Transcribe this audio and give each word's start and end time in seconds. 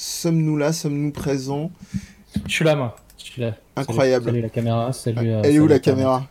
Sommes-nous 0.00 0.56
là? 0.56 0.72
Sommes-nous 0.72 1.10
présents? 1.10 1.72
Je 2.46 2.52
suis 2.52 2.64
là, 2.64 2.76
moi. 2.76 2.94
Je 3.18 3.24
suis 3.24 3.42
là. 3.42 3.56
Incroyable. 3.74 4.26
Salut, 4.26 4.40
la 4.42 4.48
caméra. 4.48 4.92
Salut. 4.92 5.28
Elle 5.42 5.56
est 5.56 5.58
où 5.58 5.66
la 5.66 5.80
caméra 5.80 6.28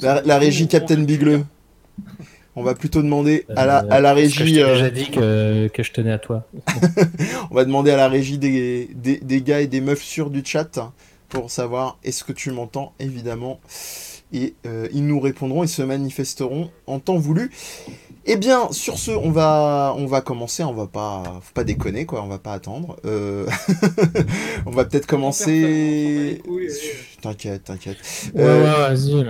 la, 0.00 0.22
la, 0.22 0.38
régie 0.38 0.68
Captain 0.68 1.02
Bigleux. 1.02 1.44
On 2.54 2.62
va 2.62 2.76
plutôt 2.76 3.02
demander 3.02 3.44
à 3.56 3.66
la, 3.66 3.78
à 3.78 4.00
la 4.00 4.14
régie. 4.14 4.54
J'ai 4.54 4.62
déjà 4.62 4.90
dit 4.90 5.10
que, 5.10 5.66
que, 5.66 5.82
je 5.82 5.90
tenais 5.90 6.12
à 6.12 6.20
toi. 6.20 6.46
On 7.50 7.56
va 7.56 7.64
demander 7.64 7.90
à 7.90 7.96
la 7.96 8.06
régie 8.06 8.38
des, 8.38 8.88
des, 8.94 9.16
des, 9.16 9.42
gars 9.42 9.60
et 9.60 9.66
des 9.66 9.80
meufs 9.80 10.04
sûrs 10.04 10.30
du 10.30 10.42
chat 10.44 10.78
pour 11.28 11.50
savoir 11.50 11.98
est-ce 12.04 12.22
que 12.22 12.32
tu 12.32 12.52
m'entends, 12.52 12.92
évidemment. 13.00 13.58
Et 14.32 14.54
euh, 14.64 14.86
ils 14.92 15.04
nous 15.04 15.18
répondront 15.18 15.64
et 15.64 15.66
se 15.66 15.82
manifesteront 15.82 16.70
en 16.86 17.00
temps 17.00 17.16
voulu. 17.16 17.50
Eh 18.28 18.36
bien, 18.36 18.72
sur 18.72 18.98
ce, 18.98 19.12
on 19.12 19.30
va, 19.30 19.94
on 19.96 20.06
va 20.06 20.20
commencer. 20.20 20.64
On 20.64 20.72
va 20.72 20.88
pas, 20.88 21.22
faut 21.42 21.52
pas 21.54 21.62
déconner 21.62 22.06
quoi. 22.06 22.22
On 22.22 22.26
va 22.26 22.38
pas 22.38 22.52
attendre. 22.52 22.96
Euh... 23.04 23.46
on 24.66 24.72
va 24.72 24.84
peut-être 24.84 25.06
commencer. 25.06 26.42
T'inquiète, 27.26 27.64
t'inquiète. 27.64 27.96
Ouais, 28.36 28.42
euh... 28.42 28.62
ouais, 28.62 28.94
vas-y. 28.94 29.26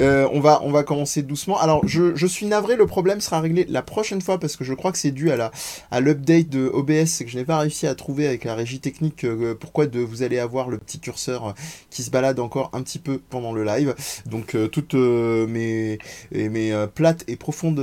Euh, 0.00 0.28
on 0.32 0.38
va, 0.38 0.60
on 0.62 0.70
va 0.70 0.84
commencer 0.84 1.22
doucement. 1.22 1.58
Alors, 1.58 1.84
je, 1.84 2.14
je, 2.14 2.26
suis 2.28 2.46
navré. 2.46 2.76
Le 2.76 2.86
problème 2.86 3.20
sera 3.20 3.40
réglé 3.40 3.66
la 3.68 3.82
prochaine 3.82 4.20
fois 4.20 4.38
parce 4.38 4.54
que 4.54 4.62
je 4.62 4.72
crois 4.72 4.92
que 4.92 4.98
c'est 4.98 5.10
dû 5.10 5.32
à 5.32 5.36
la, 5.36 5.50
à 5.90 5.98
l'update 5.98 6.48
de 6.48 6.70
OBS, 6.72 7.06
c'est 7.06 7.24
que 7.24 7.30
je 7.30 7.38
n'ai 7.38 7.44
pas 7.44 7.58
réussi 7.58 7.88
à 7.88 7.96
trouver 7.96 8.28
avec 8.28 8.44
la 8.44 8.54
régie 8.54 8.78
technique 8.78 9.24
euh, 9.24 9.56
pourquoi 9.58 9.86
de, 9.86 9.98
vous 9.98 10.22
allez 10.22 10.38
avoir 10.38 10.68
le 10.68 10.78
petit 10.78 11.00
curseur 11.00 11.54
qui 11.90 12.04
se 12.04 12.10
balade 12.10 12.38
encore 12.38 12.70
un 12.72 12.82
petit 12.82 13.00
peu 13.00 13.18
pendant 13.18 13.52
le 13.52 13.64
live. 13.64 13.96
Donc, 14.26 14.54
euh, 14.54 14.68
toutes 14.68 14.94
mes, 14.94 15.98
mes 16.30 16.86
plates 16.94 17.24
et 17.26 17.34
profondes 17.34 17.80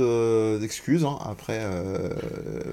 excuses. 0.62 1.04
Hein. 1.04 1.18
Après, 1.28 1.58
euh, 1.60 2.08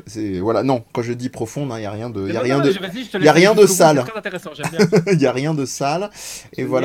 c'est 0.08 0.40
voilà, 0.40 0.64
non, 0.64 0.84
quand 0.94 1.02
je 1.02 1.12
dis 1.12 1.28
profonde, 1.28 1.70
il 1.70 1.74
hein, 1.74 1.80
n'y 1.80 1.86
a 1.86 1.92
rien 1.92 2.10
de, 2.10 2.32
y 2.32 2.38
a 2.38 2.40
rien 2.40 2.60
de, 2.60 2.72
y 3.20 3.28
a 3.28 3.34
rien 3.34 3.54
de 3.54 3.66
sale. 3.66 4.06
Il 5.12 5.20
y 5.22 5.26
a 5.26 5.32
rien 5.34 5.54
de 5.54 5.66
sale. 5.66 6.10
Et 6.58 6.64
voilà, 6.64 6.85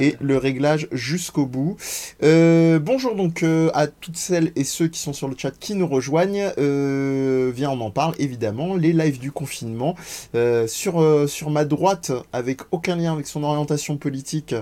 et 0.00 0.16
le 0.20 0.36
réglage 0.36 0.88
jusqu'au 0.92 1.46
bout. 1.46 1.76
Euh, 2.22 2.78
bonjour 2.78 3.14
donc 3.14 3.42
euh, 3.42 3.70
à 3.74 3.86
toutes 3.86 4.16
celles 4.16 4.52
et 4.56 4.64
ceux 4.64 4.88
qui 4.88 4.98
sont 4.98 5.12
sur 5.12 5.28
le 5.28 5.34
chat 5.36 5.52
qui 5.58 5.74
nous 5.74 5.86
rejoignent. 5.86 6.52
Euh, 6.58 7.50
viens, 7.54 7.70
on 7.70 7.80
en 7.80 7.90
parle 7.90 8.14
évidemment. 8.18 8.74
Les 8.74 8.92
lives 8.92 9.18
du 9.18 9.32
confinement 9.32 9.96
euh, 10.34 10.66
sur 10.66 11.28
sur 11.28 11.50
ma 11.50 11.64
droite, 11.64 12.12
avec 12.32 12.60
aucun 12.70 12.96
lien 12.96 13.12
avec 13.12 13.26
son 13.26 13.42
orientation 13.44 13.96
politique. 13.96 14.54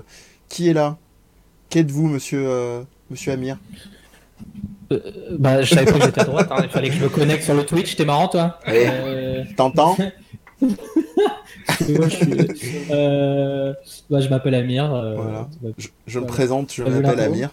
Qui 0.49 0.69
est 0.69 0.73
là? 0.73 0.99
Qu'êtes-vous, 1.69 2.09
monsieur 2.09 2.49
monsieur 3.11 3.33
Amir? 3.33 3.59
Euh, 4.93 4.99
bah, 5.39 5.63
je 5.63 5.73
savais 5.73 5.87
pas 5.87 5.99
que 5.99 6.05
j'étais 6.05 6.21
à 6.21 6.25
droite, 6.25 6.49
hein. 6.51 6.61
il 6.65 6.69
fallait 6.69 6.89
que 6.89 6.97
je 6.97 7.05
me 7.05 7.09
connecte 7.09 7.45
sur 7.45 7.55
le 7.55 7.65
Twitch, 7.65 7.95
t'es 7.95 8.05
marrant 8.05 8.27
toi? 8.27 8.59
Euh... 8.69 9.45
T'entends? 9.57 9.97
Moi, 11.89 12.09
je, 12.09 12.17
suis... 12.17 12.33
euh... 12.91 13.73
bah, 14.11 14.21
je 14.21 14.29
m'appelle 14.29 14.55
Amir. 14.55 14.93
Euh... 14.95 15.17
Voilà. 15.17 15.49
Je, 15.79 15.89
je 16.07 16.19
me 16.21 16.27
présente, 16.27 16.73
je 16.73 16.83
m'appelle 16.83 17.21
Amir. 17.21 17.51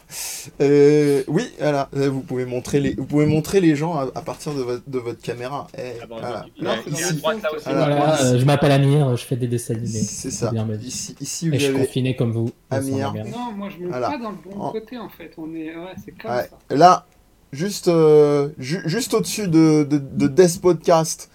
Euh, 0.62 1.24
oui, 1.28 1.44
voilà, 1.60 1.90
vous 1.94 2.22
pouvez 2.22 2.46
montrer 2.46 2.80
les, 2.80 2.94
vous 2.96 3.06
pouvez 3.06 3.26
montrer 3.26 3.62
les 3.62 3.76
gens 3.76 3.96
à, 3.96 4.04
à 4.16 4.22
partir 4.22 4.54
de 4.54 4.62
votre, 4.62 4.84
de 4.88 5.00
votre 5.00 5.22
caméra. 5.22 5.68
Eh, 5.78 5.82
ah 6.02 6.06
bon, 6.08 6.18
voilà. 6.20 6.46
là 6.60 6.76
euh, 6.78 8.40
je 8.40 8.46
m'appelle 8.46 8.72
Amir, 8.72 9.16
je 9.16 9.24
fais 9.26 9.36
des 9.36 9.48
dessins 9.48 9.74
animés. 9.76 9.88
C'est 9.90 10.32
ça. 10.32 10.52
Bien, 10.52 10.68
ici, 10.84 11.16
ici, 11.20 11.50
vous 11.50 11.56
Et 11.56 11.60
je 11.60 11.66
suis 11.66 11.76
avez 11.76 11.86
confiné 11.86 12.16
comme 12.16 12.32
vous. 12.32 12.52
Amir. 12.70 13.14
Non, 13.14 13.52
moi 13.56 13.70
je 13.70 13.84
me 13.84 13.90
pas 13.90 14.18
dans 14.18 14.32
le 14.32 14.38
bon 14.44 14.60
En- 14.60 14.72
côté 14.72 14.98
en 14.98 15.10
fait. 15.10 15.32
On 15.38 15.54
est, 15.56 15.76
ouais, 15.76 15.94
c'est 16.04 16.12
comme 16.12 16.32
Ouais. 16.32 16.50
ça. 16.70 16.76
Là, 16.76 17.06
juste, 17.52 17.88
euh, 17.88 18.50
ju- 18.58 18.82
juste 18.86 19.14
au-dessus 19.14 19.48
de, 19.48 19.84
de, 19.84 19.98
de 19.98 20.28
Death 20.28 20.60
Podcast. 20.62 21.30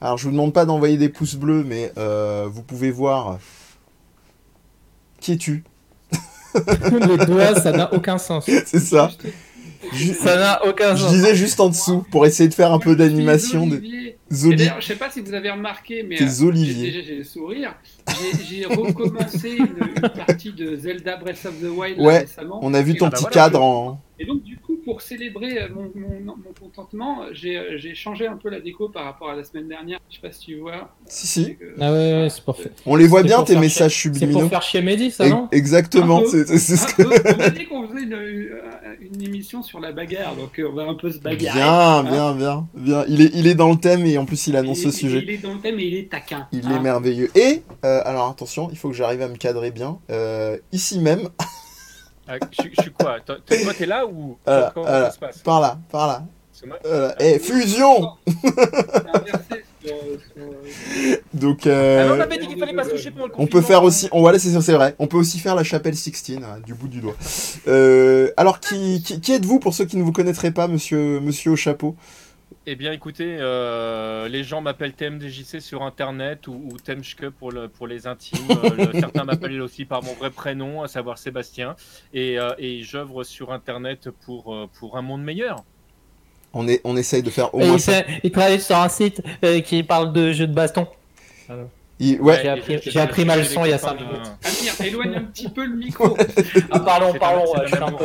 Alors, 0.00 0.16
je 0.18 0.24
vous 0.24 0.30
demande 0.30 0.52
pas 0.52 0.64
d'envoyer 0.64 0.96
des 0.96 1.08
pouces 1.08 1.34
bleus, 1.34 1.62
mais 1.66 1.92
euh, 1.98 2.46
vous 2.50 2.62
pouvez 2.62 2.90
voir. 2.90 3.38
Qui 5.20 5.32
es-tu 5.32 5.64
Les 6.54 7.26
doigts, 7.26 7.54
ça 7.60 7.72
n'a 7.72 7.92
aucun 7.92 8.16
sens. 8.18 8.46
C'est 8.66 8.80
ça. 8.80 9.10
Ça 10.20 10.36
n'a 10.36 10.66
aucun 10.66 10.94
Je 10.94 11.02
sens. 11.02 11.12
disais 11.12 11.34
juste 11.34 11.58
en 11.60 11.68
dessous 11.70 12.04
pour 12.10 12.26
essayer 12.26 12.48
de 12.48 12.54
faire 12.54 12.72
un 12.72 12.78
peu 12.78 12.90
je 12.92 12.96
d'animation 12.96 13.66
de 13.66 13.82
Zoli. 14.30 14.56
d'ailleurs, 14.56 14.80
je 14.80 14.86
sais 14.86 14.96
pas 14.96 15.10
si 15.10 15.20
vous 15.20 15.32
avez 15.34 15.50
remarqué, 15.50 16.02
mais 16.02 16.20
euh, 16.22 16.44
Olivier. 16.46 16.92
j'ai- 17.02 17.16
le 17.16 17.24
sourire. 17.24 17.74
J'ai- 18.46 18.66
recommencé 18.66 19.52
une, 19.52 19.66
une 19.96 20.08
partie 20.10 20.52
de 20.52 20.76
Zelda 20.76 21.16
Breath 21.16 21.46
of 21.46 21.54
the 21.60 21.70
Wild 21.74 21.98
Ouais, 21.98 22.20
récemment. 22.20 22.58
On 22.62 22.74
a 22.74 22.82
vu 22.82 22.94
ton 22.96 23.08
petit 23.10 23.22
voilà, 23.22 23.34
cadre 23.34 23.58
je- 23.58 23.62
en. 23.64 24.00
Et 24.18 24.26
donc, 24.26 24.42
du 24.42 24.56
coup, 24.58 24.59
pour 24.90 25.02
célébrer 25.02 25.62
euh, 25.62 25.68
mon, 25.72 25.90
mon, 25.94 26.20
mon 26.24 26.52
contentement, 26.60 27.20
j'ai 27.32 27.56
euh, 27.56 27.78
j'ai 27.78 27.94
changé 27.94 28.26
un 28.26 28.36
peu 28.36 28.48
la 28.50 28.60
déco 28.60 28.88
par 28.88 29.04
rapport 29.04 29.30
à 29.30 29.36
la 29.36 29.44
semaine 29.44 29.68
dernière. 29.68 30.00
Je 30.10 30.16
sais 30.16 30.20
pas 30.20 30.32
si 30.32 30.46
tu 30.46 30.56
vois. 30.56 30.90
Si, 31.06 31.26
si. 31.28 31.56
Que- 31.56 31.74
Ah 31.80 31.92
ouais, 31.92 32.12
ouais, 32.22 32.28
c'est 32.28 32.44
pour, 32.44 32.56
faire- 32.56 32.72
On 32.86 32.96
les 32.96 33.06
voit 33.06 33.22
bien 33.22 33.42
tes 33.44 33.56
messages 33.56 33.94
c'est 34.02 34.08
pour 34.08 34.18
subliminaux. 34.18 34.48
faire 34.48 34.62
chier 34.62 34.82
Mehdi, 34.82 35.10
ça, 35.12 35.28
non 35.28 35.48
Exactement, 35.52 36.22
peu. 36.22 36.44
c'est 36.44 36.58
c'est 36.58 36.76
ce 36.76 36.86
Ah, 36.88 36.92
que. 36.92 37.02
euh, 37.02 37.34
on 37.34 37.38
m'a 37.38 37.50
dit 37.50 37.66
qu'on 37.66 37.88
faisait 37.88 38.02
une, 38.02 38.14
euh, 38.14 38.60
une 39.00 39.22
émission 39.22 39.62
sur 39.62 39.78
la 39.78 39.92
bagarre, 39.92 40.34
donc 40.34 40.60
on 40.68 40.72
va 40.72 40.82
un 40.84 40.94
peu 40.94 41.10
se 41.12 41.18
bagarrer. 41.18 41.58
Bien, 41.60 41.72
hein. 41.72 42.02
bien, 42.02 42.34
bien, 42.34 42.68
bien. 42.74 43.04
Il 43.08 43.20
est, 43.22 43.30
il 43.34 43.46
est 43.46 43.54
dans 43.54 43.70
le 43.70 43.76
thème 43.76 44.04
et 44.06 44.18
en 44.18 44.24
plus 44.24 44.46
il 44.48 44.56
annonce 44.56 44.80
Il- 44.80 44.86
le 44.86 44.92
sujet. 44.92 45.20
Il 45.22 45.30
est 45.30 45.38
dans 45.38 45.54
le 45.54 45.60
thème 45.60 45.78
et 45.78 45.84
il 45.84 45.94
est 45.94 46.10
taquin. 46.10 46.48
Il 46.52 46.66
hein. 46.66 46.76
est 46.76 46.80
merveilleux. 46.80 47.30
Et, 47.36 47.62
euh, 47.84 48.00
alors 48.04 48.28
attention, 48.28 48.68
il 48.72 48.76
faut 48.78 48.88
que 48.88 48.94
j'arrive 48.96 49.22
à 49.22 49.28
me 49.28 49.36
cadrer 49.36 49.70
bien. 49.70 49.98
Euh, 50.10 50.56
ici 50.72 50.98
même, 50.98 51.28
Ah, 52.32 52.36
je, 52.52 52.62
je 52.76 52.82
suis 52.82 52.92
quoi? 52.92 53.18
Toi, 53.20 53.38
t'es 53.46 53.86
là 53.86 54.06
ou 54.06 54.36
Voilà, 54.46 54.70
comment 54.72 54.86
voilà. 54.86 55.06
ça 55.06 55.14
se 55.14 55.18
passe? 55.18 55.38
par 55.38 55.60
là, 55.60 55.78
par 55.90 56.06
là. 56.06 56.22
Voilà. 56.84 57.14
Eh, 57.18 57.38
fusion 57.38 58.12
Donc, 61.34 61.60
Ah, 61.66 61.70
euh, 61.70 62.16
on 62.16 62.20
avait 62.20 62.38
dit 62.38 62.46
qu'il 62.46 62.58
fallait 62.58 62.74
pas 62.74 62.84
se 62.84 62.90
coucher 62.90 63.10
pendant 63.10 63.26
le 63.26 63.32
on 63.36 63.46
peut 63.46 63.62
faire 63.62 63.82
aussi. 63.82 64.08
On, 64.12 64.20
voilà, 64.20 64.38
c'est 64.38 64.60
c'est 64.60 64.74
vrai. 64.74 64.94
On 64.98 65.06
peut 65.06 65.16
aussi 65.16 65.38
faire 65.38 65.54
la 65.54 65.64
chapelle 65.64 65.96
Sixtine 65.96 66.44
hein, 66.44 66.60
du 66.64 66.74
bout 66.74 66.88
du 66.88 67.00
doigt. 67.00 67.16
Euh, 67.66 68.30
alors, 68.36 68.60
qui, 68.60 69.02
qui, 69.02 69.20
qui 69.20 69.32
êtes-vous 69.32 69.58
pour 69.58 69.74
ceux 69.74 69.86
qui 69.86 69.96
ne 69.96 70.02
vous 70.02 70.12
connaîtraient 70.12 70.50
pas, 70.50 70.68
monsieur, 70.68 71.18
monsieur 71.20 71.52
au 71.52 71.56
chapeau? 71.56 71.96
Eh 72.66 72.76
bien, 72.76 72.92
écoutez, 72.92 73.38
euh, 73.40 74.28
les 74.28 74.44
gens 74.44 74.60
m'appellent 74.60 74.92
TMDJC 74.92 75.60
sur 75.60 75.82
internet 75.82 76.46
ou, 76.46 76.52
ou 76.70 76.76
Temchke 76.76 77.30
pour, 77.30 77.50
le, 77.50 77.68
pour 77.68 77.86
les 77.86 78.06
intimes. 78.06 78.38
Euh, 78.50 78.92
le- 78.92 79.00
certains 79.00 79.24
m'appellent 79.24 79.62
aussi 79.62 79.86
par 79.86 80.02
mon 80.02 80.12
vrai 80.12 80.30
prénom, 80.30 80.82
à 80.82 80.88
savoir 80.88 81.16
Sébastien. 81.18 81.74
Et, 82.12 82.38
euh, 82.38 82.50
et 82.58 82.82
j'œuvre 82.82 83.24
sur 83.24 83.52
internet 83.52 84.10
pour, 84.24 84.54
euh, 84.54 84.68
pour 84.78 84.98
un 84.98 85.02
monde 85.02 85.22
meilleur. 85.24 85.64
on, 86.52 86.68
est, 86.68 86.80
on 86.84 86.96
essaye 86.98 87.22
de 87.22 87.30
faire 87.30 87.54
au 87.54 87.58
moins 87.58 87.74
il, 87.76 87.80
ça. 87.80 88.02
fait- 88.04 88.20
il 88.24 88.30
travaille 88.30 88.60
sur 88.60 88.76
un 88.76 88.88
site 88.90 89.22
euh, 89.42 89.60
qui 89.60 89.82
parle 89.82 90.12
de 90.12 90.32
jeux 90.32 90.46
de 90.46 90.54
baston. 90.54 90.86
Il- 92.02 92.18
ouais, 92.22 92.40
J'ai 92.42 92.48
appris- 92.48 92.80
j'ai 92.82 92.98
appris 93.00 93.24
ma 93.26 93.36
leçon 93.36 93.62
il 93.66 93.70
y 93.70 93.74
a 93.74 93.78
copains 93.78 93.92
cinq 93.92 93.98
de- 93.98 94.04
minutes. 94.04 94.30
Amir, 94.42 94.86
éloigne 94.88 95.14
un 95.16 95.24
petit 95.24 95.48
peu 95.50 95.64
le 95.66 95.76
micro. 95.84 96.16
Ah, 96.70 96.78
un- 97.42 97.46
c'est 97.46 97.74
ouais, 97.74 97.82
un 97.82 97.92
peu- 97.92 98.04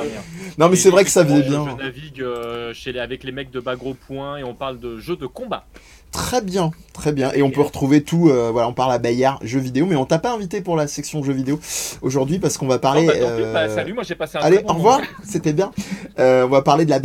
non, 0.58 0.68
mais 0.68 0.74
Et 0.74 0.76
c'est 0.76 0.90
vrai 0.90 1.04
que 1.06 1.10
ça 1.10 1.24
faisait 1.24 1.36
effectivement, 1.38 1.64
bien. 1.64 1.78
Je, 1.78 1.82
je 1.82 1.86
navigue 1.88 2.22
euh, 2.22 2.74
chez 2.74 2.92
les- 2.92 3.00
avec 3.00 3.24
les 3.24 3.32
mecs 3.32 3.52
de 3.52 3.60
Bagro 3.62 3.94
Point 3.94 4.38
et 4.38 4.44
on 4.44 4.54
parle 4.54 4.80
de 4.80 4.98
jeux 4.98 5.16
de 5.16 5.26
combat. 5.28 5.66
Très 6.16 6.42
bien, 6.42 6.72
très 6.94 7.12
bien. 7.12 7.34
Et 7.34 7.42
on 7.44 7.52
peut 7.52 7.62
retrouver 7.62 8.02
tout. 8.02 8.30
euh, 8.30 8.50
voilà, 8.50 8.70
on 8.70 8.74
parle 8.74 8.94
à 8.94 9.00
Bayard 9.00 9.38
jeux 9.44 9.59
vidéo, 9.59 9.86
mais 9.86 9.98
on 9.98 10.06
t'a 10.06 10.18
pas 10.18 10.34
invité 10.34 10.62
pour 10.62 10.78
la 10.78 10.88
section 10.88 11.22
jeux 11.24 11.34
vidéo 11.34 11.59
aujourd'hui 12.02 12.40
parce 12.40 12.58
qu'on 12.58 12.68
va 12.68 12.80
parler. 12.80 13.06
Bah, 13.06 13.14
pis, 13.14 13.20
euh, 13.22 13.53
bah, 13.53 13.68
salut, 13.70 13.94
moi 13.94 14.03
j'ai 14.03 14.16
passé 14.16 14.38
un 14.38 14.42
Allez, 14.42 14.59
bon 14.59 14.70
au 14.70 14.74
revoir, 14.76 15.02
c'était 15.30 15.52
bien. 15.52 15.72
Euh, 16.20 16.46
on 16.46 16.50
va 16.50 16.62
parler 16.62 16.86
de 16.86 16.90
la 16.90 17.00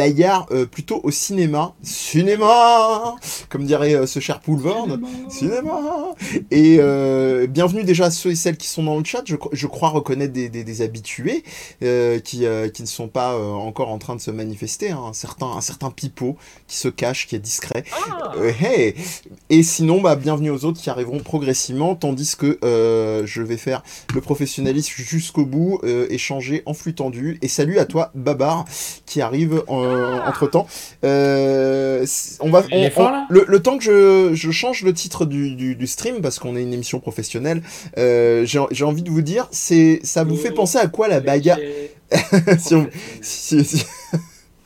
euh, 0.53 0.65
plutôt 0.65 1.01
au 1.03 1.11
cinéma. 1.11 1.75
Cinéma 1.83 3.17
Comme 3.49 3.65
dirait 3.65 4.07
ce 4.07 4.21
cher 4.21 4.39
Poulvord. 4.41 4.87
Cinéma 5.29 5.81
Et 6.53 6.79
bienvenue 7.49 7.83
déjà 7.83 8.07
à 8.07 8.11
ceux 8.13 8.31
et 8.31 8.37
celles 8.37 8.57
qui 8.57 8.69
sont 8.69 8.85
dans 8.85 8.97
le 8.97 9.05
chat. 9.05 9.23
Je, 9.25 9.35
cro- 9.35 9.51
je 9.53 9.67
crois 9.67 9.89
reconnaître 9.89 10.33
des, 10.33 10.49
des- 10.49 10.63
des 10.63 10.83
habitués 10.83 11.43
qui, 11.81 12.45
qui 12.75 12.83
ne 12.83 12.87
sont 12.87 13.09
pas 13.09 13.37
encore 13.37 13.89
en 13.91 13.99
train 13.99 14.15
de 14.15 14.21
se 14.21 14.31
manifester. 14.31 14.93
hein. 14.93 15.01
Un, 15.09 15.13
certain, 15.13 15.47
un 15.49 15.61
certain 15.61 15.91
pipeau 15.91 16.37
qui 16.69 16.77
se 16.77 16.87
cache, 16.89 17.27
qui 17.27 17.35
est 17.35 17.41
discret. 17.41 17.83
Ah, 18.09 18.33
hey 18.63 18.95
Et 19.51 19.63
sinon, 19.63 20.01
bah, 20.01 20.17
bienvenue 20.17 20.51
aux 20.51 20.65
autres 20.65 20.81
qui 20.81 20.91
arriveront 20.91 21.19
progressivement, 21.21 21.95
tandis 21.95 22.37
que 22.37 22.59
euh, 22.65 23.23
je 23.27 23.43
vais 23.43 23.57
faire 23.57 23.83
le 24.15 24.21
professionnalisme 24.21 24.93
jusqu'au 24.97 25.45
bout, 25.45 25.81
euh, 25.85 26.07
échanger 26.11 26.63
en 26.67 26.75
flux 26.75 26.95
tendu. 26.95 27.39
Et 27.43 27.49
salut 27.49 27.79
à 27.79 27.85
toi, 27.85 28.11
Babar, 28.15 28.65
qui 29.07 29.21
arrive 29.21 29.63
entre 29.69 30.47
temps. 30.49 30.67
on 32.41 32.51
va, 32.51 32.63
on- 32.73 32.91
fort, 32.91 33.09
on- 33.09 33.13
là 33.13 33.27
le, 33.31 33.45
le 33.49 33.61
temps 33.61 33.79
que 33.79 33.85
je, 33.85 34.35
je 34.35 34.51
change 34.51 34.83
le 34.83 34.93
titre 34.93 35.25
du, 35.25 35.55
du, 35.55 35.75
du 35.77 35.87
stream, 35.87 36.21
parce 36.21 36.39
qu'on 36.39 36.57
est 36.57 36.63
une 36.63 36.73
émission 36.73 37.01
professionnelle, 37.01 37.63
euh, 37.99 38.45
j'ai 38.45 38.61
j'ai 38.71 38.85
envie 38.85 39.03
de 39.03 39.11
vous 39.11 39.23
dire, 39.23 39.49
c'est 39.51 40.01
ça 40.05 40.25
vous 40.25 40.37
fait 40.37 40.51
penser 40.53 40.79
à 40.79 40.87
quoi 40.87 41.09
la 41.09 41.21
bagarre 41.21 41.59
si 42.59 42.75
on, 42.75 42.89
si, 43.23 43.65
si- 43.65 43.85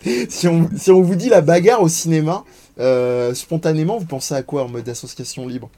si 0.29 0.49
on, 0.49 0.69
si 0.77 0.91
on 0.91 1.03
vous 1.03 1.15
dit 1.15 1.29
la 1.29 1.41
bagarre 1.41 1.83
au 1.83 1.89
cinéma, 1.89 2.45
euh, 2.79 3.35
spontanément, 3.35 3.99
vous 3.99 4.07
pensez 4.07 4.35
à 4.35 4.43
quoi 4.43 4.65
en 4.65 4.69
mode 4.69 4.89
association 4.89 5.47
libre? 5.47 5.71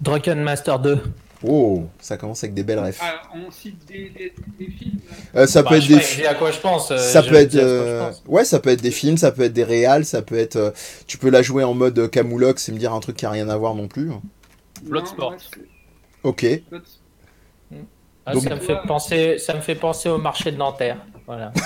Drunken 0.00 0.40
Master 0.42 0.78
2. 0.78 1.02
Oh, 1.46 1.84
ça 2.00 2.16
commence 2.16 2.42
avec 2.42 2.54
des 2.54 2.64
belles 2.64 2.80
refs. 2.80 2.98
Ah, 3.00 3.22
on 3.34 3.50
cite 3.50 3.84
des, 3.86 4.10
des, 4.10 4.32
des 4.58 4.70
films. 4.72 4.98
Euh, 5.36 5.46
ça 5.46 5.62
Bah, 5.62 5.70
peut 5.70 5.76
être 5.76 5.82
je 5.84 5.94
des 5.94 6.00
sais 6.00 6.26
à 6.26 6.34
quoi 6.34 6.50
je 6.50 6.58
pense. 6.58 6.90
euh, 6.90 6.96
ça 6.98 7.22
peut 7.22 7.36
être 7.36 7.54
euh, 7.54 8.10
ouais 8.26 8.44
ça 8.44 8.58
peut 8.58 8.70
être 8.70 8.82
des 8.82 8.90
films 8.90 9.16
ça 9.16 9.30
peut 9.30 9.42
être 9.42 9.52
des 9.52 9.62
réals 9.62 10.04
ça 10.04 10.20
peut 10.22 10.36
être 10.36 10.56
euh, 10.56 10.70
tu 11.06 11.16
peux 11.16 11.30
la 11.30 11.42
jouer 11.42 11.62
en 11.62 11.74
mode 11.74 12.10
camoulox 12.10 12.68
et 12.68 12.72
me 12.72 12.78
dire 12.78 12.92
un 12.92 12.98
truc 12.98 13.16
qui 13.16 13.24
a 13.26 13.30
rien 13.30 13.48
à 13.48 13.56
voir 13.56 13.76
non 13.76 13.86
plus 13.86 14.10
Bloodsport. 14.82 15.36
Ok. 16.24 16.44
Ah, 18.26 18.32
Donc- 18.34 18.42
ça, 18.42 18.54
me 18.56 18.60
fait 18.60 18.76
penser, 18.86 19.38
ça 19.38 19.54
me 19.54 19.60
fait 19.60 19.74
penser 19.76 20.08
au 20.08 20.18
marché 20.18 20.50
de 20.52 20.56
Nanterre. 20.56 20.98
Voilà. 21.26 21.52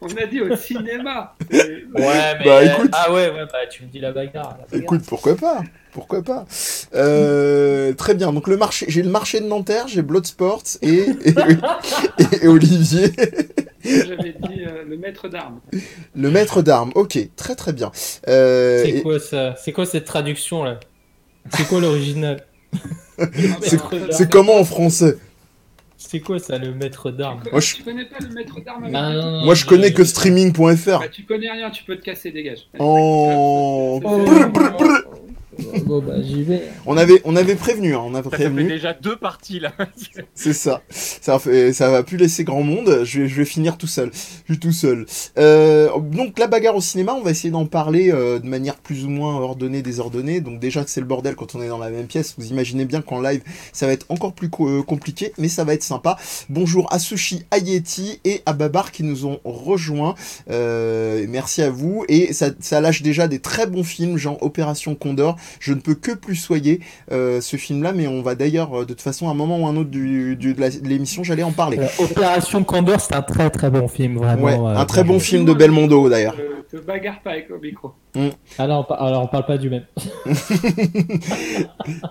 On 0.00 0.06
a 0.08 0.26
dit 0.26 0.40
au 0.40 0.54
cinéma. 0.56 1.34
Ouais, 1.50 2.38
mais. 2.38 2.44
Bah, 2.44 2.64
écoute. 2.64 2.90
Ah 2.92 3.12
ouais, 3.12 3.30
ouais, 3.30 3.46
bah 3.52 3.66
tu 3.70 3.82
me 3.82 3.88
dis 3.88 3.98
la 4.00 4.12
bagarre. 4.12 4.56
la 4.58 4.64
bagarre. 4.66 4.80
Écoute, 4.82 5.02
pourquoi 5.06 5.34
pas 5.36 5.62
Pourquoi 5.92 6.22
pas 6.22 6.46
Euh, 6.94 7.92
Très 7.94 8.14
bien. 8.14 8.32
Donc 8.32 8.46
le 8.48 8.56
marché, 8.56 8.86
j'ai 8.88 9.02
le 9.02 9.10
marché 9.10 9.40
de 9.40 9.46
Nanterre, 9.46 9.88
j'ai 9.88 10.02
Bloodsport 10.02 10.62
et, 10.82 10.88
et, 10.98 11.06
et- 12.18 12.44
et 12.44 12.48
Olivier, 12.48 13.10
J'avais 13.84 14.34
dit 14.48 14.64
euh, 14.66 14.84
le 14.88 14.96
maître 14.98 15.28
d'armes. 15.28 15.60
le 16.14 16.30
maître 16.30 16.62
d'armes. 16.62 16.92
Ok, 16.94 17.18
très 17.36 17.54
très 17.56 17.72
bien. 17.72 17.90
Euh, 18.28 18.82
C'est 18.84 18.90
et- 18.90 19.02
quoi 19.02 19.18
ça 19.18 19.54
C'est 19.56 19.72
quoi 19.72 19.86
cette 19.86 20.04
traduction 20.04 20.62
là? 20.64 20.78
C'est 21.56 21.66
quoi 21.66 21.80
l'original? 21.80 22.44
C'est-. 23.62 23.78
C'est 24.12 24.30
comment 24.30 24.56
en 24.56 24.64
français? 24.64 25.16
C'est 26.00 26.20
quoi 26.20 26.38
ça, 26.38 26.58
le 26.58 26.72
maître 26.74 27.10
d'armes 27.10 27.40
Tu, 27.44 27.50
Moi, 27.50 27.60
je- 27.60 27.74
tu 27.74 27.82
connais 27.82 28.04
pas 28.04 28.18
le 28.20 28.28
maître 28.32 28.60
d'armes 28.64 28.84
avec 28.84 28.96
Ah, 28.96 29.10
lui 29.10 29.16
non, 29.20 29.30
non, 29.32 29.44
Moi 29.46 29.54
je 29.56 29.64
connais 29.66 29.92
que 29.92 30.04
streaming.fr. 30.04 31.00
Bah, 31.00 31.08
tu 31.08 31.24
connais 31.24 31.50
rien, 31.50 31.70
tu 31.70 31.82
peux 31.82 31.96
te 31.96 32.02
casser, 32.02 32.30
dégage. 32.30 32.60
Oh. 32.78 34.00
Oh, 34.04 34.18
Brr, 34.24 34.48
brr, 34.48 34.76
brr. 34.78 35.04
Bon 35.86 36.00
bah 36.02 36.20
j'y 36.22 36.42
vais. 36.42 36.62
On 36.86 36.96
avait, 36.96 37.20
on 37.24 37.36
avait 37.36 37.54
prévenu, 37.54 37.94
hein, 37.94 38.02
on 38.04 38.14
avait 38.14 38.24
Ça, 38.24 38.30
ça 38.30 38.36
fait 38.36 38.44
prévenu. 38.50 38.68
déjà 38.68 38.92
deux 38.94 39.16
parties 39.16 39.60
là. 39.60 39.72
C'est 40.34 40.52
ça. 40.52 40.82
Ça, 40.90 41.38
fait, 41.38 41.72
ça 41.72 41.90
va 41.90 42.02
plus 42.02 42.16
laisser 42.16 42.44
grand 42.44 42.62
monde. 42.62 43.00
Je 43.04 43.22
vais, 43.22 43.28
je 43.28 43.34
vais 43.36 43.44
finir 43.44 43.76
tout 43.78 43.86
seul. 43.86 44.10
Je 44.46 44.52
suis 44.54 44.60
tout 44.60 44.72
seul. 44.72 45.06
Euh, 45.38 45.88
donc 46.00 46.38
la 46.38 46.46
bagarre 46.46 46.76
au 46.76 46.80
cinéma, 46.80 47.14
on 47.14 47.22
va 47.22 47.30
essayer 47.30 47.50
d'en 47.50 47.66
parler 47.66 48.10
euh, 48.12 48.38
de 48.38 48.46
manière 48.46 48.76
plus 48.76 49.04
ou 49.04 49.08
moins 49.10 49.34
ordonnée, 49.36 49.82
désordonnée. 49.82 50.40
Donc 50.40 50.58
déjà 50.60 50.84
que 50.84 50.90
c'est 50.90 51.00
le 51.00 51.06
bordel 51.06 51.34
quand 51.34 51.54
on 51.54 51.62
est 51.62 51.68
dans 51.68 51.78
la 51.78 51.90
même 51.90 52.06
pièce. 52.06 52.34
Vous 52.38 52.46
imaginez 52.48 52.84
bien 52.84 53.00
qu'en 53.02 53.20
live, 53.20 53.42
ça 53.72 53.86
va 53.86 53.92
être 53.92 54.06
encore 54.08 54.32
plus 54.32 54.50
co- 54.50 54.68
euh, 54.68 54.82
compliqué, 54.82 55.32
mais 55.38 55.48
ça 55.48 55.64
va 55.64 55.74
être 55.74 55.82
sympa. 55.82 56.16
Bonjour 56.48 56.92
à 56.92 56.98
Sushi, 56.98 57.44
à 57.50 57.58
Yeti 57.58 58.20
et 58.24 58.42
à 58.46 58.52
Babar 58.52 58.92
qui 58.92 59.02
nous 59.02 59.26
ont 59.26 59.40
rejoints. 59.44 60.14
Euh, 60.50 61.24
merci 61.28 61.62
à 61.62 61.70
vous. 61.70 62.04
Et 62.08 62.32
ça, 62.32 62.50
ça 62.60 62.80
lâche 62.80 63.02
déjà 63.02 63.28
des 63.28 63.38
très 63.40 63.66
bons 63.66 63.84
films, 63.84 64.16
genre 64.16 64.42
Opération 64.42 64.94
Condor. 64.94 65.36
Je 65.60 65.72
ne 65.74 65.80
peux 65.80 65.94
que 65.94 66.12
plus 66.12 66.36
soyer 66.36 66.80
euh, 67.12 67.40
ce 67.40 67.56
film-là, 67.56 67.92
mais 67.92 68.06
on 68.06 68.22
va 68.22 68.34
d'ailleurs, 68.34 68.74
euh, 68.80 68.80
de 68.82 68.88
toute 68.94 69.00
façon, 69.02 69.28
à 69.28 69.32
un 69.32 69.34
moment 69.34 69.58
ou 69.60 69.66
un 69.66 69.76
autre 69.76 69.90
du, 69.90 70.36
du- 70.36 70.54
de 70.54 70.88
l'émission, 70.88 71.22
j'allais 71.24 71.42
en 71.42 71.52
parler. 71.52 71.78
Euh, 71.78 71.86
Opération 72.04 72.62
Condor, 72.64 73.00
c'est 73.00 73.14
un 73.14 73.22
très 73.22 73.50
très 73.50 73.70
bon 73.70 73.88
film, 73.88 74.16
vraiment. 74.18 74.42
Ouais, 74.44 74.54
euh, 74.54 74.78
un 74.80 74.84
très 74.86 75.04
bon 75.04 75.18
film 75.18 75.44
de 75.44 75.52
Belmondo 75.52 76.08
d'ailleurs. 76.08 76.36
Te 76.70 76.76
bagarre 76.76 77.22
pas 77.22 77.30
avec 77.30 77.48
le 77.48 77.58
micro. 77.58 77.92
Ah 78.58 78.66
non, 78.66 78.78
on 78.80 78.84
par- 78.84 79.02
alors 79.02 79.22
on 79.22 79.26
parle 79.26 79.46
pas 79.46 79.58
du 79.58 79.70
même. 79.70 79.84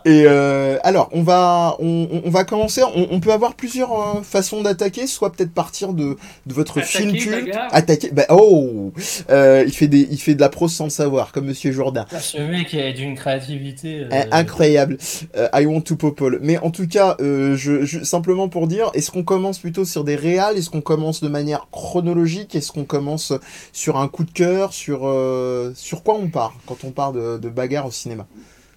Et 0.06 0.24
euh, 0.26 0.78
alors, 0.84 1.10
on 1.12 1.22
va, 1.24 1.76
on, 1.80 2.08
va 2.30 2.44
commencer. 2.44 2.82
On, 2.96 3.08
on 3.12 3.20
peut 3.20 3.32
avoir 3.32 3.56
plusieurs 3.56 3.92
euh, 3.92 4.22
façons 4.24 4.62
d'attaquer, 4.62 5.08
soit 5.08 5.32
peut-être 5.32 5.54
partir 5.54 5.94
de, 5.94 6.18
de 6.46 6.54
votre 6.54 6.80
Attaquer, 6.80 6.98
film 6.98 7.14
culte. 7.18 7.56
Attaquer. 7.72 8.10
Bah, 8.12 8.26
oh, 8.30 8.92
Euh, 9.30 9.64
il 9.66 9.74
fait 9.74 9.88
des, 9.88 10.08
il 10.10 10.18
fait 10.20 10.36
de 10.36 10.42
la 10.42 10.50
prose 10.50 10.74
sans 10.74 10.86
le 10.86 10.90
savoir, 10.90 11.32
comme 11.32 11.46
Monsieur 11.46 11.72
Jourdain. 11.72 12.06
Ce 12.20 12.38
mec 12.38 12.74
est 12.74 12.94
d'une 12.94 13.16
créativité. 13.16 14.02
euh, 14.02 14.10
Eh, 14.12 14.28
Incroyable. 14.32 14.98
Euh, 15.36 15.48
I 15.54 15.66
want 15.66 15.82
to 15.82 15.96
popole. 15.96 16.40
Mais 16.42 16.58
en 16.60 16.72
tout 16.72 16.88
cas, 16.88 17.16
euh, 17.20 17.56
je, 17.56 17.86
je- 17.86 18.04
simplement 18.04 18.50
pour 18.50 18.68
dire, 18.68 18.90
est-ce 18.94 19.12
qu'on 19.12 19.24
commence 19.24 19.60
plutôt 19.60 19.86
sur 19.86 20.04
des 20.04 20.16
réals? 20.16 20.58
Est-ce 20.58 20.70
qu'on 20.70 20.82
commence 20.82 21.22
de 21.22 21.28
manière 21.28 21.68
chronologique? 21.72 22.56
Est-ce 22.56 22.72
qu'on 22.72 22.86
commence 22.86 23.34
sur 23.74 23.98
un 23.98 24.08
coup 24.08 24.24
de 24.24 24.32
cœur 24.32 24.74
Sur 24.74 25.02
euh, 25.08 25.72
sur 25.98 26.04
quoi 26.04 26.16
on 26.16 26.30
part 26.30 26.54
quand 26.66 26.84
on 26.84 26.92
part 26.92 27.14
de, 27.14 27.38
de 27.38 27.50
bagarre 27.50 27.86
au 27.88 27.92
cinéma 27.92 28.28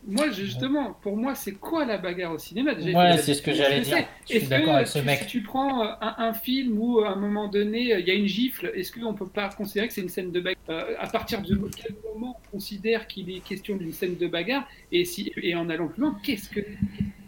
Moi, 0.08 0.30
justement, 0.30 0.94
pour 1.02 1.16
moi, 1.16 1.34
c'est 1.34 1.52
quoi 1.52 1.84
la 1.84 1.98
bagarre 1.98 2.32
au 2.32 2.38
cinéma 2.38 2.72
Ouais, 2.72 3.18
c'est 3.18 3.34
ce 3.34 3.42
que 3.42 3.52
j'allais 3.52 3.84
c'est. 3.84 3.90
dire. 3.96 4.06
Je 4.22 4.26
suis 4.28 4.36
Est-ce 4.38 4.48
d'accord 4.50 4.66
que 4.68 4.76
avec 4.76 4.86
ce 4.88 4.98
tu- 4.98 5.04
mec. 5.04 5.18
si 5.20 5.26
tu 5.26 5.42
prends 5.42 5.82
euh, 5.84 5.88
un, 6.00 6.14
un 6.18 6.32
film 6.32 6.78
où 6.78 7.00
à 7.00 7.10
un 7.10 7.16
moment 7.16 7.48
donné 7.48 7.92
euh, 7.92 8.00
il 8.00 8.08
y 8.08 8.10
a 8.10 8.14
une 8.14 8.26
gifle, 8.26 8.72
est-ce 8.74 8.92
qu'on 8.92 9.12
peut 9.14 9.28
pas 9.28 9.48
considérer 9.50 9.88
que 9.88 9.92
c'est 9.94 10.00
une 10.00 10.08
scène 10.08 10.32
de 10.32 10.40
bagarre 10.40 10.60
Euh, 10.70 10.94
À 10.98 11.06
partir 11.08 11.42
de 11.42 11.54
quel 11.76 11.94
moment 12.14 12.36
on 12.48 12.50
considère 12.56 13.06
qu'il 13.06 13.30
est 13.30 13.40
question 13.40 13.76
d'une 13.76 13.92
scène 13.92 14.16
de 14.16 14.26
bagarre 14.26 14.66
Et 14.90 15.04
si 15.04 15.32
et 15.36 15.54
en 15.54 15.68
allant 15.68 15.88
plus 15.88 16.00
loin, 16.02 16.16
qu'est-ce 16.24 16.48
que 16.48 16.60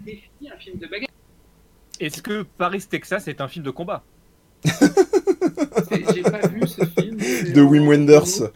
définit 0.05 0.51
un 0.51 0.57
film 0.59 0.79
de 0.79 0.87
bagarre 0.87 1.11
Est-ce 2.01 2.23
que 2.23 2.43
Paris, 2.57 2.83
Texas 2.89 3.29
est 3.29 3.41
un 3.41 3.49
film 3.49 3.65
de 3.65 3.71
combat? 3.71 4.03
J'ai 4.65 6.23
pas 6.23 6.47
vu 6.49 6.67
ce 6.67 6.85
film. 6.85 7.17
De 7.55 7.61
Wim 7.61 7.87
Wenders. 7.89 8.49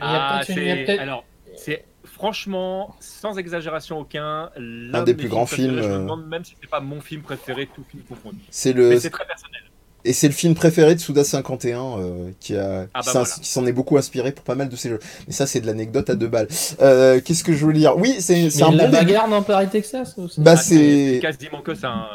Ah, 0.00 0.40
c'est 0.46 0.98
alors 0.98 1.24
c'est 1.56 1.84
franchement 2.04 2.94
sans 3.00 3.38
exagération 3.38 3.98
aucun 3.98 4.50
l'un 4.56 5.02
des 5.02 5.14
plus 5.14 5.28
grands 5.28 5.44
préférés. 5.46 5.68
films, 5.68 5.82
Je 5.82 5.88
me 5.88 5.98
demande 5.98 6.26
même 6.26 6.44
si 6.44 6.54
c'est 6.60 6.70
pas 6.70 6.80
mon 6.80 7.00
film 7.00 7.22
préféré, 7.22 7.68
tout 7.74 7.84
film 7.90 8.02
confondu. 8.08 8.38
C'est 8.50 8.72
le 8.72 8.98
c'est 8.98 9.10
très 9.10 9.26
personnel. 9.26 9.60
et 10.04 10.12
c'est 10.12 10.28
le 10.28 10.32
film 10.32 10.54
préféré 10.54 10.94
de 10.94 11.00
Souda 11.00 11.24
51 11.24 11.98
euh, 11.98 12.30
qui 12.40 12.56
a 12.56 12.86
Ah 12.94 13.00
bah 13.00 13.00
qui 13.02 13.06
s'en- 13.10 13.12
voilà. 13.20 13.34
qui 13.34 13.48
s'en 13.48 13.66
est 13.66 13.72
beaucoup 13.72 13.98
inspiré 13.98 14.32
pour 14.32 14.44
pas 14.44 14.54
mal 14.54 14.68
de 14.68 14.76
ses 14.76 14.88
jeux. 14.88 15.00
Mais 15.26 15.32
ça 15.32 15.46
c'est 15.46 15.60
de 15.60 15.66
l'anecdote 15.66 16.08
à 16.10 16.14
deux 16.14 16.28
balles. 16.28 16.48
Euh, 16.80 17.20
Qu'est-ce 17.24 17.44
que 17.44 17.52
je 17.52 17.64
voulais 17.64 17.80
dire? 17.80 17.96
Oui, 17.98 18.16
c'est 18.20 18.44
un 18.62 18.70
la 18.72 18.84
bon 18.86 18.90
début. 18.90 18.92
bagarre 19.06 19.28
dans 19.28 19.42
Paris, 19.42 19.68
Texas 19.70 20.14
Bah 20.38 20.52
Ah, 20.52 20.56
c'est 20.56 21.18
quasiment 21.20 21.60
que 21.60 21.74
ça. 21.74 21.90
hein. 21.90 22.06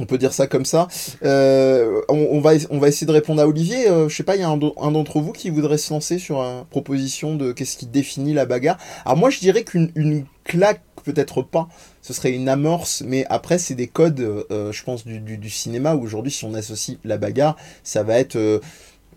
On 0.00 0.06
peut 0.06 0.18
dire 0.18 0.32
ça 0.32 0.46
comme 0.46 0.64
ça. 0.64 0.88
Euh, 1.24 2.00
on, 2.08 2.40
va, 2.40 2.52
on 2.70 2.78
va 2.78 2.88
essayer 2.88 3.06
de 3.06 3.12
répondre 3.12 3.42
à 3.42 3.48
Olivier. 3.48 3.88
Euh, 3.88 4.08
je 4.08 4.16
sais 4.16 4.22
pas, 4.22 4.36
il 4.36 4.40
y 4.40 4.44
a 4.44 4.48
un, 4.48 4.60
un 4.80 4.90
d'entre 4.92 5.20
vous 5.20 5.32
qui 5.32 5.50
voudrait 5.50 5.78
se 5.78 5.92
lancer 5.92 6.18
sur 6.18 6.40
une 6.40 6.64
proposition 6.66 7.34
de 7.34 7.52
qu'est-ce 7.52 7.76
qui 7.76 7.86
définit 7.86 8.32
la 8.32 8.46
bagarre. 8.46 8.78
Alors 9.04 9.16
moi, 9.16 9.30
je 9.30 9.40
dirais 9.40 9.64
qu'une 9.64 9.90
une 9.94 10.24
claque, 10.44 10.82
peut-être 11.04 11.42
pas. 11.42 11.68
Ce 12.00 12.12
serait 12.12 12.32
une 12.32 12.48
amorce, 12.48 13.02
mais 13.04 13.26
après, 13.28 13.58
c'est 13.58 13.74
des 13.74 13.86
codes, 13.86 14.20
euh, 14.20 14.72
je 14.72 14.82
pense, 14.82 15.04
du, 15.04 15.20
du, 15.20 15.36
du 15.36 15.50
cinéma 15.50 15.94
où 15.94 16.02
aujourd'hui, 16.02 16.32
si 16.32 16.44
on 16.44 16.54
associe 16.54 16.96
la 17.04 17.18
bagarre, 17.18 17.56
ça 17.82 18.02
va 18.02 18.18
être, 18.18 18.36
euh, 18.36 18.60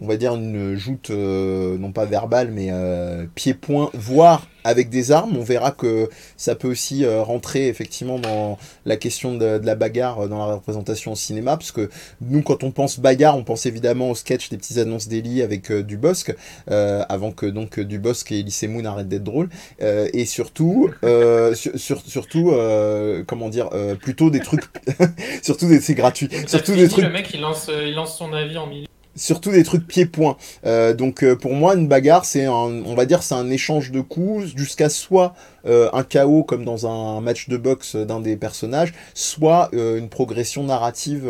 on 0.02 0.08
va 0.08 0.18
dire, 0.18 0.36
une 0.36 0.76
joute, 0.76 1.10
euh, 1.12 1.78
non 1.78 1.92
pas 1.92 2.06
verbale, 2.06 2.50
mais 2.52 2.68
euh, 2.72 3.26
pied-point, 3.36 3.90
voire 3.94 4.48
avec 4.64 4.90
des 4.90 5.12
armes. 5.12 5.38
On 5.38 5.44
verra 5.44 5.72
que 5.72 6.10
ça 6.38 6.54
peut 6.56 6.68
aussi 6.68 7.04
euh, 7.06 7.24
rentrer 7.24 7.68
effectivement 7.68 8.20
dans 8.20 8.60
la 8.86 8.96
question 8.96 9.34
de, 9.36 9.58
de 9.58 9.66
la 9.66 9.76
bagarre 9.76 10.26
euh, 10.26 10.28
dans 10.28 10.46
la 10.48 10.54
représentation 10.56 11.12
au 11.14 11.16
cinéma, 11.16 11.58
parce 11.58 11.72
que 11.72 11.90
nous, 12.22 12.42
quand 12.44 12.64
on 12.64 12.72
pense 12.72 13.00
bagarre, 13.00 13.38
on 13.38 13.44
pense 13.44 13.66
évidemment 13.66 14.10
au 14.12 14.16
sketch 14.16 14.50
des 14.50 14.58
petites 14.58 14.78
annonces 14.78 15.08
d'Eli 15.08 15.42
avec 15.42 15.72
euh, 15.72 15.82
Dubosc, 15.84 16.34
euh, 16.70 17.04
avant 17.10 17.32
que 17.32 17.46
donc 17.48 17.80
Dubosc 17.80 18.32
et 18.32 18.40
Elise 18.40 18.64
Moon 18.68 18.86
arrêtent 18.86 19.08
d'être 19.10 19.24
drôles, 19.24 19.50
Euh, 19.82 20.08
et 20.14 20.26
surtout, 20.26 20.90
euh, 21.04 21.54
sur, 21.56 21.78
sur- 21.80 22.02
surtout, 22.06 22.52
euh, 22.52 23.24
comment 23.26 23.50
dire, 23.50 23.70
euh, 23.74 23.96
plutôt 23.96 24.30
des 24.30 24.40
trucs, 24.42 24.64
surtout 25.42 25.68
des, 25.68 25.80
c'est 25.82 25.96
gratuit, 25.96 26.30
surtout 26.48 26.76
des 26.76 26.88
trucs 26.88 27.04
Le 27.06 27.12
mec, 27.12 27.32
il 27.34 27.42
lance, 27.42 27.70
il 27.70 27.94
lance 27.96 28.18
son 28.18 28.32
avis 28.34 28.58
en 28.58 28.68
milieu. 28.68 28.86
Surtout 29.16 29.52
des 29.52 29.64
trucs 29.64 29.88
pieds-points. 29.88 30.38
Euh, 30.66 30.94
donc 30.94 31.24
euh, 31.24 31.36
pour 31.36 31.54
moi, 31.54 31.76
une 31.76 31.88
bagarre, 31.88 32.26
c'est 32.26 32.46
un, 32.46 32.52
on 32.52 32.96
va 32.96 33.06
dire, 33.06 33.24
c'est 33.24 33.36
un 33.36 33.50
échange 33.50 33.92
de 33.92 34.02
coups 34.02 34.56
jusqu'à 34.56 34.90
soit 34.90 35.34
euh, 35.66 35.90
un 35.94 36.04
chaos 36.04 36.44
comme 36.44 36.66
dans 36.66 36.88
un 36.88 37.22
match 37.22 37.50
de 37.50 37.58
boxe 37.58 37.96
d'un 37.96 38.20
des 38.20 38.38
personnages, 38.38 38.94
soit 39.14 39.70
une 39.74 40.10
progression 40.10 40.64
narrative, 40.64 41.30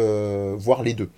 voire 0.58 0.84
les 0.84 0.94
deux. 0.94 1.10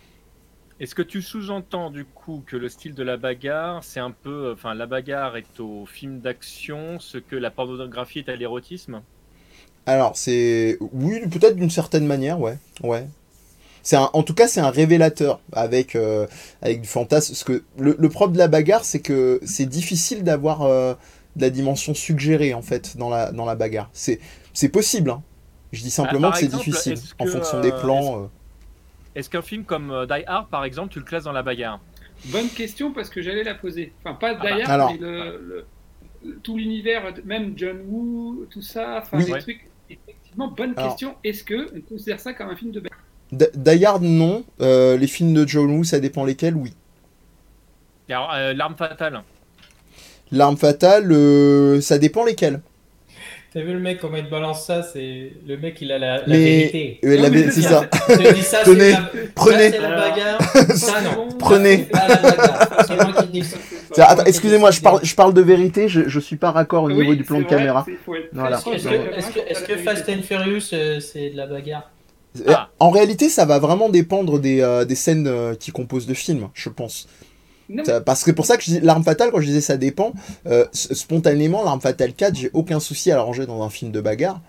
Est-ce 0.80 0.96
que 0.96 1.02
tu 1.02 1.22
sous-entends 1.22 1.92
du 1.92 2.04
coup 2.04 2.44
que 2.46 2.58
le 2.58 2.68
style 2.68 2.94
de 2.94 3.04
la 3.04 3.18
bagarre, 3.18 3.84
c'est 3.84 4.00
un 4.00 4.12
peu, 4.12 4.52
enfin 4.54 4.74
la 4.74 4.86
bagarre 4.86 5.38
est 5.38 5.60
au 5.60 5.86
film 5.86 6.20
d'action, 6.20 7.00
ce 7.00 7.18
que 7.18 7.36
la 7.36 7.52
pornographie 7.52 8.20
est 8.20 8.30
à 8.30 8.36
l'érotisme? 8.36 9.02
Alors 9.86 10.16
c'est, 10.16 10.78
oui, 10.80 11.22
peut-être 11.30 11.56
d'une 11.56 11.70
certaine 11.70 12.06
manière, 12.06 12.40
ouais, 12.40 12.58
ouais. 12.82 13.06
C'est 13.84 13.98
un, 13.98 14.10
en 14.14 14.24
tout 14.24 14.34
cas, 14.34 14.48
c'est 14.48 14.62
un 14.62 14.70
révélateur 14.70 15.40
avec 15.52 15.96
euh, 15.96 16.26
avec 16.62 16.82
du 16.82 16.88
fantasme. 16.88 17.34
Parce 17.34 17.44
que 17.44 17.64
le, 17.78 17.96
le 18.00 18.10
propre 18.10 18.32
de 18.34 18.38
la 18.38 18.48
bagarre, 18.48 18.86
c'est 18.86 19.02
que 19.02 19.40
c'est 19.46 19.66
difficile 19.66 20.24
d'avoir 20.24 20.62
euh, 20.64 20.94
de 21.36 21.42
la 21.42 21.50
dimension 21.50 21.94
suggérée 21.94 22.54
en 22.54 22.62
fait 22.62 22.96
dans 22.98 23.10
la 23.10 23.32
dans 23.32 23.46
la 23.46 23.56
bagarre. 23.56 23.90
C'est 23.94 24.20
c'est 24.54 24.70
possible. 24.70 25.10
Hein. 25.10 25.22
Je 25.74 25.82
dis 25.82 25.92
simplement 25.92 26.30
Ah, 26.30 26.32
que 26.34 26.38
c'est 26.40 26.48
difficile 26.48 26.94
est-ce 26.94 27.14
en 27.20 27.26
fonction 27.26 27.60
des 27.60 27.72
plans. 27.72 28.24
euh. 28.24 28.28
Est-ce 29.16 29.30
qu'un 29.30 29.42
film 29.42 29.64
comme 29.64 30.08
Die 30.10 30.24
Hard, 30.28 30.48
par 30.50 30.64
exemple, 30.66 30.92
tu 30.94 31.00
le 31.00 31.06
classes 31.06 31.24
dans 31.26 31.32
la 31.34 31.44
bagarre? 31.44 31.80
Bonne 32.28 32.48
question 32.48 32.94
parce 32.94 33.10
que 33.10 33.22
j'allais 33.22 33.44
la 33.44 33.54
poser. 33.56 33.92
Enfin, 34.04 34.16
pas 34.16 34.34
bah, 34.36 34.40
d'ailleurs, 34.44 34.70
alors. 34.70 34.92
mais 34.94 34.98
le, 35.00 35.66
le- 36.24 36.40
tout 36.42 36.56
l'univers, 36.58 37.14
même 37.26 37.54
John 37.58 37.82
Woo, 37.88 38.46
tout 38.50 38.62
ça, 38.62 39.00
enfin, 39.02 39.18
Oui. 39.18 39.26
des 39.26 39.32
Ouais. 39.34 39.42
trucs. 39.42 39.68
Effectivement, 39.90 40.48
bonne 40.48 40.74
Alors. 40.78 40.90
question. 40.92 41.16
Est-ce 41.24 41.44
que 41.44 41.70
on 41.76 41.82
considère 41.82 42.20
ça 42.20 42.34
comme 42.34 42.50
un 42.50 42.56
film 42.56 42.72
de 42.72 42.80
bagarre? 42.80 43.00
Die 43.38 43.86
Hard, 43.86 44.04
non. 44.04 44.44
Euh, 44.62 44.98
les 44.98 45.08
films 45.08 45.34
de 45.34 45.48
John 45.48 45.70
Woo, 45.72 45.84
ça 45.84 46.00
dépend 46.00 46.26
lesquels, 46.26 46.56
oui. 46.56 46.74
Euh, 48.10 48.54
L'arme 48.54 48.76
fatale. 48.78 49.22
L'arme 50.32 50.58
fatale, 50.58 51.12
euh, 51.12 51.82
ça 51.82 51.98
dépend 51.98 52.26
lesquels. 52.26 52.62
T'as 53.54 53.62
vu 53.62 53.72
le 53.74 53.80
mec 53.80 54.00
comment 54.00 54.18
il 54.18 54.26
te 54.26 54.32
balance 54.32 54.66
ça 54.66 54.82
C'est 54.82 55.32
le 55.48 55.58
mec 55.58 55.78
il 55.80 55.92
a 55.92 56.00
la, 56.00 56.18
la 56.18 56.24
Mais- 56.28 56.38
vérité. 56.68 57.00
Vé- 57.04 57.52
c'est 57.52 57.62
ça. 57.62 57.88
Je 58.10 58.14
te 58.16 58.34
dis 58.34 58.42
ça, 58.42 58.60
c'est 58.64 58.72
Tenez, 58.72 58.92
la- 58.92 59.10
prenez. 59.36 59.70
la 59.78 59.90
bagarre. 59.90 60.42
Ça 60.76 61.02
non. 61.02 61.28
Prenez. 61.38 61.88
Excusez-moi, 64.26 64.72
je 64.72 64.82
parle, 64.82 65.00
je 65.04 65.16
parle 65.16 65.34
de 65.36 65.42
vérité, 65.42 65.88
je, 65.88 66.02
je 66.08 66.20
suis 66.20 66.36
pas 66.36 66.50
raccord 66.52 66.84
au 66.84 66.88
Oui, 66.88 66.96
niveau 66.96 67.14
du 67.16 67.24
plan 67.24 67.38
de 67.40 67.44
vrai, 67.44 67.56
caméra. 67.58 67.86
Voilà. 68.32 68.58
Est-ce 68.58 69.62
de 69.62 69.68
que, 69.68 69.78
Fast 69.78 70.10
and 70.10 70.22
Furious 70.24 70.74
euh, 70.74 71.00
c'est 71.00 71.30
de 71.30 71.38
la 71.38 71.46
bagarre? 71.48 71.90
Ah. 72.48 72.70
En 72.80 72.90
réalité, 72.90 73.30
ça 73.30 73.46
va 73.46 73.60
vraiment 73.60 73.90
dépendre 73.90 74.40
des, 74.40 74.62
euh, 74.62 74.86
des 74.86 74.96
scènes 74.96 75.28
euh, 75.28 75.56
qui 75.56 75.72
composent 75.72 76.08
le 76.08 76.14
film, 76.14 76.50
je 76.54 76.70
pense. 76.70 77.08
Non, 77.70 77.84
Ça- 77.86 78.02
Parce 78.02 78.22
que 78.22 78.26
c'est 78.26 78.34
pour 78.36 78.46
ça 78.46 78.58
que 78.58 78.64
je 78.64 78.72
dis 78.72 78.80
l'arme 78.82 79.04
fatale, 79.04 79.32
quand 79.32 79.40
je 79.40 79.46
disais 79.46 79.62
ça 79.62 79.78
dépend, 79.78 80.14
euh, 80.48 80.66
spontanément, 80.74 81.64
l'arme 81.64 81.82
fatale 81.82 82.14
4, 82.14 82.36
j'ai 82.36 82.50
aucun 82.54 82.80
souci 82.80 83.12
à 83.12 83.16
la 83.16 83.22
ranger 83.22 83.46
dans 83.46 83.62
un 83.64 83.70
film 83.70 83.92
de 83.92 84.02
bagarre. 84.02 84.42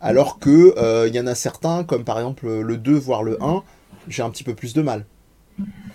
Alors 0.00 0.38
que 0.38 1.06
il 1.08 1.14
y 1.14 1.20
en 1.20 1.26
a 1.26 1.34
certains, 1.34 1.84
comme 1.84 2.04
par 2.04 2.18
exemple 2.18 2.46
le 2.48 2.76
2, 2.76 2.94
voire 2.94 3.22
le 3.22 3.42
1, 3.42 3.62
j'ai 4.08 4.22
un 4.22 4.30
petit 4.30 4.44
peu 4.44 4.54
plus 4.54 4.74
de 4.74 4.82
mal. 4.82 5.04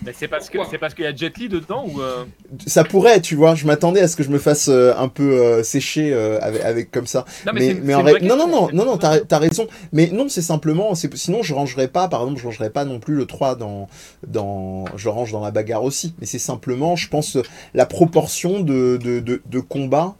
Mais 0.04 0.12
c'est 0.12 0.26
parce 0.28 0.50
que 0.50 0.58
c'est 0.68 0.78
parce 0.78 0.94
qu'il 0.94 1.04
y 1.04 1.08
a 1.08 1.14
Jet 1.14 1.38
Li 1.38 1.48
dedans 1.48 1.84
ou 1.86 2.00
euh, 2.00 2.24
Ça 2.66 2.82
pourrait, 2.82 3.20
tu 3.20 3.36
vois, 3.36 3.54
je 3.54 3.66
m'attendais 3.66 4.00
à 4.00 4.08
ce 4.08 4.16
que 4.16 4.22
je 4.24 4.30
me 4.30 4.38
fasse 4.38 4.68
euh, 4.68 4.92
un 4.96 5.08
peu 5.08 5.38
euh, 5.40 5.62
sécher 5.62 6.12
euh, 6.12 6.40
avec, 6.42 6.62
avec 6.62 6.90
comme 6.90 7.06
ça. 7.06 7.24
Non, 7.46 7.52
mais, 7.54 7.74
mais 7.74 7.92
c'est 7.92 7.94
en 7.94 8.02
non, 8.02 8.36
non, 8.36 8.48
non, 8.48 8.68
non, 8.72 8.84
non, 8.84 8.98
t'as, 8.98 9.38
raison. 9.38 9.68
Mais 9.92 10.08
non, 10.12 10.28
c'est 10.28 10.42
simplement, 10.42 10.94
c'est, 10.96 11.14
sinon 11.16 11.42
je 11.42 11.54
rangerais 11.54 11.86
pas, 11.88 12.08
par 12.08 12.22
exemple, 12.22 12.40
je 12.40 12.46
rangerais 12.46 12.70
pas 12.70 12.84
non 12.84 12.98
plus 12.98 13.14
le 13.14 13.26
3 13.26 13.54
dans, 13.54 13.88
dans, 14.26 14.84
je 14.96 15.04
le 15.04 15.10
range 15.10 15.30
dans 15.30 15.40
la 15.40 15.52
bagarre 15.52 15.84
aussi. 15.84 16.14
Mais 16.18 16.26
c'est 16.26 16.40
simplement, 16.40 16.96
je 16.96 17.08
pense, 17.08 17.38
la 17.74 17.86
proportion 17.86 18.60
de, 18.60 18.96
de, 18.96 19.20
de, 19.20 19.42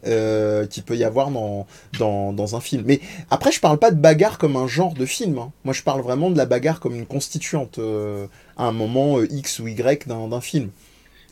euh, 0.05 0.65
qu'il 0.67 0.83
peut 0.83 0.95
y 0.95 1.03
avoir 1.03 1.29
dans, 1.29 1.67
dans, 1.99 2.31
dans 2.33 2.55
un 2.55 2.61
film. 2.61 2.83
Mais 2.85 3.01
après, 3.29 3.51
je 3.51 3.59
parle 3.59 3.77
pas 3.77 3.91
de 3.91 3.99
bagarre 3.99 4.37
comme 4.37 4.55
un 4.55 4.67
genre 4.67 4.93
de 4.93 5.05
film. 5.05 5.37
hein. 5.37 5.51
Moi, 5.65 5.73
je 5.73 5.83
parle 5.83 6.01
vraiment 6.01 6.29
de 6.29 6.37
la 6.37 6.45
bagarre 6.45 6.79
comme 6.79 6.95
une 6.95 7.05
constituante 7.05 7.79
euh, 7.79 8.27
à 8.57 8.65
un 8.65 8.71
moment 8.71 9.19
euh, 9.19 9.27
X 9.31 9.59
ou 9.59 9.67
Y 9.67 10.07
d'un, 10.07 10.41
film. 10.41 10.69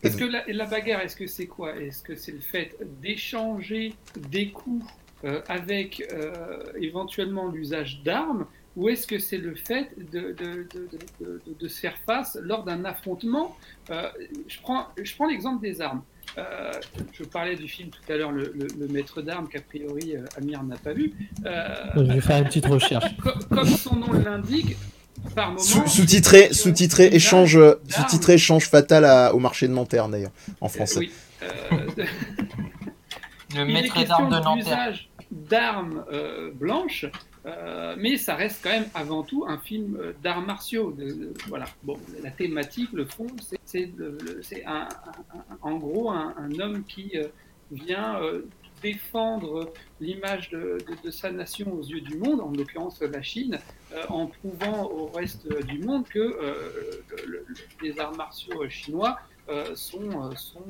Est-ce 0.04 0.18
que 0.18 0.24
la, 0.26 0.44
la 0.48 0.66
bagarre, 0.66 1.02
est-ce 1.02 1.16
que 1.16 1.28
c'est 1.28 1.46
quoi? 1.48 1.76
Est-ce 1.80 2.02
que 2.02 2.16
c'est 2.16 2.32
le 2.32 2.40
fait 2.40 2.76
d'échanger 3.02 3.94
des 4.30 4.50
coups 4.50 4.86
euh, 5.26 5.42
avec 5.48 6.04
euh, 6.12 6.64
éventuellement 6.80 7.48
l'usage 7.50 8.02
d'armes? 8.04 8.46
Ou 8.78 8.88
est-ce 8.88 9.06
que 9.06 9.20
c'est 9.20 9.38
le 9.38 9.54
fait 9.54 9.90
de, 9.98 10.32
de, 10.32 10.66
de, 10.74 10.88
de- 11.20 11.42
de- 11.46 11.54
de 11.60 11.68
se 11.68 11.80
faire 11.82 11.98
face 12.06 12.38
lors 12.42 12.64
d'un 12.64 12.86
affrontement? 12.86 13.56
Euh, 13.90 14.08
je, 14.48 14.60
prends, 14.62 14.88
je 15.02 15.14
prends 15.14 15.28
l'exemple 15.28 15.62
des 15.62 15.82
armes. 15.82 16.02
Euh, 16.38 16.72
je 17.12 17.26
parlais 17.26 17.58
du 17.58 17.68
film 17.68 17.90
tout 17.90 18.12
à 18.12 18.16
l'heure, 18.16 18.32
le, 18.32 18.54
le- 18.56 18.68
le 18.80 18.88
maître 18.88 19.22
d'armes 19.22 19.50
qu'a 19.50 19.60
priori 19.60 20.16
euh, 20.16 20.24
Amir 20.38 20.64
n'a 20.64 20.78
pas 20.78 20.94
vu. 20.94 21.12
Euh, 21.46 21.76
Je 21.98 22.14
vais 22.14 22.22
faire 22.22 22.38
une 22.38 22.46
petite 22.46 22.66
recherche. 22.66 23.18
co- 23.18 23.32
comme 23.54 23.68
son 23.68 23.98
nom 23.98 24.14
l'indique, 24.14 24.78
par 25.36 25.48
moment. 25.50 25.60
Sous- 25.60 25.88
Sous-titré, 25.88 26.54
sous-titré 26.54 27.08
échange, 27.08 27.58
euh, 27.58 27.76
sous-titré 27.90 28.34
échange 28.34 28.68
fatal 28.70 29.06
à- 29.06 29.34
au 29.36 29.40
marché 29.40 29.68
de 29.68 29.74
Nanterre 29.74 30.08
d'ailleurs, 30.10 30.32
en 30.62 30.68
français. 30.70 31.00
Oui. 31.00 31.12
Euh, 31.44 31.48
Le 33.56 33.66
maître 33.66 34.04
d'armes 34.06 34.30
de 34.30 34.40
Nanterre. 34.40 34.98
d'armes 35.32 36.06
euh, 36.12 36.52
blanches, 36.54 37.06
euh, 37.46 37.96
mais 37.98 38.16
ça 38.18 38.36
reste 38.36 38.60
quand 38.64 38.70
même 38.70 38.86
avant 38.96 39.24
tout 39.24 39.46
un 39.48 39.58
film 39.58 39.98
euh, 40.00 40.14
d'arts 40.24 40.42
martiaux. 40.42 40.92
de- 40.98 41.04
de- 41.06 41.34
voilà. 41.48 41.66
Bon, 41.84 41.98
la 42.24 42.32
thématique, 42.32 42.90
le 42.94 43.06
fond, 43.06 43.28
c'est- 43.48 43.60
c'est 43.66 43.92
le- 43.98 44.18
le- 44.24 44.40
c'est 44.42 44.64
un, 44.66 44.88
un- 44.88 45.38
un- 45.38 45.58
en 45.62 45.76
gros 45.78 46.10
un, 46.12 46.34
un 46.38 46.60
homme 46.60 46.84
qui 46.88 47.12
euh, 47.16 47.28
vient 47.72 48.22
euh, 48.22 48.46
défendre 48.82 49.72
l'image 50.00 50.50
de, 50.50 50.78
de- 50.88 51.06
de 51.08 51.12
sa 51.12 51.32
nation 51.32 51.74
aux 51.74 51.84
yeux 51.84 52.02
du 52.02 52.18
monde, 52.18 52.42
en 52.42 52.52
l'occurrence 52.52 53.02
la 53.02 53.22
Chine, 53.22 53.60
euh, 53.94 54.04
en 54.10 54.28
prouvant 54.28 54.86
au 54.92 55.08
reste 55.08 55.48
du 55.68 55.80
monde 55.80 56.06
que 56.08 56.20
euh, 56.20 57.02
le- 57.10 57.26
le- 57.26 57.46
le- 57.48 57.56
les 57.82 58.00
arts 58.00 58.16
martiaux 58.16 58.68
chinois 58.70 59.20
euh, 59.50 59.76
sont, 59.76 60.32
sont 60.36 60.64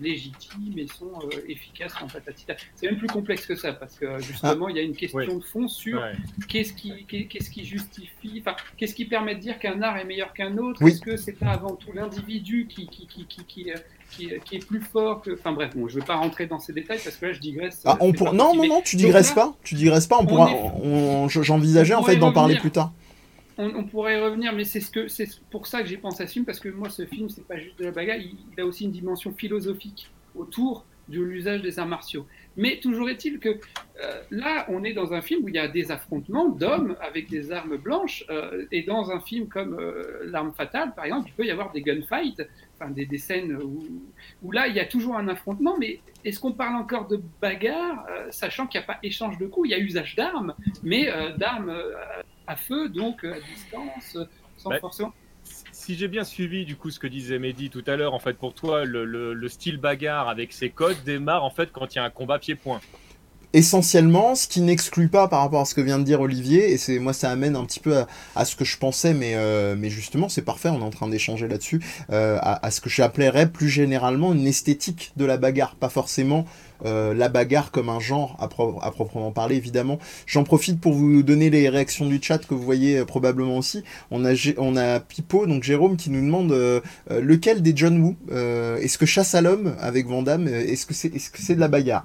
légitimes 0.00 0.78
et 0.78 0.86
sont 0.86 1.12
efficaces 1.46 1.94
en 2.02 2.06
patatita. 2.08 2.56
C'est 2.74 2.86
même 2.86 2.98
plus 2.98 3.06
complexe 3.08 3.46
que 3.46 3.54
ça 3.54 3.72
parce 3.72 3.96
que 3.98 4.18
justement 4.20 4.68
il 4.68 4.76
y 4.76 4.78
a 4.78 4.82
une 4.82 4.96
question 4.96 5.18
Ouais. 5.18 5.26
de 5.26 5.40
fond 5.40 5.68
sur 5.68 6.00
ouais. 6.00 6.12
qu'est-ce 6.48 6.72
qui, 6.72 7.04
qu'est- 7.04 7.26
qu'est-ce 7.26 7.50
qui 7.50 7.64
justifie, 7.64 8.38
enfin 8.40 8.56
qu'est-ce 8.76 8.94
qui 8.94 9.04
permet 9.04 9.34
de 9.34 9.40
dire 9.40 9.58
qu'un 9.58 9.80
art 9.82 9.96
est 9.98 10.04
meilleur 10.04 10.32
qu'un 10.32 10.56
autre? 10.58 10.80
Oui. 10.82 10.90
Est-ce 10.92 11.02
que 11.02 11.16
c'est 11.16 11.34
pas 11.38 11.50
avant 11.52 11.76
tout 11.76 11.92
l'individu 11.92 12.66
qui, 12.66 12.86
qui, 12.88 13.06
qui, 13.06 13.26
qui, 13.26 13.44
qui, 13.44 13.70
qui, 14.16 14.30
qui 14.44 14.56
est 14.56 14.66
plus 14.66 14.80
fort 14.80 15.22
que, 15.22 15.32
enfin 15.34 15.52
bref, 15.52 15.76
bon, 15.76 15.88
je 15.88 15.96
ne 15.96 16.00
vais 16.00 16.06
pas 16.06 16.16
rentrer 16.16 16.46
dans 16.46 16.58
ces 16.58 16.72
détails 16.72 17.00
parce 17.02 17.16
que 17.16 17.26
là 17.26 17.32
je 17.32 17.40
digresse. 17.40 17.82
Ah, 17.84 17.96
on 18.00 18.12
pour... 18.12 18.32
Non, 18.32 18.54
non, 18.54 18.66
non, 18.66 18.80
tu 18.82 18.96
digresses 18.96 19.30
là, 19.30 19.42
pas. 19.42 19.54
Tu 19.62 19.74
digresses 19.74 20.06
pas. 20.06 20.16
On 20.18 20.22
on 20.22 20.26
pourra. 20.26 20.50
est- 20.50 21.42
J'envisageais 21.42 21.94
en 21.94 22.02
fait 22.02 22.16
d'en 22.16 22.32
parler 22.32 22.56
plus 22.56 22.70
tard. 22.70 22.92
on, 23.58 23.66
on 23.74 23.84
pourrait 23.84 24.18
y 24.18 24.20
revenir, 24.20 24.52
mais 24.52 24.64
c'est 24.64 24.80
ce 24.80 24.90
que 24.90 25.08
c'est 25.08 25.28
pour 25.50 25.66
ça 25.66 25.82
que 25.82 25.88
j'ai 25.88 25.96
pensé 25.96 26.22
à 26.22 26.26
ce 26.26 26.32
film 26.32 26.44
parce 26.44 26.60
que 26.60 26.68
moi, 26.68 26.88
ce 26.90 27.04
film, 27.06 27.28
c'est 27.28 27.46
pas 27.46 27.58
juste 27.58 27.78
de 27.78 27.84
la 27.84 27.90
bagarre, 27.92 28.16
il, 28.18 28.36
il 28.52 28.60
a 28.60 28.66
aussi 28.66 28.84
une 28.84 28.92
dimension 28.92 29.32
philosophique 29.32 30.10
autour 30.34 30.84
de 31.08 31.20
l'usage 31.20 31.62
des 31.62 31.78
arts 31.78 31.86
martiaux. 31.86 32.26
Mais 32.56 32.80
toujours 32.80 33.08
est-il 33.08 33.38
que 33.38 33.50
euh, 33.50 34.22
là, 34.32 34.66
on 34.68 34.82
est 34.82 34.92
dans 34.92 35.12
un 35.12 35.20
film 35.22 35.44
où 35.44 35.48
il 35.48 35.54
y 35.54 35.58
a 35.58 35.68
des 35.68 35.92
affrontements 35.92 36.48
d'hommes 36.48 36.96
avec 37.00 37.28
des 37.30 37.52
armes 37.52 37.76
blanches, 37.76 38.24
euh, 38.28 38.64
et 38.72 38.82
dans 38.82 39.10
un 39.12 39.20
film 39.20 39.46
comme 39.46 39.78
euh, 39.78 40.22
L'arme 40.24 40.52
fatale, 40.52 40.94
par 40.96 41.04
exemple, 41.04 41.28
il 41.28 41.32
peut 41.34 41.44
y 41.46 41.50
avoir 41.52 41.70
des 41.70 41.80
gunfights, 41.82 42.42
enfin 42.78 42.90
des, 42.90 43.06
des 43.06 43.18
scènes 43.18 43.56
où, 43.56 43.86
où 44.42 44.52
là, 44.52 44.66
il 44.68 44.74
y 44.74 44.80
a 44.80 44.84
toujours 44.86 45.16
un 45.16 45.28
affrontement, 45.28 45.76
mais 45.78 46.00
est-ce 46.24 46.38
qu'on 46.40 46.52
parle 46.52 46.76
encore 46.76 47.06
de 47.08 47.20
bagarre, 47.40 48.04
euh, 48.10 48.26
sachant 48.30 48.66
qu'il 48.66 48.78
n'y 48.80 48.84
a 48.84 48.86
pas 48.86 48.98
échange 49.02 49.38
de 49.38 49.46
coups, 49.46 49.68
il 49.68 49.72
y 49.72 49.74
a 49.74 49.78
usage 49.78 50.14
d'armes, 50.16 50.54
mais 50.82 51.08
euh, 51.08 51.36
d'armes 51.36 51.70
euh, 51.70 51.92
à 52.46 52.56
feu, 52.56 52.88
donc 52.88 53.24
à 53.24 53.38
distance, 53.40 54.18
sans 54.56 54.70
Bah, 54.70 54.78
forcément. 54.80 55.12
Si 55.70 55.94
j'ai 55.94 56.08
bien 56.08 56.24
suivi 56.24 56.64
du 56.64 56.74
coup 56.74 56.90
ce 56.90 56.98
que 56.98 57.06
disait 57.06 57.38
Mehdi 57.38 57.70
tout 57.70 57.84
à 57.86 57.94
l'heure, 57.96 58.14
en 58.14 58.18
fait 58.18 58.34
pour 58.36 58.52
toi 58.52 58.84
le, 58.84 59.04
le- 59.04 59.32
le 59.32 59.48
style 59.48 59.76
bagarre 59.76 60.28
avec 60.28 60.52
ses 60.52 60.70
codes 60.70 60.96
démarre 61.04 61.44
en 61.44 61.50
fait 61.50 61.70
quand 61.70 61.94
il 61.94 61.98
y 61.98 62.00
a 62.00 62.04
un 62.04 62.10
combat 62.10 62.38
pied-point. 62.40 62.80
Essentiellement, 63.56 64.34
ce 64.34 64.46
qui 64.46 64.60
n'exclut 64.60 65.08
pas 65.08 65.28
par 65.28 65.40
rapport 65.40 65.62
à 65.62 65.64
ce 65.64 65.74
que 65.74 65.80
vient 65.80 65.98
de 65.98 66.04
dire 66.04 66.20
Olivier, 66.20 66.72
et 66.72 66.76
c'est 66.76 66.98
moi 66.98 67.14
ça 67.14 67.30
amène 67.30 67.56
un 67.56 67.64
petit 67.64 67.80
peu 67.80 68.04
à, 68.34 68.44
ce 68.44 68.54
que 68.54 68.66
je 68.66 68.76
pensais, 68.76 69.14
mais, 69.14 69.32
euh, 69.34 69.74
mais 69.78 69.88
justement 69.88 70.28
c'est 70.28 70.42
parfait, 70.42 70.68
on 70.68 70.80
est 70.80 70.84
en 70.84 70.90
train 70.90 71.08
d'échanger 71.08 71.48
là-dessus, 71.48 71.80
euh, 72.12 72.36
à, 72.42 72.70
ce 72.70 72.82
que 72.82 72.90
j'appellerais 72.90 73.48
plus 73.50 73.70
généralement 73.70 74.34
une 74.34 74.46
esthétique 74.46 75.12
de 75.16 75.24
la 75.24 75.38
bagarre, 75.38 75.74
pas 75.74 75.88
forcément 75.88 76.44
euh, 76.84 77.14
la 77.14 77.30
bagarre 77.30 77.70
comme 77.70 77.88
un 77.88 77.98
genre 77.98 78.36
à, 78.40 78.48
pro- 78.48 78.78
à 78.82 78.90
proprement 78.90 79.32
parler 79.32 79.56
évidemment. 79.56 79.98
J'en 80.26 80.44
profite 80.44 80.78
pour 80.78 80.92
vous 80.92 81.22
donner 81.22 81.48
les 81.48 81.70
réactions 81.70 82.04
du 82.04 82.18
chat 82.20 82.46
que 82.46 82.52
vous 82.52 82.62
voyez 82.62 83.06
probablement 83.06 83.56
aussi. 83.56 83.84
On 84.10 84.26
a, 84.26 85.00
Pipo, 85.00 85.46
donc 85.46 85.62
Jérôme, 85.62 85.96
qui 85.96 86.10
nous 86.10 86.20
demande 86.20 86.54
lequel 87.10 87.62
des 87.62 87.72
John 87.74 88.02
Woo 88.02 88.16
Est-ce 88.30 88.98
que 88.98 89.06
Chasse 89.06 89.34
à 89.34 89.40
l'homme 89.40 89.74
avec 89.80 90.06
Van 90.06 90.20
Damme, 90.20 90.46
est-ce 90.46 90.84
que 90.84 90.92
c'est 90.92 91.08
est 91.08 91.16
-ce 91.16 91.30
c'est 91.38 91.54
de 91.54 91.60
la 91.60 91.68
bagarre? 91.68 92.04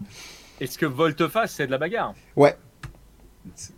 Est-ce 0.61 0.77
que 0.77 0.85
volte-face 0.85 1.53
c'est 1.53 1.65
de 1.65 1.71
la 1.71 1.77
bagarre? 1.79 2.13
C'est- 2.35 2.57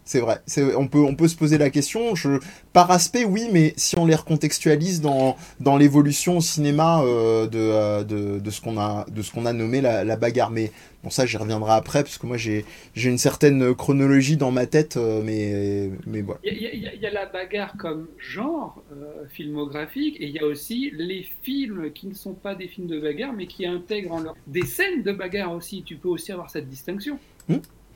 C'est 0.03 0.19
vrai. 0.19 0.41
On 0.77 0.87
peut, 0.87 0.99
on 0.99 1.15
peut 1.15 1.27
se 1.27 1.35
poser 1.35 1.57
la 1.57 1.69
question. 1.69 2.15
Je, 2.15 2.39
par 2.73 2.91
aspect, 2.91 3.23
oui, 3.23 3.47
mais 3.51 3.73
si 3.77 3.97
on 3.97 4.05
les 4.05 4.15
recontextualise 4.15 5.01
dans, 5.01 5.37
dans 5.59 5.77
l'évolution 5.77 6.37
au 6.37 6.41
cinéma 6.41 7.01
euh, 7.03 7.47
de, 7.47 7.57
euh, 7.59 8.03
de, 8.03 8.39
de 8.39 8.49
ce 8.51 8.61
qu'on 8.61 8.77
a, 8.77 9.05
de 9.09 9.21
ce 9.21 9.31
qu'on 9.31 9.45
a 9.45 9.53
nommé 9.53 9.81
la, 9.81 10.03
la 10.03 10.15
bagarre. 10.17 10.51
Mais 10.51 10.71
bon, 11.03 11.09
ça, 11.09 11.25
j'y 11.25 11.37
reviendrai 11.37 11.71
après, 11.73 12.03
parce 12.03 12.17
que 12.17 12.27
moi, 12.27 12.37
j'ai 12.37 12.65
une 12.95 13.17
certaine 13.17 13.73
chronologie 13.73 14.35
dans 14.37 14.51
ma 14.51 14.65
tête, 14.65 14.97
euh, 14.97 15.21
mais, 15.23 15.89
mais 16.07 16.21
voilà. 16.21 16.39
Il 16.43 16.61
y, 16.61 16.67
a- 16.67 16.73
y 16.73 16.97
y 16.97 17.13
la 17.13 17.25
bagarre 17.25 17.75
comme 17.77 18.07
genre 18.17 18.83
euh, 18.91 19.25
filmographique, 19.29 20.17
et 20.19 20.25
il 20.25 20.31
y 20.31 20.39
a 20.39 20.45
aussi 20.45 20.91
les 20.93 21.25
films 21.41 21.91
qui 21.93 22.07
ne 22.07 22.13
sont 22.13 22.33
pas 22.33 22.55
des 22.55 22.67
films 22.67 22.87
de 22.87 22.99
bagarre, 22.99 23.33
mais 23.33 23.47
qui 23.47 23.65
intègrent 23.65 24.13
en 24.13 24.19
leur 24.19 24.35
des 24.47 24.65
scènes 24.65 25.03
de 25.03 25.11
bagarre 25.13 25.53
aussi. 25.53 25.83
Tu 25.83 25.95
peux 25.95 26.09
aussi 26.09 26.31
avoir 26.31 26.49
cette 26.49 26.69
distinction. 26.69 27.17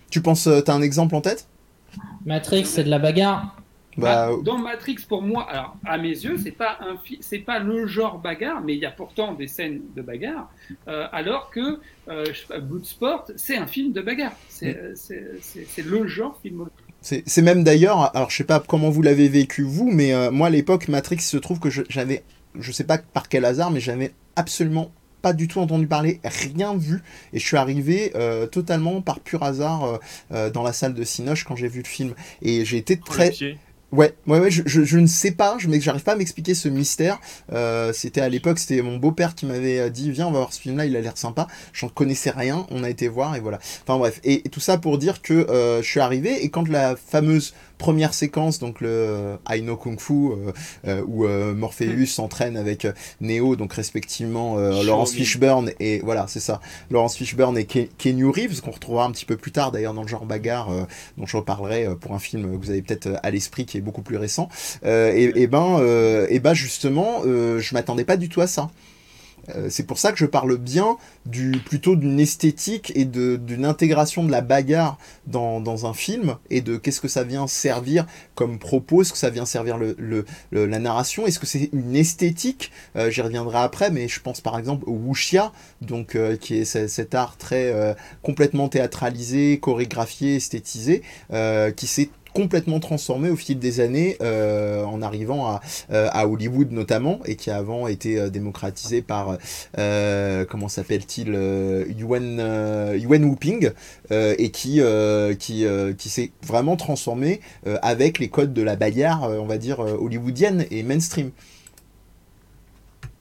Tu 0.09 0.21
penses, 0.21 0.47
euh, 0.47 0.61
t'as 0.61 0.73
un 0.73 0.81
exemple 0.81 1.15
en 1.15 1.21
tête? 1.21 1.47
Matrix, 2.25 2.65
c'est 2.65 2.83
de 2.83 2.89
la 2.89 2.99
bagarre. 2.99 3.55
Bah, 3.97 4.29
Bah, 4.29 4.35
dans 4.43 4.59
Matrix, 4.59 4.97
pour 5.09 5.23
moi, 5.23 5.49
alors 5.49 5.75
à 5.83 5.97
mes 5.97 6.09
yeux, 6.09 6.37
c'est 6.37 6.51
pas 6.51 6.77
un 6.81 6.97
c'est 7.19 7.39
pas 7.39 7.57
le 7.59 7.87
genre 7.87 8.19
bagarre, 8.19 8.61
mais 8.61 8.75
il 8.75 8.79
y 8.79 8.85
a 8.85 8.91
pourtant 8.91 9.33
des 9.33 9.47
scènes 9.47 9.81
de 9.95 10.01
bagarre. 10.03 10.49
euh, 10.87 11.07
alors 11.11 11.49
que 11.49 11.79
euh, 12.07 12.25
je 12.31 12.59
Bloodsport, 12.59 13.25
c'est 13.37 13.57
un 13.57 13.65
film 13.65 13.93
de 13.93 14.01
bagarre. 14.01 14.33
C'est 14.49 14.95
c'est- 14.95 15.31
c'est- 15.41 15.65
c'est 15.67 15.81
le 15.85 16.05
genre 16.07 16.37
film. 16.43 16.67
C'est 17.01 17.23
c'est 17.25 17.41
même 17.41 17.63
d'ailleurs, 17.63 18.15
alors 18.15 18.29
je 18.29 18.37
sais 18.37 18.43
pas 18.43 18.59
comment 18.59 18.89
vous 18.91 19.01
l'avez 19.01 19.29
vécu 19.29 19.63
vous, 19.63 19.89
mais 19.91 20.13
euh, 20.13 20.29
moi 20.29 20.47
à 20.47 20.49
l'époque 20.51 20.87
Matrix 20.89 21.15
il 21.15 21.21
se 21.21 21.37
trouve 21.37 21.59
que 21.59 21.69
je- 21.71 21.83
j'avais, 21.89 22.23
je 22.59 22.71
sais 22.71 22.83
pas 22.83 22.97
par 22.99 23.29
quel 23.29 23.45
hasard, 23.45 23.71
mais 23.71 23.79
j'avais 23.79 24.11
absolument 24.35 24.91
pas 25.21 25.33
du 25.33 25.47
tout 25.47 25.59
entendu 25.59 25.87
parler, 25.87 26.19
rien 26.23 26.75
vu, 26.75 27.01
et 27.33 27.39
je 27.39 27.45
suis 27.45 27.57
arrivé 27.57 28.11
euh, 28.15 28.45
totalement 28.45 29.01
par 29.01 29.19
pur 29.19 29.43
hasard 29.43 29.83
euh, 29.83 29.97
euh, 30.31 30.49
dans 30.49 30.63
la 30.63 30.73
salle 30.73 30.93
de 30.93 31.03
Cinoche 31.03 31.43
quand 31.43 31.55
j'ai 31.55 31.67
vu 31.67 31.81
le 31.81 31.87
film, 31.87 32.13
et 32.41 32.65
j'ai 32.65 32.77
été 32.77 32.97
très. 32.97 33.31
Ouais, 33.93 34.13
ouais, 34.27 34.39
ouais, 34.39 34.51
je, 34.51 34.63
je, 34.65 34.83
je 34.83 34.97
ne 34.97 35.07
sais 35.07 35.31
pas, 35.31 35.55
je 35.59 35.69
j'arrive 35.79 36.03
pas 36.03 36.11
à 36.11 36.15
m'expliquer 36.17 36.53
ce 36.55 36.67
mystère. 36.67 37.19
Euh, 37.53 37.93
c'était 37.93 38.19
à 38.19 38.27
l'époque, 38.27 38.59
c'était 38.59 38.81
mon 38.81 38.97
beau-père 38.97 39.33
qui 39.33 39.45
m'avait 39.45 39.79
euh, 39.79 39.89
dit 39.89 40.11
viens, 40.11 40.27
on 40.27 40.31
va 40.31 40.39
voir 40.39 40.51
ce 40.51 40.59
film-là, 40.59 40.85
il 40.85 40.95
a 40.97 41.01
l'air 41.01 41.17
sympa. 41.17 41.47
J'en 41.71 41.87
connaissais 41.87 42.31
rien, 42.31 42.67
on 42.69 42.83
a 42.83 42.89
été 42.89 43.07
voir 43.07 43.35
et 43.37 43.39
voilà. 43.39 43.59
Enfin 43.83 43.97
bref, 43.97 44.19
et, 44.25 44.45
et 44.45 44.49
tout 44.49 44.59
ça 44.59 44.77
pour 44.77 44.97
dire 44.97 45.21
que 45.21 45.33
euh, 45.33 45.81
je 45.81 45.87
suis 45.87 46.01
arrivé 46.01 46.43
et 46.43 46.49
quand 46.49 46.67
la 46.67 46.97
fameuse 46.97 47.53
première 47.77 48.15
séquence, 48.15 48.57
donc 48.57 48.81
le 48.81 49.37
Aino 49.49 49.77
Kung 49.77 49.99
Fu, 49.99 50.13
euh, 50.31 50.51
euh, 50.87 51.03
où 51.07 51.25
euh, 51.25 51.53
Morpheus 51.53 52.07
s'entraîne 52.07 52.57
avec 52.57 52.85
euh, 52.85 52.91
Neo, 53.21 53.55
donc 53.55 53.71
respectivement 53.73 54.57
euh, 54.57 54.83
Laurence. 54.83 55.13
Fishburne 55.13 55.71
et 55.79 55.99
voilà, 55.99 56.25
c'est 56.27 56.39
ça, 56.39 56.59
Laurence 56.89 57.15
Fishburne 57.15 57.55
et 57.57 57.65
Ke- 57.65 57.87
Keanu 57.99 58.25
Reeves, 58.25 58.61
qu'on 58.61 58.71
retrouvera 58.71 59.05
un 59.05 59.11
petit 59.11 59.25
peu 59.25 59.37
plus 59.37 59.51
tard 59.51 59.71
d'ailleurs 59.71 59.93
dans 59.93 60.01
le 60.01 60.07
genre 60.07 60.25
bagarre, 60.25 60.71
euh, 60.71 60.83
dont 61.19 61.27
je 61.27 61.37
reparlerai 61.37 61.85
euh, 61.85 61.95
pour 61.95 62.13
un 62.13 62.19
film 62.19 62.51
que 62.59 62.65
vous 62.65 62.71
avez 62.71 62.81
peut-être 62.81 63.07
euh, 63.07 63.17
à 63.21 63.29
l'esprit 63.29 63.65
qui 63.65 63.76
beaucoup 63.81 64.01
plus 64.01 64.17
récent. 64.17 64.49
Euh, 64.85 65.11
et, 65.15 65.47
ben, 65.47 65.77
euh, 65.79 66.27
et 66.29 66.39
ben 66.39 66.53
justement, 66.53 67.21
euh, 67.25 67.59
je 67.59 67.73
m'attendais 67.73 68.05
pas 68.05 68.17
du 68.17 68.29
tout 68.29 68.41
à 68.41 68.47
ça. 68.47 68.69
C'est 69.69 69.85
pour 69.85 69.97
ça 69.97 70.11
que 70.11 70.17
je 70.17 70.25
parle 70.25 70.57
bien 70.57 70.97
du 71.25 71.51
plutôt 71.51 71.95
d'une 71.95 72.19
esthétique 72.19 72.91
et 72.95 73.05
d'une 73.05 73.63
intégration 73.63 74.25
de 74.25 74.31
la 74.31 74.41
bagarre 74.41 74.97
dans, 75.25 75.61
dans 75.61 75.85
un 75.85 75.93
film 75.93 76.35
et 76.49 76.59
de 76.59 76.75
qu'est-ce 76.75 76.99
que 76.99 77.07
ça 77.07 77.23
vient 77.23 77.47
servir 77.47 78.05
comme 78.35 78.59
propos, 78.59 79.03
est-ce 79.03 79.13
que 79.13 79.17
ça 79.17 79.29
vient 79.29 79.45
servir 79.45 79.77
le, 79.77 79.95
le- 79.97 80.25
la 80.65 80.79
narration, 80.79 81.25
est-ce 81.25 81.39
que 81.39 81.45
c'est 81.45 81.69
une 81.71 81.95
esthétique 81.95 82.73
J'y 83.07 83.21
reviendrai 83.21 83.59
après, 83.59 83.89
mais 83.89 84.09
je 84.09 84.19
pense 84.19 84.41
par 84.41 84.59
exemple 84.59 84.83
au 84.85 84.93
wuxia, 84.95 85.53
donc 85.79 86.17
qui 86.41 86.57
est 86.57 86.65
ce- 86.65 86.87
cet 86.87 87.15
art 87.15 87.37
très 87.37 87.95
complètement 88.23 88.67
théâtralisé, 88.67 89.59
chorégraphié, 89.61 90.35
esthétisé, 90.35 91.03
qui 91.77 91.87
s'est 91.87 92.09
complètement 92.37 92.79
transformé 92.79 93.31
au 93.31 93.35
fil 93.35 93.57
des 93.57 93.79
années 93.79 94.15
euh, 94.21 94.83
en 94.83 95.01
arrivant 95.01 95.47
à, 95.47 95.59
euh, 95.91 96.07
à 96.11 96.27
Hollywood 96.27 96.71
notamment 96.71 97.19
et 97.25 97.35
qui 97.35 97.49
a 97.49 97.57
avant 97.57 97.87
été 97.87 98.19
euh, 98.19 98.29
démocratisé 98.29 99.01
par 99.01 99.39
euh, 99.79 100.45
comment 100.45 100.67
s'appelle-t-il 100.67 101.33
euh, 101.33 101.85
Yuan 101.97 102.37
euh, 102.39 102.95
Yuan 102.95 103.35
euh, 104.11 104.35
et 104.37 104.51
qui 104.51 104.81
euh, 104.81 105.33
qui 105.33 105.65
euh, 105.65 105.93
qui 105.93 106.09
s'est 106.09 106.29
vraiment 106.45 106.75
transformé 106.75 107.41
euh, 107.65 107.79
avec 107.81 108.19
les 108.19 108.27
codes 108.29 108.53
de 108.53 108.61
la 108.61 108.75
bagarre 108.75 109.23
on 109.23 109.47
va 109.47 109.57
dire 109.57 109.79
hollywoodienne 109.79 110.67
et 110.69 110.83
mainstream 110.83 111.31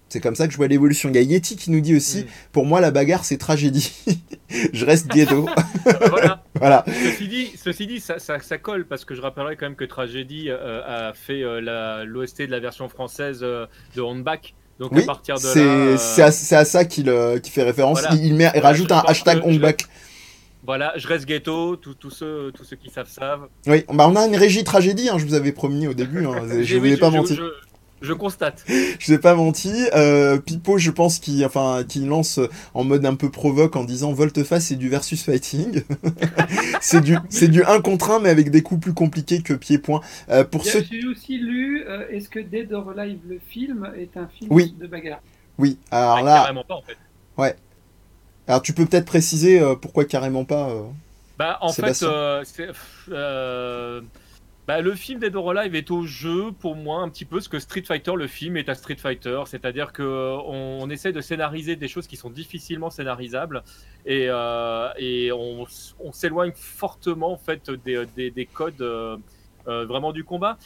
c'est 0.09 0.21
comme 0.21 0.37
ça 0.37 0.47
que 0.47 0.53
je 0.53 0.57
vois 0.57 0.69
l'évolution. 0.69 1.09
Il 1.09 1.17
y 1.17 1.19
a 1.19 1.23
Yeti 1.23 1.57
qui 1.57 1.71
nous 1.71 1.81
dit 1.81 1.97
aussi, 1.97 2.23
Mm. 2.23 2.27
pour 2.53 2.65
moi 2.65 2.81
la 2.81 2.91
bagarre 2.91 3.25
c'est 3.25 3.39
tragédie. 3.39 3.93
je 4.73 4.85
reste 4.85 5.09
ghetto. 5.09 5.47
voilà. 6.11 6.43
Voilà. 6.59 6.85
Ceci 6.87 7.29
dit, 7.29 7.53
ceci 7.57 7.87
dit 7.87 8.01
ça, 8.01 8.19
ça, 8.19 8.39
ça 8.41 8.59
colle 8.59 8.87
parce 8.87 9.05
que 9.05 9.15
je 9.15 9.21
rappellerai 9.23 9.57
quand 9.57 9.67
même 9.67 9.77
que 9.77 9.85
Tragédie 9.85 10.47
euh, 10.49 11.09
a 11.11 11.13
fait 11.15 11.43
euh, 11.43 12.05
l'OST 12.05 12.43
de 12.43 12.51
la 12.51 12.61
version 12.61 12.89
française 12.89 13.41
euh, 13.43 13.67
de 13.95 14.03
Handback. 14.03 14.55
Donc 14.79 14.93
Oui, 14.93 15.03
à 15.03 15.07
partir 15.07 15.37
de 15.37 15.41
c'est 15.41 15.61
euh, 15.63 15.97
à, 15.97 16.65
ça 16.65 16.85
qu'il 16.85 17.09
euh, 17.09 17.39
qu'il 17.39 17.53
fait 17.53 17.63
référence. 17.63 18.01
Voilà. 18.03 18.15
Il, 18.17 18.27
il 18.27 18.35
met, 18.35 18.51
il 18.55 18.61
rajoute 18.61 18.93
un 18.93 19.03
hashtag 19.07 19.39
je- 19.39 19.43
Hongback. 19.49 19.85
Voilà, 20.67 20.93
je 20.97 21.07
reste 21.07 21.27
ghetto, 21.27 21.77
tous 21.77 22.11
ceux, 22.11 22.51
tous 22.53 22.65
ceux 22.65 22.75
qui 22.75 22.91
savent 22.91 23.09
savent. 23.09 23.47
Oui, 23.69 23.85
bah 23.89 24.09
on 24.11 24.17
a 24.17 24.27
une 24.27 24.35
régie 24.35 24.65
tragédie, 24.65 25.09
hein, 25.09 25.17
je 25.17 25.25
vous 25.25 25.35
avais 25.35 25.53
promis 25.53 25.87
au 25.87 25.95
début, 25.95 26.27
hein, 26.27 26.43
je 26.63 26.75
ai 26.77 26.81
oui, 26.81 26.97
pas 26.97 27.11
je- 27.11 27.17
menti. 27.17 27.37
Je, 27.37 27.43
je 28.03 28.13
constate. 28.13 28.65
Je 28.69 29.07
vous 29.07 29.13
ai 29.13 29.19
pas 29.19 29.35
menti. 29.35 29.73
Euh, 29.95 30.39
Pipo, 30.39 30.79
je 30.79 30.91
pense 30.91 31.19
qu'il 31.19 31.45
enfin, 31.45 31.85
lance 32.05 32.39
en 32.75 32.85
mode 32.85 33.05
un 33.07 33.15
peu 33.15 33.31
provoque 33.31 33.77
en 33.77 33.85
disant 33.85 34.13
Volteface 34.13 34.67
c'est 34.67 34.77
du 34.77 34.89
versus 34.89 35.23
fighting. 35.23 35.83
c'est 36.81 37.01
du, 37.01 37.17
c'est 37.31 37.49
du 37.49 37.65
1 37.65 37.81
contre 37.81 38.11
1 38.11 38.21
mais 38.21 38.29
avec 38.29 38.51
des 38.51 38.63
coups 38.63 38.81
plus 38.83 38.95
compliqués 38.95 39.43
que 39.43 39.55
pied-point. 39.55 40.01
Euh, 40.29 40.45
pour 40.45 40.65
ceux... 40.65 40.85
J'ai 40.91 41.07
aussi 41.07 41.39
lu 41.39 41.85
euh, 41.87 42.07
Est-ce 42.11 42.29
que 42.29 42.39
Dead 42.41 42.73
or 42.73 42.91
Alive, 42.97 43.21
le 43.29 43.39
film, 43.49 43.91
est 43.97 44.17
un 44.17 44.29
film 44.29 44.53
Oui. 44.53 44.75
de 44.79 44.87
bagarre? 44.87 45.21
Oui, 45.59 45.79
alors 45.91 46.17
Ah, 46.19 46.23
là, 46.23 46.37
Carrément 46.43 46.65
pas 46.65 46.75
en 46.75 46.83
fait. 46.83 47.57
alors 48.47 48.63
tu 48.63 48.73
peux 48.73 48.87
peut-être 48.87 49.07
préciser 49.07 49.59
euh, 49.61 49.75
pourquoi 49.75 50.05
carrément 50.05 50.45
pas. 50.45 50.69
euh. 50.71 50.83
Bah, 51.39 51.59
en 51.61 51.69
Sébastien? 51.69 52.09
fait, 52.09 52.15
euh, 52.15 52.45
c'est- 52.45 52.69
euh, 53.11 54.01
bah, 54.67 54.81
le 54.81 54.95
film 54.95 55.21
Dead 55.21 55.35
or 55.37 55.51
Alive 55.51 55.75
est 55.75 55.91
au 55.91 56.03
jeu 56.05 56.53
pour 56.53 56.77
moi 56.77 57.01
un 57.01 57.09
petit 57.09 57.25
peu 57.25 57.41
ce 57.41 57.49
que 57.49 57.59
Street 57.59 57.83
Fighter, 57.83 58.13
le 58.17 58.27
film, 58.27 58.57
est 58.57 58.69
à 58.69 58.75
Street 58.75 58.97
Fighter. 58.97 59.43
C'est-à-dire 59.47 59.93
que 59.93 60.03
euh, 60.03 60.37
on, 60.47 60.89
essaie 60.91 61.13
de 61.13 61.21
scénariser 61.21 61.77
des 61.77 61.89
choses 61.89 62.07
qui 62.07 62.17
sont 62.17 62.31
difficilement 62.31 62.91
scénarisables 62.91 63.63
et, 64.05 64.27
euh, 64.29 64.89
et 64.99 65.31
on, 65.33 65.67
s'éloigne 66.13 66.53
fortement 66.55 67.33
en 67.33 67.39
fait 67.39 67.71
des, 67.71 68.05
des, 68.17 68.31
des 68.31 68.47
codes. 68.47 68.81
euh, 68.83 69.17
euh, 69.69 69.85
vraiment 69.85 70.13
du 70.13 70.23
combat. 70.23 70.59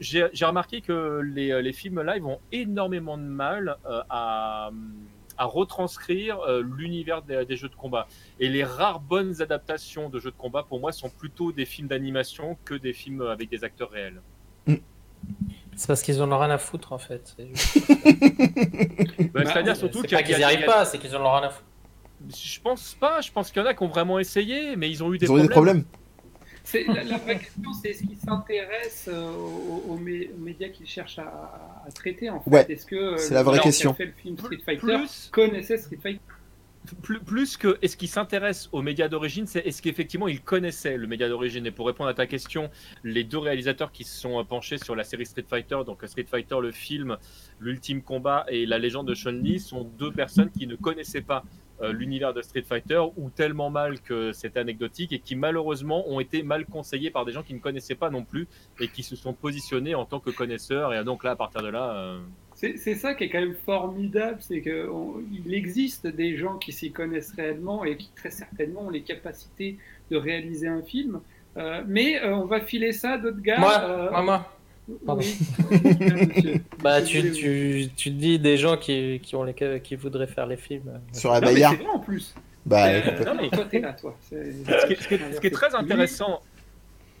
J'ai 0.00 0.44
remarqué 0.44 0.80
que 0.80 1.20
les, 1.22 1.62
les 1.62 1.72
films 1.72 2.02
live 2.02 2.26
ont 2.26 2.40
énormément 2.50 3.16
de 3.16 3.22
mal 3.22 3.76
euh, 3.86 4.02
à, 4.10 4.70
à 5.38 5.44
retranscrire 5.44 6.40
euh, 6.40 6.62
l'univers 6.62 7.22
des, 7.22 7.44
des 7.44 7.56
jeux 7.56 7.68
de 7.68 7.74
combat. 7.74 8.06
Et 8.40 8.48
les 8.48 8.64
rares 8.64 9.00
bonnes 9.00 9.40
adaptations 9.42 10.08
de 10.08 10.18
jeux 10.18 10.30
de 10.30 10.36
combat, 10.36 10.62
pour 10.62 10.80
moi, 10.80 10.92
sont 10.92 11.10
plutôt 11.10 11.52
des 11.52 11.64
films 11.64 11.88
d'animation 11.88 12.56
que 12.64 12.74
des 12.74 12.92
films 12.92 13.22
avec 13.22 13.48
des 13.50 13.64
acteurs 13.64 13.90
réels. 13.90 14.20
C'est 15.76 15.86
parce 15.88 16.02
qu'ils 16.02 16.22
en 16.22 16.30
ont 16.30 16.38
rien 16.38 16.50
à 16.50 16.58
foutre 16.58 16.92
en 16.92 16.98
fait. 16.98 17.34
C'est 17.36 17.48
juste- 17.48 17.88
Bah, 19.32 19.40
Bah, 19.42 19.44
C'est-à-dire 19.46 19.74
c'est 19.74 19.80
surtout 19.80 20.02
qu'il 20.02 20.12
y 20.12 20.14
a- 20.14 20.18
pas 20.18 20.22
qu'ils 20.22 20.34
il 20.34 20.38
n'y 20.38 20.44
arrivent 20.44 20.66
pas, 20.66 20.84
c'est 20.84 20.98
qu'ils 20.98 21.16
en 21.16 21.20
ont 21.24 21.32
rien 21.32 21.48
à 21.48 21.50
foutre. 21.50 21.66
Je 22.28 22.60
pense 22.60 22.94
pas. 22.94 23.20
Je 23.20 23.32
pense 23.32 23.50
qu'il 23.50 23.60
y 23.60 23.64
en 23.64 23.68
a 23.68 23.74
qui 23.74 23.82
ont 23.82 23.88
vraiment 23.88 24.18
essayé, 24.18 24.76
mais 24.76 24.88
ils 24.90 25.02
ont 25.02 25.12
eu 25.12 25.18
des 25.18 25.26
Ils 25.26 25.32
ont 25.32 25.38
eu 25.38 25.42
des 25.42 25.48
problèmes. 25.48 25.84
La, 26.72 27.04
la 27.04 27.18
vraie 27.18 27.38
question, 27.38 27.72
c'est 27.74 27.90
est-ce 27.90 28.02
qu'ils 28.04 28.16
s'intéressent 28.16 29.08
euh, 29.14 29.30
aux, 29.32 29.92
aux 29.92 29.98
mé- 29.98 30.30
aux 30.34 30.40
médias 30.40 30.70
qu'ils 30.70 30.86
cherchent 30.86 31.18
à, 31.18 31.82
à 31.86 31.90
traiter 31.92 32.30
en 32.30 32.40
fait? 32.40 32.50
Ouais, 32.50 32.66
Est-ce 32.72 32.86
que 32.86 32.96
euh, 32.96 33.16
c'est 33.18 33.34
la 33.34 33.42
vraie 33.42 33.56
gars 33.56 33.62
qui 33.62 33.68
a 33.68 33.70
question. 33.70 33.94
fait 33.94 34.06
le 34.06 34.12
film 34.12 34.38
Street 34.38 34.58
Fighter 34.64 34.80
Plus, 34.86 35.28
connaissait 35.30 35.76
Street 35.76 35.98
Fighter? 36.02 36.20
Plus, 37.02 37.20
plus 37.20 37.56
que 37.56 37.78
est-ce 37.80 37.96
qu'il 37.96 38.08
s'intéresse 38.08 38.68
aux 38.72 38.82
médias 38.82 39.08
d'origine, 39.08 39.46
c'est 39.46 39.60
est-ce 39.60 39.80
qu'effectivement 39.80 40.28
il 40.28 40.42
connaissait 40.42 40.98
le 40.98 41.06
média 41.06 41.28
d'origine? 41.28 41.64
Et 41.66 41.70
pour 41.70 41.86
répondre 41.86 42.10
à 42.10 42.14
ta 42.14 42.26
question, 42.26 42.70
les 43.04 43.24
deux 43.24 43.38
réalisateurs 43.38 43.90
qui 43.92 44.04
se 44.04 44.18
sont 44.18 44.38
euh, 44.40 44.44
penchés 44.44 44.78
sur 44.78 44.96
la 44.96 45.04
série 45.04 45.26
Street 45.26 45.44
Fighter, 45.48 45.78
donc 45.86 46.02
Street 46.06 46.26
Fighter 46.30 46.56
le 46.60 46.72
film, 46.72 47.16
l'ultime 47.60 48.02
combat 48.02 48.44
et 48.48 48.66
la 48.66 48.78
légende 48.78 49.08
de 49.08 49.14
Chun-Li, 49.14 49.60
sont 49.60 49.84
deux 49.98 50.12
personnes 50.12 50.50
qui 50.50 50.66
ne 50.66 50.76
connaissaient 50.76 51.22
pas 51.22 51.44
euh, 51.82 51.92
l'univers 51.92 52.32
de 52.32 52.42
Street 52.42 52.62
Fighter 52.62 53.02
ou 53.16 53.30
tellement 53.30 53.70
mal 53.70 54.00
que 54.00 54.32
c'était 54.32 54.60
anecdotique 54.60 55.12
et 55.12 55.18
qui 55.18 55.36
malheureusement 55.36 56.08
ont 56.08 56.20
été 56.20 56.42
mal 56.42 56.66
conseillés 56.66 57.10
par 57.10 57.24
des 57.24 57.32
gens 57.32 57.42
qui 57.42 57.54
ne 57.54 57.58
connaissaient 57.58 57.94
pas 57.94 58.10
non 58.10 58.22
plus 58.22 58.46
et 58.80 58.88
qui 58.88 59.02
se 59.02 59.16
sont 59.16 59.32
positionnés 59.32 59.94
en 59.94 60.04
tant 60.04 60.20
que 60.20 60.30
connaisseurs. 60.30 60.94
Et 60.94 61.02
donc 61.04 61.24
là, 61.24 61.32
à 61.32 61.36
partir 61.36 61.62
de 61.62 61.68
là, 61.68 61.94
euh, 61.96 62.18
C'est 62.54 62.76
c'est 62.76 62.94
ça 62.94 63.14
qui 63.14 63.24
est 63.24 63.28
quand 63.28 63.40
même 63.40 63.56
formidable, 63.66 64.38
c'est 64.40 64.62
qu'il 64.62 65.54
existe 65.54 66.06
des 66.06 66.36
gens 66.36 66.58
qui 66.58 66.72
s'y 66.72 66.92
connaissent 66.92 67.32
réellement 67.32 67.84
et 67.84 67.96
qui 67.96 68.10
très 68.14 68.30
certainement 68.30 68.86
ont 68.86 68.90
les 68.90 69.02
capacités 69.02 69.78
de 70.10 70.16
réaliser 70.16 70.68
un 70.68 70.82
film. 70.82 71.20
Euh, 71.56 71.82
mais 71.86 72.20
euh, 72.20 72.34
on 72.34 72.46
va 72.46 72.60
filer 72.60 72.92
ça 72.92 73.12
à 73.12 73.18
d'autres 73.18 73.40
gars. 73.40 73.58
Moi, 73.58 73.80
euh, 73.80 74.10
moi, 74.10 74.22
moi. 74.22 74.56
Pardon. 75.06 75.22
oui. 75.22 76.60
Bah, 76.82 77.00
tu, 77.02 77.32
tu, 77.32 77.88
tu 77.96 78.10
te 78.10 78.14
dis 78.16 78.38
des 78.38 78.56
gens 78.58 78.76
qui, 78.76 79.20
qui, 79.22 79.34
ont 79.36 79.44
les, 79.44 79.54
qui 79.82 79.96
voudraient 79.96 80.26
faire 80.26 80.46
les 80.46 80.56
films. 80.58 81.00
Sur 81.12 81.32
la 81.32 81.40
c'est 81.46 81.54
vrai 81.54 81.76
en 81.92 81.98
plus. 81.98 82.34
Bah, 82.66 82.86
Euh, 82.88 83.24
non, 83.24 83.34
mais- 83.40 83.50
Toi, 83.50 83.64
t'es 83.70 83.78
là, 83.80 83.92
toi. 83.94 84.14
Ce 84.30 84.34
qui, 84.86 84.92
est- 84.92 84.96
ce 85.02 85.08
qui 85.08 85.14
est- 85.14 85.32
ce 85.34 85.40
qui 85.40 85.46
est 85.46 85.50
très 85.50 85.74
intéressant. 85.74 86.40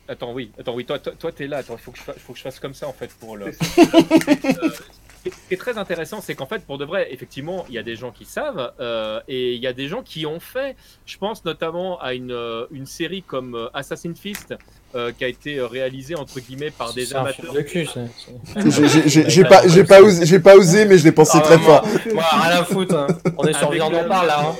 Attends, 0.06 0.32
oui, 0.34 0.50
attends, 0.58 0.74
oui, 0.74 0.84
toi, 0.84 0.98
toi, 0.98 1.12
toi, 1.18 1.32
t'es 1.32 1.46
là. 1.46 1.58
Attends, 1.58 1.76
il 1.76 1.80
faut 1.82 1.90
que 1.90 1.98
je 1.98 2.02
fasse, 2.02 2.18
faut 2.18 2.32
que 2.34 2.38
je 2.38 2.42
fasse 2.44 2.60
comme 2.60 2.74
ça 2.74 2.86
en 2.88 2.92
fait 2.92 3.10
pour 3.14 3.36
le. 3.38 3.46
ce 5.30 5.48
qui 5.48 5.54
est 5.54 5.56
très 5.56 5.78
intéressant, 5.78 6.20
c'est 6.20 6.34
qu'en 6.34 6.46
fait, 6.46 6.64
pour 6.66 6.78
de 6.78 6.84
vrai, 6.84 7.08
effectivement, 7.12 7.64
il 7.68 7.74
y 7.74 7.78
a 7.78 7.82
des 7.82 7.96
gens 7.96 8.10
qui 8.10 8.24
savent 8.24 8.72
euh, 8.80 9.20
et 9.28 9.54
il 9.54 9.60
y 9.62 9.66
a 9.66 9.72
des 9.72 9.88
gens 9.88 10.02
qui 10.02 10.26
ont 10.26 10.40
fait. 10.40 10.76
Je 11.06 11.16
pense 11.18 11.44
notamment 11.44 11.98
à 12.00 12.14
une, 12.14 12.32
euh, 12.32 12.66
une 12.70 12.86
série 12.86 13.22
comme 13.22 13.54
euh, 13.54 13.68
Assassin's 13.74 14.18
Fist 14.18 14.54
euh, 14.94 15.12
qui 15.12 15.24
a 15.24 15.28
été 15.28 15.56
euh, 15.58 15.66
réalisée 15.66 16.14
entre 16.14 16.40
guillemets 16.40 16.70
par 16.70 16.92
des 16.94 17.14
un 17.14 17.20
amateurs. 17.20 17.52
de 17.52 17.60
cul, 17.62 17.88
J'ai- 19.28 19.44
pas, 19.44 19.66
j'ai 19.66 19.84
pas 19.84 20.02
osé, 20.02 20.26
j'ai 20.26 20.40
pas 20.40 20.56
osé, 20.56 20.84
mais 20.84 20.98
je 20.98 21.04
l'ai 21.04 21.12
pensé 21.12 21.38
Ah, 21.40 21.44
très 21.44 21.58
fort. 21.58 21.86
Moi, 22.12 22.24
rien 22.30 22.60
à 22.60 22.64
foutre. 22.64 22.94
hein. 22.96 23.06
On 23.38 23.44
est 23.46 23.52
sur 23.52 23.68
Avec 23.68 23.74
Viande 23.80 23.92
le 23.92 23.98
on 23.98 24.08
parle 24.08 24.26
là. 24.26 24.40
Hein. 24.50 24.54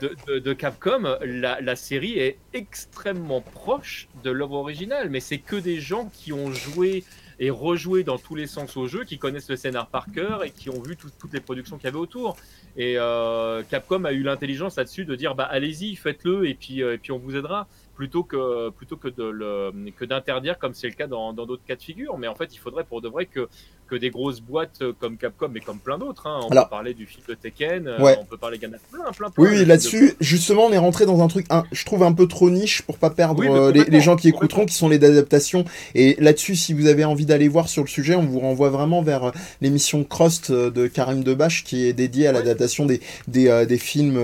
de, 0.00 0.14
de- 0.28 0.38
de 0.38 0.52
Capcom, 0.52 1.16
la, 1.24 1.60
la 1.60 1.76
série 1.76 2.18
est 2.18 2.36
extrêmement 2.54 3.40
proche 3.40 4.08
de 4.22 4.30
l'œuvre 4.30 4.54
originale, 4.54 5.08
mais 5.10 5.18
c'est 5.20 5.38
que 5.38 5.56
des 5.56 5.80
gens 5.80 6.08
qui 6.12 6.32
ont 6.32 6.52
joué 6.52 7.02
et 7.42 7.50
rejouer 7.50 8.04
dans 8.04 8.18
tous 8.18 8.36
les 8.36 8.46
sens 8.46 8.76
au 8.76 8.86
jeu, 8.86 9.02
qui 9.02 9.18
connaissent 9.18 9.50
le 9.50 9.56
scénar 9.56 9.88
par 9.88 10.06
cœur 10.12 10.44
et 10.44 10.50
qui 10.50 10.70
ont 10.70 10.80
vu 10.80 10.96
toutes 10.96 11.32
les 11.32 11.40
productions 11.40 11.76
qu'il 11.76 11.86
y 11.86 11.88
avait 11.88 11.98
autour. 11.98 12.36
Et 12.76 12.94
euh, 12.98 13.64
Capcom 13.68 14.04
a 14.04 14.12
eu 14.12 14.22
l'intelligence 14.22 14.76
là-dessus 14.76 15.04
de 15.04 15.16
dire 15.16 15.34
bah 15.34 15.48
allez-y, 15.50 15.96
faites-le 15.96 16.48
et 16.48 16.54
puis 16.54 16.82
et 16.82 16.98
puis 16.98 17.10
on 17.10 17.18
vous 17.18 17.34
aidera 17.34 17.66
plutôt 18.02 18.24
que 18.24 18.70
plutôt 18.70 18.96
que 18.96 19.06
de 19.06 19.22
le, 19.22 19.70
que 19.96 20.04
d'interdire 20.04 20.58
comme 20.58 20.74
c'est 20.74 20.88
le 20.88 20.94
cas 20.94 21.06
dans 21.06 21.32
d'autres 21.32 21.64
cas 21.64 21.76
de 21.76 21.82
figure. 21.82 22.18
Mais 22.18 22.26
en 22.26 22.34
fait, 22.34 22.52
il 22.52 22.58
faudrait 22.58 22.82
pour 22.82 23.00
de 23.00 23.08
vrai 23.08 23.26
que 23.26 23.48
que 23.92 23.96
des 23.98 24.10
grosses 24.10 24.40
boîtes 24.40 24.82
comme 25.00 25.18
Capcom 25.18 25.52
et 25.54 25.60
comme 25.60 25.78
plein 25.78 25.98
d'autres. 25.98 26.26
Hein. 26.26 26.40
On 26.44 26.48
peut 26.48 26.68
parler 26.70 26.94
du 26.94 27.04
film 27.04 27.22
de 27.28 27.34
Tekken, 27.34 27.86
euh, 27.86 28.14
on 28.18 28.24
peut 28.24 28.38
parler 28.38 28.58
plein, 28.58 28.70
plein, 28.90 29.12
plein. 29.12 29.30
Oui, 29.36 29.66
là-dessus, 29.66 30.14
justement, 30.18 30.64
on 30.64 30.72
est 30.72 30.78
rentré 30.78 31.04
dans 31.04 31.22
un 31.22 31.28
truc, 31.28 31.46
je 31.72 31.84
trouve 31.84 32.02
un 32.02 32.12
peu 32.12 32.26
trop 32.26 32.48
niche 32.48 32.82
pour 32.82 32.96
pas 32.96 33.10
perdre 33.10 33.44
euh, 33.44 33.70
les, 33.70 34.00
gens 34.00 34.16
qui 34.16 34.28
écouteront, 34.28 34.64
qui 34.64 34.74
sont 34.74 34.88
les 34.88 35.04
adaptations. 35.04 35.66
Et 35.94 36.16
là-dessus, 36.18 36.56
si 36.56 36.72
vous 36.72 36.86
avez 36.86 37.04
envie 37.04 37.26
d'aller 37.26 37.48
voir 37.48 37.68
sur 37.68 37.82
le 37.82 37.88
sujet, 37.88 38.14
on 38.14 38.24
vous 38.24 38.40
renvoie 38.40 38.70
vraiment 38.70 39.02
vers 39.02 39.24
euh, 39.24 39.30
l'émission 39.60 40.04
Crost 40.04 40.50
de 40.50 40.86
Karim 40.86 41.22
Debache, 41.22 41.62
qui 41.62 41.86
est 41.86 41.92
dédiée 41.92 42.28
à 42.28 42.32
l'adaptation 42.32 42.86
des 42.86 43.00
des, 43.28 43.66
des, 43.66 43.78
films, 43.78 44.18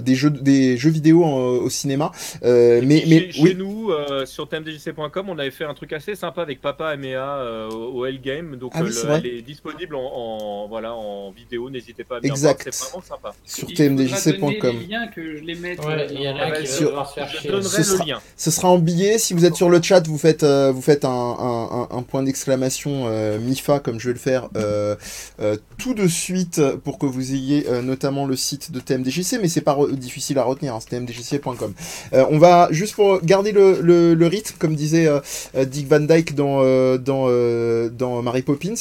des 0.00 0.14
jeux 0.14 0.30
des 0.30 0.78
jeux 0.78 0.90
vidéo 0.90 1.24
au 1.24 1.68
cinéma. 1.68 2.10
mais 2.42 3.04
mais 3.06 3.19
chez, 3.30 3.54
nous, 3.54 3.90
sur 4.24 4.48
tmdjc.com, 4.48 5.28
on 5.28 5.38
avait 5.38 5.50
fait 5.50 5.64
un 5.64 5.74
truc 5.74 5.92
assez 5.92 6.14
sympa 6.14 6.42
avec 6.42 6.60
Papa 6.60 6.94
et 6.94 6.96
Méa 6.96 7.68
au 7.70 8.06
L 8.06 8.20
Game, 8.20 8.56
donc 8.56 8.72
ah 8.74 8.80
elle 9.14 9.26
est 9.26 9.42
disponible 9.42 9.94
en, 9.94 10.66
voilà, 10.68 10.94
en 10.94 11.30
vidéo, 11.30 11.70
n'hésitez 11.70 12.04
pas 12.04 12.16
à 12.16 12.20
bien 12.20 12.32
exact. 12.32 12.68
c'est 12.70 12.84
vraiment 12.84 13.04
sympa. 13.04 13.34
Sur 13.44 13.68
tmdjc.com. 13.68 14.76
donnerai 17.48 17.70
ce 17.70 17.78
le 17.78 17.84
sera, 17.84 18.04
lien. 18.04 18.20
Ce 18.36 18.50
sera 18.50 18.68
en 18.68 18.78
billet. 18.78 19.18
Si 19.18 19.34
vous 19.34 19.44
êtes 19.44 19.54
sur 19.54 19.68
le 19.68 19.80
chat, 19.82 20.06
vous 20.06 20.18
faites, 20.18 20.42
euh, 20.42 20.72
vous 20.72 20.82
faites 20.82 21.04
un, 21.04 21.08
un, 21.10 21.88
un, 21.90 22.02
point 22.02 22.22
d'exclamation 22.22 23.04
euh, 23.06 23.38
MIFA, 23.38 23.80
comme 23.80 24.00
je 24.00 24.08
vais 24.08 24.14
le 24.14 24.18
faire 24.18 24.48
euh, 24.56 24.96
euh 25.40 25.56
tout 25.78 25.94
de 25.94 26.06
suite, 26.08 26.60
pour 26.84 26.98
que 26.98 27.06
vous 27.06 27.32
ayez 27.32 27.66
euh, 27.68 27.80
notamment 27.80 28.26
le 28.26 28.36
site 28.36 28.70
de 28.70 28.80
TMDJC, 28.80 29.38
mais 29.40 29.48
c'est 29.48 29.62
pas 29.62 29.78
difficile 29.92 30.38
à 30.38 30.44
retenir, 30.44 30.74
hein, 30.74 30.78
c'est 30.80 30.90
tmdjc.com. 30.90 31.72
on 32.12 32.38
va, 32.38 32.68
juste 32.70 32.94
pour 32.94 33.09
garder 33.18 33.52
le, 33.52 33.80
le, 33.80 34.14
le 34.14 34.26
rythme, 34.26 34.56
comme 34.58 34.74
disait 34.74 35.08
Dick 35.66 35.88
Van 35.88 36.00
Dyke 36.00 36.34
dans, 36.34 36.62
dans, 36.98 37.28
dans 37.90 38.22
Mary 38.22 38.42
Poppins, 38.42 38.74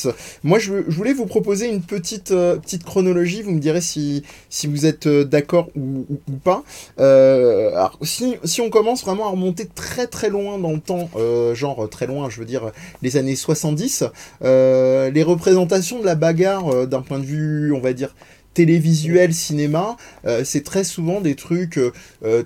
moi, 0.43 0.59
je, 0.59 0.73
voulais 0.87 1.13
vous 1.13 1.25
proposer 1.25 1.69
une 1.69 1.81
petite, 1.81 2.31
euh, 2.31 2.57
petite 2.57 2.83
chronologie. 2.83 3.41
Vous 3.41 3.51
me 3.51 3.59
direz 3.59 3.81
si, 3.81 4.23
si 4.49 4.67
vous 4.67 4.85
êtes 4.85 5.07
euh, 5.07 5.23
d'accord 5.23 5.69
ou, 5.75 6.05
pas. 6.43 6.63
Euh, 6.99 7.69
alors, 7.71 7.97
si, 8.03 8.35
si, 8.43 8.61
on 8.61 8.69
commence 8.69 9.03
vraiment 9.03 9.27
à 9.27 9.31
remonter 9.31 9.67
très 9.67 10.07
très 10.07 10.29
loin 10.29 10.57
dans 10.57 10.71
le 10.71 10.79
temps, 10.79 11.09
genre 11.53 11.87
très 11.89 12.07
loin, 12.07 12.29
je 12.29 12.39
veux 12.39 12.45
dire 12.45 12.71
les 13.01 13.17
années 13.17 13.35
70, 13.35 14.05
les 14.41 15.23
représentations 15.23 15.99
de 15.99 16.05
la 16.05 16.15
bagarre 16.15 16.87
d'un 16.87 17.01
point 17.01 17.19
de 17.19 17.25
vue, 17.25 17.73
on 17.73 17.79
va 17.79 17.93
dire, 17.93 18.15
télévisuel, 18.59 19.33
cinéma, 19.33 19.95
c'est 20.43 20.65
très 20.65 20.83
souvent 20.83 21.21
des 21.21 21.35
trucs 21.35 21.79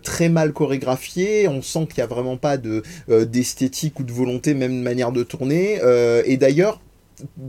très 0.03 0.29
mal 0.29 0.53
chorégraphiés. 0.53 1.47
On 1.47 1.63
sent 1.63 1.87
qu'il 1.87 1.97
n'y 1.97 2.03
a 2.03 2.13
vraiment 2.13 2.37
pas 2.37 2.57
de 2.57 2.83
d'esthétique 3.09 3.99
ou 3.99 4.03
de 4.03 4.11
volonté, 4.11 4.53
même 4.53 4.77
de 4.77 4.83
manière 4.83 5.11
de 5.11 5.23
tourner. 5.23 5.79
et 6.25 6.37
d'ailleurs, 6.37 6.79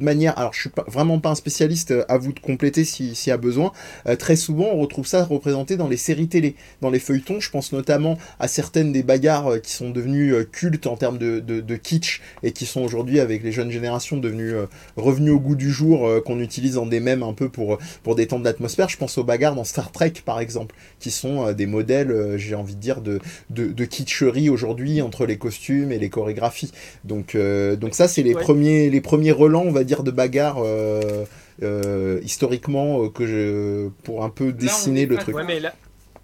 manière, 0.00 0.38
alors 0.38 0.52
je 0.52 0.60
suis 0.60 0.70
pas, 0.70 0.84
vraiment 0.86 1.18
pas 1.18 1.30
un 1.30 1.34
spécialiste, 1.34 1.90
euh, 1.90 2.04
à 2.08 2.18
vous 2.18 2.32
de 2.32 2.40
compléter 2.40 2.84
s'il 2.84 3.14
y 3.26 3.30
a 3.30 3.36
besoin, 3.36 3.72
euh, 4.06 4.16
très 4.16 4.36
souvent 4.36 4.66
on 4.72 4.80
retrouve 4.80 5.06
ça 5.06 5.24
représenté 5.24 5.76
dans 5.76 5.88
les 5.88 5.96
séries 5.96 6.28
télé, 6.28 6.56
dans 6.80 6.90
les 6.90 6.98
feuilletons, 6.98 7.40
je 7.40 7.50
pense 7.50 7.72
notamment 7.72 8.18
à 8.38 8.48
certaines 8.48 8.92
des 8.92 9.02
bagarres 9.02 9.54
euh, 9.54 9.58
qui 9.58 9.72
sont 9.72 9.90
devenues 9.90 10.34
cultes 10.52 10.86
en 10.86 10.96
termes 10.96 11.18
de, 11.18 11.40
de, 11.40 11.76
kitsch 11.76 12.20
et 12.42 12.52
qui 12.52 12.66
sont 12.66 12.82
aujourd'hui 12.82 13.20
avec 13.20 13.42
les 13.42 13.52
jeunes 13.52 13.70
générations 13.70 14.16
devenues 14.16 14.54
revenues 14.96 15.30
au 15.30 15.40
goût 15.40 15.56
du 15.56 15.70
jour, 15.70 16.08
qu'on 16.24 16.40
utilise 16.40 16.74
dans 16.74 16.86
des 16.86 17.00
mèmes 17.00 17.22
un 17.22 17.32
peu 17.32 17.48
pour, 17.48 17.78
pour 18.02 18.14
détendre 18.14 18.44
l'atmosphère, 18.44 18.88
je 18.88 18.96
pense 18.96 19.18
aux 19.18 19.24
bagarres 19.24 19.54
dans 19.54 19.64
Star 19.64 19.92
Trek 19.92 20.12
par 20.24 20.40
exemple, 20.40 20.74
qui 21.00 21.10
sont 21.10 21.52
des 21.52 21.66
modèles, 21.66 22.34
j'ai 22.36 22.54
envie 22.54 22.74
de 22.74 22.80
dire, 22.80 23.00
de, 23.00 23.20
de, 23.50 23.66
de 23.66 23.84
kitscherie 23.84 24.48
aujourd'hui 24.48 25.02
entre 25.02 25.26
les 25.26 25.36
costumes 25.36 25.92
et 25.92 25.98
les 25.98 26.08
chorégraphies. 26.08 26.72
Donc, 27.04 27.36
donc 27.36 27.94
ça 27.94 28.08
c'est 28.08 28.22
les, 28.22 28.34
premiers, 28.34 28.90
les 28.90 29.00
premiers 29.00 29.32
relents 29.32 29.63
on 29.64 29.72
va 29.72 29.84
dire, 29.84 30.02
de 30.02 30.10
bagarre 30.10 30.58
euh, 30.58 31.24
euh, 31.62 32.20
historiquement 32.22 33.04
euh, 33.04 33.08
que 33.08 33.26
je, 33.26 33.88
pour 34.04 34.24
un 34.24 34.30
peu 34.30 34.52
dessiner 34.52 35.06
le 35.06 35.16
truc. 35.16 35.34
Ouais, 35.34 35.44
mais 35.44 35.60
là, 35.60 35.74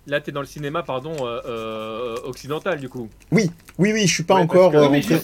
là 0.07 0.21
tu 0.21 0.31
es 0.31 0.33
dans 0.33 0.41
le 0.41 0.47
cinéma, 0.47 0.83
pardon, 0.83 1.15
occidental 2.25 2.81
du 2.81 2.89
coup. 2.89 3.09
Oui, 3.33 3.51
oui, 3.79 3.93
oui, 3.93 4.07
je 4.07 4.15
suis 4.15 4.25
pas 4.25 4.37
encore 4.37 4.73
rentré. 4.73 5.21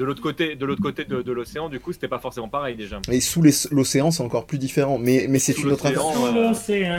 De 0.00 0.04
l'autre 0.06 0.22
côté, 0.22 0.54
de 0.56 0.64
l'autre 0.64 0.80
côté 0.80 1.04
de, 1.04 1.30
l'océan, 1.30 1.68
du 1.68 1.78
coup, 1.78 1.92
c'était 1.92 2.08
pas 2.08 2.20
forcément 2.20 2.48
pareil 2.48 2.74
déjà. 2.74 3.02
Et 3.10 3.20
sous 3.20 3.42
l'océan, 3.42 4.10
c'est 4.10 4.22
encore 4.22 4.46
plus 4.46 4.56
différent. 4.56 4.98
Mais, 4.98 5.26
mais 5.28 5.38
c'est 5.38 5.58
une 5.58 5.72
autre 5.72 5.84
affaire. 5.84 6.00
Sous 6.14 6.32
l'océan. 6.32 6.96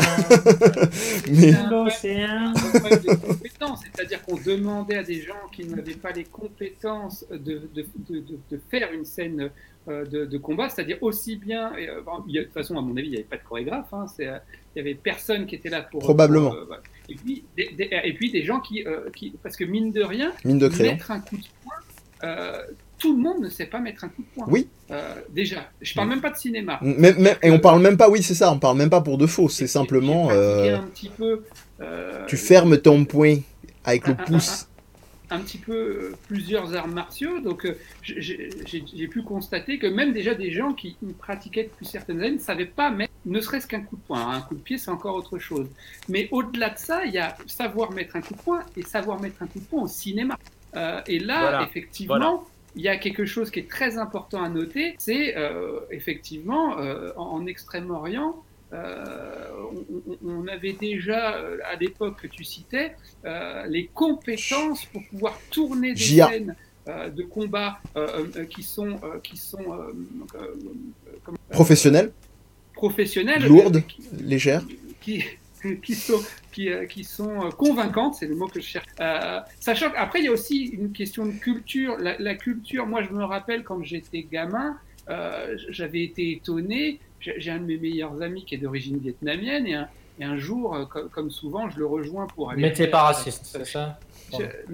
mais... 1.32 1.54
l'océan. 1.72 2.54
C'est-à-dire 3.96 4.22
qu'on 4.22 4.36
demandait 4.36 4.98
à 4.98 5.04
des 5.04 5.22
gens 5.22 5.34
qui 5.52 5.66
n'avaient 5.66 5.96
pas 5.96 6.12
les 6.12 6.26
compétences 6.26 7.26
de, 7.32 7.62
de, 7.74 7.86
de, 8.10 8.62
faire 8.70 8.92
une 8.92 9.06
scène 9.06 9.50
euh, 9.88 10.06
de, 10.06 10.38
combat, 10.38 10.70
c'est-à-dire 10.70 10.98
aussi 11.02 11.38
bien. 11.38 11.72
Euh, 11.76 12.02
de 12.28 12.44
toute 12.44 12.54
façon, 12.54 12.78
à 12.78 12.82
mon 12.82 12.96
avis, 12.96 13.08
il 13.08 13.12
n'y 13.12 13.18
avait 13.18 13.26
pas 13.26 13.38
de 13.38 13.44
chorégraphe. 13.44 13.92
Hein, 13.94 14.06
il 14.20 14.32
n'y 14.76 14.82
avait 14.82 14.94
personne 14.94 15.48
qui 15.48 15.56
était 15.56 15.70
là 15.70 15.82
pour. 15.82 16.02
Probablement. 16.02 16.54
Euh, 16.54 16.76
et, 17.10 17.16
puis, 17.16 17.44
des, 17.58 17.90
et 18.04 18.14
puis 18.14 18.32
des 18.32 18.44
gens 18.44 18.60
qui, 18.60 18.86
qui, 19.16 19.34
Parce 19.42 19.56
que 19.56 19.64
mine 19.64 19.92
de 19.92 20.04
rien, 20.04 20.34
mine 20.46 20.60
de 20.60 20.70
mettre 20.82 21.10
un 21.10 21.20
coup 21.20 21.38
de 21.38 21.44
poing 21.64 22.58
tout 23.00 23.16
le 23.16 23.24
monde 23.24 23.42
ne 23.42 23.50
sait 23.50 23.66
pas 23.66 23.80
mettre 23.80 24.04
un 24.04 24.10
coup 24.10 24.22
de 24.22 24.28
poing. 24.36 24.46
Oui. 24.48 24.68
déjà, 25.32 25.72
je 25.82 25.96
parle 25.96 26.10
même 26.10 26.22
pas 26.22 26.30
de 26.30 26.38
cinéma. 26.38 26.80
et 27.42 27.50
on 27.50 27.58
parle 27.58 27.82
même 27.82 27.98
pas, 27.98 28.08
oui, 28.08 28.22
c'est 28.22 28.36
ça, 28.36 28.52
on 28.52 28.60
parle 28.60 28.78
même 28.78 28.92
pas 28.92 29.02
pour 29.02 29.18
de 29.18 29.26
faux, 29.26 29.50
c'est 29.50 29.66
simplement. 29.66 30.30
Un 30.30 30.84
petit 30.94 31.10
peu, 31.10 31.42
tu 32.28 32.38
fermes 32.38 32.78
ton 32.78 33.04
poing 33.06 33.38
avec 33.84 34.08
le 34.08 34.16
pouce 34.16 34.68
un 35.32 35.40
petit 35.40 35.58
peu 35.58 35.74
euh, 35.74 36.16
plusieurs 36.28 36.76
arts 36.76 36.88
martiaux, 36.90 37.40
donc 37.40 37.66
euh, 37.66 37.78
j'ai 38.04 39.08
pu 39.08 39.24
constater 39.24 39.80
que 39.80 39.88
même 39.88 40.12
déjà 40.12 40.36
des 40.36 40.52
gens 40.52 40.74
qui 40.74 40.98
pratiquaient 41.18 41.64
depuis 41.64 41.86
certaines 41.86 42.20
années 42.20 42.36
ne 42.36 42.40
savaient 42.40 42.66
pas 42.66 42.92
mettre 42.92 43.14
ne 43.26 43.40
serait-ce 43.40 43.68
qu'un 43.68 43.82
coup 43.82 43.96
de 43.96 44.02
poing. 44.02 44.30
Un 44.30 44.42
coup 44.42 44.56
de 44.56 44.62
pied, 44.62 44.78
c'est 44.78 44.92
encore 44.92 45.16
autre 45.16 45.38
chose. 45.38 45.68
Mais 46.10 46.28
au-delà 46.32 46.72
de 46.72 46.78
ça, 46.78 47.06
il 47.06 47.14
y 47.14 47.20
a 47.20 47.36
savoir 47.46 47.92
mettre 47.92 48.16
un 48.16 48.22
coup 48.22 48.34
de 48.34 48.42
poing 48.42 48.64
et 48.76 48.82
savoir 48.82 49.22
mettre 49.22 49.42
un 49.44 49.48
coup 49.48 49.60
de 49.60 49.66
poing 49.66 49.84
au 49.84 49.88
cinéma. 49.88 50.38
Euh, 50.76 51.02
et 51.08 51.20
là, 51.20 51.64
effectivement, 51.64 52.46
il 52.76 52.82
y 52.82 52.90
a 52.90 52.98
quelque 52.98 53.26
chose 53.26 53.52
qui 53.52 53.60
est 53.60 53.70
très 53.70 53.98
important 53.98 54.44
à 54.44 54.50
noter, 54.50 54.96
c'est 54.98 55.36
effectivement 55.92 56.78
en 57.16 57.46
Extrême-Orient, 57.46 58.36
euh, 58.74 59.48
on, 60.24 60.48
avait 60.48 60.74
déjà, 60.74 61.36
euh, 61.36 61.58
à 61.66 61.76
l'époque 61.76 62.22
que 62.22 62.28
tu 62.28 62.44
citais, 62.44 62.96
euh, 63.26 63.66
les 63.68 63.88
compétences 63.88 64.86
pour 64.86 65.04
pouvoir 65.10 65.38
tourner 65.50 65.94
des 65.94 66.00
scènes 66.00 66.56
de 66.88 67.24
combat 67.24 67.80
qui 68.50 68.64
sont, 68.64 69.00
qui 69.24 69.38
sont 69.38 69.64
professionnelles, 71.50 72.12
professionnelles, 72.74 73.46
lourdes, 73.46 73.84
légères, 74.20 74.64
qui, 75.00 75.24
qui 75.84 75.94
sont, 75.94 76.20
qui, 76.52 76.70
qui 76.90 77.04
sont 77.04 77.52
convaincantes, 77.52 78.16
c'est 78.16 78.26
le 78.26 78.36
mot 78.36 78.48
que 78.48 78.60
je 78.60 78.66
cherche. 78.66 78.88
sachant 79.60 79.92
qu'après, 79.92 80.20
il 80.20 80.26
y 80.26 80.28
a 80.28 80.32
aussi 80.32 80.66
une 80.66 80.92
question 80.92 81.28
de 81.28 81.34
culture. 81.34 81.98
La, 82.00 82.18
la 82.18 82.34
culture, 82.34 82.88
moi, 82.88 83.04
je 83.04 83.14
me 83.14 83.24
rappelle 83.24 83.64
quand 83.64 83.84
j'étais 83.84 84.24
gamin, 84.24 84.76
j'avais 85.70 86.04
été 86.04 86.32
étonné 86.32 87.00
j'ai 87.22 87.52
un 87.52 87.60
de 87.60 87.66
mes 87.66 87.78
meilleurs 87.78 88.22
amis 88.22 88.44
qui 88.46 88.56
est 88.56 88.58
d'origine 88.58 88.98
vietnamienne 88.98 89.68
et 89.68 89.76
un, 89.76 89.88
et 90.20 90.24
un 90.24 90.38
jour, 90.38 90.76
euh, 90.76 90.86
comme, 90.86 91.32
souvent, 91.32 91.70
je 91.70 91.80
le 91.80 91.86
rejoins 91.86 92.28
pour 92.28 92.52
aller. 92.52 92.62
Mais 92.62 92.74
t'es 92.74 92.88
pas 92.88 93.04
raciste, 93.04 93.46
c'est 93.46 93.66
ça? 93.66 94.00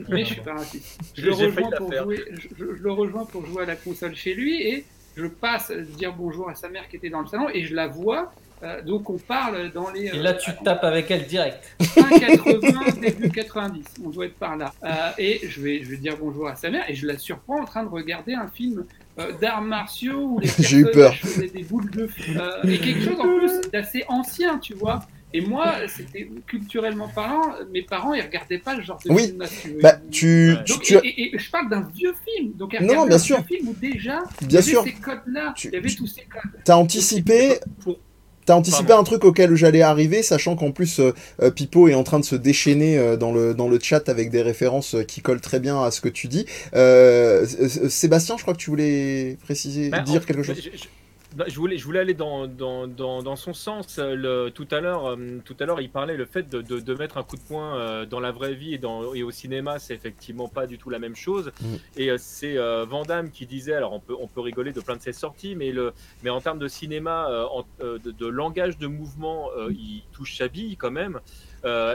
Mais 0.09 0.23
je 0.23 0.33
suis 0.33 0.41
pas 0.41 0.53
raciste. 0.53 0.99
Je 1.15 1.25
le, 1.25 1.33
rejoins 1.33 1.71
pour 1.71 1.93
jouer, 1.93 2.25
je, 2.57 2.63
le 2.63 2.91
rejoins 2.91 3.25
pour 3.25 3.45
jouer 3.45 3.63
à 3.63 3.65
la 3.65 3.75
console 3.75 4.15
chez 4.15 4.35
lui 4.35 4.61
et 4.61 4.85
je 5.15 5.25
passe 5.25 5.71
dire 5.71 6.13
bonjour 6.13 6.47
à 6.47 6.53
sa 6.53 6.69
mère 6.69 6.87
qui 6.87 6.97
était 6.97 7.09
dans 7.09 7.21
le 7.21 7.27
salon 7.27 7.49
et 7.51 7.63
je 7.63 7.73
la 7.73 7.87
vois. 7.87 8.31
Euh, 8.61 8.83
donc 8.83 9.09
on 9.09 9.17
parle 9.17 9.71
dans 9.71 9.89
les. 9.89 10.05
et 10.05 10.19
là 10.19 10.35
tu 10.35 10.51
tapes 10.63 10.83
avec 10.83 11.09
elle 11.09 11.25
direct. 11.25 11.75
Fin 11.81 12.19
80, 12.19 12.99
début 13.01 13.29
90, 13.29 13.85
on 14.05 14.09
doit 14.09 14.27
être 14.27 14.35
par 14.35 14.57
là. 14.57 14.71
Euh, 14.83 15.11
et 15.17 15.47
je 15.47 15.59
vais, 15.59 15.83
je 15.83 15.89
vais 15.89 15.97
dire 15.97 16.17
bonjour 16.19 16.47
à 16.47 16.55
sa 16.55 16.69
mère 16.69 16.87
et 16.87 16.93
je 16.93 17.07
la 17.07 17.17
surprends 17.17 17.61
en 17.61 17.65
train 17.65 17.83
de 17.83 17.89
regarder 17.89 18.35
un 18.35 18.47
film 18.47 18.85
euh, 19.19 19.31
d'arts 19.39 19.61
martiaux 19.61 20.21
où 20.21 20.39
les 20.39 20.47
J'ai 20.59 20.77
eu 20.77 20.91
peur. 20.91 21.13
faisaient 21.15 21.47
des 21.47 21.63
boules 21.63 21.89
de 21.91 22.07
feu. 22.07 22.39
Euh, 22.39 22.69
et 22.69 22.77
quelque 22.79 23.03
chose 23.03 23.19
en 23.19 23.37
plus 23.37 23.69
d'assez 23.71 24.03
ancien, 24.07 24.57
tu 24.59 24.73
vois. 24.73 25.01
Et 25.33 25.41
moi, 25.41 25.75
c'était 25.87 26.29
culturellement 26.47 27.09
parlant, 27.09 27.41
mes 27.73 27.81
parents, 27.81 28.13
ils 28.13 28.21
regardaient 28.21 28.59
pas 28.59 28.75
le 28.75 28.81
genre 28.81 28.99
de 29.05 29.11
oui. 29.11 29.23
film. 29.27 29.79
Bah, 29.81 29.97
tu, 30.09 30.55
tu, 30.81 30.95
et, 31.03 31.35
et, 31.35 31.37
je 31.37 31.51
parle 31.51 31.69
d'un 31.69 31.85
vieux 31.93 32.13
film. 32.25 32.53
Donc, 32.53 32.79
non, 32.79 33.05
bien 33.05 33.15
un 33.15 33.19
sûr. 33.19 33.37
vieux 33.43 33.57
film 33.57 33.69
où 33.69 33.73
déjà, 33.73 34.19
bien 34.41 34.59
il 34.61 34.65
y 34.65 34.69
sûr. 34.69 34.81
avait 34.81 34.91
ces 34.91 34.95
codes-là. 34.95 35.53
Il 35.65 35.71
y 35.71 35.75
avait 35.75 35.89
tous 35.89 36.07
ces 36.07 36.21
codes. 36.21 36.61
T'as 36.63 36.77
anticipé. 36.77 37.59
T'as 38.47 38.55
anticipé 38.55 38.93
un 38.93 39.03
truc 39.03 39.25
auquel 39.25 39.53
j'allais 39.55 39.81
arriver, 39.81 40.23
sachant 40.23 40.55
qu'en 40.55 40.71
plus 40.71 40.99
euh, 41.01 41.11
euh, 41.41 41.51
Pipo 41.51 41.89
est 41.89 41.93
en 41.95 42.03
train 42.03 42.17
de 42.19 42.23
se 42.25 42.35
déchaîner 42.35 42.97
euh, 42.97 43.17
dans, 43.17 43.33
le, 43.33 43.53
dans 43.53 43.67
le 43.67 43.77
chat 43.79 44.07
avec 44.07 44.29
des 44.31 44.41
références 44.41 44.95
euh, 44.95 45.03
qui 45.03 45.19
collent 45.21 45.41
très 45.41 45.59
bien 45.59 45.83
à 45.83 45.91
ce 45.91 45.99
que 45.99 46.07
tu 46.07 46.27
dis. 46.29 46.45
Euh, 46.73 47.45
Sébastien, 47.89 48.37
je 48.37 48.43
crois 48.43 48.53
que 48.53 48.59
tu 48.59 48.69
voulais 48.69 49.37
préciser, 49.43 49.89
Bah, 49.89 49.99
dire 49.99 50.21
en- 50.21 50.25
quelque 50.25 50.43
chose? 50.43 50.55
je, 50.55 50.77
je- 50.77 50.83
je 51.47 51.55
voulais, 51.55 51.77
je 51.77 51.85
voulais 51.85 51.99
aller 51.99 52.13
dans, 52.13 52.47
dans, 52.47 52.87
dans, 52.87 53.21
dans 53.21 53.35
son 53.35 53.53
sens. 53.53 53.99
Euh, 53.99 54.15
Le, 54.15 54.49
tout 54.49 54.67
à 54.71 54.79
l'heure, 54.79 55.17
tout 55.45 55.55
à 55.59 55.65
l'heure, 55.65 55.81
il 55.81 55.89
parlait 55.89 56.17
le 56.17 56.25
fait 56.25 56.49
de, 56.49 56.61
de, 56.61 56.79
de 56.79 56.93
mettre 56.95 57.17
un 57.17 57.23
coup 57.23 57.35
de 57.35 57.41
poing 57.41 57.77
euh, 57.77 58.05
dans 58.05 58.19
la 58.19 58.31
vraie 58.31 58.53
vie 58.55 58.73
et, 58.73 58.77
dans, 58.77 59.13
et 59.13 59.23
au 59.23 59.31
cinéma, 59.31 59.77
c'est 59.79 59.93
effectivement 59.93 60.47
pas 60.47 60.65
du 60.67 60.77
tout 60.77 60.89
la 60.89 60.99
même 60.99 61.15
chose. 61.15 61.51
Mm. 61.61 61.65
Et 61.97 62.09
euh, 62.09 62.17
c'est 62.17 62.57
euh, 62.57 62.85
Van 62.85 63.03
Damme 63.03 63.29
qui 63.31 63.45
disait, 63.45 63.73
alors 63.73 63.93
on 63.93 63.99
peut, 63.99 64.15
on 64.19 64.27
peut 64.27 64.41
rigoler 64.41 64.71
de 64.73 64.81
plein 64.81 64.95
de 64.95 65.01
ses 65.01 65.13
sorties, 65.13 65.55
mais, 65.55 65.71
le, 65.71 65.93
mais 66.23 66.29
en 66.29 66.41
termes 66.41 66.59
de 66.59 66.67
cinéma, 66.67 67.29
euh, 67.29 67.45
en- 67.51 67.65
euh, 67.81 67.99
de, 67.99 68.11
de 68.11 68.25
langage 68.27 68.77
de 68.77 68.87
mouvement, 68.87 69.49
il 69.69 70.03
touche 70.11 70.37
sa 70.37 70.47
bille 70.47 70.77
quand 70.77 70.91
même. 70.91 71.19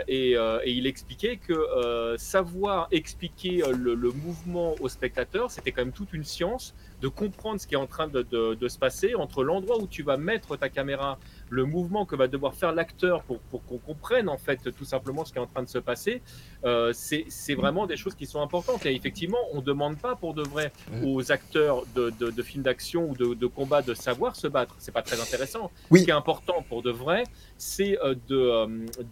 Et, 0.09 0.33
et 0.33 0.71
il 0.71 0.87
expliquait 0.87 1.39
que 1.39 2.15
savoir 2.19 2.89
expliquer 2.91 3.63
le, 3.71 3.95
le 3.95 4.11
mouvement 4.11 4.75
au 4.81 4.89
spectateur, 4.89 5.51
c'était 5.51 5.73
quand 5.73 5.83
même 5.83 5.93
toute 5.93 6.13
une 6.13 6.25
science 6.25 6.75
de 7.03 7.09
comprendre 7.09 7.61
ce 7.61 7.67
qui 7.67 7.75
est 7.75 7.79
en 7.79 7.87
train 7.87 8.07
de, 8.09 8.23
de- 8.23 8.55
de 8.55 8.69
se 8.69 8.79
passer 8.79 9.15
entre 9.15 9.43
l'endroit 9.45 9.79
où 9.79 9.87
tu 9.87 10.03
vas 10.03 10.17
mettre 10.17 10.57
ta 10.57 10.69
caméra, 10.69 11.19
le 11.51 11.65
mouvement 11.65 12.07
que 12.07 12.15
va 12.17 12.29
devoir 12.29 12.55
faire 12.55 12.73
l'acteur 12.73 13.23
pour, 13.25 13.39
pour 13.51 13.65
qu'on 13.67 13.79
comprenne 13.79 14.29
en 14.29 14.39
fait 14.39 14.61
tout 14.79 14.85
simplement 14.85 15.25
ce 15.25 15.33
qui 15.33 15.39
est 15.39 15.43
en 15.43 15.47
train 15.47 15.63
de 15.65 15.69
se 15.69 15.79
passer. 15.79 16.23
Euh, 16.65 16.93
c'est 16.95 17.55
vraiment 17.55 17.87
des 17.87 17.97
choses 17.97 18.15
qui 18.15 18.27
sont 18.27 18.41
importantes. 18.41 18.87
Et 18.87 18.95
effectivement, 18.95 19.39
on 19.53 19.57
ne 19.57 19.63
demande 19.63 19.99
pas 19.99 20.15
pour 20.15 20.33
de 20.35 20.43
vrai 20.43 20.73
aux 21.05 21.33
acteurs 21.33 21.83
de, 21.97 22.11
de, 22.21 22.31
de 22.31 22.43
films 22.43 22.63
d'action 22.63 23.11
ou 23.11 23.15
de, 23.17 23.35
de 23.35 23.47
combat 23.47 23.83
de 23.83 23.95
savoir 23.95 24.37
se 24.37 24.47
battre. 24.47 24.75
C'est 24.79 24.93
pas 24.93 25.03
très 25.03 25.21
intéressant. 25.21 25.71
Oui. 25.91 26.01
Ce 26.01 26.05
qui 26.05 26.11
est 26.11 26.15
important 26.15 26.65
pour 26.69 26.83
de 26.83 26.91
vrai, 26.91 27.25
c'est 27.59 27.99
euh, 28.03 28.15
de, 28.29 28.37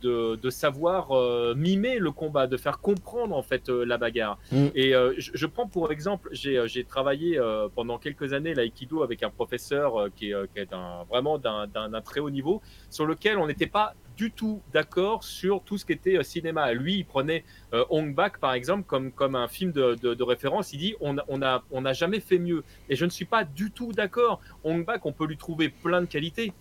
euh, 0.05 0.37
de, 0.37 0.51
savoir 0.51 1.11
euh, 1.11 1.55
mimer 1.57 1.99
le 1.99 2.13
combat, 2.13 2.47
de 2.47 2.57
faire 2.57 2.79
comprendre 2.81 3.37
en 3.37 3.43
fait 3.43 3.69
euh, 3.69 3.85
la 3.85 3.99
bagarre. 3.99 4.39
Mm. 4.53 4.67
Et 4.75 4.93
je, 5.19 5.31
je 5.35 5.47
prends 5.47 5.67
pour 5.67 5.91
exemple, 5.91 6.29
j'ai 6.33 6.85
travaillé 6.85 7.39
euh, 7.39 7.69
pendant 7.81 7.97
quelques 7.97 8.35
années 8.35 8.53
l'aïkido 8.53 9.03
avec 9.03 9.23
un 9.23 9.31
professeur 9.31 9.99
euh, 9.99 10.09
qui 10.15 10.33
est, 10.33 10.35
euh, 10.35 11.03
vraiment 11.09 11.39
d'un 11.39 12.03
très 12.05 12.21
haut 12.21 12.29
niveau, 12.29 12.61
sur 12.91 13.07
lequel 13.07 13.39
on 13.39 13.47
n'était 13.47 13.67
pas 13.67 13.95
du 14.19 14.31
tout 14.33 14.61
d'accord 14.75 15.25
sur 15.25 15.63
tout 15.63 15.79
ce 15.79 15.87
qui 15.87 15.93
était 15.93 16.19
euh, 16.19 16.23
cinéma. 16.23 16.75
Lui, 16.75 16.97
il 16.97 17.07
prenait 17.07 17.43
Hong 17.89 18.15
Bak 18.15 18.37
par 18.39 18.53
exemple 18.53 18.85
comme, 18.87 19.35
un 19.35 19.49
film 19.49 19.73
de, 19.73 20.23
référence. 20.23 20.75
Il 20.75 20.79
dit 20.79 20.95
on 21.01 21.39
n'a 21.39 21.93
jamais 21.95 22.21
fait 22.21 22.39
mieux. 22.39 22.65
Et 22.91 22.97
je 22.97 23.07
ne 23.07 23.11
suis 23.11 23.25
pas 23.25 23.45
du 23.45 23.71
tout 23.71 23.93
d'accord. 23.93 24.43
Hong 24.63 24.85
Bak, 24.85 25.07
on 25.07 25.13
peut 25.13 25.27
lui 25.27 25.39
trouver 25.39 25.71
plein 25.71 26.03
de 26.03 26.07
qualités. 26.07 26.53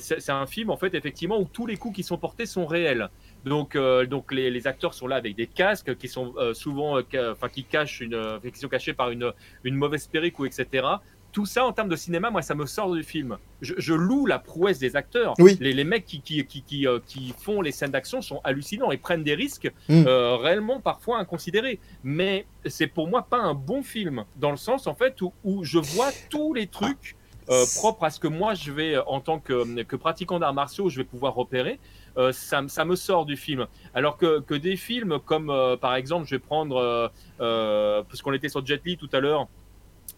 C'est 0.00 0.30
un 0.30 0.46
film 0.46 0.70
en 0.70 0.76
fait 0.76 0.94
effectivement 0.94 1.38
où 1.38 1.44
tous 1.44 1.66
les 1.66 1.76
coups 1.76 1.94
qui 1.94 2.02
sont 2.02 2.18
portés 2.18 2.46
sont 2.46 2.66
réels. 2.66 3.08
Donc, 3.44 3.76
euh, 3.76 4.06
donc 4.06 4.32
les, 4.32 4.50
les 4.50 4.66
acteurs 4.66 4.94
sont 4.94 5.06
là 5.06 5.16
avec 5.16 5.34
des 5.36 5.46
casques 5.46 5.96
qui 5.96 6.08
sont 6.08 6.34
euh, 6.36 6.54
souvent, 6.54 6.98
euh, 6.98 7.32
enfin 7.32 7.48
qui 7.48 7.64
cachent 7.64 8.00
une, 8.00 8.40
qui 8.52 8.58
sont 8.58 8.68
cachés 8.68 8.92
par 8.92 9.10
une, 9.10 9.32
une 9.64 9.74
mauvaise 9.74 10.06
perruque 10.06 10.38
ou 10.38 10.46
etc. 10.46 10.86
Tout 11.32 11.46
ça 11.46 11.64
en 11.64 11.72
termes 11.72 11.88
de 11.88 11.94
cinéma, 11.96 12.30
moi 12.30 12.42
ça 12.42 12.56
me 12.56 12.66
sort 12.66 12.92
du 12.92 13.04
film. 13.04 13.38
Je, 13.62 13.74
je 13.78 13.94
loue 13.94 14.26
la 14.26 14.40
prouesse 14.40 14.80
des 14.80 14.96
acteurs. 14.96 15.34
Oui. 15.38 15.56
Les, 15.60 15.72
les 15.72 15.84
mecs 15.84 16.04
qui, 16.04 16.20
qui, 16.20 16.44
qui, 16.44 16.62
qui, 16.62 16.86
qui 17.06 17.34
font 17.38 17.60
les 17.62 17.70
scènes 17.70 17.92
d'action 17.92 18.20
sont 18.20 18.40
hallucinants 18.42 18.90
et 18.90 18.96
prennent 18.96 19.22
des 19.22 19.34
risques 19.34 19.70
Mm. 19.88 20.04
réellement 20.06 20.80
parfois 20.80 21.18
inconsidérés. 21.18 21.78
Mais 22.02 22.46
c'est 22.66 22.88
pour 22.88 23.06
moi 23.06 23.22
pas 23.22 23.38
un 23.38 23.54
bon 23.54 23.82
film 23.82 24.24
dans 24.36 24.50
le 24.50 24.56
sens 24.56 24.86
en 24.88 24.94
fait 24.94 25.20
où, 25.22 25.32
où 25.44 25.62
je 25.64 25.78
vois 25.78 26.10
tous 26.30 26.52
les 26.52 26.66
trucs 26.66 27.16
euh, 27.48 27.64
propres 27.76 28.04
à 28.04 28.10
ce 28.10 28.20
que 28.20 28.28
moi 28.28 28.54
je 28.54 28.70
vais 28.70 28.98
en 28.98 29.20
tant 29.20 29.40
que, 29.40 29.82
que 29.82 29.96
pratiquant 29.96 30.38
d'arts 30.38 30.54
martiaux 30.54 30.88
je 30.88 30.98
vais 30.98 31.04
pouvoir 31.04 31.34
repérer. 31.34 31.80
Euh, 32.16 32.32
ça, 32.32 32.62
me 32.62 32.96
sort 32.96 33.26
du 33.26 33.36
film. 33.36 33.66
Alors 33.94 34.16
que, 34.16 34.40
que 34.40 34.54
des 34.54 34.76
films 34.76 35.18
comme 35.24 35.50
euh, 35.50 35.76
par 35.76 35.94
exemple, 35.94 36.26
je 36.26 36.34
vais 36.36 36.40
prendre, 36.40 37.10
euh, 37.40 38.02
parce 38.02 38.22
qu'on 38.22 38.32
était 38.32 38.48
sur 38.48 38.64
Jet 38.64 38.82
Li 38.84 38.96
tout 38.96 39.10
à 39.12 39.20
l'heure, 39.20 39.48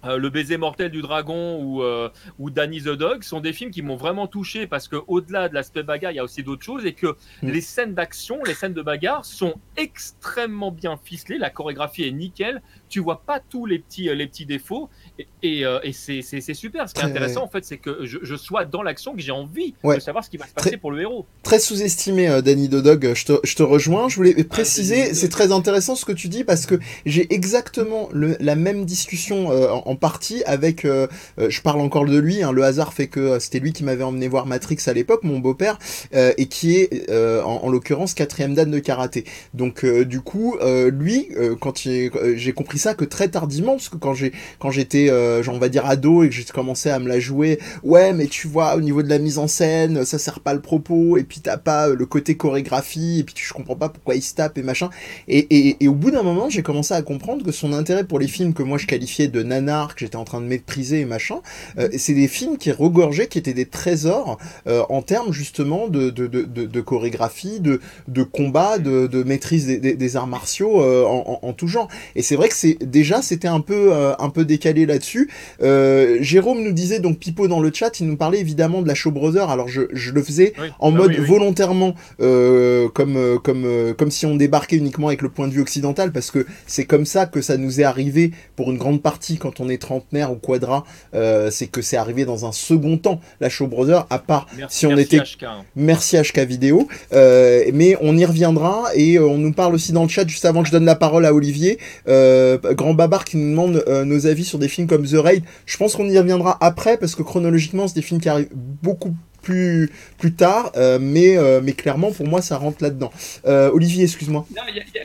euh, 0.04 0.16
Le 0.16 0.30
baiser 0.30 0.56
mortel 0.56 0.90
du 0.90 1.00
dragon 1.00 1.60
ou, 1.62 1.82
euh, 1.82 2.08
ou 2.38 2.50
Danny 2.50 2.80
the 2.80 2.88
Dog 2.88 3.22
sont 3.22 3.40
des 3.40 3.52
films 3.52 3.70
qui 3.70 3.82
m'ont 3.82 3.94
vraiment 3.94 4.26
touché 4.26 4.66
parce 4.66 4.88
que 4.88 4.96
au-delà 5.06 5.48
de 5.48 5.54
l'aspect 5.54 5.84
bagarre, 5.84 6.10
il 6.10 6.16
y 6.16 6.18
a 6.18 6.24
aussi 6.24 6.42
d'autres 6.42 6.64
choses 6.64 6.84
et 6.86 6.92
que 6.92 7.14
Mm. 7.42 7.50
les 7.50 7.60
scènes 7.60 7.94
d'action, 7.94 8.42
les 8.44 8.54
scènes 8.54 8.72
de 8.74 8.82
bagarre 8.82 9.24
sont 9.24 9.54
extrêmement 9.76 10.72
bien 10.72 10.96
ficelées. 10.96 11.38
La 11.38 11.50
chorégraphie 11.50 12.02
est 12.02 12.10
nickel. 12.10 12.62
Tu 12.88 12.98
vois 12.98 13.22
pas 13.24 13.38
tous 13.38 13.64
les 13.64 13.78
petits, 13.78 14.12
les 14.12 14.26
petits 14.26 14.46
défauts 14.46 14.90
et, 15.18 15.26
et, 15.42 15.64
euh, 15.66 15.78
et 15.82 15.92
c'est 15.92 16.22
c'est- 16.22 16.40
c'est 16.40 16.54
super. 16.54 16.88
Ce 16.88 16.94
qui 16.94 17.00
est 17.00 17.04
intéressant 17.04 17.42
en 17.44 17.48
fait, 17.48 17.64
c'est 17.64 17.76
que 17.78 18.04
je, 18.04 18.18
je 18.22 18.34
sois 18.36 18.64
dans 18.64 18.82
l'action, 18.82 19.14
que 19.14 19.20
j'ai 19.20 19.32
envie 19.32 19.74
Ouais. 19.84 19.96
de 19.96 20.00
savoir 20.00 20.24
ce 20.24 20.30
qui 20.30 20.36
va 20.36 20.46
se 20.46 20.52
passer 20.52 20.70
Très- 20.70 20.76
pour 20.78 20.90
le 20.90 21.00
héros. 21.00 21.26
Très 21.42 21.58
sous-estimé, 21.58 22.28
euh, 22.28 22.40
Danny 22.40 22.68
Dodog, 22.68 23.12
je 23.14 23.24
te, 23.24 23.32
je 23.44 23.54
te 23.54 23.62
rejoins. 23.62 24.08
Je 24.08 24.16
voulais 24.16 24.34
préciser, 24.44 25.02
Danny 25.04 25.14
c'est 25.14 25.28
très 25.28 25.52
intéressant 25.52 25.96
ce 25.96 26.04
que 26.04 26.12
tu 26.12 26.28
dis 26.28 26.44
parce 26.44 26.66
que 26.66 26.76
j'ai 27.06 27.32
exactement 27.34 28.08
le, 28.12 28.36
la 28.40 28.54
même 28.56 28.84
discussion 28.84 29.50
euh, 29.52 29.68
en, 29.70 29.82
en 29.86 29.96
partie 29.96 30.42
avec, 30.44 30.84
je 30.84 31.60
parle 31.60 31.80
encore 31.80 32.06
de 32.06 32.18
lui, 32.18 32.42
hein, 32.42 32.52
le 32.52 32.62
hasard 32.64 32.92
fait 32.92 33.08
que 33.08 33.38
c'était 33.38 33.58
lui 33.58 33.72
qui 33.72 33.84
m'avait 33.84 34.04
emmené 34.04 34.28
voir 34.28 34.46
Matrix 34.46 34.78
à 34.86 34.92
l'époque, 34.92 35.22
mon 35.24 35.38
beau-père, 35.38 35.78
et 36.12 36.46
qui 36.46 36.76
est 36.76 37.10
en, 37.10 37.60
en 37.64 37.68
l'occurrence 37.68 38.14
quatrième 38.14 38.54
dan 38.54 38.70
de 38.70 38.78
karaté. 38.78 39.24
Donc 39.54 39.84
du 39.84 40.20
coup, 40.20 40.56
lui, 40.90 41.28
quand 41.60 41.78
j'ai 41.78 42.10
j'ai 42.36 42.52
compris 42.52 42.78
ça 42.78 42.94
que 42.94 43.04
très 43.04 43.28
tardivement, 43.28 43.72
parce 43.72 43.88
que 43.88 43.96
quand 43.96 44.14
j'ai 44.14 44.32
quand 44.58 44.70
j'étais, 44.70 45.01
euh, 45.10 45.42
genre, 45.42 45.54
on 45.54 45.58
va 45.58 45.68
dire 45.68 45.86
ado 45.86 46.22
et 46.22 46.28
que 46.28 46.34
j'ai 46.34 46.44
commencé 46.44 46.90
à 46.90 46.98
me 46.98 47.08
la 47.08 47.20
jouer, 47.20 47.58
ouais, 47.82 48.12
mais 48.12 48.26
tu 48.26 48.48
vois, 48.48 48.76
au 48.76 48.80
niveau 48.80 49.02
de 49.02 49.08
la 49.08 49.18
mise 49.18 49.38
en 49.38 49.48
scène, 49.48 50.04
ça 50.04 50.18
sert 50.18 50.40
pas 50.40 50.54
le 50.54 50.60
propos, 50.60 51.16
et 51.16 51.24
puis 51.24 51.40
t'as 51.40 51.56
pas 51.56 51.88
euh, 51.88 51.96
le 51.96 52.06
côté 52.06 52.36
chorégraphie, 52.36 53.20
et 53.20 53.24
puis 53.24 53.34
tu, 53.34 53.46
je 53.46 53.52
comprends 53.52 53.76
pas 53.76 53.88
pourquoi 53.88 54.14
il 54.14 54.22
se 54.22 54.34
tape 54.34 54.58
et 54.58 54.62
machin. 54.62 54.90
Et, 55.28 55.76
et, 55.82 55.88
au 55.88 55.94
bout 55.94 56.10
d'un 56.10 56.22
moment, 56.22 56.48
j'ai 56.48 56.62
commencé 56.62 56.94
à 56.94 57.02
comprendre 57.02 57.44
que 57.44 57.52
son 57.52 57.72
intérêt 57.72 58.04
pour 58.04 58.18
les 58.18 58.28
films 58.28 58.54
que 58.54 58.62
moi 58.62 58.78
je 58.78 58.86
qualifiais 58.86 59.28
de 59.28 59.42
nanar, 59.42 59.94
que 59.94 60.00
j'étais 60.00 60.16
en 60.16 60.24
train 60.24 60.40
de 60.40 60.46
mépriser 60.46 61.00
et 61.00 61.04
machin, 61.04 61.40
euh, 61.78 61.88
c'est 61.96 62.14
des 62.14 62.28
films 62.28 62.56
qui 62.56 62.70
regorgeaient, 62.72 63.26
qui 63.28 63.38
étaient 63.38 63.52
des 63.52 63.66
trésors 63.66 64.38
euh, 64.66 64.82
en 64.88 65.02
termes 65.02 65.32
justement 65.32 65.88
de, 65.88 66.10
de, 66.10 66.26
de, 66.26 66.80
chorégraphie, 66.80 67.60
de, 67.60 67.80
de 68.08 68.22
combat, 68.22 68.78
de, 68.78 69.06
de 69.06 69.22
maîtrise 69.22 69.66
des, 69.66 70.16
arts 70.16 70.26
martiaux 70.26 70.82
euh, 70.82 71.04
en, 71.04 71.40
en, 71.42 71.52
tout 71.52 71.68
genre. 71.68 71.88
Et 72.16 72.22
c'est 72.22 72.36
vrai 72.36 72.48
que 72.48 72.54
c'est 72.54 72.78
déjà 72.80 73.22
c'était 73.22 73.48
un 73.48 73.60
peu 73.60 73.92
euh, 73.92 74.14
un 74.18 74.30
peu 74.30 74.44
décalé 74.44 74.86
là-dessus. 74.92 75.28
Euh, 75.62 76.18
Jérôme 76.20 76.62
nous 76.62 76.72
disait 76.72 77.00
donc 77.00 77.18
Pipo 77.18 77.48
dans 77.48 77.60
le 77.60 77.70
chat, 77.72 77.98
il 78.00 78.06
nous 78.06 78.16
parlait 78.16 78.38
évidemment 78.40 78.82
de 78.82 78.88
la 78.88 78.94
Show 78.94 79.10
Brother. 79.10 79.50
Alors 79.50 79.68
je, 79.68 79.82
je 79.92 80.12
le 80.12 80.22
faisais 80.22 80.52
Oui. 80.60 80.68
en 80.78 80.92
Ah 80.94 80.96
mode 80.98 81.10
oui, 81.10 81.16
oui. 81.20 81.26
volontairement 81.26 81.94
euh, 82.20 82.88
comme 82.90 83.16
euh, 83.16 83.38
comme 83.38 83.94
comme 83.98 84.10
si 84.10 84.26
on 84.26 84.36
débarquait 84.36 84.76
uniquement 84.76 85.08
avec 85.08 85.22
le 85.22 85.28
point 85.28 85.48
de 85.48 85.52
vue 85.52 85.60
occidental 85.62 86.12
parce 86.12 86.30
que 86.30 86.46
c'est 86.66 86.84
comme 86.84 87.06
ça 87.06 87.26
que 87.26 87.40
ça 87.40 87.56
nous 87.56 87.80
est 87.80 87.84
arrivé 87.84 88.32
pour 88.56 88.70
une 88.70 88.78
grande 88.78 89.02
partie 89.02 89.36
quand 89.38 89.60
on 89.60 89.68
est 89.68 89.78
trentenaire 89.80 90.30
ou 90.32 90.36
quadra 90.36 90.84
euh, 91.14 91.50
c'est 91.50 91.66
que 91.66 91.82
c'est 91.82 91.96
arrivé 91.96 92.24
dans 92.24 92.46
un 92.46 92.52
second 92.52 92.96
temps 92.98 93.20
la 93.40 93.48
Show 93.48 93.66
Brother 93.66 94.06
à 94.10 94.18
part 94.18 94.46
Merci, 94.56 94.78
si 94.80 94.86
on 94.86 94.90
merci, 94.94 95.16
était 95.16 95.18
HK, 95.24 95.42
hein. 95.44 95.64
Merci 95.76 96.16
HK 96.18 96.38
Vidéo. 96.40 96.88
Mais 97.12 97.96
on 98.00 98.16
y 98.16 98.24
reviendra 98.24 98.84
et 98.94 99.18
on 99.18 99.38
nous 99.38 99.52
parle 99.52 99.74
aussi 99.74 99.92
dans 99.92 100.02
le 100.02 100.08
chat 100.08 100.26
juste 100.26 100.44
avant 100.44 100.62
que 100.62 100.68
je 100.68 100.72
donne 100.72 100.84
la 100.84 100.94
parole 100.94 101.24
à 101.26 101.32
Olivier. 101.32 101.78
Grand 102.06 102.94
Babar 102.94 103.24
qui 103.24 103.36
nous 103.36 103.50
demande 103.50 103.84
nos 104.04 104.26
avis 104.26 104.44
sur 104.44 104.58
des 104.58 104.68
films 104.68 104.81
comme 104.86 105.06
The 105.06 105.14
Raid. 105.14 105.44
Je 105.66 105.76
pense 105.76 105.94
qu'on 105.96 106.08
y 106.08 106.18
reviendra 106.18 106.56
après 106.60 106.96
parce 106.96 107.14
que 107.14 107.22
chronologiquement 107.22 107.88
c'est 107.88 107.94
des 107.94 108.02
films 108.02 108.20
qui 108.20 108.28
arrivent 108.28 108.50
beaucoup 108.54 109.14
plus 109.42 109.90
plus 110.18 110.34
tard, 110.34 110.70
euh, 110.76 110.98
mais 111.00 111.36
euh, 111.36 111.60
mais 111.62 111.72
clairement 111.72 112.12
pour 112.12 112.26
moi 112.26 112.40
ça 112.40 112.56
rentre 112.56 112.82
là-dedans. 112.82 113.12
Euh, 113.44 113.70
Olivier, 113.72 114.04
excuse-moi. 114.04 114.46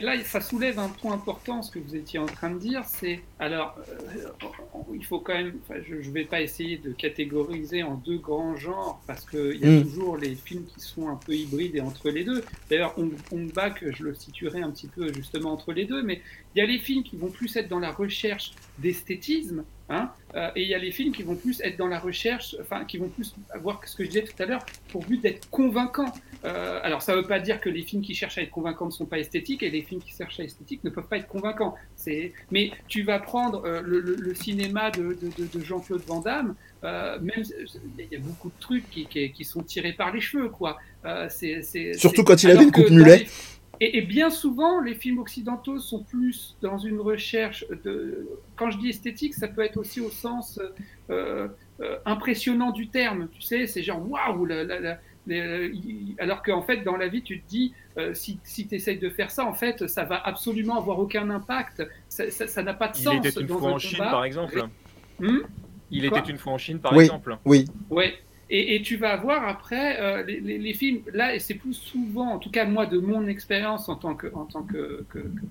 Là, 0.00 0.12
ça 0.24 0.40
soulève 0.40 0.78
un 0.78 0.88
point 0.88 1.14
important, 1.14 1.60
ce 1.62 1.72
que 1.72 1.80
vous 1.80 1.96
étiez 1.96 2.20
en 2.20 2.26
train 2.26 2.50
de 2.50 2.58
dire, 2.58 2.82
c'est, 2.86 3.20
alors, 3.40 3.76
il 4.94 5.04
faut 5.04 5.18
quand 5.18 5.34
même, 5.34 5.54
je 5.88 5.96
ne 5.96 6.14
vais 6.14 6.24
pas 6.24 6.40
essayer 6.40 6.78
de 6.78 6.92
catégoriser 6.92 7.82
en 7.82 7.94
deux 7.94 8.18
grands 8.18 8.56
genres, 8.56 9.00
parce 9.08 9.24
qu'il 9.28 9.56
y 9.56 9.64
a 9.64 9.70
Mm. 9.70 9.82
toujours 9.82 10.16
les 10.16 10.36
films 10.36 10.64
qui 10.66 10.80
sont 10.80 11.08
un 11.08 11.16
peu 11.16 11.32
hybrides 11.34 11.74
et 11.74 11.80
entre 11.80 12.08
les 12.10 12.22
deux. 12.22 12.44
D'ailleurs, 12.70 12.94
Hong 12.96 13.12
Hong 13.32 13.52
Bak, 13.52 13.84
je 13.90 14.04
le 14.04 14.14
situerai 14.14 14.60
un 14.60 14.70
petit 14.70 14.86
peu 14.86 15.12
justement 15.12 15.52
entre 15.52 15.72
les 15.72 15.84
deux, 15.84 16.02
mais 16.02 16.20
il 16.58 16.60
y 16.60 16.64
a 16.64 16.66
les 16.66 16.80
films 16.80 17.04
qui 17.04 17.16
vont 17.16 17.28
plus 17.30 17.54
être 17.56 17.68
dans 17.68 17.78
la 17.78 17.92
recherche 17.92 18.50
d'esthétisme, 18.80 19.62
hein, 19.88 20.10
euh, 20.34 20.50
et 20.56 20.62
il 20.62 20.68
y 20.68 20.74
a 20.74 20.78
les 20.78 20.90
films 20.90 21.12
qui 21.12 21.22
vont 21.22 21.36
plus 21.36 21.60
être 21.60 21.76
dans 21.76 21.86
la 21.86 22.00
recherche, 22.00 22.56
enfin, 22.60 22.84
qui 22.84 22.96
vont 22.98 23.08
plus 23.08 23.32
avoir 23.50 23.80
ce 23.86 23.94
que 23.94 24.02
je 24.02 24.08
disais 24.08 24.24
tout 24.24 24.42
à 24.42 24.46
l'heure, 24.46 24.64
pour 24.88 25.04
but 25.04 25.20
d'être 25.20 25.48
convaincants. 25.50 26.12
Euh, 26.44 26.80
alors, 26.82 27.00
ça 27.02 27.12
ne 27.14 27.18
veut 27.20 27.26
pas 27.28 27.38
dire 27.38 27.60
que 27.60 27.68
les 27.68 27.82
films 27.82 28.02
qui 28.02 28.14
cherchent 28.14 28.38
à 28.38 28.42
être 28.42 28.50
convaincants 28.50 28.86
ne 28.86 28.90
sont 28.90 29.06
pas 29.06 29.18
esthétiques 29.20 29.62
et 29.62 29.70
les 29.70 29.82
films 29.82 30.00
qui 30.00 30.10
cherchent 30.16 30.40
à 30.40 30.42
être 30.42 30.48
esthétiques 30.50 30.82
ne 30.82 30.90
peuvent 30.90 31.06
pas 31.06 31.18
être 31.18 31.28
convaincants. 31.28 31.76
C'est... 31.94 32.32
Mais 32.50 32.72
tu 32.88 33.02
vas 33.02 33.20
prendre 33.20 33.64
euh, 33.64 33.80
le, 33.84 34.00
le- 34.00 34.16
le 34.16 34.34
cinéma 34.34 34.90
de, 34.90 35.02
de- 35.20 35.30
de- 35.38 35.58
de 35.58 35.64
Jean-Claude 35.64 36.02
Van 36.06 36.20
Damme, 36.20 36.54
euh, 36.84 37.18
même 37.20 37.42
il 37.98 38.06
y 38.10 38.16
a 38.16 38.20
beaucoup 38.20 38.48
de 38.48 38.60
trucs 38.60 38.88
qui, 38.90 39.06
qui- 39.06 39.30
qui 39.32 39.44
sont 39.44 39.62
tirés 39.62 39.92
par 39.92 40.12
les 40.12 40.20
cheveux, 40.20 40.48
quoi. 40.48 40.76
Euh, 41.04 41.28
c'est, 41.30 41.62
c'est- 41.62 41.92
Surtout 41.94 42.16
c'est- 42.22 42.24
quand 42.24 42.42
il 42.42 42.50
avait 42.50 42.64
une 42.64 42.72
coupe 42.72 42.90
mulet. 42.90 43.18
les- 43.18 43.28
et, 43.80 43.98
et 43.98 44.02
bien 44.02 44.30
souvent, 44.30 44.80
les 44.80 44.94
films 44.94 45.18
occidentaux 45.18 45.78
sont 45.78 46.04
plus 46.04 46.56
dans 46.60 46.78
une 46.78 47.00
recherche 47.00 47.64
de. 47.84 48.28
Quand 48.56 48.70
je 48.70 48.78
dis 48.78 48.88
esthétique, 48.90 49.34
ça 49.34 49.48
peut 49.48 49.62
être 49.62 49.76
aussi 49.76 50.00
au 50.00 50.10
sens 50.10 50.60
euh, 51.10 51.48
euh, 51.80 51.96
impressionnant 52.04 52.72
du 52.72 52.90
terme. 52.90 53.28
Tu 53.30 53.40
sais, 53.42 53.66
c'est 53.66 53.82
genre 53.82 54.08
waouh, 54.08 54.44
la, 54.46 54.64
la, 54.64 54.80
la, 54.80 54.98
euh, 55.30 55.70
alors 56.18 56.42
qu'en 56.42 56.62
fait, 56.62 56.78
dans 56.78 56.96
la 56.96 57.08
vie, 57.08 57.22
tu 57.22 57.42
te 57.42 57.48
dis, 57.48 57.74
euh, 57.98 58.14
si, 58.14 58.40
si 58.44 58.66
tu 58.66 58.74
essayes 58.74 58.98
de 58.98 59.10
faire 59.10 59.30
ça, 59.30 59.44
en 59.44 59.52
fait, 59.54 59.86
ça 59.86 60.04
va 60.04 60.16
absolument 60.16 60.76
avoir 60.78 60.98
aucun 60.98 61.30
impact. 61.30 61.82
Ça 62.08 62.62
n'a 62.62 62.74
pas 62.74 62.88
de 62.88 62.96
Il 62.96 63.04
sens. 63.04 63.26
était 63.26 63.40
une 63.40 63.48
dans 63.48 63.58
fois 63.58 63.68
un 63.68 63.72
en 63.72 63.78
Chine, 63.78 63.98
par 63.98 64.24
exemple. 64.24 64.64
Hmm? 65.20 65.38
Il 65.90 66.04
Quoi? 66.04 66.18
était 66.18 66.30
une 66.30 66.38
fois 66.38 66.52
en 66.52 66.58
Chine, 66.58 66.80
par 66.80 66.94
Oui. 66.94 67.04
exemple. 67.04 67.36
Oui, 67.44 67.64
Ouais. 67.90 68.14
Et, 68.50 68.76
et 68.76 68.82
tu 68.82 68.96
vas 68.96 69.16
voir 69.16 69.46
après 69.46 70.00
euh, 70.00 70.22
les, 70.24 70.40
les- 70.40 70.58
les 70.58 70.74
films, 70.74 71.02
là, 71.12 71.34
et 71.34 71.38
c'est 71.38 71.54
plus 71.54 71.74
souvent, 71.74 72.30
en 72.32 72.38
tout 72.38 72.50
cas 72.50 72.64
moi, 72.64 72.86
de 72.86 72.98
mon 72.98 73.26
expérience 73.26 73.88
en 73.88 73.96
tant 73.96 74.14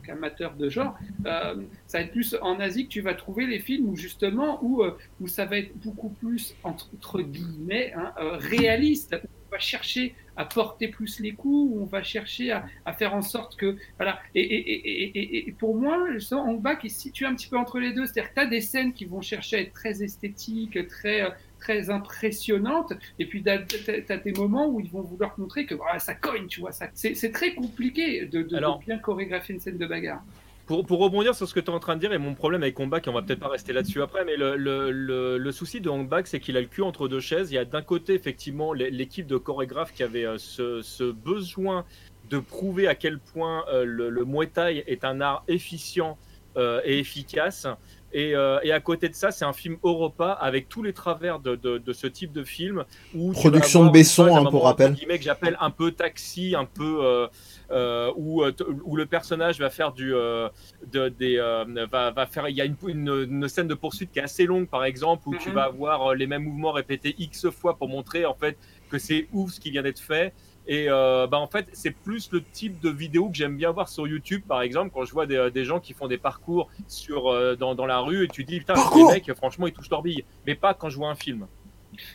qu'amateur 0.03 0.55
de 0.55 0.69
genre, 0.69 0.97
euh, 1.25 1.55
ça 1.85 1.99
va 1.99 2.03
être 2.05 2.11
plus 2.11 2.35
en 2.41 2.59
Asie 2.59 2.85
que 2.85 2.89
tu 2.91 3.01
vas 3.01 3.13
trouver 3.13 3.45
les 3.45 3.59
films 3.59 3.89
où 3.89 3.95
justement 3.95 4.59
où, 4.63 4.83
euh, 4.83 4.97
où 5.19 5.27
ça 5.27 5.45
va 5.45 5.57
être 5.59 5.75
beaucoup 5.77 6.09
plus 6.09 6.55
entre, 6.63 7.21
guillemets 7.21 7.93
hein, 7.95 8.13
euh, 8.19 8.37
réaliste. 8.37 9.15
On 9.49 9.55
va 9.55 9.59
chercher 9.59 10.13
à 10.35 10.43
porter 10.45 10.89
plus 10.89 11.19
les 11.21 11.31
coups, 11.31 11.71
où 11.73 11.81
on 11.81 11.85
va 11.85 12.03
chercher 12.03 12.51
à, 12.51 12.65
à 12.85 12.91
faire 12.93 13.15
en 13.15 13.21
sorte 13.21 13.55
que 13.55 13.77
voilà. 13.97 14.19
Et, 14.35 14.41
et, 14.41 15.47
et, 15.47 15.51
pour 15.53 15.75
moi, 15.75 16.05
Hong 16.31 16.61
Bak 16.61 16.81
il 16.83 16.91
se 16.91 16.99
situe 16.99 17.25
un 17.25 17.33
petit 17.33 17.47
peu 17.47 17.57
entre 17.57 17.79
les 17.79 17.93
deux, 17.93 18.05
c'est-à-dire 18.05 18.29
que 18.31 18.35
tu 18.35 18.41
as 18.41 18.45
des 18.45 18.61
scènes 18.61 18.93
qui 18.93 19.05
vont 19.05 19.21
chercher 19.21 19.55
à 19.57 19.59
être 19.61 19.71
très 19.73 20.03
esthétiques, 20.03 20.77
très 20.89 21.21
euh, 21.21 21.29
très 21.59 21.89
impressionnante. 21.89 22.93
Et 23.19 23.25
puis, 23.25 23.43
tu 23.43 23.49
as, 23.49 24.17
des 24.17 24.33
moments 24.33 24.67
où 24.67 24.79
ils 24.79 24.89
vont 24.89 25.01
vouloir 25.01 25.35
te 25.35 25.41
montrer 25.41 25.65
que 25.65 25.75
voilà, 25.75 25.99
ça 25.99 26.13
cogne, 26.13 26.47
tu 26.47 26.59
vois. 26.59 26.71
ça- 26.71 26.89
C'est 26.93 27.31
très 27.31 27.53
compliqué 27.53 28.25
de, 28.25 28.41
de- 28.41 28.47
de 28.49 28.55
Alors- 28.57 28.79
bien 28.79 28.97
chorégraphier 28.99 29.55
une 29.55 29.61
scène 29.61 29.77
de 29.77 29.85
bagarre. 29.85 30.23
Pour, 30.65 30.85
pour 30.85 30.99
rebondir 30.99 31.33
sur 31.33 31.47
ce 31.47 31.53
que 31.53 31.61
tu 31.61 31.67
es 31.71 31.73
en 31.73 31.79
train 31.79 31.95
de 31.95 32.01
dire, 32.01 32.11
et 32.11 32.17
mon 32.17 32.33
problème 32.33 32.61
avec 32.61 32.77
Hongbak, 32.77 33.07
et 33.07 33.09
on 33.09 33.13
va 33.13 33.21
peut-être 33.21 33.39
pas 33.39 33.47
rester 33.47 33.71
là-dessus 33.71 34.01
après, 34.01 34.25
mais 34.25 34.35
le, 34.35 34.57
le, 34.57 34.91
le, 34.91 35.37
le 35.37 35.51
souci 35.53 35.79
de 35.79 35.89
Hongbak, 35.89 36.27
c'est 36.27 36.41
qu'il 36.41 36.57
a 36.57 36.61
le 36.61 36.67
cul 36.67 36.81
entre 36.81 37.07
deux 37.07 37.21
chaises. 37.21 37.51
Il 37.51 37.55
y 37.55 37.57
a 37.57 37.63
d'un 37.63 37.81
côté, 37.81 38.13
effectivement, 38.15 38.73
l'é- 38.73 38.91
l'équipe 38.91 39.25
de 39.27 39.37
chorégraphes 39.37 39.93
qui 39.93 40.03
avait 40.03 40.25
euh, 40.25 40.37
ce, 40.37 40.81
ce 40.81 41.05
besoin 41.05 41.85
de 42.29 42.39
prouver 42.39 42.89
à 42.89 42.95
quel 42.95 43.17
point 43.19 43.63
euh, 43.71 43.85
le, 43.85 44.09
le 44.09 44.25
Muay 44.25 44.47
Thai 44.47 44.83
est 44.87 45.05
un 45.05 45.21
art 45.21 45.45
efficient 45.47 46.17
euh, 46.57 46.81
et 46.83 46.99
efficace. 46.99 47.65
Et, 48.13 48.35
euh, 48.35 48.59
et 48.63 48.71
à 48.71 48.79
côté 48.79 49.09
de 49.09 49.13
ça, 49.15 49.31
c'est 49.31 49.43
un 49.45 49.53
film 49.53 49.77
Europa 49.83 50.31
avec 50.31 50.69
tous 50.69 50.81
les 50.81 50.93
travers 50.93 51.39
de, 51.39 51.55
de, 51.55 51.77
de 51.77 51.93
ce 51.93 52.07
type 52.07 52.31
de 52.31 52.43
film. 52.43 52.85
Où 53.13 53.33
Production 53.33 53.85
de 53.85 53.91
Besson, 53.91 54.33
hein, 54.35 54.45
pour 54.49 54.63
rappel. 54.63 54.95
que 54.95 55.21
j'appelle 55.21 55.57
un 55.59 55.71
peu 55.71 55.91
taxi, 55.91 56.55
un 56.55 56.65
peu 56.65 56.99
euh, 57.03 57.27
euh, 57.71 58.11
où, 58.15 58.43
où 58.85 58.95
le 58.95 59.05
personnage 59.05 59.59
va 59.59 59.69
faire 59.69 59.91
du, 59.91 60.13
euh, 60.15 60.47
de, 60.91 61.09
des, 61.09 61.37
euh, 61.37 61.65
va, 61.91 62.11
va 62.11 62.25
faire. 62.25 62.47
Il 62.47 62.55
y 62.55 62.61
a 62.61 62.65
une, 62.65 62.77
une, 62.87 63.27
une 63.29 63.47
scène 63.49 63.67
de 63.67 63.73
poursuite 63.75 64.11
qui 64.11 64.19
est 64.19 64.23
assez 64.23 64.45
longue, 64.45 64.67
par 64.67 64.85
exemple, 64.85 65.27
où 65.27 65.35
tu 65.35 65.49
Mhm. 65.49 65.55
vas 65.55 65.63
avoir 65.63 66.15
les 66.15 66.27
mêmes 66.27 66.43
mouvements 66.43 66.71
répétés 66.71 67.13
x 67.19 67.49
fois 67.49 67.77
pour 67.77 67.89
montrer 67.89 68.25
en 68.25 68.33
fait 68.35 68.57
que 68.89 68.97
c'est 68.97 69.27
ouf 69.33 69.51
ce 69.51 69.59
qui 69.59 69.69
vient 69.71 69.83
d'être 69.83 69.99
fait. 69.99 70.33
Et 70.67 70.87
euh, 70.89 71.27
bah 71.27 71.39
en 71.39 71.47
fait, 71.47 71.67
c'est 71.71 71.91
plus 71.91 72.31
le 72.31 72.43
type 72.43 72.79
de 72.81 72.89
vidéo 72.89 73.29
que 73.29 73.35
j'aime 73.35 73.55
bien 73.55 73.71
voir 73.71 73.87
sur 73.87 74.07
YouTube, 74.07 74.43
par 74.47 74.61
exemple, 74.61 74.91
quand 74.93 75.05
je 75.05 75.13
vois 75.13 75.25
des, 75.25 75.49
des 75.53 75.63
gens 75.63 75.79
qui 75.79 75.93
font 75.93 76.07
des 76.07 76.17
parcours 76.17 76.69
sur, 76.87 77.27
euh, 77.27 77.55
dans, 77.55 77.73
dans 77.73 77.85
la 77.85 77.99
rue 77.99 78.25
et 78.25 78.27
tu 78.27 78.43
dis, 78.43 78.59
putain, 78.59 78.73
les 78.95 79.03
mecs, 79.05 79.33
franchement, 79.33 79.67
ils 79.67 79.73
touchent 79.73 79.89
leur 79.89 80.01
bille. 80.01 80.25
Mais 80.45 80.55
pas 80.55 80.73
quand 80.73 80.89
je 80.89 80.97
vois 80.97 81.09
un 81.09 81.15
film. 81.15 81.47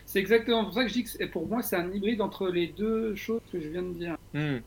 C'est 0.04 0.18
exactement 0.18 0.64
pour 0.64 0.74
ça 0.74 0.82
que 0.82 0.88
je 0.88 0.94
dis 0.94 1.04
que 1.04 1.24
pour 1.26 1.46
moi, 1.46 1.62
c'est 1.62 1.76
un 1.76 1.90
hybride 1.90 2.20
entre 2.20 2.48
les 2.48 2.68
deux 2.68 3.14
choses 3.14 3.40
que 3.50 3.60
je 3.60 3.68
viens 3.68 3.82
de 3.82 3.94
dire. 3.94 4.16
Hmm. 4.34 4.58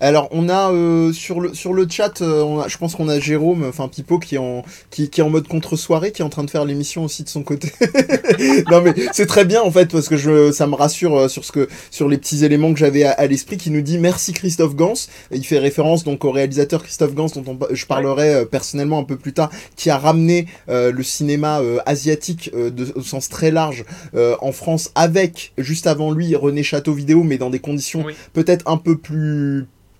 Alors 0.00 0.28
on 0.32 0.48
a 0.48 0.70
euh, 0.72 1.12
sur 1.12 1.40
le 1.40 1.54
sur 1.54 1.72
le 1.72 1.86
chat, 1.88 2.20
euh, 2.22 2.42
on 2.42 2.60
a- 2.60 2.68
je 2.68 2.76
pense 2.78 2.94
qu'on 2.94 3.08
a 3.08 3.18
Jérôme, 3.20 3.64
enfin 3.68 3.88
Pipo 3.88 4.18
qui 4.18 4.34
est 4.34 4.38
en 4.38 4.64
qui, 4.90 5.08
qui 5.10 5.20
est 5.20 5.24
en 5.24 5.30
mode 5.30 5.48
contre 5.48 5.76
soirée, 5.76 6.12
qui 6.12 6.22
est 6.22 6.24
en 6.24 6.28
train 6.28 6.44
de 6.44 6.50
faire 6.50 6.64
l'émission 6.64 7.04
aussi 7.04 7.22
de 7.24 7.28
son 7.28 7.42
côté. 7.42 7.72
non 8.70 8.80
mais 8.82 8.94
c'est 9.12 9.26
très 9.26 9.44
bien 9.44 9.62
en 9.62 9.70
fait 9.70 9.90
parce 9.90 10.08
que 10.08 10.16
je 10.16 10.52
ça 10.52 10.66
me 10.66 10.74
rassure 10.74 11.16
euh, 11.16 11.28
sur 11.28 11.44
ce 11.44 11.52
que 11.52 11.68
sur 11.90 12.08
les 12.08 12.18
petits 12.18 12.44
éléments 12.44 12.72
que 12.72 12.78
j'avais 12.78 13.04
à, 13.04 13.12
à 13.12 13.26
l'esprit 13.26 13.56
qui 13.56 13.70
nous 13.70 13.80
dit 13.82 13.98
merci 13.98 14.32
Christophe 14.32 14.74
Gans. 14.74 14.94
Il 15.30 15.44
fait 15.44 15.58
référence 15.58 16.04
donc 16.04 16.24
au 16.24 16.30
réalisateur 16.30 16.82
Christophe 16.82 17.14
Gans 17.14 17.26
dont 17.34 17.44
on- 17.60 17.74
je 17.74 17.86
parlerai 17.86 18.34
euh, 18.34 18.44
personnellement 18.44 18.98
un 18.98 19.04
peu 19.04 19.16
plus 19.16 19.32
tard, 19.32 19.50
qui 19.76 19.90
a 19.90 19.98
ramené 19.98 20.46
euh, 20.68 20.92
le 20.92 21.02
cinéma 21.02 21.60
euh, 21.60 21.78
asiatique 21.86 22.50
euh, 22.54 22.70
de, 22.70 22.92
au 22.94 23.02
sens 23.02 23.28
très 23.28 23.50
large 23.50 23.84
euh, 24.14 24.36
en 24.40 24.52
France 24.52 24.90
avec 24.94 25.52
juste 25.58 25.86
avant 25.86 26.10
lui 26.12 26.34
René 26.36 26.62
Château 26.62 26.92
vidéo 26.92 27.22
mais 27.22 27.38
dans 27.38 27.50
des 27.50 27.58
conditions 27.60 28.02
Oui. 28.06 28.14
peut-être 28.32 28.68
un 28.68 28.76
peu 28.76 28.96
plus 28.96 29.53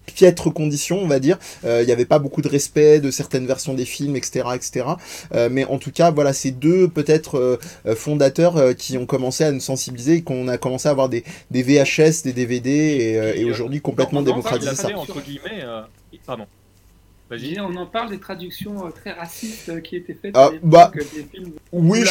piètres 0.07 0.51
conditions, 0.51 0.99
on 1.03 1.07
va 1.09 1.19
dire. 1.19 1.39
Euh, 1.65 1.83
Il 1.83 1.87
n'y 1.87 1.93
avait 1.93 2.05
pas 2.05 2.19
beaucoup 2.19 2.43
de 2.43 2.49
respect 2.49 3.01
de 3.01 3.11
certaines 3.11 3.47
versions 3.47 3.75
des 3.75 3.85
films, 3.85 4.17
etc., 4.17 4.49
etc. 4.55 4.87
Euh, 5.35 5.49
mais 5.51 5.65
en 5.65 5.79
tout 5.79 5.91
cas, 5.93 6.11
voilà, 6.11 6.33
ces 6.33 6.51
deux 6.51 6.89
peut-être 6.89 7.39
euh, 7.39 7.59
euh, 7.87 7.95
fondateurs 7.97 8.57
euh, 8.57 8.73
qui 8.73 8.97
ont 8.99 9.07
commencé 9.07 9.45
à 9.45 9.51
nous 9.53 9.61
sensibiliser, 9.61 10.15
et 10.17 10.23
qu'on 10.23 10.49
a 10.49 10.59
commencé 10.59 10.89
à 10.89 10.91
avoir 10.93 11.09
des, 11.09 11.25
des 11.51 11.63
VHS, 11.63 12.23
des 12.25 12.33
DVD, 12.33 12.71
et, 12.71 13.19
euh, 13.19 13.35
et 13.35 13.45
euh, 13.45 13.51
aujourd'hui 13.51 13.81
complètement 13.81 14.21
ça, 14.21 14.27
démocratisé 14.27 14.75
ça. 14.75 14.89
fait, 14.89 14.95
entre 14.95 15.21
guillemets. 15.21 15.63
euh, 15.63 15.83
Pardon. 16.27 16.47
Disais, 17.31 17.59
on 17.61 17.75
en 17.77 17.87
parle 17.87 18.11
des 18.11 18.19
traductions 18.21 18.87
euh, 18.87 18.91
très 18.91 19.13
racistes 19.13 19.69
euh, 19.69 19.81
qui 19.81 19.97
étaient 19.97 20.15
faites 20.15 20.35
Ah, 20.37 20.51
bah, 20.63 20.93
euh, 20.95 21.01
des 21.15 21.27
films. 21.33 21.53
Oui, 21.73 22.03
je, 22.05 22.11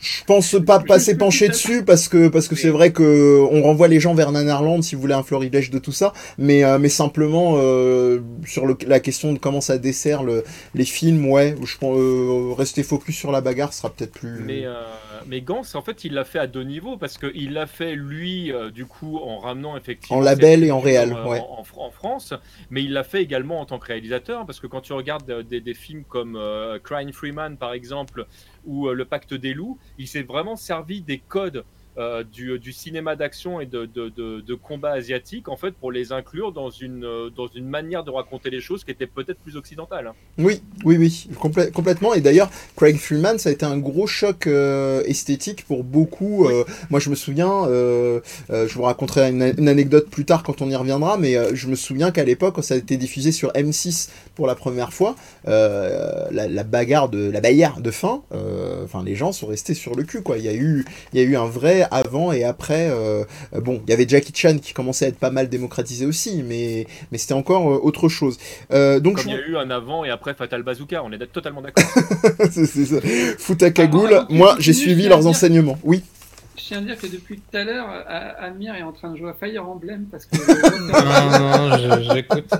je 0.00 0.24
pense 0.24 0.56
pas 0.66 0.80
passer 0.80 1.16
penché 1.16 1.48
dessus 1.48 1.84
parce 1.84 2.08
que 2.08 2.28
parce 2.28 2.48
que 2.48 2.56
c'est 2.56 2.70
vrai 2.70 2.90
que 2.90 3.38
on 3.50 3.62
renvoie 3.62 3.86
les 3.86 4.00
gens 4.00 4.14
vers 4.14 4.32
Nanarland 4.32 4.82
si 4.82 4.94
vous 4.94 5.02
voulez 5.02 5.14
un 5.14 5.22
florilège 5.22 5.70
de 5.70 5.78
tout 5.78 5.92
ça, 5.92 6.12
mais 6.38 6.64
euh, 6.64 6.78
mais 6.78 6.88
simplement 6.88 7.54
euh, 7.58 8.20
sur 8.46 8.66
le, 8.66 8.76
la 8.86 8.98
question 8.98 9.32
de 9.32 9.38
comment 9.38 9.60
ça 9.60 9.78
dessert 9.78 10.22
le, 10.24 10.42
les 10.74 10.84
films, 10.86 11.26
ouais, 11.26 11.54
je 11.64 11.78
pense 11.78 11.96
euh, 11.98 12.52
rester 12.56 12.82
focus 12.82 13.16
sur 13.16 13.30
la 13.30 13.42
bagarre 13.42 13.72
sera 13.72 13.90
peut-être 13.90 14.12
plus. 14.12 14.40
Mais, 14.40 14.64
euh, 14.64 14.82
mais 15.26 15.40
Gans, 15.40 15.62
en 15.74 15.82
fait, 15.82 16.04
il 16.04 16.14
l'a 16.14 16.24
fait 16.24 16.38
à 16.38 16.46
deux 16.46 16.62
niveaux 16.62 16.96
parce 16.96 17.18
qu'il 17.18 17.52
l'a 17.52 17.66
fait 17.66 17.94
lui, 17.94 18.52
euh, 18.52 18.70
du 18.70 18.86
coup, 18.86 19.18
en 19.18 19.38
ramenant 19.38 19.76
effectivement. 19.76 20.18
En 20.18 20.20
label 20.20 20.64
et 20.64 20.70
en 20.70 20.80
réel, 20.80 21.12
euh, 21.12 21.26
ouais. 21.26 21.40
en, 21.40 21.60
en 21.60 21.62
Fr- 21.62 21.80
en 21.80 21.90
France, 21.90 22.34
mais 22.70 22.82
il 22.82 22.92
l'a 22.92 23.04
fait 23.04 23.22
également 23.22 23.60
en 23.60 23.66
tant 23.66 23.78
que 23.78 23.86
réalisateur 23.86 24.46
parce 24.46 24.60
que 24.60 24.66
quand 24.66 24.80
tu 24.80 24.92
regardes 24.92 25.30
euh, 25.30 25.42
des, 25.42 25.60
des 25.60 25.74
films 25.74 26.04
comme 26.04 26.38
Crying 26.84 27.12
Freeman, 27.12 27.56
par 27.56 27.72
exemple, 27.72 28.26
ou 28.64 28.88
Le 28.88 29.04
Pacte 29.04 29.34
des 29.34 29.54
loups, 29.54 29.78
il 29.98 30.08
s'est 30.08 30.22
vraiment 30.22 30.56
servi 30.56 31.02
des 31.02 31.18
codes. 31.18 31.64
Euh, 31.98 32.22
du, 32.22 32.58
du 32.58 32.72
cinéma 32.72 33.16
d'action 33.16 33.60
et 33.60 33.66
de, 33.66 33.84
de, 33.86 34.08
de, 34.10 34.40
de 34.40 34.54
combat 34.54 34.92
asiatique 34.92 35.48
en 35.48 35.56
fait 35.56 35.72
pour 35.72 35.90
les 35.90 36.12
inclure 36.12 36.52
dans 36.52 36.70
une, 36.70 37.04
euh, 37.04 37.30
dans 37.30 37.48
une 37.48 37.68
manière 37.68 38.04
de 38.04 38.10
raconter 38.10 38.48
les 38.50 38.60
choses 38.60 38.84
qui 38.84 38.90
était 38.92 39.06
peut-être 39.08 39.38
plus 39.40 39.56
occidentale. 39.56 40.06
hein. 40.08 40.14
Oui, 40.38 40.62
oui, 40.84 40.96
oui, 40.98 41.28
complè- 41.34 41.70
complètement. 41.72 42.14
Et 42.14 42.20
d'ailleurs, 42.20 42.50
Craig 42.76 42.96
Freeman, 42.96 43.38
ça 43.38 43.48
a 43.48 43.52
été 43.52 43.66
un 43.66 43.76
gros 43.78 44.06
choc 44.06 44.46
euh, 44.46 45.02
esthétique 45.04 45.64
pour 45.66 45.82
beaucoup. 45.84 46.48
moi, 46.90 47.00
je 47.00 47.10
me 47.10 47.14
souviens, 47.14 47.64
je 47.68 48.72
vous 48.74 48.82
raconterai 48.82 49.30
une, 49.30 49.54
une 49.58 49.68
anecdote 49.68 50.08
plus 50.10 50.24
tard 50.24 50.42
quand 50.42 50.62
on 50.62 50.70
y 50.70 50.76
reviendra, 50.76 51.16
mais 51.18 51.36
je 51.54 51.66
me 51.68 51.74
souviens 51.74 52.10
qu'à 52.12 52.24
l'époque, 52.24 52.54
quand 52.54 52.62
ça 52.62 52.74
a 52.74 52.76
été 52.76 52.96
diffusé 52.96 53.32
sur 53.32 53.50
M6 53.52 54.10
pour 54.34 54.46
la 54.46 54.54
première 54.54 54.92
fois, 54.92 55.16
la, 55.44 56.30
la 56.30 56.64
bagarre 56.64 57.08
de 57.08 57.30
la 57.30 57.40
bagarre 57.40 57.80
de 57.80 57.90
fin, 57.90 58.22
enfin, 58.84 59.02
les 59.04 59.16
gens 59.16 59.32
sont 59.32 59.46
restés 59.46 59.74
sur 59.74 59.94
le 59.96 60.04
cul, 60.04 60.22
quoi. 60.22 60.38
Il 60.38 60.44
y 60.44 60.48
a 60.48 60.54
eu, 60.54 60.84
il 61.12 61.20
y 61.20 61.22
a 61.22 61.26
eu 61.26 61.36
un 61.36 61.46
vrai 61.46 61.79
avant 61.90 62.32
et 62.32 62.44
après. 62.44 62.88
euh, 62.90 63.24
bon, 63.54 63.80
il 63.86 63.90
y 63.90 63.92
avait 63.92 64.06
Jackie 64.08 64.32
Chan 64.34 64.56
qui 64.60 64.72
commençait 64.72 65.06
à 65.06 65.08
être 65.08 65.18
pas 65.18 65.30
mal 65.30 65.48
démocratisé 65.48 66.06
aussi, 66.06 66.42
mais 66.42 66.86
mais 67.12 67.18
c'était 67.18 67.34
encore 67.34 67.70
euh, 67.70 67.78
autre 67.82 68.08
chose. 68.08 68.38
Euh, 68.72 69.00
donc, 69.00 69.16
Comme 69.16 69.24
je 69.24 69.28
il 69.30 69.34
y 69.34 69.38
a 69.38 69.46
eu 69.46 69.56
un 69.56 69.70
avant 69.70 70.04
et 70.04 70.10
après 70.10 70.34
Fatal 70.34 70.62
Bazooka, 70.62 71.02
on 71.04 71.12
est 71.12 71.18
totalement 71.32 71.62
d'accord. 71.62 71.84
c'est 72.50 72.66
c'est 72.66 72.84
ça. 72.86 73.70
Cagoule. 73.70 74.26
Que 74.28 74.32
Moi, 74.34 74.56
j'ai 74.58 74.72
suivi 74.72 75.08
leurs 75.08 75.20
dire- 75.20 75.28
enseignements. 75.30 75.78
Oui. 75.84 76.02
Je 76.60 76.66
tiens 76.68 76.78
à 76.78 76.80
dire 76.82 76.98
que 76.98 77.06
depuis 77.06 77.36
tout 77.40 77.56
à 77.56 77.64
l'heure, 77.64 77.86
euh, 77.90 78.46
Amir 78.46 78.74
est 78.74 78.82
en 78.82 78.92
train 78.92 79.10
de 79.12 79.16
jouer 79.16 79.30
à 79.30 79.34
Fire 79.34 79.68
Emblem 79.68 80.06
parce 80.10 80.26
que. 80.26 80.36
Non, 80.90 81.78
non, 81.88 82.14
j'écoute. 82.14 82.50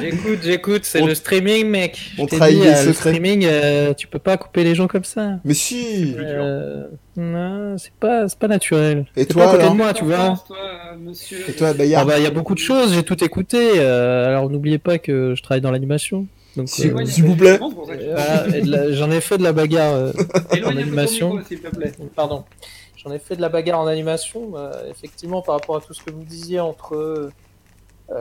J'écoute, 0.00 0.38
j'écoute. 0.42 0.84
C'est 0.84 1.00
On- 1.02 1.06
le 1.06 1.14
streaming, 1.14 1.66
mec. 1.68 2.12
On 2.18 2.26
trahit 2.26 2.56
dit, 2.58 2.64
les 2.64 2.70
euh, 2.74 2.86
le 2.86 2.92
streaming, 2.92 3.44
euh, 3.46 3.94
tu 3.94 4.06
peux 4.06 4.18
pas 4.18 4.36
couper 4.36 4.64
les 4.64 4.74
gens 4.74 4.88
comme 4.88 5.04
ça. 5.04 5.38
Mais 5.44 5.54
si. 5.54 6.14
Euh, 6.18 6.86
non, 7.16 7.76
c'est 7.78 7.92
pas, 7.94 8.28
c'est 8.28 8.38
pas 8.38 8.48
naturel. 8.48 9.06
Et 9.16 9.26
toi, 9.26 9.44
pas 9.44 9.48
à 9.48 9.52
côté 9.52 9.62
alors 9.62 9.72
de 9.74 9.78
moi, 9.78 9.92
tu 9.92 10.04
vois. 10.04 10.42
Toi, 10.46 10.56
monsieur. 11.00 11.38
Et 11.48 11.52
toi, 11.52 11.68
Ah 11.70 11.74
Bayard 11.74 12.06
bah, 12.06 12.18
il 12.18 12.24
y 12.24 12.26
a 12.26 12.30
beaucoup 12.30 12.54
de 12.54 12.58
choses, 12.60 12.94
j'ai 12.94 13.02
tout 13.02 13.22
écouté. 13.22 13.72
euh, 13.76 14.28
alors 14.28 14.48
n'oubliez 14.50 14.78
pas 14.78 14.98
que 14.98 15.34
je 15.36 15.42
travaille 15.42 15.60
dans 15.60 15.70
l'animation. 15.70 16.26
Euh, 16.58 16.66
s'il 16.66 17.24
vous 17.24 17.34
plaît. 17.36 17.58
Voilà, 17.58 18.92
j'en 18.92 19.10
ai 19.10 19.20
fait 19.22 19.38
de 19.38 19.42
la 19.42 19.52
bagarre. 19.52 19.94
euh, 19.94 20.12
ton 20.62 20.68
animation. 20.68 21.34
micro, 21.36 21.70
plaît. 21.70 21.92
Pardon. 22.14 22.44
J'en 23.04 23.12
ai 23.12 23.18
fait 23.18 23.36
de 23.36 23.40
la 23.40 23.48
bagarre 23.48 23.80
en 23.80 23.86
animation. 23.86 24.50
bah, 24.50 24.72
effectivement, 24.88 25.42
par 25.42 25.56
rapport 25.56 25.76
à 25.76 25.80
tout 25.80 25.92
ce 25.94 26.02
que 26.02 26.10
vous 26.10 26.22
disiez 26.24 26.60
entre 26.60 26.94
euh, 26.94 27.30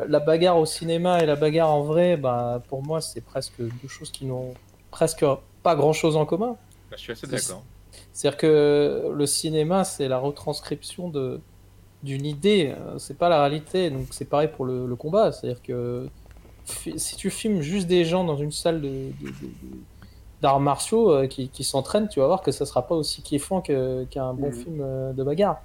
la 0.07 0.19
bagarre 0.19 0.57
au 0.57 0.65
cinéma 0.65 1.21
et 1.21 1.25
la 1.25 1.35
bagarre 1.35 1.69
en 1.69 1.81
vrai, 1.83 2.17
bah, 2.17 2.61
pour 2.69 2.83
moi, 2.83 3.01
c'est 3.01 3.21
presque 3.21 3.59
deux 3.59 3.87
choses 3.87 4.11
qui 4.11 4.25
n'ont 4.25 4.53
presque 4.89 5.25
pas 5.63 5.75
grand-chose 5.75 6.15
en 6.17 6.25
commun. 6.25 6.55
Bah, 6.89 6.95
je 6.97 7.01
suis 7.01 7.11
assez 7.11 7.27
d'accord. 7.27 7.63
C'est-à-dire 8.13 8.37
que 8.37 9.11
le 9.13 9.25
cinéma, 9.25 9.83
c'est 9.83 10.07
la 10.07 10.17
retranscription 10.17 11.09
de, 11.09 11.39
d'une 12.03 12.25
idée, 12.25 12.73
euh, 12.77 12.97
c'est 12.97 13.17
pas 13.17 13.29
la 13.29 13.39
réalité. 13.41 13.89
Donc 13.91 14.07
c'est 14.11 14.25
pareil 14.25 14.47
pour 14.55 14.65
le, 14.65 14.87
le 14.87 14.95
combat, 14.95 15.31
c'est-à-dire 15.31 15.61
que 15.61 16.07
si 16.95 17.15
tu 17.17 17.29
filmes 17.29 17.61
juste 17.61 17.87
des 17.87 18.05
gens 18.05 18.23
dans 18.23 18.37
une 18.37 18.51
salle 18.51 18.81
de, 18.81 18.87
de- 18.87 19.27
de- 19.27 19.31
de- 19.31 19.77
d'arts 20.41 20.59
martiaux 20.59 21.11
euh, 21.11 21.27
qui, 21.27 21.49
qui 21.49 21.63
s'entraînent, 21.63 22.07
tu 22.09 22.19
vas 22.19 22.27
voir 22.27 22.41
que 22.41 22.51
ça 22.51 22.65
sera 22.65 22.87
pas 22.87 22.95
aussi 22.95 23.21
kiffant 23.21 23.61
qu'un 23.61 24.33
bon 24.33 24.47
Mhm. 24.47 24.53
film 24.53 24.81
euh, 24.81 25.13
de 25.13 25.23
bagarre. 25.23 25.61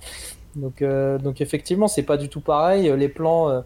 Donc, 0.57 0.83
euh, 0.83 1.19
donc 1.19 1.41
effectivement, 1.41 1.89
c'est 1.89 2.03
pas 2.05 2.17
du 2.17 2.29
tout 2.29 2.41
pareil. 2.41 2.93
Les 2.97 3.09
plans 3.09 3.49
euh, 3.51 3.61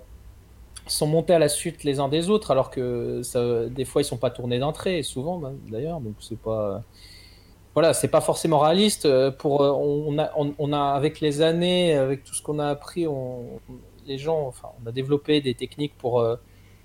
sont 0.87 1.07
montés 1.07 1.35
à 1.35 1.39
la 1.39 1.49
suite 1.49 1.85
les 1.85 2.01
uns 2.01 2.09
des 2.09 2.31
autres, 2.31 2.51
alors 2.51 2.71
que 2.71 3.23
ça, 3.23 3.67
des 3.69 3.85
fois 3.85 4.03
ils 4.03 4.05
sont 4.07 4.19
pas 4.19 4.31
tournés 4.31 4.59
d'un 4.59 4.73
trait, 4.73 4.99
et 4.99 5.03
souvent 5.05 5.39
bah, 5.39 5.53
d'ailleurs. 5.71 6.01
Donc 6.01 6.15
c'est 6.21 6.39
pas 6.41 6.83
voilà, 7.75 7.95
c'est 7.95 8.09
pas 8.09 8.21
forcément 8.21 8.59
réaliste. 8.59 9.07
euh, 9.07 9.31
Pour, 9.31 9.63
euh, 9.63 9.71
on, 9.73 10.19
a, 10.19 10.31
on, 10.37 10.53
on 10.59 10.73
a, 10.73 10.81
avec 10.81 11.21
les 11.21 11.41
années, 11.43 11.95
avec 11.95 12.25
tout 12.25 12.35
ce 12.35 12.43
qu'on 12.43 12.59
a 12.59 12.67
appris, 12.69 13.07
on, 13.07 13.61
les 14.07 14.19
gens, 14.19 14.47
enfin, 14.49 14.69
on 14.83 14.89
a 14.89 14.93
développé 14.93 15.41
des 15.41 15.55
techniques 15.55 15.97
pour, 15.99 16.21
euh, 16.21 16.37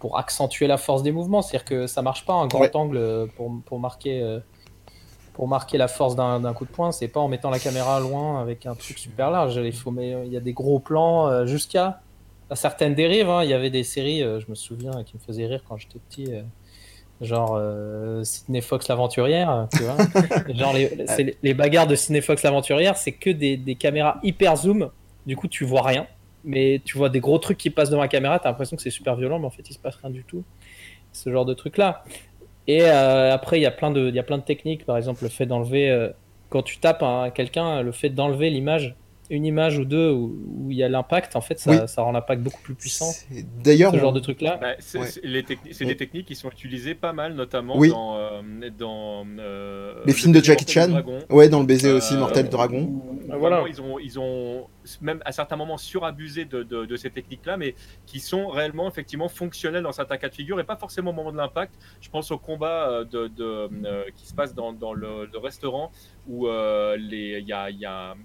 pour 0.06 0.20
accentuer 0.20 0.68
la 0.68 0.78
force 0.78 1.02
des 1.02 1.12
mouvements. 1.12 1.42
C'est-à-dire 1.42 1.66
que 1.66 1.88
ça 1.88 2.04
marche 2.04 2.26
pas 2.28 2.34
un 2.34 2.46
grand 2.46 2.60
Ouais. 2.60 2.76
angle 2.76 2.98
euh, 2.98 3.26
pour, 3.36 3.52
pour 3.66 3.80
marquer. 3.80 4.22
euh, 4.22 4.40
pour 5.34 5.48
marquer 5.48 5.78
la 5.80 5.88
force 5.90 6.16
d'un 6.16 6.54
coup 6.54 6.64
de 6.66 6.70
poing, 6.70 6.92
c'est 6.94 7.08
pas 7.10 7.20
en 7.20 7.28
mettant 7.28 7.50
la 7.50 7.58
caméra 7.60 8.00
loin 8.00 8.40
avec 8.40 8.66
un 8.68 8.76
truc 8.76 8.98
super 9.00 9.32
large. 9.32 9.56
Il, 9.58 9.74
faut, 9.74 9.90
mais 9.92 10.12
il 10.28 10.32
y 10.32 10.38
a 10.38 10.40
des 10.40 10.54
gros 10.54 10.80
plans 10.80 11.28
euh, 11.28 11.46
jusqu'à 11.48 12.00
certaines 12.54 12.94
dérives. 12.96 13.30
hein. 13.30 13.44
Il 13.44 13.50
y 13.50 13.54
avait 13.54 13.72
des 13.72 13.84
séries, 13.84 14.20
je 14.22 14.46
me 14.48 14.56
souviens, 14.56 15.04
qui 15.04 15.16
me 15.18 15.20
faisaient 15.20 15.48
rire 15.48 15.62
quand 15.68 15.76
j'étais 15.78 16.00
petit. 16.10 16.32
genre 17.20 17.56
euh, 17.58 18.24
Sydney 18.24 18.62
Fox 18.62 18.88
l'aventurière, 18.88 19.68
genre 20.54 20.74
les, 21.44 21.54
bagarres 21.54 21.88
de 21.88 21.96
Sydney 21.96 22.22
Fox 22.22 22.44
l'aventurière, 22.44 22.96
c'est 22.96 23.12
que 23.14 23.30
des, 23.32 23.58
des 23.58 23.76
caméras 23.76 24.20
hyper 24.24 24.56
zoom. 24.56 24.90
Du 25.26 25.36
coup, 25.36 25.48
tu 25.50 25.66
vois 25.66 25.82
rien, 25.82 26.08
mais 26.46 26.82
tu 26.86 26.98
vois 26.98 27.10
des 27.10 27.20
gros 27.20 27.38
trucs 27.38 27.58
qui 27.58 27.70
passent 27.70 27.90
devant 27.90 28.02
la 28.02 28.08
caméra. 28.08 28.40
T'as 28.40 28.50
l'impression 28.50 28.78
que 28.78 28.84
c'est 28.84 28.90
super 28.90 29.16
violent, 29.16 29.40
mais 29.40 29.48
en 29.48 29.52
fait, 29.52 29.70
il 29.70 29.74
se 29.74 29.80
passe 29.80 29.96
rien 29.96 30.10
du 30.10 30.24
tout. 30.24 30.44
Ce 31.12 31.30
genre 31.32 31.46
de 31.46 31.54
truc 31.54 31.78
là. 31.78 32.04
Et 32.68 32.84
euh, 32.84 33.34
après, 33.34 33.60
il 33.60 33.64
y 33.64 33.66
a 33.66 33.72
plein 33.72 33.92
de, 33.92 34.40
techniques. 34.40 34.86
Par 34.86 34.98
exemple, 34.98 35.24
le 35.24 35.30
fait 35.30 35.46
d'enlever, 35.46 35.90
euh, 35.90 36.10
quand 36.50 36.64
tu 36.64 36.78
tapes 36.78 37.04
à 37.04 37.32
quelqu'un, 37.34 37.82
le 37.82 37.92
fait 37.92 38.10
d'enlever 38.10 38.50
l'image, 38.50 38.96
une 39.30 39.46
image 39.46 39.80
ou 39.80 39.86
deux 39.86 40.12
où 40.12 40.36
où 40.66 40.72
il 40.72 40.78
y 40.78 40.84
a 40.84 40.90
l'impact, 40.90 41.36
en 41.36 41.42
fait, 41.42 41.60
ça, 41.60 41.72
Oui. 41.72 41.78
ça 41.88 42.02
rend 42.02 42.12
l'impact 42.12 42.42
beaucoup 42.42 42.62
plus 42.62 42.74
puissant. 42.74 43.12
D'ailleurs, 43.64 43.92
Ce 43.94 43.98
genre 44.00 44.10
on- 44.12 44.14
de 44.16 44.20
truc 44.20 44.42
là. 44.42 44.58
Bah, 44.60 44.74
c'est 44.80 44.98
Ouais. 45.00 45.42
techni- 45.44 45.86
des 45.86 45.96
techniques 45.98 46.26
qui 46.28 46.36
sont 46.36 46.50
utilisées 46.50 46.96
pas 46.96 47.14
mal, 47.14 47.36
notamment 47.36 47.78
Oui. 47.78 47.90
dans, 47.90 48.16
euh, 48.18 48.42
dans 48.78 49.26
euh, 49.40 49.94
Les 50.06 50.12
le 50.12 50.18
films 50.18 50.34
de 50.34 50.44
Jackie 50.44 50.66
Chan. 50.72 50.88
dragon. 50.88 51.20
ouais, 51.30 51.50
dans 51.50 51.60
le 51.60 51.66
baiser 51.68 51.92
aussi, 51.92 52.16
Euh, 52.16 52.20
Mortel 52.20 52.50
Dragon. 52.50 52.82
où 52.82 53.20
Voilà. 53.38 53.64
Ils 53.68 53.80
ont, 53.82 54.00
ils 54.00 54.20
ont 54.20 54.68
même 55.02 55.20
à 55.26 55.32
certains 55.32 55.56
moments 55.56 55.78
surabusé 55.78 56.46
de, 56.46 56.64
de, 56.64 56.86
de 56.86 56.96
ces 56.96 57.10
techniques-là, 57.10 57.58
mais 57.58 57.76
qui 58.06 58.20
sont 58.20 58.48
réellement 58.48 58.88
effectivement 58.88 59.28
fonctionnelles 59.30 59.84
dans 59.84 59.92
certains 59.92 60.18
cas 60.18 60.30
de 60.30 60.36
figure 60.36 60.60
et 60.60 60.64
pas 60.64 60.76
forcément 60.78 61.12
au 61.12 61.14
moment 61.14 61.32
de 61.32 61.38
l'impact. 61.38 61.74
Je 62.02 62.10
pense 62.10 62.32
au 62.32 62.38
combat 62.38 63.04
de, 63.04 63.28
de, 63.28 63.44
euh, 63.86 64.04
qui 64.16 64.28
se 64.28 64.34
passe 64.34 64.54
dans, 64.56 64.74
dans 64.74 64.94
le, 64.94 65.26
le 65.32 65.38
restaurant 65.40 65.92
où 66.28 66.48
euh, 66.48 66.98
les- 66.98 67.40
il 67.40 67.48
y 67.48 67.54
a, 67.54 67.70
y 67.70 67.86
a 67.86 68.12
un, 68.12 68.16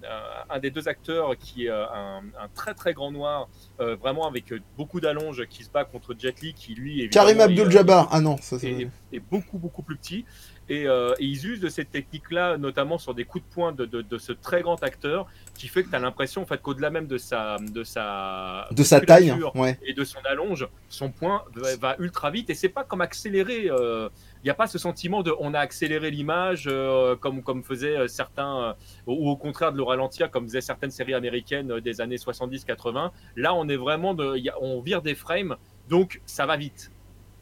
un 0.49 0.59
des 0.59 0.71
deux 0.71 0.87
acteurs 0.87 1.37
qui 1.37 1.65
est 1.65 1.69
euh, 1.69 1.85
un, 1.87 2.21
un 2.39 2.47
très 2.55 2.73
très 2.73 2.93
grand 2.93 3.11
noir, 3.11 3.47
euh, 3.79 3.95
vraiment 3.95 4.27
avec 4.27 4.51
euh, 4.51 4.59
beaucoup 4.77 4.99
d'allonges, 4.99 5.45
qui 5.47 5.63
se 5.63 5.69
bat 5.69 5.85
contre 5.85 6.15
Jet 6.17 6.41
Li, 6.41 6.53
qui 6.53 6.73
lui 6.73 7.01
évidemment, 7.01 7.25
Karim 7.25 7.37
est, 7.37 7.41
euh, 7.41 7.45
Abdul-Jabbar. 7.45 8.07
Ah 8.11 8.21
non, 8.21 8.37
ça, 8.37 8.57
c'est- 8.59 8.71
est, 8.71 8.89
est 9.13 9.19
beaucoup 9.19 9.57
beaucoup 9.59 9.83
plus 9.83 9.95
petit 9.97 10.25
et, 10.69 10.87
euh, 10.87 11.13
et 11.19 11.25
ils 11.25 11.45
usent 11.47 11.59
de 11.59 11.69
cette 11.69 11.91
technique 11.91 12.31
là 12.31 12.57
notamment 12.57 12.97
sur 12.97 13.13
des 13.13 13.25
coups 13.25 13.43
de 13.47 13.53
poing 13.53 13.71
de, 13.73 13.85
de, 13.85 14.01
de 14.01 14.17
ce 14.17 14.31
très 14.31 14.61
grand 14.61 14.81
acteur 14.83 15.27
qui 15.57 15.67
fait 15.67 15.83
que 15.83 15.89
tu 15.89 15.95
as 15.95 15.99
l'impression 15.99 16.43
en 16.43 16.45
fait 16.45 16.61
qu'au-delà 16.61 16.89
même 16.91 17.07
de 17.07 17.17
sa 17.17 17.57
de 17.59 17.83
sa 17.83 18.67
de 18.71 18.83
sa 18.83 19.01
taille. 19.01 19.33
Ouais. 19.55 19.77
et 19.85 19.93
de 19.93 20.03
son 20.03 20.19
allonge 20.23 20.67
son 20.87 21.09
poing 21.11 21.43
va, 21.55 21.75
va 21.75 21.95
ultra 21.99 22.31
vite 22.31 22.49
et 22.49 22.55
c'est 22.55 22.69
pas 22.69 22.83
comme 22.83 23.01
accéléré 23.01 23.69
euh, 23.69 24.07
il 24.43 24.47
n'y 24.47 24.51
a 24.51 24.55
pas 24.55 24.67
ce 24.67 24.77
sentiment 24.77 25.21
de 25.23 25.33
on 25.39 25.53
a 25.53 25.59
accéléré 25.59 26.09
l'image 26.11 26.65
euh, 26.67 27.15
comme, 27.15 27.43
comme 27.43 27.63
faisaient 27.63 27.97
euh, 27.97 28.07
certains, 28.07 28.69
euh, 28.69 28.73
ou 29.07 29.29
au 29.29 29.35
contraire 29.35 29.71
de 29.71 29.77
le 29.77 29.83
ralentir 29.83 30.31
comme 30.31 30.45
faisaient 30.47 30.61
certaines 30.61 30.91
séries 30.91 31.13
américaines 31.13 31.79
des 31.79 32.01
années 32.01 32.17
70-80. 32.17 33.11
Là, 33.35 33.53
on 33.53 33.67
est 33.69 33.75
vraiment 33.75 34.13
de, 34.13 34.35
il 34.37 34.43
y 34.43 34.49
a- 34.49 34.61
on 34.61 34.81
vire 34.81 35.01
des 35.01 35.15
frames, 35.15 35.55
donc 35.89 36.21
ça 36.25 36.45
va 36.45 36.57
vite. 36.57 36.91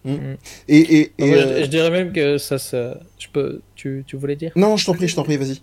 Et, 0.05 0.77
et, 0.77 1.11
et, 1.17 1.25
Moi, 1.25 1.37
je- 1.37 1.63
je, 1.63 1.69
dirais 1.69 1.89
même 1.91 2.11
que 2.13 2.37
ça, 2.37 2.57
ça 2.57 2.99
je 3.17 3.27
peux, 3.27 3.61
tu, 3.75 4.03
tu 4.07 4.15
voulais 4.15 4.35
dire? 4.35 4.51
Non, 4.55 4.77
je 4.77 4.85
t'en 4.85 4.93
prie, 4.93 5.07
je 5.07 5.15
t'en 5.15 5.23
prie, 5.23 5.37
vas-y. 5.37 5.61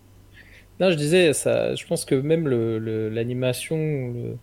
Non, 0.78 0.90
je 0.90 0.96
disais, 0.96 1.32
ça, 1.32 1.74
je 1.74 1.86
pense 1.86 2.04
que 2.04 2.14
même 2.14 2.46
le, 2.46 2.78
le- 2.78 3.08
l'animation, 3.08 3.76
le, 3.78 4.36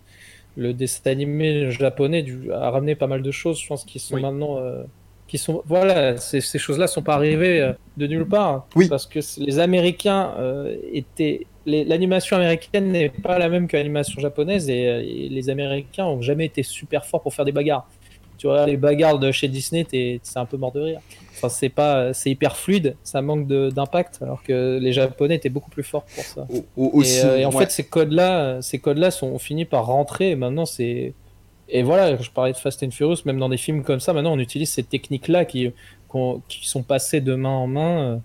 le 0.58 0.74
dessin 0.74 1.12
animé 1.12 1.70
japonais 1.72 2.24
du, 2.24 2.52
a 2.52 2.70
ramené 2.72 2.96
pas 2.96 3.08
mal 3.08 3.22
de 3.22 3.32
choses, 3.32 3.60
je 3.62 3.68
pense, 3.68 3.86
qui 3.86 4.00
sont 4.00 4.16
Oui. 4.16 4.22
maintenant. 4.22 4.58
euh, 4.58 4.84
qui 5.34 5.40
sont, 5.40 5.64
voilà, 5.66 6.16
ces, 6.18 6.42
ces 6.42 6.60
choses-là 6.60 6.86
sont 6.86 7.02
pas 7.02 7.16
arrivées 7.16 7.60
euh, 7.60 7.74
de 7.98 8.06
nulle 8.06 8.28
part. 8.28 8.68
Oui. 8.76 8.88
Parce 8.88 9.08
que 9.08 9.18
les 9.40 9.58
Américains 9.58 10.32
euh, 10.38 10.76
étaient. 10.92 11.48
L'animation 11.66 12.36
américaine 12.38 12.92
n'est 12.92 13.10
pas 13.10 13.40
la 13.40 13.50
même 13.50 13.68
que 13.68 13.76
l'animation 13.76 14.22
japonaise 14.22 14.70
et, 14.70 14.88
euh, 14.88 15.02
et 15.02 15.30
les 15.30 15.50
Américains 15.50 16.06
ont 16.06 16.22
jamais 16.22 16.46
été 16.46 16.62
super 16.62 17.04
forts 17.04 17.24
pour 17.24 17.34
faire 17.34 17.46
des 17.46 17.52
bagarres. 17.52 17.90
Tu 18.38 18.46
vois, 18.46 18.68
les 18.68 18.78
bagarres 18.78 19.18
de 19.18 19.32
chez 19.32 19.48
Disney, 19.48 19.84
t'es- 19.86 20.20
c'est 20.22 20.38
un 20.38 20.46
peu 20.46 20.58
mort 20.58 20.72
de 20.72 20.82
rire. 20.82 21.00
Enfin, 21.32 21.50
c'est 21.50 21.70
pas, 21.70 22.14
c'est 22.14 22.30
hyper 22.30 22.56
fluide, 22.58 22.96
ça 23.02 23.24
manque 23.24 23.48
d'impact, 23.48 24.20
alors 24.22 24.44
que 24.44 24.78
les 24.80 24.94
Japonais 24.94 25.36
étaient 25.36 25.50
beaucoup 25.50 25.72
plus 25.72 25.82
forts 25.84 26.04
pour 26.14 26.24
ça. 26.24 26.46
Au- 26.78 26.92
aussi, 27.00 27.20
et, 27.20 27.26
euh, 27.26 27.38
et 27.40 27.46
en 27.46 27.52
ouais. 27.52 27.64
fait, 27.66 27.72
ces 27.72 27.86
codes-là, 27.86 28.62
ces 28.62 28.78
codes-là 28.78 29.10
sont 29.10 29.28
ont 29.28 29.40
fini 29.40 29.66
par 29.66 29.88
rentrer. 29.88 30.30
Et 30.32 30.36
maintenant, 30.36 30.66
c'est 30.66 31.14
et 31.70 31.84
voilà, 31.84 32.16
je 32.18 32.30
parlais 32.30 32.52
de 32.54 32.58
Fast 32.58 32.84
and 32.84 32.92
Furious, 32.92 33.18
même 33.26 33.40
dans 33.40 33.50
des 33.50 33.58
films 33.58 33.84
comme 33.84 34.00
ça, 34.00 34.14
maintenant 34.14 34.34
on 34.34 34.40
utilise 34.40 34.70
ces 34.72 34.84
techniques-là 34.84 35.46
qui 35.46 35.72
qui 36.48 36.68
sont 36.68 36.84
passées 36.84 37.22
de 37.22 37.34
main 37.36 37.50
en 37.50 37.68
main. 37.68 38.12
euh. 38.14 38.18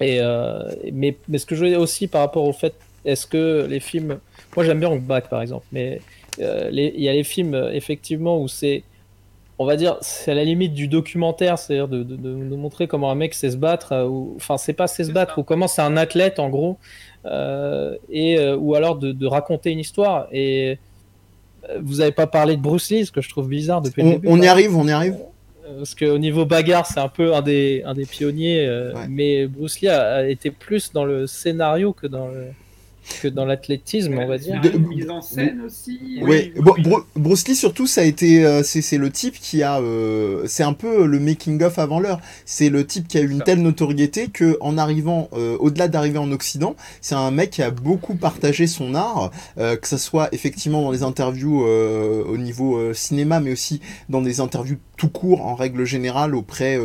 Et 0.00 0.18
euh, 0.20 0.62
mais 0.92 1.16
mais 1.28 1.38
ce 1.38 1.46
que 1.46 1.54
je 1.54 1.62
veux 1.64 1.70
dire 1.70 1.80
aussi 1.80 2.08
par 2.08 2.22
rapport 2.22 2.44
au 2.44 2.52
fait, 2.52 2.74
est-ce 3.04 3.26
que 3.26 3.66
les 3.68 3.80
films, 3.80 4.18
moi 4.56 4.64
j'aime 4.64 4.80
bien 4.80 4.88
Hong 4.90 5.02
Bak 5.02 5.28
par 5.28 5.42
exemple, 5.42 5.66
mais 5.72 6.00
euh, 6.40 6.70
il 6.72 7.00
y 7.02 7.08
a 7.08 7.12
les 7.12 7.24
films 7.24 7.54
effectivement 7.72 8.40
où 8.40 8.48
c'est 8.48 8.82
on 9.58 9.66
va 9.66 9.76
dire, 9.76 9.98
c'est 10.00 10.30
à 10.30 10.34
la 10.34 10.44
limite 10.44 10.72
du 10.72 10.88
documentaire, 10.88 11.58
c'est-à-dire 11.58 11.86
de, 11.86 12.02
de, 12.02 12.16
de- 12.16 12.48
de 12.48 12.56
montrer 12.56 12.88
comment 12.88 13.10
un 13.10 13.14
mec 13.14 13.34
sait 13.34 13.50
se 13.50 13.58
battre, 13.58 14.06
ou, 14.08 14.32
enfin, 14.36 14.56
c'est 14.56 14.72
pas 14.72 14.86
sait 14.86 15.04
se 15.04 15.12
battre, 15.12 15.38
ou 15.38 15.42
comment 15.42 15.68
c'est 15.68 15.82
un 15.82 15.98
athlète 15.98 16.38
en 16.38 16.48
gros, 16.48 16.78
euh, 17.26 17.94
et, 18.10 18.40
ou 18.54 18.74
alors 18.74 18.96
de, 18.96 19.12
de 19.12 19.26
raconter 19.26 19.70
une 19.70 19.78
histoire. 19.80 20.28
Et 20.32 20.78
vous 21.82 22.00
avez 22.00 22.12
pas 22.12 22.26
parlé 22.26 22.56
de 22.56 22.62
Bruce 22.62 22.90
Lee, 22.90 23.06
ce 23.06 23.12
que 23.12 23.20
je 23.20 23.28
trouve 23.28 23.48
bizarre 23.48 23.80
depuis 23.82 24.02
le 24.02 24.08
On, 24.08 24.12
début. 24.12 24.28
on 24.28 24.40
y 24.42 24.46
arrive, 24.46 24.76
on 24.76 24.86
y 24.86 24.90
arrive. 24.92 25.16
Euh, 25.68 25.78
Parce 25.78 25.94
qu'au 25.94 26.18
niveau 26.18 26.44
bagarre, 26.46 26.86
c'est 26.86 27.00
un 27.00 27.08
peu 27.08 27.34
un 27.34 27.42
des, 27.42 27.82
un 27.84 27.94
des 27.94 28.06
pionniers, 28.06 28.66
euh, 28.66 28.92
Ouais. 28.94 29.06
mais 29.08 29.46
Bruce 29.46 29.80
Lee 29.80 29.88
a, 29.88 30.14
a 30.16 30.22
été 30.24 30.50
plus 30.50 30.92
dans 30.92 31.04
le 31.04 31.26
scénario 31.26 31.92
que 31.92 32.06
dans 32.06 32.28
le 32.28 32.46
que 33.22 33.28
dans 33.28 33.44
l'athlétisme, 33.44 34.16
on 34.18 34.26
va 34.26 34.38
dire. 34.38 34.60
De- 34.60 34.70
Une 34.70 34.86
mise 34.86 35.10
en 35.10 35.20
scène 35.22 35.62
aussi. 35.66 35.98
Oui, 36.22 36.52
oui, 36.56 36.62
Bru- 36.62 36.74
oui. 36.76 36.82
Bru- 36.82 37.04
Bruce 37.16 37.46
Lee 37.48 37.54
surtout 37.54 37.86
ça 37.86 38.00
a 38.02 38.04
été 38.04 38.44
euh, 38.44 38.62
c'est 38.62 38.96
le 38.98 39.10
type 39.10 39.34
qui 39.38 39.62
a 39.62 39.78
euh, 39.80 40.44
c'est 40.46 40.62
un 40.62 40.72
peu 40.72 41.06
le 41.06 41.18
making 41.20 41.62
of 41.62 41.78
avant 41.78 42.00
l'heure 42.00 42.20
c'est 42.46 42.68
le 42.70 42.86
type 42.86 43.08
qui 43.08 43.18
a 43.18 43.20
eu 43.20 43.30
une 43.30 43.38
Ça. 43.38 43.44
telle 43.44 43.62
notoriété 43.62 44.28
que 44.28 44.56
en 44.60 44.78
arrivant 44.78 45.28
euh, 45.32 45.56
au-delà 45.60 45.88
d'arriver 45.88 46.18
en 46.18 46.30
Occident 46.32 46.76
c'est 47.00 47.14
un 47.14 47.30
mec 47.30 47.50
qui 47.50 47.62
a 47.62 47.70
beaucoup 47.70 48.14
partagé 48.14 48.66
son 48.66 48.94
art 48.94 49.30
euh, 49.58 49.76
que 49.76 49.86
ça 49.88 49.98
soit 49.98 50.28
effectivement 50.32 50.82
dans 50.82 50.90
les 50.90 51.02
interviews 51.02 51.64
euh, 51.66 52.22
au 52.24 52.36
niveau 52.36 52.76
euh, 52.76 52.94
cinéma 52.94 53.40
mais 53.40 53.52
aussi 53.52 53.80
dans 54.08 54.22
des 54.22 54.40
interviews 54.40 54.76
tout 54.96 55.08
court 55.08 55.46
en 55.46 55.54
règle 55.54 55.84
générale 55.86 56.34
auprès 56.34 56.78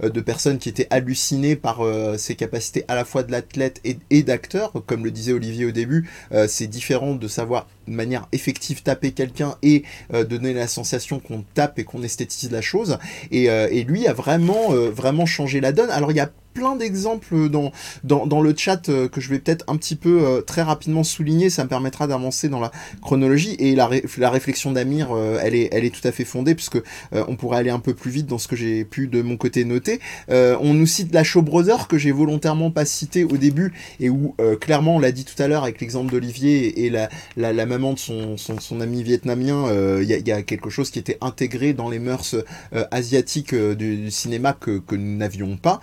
de 0.00 0.20
personnes 0.20 0.58
qui 0.58 0.68
étaient 0.68 0.86
hallucinées 0.90 1.56
par 1.56 1.80
euh, 1.80 2.16
ses 2.16 2.36
capacités 2.36 2.84
à 2.86 2.94
la 2.94 3.04
fois 3.04 3.24
de 3.24 3.32
l'athlète 3.32 3.80
et, 3.84 3.96
et 4.10 4.22
d'acteur 4.22 4.72
comme 4.86 5.04
le 5.04 5.10
disait 5.10 5.32
Olivier 5.32 5.65
au 5.66 5.72
début 5.72 6.08
euh, 6.32 6.46
c'est 6.48 6.66
différent 6.66 7.14
de 7.14 7.28
savoir 7.28 7.66
de 7.86 7.92
manière 7.92 8.26
effective 8.32 8.82
taper 8.82 9.12
quelqu'un 9.12 9.56
et 9.62 9.84
euh, 10.12 10.24
donner 10.24 10.52
la 10.52 10.66
sensation 10.66 11.20
qu'on 11.20 11.44
tape 11.54 11.78
et 11.78 11.84
qu'on 11.84 12.02
esthétise 12.02 12.50
la 12.50 12.62
chose. 12.62 12.98
Et, 13.30 13.50
euh, 13.50 13.68
et 13.70 13.84
lui 13.84 14.06
a 14.06 14.12
vraiment, 14.12 14.72
euh, 14.72 14.90
vraiment 14.90 15.26
changé 15.26 15.60
la 15.60 15.72
donne. 15.72 15.90
Alors 15.90 16.10
il 16.10 16.16
y 16.16 16.20
a 16.20 16.30
plein 16.56 16.74
d'exemples 16.74 17.50
dans, 17.50 17.70
dans, 18.02 18.26
dans 18.26 18.40
le 18.40 18.54
chat 18.56 18.88
euh, 18.88 19.08
que 19.08 19.20
je 19.20 19.28
vais 19.28 19.38
peut-être 19.38 19.66
un 19.68 19.76
petit 19.76 19.94
peu 19.94 20.22
euh, 20.24 20.40
très 20.40 20.62
rapidement 20.62 21.04
souligner, 21.04 21.50
ça 21.50 21.64
me 21.64 21.68
permettra 21.68 22.06
d'avancer 22.06 22.48
dans 22.48 22.60
la 22.60 22.72
chronologie 23.02 23.56
et 23.58 23.74
la, 23.74 23.90
la 24.16 24.30
réflexion 24.30 24.72
d'Amir, 24.72 25.08
euh, 25.14 25.38
elle, 25.42 25.54
est, 25.54 25.68
elle 25.70 25.84
est 25.84 25.94
tout 25.94 26.08
à 26.08 26.12
fait 26.12 26.24
fondée 26.24 26.54
puisque 26.54 26.78
on 27.12 27.36
pourrait 27.36 27.58
aller 27.58 27.68
un 27.68 27.78
peu 27.78 27.92
plus 27.92 28.10
vite 28.10 28.26
dans 28.26 28.38
ce 28.38 28.48
que 28.48 28.56
j'ai 28.56 28.86
pu 28.86 29.06
de 29.06 29.20
mon 29.20 29.36
côté 29.36 29.66
noter. 29.66 30.00
On 30.28 30.72
nous 30.72 30.86
cite 30.86 31.12
la 31.12 31.24
Show 31.24 31.42
Brother 31.42 31.88
que 31.88 31.98
j'ai 31.98 32.10
volontairement 32.10 32.70
pas 32.70 32.86
cité 32.86 33.24
au 33.24 33.36
début 33.36 33.74
et 34.00 34.08
où 34.08 34.34
clairement 34.60 34.96
on 34.96 34.98
l'a 34.98 35.12
dit 35.12 35.24
tout 35.24 35.40
à 35.42 35.48
l'heure 35.48 35.64
avec 35.64 35.80
l'exemple 35.80 36.10
d'Olivier 36.10 36.66
et, 36.66 36.86
et 36.86 36.90
la, 36.90 37.10
la, 37.36 37.52
la 37.52 37.66
de 37.78 38.36
son, 38.36 38.80
ami 38.80 39.02
vietnamien, 39.02 39.68
euh, 39.68 40.02
il 40.02 40.08
y, 40.08 40.32
a, 40.32 40.42
quelque 40.42 40.70
chose 40.70 40.90
qui 40.90 40.98
était 40.98 41.18
intégré 41.20 41.72
dans 41.72 41.90
les 41.90 41.98
mœurs 41.98 42.34
euh, 42.74 42.84
asiatiques 42.90 43.54
du, 43.54 43.96
du, 43.96 44.10
cinéma 44.10 44.52
que, 44.52 44.80
nous 44.90 45.16
n'avions 45.16 45.56
pas, 45.56 45.80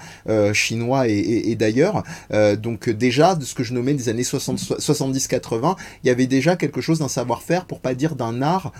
chinois 0.53 1.07
et, 1.07 1.55
d'ailleurs. 1.55 2.03
donc 2.57 2.89
déjà, 2.89 3.35
de 3.35 3.45
ce 3.45 3.53
que 3.53 3.63
je 3.63 3.73
nommais 3.73 3.93
des 3.93 4.09
années 4.09 4.23
70-80, 4.23 5.75
il 6.03 6.07
y 6.07 6.09
avait 6.09 6.27
déjà 6.27 6.55
quelque 6.55 6.81
chose 6.81 6.99
d'un 6.99 7.07
savoir-faire, 7.07 7.65
pour 7.65 7.79
pas 7.79 7.93
dire 7.93 8.15
d'un 8.15 8.41
art, 8.41 8.71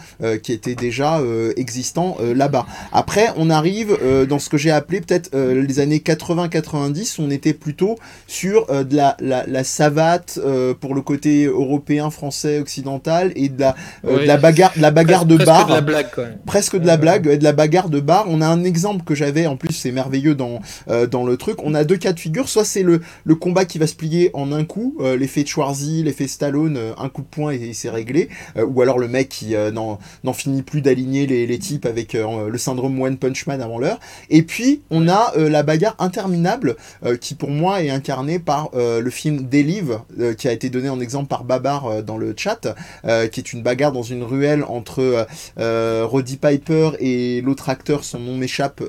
qui 0.41 0.51
était 0.51 0.76
déjà 0.76 1.22
existant 1.55 2.18
là-bas. 2.22 2.66
Après, 2.91 3.28
on 3.38 3.49
arrive 3.49 3.97
dans 4.28 4.39
ce 4.39 4.49
que 4.49 4.57
j'ai 4.57 4.72
appelé 4.72 5.01
peut-être 5.01 5.36
les 5.38 5.80
années 5.80 5.99
80-90, 5.99 7.16
on 7.20 7.30
était 7.30 7.53
plutôt 7.53 7.97
sur 8.28 8.68
de 8.68 8.95
la 8.95 9.64
savate 9.64 10.39
pour 10.80 10.95
le 10.95 11.01
côté 11.01 11.45
européen, 11.45 12.09
français, 12.09 12.59
occidental 12.59 13.03
et 13.36 13.49
de 13.49 13.60
la, 13.60 13.76
euh, 14.06 14.20
de 14.20 14.26
la 14.26 14.38
bagarre, 14.38 14.74
de 14.76 14.82
la 14.82 14.91
bagarre 14.91 15.26
presque, 15.26 15.39
de 15.39 15.45
bar. 15.45 15.68
Presque 15.68 15.70
de 15.70 15.74
la 15.74 15.82
blague, 15.82 16.12
quoi. 16.12 16.26
Presque 16.45 16.78
de 16.78 16.88
la 16.88 16.97
blague, 16.97 17.26
ouais, 17.28 17.38
de 17.38 17.43
la 17.43 17.54
bagarre 17.54 17.89
de 17.89 17.99
bar. 17.99 18.26
On 18.28 18.41
a 18.41 18.47
un 18.47 18.64
exemple 18.64 19.04
que 19.04 19.16
j'avais, 19.16 19.47
en 19.47 19.58
plus 19.58 19.74
c'est 19.74 19.91
merveilleux 19.91 20.36
dans, 20.36 20.60
euh, 20.89 21.08
dans 21.08 21.26
le 21.26 21.38
truc. 21.38 21.58
On 21.64 21.74
a 21.74 21.84
deux 21.84 21.97
cas 21.97 22.14
de 22.14 22.20
figure. 22.20 22.49
Soit 22.49 22.66
c'est 22.66 22.84
le, 22.84 23.01
le 23.26 23.36
combat 23.36 23.66
qui 23.66 23.78
va 23.78 23.88
se 23.88 23.95
plier 23.95 24.32
en 24.34 24.51
un 24.51 24.64
coup, 24.64 24.95
euh, 24.99 25.18
l'effet 25.18 25.45
Schwarzy, 25.45 26.04
l'effet 26.04 26.28
Stallone, 26.28 26.78
euh, 26.78 26.93
un 26.97 27.10
coup 27.10 27.22
de 27.22 27.28
poing 27.28 27.51
et, 27.51 27.70
et 27.70 27.74
c'est 27.74 27.89
réglé. 27.89 28.30
Euh, 28.58 28.66
ou 28.66 28.82
alors 28.82 28.99
le 28.99 29.08
mec 29.08 29.30
qui 29.30 29.56
n'en 29.74 30.34
finit 30.34 30.62
plus 30.62 30.82
d'aligner 30.82 31.28
les, 31.28 31.45
les 31.47 31.60
types 31.60 31.86
avec 31.86 32.14
le 32.14 32.58
syndrome 32.58 33.01
One 33.01 33.18
Punch 33.18 33.47
Man 33.47 33.62
avant 33.62 33.78
l'heure. 33.78 33.99
Et 34.30 34.43
puis 34.43 34.82
on 34.89 35.08
a 35.08 35.34
la 35.38 35.64
bagarre 35.64 35.95
interminable 35.99 36.76
qui 37.20 37.36
pour 37.36 37.49
moi 37.49 37.84
est 37.84 37.89
incarnée 37.89 38.39
par 38.39 38.70
le 38.74 39.10
film 39.10 39.47
Delive 39.49 39.99
qui 40.38 40.47
a 40.47 40.51
été 40.51 40.70
donné 40.70 40.89
en 40.89 40.99
exemple 40.99 41.28
par 41.28 41.43
Babar 41.43 41.86
euh, 41.86 42.01
dans 42.01 42.18
le 42.18 42.34
chat, 42.36 42.68
euh, 43.06 43.28
qui 43.28 43.39
est 43.39 43.54
une 43.54 43.62
bagarre 43.62 43.91
dans 43.91 44.04
une 44.04 44.24
ruelle 44.24 44.64
entre 44.64 45.28
euh, 45.60 46.06
Roddy 46.06 46.38
Piper 46.38 46.91
et 47.00 47.41
l'autre 47.41 47.70
acteur, 47.70 48.04
son 48.04 48.20
nom 48.20 48.38
m'échappe, 48.38 48.82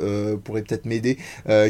pourrait 0.44 0.62
peut-être 0.62 0.86
m'aider, 0.86 1.18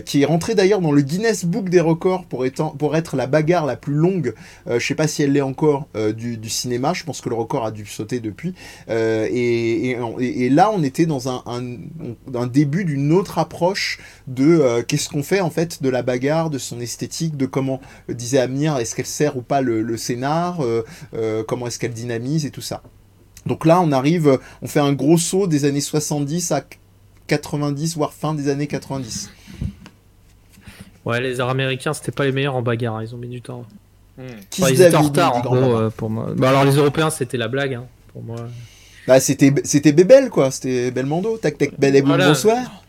qui 0.05 0.23
est 0.23 0.25
rentré 0.25 0.55
d'ailleurs 0.55 0.81
dans 0.81 0.93
le 0.93 1.03
Guinness 1.03 1.45
Book 1.45 1.69
des 1.69 1.81
records 1.81 2.25
pour, 2.27 2.45
étant, 2.45 2.71
pour 2.71 2.97
être 2.97 3.17
la 3.17 3.27
bagarre 3.27 3.67
la 3.67 3.77
plus 3.77 3.95
longue, 3.95 4.35
je 4.67 4.79
sais 4.79 4.95
pas 4.95 5.07
si 5.07 5.23
elle 5.23 5.33
l'est 5.33 5.41
encore, 5.41 5.89
du, 6.17 6.37
du, 6.37 6.49
cinéma, 6.49 6.93
je 6.93 7.05
pense 7.05 7.21
que 7.21 7.29
le 7.29 7.35
record 7.35 7.65
a 7.65 7.71
dû 7.71 7.87
sauter 7.87 8.21
depuis, 8.21 8.55
et, 8.89 9.91
et, 9.91 10.45
et, 10.45 10.51
là 10.51 10.71
on 10.73 10.83
était 10.83 11.07
dans 11.07 11.29
un, 11.29 11.43
un, 11.47 11.63
un 12.35 12.47
début 12.47 12.85
d'une 12.85 13.13
autre 13.13 13.39
approche 13.39 13.99
de 14.27 14.83
qu'est-ce 14.83 15.09
qu'on 15.09 15.23
fait 15.23 15.41
en 15.41 15.51
fait 15.51 15.83
de 15.83 15.89
la 15.89 16.03
bagarre, 16.03 16.51
de 16.51 16.59
son 16.59 16.81
esthétique, 16.81 17.37
de 17.37 17.47
comment, 17.47 17.81
disait 18.09 18.39
Amir, 18.39 18.77
est-ce 18.79 18.95
qu'elle 18.95 19.07
sert 19.07 19.37
ou 19.37 19.43
pas 19.43 19.61
le, 19.61 19.83
le 19.83 19.97
scénar, 19.97 20.63
euh, 20.63 20.85
euh, 21.15 21.43
comment 21.47 21.67
est-ce 21.67 21.79
qu'elle 21.79 21.93
dynamise 21.93 22.24
et 22.25 22.51
tout 22.51 22.61
ça. 22.61 22.83
Donc 23.47 23.67
là, 23.67 23.81
on 23.81 23.93
arrive, 23.93 24.39
on 24.63 24.67
fait 24.67 24.81
un 24.81 24.93
gros 24.93 25.19
saut 25.19 25.47
des 25.47 25.65
années 25.65 25.81
70 25.81 26.53
à 26.53 26.65
90, 27.27 27.97
voire 27.97 28.13
fin 28.13 28.35
des 28.35 28.49
années 28.49 28.67
90. 28.67 29.31
Ouais, 31.05 31.21
les 31.21 31.41
arts 31.41 31.51
américains, 31.51 31.93
c'était 31.93 32.13
pas 32.13 32.25
les 32.25 32.33
meilleurs 32.33 32.57
en 32.57 32.63
bagarre, 32.63 33.03
ils 33.03 33.15
ont 33.15 33.19
mis 33.19 33.29
du 33.29 33.43
temps. 33.43 33.67
Mmh. 34.17 34.23
Enfin, 34.59 34.71
ils 34.71 34.81
étaient 34.81 34.97
en 34.97 35.03
retard, 35.03 35.37
en 35.37 35.41
gros, 35.41 35.77
euh, 35.77 35.91
pour 35.91 36.09
moi. 36.09 36.29
Bah, 36.37 36.51
alors, 36.51 36.65
les 36.65 36.77
Européens, 36.77 37.11
c'était 37.11 37.37
la 37.37 37.49
blague, 37.49 37.75
hein, 37.75 37.85
pour 38.13 38.23
moi. 38.23 38.37
Bah, 39.07 39.21
c'était, 39.21 39.53
c'était 39.65 39.93
Bébel, 39.93 40.31
quoi. 40.31 40.51
C'était 40.51 40.91
Belmondo. 40.91 41.37
Tac, 41.37 41.59
tac, 41.59 41.79
bel 41.79 41.95
et 41.95 42.01
Voilà. 42.01 42.29
bonsoir. 42.29 42.85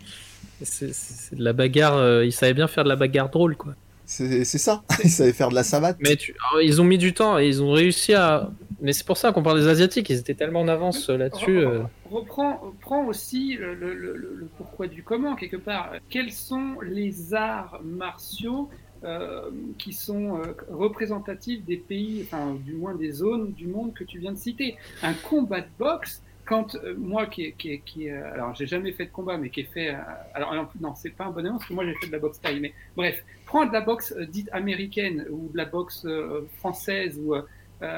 C'est 0.62 0.94
c'est 0.94 1.36
de 1.36 1.44
la 1.44 1.52
bagarre, 1.52 1.98
euh, 1.98 2.26
ils 2.26 2.32
savaient 2.32 2.54
bien 2.54 2.68
faire 2.68 2.86
de 2.86 2.90
la 2.90 2.96
bagarre 2.96 3.30
drôle, 3.30 3.58
quoi. 3.58 3.74
C'est 4.06 4.44
ça. 4.46 4.84
Ils 5.04 5.10
savaient 5.10 5.34
faire 5.34 5.50
de 5.50 5.56
la 5.56 5.64
savate. 5.64 5.98
Mais 6.00 6.16
tu... 6.16 6.36
alors, 6.52 6.62
ils 6.62 6.82
ont 6.82 6.86
mis 6.86 6.98
du 6.98 7.14
temps 7.14 7.40
et 7.40 7.48
ils 7.48 7.62
ont 7.64 7.72
réussi 7.72 8.14
à. 8.14 8.52
Mais 8.82 8.94
c'est 8.94 9.06
pour 9.06 9.18
ça 9.18 9.32
qu'on 9.32 9.42
parle 9.42 9.60
des 9.60 9.68
Asiatiques, 9.68 10.10
ils 10.10 10.18
étaient 10.20 10.34
tellement 10.36 10.62
en 10.62 10.68
avance 10.68 11.10
euh, 11.10 11.18
là-dessus. 11.18 11.60
euh. 11.60 11.82
Reprends, 12.12 12.58
reprends 12.60 13.06
aussi 13.08 13.56
le, 13.56 13.74
le- 13.74 13.94
le- 13.96 14.16
le 14.16 14.48
pourquoi 14.58 14.88
du 14.88 15.02
comment, 15.02 15.36
quelque 15.36 15.58
part. 15.58 15.92
Quels 16.10 16.32
sont 16.32 16.76
les 16.82 17.34
arts 17.34 17.80
martiaux 17.84 18.70
euh, 19.04 19.50
qui 19.78 19.94
sont 19.94 20.38
euh, 20.40 20.54
représentatifs 20.70 21.64
des 21.66 21.78
pays, 21.78 22.24
enfin, 22.26 22.56
du 22.64 22.74
moins 22.74 22.96
des 22.96 23.12
zones 23.12 23.54
du 23.54 23.68
monde 23.68 23.94
que 23.94 24.04
tu 24.04 24.20
viens 24.20 24.34
de 24.34 24.38
citer? 24.38 24.76
Un 25.04 25.14
combat 25.14 25.62
de 25.62 25.68
boxe, 25.80 26.22
quand 26.46 26.76
euh, 26.76 26.96
moi 26.98 27.26
qui, 27.26 27.54
qui, 27.54 27.82
qui 27.82 28.10
euh, 28.10 28.34
alors 28.34 28.56
j'ai 28.56 28.68
jamais 28.68 28.92
fait 28.92 29.06
de 29.06 29.12
combat, 29.12 29.38
mais 29.38 29.50
qui 29.50 29.62
est 29.62 29.74
fait, 29.74 29.90
euh, 29.90 30.00
alors 30.34 30.72
non, 30.80 30.94
c'est 30.96 31.10
pas 31.10 31.26
un 31.26 31.32
bon 31.32 31.40
exemple 31.40 31.58
parce 31.58 31.70
que 31.70 31.74
moi 31.74 31.86
j'ai 31.86 31.96
fait 31.96 32.08
de 32.08 32.12
la 32.12 32.20
boxe 32.20 32.40
taille, 32.40 32.60
mais 32.60 32.74
bref, 32.96 33.24
prends 33.46 33.66
de 33.66 33.74
la 33.74 33.82
boxe 33.82 34.14
euh, 34.18 34.26
dite 34.26 34.50
américaine 34.52 35.26
ou 35.30 35.50
de 35.52 35.58
la 35.58 35.66
boxe 35.66 36.06
euh, 36.06 36.48
française 36.60 37.20
ou, 37.22 37.36
euh, 37.36 37.42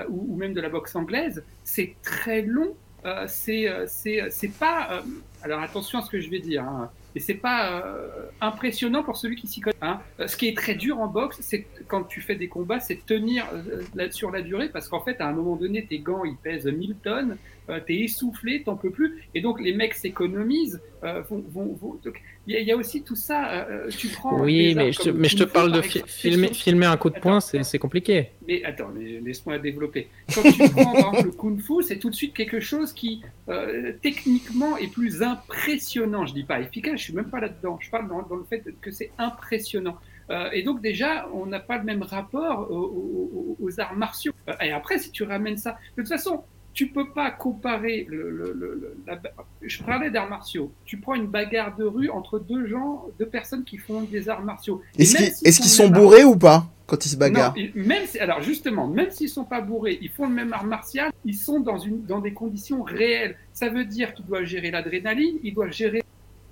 ou, 0.09 0.33
ou 0.33 0.35
même 0.37 0.53
de 0.53 0.61
la 0.61 0.69
boxe 0.69 0.95
anglaise, 0.95 1.43
c'est 1.63 1.95
très 2.01 2.41
long. 2.41 2.73
C'est 3.27 3.69
c'est 3.87 4.29
c'est 4.31 4.51
pas 4.59 5.01
alors 5.41 5.61
attention 5.61 5.99
à 5.99 6.01
ce 6.01 6.09
que 6.09 6.19
je 6.19 6.29
vais 6.29 6.39
dire 6.39 6.63
hein, 6.63 6.91
mais 7.17 7.23
c'est 7.23 7.33
pas 7.33 7.81
euh, 7.83 8.07
impressionnant 8.41 9.01
pour 9.03 9.17
celui 9.17 9.35
qui 9.35 9.47
s'y 9.47 9.59
connaît 9.59 9.75
hein. 9.81 9.99
Euh, 10.19 10.27
ce 10.27 10.37
qui 10.37 10.47
est 10.47 10.55
très 10.55 10.75
dur 10.75 10.99
en 10.99 11.07
boxe 11.07 11.37
c'est 11.41 11.65
quand 11.87 12.03
tu 12.03 12.21
fais 12.21 12.35
des 12.35 12.47
combats 12.47 12.79
c'est 12.79 12.93
de 12.95 13.01
tenir 13.01 13.43
euh, 13.53 13.81
la- 13.95 14.11
sur 14.11 14.29
la 14.29 14.41
durée 14.43 14.69
parce 14.69 14.87
qu'en 14.87 14.99
fait 15.01 15.19
à 15.19 15.27
un 15.27 15.31
moment 15.33 15.55
donné 15.55 15.83
tes 15.85 15.97
gants 15.97 16.23
ils 16.25 16.35
pèsent 16.35 16.67
1000 16.67 16.95
tonnes 17.03 17.37
euh, 17.69 17.79
t'es 17.85 17.95
essoufflé 17.95 18.61
t'en 18.63 18.75
peux 18.75 18.91
plus 18.91 19.23
et 19.33 19.41
donc 19.41 19.59
les 19.59 19.73
mecs 19.73 19.95
s'économisent 19.95 20.79
vont, 21.29 21.43
vont, 21.53 21.77
vont- 21.81 21.99
donc, 22.03 22.21
il 22.47 22.59
y, 22.67 22.71
a- 22.71 22.75
aussi 22.77 23.03
tout 23.03 23.15
ça 23.15 23.67
tu 23.97 24.07
prends 24.09 24.41
Oui, 24.41 24.73
mais 24.75 24.91
je, 24.91 25.09
mais 25.11 25.27
je 25.29 25.37
te 25.37 25.43
parle 25.43 25.71
de 25.71 25.81
fi- 25.81 26.01
filmer, 26.07 26.47
filmer 26.53 26.85
un 26.87 26.97
coup 26.97 27.09
de 27.09 27.19
poing, 27.19 27.39
c'est 27.41 27.77
compliqué. 27.79 28.29
mais 28.47 28.63
attends, 28.63 28.89
mais 28.95 29.19
laisse-moi 29.19 29.57
développer. 29.59 30.07
Quand 30.33 30.41
tu 30.43 30.69
prends 30.69 30.93
par 30.93 31.09
exemple 31.09 31.25
le 31.25 31.31
kung 31.31 31.59
fu, 31.61 31.83
c'est 31.83 31.99
tout 31.99 32.09
de 32.09 32.15
suite 32.15 32.33
quelque 32.33 32.59
chose 32.59 32.93
qui 32.93 33.21
euh, 33.49 33.91
techniquement 34.01 34.75
est 34.77 34.91
plus 34.91 35.21
impressionnant. 35.21 36.25
Je 36.25 36.33
dis 36.33 36.43
pas 36.43 36.59
efficace, 36.61 36.99
suis 37.07 37.15
même 37.15 37.29
pas 37.29 37.39
là-dedans. 37.39 37.77
Je 37.81 37.89
parle 37.89 38.07
dans, 38.07 38.21
dans 38.21 38.35
le 38.37 38.43
fait 38.43 38.63
que 38.81 38.91
c'est 38.91 39.11
impressionnant. 39.17 39.97
Euh, 40.29 40.49
et 40.51 40.61
donc 40.63 40.81
déjà, 40.81 41.27
on 41.33 41.45
n'a 41.45 41.59
pas 41.59 41.77
le 41.77 41.83
même 41.83 42.03
rapport 42.03 42.69
aux, 42.69 42.75
aux- 42.75 43.57
aux 43.61 43.79
arts 43.79 43.95
martiaux. 43.95 44.33
Euh, 44.49 44.53
et 44.61 44.71
après, 44.71 44.97
si 44.99 45.11
tu 45.11 45.23
ramènes 45.23 45.57
ça, 45.57 45.77
de 45.95 46.01
toute 46.01 46.09
façon, 46.09 46.43
tu 46.73 46.89
peux 46.89 47.09
pas 47.11 47.31
comparer 47.31 48.05
le, 48.09 48.29
le- 48.29 48.53
le- 48.53 48.75
le- 48.75 48.97
la 49.07 49.15
ba- 49.15 49.31
je 49.61 49.81
parlais 49.83 50.11
d'arts 50.11 50.29
martiaux. 50.29 50.71
Tu 50.85 50.97
prends 50.97 51.15
une 51.15 51.25
bagarre 51.27 51.75
de 51.75 51.85
rue 51.85 52.09
entre 52.09 52.37
deux 52.39 52.67
gens, 52.67 53.05
deux 53.17 53.25
personnes 53.25 53.63
qui 53.63 53.77
font 53.77 54.01
des 54.01 54.29
arts 54.29 54.43
martiaux. 54.43 54.81
Est-ce 55.43 55.57
qu'ils 55.61 55.69
sont 55.69 55.83
bourrés 56.01 56.23
ou 56.23 56.35
pas 56.37 56.67
quand 56.85 57.05
ils 57.05 57.09
se 57.09 57.17
bagarrent 57.17 57.53
non, 57.57 57.61
ils- 57.75 57.83
même 57.83 58.05
si, 58.05 58.17
alors 58.19 58.41
justement, 58.41 58.87
même 58.87 59.09
s'ils 59.11 59.27
sont 59.29 59.43
pas 59.43 59.59
bourrés, 59.59 59.97
ils 60.01 60.09
font 60.09 60.27
le 60.27 60.33
même 60.35 60.53
art 60.53 60.63
martial, 60.65 61.11
ils 61.25 61.35
sont 61.35 61.59
dans, 61.59 61.77
une, 61.79 62.03
dans 62.05 62.19
des 62.19 62.33
conditions 62.33 62.81
réelles. 62.83 63.35
Ça 63.53 63.69
veut 63.69 63.83
dire 63.85 64.13
qu'ils 64.13 64.25
doivent 64.25 64.43
gérer 64.45 64.69
l'adrénaline, 64.71 65.37
ils 65.43 65.53
doivent 65.53 65.71
gérer 65.73 66.03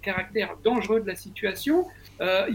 caractère 0.10 0.50
dangereux 0.64 1.02
de 1.02 1.08
la 1.08 1.16
situation. 1.16 1.86
Euh, 2.22 2.48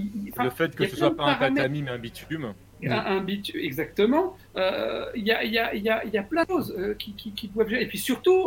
Le 0.49 0.51
fait 0.51 0.71
que 0.77 0.87
ce 0.87 0.97
soit 0.97 1.17
pas 1.17 1.27
un 1.33 1.35
tatami 1.35 1.83
mais 1.83 1.91
un 1.91 1.99
bitume. 1.99 2.47
un, 2.87 2.93
un 3.17 3.27
exactement. 3.71 4.25
Euh, 4.57 5.07
Il 5.15 5.25
y, 5.31 5.33
a, 5.33 5.45
y, 5.45 5.59
a, 5.59 5.67
a, 5.69 6.05
y 6.17 6.19
a 6.19 6.23
plein 6.33 6.45
de 6.45 6.49
choses 6.55 6.71
euh, 6.79 6.95
qui, 7.03 7.11
qui, 7.21 7.33
qui 7.39 7.49
doivent. 7.49 7.73
Et 7.75 7.87
puis 7.87 7.99
surtout, 8.11 8.41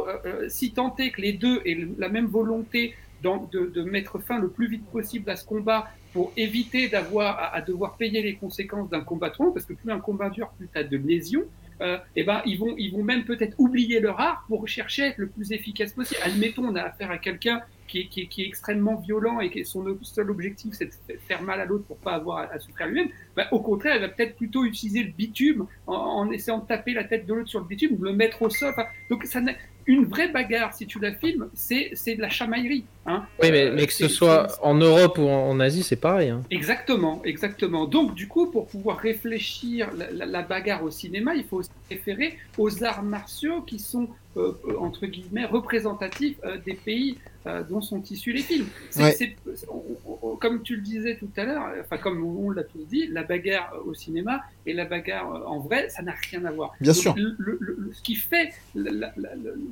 si 0.47 0.65
tant 0.77 0.95
est 0.97 1.11
que 1.11 1.21
les 1.27 1.33
deux 1.43 1.57
aient 1.65 1.77
la 1.97 2.09
même 2.15 2.27
volonté 2.39 2.81
dans- 3.21 3.47
de, 3.55 3.61
de 3.77 3.81
mettre 3.95 4.19
fin 4.27 4.37
le 4.45 4.49
plus 4.57 4.67
vite 4.73 4.85
possible 4.97 5.29
à 5.29 5.35
ce 5.35 5.45
combat 5.53 5.81
pour 6.13 6.25
éviter 6.35 6.89
d'avoir 6.93 7.31
à, 7.39 7.47
à 7.57 7.61
devoir 7.61 7.95
payer 8.01 8.21
les 8.29 8.35
conséquences 8.43 8.89
d'un 8.93 9.01
combat 9.11 9.29
trop 9.29 9.43
long, 9.45 9.51
parce 9.55 9.65
que 9.65 9.73
plus 9.73 9.91
un 9.91 9.99
combat 9.99 10.29
dure, 10.29 10.49
plus 10.57 10.67
tu 10.73 10.77
as 10.79 10.83
de 10.83 10.97
lésions. 10.97 11.45
Euh, 11.81 11.97
et 12.15 12.23
ben 12.23 12.39
ils 12.45 12.57
vont 12.61 12.75
ils 12.77 12.91
vont 12.95 13.03
même 13.03 13.23
peut-être 13.31 13.55
oublier 13.65 13.99
leur 13.99 14.17
art 14.29 14.39
pour 14.47 14.67
chercher 14.67 15.01
à 15.03 15.07
être 15.07 15.17
le 15.17 15.27
plus 15.35 15.51
efficace 15.57 15.91
possible. 15.93 16.19
Admettons 16.23 16.65
on 16.71 16.75
a 16.75 16.83
affaire 16.91 17.09
à 17.09 17.17
quelqu'un 17.17 17.61
qui 17.93 17.99
est, 18.01 18.05
qui, 18.07 18.27
qui 18.27 18.43
extrêmement 18.43 18.95
violent 18.95 19.39
et 19.39 19.49
que 19.51 19.63
son 19.63 19.85
seul 20.01 20.31
objectif 20.31 20.73
c'est 20.73 20.85
de 20.85 21.17
faire 21.27 21.43
mal 21.43 21.59
à 21.59 21.65
l'autre 21.65 21.85
pour 21.85 21.97
pas 21.97 22.13
avoir 22.13 22.39
à, 22.39 22.53
à 22.53 22.59
souffrir 22.59 22.87
lui-même. 22.87 23.09
Ben, 23.35 23.45
au 23.51 23.59
contraire, 23.59 23.95
elle 23.95 24.01
va 24.01 24.09
peut-être 24.09 24.35
plutôt 24.35 24.65
utiliser 24.65 25.03
le 25.03 25.11
bitume 25.11 25.67
en, 25.85 26.29
essayant 26.31 26.59
de 26.59 26.65
taper 26.65 26.93
la 26.93 27.03
tête 27.03 27.25
de 27.25 27.33
l'autre 27.33 27.49
sur 27.49 27.59
le 27.59 27.65
bitume, 27.65 27.97
de 27.97 28.03
le 28.03 28.13
mettre 28.13 28.41
au 28.41 28.49
sol. 28.49 28.73
Donc 29.09 29.25
ça 29.25 29.41
une 29.85 30.05
vraie 30.05 30.29
bagarre, 30.29 30.73
si 30.73 30.85
tu 30.87 30.99
la 30.99 31.13
filmes, 31.13 31.47
c'est 31.53 31.91
c'est 31.93 32.15
de 32.15 32.21
la 32.21 32.29
chamaillerie. 32.29 32.85
Hein. 33.05 33.25
Oui, 33.41 33.49
mais, 33.51 33.65
Euh, 33.65 33.73
mais 33.75 33.85
que 33.85 33.91
ce 33.93 34.07
soit 34.07 34.47
en 34.61 34.75
Europe 34.75 35.17
ou 35.17 35.27
en, 35.27 35.59
Asie, 35.59 35.83
c'est 35.83 35.97
pareil. 35.97 36.29
Hein. 36.29 36.41
Exactement, 36.51 37.21
exactement. 37.25 37.85
Donc, 37.85 38.15
du 38.15 38.27
coup, 38.29 38.47
pour 38.49 38.67
pouvoir 38.67 38.97
réfléchir 38.97 39.89
la, 39.97 40.09
la- 40.11 40.25
la 40.25 40.41
bagarre 40.41 40.83
au 40.83 40.91
cinéma, 40.91 41.35
il 41.35 41.43
faut 41.43 41.57
aussi 41.57 41.69
référer 41.89 42.37
aux 42.57 42.83
arts 42.83 43.03
martiaux 43.03 43.61
qui 43.61 43.77
sont, 43.79 44.07
euh, 44.37 44.53
euh, 44.69 44.77
entre 44.79 45.05
guillemets, 45.05 45.45
représentatifs 45.45 46.37
euh, 46.45 46.57
des 46.65 46.75
pays 46.75 47.17
euh, 47.45 47.61
dont 47.69 47.81
sont 47.81 48.01
issus 48.03 48.31
les 48.31 48.41
films. 48.41 48.67
C'est- 48.89 49.03
Ouais. 49.03 49.11
c'est- 49.11 49.35
on- 49.69 49.83
on- 50.21 50.35
comme 50.37 50.63
tu 50.63 50.77
le 50.77 50.81
disais 50.81 51.17
tout 51.17 51.27
à 51.35 51.43
l'heure, 51.43 51.65
enfin, 51.81 51.97
comme 51.97 52.23
on 52.23 52.49
l'a 52.51 52.63
tous 52.63 52.85
dit, 52.89 53.07
la 53.11 53.23
bagarre 53.23 53.73
au 53.85 53.93
cinéma 53.93 54.41
et 54.65 54.71
la 54.71 54.85
bagarre 54.85 55.35
euh, 55.35 55.45
en 55.45 55.59
vrai, 55.59 55.89
ça 55.89 56.01
n'a 56.03 56.13
rien 56.31 56.45
à 56.45 56.51
voir. 56.51 56.71
Bien 56.79 56.93
Donc, 56.93 57.01
sûr. 57.01 57.13
le- 57.17 57.35
le- 57.37 57.57
le- 57.59 57.91
ce 57.93 58.01
qui 58.01 58.15
fait 58.15 58.51
la, 58.75 59.11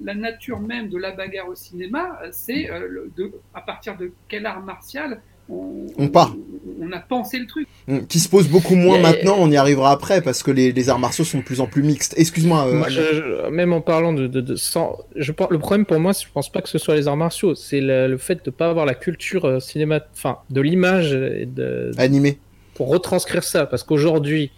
la- 0.04 0.16
nature 0.16 0.60
même 0.60 0.90
de 0.90 0.98
la 0.98 1.12
bagarre 1.12 1.48
au 1.50 1.56
cinéma, 1.56 2.20
c'est 2.32 2.70
euh, 2.70 3.10
à 3.54 3.62
partir 3.62 3.98
de 3.98 4.12
quel 4.28 4.46
art 4.46 4.62
martial 4.62 5.22
on, 5.50 5.88
On 5.98 6.08
part. 6.08 6.36
On 6.80 6.92
a 6.94 7.00
pensé 7.00 7.38
le 7.40 7.46
truc. 7.46 7.68
Mm, 7.88 8.02
Qui 8.08 8.20
se 8.20 8.30
pose 8.30 8.48
beaucoup 8.48 8.76
moins 8.76 8.98
Et- 9.00 9.02
maintenant, 9.02 9.36
on 9.38 9.50
y 9.52 9.58
arrivera 9.58 9.92
après 9.92 10.22
parce 10.22 10.44
que 10.44 10.52
les, 10.52 10.72
les 10.72 10.90
arts 10.90 11.00
martiaux 11.00 11.26
sont 11.26 11.40
de 11.40 11.44
plus 11.44 11.60
en 11.60 11.66
plus 11.68 11.84
mixtes. 11.84 12.14
Excuse-moi. 12.18 12.68
euh, 12.68 13.50
même 13.50 13.74
en 13.74 13.82
parlant 13.82 14.14
de, 14.14 14.28
de, 14.28 14.40
de- 14.40 14.56
sans, 14.56 14.98
je 15.16 15.34
le 15.50 15.58
problème 15.60 15.86
pour 15.86 16.00
moi, 16.00 16.14
c'est- 16.14 16.26
je 16.26 16.32
pense 16.32 16.50
pas 16.52 16.62
que 16.62 16.70
ce 16.70 16.78
soit 16.78 16.96
les 16.96 17.08
arts 17.08 17.18
martiaux, 17.18 17.54
c'est 17.56 17.82
le, 17.82 18.08
le 18.08 18.18
fait 18.18 18.46
de 18.46 18.50
pas 18.52 18.70
avoir 18.70 18.86
la 18.86 18.94
culture 18.96 19.46
euh, 19.46 19.60
cinéma, 19.60 20.00
enfin, 20.14 20.38
de 20.50 20.62
l'image 20.62 21.14
et 21.14 21.46
de, 21.48 21.92
animé. 21.98 22.40
pour 22.76 22.88
retranscrire 22.90 23.44
ça, 23.44 23.66
parce 23.66 23.84
qu'aujourd'hui, 23.84 24.52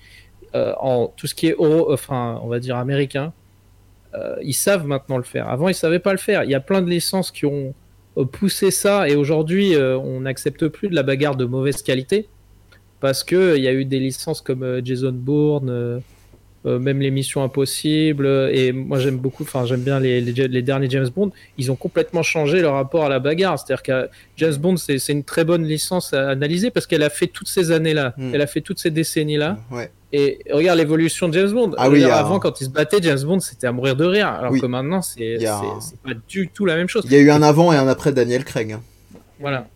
euh, 0.53 0.73
en 0.79 1.07
tout 1.07 1.25
ce 1.25 1.33
qui 1.33 1.47
est 1.47 1.55
euro, 1.57 1.91
enfin, 1.91 2.39
on 2.43 2.47
va 2.49 2.59
dire 2.59 2.75
américain, 2.77 3.33
euh, 4.15 4.35
ils 4.41 4.53
savent 4.53 4.85
maintenant 4.85 5.17
le 5.17 5.23
faire. 5.23 5.49
Avant, 5.49 5.67
ils 5.69 5.73
savaient 5.75 5.99
pas 5.99 6.11
le 6.11 6.17
faire. 6.19 6.43
Il 6.43 6.49
y 6.49 6.55
a 6.55 6.59
plein 6.59 6.81
de 6.81 6.89
licences 6.89 7.31
qui 7.31 7.45
ont 7.45 7.73
euh, 8.17 8.25
poussé 8.25 8.69
ça, 8.71 9.07
et 9.09 9.15
aujourd'hui, 9.15 9.75
euh, 9.75 9.97
on 9.97 10.21
n'accepte 10.21 10.67
plus 10.67 10.87
de 10.89 10.95
la 10.95 11.03
bagarre 11.03 11.35
de 11.35 11.45
mauvaise 11.45 11.81
qualité, 11.81 12.27
parce 12.99 13.23
que 13.23 13.57
il 13.57 13.63
y 13.63 13.67
a 13.67 13.73
eu 13.73 13.85
des 13.85 13.99
licences 13.99 14.41
comme 14.41 14.81
Jason 14.85 15.11
Bourne. 15.13 15.69
euh, 15.69 15.99
même 16.65 17.01
les 17.01 17.11
missions 17.11 17.43
impossibles 17.43 18.25
euh, 18.25 18.49
et 18.53 18.71
moi 18.71 18.97
j'aime 18.97 19.17
beaucoup 19.17 19.43
enfin 19.43 19.65
j'aime 19.65 19.81
bien 19.81 19.99
les, 19.99 20.21
les, 20.21 20.47
les 20.47 20.61
derniers 20.61 20.89
James 20.89 21.09
Bond 21.13 21.29
ils 21.57 21.69
ont 21.73 21.75
complètement 21.75 22.23
changé 22.23 22.61
leur 22.61 22.75
rapport 22.75 23.03
à 23.03 23.09
la 23.09 23.19
bagarre 23.19 23.59
c'est 23.59 23.73
à 23.73 23.75
dire 23.75 23.83
que 23.83 24.09
James 24.37 24.55
Bond 24.55 24.77
c'est 24.77 24.97
une 25.09 25.25
très 25.25 25.43
bonne 25.43 25.65
licence 25.65 26.13
à 26.13 26.29
analyser 26.29 26.71
parce 26.71 26.87
qu'elle 26.87 27.03
a 27.03 27.09
fait 27.09 27.27
toutes 27.27 27.49
ces 27.49 27.71
années 27.71 27.93
là 27.93 28.13
Mm. 28.17 28.31
elle 28.33 28.41
a 28.41 28.47
fait 28.47 28.61
toutes 28.61 28.79
ces 28.79 28.91
décennies 28.91 29.35
là 29.35 29.57
Ouais. 29.71 29.91
Et 30.15 30.39
regarde 30.51 30.77
l'évolution 30.77 31.27
de 31.27 31.33
James 31.33 31.51
Bond 31.51 31.71
Ah 31.77 31.89
oui, 31.89 31.97
dire, 31.99 32.13
a- 32.13 32.19
avant 32.19 32.39
quand 32.39 32.61
il 32.61 32.65
se 32.65 32.69
battait 32.69 32.99
James 33.01 33.19
Bond 33.23 33.39
c'était 33.39 33.67
à 33.67 33.71
mourir 33.71 33.95
de 33.95 34.05
rire 34.05 34.27
alors 34.27 34.51
Oui. 34.51 34.61
que 34.61 34.65
maintenant 34.67 35.01
c'est 35.01 35.43
a- 35.45 35.59
pas 36.05 36.11
du 36.29 36.47
tout 36.49 36.65
la 36.65 36.75
même 36.75 36.87
chose 36.87 37.03
Il 37.05 37.11
y 37.11 37.15
a 37.15 37.19
eu 37.19 37.31
un 37.31 37.41
avant 37.41 37.73
et 37.73 37.77
un 37.77 37.87
après 37.87 38.13
Daniel 38.13 38.45
Craig. 38.45 38.71
hein. 38.73 38.81
voilà. 39.39 39.67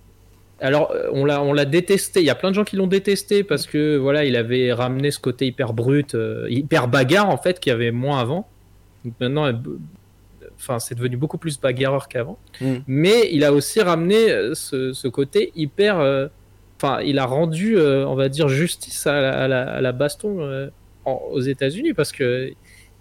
Alors, 0.59 0.89
euh, 0.91 1.09
on 1.13 1.23
l'a, 1.53 1.65
détesté. 1.65 2.19
Il 2.19 2.25
y 2.25 2.31
a 2.31 2.35
plein 2.35 2.49
de 2.49 2.55
gens 2.55 2.63
qui 2.63 2.77
l'ont 2.77 2.88
détesté 2.88 3.43
parce 3.43 3.67
que 3.67 3.95
voilà, 3.97 4.25
il 4.25 4.35
avait 4.35 4.73
ramené 4.73 5.11
ce 5.11 5.19
côté 5.19 5.45
hyper 5.45 5.71
brut, 5.71 6.15
euh, 6.15 6.47
hyper 6.49 6.88
bagarre 6.88 7.29
en 7.29 7.38
fait, 7.38 7.59
qu'il 7.59 7.69
y 7.69 7.73
avait 7.75 7.91
moins 7.91 8.19
avant. 8.19 8.47
Donc 9.05 9.13
maintenant, 9.19 9.45
euh, 9.45 9.53
enfin, 10.57 10.79
c'est 10.79 10.95
devenu 10.95 11.15
beaucoup 11.15 11.38
plus 11.38 11.59
bagarreur 11.59 12.07
qu'avant. 12.07 12.39
Mm. 12.59 12.73
Mais 12.88 13.29
il 13.31 13.43
a 13.43 13.53
aussi 13.53 13.81
ramené 13.81 14.29
ce, 14.55 14.93
ce 14.93 15.07
côté 15.07 15.51
hyper. 15.55 15.99
euh, 15.99 16.27
Enfin, 16.78 17.01
il 17.01 17.17
a 17.19 17.25
rendu, 17.25 17.78
euh, 17.78 18.05
on 18.07 18.15
va 18.15 18.30
dire, 18.30 18.47
justice 18.49 19.07
à 19.07 19.19
la, 19.21 19.32
à 19.43 19.47
la- 19.47 19.69
à 19.78 19.82
la 19.82 19.91
baston 19.91 20.41
euh, 20.41 20.69
en- 21.05 21.21
aux 21.32 21.41
États-Unis 21.41 21.93
parce 21.93 22.11
que 22.11 22.49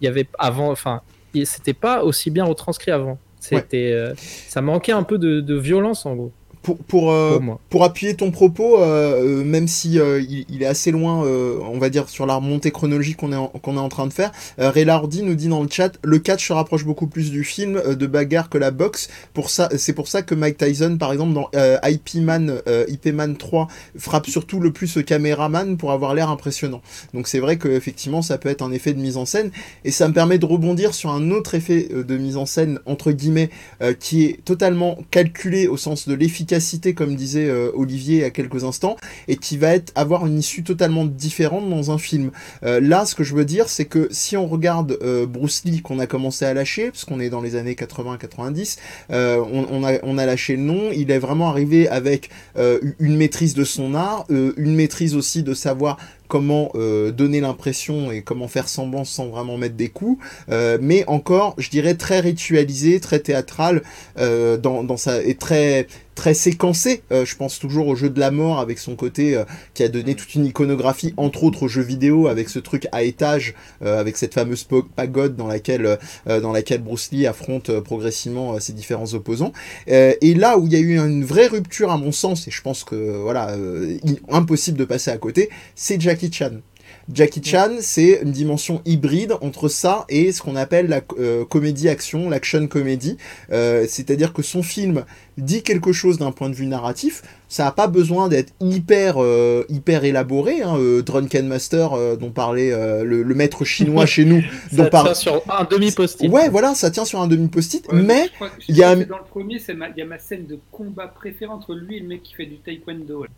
il 0.00 0.04
y 0.04 0.08
avait 0.08 0.26
avant, 0.38 0.70
enfin, 0.70 1.02
c'était 1.44 1.74
pas 1.74 2.02
aussi 2.02 2.30
bien 2.30 2.44
retranscrit 2.44 2.90
avant. 2.90 3.18
C'était, 3.60 3.92
euh, 3.92 4.14
ça 4.16 4.60
manquait 4.62 4.92
un 4.92 5.02
peu 5.02 5.18
de, 5.18 5.40
de 5.40 5.54
violence 5.54 6.06
en 6.06 6.14
gros 6.16 6.32
Pour, 6.66 6.78
pour, 6.78 7.12
euh, 7.12 7.38
pour 7.70 7.84
appuyer 7.84 8.14
ton 8.16 8.32
propos, 8.32 8.80
euh, 8.82 9.22
euh, 9.40 9.44
même 9.44 9.68
si 9.68 10.00
euh, 10.00 10.20
il, 10.20 10.44
il 10.48 10.64
est 10.64 10.66
assez 10.66 10.90
loin, 10.90 11.22
on 11.22 11.78
va 11.78 11.90
dire, 11.90 12.08
sur 12.08 12.26
la 12.26 12.34
remontée 12.34 12.72
chronologique 12.72 13.18
qu'on 13.18 13.30
est, 13.32 13.36
en- 13.36 13.46
qu'on 13.46 13.76
est 13.76 13.80
en 13.80 13.88
train 13.88 14.08
de 14.08 14.12
faire, 14.12 14.32
Ray 14.58 14.84
Lardy 14.84 15.22
nous 15.22 15.36
dit 15.36 15.46
dans 15.46 15.62
le 15.62 15.68
chat, 15.70 15.92
le 16.02 16.18
catch 16.18 16.48
se 16.48 16.52
rapproche 16.52 16.84
beaucoup 16.84 17.06
plus 17.06 17.30
du 17.30 17.44
film 17.44 17.80
de 17.94 18.06
bagarre 18.08 18.48
que 18.48 18.58
la 18.58 18.72
boxe. 18.72 19.06
Pour 19.32 19.48
ça, 19.50 19.68
c'est 19.76 19.92
pour 19.92 20.08
ça 20.08 20.22
que 20.22 20.34
Mike 20.34 20.56
Tyson, 20.58 20.96
par 20.98 21.12
exemple, 21.12 21.34
dans 21.34 21.48
IP 21.88 22.16
Man, 22.16 22.60
IP 22.88 23.06
Man 23.14 23.36
3, 23.36 23.68
frappe 23.96 24.26
surtout 24.26 24.58
le 24.58 24.72
plus 24.72 24.96
le 24.96 25.02
caméraman 25.04 25.76
pour 25.76 25.92
avoir 25.92 26.14
l'air 26.14 26.30
impressionnant. 26.30 26.82
Donc 27.14 27.28
c'est 27.28 27.38
vrai 27.38 27.58
que 27.58 27.68
effectivement, 27.68 28.22
ça 28.22 28.38
peut 28.38 28.48
être 28.48 28.62
un 28.62 28.72
effet 28.72 28.92
de 28.92 28.98
mise 28.98 29.18
en 29.18 29.24
scène, 29.24 29.52
et 29.84 29.92
ça 29.92 30.08
me 30.08 30.12
permet 30.12 30.38
de 30.38 30.46
rebondir 30.46 30.94
sur 30.94 31.10
un 31.10 31.30
autre 31.30 31.54
effet 31.54 31.88
de 31.94 32.16
mise 32.16 32.36
en 32.36 32.46
scène 32.46 32.80
entre 32.86 33.12
guillemets 33.12 33.50
qui 34.00 34.24
est 34.24 34.44
totalement 34.44 34.98
calculé 35.12 35.68
au 35.68 35.76
sens 35.76 36.08
de 36.08 36.14
l'efficacité, 36.14 36.55
comme 36.94 37.14
disait 37.14 37.48
euh, 37.48 37.70
Olivier 37.74 38.24
à 38.24 38.30
quelques 38.30 38.64
instants, 38.64 38.96
et 39.28 39.36
qui 39.36 39.56
va 39.56 39.74
être, 39.74 39.92
avoir 39.94 40.26
une 40.26 40.38
issue 40.38 40.62
totalement 40.62 41.04
différente 41.04 41.68
dans 41.68 41.90
un 41.90 41.98
film. 41.98 42.30
Euh, 42.64 42.80
là, 42.80 43.06
ce 43.06 43.14
que 43.14 43.24
je 43.24 43.34
veux 43.34 43.44
dire, 43.44 43.68
c'est 43.68 43.84
que 43.84 44.08
si 44.10 44.36
on 44.36 44.46
regarde 44.46 44.98
euh, 45.02 45.26
Bruce 45.26 45.62
Lee 45.64 45.82
qu'on 45.82 45.98
a 45.98 46.06
commencé 46.06 46.44
à 46.44 46.54
lâcher, 46.54 46.90
parce 46.90 47.04
qu'on 47.04 47.20
est 47.20 47.30
dans 47.30 47.40
les 47.40 47.56
années 47.56 47.74
80-90, 47.74 48.78
euh, 49.10 49.42
on, 49.52 49.84
a, 49.84 49.98
on 50.02 50.18
a 50.18 50.26
lâché 50.26 50.56
le 50.56 50.62
nom, 50.62 50.90
il 50.92 51.10
est 51.10 51.18
vraiment 51.18 51.48
arrivé 51.48 51.88
avec 51.88 52.30
une 52.98 53.16
maîtrise 53.16 53.54
de 53.54 53.64
son 53.64 53.94
art, 53.94 54.26
une 54.28 54.74
maîtrise 54.74 55.14
aussi 55.14 55.42
de 55.42 55.54
savoir 55.54 55.98
comment 56.28 56.72
donner 57.16 57.40
l'impression 57.40 58.10
et 58.10 58.22
comment 58.22 58.48
faire 58.48 58.68
semblant 58.68 59.04
sans 59.04 59.28
vraiment 59.28 59.56
mettre 59.56 59.76
des 59.76 59.88
coups, 59.88 60.22
mais 60.48 61.04
encore, 61.06 61.54
je 61.58 61.70
dirais, 61.70 61.94
très 61.94 62.20
ritualisé, 62.20 63.00
très 63.00 63.18
théâtral, 63.20 63.82
dans, 64.16 64.82
dans 64.84 64.96
sa, 64.96 65.22
et 65.22 65.34
très, 65.34 65.86
très 66.16 66.34
séquencé. 66.34 67.02
Euh, 67.12 67.24
je 67.24 67.36
pense 67.36 67.60
toujours 67.60 67.86
au 67.86 67.94
jeu 67.94 68.10
de 68.10 68.18
la 68.18 68.32
mort 68.32 68.58
avec 68.58 68.80
son 68.80 68.96
côté 68.96 69.36
euh, 69.36 69.44
qui 69.74 69.84
a 69.84 69.88
donné 69.88 70.16
toute 70.16 70.34
une 70.34 70.46
iconographie, 70.46 71.14
entre 71.16 71.44
autres 71.44 71.62
aux 71.64 71.68
jeux 71.68 71.82
vidéo, 71.82 72.26
avec 72.26 72.48
ce 72.48 72.58
truc 72.58 72.88
à 72.90 73.04
étage, 73.04 73.54
euh, 73.82 74.00
avec 74.00 74.16
cette 74.16 74.34
fameuse 74.34 74.66
pagode 74.96 75.36
dans 75.36 75.46
laquelle, 75.46 75.98
euh, 76.28 76.40
dans 76.40 76.50
laquelle 76.50 76.82
Bruce 76.82 77.10
Lee 77.12 77.26
affronte 77.26 77.70
euh, 77.70 77.80
progressivement 77.80 78.54
euh, 78.54 78.58
ses 78.58 78.72
différents 78.72 79.14
opposants. 79.14 79.52
Euh, 79.88 80.14
et 80.20 80.34
là 80.34 80.58
où 80.58 80.66
il 80.66 80.72
y 80.72 80.76
a 80.76 80.80
eu 80.80 80.96
une 80.98 81.24
vraie 81.24 81.46
rupture 81.46 81.92
à 81.92 81.98
mon 81.98 82.10
sens, 82.10 82.48
et 82.48 82.50
je 82.50 82.62
pense 82.62 82.82
que 82.82 82.96
voilà, 83.22 83.50
euh, 83.50 83.98
impossible 84.28 84.78
de 84.78 84.84
passer 84.84 85.10
à 85.10 85.18
côté, 85.18 85.50
c'est 85.76 86.00
Jackie 86.00 86.32
Chan. 86.32 86.50
Jackie 87.12 87.40
Chan, 87.44 87.70
c'est 87.80 88.20
une 88.24 88.32
dimension 88.32 88.82
hybride 88.84 89.34
entre 89.40 89.68
ça 89.68 90.04
et 90.08 90.32
ce 90.32 90.42
qu'on 90.42 90.56
appelle 90.56 90.88
la 90.88 91.02
euh, 91.20 91.44
comédie-action, 91.44 92.28
l'action 92.28 92.66
comédie. 92.66 93.16
Euh, 93.52 93.86
C'est-à-dire 93.88 94.32
que 94.32 94.42
son 94.42 94.62
film 94.64 95.04
dit 95.38 95.62
quelque 95.62 95.92
chose 95.92 96.18
d'un 96.18 96.32
point 96.32 96.50
de 96.50 96.54
vue 96.56 96.66
narratif. 96.66 97.22
Ça 97.48 97.62
n'a 97.62 97.70
pas 97.70 97.86
besoin 97.86 98.28
d'être 98.28 98.52
hyper, 98.60 99.22
euh, 99.22 99.62
hyper 99.68 100.02
élaboré. 100.04 100.62
Hein. 100.62 100.76
Euh, 100.78 101.02
Drunken 101.02 101.46
Master, 101.46 101.92
euh, 101.92 102.16
dont 102.16 102.30
parlait 102.32 102.72
euh, 102.72 103.04
le, 103.04 103.22
le 103.22 103.34
maître 103.36 103.64
chinois 103.64 104.04
chez 104.06 104.24
nous, 104.24 104.42
dont 104.72 104.84
Ça 104.84 104.90
par- 104.90 105.04
tient 105.04 105.14
sur 105.14 105.42
un 105.48 105.62
demi-post-it. 105.64 106.28
Ouais, 106.28 106.48
voilà, 106.48 106.74
ça 106.74 106.90
tient 106.90 107.04
sur 107.04 107.20
un 107.20 107.28
demi-post-it, 107.28 107.86
Ouais, 107.92 108.02
mais 108.02 108.24
je 108.26 108.32
crois 108.34 108.48
que- 108.48 108.60
je 108.60 108.64
il 108.68 108.76
y 108.76 108.82
a 108.82 108.96
dans 108.96 109.18
le 109.18 109.24
premier, 109.30 109.58
il 109.68 109.94
y 109.96 110.02
a 110.02 110.06
ma 110.06 110.18
scène 110.18 110.46
de 110.46 110.58
combat 110.72 111.06
préférée 111.06 111.52
entre 111.52 111.74
lui 111.74 111.98
et 111.98 112.00
le 112.00 112.08
mec 112.08 112.24
qui 112.24 112.34
fait 112.34 112.46
du 112.46 112.56
taekwondo. 112.56 113.22
là. 113.22 113.28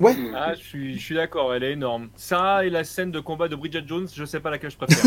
Ouais. 0.00 0.14
Ah, 0.34 0.52
je 0.58 0.62
suis, 0.62 0.94
je 0.98 1.00
suis 1.02 1.14
d'accord, 1.14 1.54
elle 1.54 1.62
est 1.62 1.72
énorme. 1.72 2.08
Ça 2.16 2.64
et 2.64 2.68
la 2.70 2.84
scène 2.84 3.10
de 3.10 3.20
combat 3.20 3.48
de 3.48 3.56
Bridget 3.56 3.84
Jones, 3.86 4.06
je 4.14 4.24
sais 4.24 4.40
pas 4.40 4.50
laquelle 4.50 4.70
je 4.70 4.76
préfère. 4.76 4.98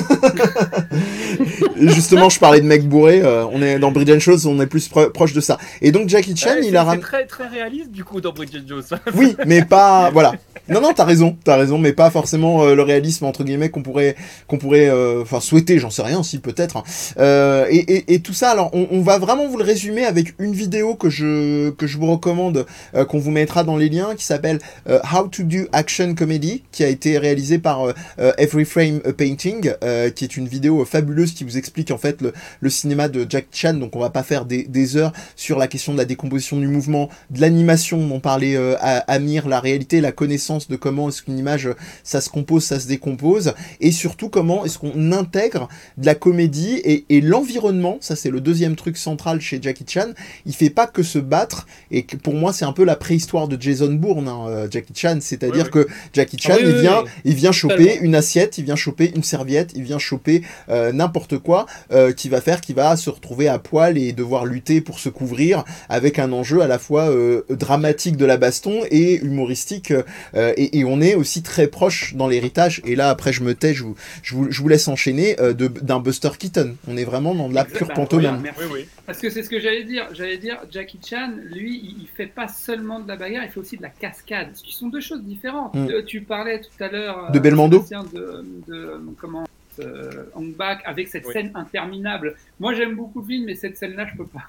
justement, 1.76 2.30
je 2.30 2.40
parlais 2.40 2.62
de 2.62 2.66
mec 2.66 2.88
bourré. 2.88 3.22
euh, 3.22 3.46
on 3.52 3.62
est 3.62 3.80
dans 3.80 3.92
Bridget 3.92 4.20
Shows, 4.20 4.48
on 4.48 4.60
est 4.62 4.68
plus 4.68 4.88
pro- 4.88 5.10
proche 5.10 5.34
de 5.34 5.42
ça. 5.42 5.58
Et 5.82 5.92
donc 5.92 6.10
Jackie 6.10 6.36
Chan, 6.36 6.52
Ouais, 6.52 6.62
il 6.66 6.76
a 6.78 6.82
c'est 6.82 6.86
ramené. 6.88 7.02
très 7.02 7.26
très 7.26 7.48
réaliste 7.48 7.92
du 7.92 8.04
coup 8.04 8.22
dans 8.22 8.32
Bridget 8.32 8.62
Jones. 8.66 8.84
Oui, 9.16 9.36
mais 9.46 9.64
pas. 9.66 10.10
Voilà. 10.12 10.34
Non, 10.72 10.80
non, 10.80 10.94
t'as 10.96 11.04
raison, 11.04 11.36
t'as 11.44 11.58
raison, 11.58 11.78
mais 11.78 11.92
pas 11.92 12.10
forcément 12.10 12.64
euh, 12.64 12.76
le 12.76 12.82
réalisme 12.82 13.26
entre 13.26 13.44
guillemets 13.44 13.68
qu'on 13.68 13.84
pourrait, 13.84 14.16
qu'on 14.48 14.58
pourrait, 14.58 14.90
euh, 14.90 15.22
enfin 15.22 15.42
souhaiter, 15.42 15.80
j'en 15.80 15.90
sais 15.90 16.02
rien, 16.02 16.24
si 16.24 16.40
peut-être. 16.40 16.78
hein. 16.78 16.84
Euh, 17.20 17.66
et, 17.70 17.80
et, 17.80 18.14
et 18.14 18.20
tout 18.22 18.32
ça, 18.32 18.52
alors, 18.52 18.70
on, 18.72 18.88
on 18.90 19.02
va 19.02 19.20
vraiment 19.20 19.50
vous 19.50 19.58
le 19.58 19.66
résumer 19.66 20.06
avec 20.06 20.34
une 20.40 20.54
vidéo 20.54 20.96
que 20.96 21.10
je 21.10 21.72
que 21.72 21.88
je 21.88 21.98
vous 21.98 22.10
recommande, 22.10 22.66
euh, 22.96 23.04
qu'on 23.04 23.20
vous 23.20 23.32
mettra 23.32 23.66
dans 23.66 23.76
les 23.76 23.90
liens, 23.90 24.16
qui 24.16 24.24
s'appelle 24.24 24.60
euh, 24.88 25.00
How 25.14 25.28
to 25.28 25.44
Do 25.44 25.68
Action 25.74 26.16
Comedy, 26.16 26.64
qui 26.72 26.86
a 26.86 26.88
été 26.88 27.18
réalisée 27.18 27.60
par 27.60 27.94
Every 28.38 28.64
Frame 28.64 29.02
a 29.06 29.12
Painting, 29.12 29.74
qui 30.16 30.24
est 30.24 30.38
une 30.38 30.48
vidéo 30.48 30.86
fabuleuse 30.86 31.34
qui 31.34 31.44
vous 31.44 31.58
explique 31.58 31.92
en 31.92 31.98
fait 31.98 32.22
le, 32.22 32.32
le 32.62 32.70
cinéma 32.70 33.10
de 33.10 33.26
Jack 33.30 33.48
Chan. 33.52 33.74
Donc, 33.74 33.98
on 33.98 34.00
va 34.00 34.10
pas 34.10 34.24
faire 34.24 34.46
des, 34.46 34.64
des 34.64 34.96
heures 34.96 35.12
sur 35.36 35.60
la 35.60 35.68
question 35.68 35.92
de 35.92 35.98
la 35.98 36.06
décomposition 36.06 36.58
du 36.58 36.68
mouvement, 36.68 37.10
de 37.30 37.42
l'animation 37.42 37.98
dont 38.08 38.22
parlait 38.22 38.56
Amir, 38.80 39.50
la 39.50 39.60
réalité, 39.60 40.00
la 40.00 40.14
connaissance 40.14 40.61
de 40.68 40.76
comment 40.76 41.10
est-ce 41.10 41.22
qu'une 41.24 41.38
image, 41.38 41.70
ça 42.04 42.22
se 42.22 42.30
compose, 42.30 42.64
ça 42.64 42.80
se 42.80 42.88
décompose, 42.88 43.54
et 43.80 43.92
surtout 43.92 44.30
comment 44.30 44.66
est-ce 44.66 44.78
qu'on 44.80 45.12
intègre 45.12 45.68
de 45.98 46.06
la 46.06 46.16
comédie 46.16 46.82
et, 46.84 47.06
et 47.10 47.22
l'environnement, 47.22 47.98
ça 48.02 48.16
c'est 48.16 48.30
le 48.30 48.42
deuxième 48.42 48.76
truc 48.76 48.98
central 48.98 49.42
chez 49.42 49.60
Jackie 49.62 49.86
Chan, 49.88 50.12
il 50.46 50.54
fait 50.54 50.70
pas 50.70 50.88
que 50.88 51.04
se 51.04 51.20
battre, 51.20 51.68
et 51.92 52.04
que 52.04 52.16
pour 52.16 52.34
moi 52.34 52.54
c'est 52.54 52.66
un 52.66 52.74
peu 52.74 52.84
la 52.84 52.96
préhistoire 52.96 53.48
de 53.48 53.62
Jason 53.62 53.94
Bourne, 53.94 54.28
hein, 54.28 54.46
euh, 54.48 54.68
Jackie 54.70 54.94
Chan, 54.96 55.18
c'est-à-dire 55.22 55.66
Oui, 55.66 55.72
que 55.72 55.88
Jackie 56.14 56.38
Chan, 56.40 56.54
Ah 56.56 56.62
oui, 56.62 56.70
il 56.70 56.82
vient, 56.82 57.04
il 57.26 57.34
vient 57.36 57.52
choper 57.52 57.76
Totalement. 57.78 58.02
une 58.02 58.16
assiette, 58.16 58.58
il 58.58 58.66
vient 58.66 58.76
choper 58.76 59.12
une 59.16 59.24
serviette, 59.24 59.72
il 59.76 59.84
vient 59.84 60.00
choper 60.00 60.44
euh, 60.70 60.92
n'importe 60.92 61.38
quoi 61.38 61.66
euh, 61.92 62.12
qui 62.14 62.30
va 62.30 62.42
faire 62.42 62.62
qu'il 62.62 62.76
va 62.76 62.96
se 62.96 63.10
retrouver 63.10 63.48
à 63.48 63.60
poil 63.60 63.98
et 63.98 64.12
devoir 64.14 64.46
lutter 64.46 64.82
pour 64.82 65.00
se 65.00 65.10
couvrir 65.10 65.64
avec 65.90 66.20
un 66.20 66.32
enjeu 66.32 66.62
à 66.62 66.68
la 66.68 66.80
fois 66.80 67.10
euh, 67.10 67.44
dramatique 67.50 68.18
de 68.18 68.26
la 68.26 68.38
baston 68.38 68.82
et 68.90 69.16
humoristique 69.16 69.94
euh, 70.42 70.54
et, 70.58 70.80
et 70.80 70.86
on 70.86 71.00
est 71.02 71.16
aussi 71.16 71.42
très 71.44 71.68
proche 71.68 72.16
dans 72.16 72.28
l'héritage 72.28 72.82
et 72.86 72.96
là 72.96 73.10
après 73.10 73.32
je 73.32 73.44
me 73.44 73.54
tais 73.56 73.74
je 73.74 73.84
vous, 73.84 73.96
je 74.24 74.36
vous, 74.36 74.52
je 74.52 74.62
vous 74.62 74.68
laisse 74.68 74.88
enchaîner 74.88 75.40
euh, 75.40 75.54
de- 75.54 75.68
d'un 75.68 76.00
Buster 76.00 76.30
Keaton 76.38 76.76
on 76.88 76.98
est 76.98 77.04
vraiment 77.06 77.34
dans 77.36 77.48
de 77.50 77.54
la 77.56 77.64
pure 77.66 77.90
Exactement. 77.90 78.06
pantomime 78.08 78.40
Merci. 78.44 78.60
Oui, 78.64 78.68
oui. 78.74 78.86
Parce 79.06 79.20
que 79.20 79.30
c'est 79.30 79.44
ce 79.44 79.50
que 79.50 79.60
j'allais 79.60 79.84
dire. 79.84 80.08
J'allais 80.14 80.38
dire, 80.38 80.58
Jackie 80.72 81.00
Chan, 81.06 81.32
lui, 81.52 81.80
il, 81.84 82.02
il 82.04 82.08
fait 82.16 82.28
pas 82.28 82.48
seulement 82.48 83.00
de 83.00 83.08
la 83.08 83.18
bagarre, 83.18 83.44
il 83.44 83.50
fait 83.52 83.60
aussi 83.60 83.76
de 83.78 83.82
la 83.82 83.90
cascade. 83.90 84.50
Ce 84.54 84.64
qui 84.64 84.74
sont 84.74 84.88
deux 84.88 85.02
choses 85.02 85.22
différentes. 85.24 85.74
Mm. 85.74 85.88
Euh, 85.90 86.02
tu 86.06 86.22
parlais 86.22 86.62
tout 86.62 86.84
à 86.84 86.88
l'heure 86.88 87.32
De 87.32 87.40
Belmondo 87.40 87.84
Sébastien, 87.84 88.06
de, 88.14 88.46
de 88.68 89.02
comment 89.20 89.46
euh, 89.80 90.24
Hong 90.36 90.56
Bak 90.56 90.80
avec 90.86 91.08
cette 91.10 91.26
Oui. 91.26 91.34
scène 91.34 91.52
interminable. 91.56 92.36
Moi, 92.60 92.74
j'aime 92.74 92.96
beaucoup 92.96 93.20
le 93.22 93.28
film, 93.28 93.46
mais 93.46 93.56
cette 93.56 93.78
scène-là, 93.78 94.06
je 94.12 94.18
peux 94.18 94.28
pas. 94.28 94.46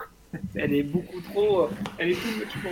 Elle 0.55 0.75
est 0.75 0.83
beaucoup 0.83 1.21
trop. 1.21 1.69
Elle 1.99 2.11
est 2.11 2.17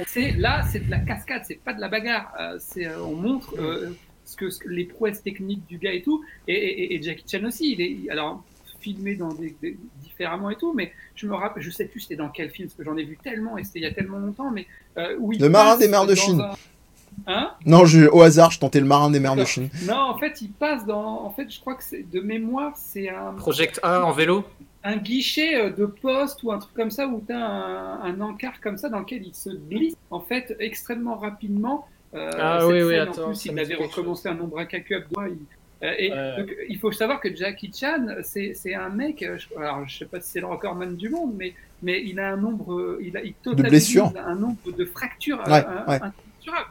c'est 0.07 0.33
là, 0.33 0.63
c'est 0.71 0.87
de 0.87 0.91
la 0.91 0.99
cascade, 0.99 1.43
c'est 1.47 1.63
pas 1.63 1.73
de 1.73 1.81
la 1.81 1.89
bagarre. 1.89 2.33
Euh, 2.41 2.57
c'est, 2.59 2.87
euh, 2.87 3.03
on 3.03 3.15
montre 3.15 3.55
euh, 3.59 3.91
ce 4.25 4.37
que, 4.37 4.47
les 4.67 4.85
prouesses 4.85 5.23
techniques 5.23 5.67
du 5.67 5.79
gars 5.79 5.93
et 5.93 6.03
tout. 6.03 6.23
Et, 6.49 6.95
et, 6.95 7.03
Jackie 7.03 7.25
Chan 7.31 7.45
aussi. 7.45 7.73
Il 7.73 7.81
est 7.81 8.11
alors 8.11 8.43
filmé 8.81 9.15
dans 9.15 9.33
des, 9.35 9.55
différemment 10.03 10.49
et 10.49 10.57
tout, 10.57 10.73
mais 10.73 10.93
je 11.15 11.27
me 11.27 11.35
rappelle, 11.35 11.63
je 11.63 11.71
sais 11.71 11.85
plus 11.85 12.01
c'était 12.01 12.17
dans 12.17 12.31
quel 12.31 12.49
film, 12.49 12.69
parce 12.69 12.77
que 12.79 12.85
j'en 12.85 12.97
ai 12.97 13.05
vu 13.05 13.19
tellement 13.23 13.59
et 13.59 13.65
c'était 13.65 13.81
il 13.81 13.83
y 13.83 13.87
a 13.87 13.93
tellement 13.93 14.19
longtemps, 14.19 14.51
mais 14.51 14.67
oui. 15.19 15.37
Le 15.39 15.51
marin 15.51 15.77
des 15.77 15.89
mers 15.89 16.07
de 16.07 16.15
Chine. 16.15 16.43
Hein? 17.27 17.51
Non, 17.67 17.85
je, 17.85 18.07
au 18.07 18.23
hasard, 18.23 18.51
je 18.51 18.59
tentais 18.59 18.81
le 18.81 18.87
marin 18.87 19.11
des 19.11 19.21
mers 19.21 19.37
de 19.37 19.45
Chine. 19.45 19.69
Non, 19.87 19.99
en 19.99 20.19
fait, 20.19 20.41
il 20.41 20.51
passe 20.51 20.87
dans. 20.87 21.25
En 21.25 21.31
fait, 21.31 21.51
je 21.51 21.61
crois 21.61 21.75
que 21.75 21.85
c'est 21.85 22.09
de 22.09 22.21
mémoire, 22.21 22.73
c'est 22.77 23.11
un. 23.11 23.33
Project 23.35 23.81
A 23.83 24.03
en 24.05 24.13
vélo? 24.13 24.45
Un 24.83 24.97
guichet 24.97 25.57
euh, 25.57 25.71
de 25.71 25.87
poste 25.87 26.43
ou 26.43 26.53
un 26.53 26.59
truc 26.59 26.75
comme 26.75 26.91
ça 26.91 27.07
où 27.07 27.23
tu 27.27 27.33
as 27.33 27.45
un, 27.45 28.21
encart 28.21 28.61
comme 28.61 28.77
ça 28.77 28.89
dans 28.89 29.01
lequel 29.01 29.27
il 29.27 29.35
se 29.35 29.51
glisse 29.51 29.97
en 30.11 30.21
fait 30.21 30.57
extrêmement 30.59 31.17
rapidement. 31.17 31.87
Euh, 32.15 32.31
ah 32.39 32.67
oui, 32.67 32.83
oui, 32.83 32.97
attends. 32.97 33.25
En 33.25 33.27
plus, 33.29 33.45
il 33.47 33.59
avait 33.59 33.75
recommencé 33.75 34.29
un 34.29 34.35
nombre 34.35 34.59
incalculable 34.59 35.07
de 35.11 35.37
euh, 35.83 35.95
et 35.97 36.11
donc, 36.11 36.55
il 36.69 36.79
faut 36.79 36.93
savoir 36.93 37.21
que 37.21 37.35
Jackie 37.35 37.73
Chan, 37.75 38.07
c'est 38.23 38.75
un 38.75 38.91
mec, 38.91 39.23
alors 39.57 39.89
je 39.89 39.99
sais 39.99 40.05
pas 40.05 40.21
si 40.21 40.33
c'est 40.33 40.41
le 40.41 40.47
recordman 40.47 40.95
du 40.95 41.09
monde, 41.09 41.33
mais, 41.35 41.55
mais 41.83 42.03
il 42.05 42.21
a 42.21 42.33
un 42.33 42.37
nombre, 42.37 42.99
il 43.01 43.17
a 43.17 43.23
il 43.23 43.33
totalise 43.33 43.99
un 43.99 44.35
nombre 44.35 44.59
de 44.77 44.85
fractures 44.85 45.43
ouais, 45.47 45.63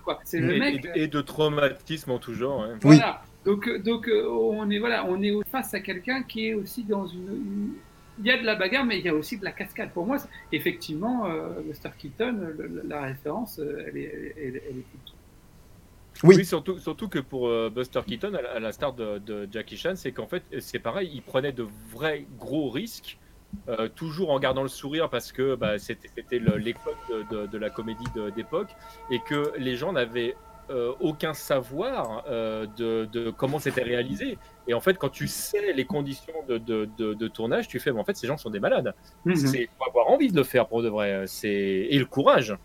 quoi. 0.03 0.20
C'est 0.26 0.39
le 0.39 0.55
et, 0.55 0.60
mec. 0.60 0.88
Et, 0.93 1.07
de 1.07 1.22
traumatisme 1.22 2.12
en 2.12 2.20
tout 2.20 2.36
genre. 2.36 2.68
Voilà. 2.82 3.24
Donc, 3.45 3.68
donc 3.82 4.07
on 4.14 4.70
est 4.70 4.78
voilà, 4.78 5.03
on 5.07 5.20
est 5.24 5.34
face 5.51 5.74
à 5.74 5.80
quelqu'un 5.80 6.22
qui 6.22 6.49
est 6.49 6.53
aussi 6.53 6.84
dans 6.84 7.07
une 7.07 7.74
il 8.20 8.26
y 8.26 8.32
a 8.32 8.38
de 8.38 8.45
la 8.45 8.55
bagarre, 8.55 8.86
mais 8.86 8.99
il 8.99 9.05
y 9.05 9.09
a 9.09 9.15
aussi 9.15 9.38
de 9.38 9.45
la 9.45 9.51
cascade. 9.51 9.91
Pour 9.91 10.05
moi, 10.05 10.17
effectivement, 10.51 11.26
euh, 11.26 11.61
Buster 11.61 11.89
Keaton, 11.97 12.53
la 12.86 13.01
référence, 13.01 13.59
euh, 13.59 13.86
elle 13.88 13.97
est, 13.97 14.36
elle, 14.38 14.55
est 14.57 14.86
oui. 16.24 16.43
surtout, 16.43 16.80
surtout 16.80 17.07
que 17.07 17.20
pour 17.20 17.47
euh, 17.47 17.72
Buster 17.74 18.01
Keaton, 18.05 18.34
à 18.34 18.59
la, 18.59 18.72
start 18.72 18.97
de, 18.97 19.47
Jackie 19.51 19.78
Chan, 19.78 19.93
c'est 19.95 20.11
qu'en 20.11 20.28
fait, 20.28 20.43
c'est 20.59 20.80
pareil, 20.80 21.09
il 21.13 21.22
prenait 21.22 21.53
de 21.53 21.65
vrais 21.91 22.26
gros 22.38 22.70
risques, 22.70 23.17
toujours 23.95 24.30
en 24.30 24.39
gardant 24.39 24.61
le 24.61 24.70
sourire 24.70 25.09
parce 25.09 25.32
que 25.32 25.55
bah, 25.55 25.80
c'était 25.80 26.38
l'époque 26.38 26.97
de, 27.32 27.47
de, 27.47 27.57
la 27.57 27.72
comédie 27.72 28.05
d'époque 28.36 28.70
et 29.09 29.20
que 29.22 29.53
les 29.57 29.76
gens 29.76 29.91
n'avaient 29.91 30.36
euh, 30.70 30.91
aucun 30.99 31.34
savoir 31.34 32.24
euh, 32.30 32.67
de, 32.78 33.32
comment 33.32 33.57
c'était 33.57 33.82
réalisé. 33.82 34.38
Et 34.67 34.76
en 34.76 34.80
fait, 34.80 34.99
quand 34.99 35.09
tu 35.09 35.28
sais 35.28 35.74
les 35.74 35.86
conditions 35.86 36.34
de, 36.47 37.28
tournage, 37.28 37.67
tu 37.67 37.80
fais, 37.80 37.91
mais 37.91 37.99
en 37.99 38.03
fait, 38.03 38.15
ces 38.15 38.28
gens 38.28 38.38
sont 38.38 38.51
des 38.51 38.59
malades. 38.59 38.93
Il 39.26 39.32
mhm. 39.32 39.47
faut 39.47 39.89
avoir 39.89 40.09
envie 40.09 40.32
de 40.32 40.36
le 40.36 40.43
faire 40.43 40.67
pour 40.67 40.84
de 40.84 40.89
vrai. 40.89 41.26
Et 41.43 41.97
le 41.97 42.05
courage. 42.05 42.55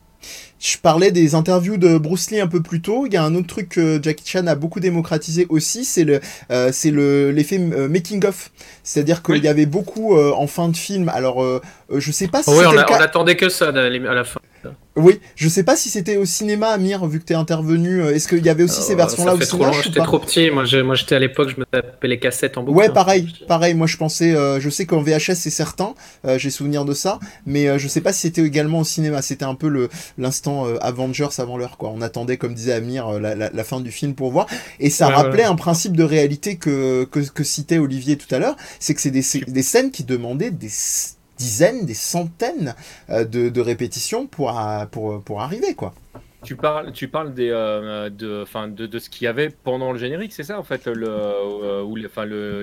Je 0.58 0.78
parlais 0.78 1.12
des 1.12 1.34
interviews 1.34 1.76
de 1.76 1.96
Bruce 1.96 2.30
Lee 2.30 2.40
un 2.40 2.46
peu 2.46 2.62
plus 2.62 2.82
tôt. 2.82 3.06
Il 3.06 3.12
y 3.12 3.16
a 3.16 3.24
un 3.24 3.34
autre 3.34 3.46
truc 3.46 3.70
que 3.70 4.00
Jackie 4.02 4.26
Chan 4.26 4.46
a 4.46 4.54
beaucoup 4.54 4.80
démocratisé 4.80 5.46
aussi, 5.48 5.84
c'est 5.84 6.04
le, 6.04 6.20
euh, 6.50 6.70
c'est 6.72 6.90
le 6.90 7.30
l'effet 7.30 7.58
making 7.58 8.24
of. 8.26 8.50
C'est-à-dire 8.82 9.22
qu'il 9.22 9.42
y 9.42 9.48
avait 9.48 9.66
beaucoup 9.66 10.16
en 10.16 10.46
fin 10.46 10.68
de 10.68 10.76
film. 10.76 11.08
Alors, 11.08 11.42
je 11.90 12.12
sais 12.12 12.28
pas 12.28 12.42
si. 12.42 12.50
Oui, 12.50 12.64
on, 12.66 12.72
on 12.72 13.00
attendait 13.00 13.36
que 13.36 13.48
ça 13.48 13.68
à 13.68 13.72
la 13.72 14.24
fin. 14.24 14.40
Oui, 14.96 15.18
je 15.34 15.48
sais 15.48 15.64
pas 15.64 15.74
si 15.74 15.90
c'était 15.90 16.16
au 16.16 16.24
cinéma, 16.24 16.68
Amir, 16.68 17.04
vu 17.06 17.18
que 17.18 17.24
t'es 17.24 17.34
intervenu. 17.34 18.00
Euh, 18.00 18.14
est-ce 18.14 18.28
qu'il 18.28 18.44
y 18.44 18.48
avait 18.48 18.62
aussi 18.62 18.80
ces 18.80 18.92
euh, 18.92 18.96
versions-là 18.96 19.34
au 19.34 19.40
cinéma 19.40 19.72
J'étais 19.82 20.00
trop 20.00 20.20
petit. 20.20 20.50
Moi, 20.50 20.64
j'étais 20.64 21.16
à 21.16 21.18
l'époque, 21.18 21.48
je 21.48 21.58
me 21.58 21.64
tapais 21.64 22.06
les 22.06 22.20
cassettes 22.20 22.56
en 22.58 22.62
boucle. 22.62 22.78
Ouais, 22.78 22.88
pareil, 22.88 23.26
pareil. 23.48 23.74
Moi, 23.74 23.88
je 23.88 23.96
pensais, 23.96 24.36
euh, 24.36 24.60
je 24.60 24.70
sais 24.70 24.86
qu'en 24.86 25.02
VHS, 25.02 25.34
c'est 25.34 25.50
certain. 25.50 25.94
J'ai 26.36 26.50
souvenir 26.50 26.84
de 26.84 26.94
ça, 26.94 27.18
mais 27.44 27.78
je 27.78 27.88
sais 27.88 28.00
pas 28.00 28.12
si 28.12 28.20
c'était 28.20 28.42
également 28.42 28.80
au 28.80 28.84
cinéma. 28.84 29.20
C'était 29.20 29.44
un 29.44 29.54
peu 29.54 29.68
le 29.68 29.88
l'instant 30.16 30.66
Avengers 30.80 31.28
avant 31.38 31.56
l'heure, 31.56 31.76
quoi. 31.76 31.90
On 31.92 32.00
attendait, 32.00 32.36
comme 32.36 32.54
disait 32.54 32.72
Amir, 32.72 33.18
la, 33.18 33.64
fin 33.64 33.80
du 33.80 33.90
film 33.90 34.14
pour 34.14 34.30
voir, 34.30 34.46
et 34.78 34.90
ça 34.90 35.08
rappelait 35.08 35.44
un 35.44 35.56
principe 35.56 35.96
de 35.96 36.04
réalité 36.04 36.56
que, 36.56 37.04
que, 37.04 37.44
citait 37.44 37.78
Olivier 37.78 38.16
tout 38.16 38.32
à 38.32 38.38
l'heure. 38.38 38.56
C'est 38.78 38.94
que 38.94 39.00
c'est 39.00 39.10
des, 39.10 39.24
des 39.46 39.62
scènes 39.62 39.90
qui 39.90 40.04
demandaient 40.04 40.50
des 40.50 40.70
dizaines, 41.36 41.86
des 41.86 41.94
centaines 41.94 42.74
euh, 43.10 43.24
de, 43.24 43.48
de 43.48 43.60
répétitions 43.60 44.26
pour, 44.26 44.60
pour, 44.90 45.22
pour 45.22 45.40
arriver, 45.40 45.74
quoi. 45.74 45.94
Tu 46.44 46.56
parles, 46.56 46.92
tu 46.92 47.08
parles 47.08 47.32
des, 47.32 47.48
euh, 47.50 48.10
de, 48.10 48.44
de, 48.66 48.86
de, 48.86 48.98
ce 48.98 49.08
qu'il 49.08 49.24
y 49.24 49.28
avait 49.28 49.48
pendant 49.48 49.92
le 49.92 49.98
générique, 49.98 50.32
c'est 50.34 50.42
ça 50.42 50.58
en 50.58 50.62
fait, 50.62 50.86
le, 50.86 51.06
euh, 51.08 51.82
ou 51.82 51.96
les, 51.96 52.08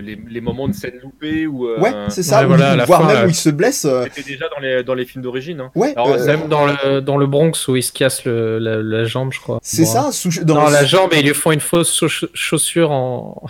les, 0.01 0.15
les, 0.15 0.41
moments 0.41 0.67
de 0.67 0.73
scène 0.73 0.99
loupée 1.01 1.47
ou. 1.47 1.67
ouais, 1.67 1.91
c'est 2.09 2.21
ça. 2.21 2.45
voilà, 2.45 2.85
voire 2.85 3.05
même 3.05 3.25
où 3.25 3.29
il 3.29 3.35
se 3.35 3.49
blesse. 3.49 3.87
C'était 4.03 4.21
déjà 4.21 4.45
dans 4.49 4.61
les, 4.61 4.83
dans 4.83 4.93
les 4.93 5.05
films 5.05 5.23
d'origine. 5.23 5.61
Hein. 5.61 5.71
Ouais. 5.73 5.95
même 6.27 6.47
dans 6.47 6.67
le, 6.67 7.01
dans 7.01 7.17
le 7.17 7.25
Bronx 7.25 7.67
où 7.67 7.75
il 7.75 7.81
se 7.81 7.91
casse 7.91 8.23
le, 8.25 8.59
la, 8.59 9.03
jambe, 9.05 9.33
je 9.33 9.39
crois. 9.39 9.59
C'est 9.63 9.85
ça. 9.85 10.11
dans 10.43 10.69
la 10.69 10.85
jambe 10.85 11.11
et 11.13 11.19
ils 11.19 11.25
lui 11.25 11.33
font 11.33 11.51
une 11.51 11.59
fausse 11.59 12.03
chaussure 12.33 12.91
en. 12.91 13.41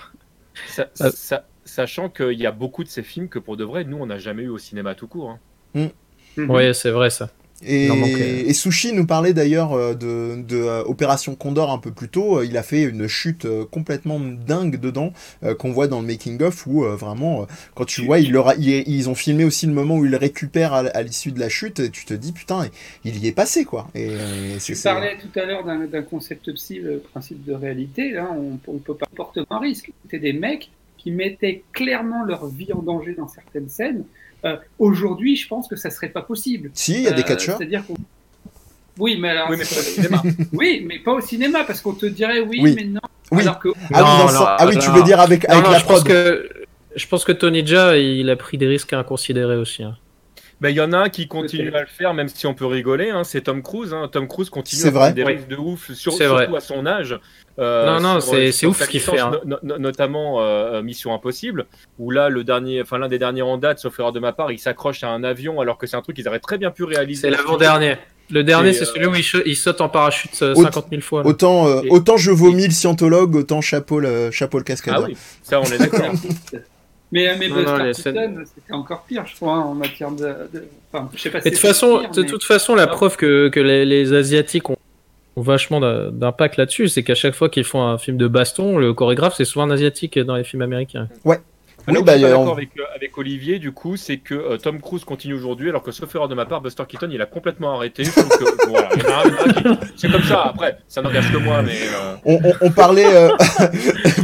Ça, 0.68 0.88
ça, 0.94 1.44
sachant 1.72 2.10
qu'il 2.10 2.40
y 2.40 2.46
a 2.46 2.52
beaucoup 2.52 2.84
de 2.84 2.90
ces 2.90 3.04
films 3.04 3.30
que 3.30 3.40
pour 3.40 3.56
de 3.56 3.64
vrai, 3.64 3.86
nous, 3.86 3.98
on 3.98 4.06
n'a 4.06 4.20
jamais 4.20 4.44
eu 4.44 4.50
au 4.50 4.58
cinéma 4.58 4.94
tout 4.94 5.08
court. 5.08 5.38
Hein. 5.76 5.90
Mm. 6.36 6.50
Oui, 6.50 6.76
c'est 6.76 6.92
vrai 6.92 7.10
ça. 7.10 7.30
Et, 7.64 8.54
Sushi 8.54 8.92
nous 8.92 9.06
parlait 9.06 9.34
d'ailleurs 9.34 9.74
euh, 9.74 9.94
de, 9.94 10.42
de 10.42 10.58
euh, 10.58 10.84
Opération 10.86 11.36
Condor 11.36 11.72
un 11.72 11.78
peu 11.78 11.92
plus 11.92 12.10
tôt. 12.10 12.40
Euh, 12.40 12.46
il 12.46 12.58
a 12.58 12.64
fait 12.64 12.82
une 12.84 13.08
chute 13.08 13.48
complètement 13.70 14.20
dingue 14.20 14.80
dedans 14.80 15.14
qu'on 15.60 15.72
voit 15.72 15.88
dans 15.88 16.02
le 16.02 16.08
making 16.08 16.42
of 16.42 16.66
où 16.66 16.82
vraiment 16.82 17.46
quand 17.76 17.86
tu 17.86 18.04
vois 18.04 18.20
il 18.20 18.32
leur 18.32 18.54
ils 18.58 19.10
ont 19.10 19.16
filmé 19.16 19.44
aussi 19.44 19.68
le 19.68 19.74
moment 19.74 19.98
où 19.98 20.06
il 20.06 20.16
récupère 20.16 20.74
à, 20.74 21.02
l'issue 21.04 21.32
de 21.32 21.40
la 21.40 21.50
chute 21.50 21.80
et 21.80 21.90
tu 21.92 22.06
te 22.06 22.14
dis 22.14 22.32
putain 22.32 22.68
il 23.06 23.18
y 23.18 23.28
est 23.28 23.32
passé 23.32 23.64
quoi. 23.64 23.88
Et, 23.94 24.18
tu 24.64 24.76
parlais 24.76 25.18
tout 25.18 25.40
à 25.40 25.46
l'heure 25.46 25.64
d'un 25.64 26.02
concept 26.02 26.52
psy, 26.54 26.80
le 26.80 26.98
principe 26.98 27.44
de 27.46 27.54
réalité. 27.54 28.12
Là 28.12 28.30
on, 28.32 28.74
ne 28.74 28.80
peut 28.80 28.96
pas 28.96 29.08
porter 29.16 29.42
un 29.50 29.60
risque. 29.60 29.92
C'était 30.04 30.20
des 30.20 30.34
mecs 30.34 30.72
qui 31.02 31.12
mettaient 31.12 31.64
clairement 31.74 32.24
leur 32.24 32.46
vie 32.46 32.72
en 32.74 32.82
danger 32.82 33.16
dans 33.16 33.28
certaines 33.28 33.70
scènes. 33.70 34.04
Euh, 34.46 34.58
aujourd'hui, 34.78 35.36
je 35.36 35.48
pense 35.48 35.68
que 35.68 35.76
ça 35.76 35.90
serait 35.90 36.10
pas 36.10 36.22
possible. 36.22 36.70
Si, 36.74 36.94
il 36.94 37.02
y 37.02 37.08
a 37.08 37.12
des 37.12 37.22
euh, 37.22 37.26
catcheurs. 37.26 37.58
C'est-à-dire 37.58 37.84
oui, 39.00 39.18
mais 39.20 39.30
alors, 39.30 39.50
oui, 39.50 39.58
mais 39.58 39.64
pas 39.64 39.80
au 39.80 39.84
cinéma. 39.84 40.24
oui, 40.54 40.86
mais 40.86 41.00
pas 41.00 41.14
au 41.14 41.22
cinéma 41.22 41.64
parce 41.64 41.82
qu'on 41.82 41.94
te 41.94 42.06
dirait 42.06 42.42
oui, 42.42 42.62
mais 42.62 42.84
non. 42.84 43.02
Oui. 43.32 43.42
Alors 43.42 43.60
que... 43.60 43.70
ah, 43.94 44.66
oui, 44.68 44.78
tu 44.78 44.92
veux 44.92 45.04
dire 45.04 45.20
avec, 45.20 45.50
avec 45.50 45.66
la 45.66 45.80
je 45.80 45.86
Pense 45.86 46.04
que, 46.04 46.50
je 46.96 47.08
pense 47.08 47.24
que 47.24 47.32
Tony 47.32 47.66
Jaa, 47.66 47.98
il 47.98 48.30
a 48.30 48.36
pris 48.36 48.58
des 48.58 48.68
risques 48.68 48.94
inconsidérés 48.94 49.56
aussi. 49.56 49.84
Hein. 49.84 49.98
Ben, 50.62 50.70
il 50.70 50.76
y 50.76 50.82
en 50.82 50.94
a 50.94 50.98
un 51.00 51.10
qui 51.10 51.28
continue 51.28 51.74
à 51.74 51.82
le 51.82 51.88
faire, 51.88 52.14
même 52.14 52.30
si 52.30 52.46
on 52.46 52.54
peut 52.54 52.68
rigoler. 52.68 53.10
Hein, 53.10 53.24
c'est 53.24 53.42
Tom 53.42 53.64
Cruise. 53.64 53.94
Hein. 53.96 54.08
Tom 54.12 54.28
Cruise 54.28 54.52
continue 54.52 54.86
à 54.86 54.92
prendre 54.92 55.16
des 55.16 55.24
risques 55.24 55.48
de 55.48 55.56
ouf, 55.56 55.92
sur, 55.94 56.14
surtout 56.14 56.56
à 56.56 56.60
son 56.60 56.86
âge. 56.86 57.20
Euh, 57.58 58.00
non, 58.00 58.00
non, 58.00 58.22
c'est 58.22 58.66
ouf 58.68 58.84
ce 58.84 58.88
qu'il 58.88 59.02
fait. 59.02 59.20
Hein. 59.20 59.32
notamment 59.64 60.42
euh, 60.42 60.84
Mission 60.84 61.16
Impossible, 61.16 61.66
où 61.98 62.12
là, 62.12 62.30
le 62.30 62.44
dernier, 62.44 62.84
enfin 62.84 63.00
l'un 63.00 63.08
des 63.08 63.18
derniers 63.18 63.42
en 63.42 63.58
date, 63.58 63.80
sauf 63.80 64.00
erreur 64.00 64.12
de 64.12 64.20
ma 64.20 64.34
part, 64.34 64.52
il 64.52 64.60
s'accroche 64.60 65.04
à 65.04 65.10
un 65.10 65.24
avion 65.24 65.60
alors 65.62 65.80
que 65.80 65.88
c'est 65.88 65.98
un 65.98 66.02
truc 66.04 66.16
qu'ils 66.16 66.28
auraient 66.28 66.40
très 66.40 66.60
bien 66.60 66.70
pu 66.70 66.84
réaliser. 66.84 67.22
C'est 67.22 67.32
l'avant-dernier. 67.32 67.96
Le 68.30 68.44
dernier, 68.44 68.72
c'est 68.74 68.86
celui 68.86 69.08
où 69.08 69.16
il, 69.16 69.56
saute 69.56 69.82
en 69.82 69.90
parachute 69.90 70.36
50 70.36 70.86
000 70.92 71.02
fois. 71.02 71.26
Autant, 71.26 71.68
euh, 71.68 71.82
autant 71.90 72.18
je 72.18 72.32
vomis 72.32 72.66
le 72.66 72.72
scientologue, 72.72 73.36
autant 73.36 73.62
chapeau 73.62 74.00
le, 74.00 74.30
chapeau 74.30 74.60
le 74.60 74.64
cascadeur. 74.64 75.02
Ah 75.04 75.08
oui, 75.10 75.18
ça 75.42 75.60
on 75.60 75.66
est 75.66 75.80
d'accord. 75.80 76.14
Mais, 77.12 77.36
mais 77.38 77.50
Buster 77.50 78.12
Keaton, 78.12 78.44
c'était 78.56 78.74
encore 78.74 79.04
pire, 79.04 79.26
je 79.26 79.36
crois, 79.36 79.58
en 79.58 79.74
matière 79.74 80.12
de. 80.12 80.26
de... 80.54 80.68
Enfin, 80.94 81.10
je 81.14 81.22
sais 81.22 81.30
pas 81.30 81.42
si 81.42 81.52
de, 81.52 81.56
façon, 81.56 82.04
de 82.14 82.24
toute 82.24 82.44
façon, 82.44 82.76
la 82.76 82.88
preuve 82.88 83.18
que, 83.18 83.50
que 83.50 83.60
les, 83.60 83.86
les, 83.86 84.14
Asiatiques 84.14 84.70
ont, 84.70 84.78
ont 85.36 85.42
vachement 85.42 85.80
d'impact 85.82 86.58
là-dessus, 86.58 86.88
c'est 86.88 87.04
qu'à 87.04 87.16
chaque 87.16 87.34
fois 87.34 87.50
qu'ils 87.50 87.66
font 87.66 87.84
un 87.84 87.98
film 87.98 88.18
de 88.18 88.28
baston, 88.28 88.78
le 88.78 88.94
chorégraphe, 88.94 89.36
c'est 89.36 89.46
souvent 89.46 89.66
un 89.66 89.72
Asiatique 89.72 90.18
dans 90.20 90.36
les 90.36 90.44
films 90.44 90.62
américains. 90.62 91.10
Ouais, 91.26 91.40
oui, 91.88 92.04
bah, 92.04 92.14
je 92.14 92.20
suis 92.20 92.28
d'accord 92.28 92.54
avec, 92.54 92.70
euh, 92.78 92.84
avec, 92.96 93.18
Olivier, 93.18 93.58
du 93.60 93.72
coup, 93.72 93.98
c'est 93.98 94.18
que 94.18 94.36
euh, 94.36 94.58
Tom 94.58 94.80
Cruise 94.82 95.04
continue 95.04 95.34
aujourd'hui, 95.34 95.70
alors 95.70 95.82
que 95.82 95.92
sauf 95.92 96.14
erreur 96.14 96.28
de 96.28 96.36
ma 96.36 96.46
part, 96.46 96.62
Buster 96.62 96.84
Keaton, 96.88 97.10
il 97.12 97.22
a 97.22 97.26
complètement 97.26 97.76
arrêté. 97.76 98.04
c'est 99.96 100.12
comme 100.12 100.24
ça, 100.24 100.44
après, 100.44 100.78
ça 100.88 101.02
n'engage 101.02 101.32
que 101.32 101.38
moi, 101.38 101.62
mais. 101.64 101.72
Euh, 101.72 102.16
on, 102.26 102.40
on, 102.44 102.54
on, 102.62 102.72
parlait, 102.72 103.06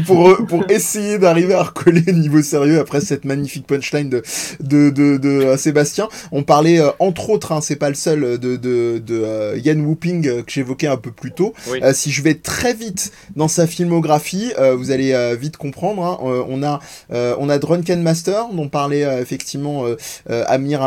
pour, 0.08 0.38
pour 0.48 0.64
essayer 0.70 1.18
d'arriver 1.20 1.54
à 1.54 1.64
recoller 1.64 2.02
niveau 2.14 2.42
sérieux 2.42 2.80
après 2.80 3.02
cette 3.02 3.26
magnifique 3.26 3.68
punchline 3.68 4.10
de, 4.10 4.24
de, 4.62 4.90
de, 4.90 5.18
de 5.18 5.58
Sébastien, 5.58 6.08
on 6.32 6.44
parlait, 6.44 6.80
entre 7.00 7.30
autres, 7.30 7.52
hein, 7.52 7.62
c'est 7.62 7.76
pas 7.76 7.90
le 7.90 7.96
seul, 7.96 8.40
de, 8.40 8.56
de, 8.56 9.00
de 9.06 9.58
Yann 9.58 9.86
Whooping 9.86 10.44
que 10.44 10.52
j'évoquais 10.52 10.88
un 10.88 10.98
peu 10.98 11.12
plus 11.12 11.32
tôt. 11.32 11.54
si 11.94 12.12
je 12.12 12.22
vais 12.22 12.36
très 12.36 12.74
vite 12.74 13.12
dans 13.36 13.48
sa 13.48 13.68
filmographie, 13.68 14.54
vous 14.78 14.92
allez 14.92 15.36
vite 15.40 15.58
comprendre, 15.58 16.04
hein, 16.04 16.18
on 16.22 16.64
a. 16.64 16.80
on 17.12 17.50
a 17.50 17.58
Drunken 17.60 18.02
Master, 18.02 18.48
dont 18.54 18.70
parlait 18.70 19.04
euh, 19.04 19.22
effectivement 19.22 19.86
euh, 19.86 19.98
euh, 20.30 20.44
Amir 20.48 20.82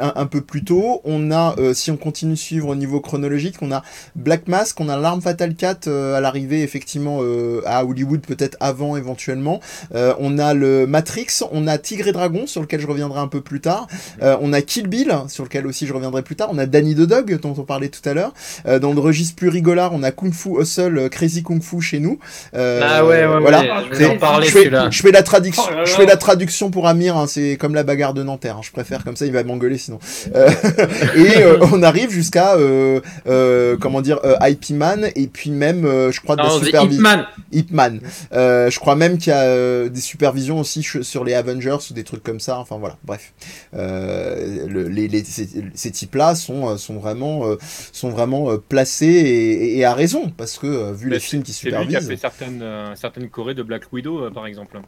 un, 0.00 0.26
peu 0.26 0.40
plus 0.40 0.64
tôt. 0.64 1.00
On 1.04 1.30
a, 1.30 1.54
si 1.74 1.90
on 1.90 1.96
continue 1.96 2.32
de 2.32 2.38
suivre 2.38 2.68
au 2.68 2.74
niveau 2.74 3.00
chronologique, 3.00 3.56
on 3.60 3.70
a 3.72 3.82
Black 4.14 4.48
Mask, 4.48 4.80
on 4.80 4.88
a 4.88 4.96
L'Arme 4.96 5.20
Fatale 5.20 5.54
4 5.54 5.88
à 5.88 6.20
l'arrivée 6.20 6.62
effectivement 6.62 7.20
à 7.64 7.84
Hollywood 7.84 8.20
peut-être 8.20 8.55
peut-être 8.56 8.66
avant 8.66 8.96
éventuellement. 8.96 9.60
Euh, 9.94 10.14
on 10.18 10.38
a 10.38 10.54
le 10.54 10.86
Matrix, 10.86 11.26
on 11.52 11.66
a 11.66 11.78
Tigre 11.78 12.08
et 12.08 12.12
Dragon 12.12 12.46
sur 12.46 12.60
lequel 12.60 12.80
je 12.80 12.86
reviendrai 12.86 13.20
un 13.20 13.28
peu 13.28 13.40
plus 13.40 13.60
tard. 13.60 13.86
Euh, 14.22 14.36
on 14.40 14.52
a 14.52 14.62
Kill 14.62 14.86
Bill 14.88 15.12
sur 15.28 15.44
lequel 15.44 15.66
aussi 15.66 15.86
je 15.86 15.92
reviendrai 15.92 16.22
plus 16.22 16.36
tard. 16.36 16.48
On 16.52 16.58
a 16.58 16.66
Danny 16.66 16.94
the 16.94 17.00
Dog 17.06 17.38
dont 17.40 17.54
on 17.58 17.62
parlait 17.62 17.88
tout 17.88 18.06
à 18.08 18.14
l'heure. 18.14 18.32
Euh, 18.66 18.78
dans 18.78 18.92
le 18.92 19.00
registre 19.00 19.36
plus 19.36 19.48
rigolard, 19.48 19.92
on 19.92 20.02
a 20.02 20.10
Kung 20.10 20.32
Fu 20.32 20.60
Hustle, 20.60 21.08
Crazy 21.10 21.42
Kung 21.42 21.62
Fu 21.62 21.80
chez 21.80 21.98
nous. 21.98 22.18
Euh, 22.54 22.80
Ah 22.82 23.04
ouais, 23.04 23.26
ouais, 23.26 23.40
voilà. 23.40 23.60
ouais, 23.60 23.68
je 23.92 23.96
vais 23.96 24.06
en 24.06 24.18
parler 24.18 24.46
je 24.46 24.52
fais, 24.52 24.58
celui-là. 24.60 24.88
je 24.90 25.02
fais 25.02 25.10
la 25.12 25.22
traduction, 25.22 25.62
Oh 25.70 25.82
je 25.84 25.90
fais 25.92 26.06
la 26.06 26.16
traduction 26.16 26.70
pour 26.70 26.86
Amir. 26.88 27.16
hein, 27.16 27.26
c'est 27.26 27.56
comme 27.58 27.74
la 27.74 27.82
bagarre 27.82 28.14
de 28.14 28.22
Nanterre. 28.22 28.56
hein, 28.56 28.62
je 28.62 28.70
préfère 28.70 29.04
comme 29.04 29.16
ça, 29.16 29.26
il 29.26 29.32
va 29.32 29.42
m'engueuler 29.44 29.78
sinon. 29.78 29.98
Euh, 30.34 30.48
et 31.16 31.42
euh, 31.42 31.58
on 31.72 31.82
arrive 31.82 32.10
jusqu'à 32.10 32.54
euh, 32.56 33.00
euh, 33.28 33.76
comment 33.80 34.00
dire 34.00 34.18
euh, 34.24 34.34
IP 34.48 34.70
Man 34.70 35.08
et 35.14 35.26
puis 35.26 35.50
même 35.50 35.84
euh, 35.84 36.10
je 36.12 36.20
crois 36.20 36.36
de 36.36 36.42
la 36.42 36.48
The 36.48 36.64
supervision. 36.64 37.02
Hitman. 37.02 37.26
Hitman. 37.52 38.00
Euh, 38.46 38.70
je 38.70 38.78
crois 38.78 38.94
même 38.96 39.18
qu'il 39.18 39.28
y 39.30 39.32
a 39.36 39.42
euh, 39.42 39.88
des 39.88 40.00
supervisions 40.00 40.60
aussi 40.60 40.82
sur 40.82 41.24
les 41.24 41.34
Avengers 41.34 41.76
ou 41.90 41.94
des 41.94 42.04
trucs 42.04 42.22
comme 42.22 42.40
ça. 42.40 42.58
Enfin 42.58 42.76
voilà, 42.78 42.96
bref. 43.04 43.32
Euh, 43.74 44.66
le- 44.68 44.88
les, 44.88 45.08
les- 45.08 45.24
ces, 45.24 45.48
ces 45.74 45.90
types-là 45.90 46.34
sont, 46.34 46.76
sont 46.78 46.98
vraiment, 46.98 47.46
euh, 47.46 47.56
sont 47.92 48.10
vraiment 48.10 48.50
euh, 48.50 48.56
placés 48.58 49.06
et, 49.06 49.84
à 49.84 49.94
raison 49.94 50.32
parce 50.36 50.58
que 50.58 50.66
euh, 50.66 50.92
vu 50.92 51.08
Mais 51.08 51.14
les 51.14 51.20
films 51.20 51.42
qui 51.42 51.52
C'est 51.52 51.66
lui 51.66 51.72
qui 51.72 51.76
a 51.76 52.00
supervisent. 52.00 52.08
fait 52.08 52.16
certaines, 52.16 52.62
euh, 52.62 52.94
certaines 52.94 53.28
chorés 53.28 53.54
de 53.54 53.62
Black 53.62 53.92
Widow, 53.92 54.24
euh, 54.24 54.30
par 54.30 54.46
exemple. 54.46 54.78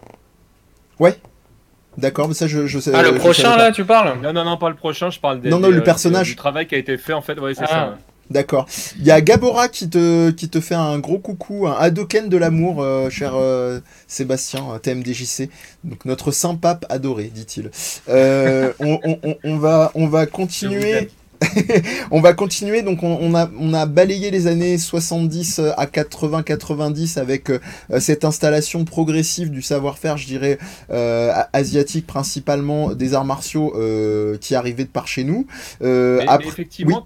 D'accord, 1.97 2.29
mais 2.29 2.35
ça 2.35 2.47
je, 2.47 2.67
je 2.67 2.79
sais. 2.79 2.93
Ah, 2.95 3.03
je 3.05 3.11
le 3.11 3.19
prochain 3.19 3.57
là, 3.57 3.73
tu 3.73 3.85
parles 3.85 4.21
Non, 4.23 4.33
non, 4.33 4.45
non, 4.45 4.57
pas 4.57 4.69
le 4.69 4.77
prochain, 4.77 5.11
je 5.11 5.19
parle 5.19 5.41
des, 5.41 5.49
Non, 5.51 5.59
non, 5.59 5.67
des, 5.69 5.75
le 5.75 5.81
euh, 5.81 5.85
personnage. 5.85 6.29
Du 6.29 6.37
travail 6.37 6.67
qui 6.69 6.77
a 6.77 6.79
été 6.79 6.97
fait, 6.97 7.13
en 7.13 7.23
fait, 7.23 7.41
ouais, 7.41 7.55
c'est 7.55 7.65
Ah. 7.65 7.67
ça. 7.69 7.99
D'accord. 8.31 8.67
Il 8.99 9.07
y 9.07 9.11
a 9.11 9.21
Gabora 9.23 9.69
qui 9.69 9.89
te, 9.89 10.31
qui 10.31 10.49
te 10.51 10.61
fait 10.61 10.75
un 10.75 10.99
gros 10.99 11.19
coucou, 11.19 11.67
un 11.67 11.73
Hadoken 11.73 12.29
de 12.29 12.37
l'amour, 12.37 12.83
euh, 12.83 13.09
cher 13.09 13.33
euh, 13.35 13.81
Sébastien, 14.07 14.65
euh, 14.75 14.79
TMDJC. 14.79 15.49
Donc 15.85 16.05
notre 16.05 16.31
saint 16.31 16.55
pape 16.55 16.85
adoré, 16.91 17.31
dit-il. 17.35 17.71
Euh, 18.11 18.73
on, 18.81 18.99
on- 19.03 19.19
on- 19.23 19.37
on 19.45 19.57
va, 19.57 19.93
on 19.95 20.07
va 20.09 20.27
continuer. 20.27 21.09
on 22.11 22.21
va 22.21 22.33
continuer, 22.35 22.83
donc 22.83 23.03
on, 23.03 23.19
on 23.21 23.35
a, 23.35 23.49
on 23.59 23.73
a 23.75 23.87
balayé 23.87 24.31
les 24.31 24.47
années 24.47 24.79
70 24.79 25.61
à 25.77 25.87
80-90 25.87 27.19
avec 27.19 27.51
euh, 27.51 27.59
cette 28.01 28.25
installation 28.25 28.85
progressive 28.85 29.51
du 29.51 29.63
savoir-faire, 29.63 30.17
je 30.17 30.27
dirais, 30.27 30.59
euh, 30.91 31.33
asiatique 31.53 32.07
principalement, 32.07 32.95
des 32.95 33.15
arts 33.15 33.25
martiaux 33.25 33.75
euh, 33.77 34.37
qui 34.39 34.55
arrivaient 34.55 34.85
de 34.85 34.89
par 34.89 35.07
chez 35.09 35.25
nous. 35.25 35.47
Euh, 35.83 36.19
Mais, 36.19 36.47
effectivement, 36.47 37.05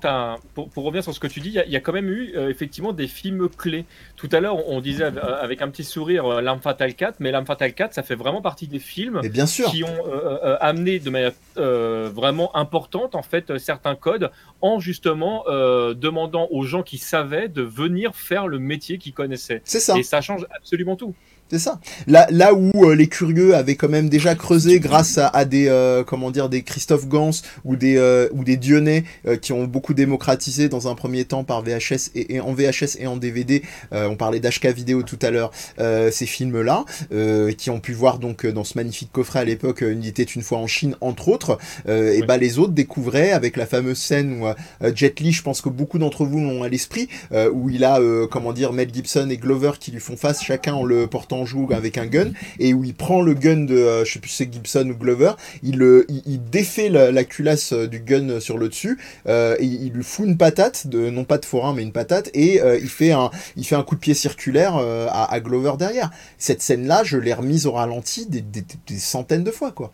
pour, 0.55 0.69
pour 0.71 0.85
revenir 0.85 1.03
sur 1.03 1.15
ce 1.15 1.21
que 1.21 1.27
tu 1.27 1.41
dis, 1.41 1.49
il 1.49 1.55
y, 1.55 1.59
a- 1.59 1.67
il 1.67 1.73
y 1.73 1.77
a 1.77 1.81
quand 1.81 1.93
même 1.93 2.09
eu 2.09 2.33
euh, 2.37 2.49
effectivement 2.49 2.93
des 2.93 3.09
films 3.09 3.49
clés. 3.49 3.85
Tout 4.17 4.29
à 4.33 4.41
l'heure, 4.41 4.69
on 4.69 4.81
disait 4.81 5.05
avec, 5.05 5.61
euh, 5.61 5.65
un 5.65 5.69
petit 5.69 5.85
sourire 5.85 6.27
euh, 6.27 6.41
L'Arme 6.41 6.61
Fatale 6.61 6.95
4, 6.95 7.17
mais 7.21 7.31
L'Arme 7.31 7.47
Fatale 7.47 7.73
4, 7.73 7.95
ça 7.95 8.03
fait 8.03 8.15
vraiment 8.15 8.41
partie 8.43 8.67
des 8.67 8.79
films 8.79 9.21
mais 9.23 9.29
bien 9.29 9.47
sûr. 9.47 9.71
qui 9.71 9.85
ont 9.85 9.89
euh, 9.89 10.39
euh, 10.45 10.57
amené 10.61 10.99
de 10.99 11.11
manière 11.11 11.33
euh, 11.59 12.11
vraiment 12.15 12.55
importante 12.57 13.15
en 13.15 13.23
fait 13.23 13.51
euh, 13.51 13.59
certains 13.59 13.95
codes 13.95 14.22
en 14.61 14.79
justement 14.81 15.45
euh, 15.49 15.95
demandant 15.95 16.49
aux 16.51 16.65
gens 16.65 16.83
qui 16.83 16.99
savaient 16.99 17.49
de 17.49 17.63
venir 17.63 18.15
faire 18.15 18.47
le 18.47 18.59
métier 18.59 18.99
qu'ils 18.99 19.15
connaissaient. 19.15 19.63
C'est 19.65 19.81
ça. 19.81 19.99
Et 19.99 20.03
ça 20.03 20.21
change 20.21 20.47
absolument 20.51 20.97
tout. 20.97 21.15
C'est 21.53 21.59
ça. 21.59 21.79
Là, 22.07 22.27
là 22.31 22.55
où 22.55 22.71
euh, 22.77 22.95
les 22.95 23.09
curieux 23.09 23.55
avaient 23.55 23.75
quand 23.75 23.91
même 23.91 24.09
déjà 24.09 24.35
creusé 24.35 24.81
grâce 24.81 25.19
à, 25.19 25.27
à 25.29 25.45
des 25.45 25.69
euh, 25.69 26.03
comment 26.03 26.31
dire 26.31 26.49
des 26.49 26.63
Christophe 26.63 27.07
Gans 27.07 27.31
ou 27.67 27.77
des 27.77 27.99
euh, 27.99 28.27
ou 28.33 28.43
des 28.43 28.57
Dionnet 28.57 29.05
euh, 29.27 29.37
qui 29.37 29.53
ont 29.53 29.65
beaucoup 29.65 29.93
démocratisé 29.93 30.71
dans 30.71 30.89
un 30.89 30.95
premier 30.95 31.27
temps 31.27 31.45
par 31.45 31.61
VHS 31.61 32.09
et, 32.15 32.37
et 32.37 32.41
en 32.41 32.55
VHS 32.55 32.97
et 33.01 33.07
en 33.07 33.19
DVD. 33.19 33.63
on 33.93 34.17
parlait 34.17 34.41
d'HK 34.41 34.69
vidéo 34.69 35.03
tout 35.03 35.19
à 35.21 35.31
l'heure. 35.31 35.51
ces 35.77 36.25
films-là 36.25 36.87
euh, 37.13 37.53
qui 37.53 37.69
ont 37.69 37.81
pu 37.81 37.93
voir 37.93 38.19
donc 38.19 38.47
dans 38.47 38.65
ce 38.65 38.79
magnifique 38.79 39.13
coffret 39.13 39.41
à 39.41 39.45
l'époque 39.45 39.83
une 39.83 40.07
était 40.07 40.23
une 40.23 40.41
fois 40.41 40.57
en 40.57 40.67
Chine 40.67 40.97
entre 41.03 41.29
autres. 41.29 41.59
Et 41.87 42.23
bah 42.23 42.39
les 42.39 42.59
autres 42.59 42.73
découvraient 42.73 43.33
avec 43.33 43.59
la 43.59 43.67
fameuse 43.67 43.99
scène 43.99 44.41
où 44.41 44.47
Jet 44.95 45.21
Li, 45.21 45.33
je 45.33 45.43
pense 45.43 45.61
que 45.61 45.69
beaucoup 45.69 45.99
d'entre 45.99 46.25
vous 46.25 46.41
l'ont 46.41 46.63
à 46.63 46.71
l'esprit, 46.71 47.09
où 47.53 47.69
il 47.69 47.85
a 47.85 48.01
comment 48.31 48.55
dire 48.55 48.73
Mel 48.73 48.89
Gibson 48.91 49.29
et 49.29 49.37
Glover 49.37 49.73
qui 49.79 49.91
lui 49.91 50.01
font 50.01 50.17
face 50.17 50.43
chacun 50.43 50.73
en 50.73 50.85
le 50.85 51.07
portant 51.07 51.42
joue 51.45 51.69
avec 51.73 51.99
un 51.99 52.07
gun 52.07 52.31
et 52.59 52.75
où 52.75 52.85
il 52.85 52.95
prend 52.95 53.23
le 53.23 53.35
gun 53.35 53.65
de 53.65 53.77
euh, 53.77 54.05
je 54.05 54.13
sais 54.13 54.19
plus 54.19 54.31
c'est 54.31 54.53
Gibson 54.53 54.89
ou 54.91 54.95
Glover 54.97 55.33
il, 55.63 55.77
le- 55.79 56.07
il, 56.09 56.23
il 56.27 56.45
défait 56.45 56.89
la, 56.89 57.11
la 57.13 57.25
culasse 57.25 57.73
euh, 57.73 57.87
du 57.87 58.01
gun 58.01 58.41
sur 58.41 58.59
le 58.59 58.69
dessus 58.69 58.99
euh, 59.29 59.57
et 59.59 59.65
il 59.65 59.93
lui 59.93 60.05
fout 60.05 60.27
une 60.27 60.37
patate 60.37 60.87
de 60.87 61.11
non 61.11 61.25
pas 61.25 61.39
de 61.39 61.45
forain 61.45 61.75
mais 61.75 61.83
une 61.83 61.93
patate 61.93 62.31
et 62.35 62.61
euh, 62.61 62.79
il 62.79 62.89
fait 62.89 63.13
un 63.13 63.31
il 63.57 63.65
fait 63.67 63.75
un 63.77 63.83
coup 63.83 63.95
de 63.95 64.01
pied 64.01 64.15
circulaire 64.15 64.77
euh, 64.77 65.07
à, 65.11 65.41
Glover 65.41 65.73
derrière. 65.79 66.11
Cette 66.39 66.63
scène 66.63 66.87
là 66.87 67.03
je 67.05 67.17
l'ai 67.17 67.33
remise 67.33 67.67
au 67.67 67.73
ralenti 67.73 68.27
des, 68.27 68.41
des- 68.41 68.65
des 68.87 68.99
centaines 68.99 69.45
de 69.45 69.51
fois 69.51 69.73
quoi 69.73 69.93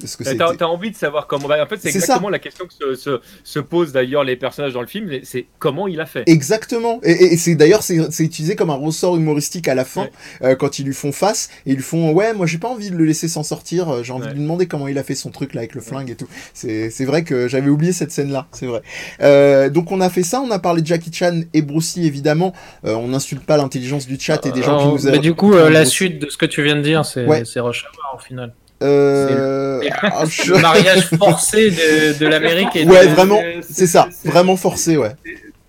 T'as 0.00 0.06
c'était- 0.06 0.36
t'as 0.36 0.66
envie 0.66 0.90
de 0.90 0.96
savoir 0.96 1.26
comment. 1.26 1.46
bah, 1.48 1.62
en 1.62 1.66
fait, 1.68 1.76
c'est 1.76 1.90
C'est 1.92 1.98
exactement 1.98 2.28
la 2.28 2.38
question 2.38 2.66
que 2.66 2.72
se, 2.74 2.94
se, 3.00 3.20
se 3.44 3.58
posent 3.60 3.92
d'ailleurs 3.92 4.24
les 4.24 4.36
personnages 4.36 4.72
dans 4.72 4.80
le 4.80 4.86
film. 4.86 5.08
C'est 5.22 5.46
comment 5.58 5.86
il 5.88 6.00
a 6.00 6.06
fait. 6.06 6.24
Exactement. 6.26 6.98
Et, 7.04 7.12
et- 7.12 7.34
et 7.34 7.36
c'est 7.36 7.54
d'ailleurs 7.54 7.82
c'est 7.82 8.10
c'est 8.10 8.24
utilisé 8.24 8.56
comme 8.56 8.70
un 8.70 8.74
ressort 8.74 9.16
humoristique 9.16 9.68
à 9.68 9.74
la 9.74 9.84
fin 9.84 10.02
Ouais. 10.02 10.12
euh, 10.42 10.54
quand 10.56 10.78
ils 10.78 10.84
lui 10.86 10.94
font 10.94 11.12
face 11.12 11.50
et 11.66 11.70
ils 11.70 11.76
lui 11.76 11.82
font 11.82 12.12
ouais 12.12 12.34
moi 12.34 12.46
j'ai 12.46 12.58
pas 12.58 12.68
envie 12.68 12.90
de 12.90 12.96
le 12.96 13.04
laisser 13.04 13.28
s'en 13.28 13.42
sortir 13.42 13.88
euh, 13.88 14.02
j'ai 14.02 14.12
envie 14.12 14.22
Ouais. 14.24 14.28
de 14.30 14.34
lui 14.34 14.40
demander 14.42 14.66
comment 14.66 14.88
il 14.88 14.98
a 14.98 15.02
fait 15.04 15.14
son 15.14 15.30
truc 15.30 15.54
là 15.54 15.60
avec 15.60 15.74
le 15.74 15.80
flingue 15.80 16.10
et 16.10 16.14
tout. 16.16 16.28
C'est 16.54 16.90
c'est 16.90 17.04
vrai 17.04 17.22
que 17.24 17.46
j'avais 17.48 17.68
oublié 17.70 17.92
cette 17.92 18.10
scène 18.10 18.32
là 18.32 18.46
c'est 18.52 18.66
vrai. 18.66 18.82
Euh, 19.20 19.68
donc 19.70 19.92
on 19.92 20.00
a 20.00 20.10
fait 20.10 20.22
ça 20.24 20.40
on 20.40 20.50
a 20.50 20.58
parlé 20.58 20.82
de 20.82 20.86
Jackie 20.86 21.12
Chan 21.12 21.42
et 21.54 21.62
Bruce 21.62 21.96
Lee 21.96 22.06
évidemment 22.06 22.52
Euh, 22.84 22.94
on 22.94 23.08
n'insulte 23.08 23.44
pas 23.44 23.56
l'intelligence 23.56 24.06
du 24.06 24.18
chat 24.18 24.44
et 24.46 24.50
des 24.52 24.62
gens 24.62 24.78
qui 24.78 24.84
Euh, 24.84 24.88
nous 24.88 25.10
mais 25.12 25.18
a- 25.18 25.20
du 25.20 25.34
coup, 25.34 25.54
euh, 25.54 25.70
la 25.70 25.84
suite 25.84 26.18
de 26.20 26.28
ce 26.28 26.36
que 26.36 26.46
tu 26.46 26.62
viens 26.62 26.76
de 26.76 26.80
dire, 26.82 27.04
c'est 27.04 27.24
Ouais. 27.26 27.44
c'est 27.44 27.60
Rush 27.60 27.84
Hour 27.84 28.18
au 28.18 28.22
final. 28.22 28.54
Euh, 28.82 29.80
Le 30.48 30.60
mariage 30.60 31.08
forcé 31.18 31.70
de, 31.70 32.18
de 32.18 32.26
l'Amérique 32.26 32.74
Ouais, 32.86 33.06
vraiment, 33.06 33.40
Euh, 33.42 33.60
c'est 33.68 33.86
ça 33.86 34.08
vraiment 34.24 34.56
forcé 34.56 34.96
ouais. 34.96 35.12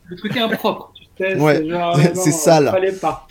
Le 0.06 0.16
truc 0.18 0.36
est 0.36 0.42
impropre. 0.42 0.93
Ouais. 1.20 1.64
c'est 2.16 2.32
sale. 2.32 2.74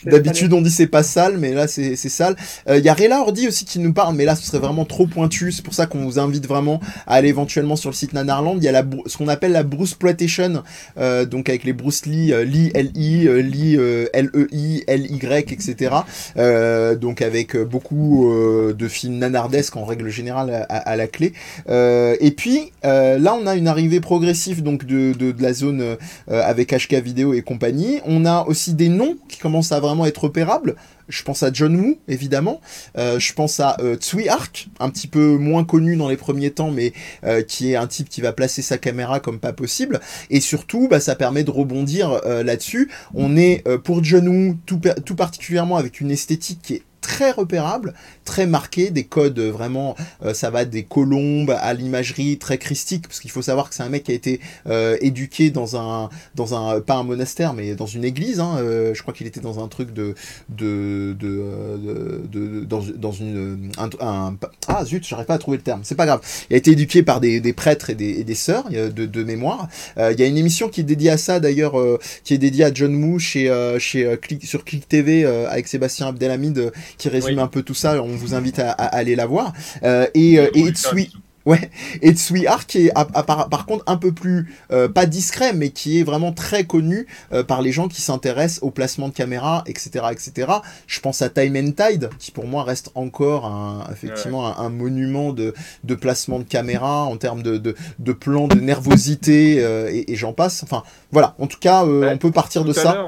D'habitude, 0.04 0.52
on 0.52 0.62
dit 0.62 0.70
c'est 0.70 0.86
pas 0.86 1.02
sale, 1.02 1.36
mais 1.38 1.52
là, 1.52 1.66
c'est 1.66 1.96
sale. 1.96 2.36
Il 2.68 2.80
y 2.80 2.88
a 2.88 2.94
Rela 2.94 3.20
Ordi 3.20 3.48
aussi 3.48 3.64
qui 3.64 3.78
nous 3.78 3.92
parle, 3.92 4.14
mais 4.14 4.24
là, 4.24 4.34
ce 4.36 4.46
serait 4.46 4.58
vraiment 4.58 4.84
trop 4.84 5.06
pointu. 5.06 5.52
C'est 5.52 5.64
pour 5.64 5.74
ça 5.74 5.86
qu'on 5.86 6.04
vous 6.04 6.18
invite 6.18 6.46
vraiment 6.46 6.80
à 7.06 7.14
aller 7.14 7.28
éventuellement 7.28 7.76
sur 7.76 7.90
le 7.90 7.94
site 7.94 8.12
Nanarland. 8.12 8.56
Il 8.56 8.64
y 8.64 8.68
a 8.68 8.72
la, 8.72 8.84
ce 9.06 9.16
qu'on 9.16 9.28
appelle 9.28 9.52
la 9.52 9.62
Bruce 9.62 9.94
Ploitation, 9.94 10.62
euh, 10.98 11.24
donc 11.24 11.48
avec 11.48 11.64
les 11.64 11.72
Bruce 11.72 12.06
Lee, 12.06 12.32
euh, 12.32 12.44
Lee, 12.44 12.70
L-I, 12.74 13.26
euh, 13.26 13.40
Lee, 13.40 13.76
euh, 13.78 14.06
L-E-I, 14.12 14.84
L-Y, 14.86 15.52
etc. 15.52 15.94
Euh, 16.36 16.94
donc 16.94 17.22
avec 17.22 17.56
euh, 17.56 17.64
beaucoup 17.64 18.30
euh, 18.30 18.72
de 18.72 18.88
films 18.88 19.18
nanardesques 19.18 19.76
en 19.76 19.84
règle 19.84 20.08
générale 20.08 20.66
à, 20.68 20.96
la 20.96 21.06
clé. 21.06 21.32
Euh, 21.68 22.16
et 22.20 22.30
puis, 22.30 22.72
euh, 22.84 23.18
là, 23.18 23.34
on 23.34 23.46
a 23.46 23.54
une 23.56 23.68
arrivée 23.68 24.00
progressive 24.00 24.62
donc 24.62 24.84
de, 24.84 25.12
de, 25.12 25.32
de 25.32 25.42
la 25.42 25.52
zone 25.52 25.80
euh, 25.80 25.96
avec 26.28 26.72
HK 26.72 26.94
Vidéo 26.94 27.34
et 27.34 27.42
compagnie. 27.42 27.71
On 28.06 28.24
a 28.24 28.44
aussi 28.44 28.74
des 28.74 28.88
noms 28.88 29.16
qui 29.28 29.38
commencent 29.38 29.72
à 29.72 29.80
vraiment 29.80 30.06
être 30.06 30.24
repérables. 30.24 30.76
Je 31.08 31.22
pense 31.22 31.42
à 31.42 31.52
John 31.52 31.76
Woo, 31.76 31.98
évidemment. 32.08 32.60
Euh, 32.96 33.18
je 33.18 33.32
pense 33.34 33.60
à 33.60 33.76
euh, 33.80 33.96
Tsui 33.96 34.28
Hark, 34.28 34.68
un 34.80 34.88
petit 34.88 35.08
peu 35.08 35.36
moins 35.36 35.64
connu 35.64 35.96
dans 35.96 36.08
les 36.08 36.16
premiers 36.16 36.50
temps, 36.50 36.70
mais 36.70 36.92
euh, 37.24 37.42
qui 37.42 37.72
est 37.72 37.76
un 37.76 37.86
type 37.86 38.08
qui 38.08 38.20
va 38.20 38.32
placer 38.32 38.62
sa 38.62 38.78
caméra 38.78 39.20
comme 39.20 39.38
pas 39.38 39.52
possible. 39.52 40.00
Et 40.30 40.40
surtout, 40.40 40.88
bah, 40.88 41.00
ça 41.00 41.14
permet 41.14 41.44
de 41.44 41.50
rebondir 41.50 42.20
euh, 42.24 42.42
là-dessus. 42.42 42.90
On 43.14 43.36
est 43.36 43.64
pour 43.84 44.02
John 44.02 44.28
Woo 44.28 44.56
tout, 44.66 44.80
tout 45.04 45.16
particulièrement 45.16 45.76
avec 45.76 46.00
une 46.00 46.10
esthétique 46.10 46.60
qui 46.62 46.74
est 46.74 46.82
très 47.02 47.30
repérable, 47.32 47.92
très 48.24 48.46
marquée, 48.46 48.88
des 48.90 49.04
codes 49.04 49.38
euh, 49.38 49.50
vraiment, 49.52 49.94
euh, 50.24 50.32
ça 50.32 50.48
va 50.48 50.64
des 50.64 50.84
colombes 50.84 51.54
à 51.60 51.74
l'imagerie 51.74 52.38
très 52.38 52.56
christique, 52.56 53.06
parce 53.08 53.20
qu'il 53.20 53.30
faut 53.30 53.42
savoir 53.42 53.68
que 53.68 53.74
c'est 53.74 53.82
un 53.82 53.90
mec 53.90 54.04
qui 54.04 54.12
a 54.12 54.14
été 54.14 54.40
euh, 54.68 54.96
éduqué 55.02 55.50
dans 55.50 55.76
un, 55.76 56.08
dans 56.34 56.54
un, 56.54 56.80
pas 56.80 56.94
un 56.94 57.02
monastère, 57.02 57.52
mais 57.52 57.74
dans 57.74 57.84
une 57.86 58.04
église. 58.04 58.40
Hein, 58.40 58.56
euh, 58.60 58.94
je 58.94 59.02
crois 59.02 59.12
qu'il 59.12 59.26
était 59.26 59.40
dans 59.40 59.62
un 59.62 59.68
truc 59.68 59.92
de, 59.92 60.14
de, 60.48 61.14
de, 61.20 61.28
euh, 61.42 61.76
de, 61.76 62.38
de- 62.60 62.64
dans, 62.64 62.80
dans 62.96 63.12
une, 63.12 63.70
un, 63.76 63.90
un- 64.00 64.36
ah 64.68 64.84
zut, 64.84 65.06
j'arrive 65.06 65.26
pas 65.26 65.34
à 65.34 65.38
trouver 65.38 65.56
le 65.58 65.62
terme. 65.62 65.80
C'est 65.82 65.96
pas 65.96 66.06
grave. 66.06 66.20
Il 66.48 66.54
a 66.54 66.56
été 66.56 66.70
éduqué 66.70 67.02
par 67.02 67.20
des, 67.20 67.40
des 67.40 67.52
prêtres 67.52 67.90
et 67.90 67.94
des, 67.94 68.20
et 68.20 68.24
des 68.24 68.34
sœurs 68.34 68.64
euh, 68.72 68.88
de, 68.90 69.22
mémoire. 69.24 69.68
Euh, 69.98 70.12
il 70.12 70.20
y 70.20 70.22
a 70.22 70.26
une 70.26 70.38
émission 70.38 70.68
qui 70.68 70.80
est 70.80 70.84
dédiée 70.84 71.10
à 71.10 71.16
ça 71.18 71.40
d'ailleurs, 71.40 71.78
euh, 71.78 71.98
qui 72.24 72.34
est 72.34 72.38
dédiée 72.38 72.64
à 72.64 72.72
John 72.72 72.94
Woo 73.04 73.18
chez, 73.18 73.50
euh, 73.50 73.78
chez 73.78 74.04
euh, 74.04 74.16
Click, 74.16 74.46
sur 74.46 74.64
Click 74.64 74.88
TV 74.88 75.24
euh, 75.24 75.48
avec 75.50 75.66
Sébastien 75.68 76.08
Abdelhamid 76.08 76.58
euh, 76.58 76.70
qui 76.98 77.08
résume 77.08 77.36
Oui. 77.38 77.42
un 77.42 77.48
peu 77.48 77.62
tout 77.62 77.74
ça. 77.74 78.02
On 78.02 78.08
vous 78.16 78.34
invite 78.34 78.58
à, 78.58 78.70
à 78.72 78.84
aller 78.86 79.16
la 79.16 79.26
voir. 79.26 79.52
Euh, 79.82 80.06
et 80.14 80.38
euh, 80.38 80.48
et 80.54 80.60
Itsui, 80.60 81.10
ça, 81.12 81.18
Ouais, 81.44 81.72
et 82.02 82.12
Tsui 82.12 82.46
Hark 82.46 82.68
qui 82.68 82.86
est 82.86 82.92
à- 82.94 83.00
à- 83.14 83.24
par, 83.24 83.48
par 83.48 83.66
contre 83.66 83.82
un 83.88 83.96
peu 83.96 84.12
plus 84.12 84.54
euh, 84.70 84.86
pas 84.88 85.06
discret, 85.06 85.52
mais 85.52 85.70
qui 85.70 85.98
est 85.98 86.04
vraiment 86.04 86.30
très 86.30 86.62
connu 86.62 87.08
euh, 87.32 87.42
par 87.42 87.62
les 87.62 87.72
gens 87.72 87.88
qui 87.88 88.00
s'intéressent 88.00 88.62
au 88.62 88.70
placement 88.70 89.08
de 89.08 89.12
caméra, 89.12 89.64
etc., 89.66 89.90
etc. 90.12 90.52
Je 90.86 91.00
pense 91.00 91.20
à 91.20 91.30
Time 91.30 91.56
and 91.56 91.72
Tide, 91.72 92.10
qui 92.20 92.30
pour 92.30 92.46
moi 92.46 92.62
reste 92.62 92.92
encore 92.94 93.46
un, 93.46 93.84
effectivement 93.90 94.46
un, 94.56 94.64
un 94.64 94.68
monument 94.68 95.32
de, 95.32 95.52
de 95.82 95.94
placement 95.96 96.38
de 96.38 96.44
caméra 96.44 97.02
en 97.06 97.16
termes 97.16 97.42
de, 97.42 97.58
de, 97.58 97.74
de 97.98 98.12
plan 98.12 98.46
de 98.46 98.60
nervosité 98.60 99.56
euh, 99.64 99.90
et, 99.92 100.12
et 100.12 100.14
j'en 100.14 100.32
passe. 100.32 100.62
Enfin, 100.62 100.84
voilà. 101.10 101.34
En 101.40 101.48
tout 101.48 101.58
cas, 101.58 101.84
Ouais, 101.84 102.08
on 102.12 102.18
peut 102.18 102.30
partir 102.30 102.64
de 102.64 102.72
ça. 102.72 103.04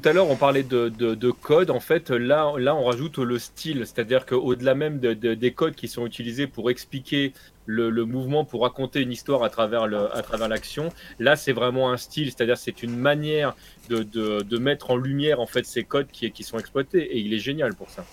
Tout 0.00 0.08
à 0.08 0.12
l'heure, 0.12 0.28
on 0.28 0.36
parlait 0.36 0.62
de, 0.62 0.88
de, 0.88 1.30
code. 1.30 1.70
En 1.70 1.80
fait, 1.80 2.10
là, 2.10 2.52
là, 2.58 2.74
on 2.74 2.84
rajoute 2.84 3.18
le 3.18 3.38
style. 3.38 3.86
C'est-à-dire 3.86 4.26
qu'au-delà 4.26 4.74
même 4.74 4.98
des 4.98 5.52
codes 5.52 5.74
qui 5.74 5.88
sont 5.88 6.06
utilisés 6.06 6.46
pour 6.46 6.70
expliquer 6.70 7.32
le, 7.64 7.90
mouvement, 8.04 8.44
pour 8.44 8.62
raconter 8.62 9.00
une 9.00 9.10
histoire 9.10 9.42
à 9.42 9.48
travers, 9.48 9.86
le, 9.86 10.14
à 10.14 10.22
travers 10.22 10.48
l'action, 10.48 10.90
là, 11.18 11.34
c'est 11.34 11.52
vraiment 11.52 11.90
un 11.90 11.96
style. 11.96 12.26
C'est-à-dire 12.26 12.58
c'est 12.58 12.82
une 12.82 12.96
manière 12.96 13.56
de, 13.88 14.02
de, 14.02 14.58
mettre 14.58 14.90
en 14.90 14.96
lumière 14.96 15.40
en 15.40 15.46
fait 15.46 15.64
ces 15.64 15.84
codes 15.84 16.08
qui, 16.12 16.30
qui 16.30 16.42
sont 16.42 16.58
exploités. 16.58 17.16
Et 17.16 17.18
il 17.18 17.32
est 17.32 17.38
génial 17.38 17.74
pour 17.74 17.88
ça. 17.88 18.04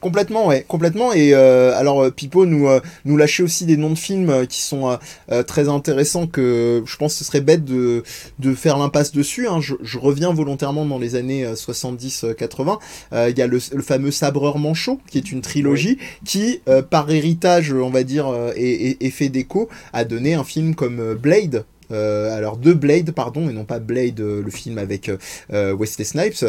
Complètement, 0.00 0.46
ouais, 0.46 0.64
complètement. 0.66 1.12
Et 1.12 1.34
euh, 1.34 1.76
alors, 1.76 2.04
euh, 2.04 2.10
Pipo 2.10 2.46
nous, 2.46 2.68
euh, 2.68 2.80
nous 3.04 3.16
lâchait 3.16 3.42
aussi 3.42 3.66
des 3.66 3.76
noms 3.76 3.90
de 3.90 3.98
films 3.98 4.46
qui 4.46 4.60
sont 4.60 4.98
très 5.46 5.68
intéressants 5.68 6.26
que 6.26 6.82
je 6.86 6.96
pense 6.96 7.14
que 7.14 7.18
ce 7.18 7.24
serait 7.24 7.40
bête 7.40 7.64
de, 7.64 8.02
de 8.38 8.54
faire 8.54 8.78
l'impasse 8.78 9.12
dessus. 9.12 9.46
Hein. 9.46 9.60
Je, 9.60 9.74
je, 9.82 9.98
reviens 9.98 10.32
volontairement 10.32 10.84
dans 10.86 10.98
les 10.98 11.14
années 11.14 11.44
70-80. 11.44 12.78
Il 13.12 13.38
y 13.38 13.42
a 13.42 13.46
le, 13.46 13.58
le, 13.72 13.82
fameux 13.82 14.10
Sabreur 14.10 14.58
Manchot, 14.58 14.98
qui 15.10 15.18
est 15.18 15.32
une 15.32 15.40
trilogie 15.40 15.98
qui, 16.24 16.60
par 16.90 17.10
héritage, 17.10 17.72
on 17.72 17.90
va 17.90 18.02
dire, 18.02 18.32
et, 18.56 18.90
et, 18.90 19.06
et 19.06 19.10
fait 19.10 19.28
d'écho, 19.28 19.68
a 19.92 20.04
donné 20.04 20.34
un 20.34 20.44
film 20.44 20.74
comme 20.74 21.14
Blade, 21.14 21.64
alors 21.90 22.56
de 22.56 22.72
Blade, 22.72 23.12
pardon, 23.12 23.48
et 23.48 23.52
non 23.52 23.64
pas 23.64 23.78
Blade, 23.78 24.20
euh, 24.20 24.42
le 24.42 24.50
film 24.50 24.78
avec 24.78 25.10
euh, 25.52 25.74
Wesley 25.74 26.04
Snipes, 26.04 26.44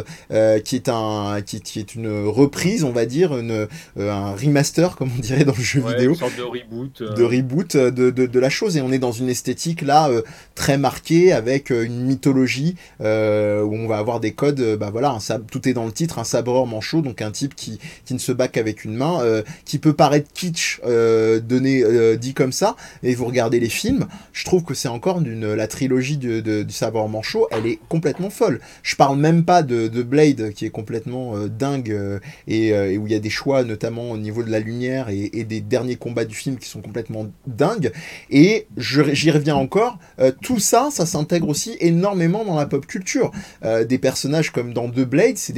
qui 0.64 0.76
est 0.76 0.90
un, 0.90 1.42
qui, 1.42 1.80
est 1.80 1.96
une 1.96 2.28
reprise, 2.28 2.84
on 2.84 2.92
va 2.92 3.06
dire, 3.06 3.38
une, 3.38 3.68
un 3.98 4.36
remaster, 4.36 4.96
comme 4.96 5.10
on 5.16 5.20
dirait 5.20 5.44
dans 5.44 5.56
le 5.56 5.64
jeu 5.64 5.82
vidéo. 5.82 6.12
Une 6.12 6.16
sorte 6.16 6.38
de 6.38 6.44
reboot. 6.44 7.04
De 7.04 7.24
reboot 7.24 7.78
de, 7.78 8.10
de, 8.10 8.26
de, 8.26 8.40
la 8.40 8.50
chose, 8.50 8.78
et 8.78 8.82
on 8.82 8.92
est 8.92 9.00
dans 9.00 9.12
une 9.12 9.30
esthétique 9.30 9.82
là 9.82 10.10
très 10.56 10.78
marquée 10.78 11.32
avec 11.32 11.70
une 11.70 12.04
mythologie 12.06 12.76
où 13.00 13.04
on 13.04 13.88
va 13.88 13.98
avoir 13.98 14.20
des 14.20 14.34
codes, 14.34 14.78
bah 14.80 14.90
voilà, 14.92 15.12
un 15.12 15.40
tout 15.40 15.68
est 15.68 15.74
dans 15.74 15.86
le 15.86 15.92
titre, 15.92 16.20
un 16.20 16.24
sabreur 16.24 16.66
manchot, 16.66 17.02
donc 17.02 17.22
un 17.22 17.32
type 17.32 17.56
qui, 17.56 17.80
qui 18.06 18.14
ne 18.14 18.20
se 18.20 18.32
bat 18.32 18.48
qu'avec 18.48 18.86
une 18.86 18.96
main, 18.96 19.20
qui 19.66 19.80
peut 19.80 19.94
paraître 19.94 20.32
kitsch, 20.34 20.82
donné, 20.84 22.18
dit 22.18 22.34
comme 22.34 22.52
ça, 22.52 22.76
et 23.04 23.16
vous 23.16 23.26
regardez 23.26 23.60
les 23.60 23.70
films, 23.70 24.08
je 24.34 24.46
trouve 24.46 24.64
que 24.64 24.74
c'est 24.74 24.88
encore 24.88 25.20
une 25.20 25.31
la 25.40 25.68
trilogie 25.68 26.18
du 26.18 26.66
sabre 26.70 27.08
manchot, 27.08 27.48
elle 27.52 27.68
est 27.68 27.80
complètement 27.90 28.30
folle. 28.30 28.60
Je 28.84 28.96
parle 28.96 29.18
même 29.18 29.44
pas 29.46 29.64
de, 29.64 30.02
Blade 30.02 30.52
qui 30.54 30.66
est 30.66 30.72
complètement 30.72 31.38
euh, 31.38 31.48
dingue 31.48 31.92
euh, 31.92 32.20
euh, 32.50 32.90
et, 32.90 32.98
où 32.98 33.08
il 33.08 33.14
y 33.14 33.16
a 33.16 33.20
des 33.20 33.30
choix 33.30 33.64
notamment 33.64 34.12
au 34.12 34.18
niveau 34.18 34.44
de 34.44 34.50
la 34.50 34.60
lumière 34.60 35.10
et, 35.10 35.30
des 35.44 35.62
derniers 35.62 35.96
combats 35.96 36.26
du 36.26 36.36
film 36.36 36.58
qui 36.58 36.68
sont 36.68 36.82
complètement 36.82 37.28
dingues. 37.48 37.92
Et 38.30 38.68
j'y 38.78 39.32
reviens 39.32 39.56
encore, 39.56 39.98
tout 40.42 40.60
ça, 40.60 40.90
ça 40.92 41.06
s'intègre 41.06 41.50
aussi 41.50 41.78
énormément 41.80 42.46
dans 42.46 42.56
la 42.56 42.66
pop 42.66 42.86
culture. 42.86 43.32
des 43.64 43.98
personnages 43.98 44.52
comme 44.52 44.74
dans 44.74 44.90
The 44.90 45.02
Blade, 45.02 45.38
c'est 45.38 45.54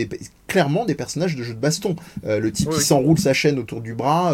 clairement 0.47 0.85
des 0.85 0.95
personnages 0.95 1.35
de 1.35 1.43
jeux 1.43 1.53
de 1.53 1.59
baston. 1.59 1.95
le 2.23 2.51
type 2.51 2.69
qui 2.69 2.81
s'enroule 2.81 3.19
sa 3.19 3.33
chaîne 3.33 3.59
autour 3.59 3.81
du 3.81 3.93
bras, 3.93 4.33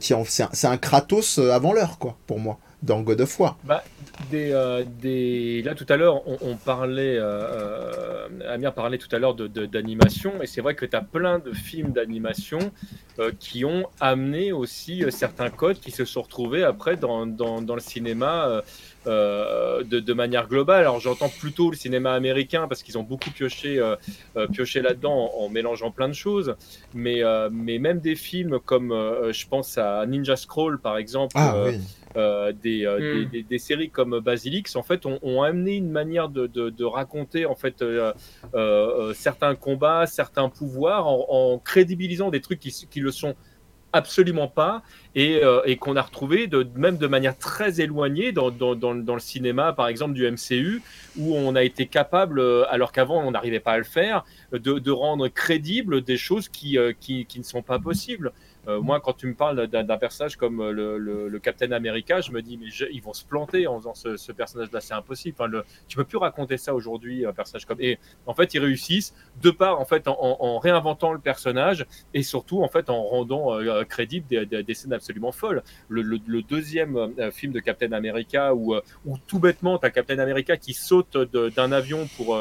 qui 0.00 0.14
c'est 0.28 0.66
un, 0.66 0.76
Kratos 0.76 1.38
avant 1.38 1.72
l'heure, 1.72 1.98
quoi, 1.98 2.16
pour 2.26 2.38
moi 2.38 2.58
dans 2.84 3.00
God 3.00 3.20
of 3.22 3.40
War. 3.40 3.56
Bah, 3.64 3.82
des, 4.30 4.52
euh, 4.52 4.84
des... 5.00 5.62
Là, 5.62 5.74
tout 5.74 5.86
à 5.88 5.96
l'heure, 5.96 6.22
on, 6.26 6.56
parlait, 6.56 7.16
euh, 7.16 8.28
euh, 8.30 8.54
Amir 8.54 8.72
parlait 8.74 8.98
tout 8.98 9.14
à 9.14 9.18
l'heure 9.18 9.34
d'animation, 9.34 10.38
de, 10.38 10.44
et 10.44 10.46
c'est 10.46 10.60
vrai 10.60 10.74
que 10.74 10.86
tu 10.86 10.94
as 10.94 11.00
plein 11.00 11.38
de 11.38 11.52
films 11.52 11.92
d'animation 11.92 12.58
qui 13.38 13.64
ont 13.64 13.86
amené 14.00 14.50
aussi 14.50 15.04
certains 15.10 15.48
codes 15.48 15.78
qui 15.78 15.92
se 15.92 16.04
sont 16.04 16.22
retrouvés 16.22 16.64
après 16.64 16.96
dans, 16.96 17.26
dans, 17.26 17.62
dans 17.62 17.74
le 17.74 17.80
cinéma. 17.80 18.62
de, 19.06 19.82
de, 19.82 20.12
manière 20.14 20.48
globale. 20.48 20.80
Alors 20.80 20.98
j'entends 20.98 21.28
plutôt 21.28 21.70
le 21.70 21.76
cinéma 21.76 22.14
américain 22.14 22.66
parce 22.66 22.82
qu'ils 22.82 22.96
ont 22.96 23.02
beaucoup 23.02 23.30
pioché, 23.30 23.78
pioché 24.52 24.80
là-dedans 24.80 25.30
en, 25.38 25.48
mélangeant 25.50 25.90
plein 25.90 26.08
de 26.08 26.14
choses. 26.14 26.56
Mais, 26.94 27.22
mais 27.52 27.78
même 27.78 28.00
des 28.00 28.16
films 28.16 28.58
comme, 28.58 28.90
je 28.90 29.46
pense 29.46 29.78
à 29.78 30.06
Ninja 30.06 30.36
Scroll 30.36 30.80
par 30.80 30.96
exemple, 30.96 31.34
ah, 31.36 31.64
oui. 31.66 31.78
Euh, 32.16 32.52
euh, 32.64 33.24
hmm. 33.24 33.30
des, 33.30 33.42
des, 33.42 33.58
séries 33.58 33.90
comme 33.90 34.20
Basilix 34.20 34.76
en 34.76 34.84
fait 34.84 35.04
ont, 35.04 35.42
amené 35.42 35.74
une 35.74 35.90
manière 35.90 36.28
de, 36.28 36.46
de, 36.46 36.84
raconter 36.84 37.44
en 37.44 37.56
fait 37.56 37.82
euh, 37.82 38.12
certains 39.14 39.56
combats, 39.56 40.06
certains 40.06 40.48
pouvoirs 40.48 41.08
en, 41.08 41.58
crédibilisant 41.58 42.30
des 42.30 42.40
trucs 42.40 42.60
qui, 42.60 42.70
qui 42.88 43.00
le 43.00 43.10
sont 43.10 43.34
absolument 43.92 44.48
pas 44.48 44.82
et, 45.14 45.40
et 45.64 45.76
qu'on 45.76 45.96
a 45.96 46.02
retrouvé 46.02 46.46
de, 46.46 46.66
même 46.76 46.98
de 46.98 47.06
manière 47.06 47.36
très 47.36 47.80
éloignée 47.80 48.32
dans, 48.32 48.50
dans, 48.50 48.74
dans, 48.74 48.94
dans, 48.94 49.14
le 49.14 49.20
cinéma 49.20 49.72
par 49.72 49.88
exemple 49.88 50.14
du 50.14 50.28
MCU 50.28 50.82
où 51.16 51.34
on 51.36 51.54
a 51.54 51.62
été 51.62 51.86
capable 51.86 52.40
alors 52.70 52.92
qu'avant 52.92 53.24
on 53.24 53.30
n'arrivait 53.32 53.60
pas 53.60 53.72
à 53.72 53.78
le 53.78 53.84
faire 53.84 54.24
de, 54.52 54.58
de, 54.58 54.90
rendre 54.90 55.28
crédibles 55.28 56.02
des 56.02 56.16
choses 56.16 56.48
qui, 56.48 56.76
qui, 57.00 57.26
qui 57.26 57.38
ne 57.38 57.44
sont 57.44 57.62
pas 57.62 57.78
possibles 57.78 58.32
euh, 58.68 58.80
moi, 58.80 59.00
quand 59.00 59.12
tu 59.12 59.26
me 59.26 59.34
parles 59.34 59.66
d'un 59.66 59.98
personnage 59.98 60.36
comme 60.36 60.60
euh, 60.60 60.72
le, 60.72 61.28
le, 61.28 61.38
Captain 61.38 61.72
America, 61.72 62.20
je 62.20 62.32
me 62.32 62.40
dis, 62.42 62.56
mais 62.56 62.66
ils 62.90 63.02
vont 63.02 63.12
se 63.12 63.24
planter 63.24 63.66
en 63.66 63.78
faisant 63.78 63.94
ce, 63.94 64.32
personnage-là, 64.32 64.80
c'est 64.80 64.94
impossible. 64.94 65.36
Enfin, 65.38 65.48
le, 65.48 65.64
tu 65.88 65.96
peux 65.96 66.04
plus 66.04 66.18
raconter 66.18 66.56
ça 66.56 66.74
aujourd'hui, 66.74 67.26
un 67.26 67.32
personnage 67.32 67.66
comme. 67.66 67.80
Et 67.80 67.98
en 68.26 68.34
fait, 68.34 68.54
ils 68.54 68.60
réussissent 68.60 69.14
de 69.42 69.50
part, 69.50 69.80
en 69.80 69.84
fait, 69.84 70.08
en, 70.08 70.58
réinventant 70.58 71.12
le 71.12 71.18
personnage 71.18 71.86
et 72.14 72.22
surtout, 72.22 72.62
en 72.62 72.68
fait, 72.68 72.88
en 72.90 73.02
rendant 73.02 73.54
euh, 73.54 73.84
crédible 73.84 74.26
des, 74.46 74.74
scènes 74.74 74.92
absolument 74.92 75.32
folles. 75.32 75.62
Le, 75.88 76.18
deuxième 76.42 77.12
film 77.32 77.52
de 77.52 77.60
Captain 77.60 77.92
America, 77.92 78.54
où, 78.54 78.74
où 79.04 79.18
tout 79.26 79.38
bêtement, 79.38 79.76
as 79.78 79.90
Captain 79.90 80.18
America 80.18 80.56
qui 80.56 80.72
saute 80.72 81.16
d'un 81.16 81.72
avion 81.72 82.06
pour 82.16 82.36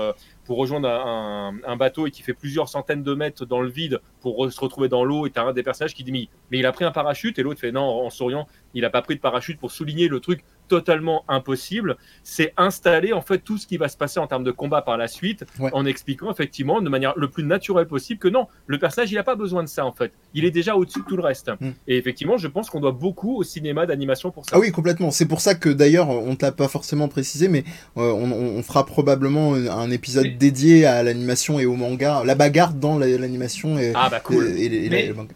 pour 0.46 0.58
rejoindre 0.58 0.90
un, 0.90 1.76
bateau 1.76 2.08
et 2.08 2.12
qui 2.12 2.22
fait 2.22 2.34
plusieurs 2.34 2.70
centaines 2.70 3.04
de 3.04 3.14
mètres 3.14 3.46
dans 3.46 3.62
le 3.62 3.70
vide 3.70 4.00
pour 4.22 4.52
se 4.52 4.60
retrouver 4.60 4.90
dans 4.90 5.04
l'eau. 5.04 5.26
Et 5.26 5.32
tu 5.32 5.40
un 5.40 5.54
des 5.54 5.64
personnages 5.64 5.94
qui 5.94 6.04
dit 6.04 6.12
mais, 6.12 6.28
mais 6.52 6.60
il 6.60 6.66
a 6.66 6.72
pris 6.72 6.86
un 6.86 6.92
parachute 6.92 7.40
et 7.40 7.44
l'autre 7.44 7.60
fait 7.60 7.72
non 7.72 7.84
en 7.84 8.10
souriant 8.10 8.48
il 8.74 8.82
n'a 8.82 8.90
pas 8.90 9.02
pris 9.02 9.16
de 9.16 9.20
parachute 9.20 9.60
pour 9.60 9.72
souligner 9.72 10.08
le 10.08 10.20
truc 10.20 10.44
totalement 10.74 11.24
impossible. 11.28 11.98
C'est 12.24 12.52
installer 12.58 13.14
en 13.14 13.22
fait 13.22 13.38
tout 13.38 13.60
ce 13.60 13.68
qui 13.68 13.78
va 13.78 13.88
se 13.90 13.96
passer 13.96 14.20
en 14.20 14.26
termes 14.26 14.44
de 14.44 14.50
combat 14.50 14.82
par 14.82 14.98
la 14.98 15.08
suite, 15.08 15.46
en 15.60 15.86
expliquant 15.86 16.32
effectivement 16.32 16.82
de 16.82 16.90
manière 16.90 17.14
le 17.16 17.30
plus 17.30 17.44
naturelle 17.44 17.86
possible 17.86 18.20
que 18.20 18.28
non, 18.28 18.48
le 18.66 18.80
personnage 18.80 19.12
il 19.12 19.16
n'a 19.16 19.24
pas 19.24 19.36
besoin 19.36 19.62
de 19.62 19.68
ça 19.68 19.86
en 19.86 19.92
fait. 19.92 20.12
Il 20.34 20.46
est 20.46 20.52
déjà 20.52 20.76
au-dessus 20.76 21.02
de 21.02 21.06
tout 21.06 21.16
le 21.16 21.22
reste. 21.22 21.52
Mm. 21.60 21.70
Et 21.88 21.98
effectivement, 21.98 22.38
je 22.38 22.48
pense 22.48 22.72
qu'on 22.72 22.80
doit 22.80 22.92
beaucoup 22.92 23.38
au 23.38 23.44
cinéma 23.44 23.86
d'animation 23.86 24.32
pour 24.32 24.46
ça. 24.46 24.56
Ah 24.56 24.60
oui, 24.60 24.72
complètement. 24.72 25.12
C'est 25.12 25.28
pour 25.28 25.42
ça 25.42 25.54
que 25.54 25.70
d'ailleurs, 25.70 26.10
on 26.10 26.32
ne 26.32 26.36
t'a 26.36 26.52
pas 26.52 26.68
forcément 26.68 27.08
précisé, 27.08 27.48
mais 27.48 27.64
euh, 27.98 28.12
on, 28.12 28.64
fera 28.64 28.86
probablement 28.86 29.54
un 29.54 29.92
épisode 29.92 30.38
dédié 30.40 30.86
à 30.86 31.04
l'animation 31.04 31.60
et 31.60 31.66
au 31.66 31.76
manga, 31.76 32.24
la 32.26 32.34
bagarre 32.34 32.74
dans 32.74 32.98
l'animation 32.98 33.78
et, 33.78 33.92
ah 33.94 34.10
bah 34.10 34.22
cool. 34.22 34.56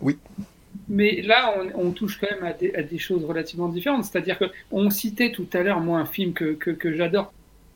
Oui. 0.02 0.18
Mais 0.90 1.22
là, 1.22 1.54
on, 1.76 1.92
touche 1.92 2.18
quand 2.20 2.28
même 2.32 2.54
à 2.76 2.84
des, 2.84 2.98
choses 2.98 3.26
relativement 3.26 3.68
différentes. 3.68 4.06
C'est-à-dire 4.06 4.40
qu'on 4.40 4.90
citait 4.90 5.32
tout 5.32 5.48
à 5.54 5.62
l'heure, 5.62 5.82
moi, 5.82 6.00
un 6.00 6.06
film 6.06 6.34
que, 6.34 6.54
que, 6.54 6.96
j'adore, 6.96 7.34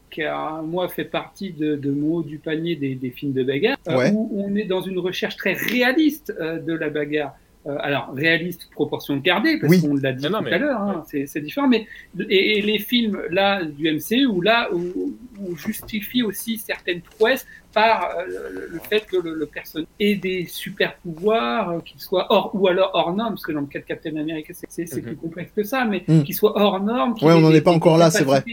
qui 0.09 0.23
a, 0.23 0.61
moi, 0.61 0.87
fait 0.87 1.05
partie 1.05 1.51
de, 1.51 1.75
de 1.75 1.91
mon 1.91 2.15
haut 2.15 2.23
du 2.23 2.37
panier 2.37 2.75
des, 2.75 2.95
des 2.95 3.09
films 3.09 3.33
de 3.33 3.43
bagarre, 3.43 3.77
où 4.13 4.31
on 4.33 4.55
est 4.55 4.63
dans 4.63 4.81
une 4.81 4.99
recherche 4.99 5.35
très 5.35 5.53
réaliste 5.53 6.33
euh, 6.39 6.59
de 6.59 6.73
la 6.73 6.89
bagarre. 6.89 7.35
Euh, 7.67 7.77
alors, 7.79 8.11
réaliste, 8.15 8.69
proportion 8.71 9.17
gardée, 9.17 9.59
parce 9.59 9.81
qu'on 9.81 9.95
l'a 9.95 10.13
dit 10.13 10.25
tout 10.27 10.35
à 10.35 10.57
l'heure, 10.57 10.81
hein, 10.81 11.03
c'est 11.05 11.41
différent, 11.41 11.67
mais 11.67 11.85
et, 12.27 12.59
les 12.59 12.79
films 12.79 13.21
là 13.29 13.63
du 13.63 13.91
MCU, 13.91 14.25
où 14.25 14.41
là, 14.41 14.67
où, 14.73 15.15
où 15.39 15.55
justifie 15.55 16.23
aussi 16.23 16.57
certaines 16.57 17.01
prouesses 17.01 17.45
par 17.71 18.15
euh, 18.17 18.67
le, 18.71 18.79
fait 18.79 19.05
que 19.05 19.17
le, 19.17 19.35
le 19.35 19.45
personnage 19.45 19.87
ait 19.99 20.15
des 20.15 20.45
super 20.45 20.95
pouvoirs, 20.97 21.69
euh, 21.69 21.79
qu'il 21.81 21.99
soit 22.01 22.25
hors 22.31 22.49
ou 22.55 22.67
alors 22.67 22.89
hors 22.95 23.13
norme, 23.13 23.35
parce 23.35 23.45
que 23.45 23.51
dans 23.51 23.61
le 23.61 23.67
cas 23.67 23.79
de 23.79 23.85
Captain 23.85 24.15
America, 24.15 24.53
c'est 24.67 24.95
mhm. 24.95 25.01
plus 25.03 25.15
complexe 25.15 25.51
que 25.55 25.63
ça, 25.63 25.85
mais 25.85 26.03
mm. 26.07 26.23
qu'il 26.23 26.35
soit 26.35 26.59
hors 26.59 26.81
norme. 26.81 27.13
Ouais, 27.21 27.33
on 27.33 27.41
n'en 27.41 27.51
est 27.51 27.61
pas 27.61 27.71
encore 27.71 27.97
là, 27.97 28.09
c'est 28.09 28.23
vrai. 28.23 28.43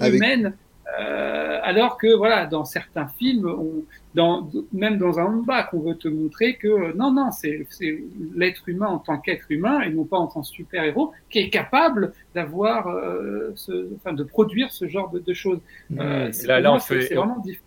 Avec... 0.00 0.20
Euh, 0.98 1.58
alors 1.62 1.98
que 1.98 2.14
voilà, 2.14 2.46
dans 2.46 2.64
certains 2.64 3.08
films, 3.08 3.46
on, 3.46 3.84
dans, 4.14 4.48
même 4.72 4.98
dans 4.98 5.18
un 5.18 5.24
handball, 5.24 5.66
on 5.72 5.80
veut 5.80 5.96
te 5.96 6.08
montrer 6.08 6.56
que 6.56 6.94
non, 6.96 7.12
non, 7.12 7.30
c'est 7.32 7.66
l'être 8.34 8.68
humain 8.68 8.86
en 8.86 8.98
tant 8.98 9.18
qu'être 9.18 9.46
humain 9.50 9.80
et 9.80 9.90
non 9.90 10.04
pas 10.04 10.16
en 10.16 10.28
tant 10.28 10.42
que 10.42 10.46
super 10.46 10.84
héros 10.84 11.12
qui 11.28 11.40
est 11.40 11.50
capable 11.50 12.12
d'avoir, 12.34 12.88
euh, 12.88 13.52
enfin, 13.96 14.12
de 14.12 14.22
produire 14.22 14.70
ce 14.70 14.86
genre 14.86 15.10
de, 15.10 15.34
choses. 15.34 15.60
Euh, 15.98 16.30
là, 16.44 16.60
là, 16.60 16.72
on 16.72 16.78
fait, 16.78 17.12
vraiment 17.14 17.38
différent. 17.40 17.65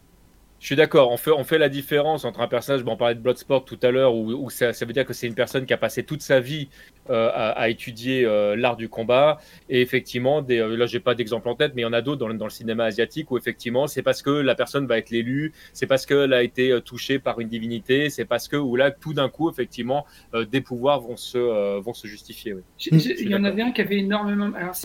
Je 0.60 0.66
suis 0.66 0.76
d'accord, 0.76 1.10
on 1.12 1.16
fait, 1.16 1.32
on 1.32 1.46
fait 1.46 1.58
la 1.58 1.70
différence 1.70 2.26
entre 2.26 2.42
un 2.42 2.48
personnage, 2.50 2.84
bon, 2.84 2.92
on 2.92 2.98
parlait 2.98 3.16
de 3.16 3.22
Bloodsport 3.22 3.64
tout 3.64 3.80
à 3.82 3.92
l'heure, 3.92 4.14
où, 4.14 4.34
où 4.34 4.50
ça, 4.50 4.74
ça, 4.74 4.86
veut 4.86 4.92
dire 4.92 5.06
que 5.06 5.14
c'est 5.14 5.26
une 5.26 5.34
personne 5.34 5.66
qui 5.66 5.74
a 5.74 5.78
passé 5.78 6.04
toute 6.04 6.22
sa 6.22 6.42
vie 6.42 6.68
euh, 7.10 7.30
à, 7.34 7.52
à, 7.52 7.70
étudier 7.70 8.26
euh, 8.26 8.58
l'art 8.58 8.76
du 8.76 8.90
combat. 8.90 9.40
Et 9.70 9.82
effectivement, 9.82 10.42
des, 10.42 10.60
euh, 10.60 10.76
là, 10.76 10.86
j'ai 10.86 11.00
pas 11.00 11.16
d'exemple 11.16 11.48
en 11.48 11.56
tête, 11.56 11.72
mais 11.76 11.84
il 11.84 11.86
y 11.86 11.88
en 11.88 11.94
a 11.94 12.02
d'autres 12.02 12.20
dans, 12.20 12.34
dans, 12.34 12.46
le 12.46 12.52
cinéma 12.52 12.84
asiatique 12.84 13.32
où 13.32 13.38
effectivement, 13.38 13.88
c'est 13.88 14.02
parce 14.02 14.22
que 14.22 14.32
la 14.32 14.54
personne 14.54 14.86
va 14.86 14.98
être 14.98 15.12
l'élu, 15.12 15.54
c'est 15.72 15.88
parce 15.88 16.06
qu'elle 16.06 16.34
a 16.34 16.44
été 16.44 16.72
euh, 16.72 16.82
touchée 16.82 17.20
par 17.20 17.40
une 17.40 17.48
divinité, 17.48 18.10
c'est 18.10 18.26
parce 18.26 18.50
que, 18.50 18.58
ou 18.58 18.76
là, 18.76 18.92
tout 18.92 19.14
d'un 19.14 19.30
coup, 19.30 19.50
effectivement, 19.50 20.06
des 20.52 20.62
pouvoirs 20.62 21.00
vont 21.00 21.16
se, 21.16 21.80
vont 21.80 21.94
se 21.94 22.08
justifier. 22.08 22.54
Oui. 22.54 22.62
Il 22.92 23.30
y 23.30 23.36
en 23.36 23.44
avait 23.46 23.62
un 23.62 23.72
qui 23.72 23.82
avait 23.82 24.00
énormément. 24.00 24.52
Alors, 24.56 24.76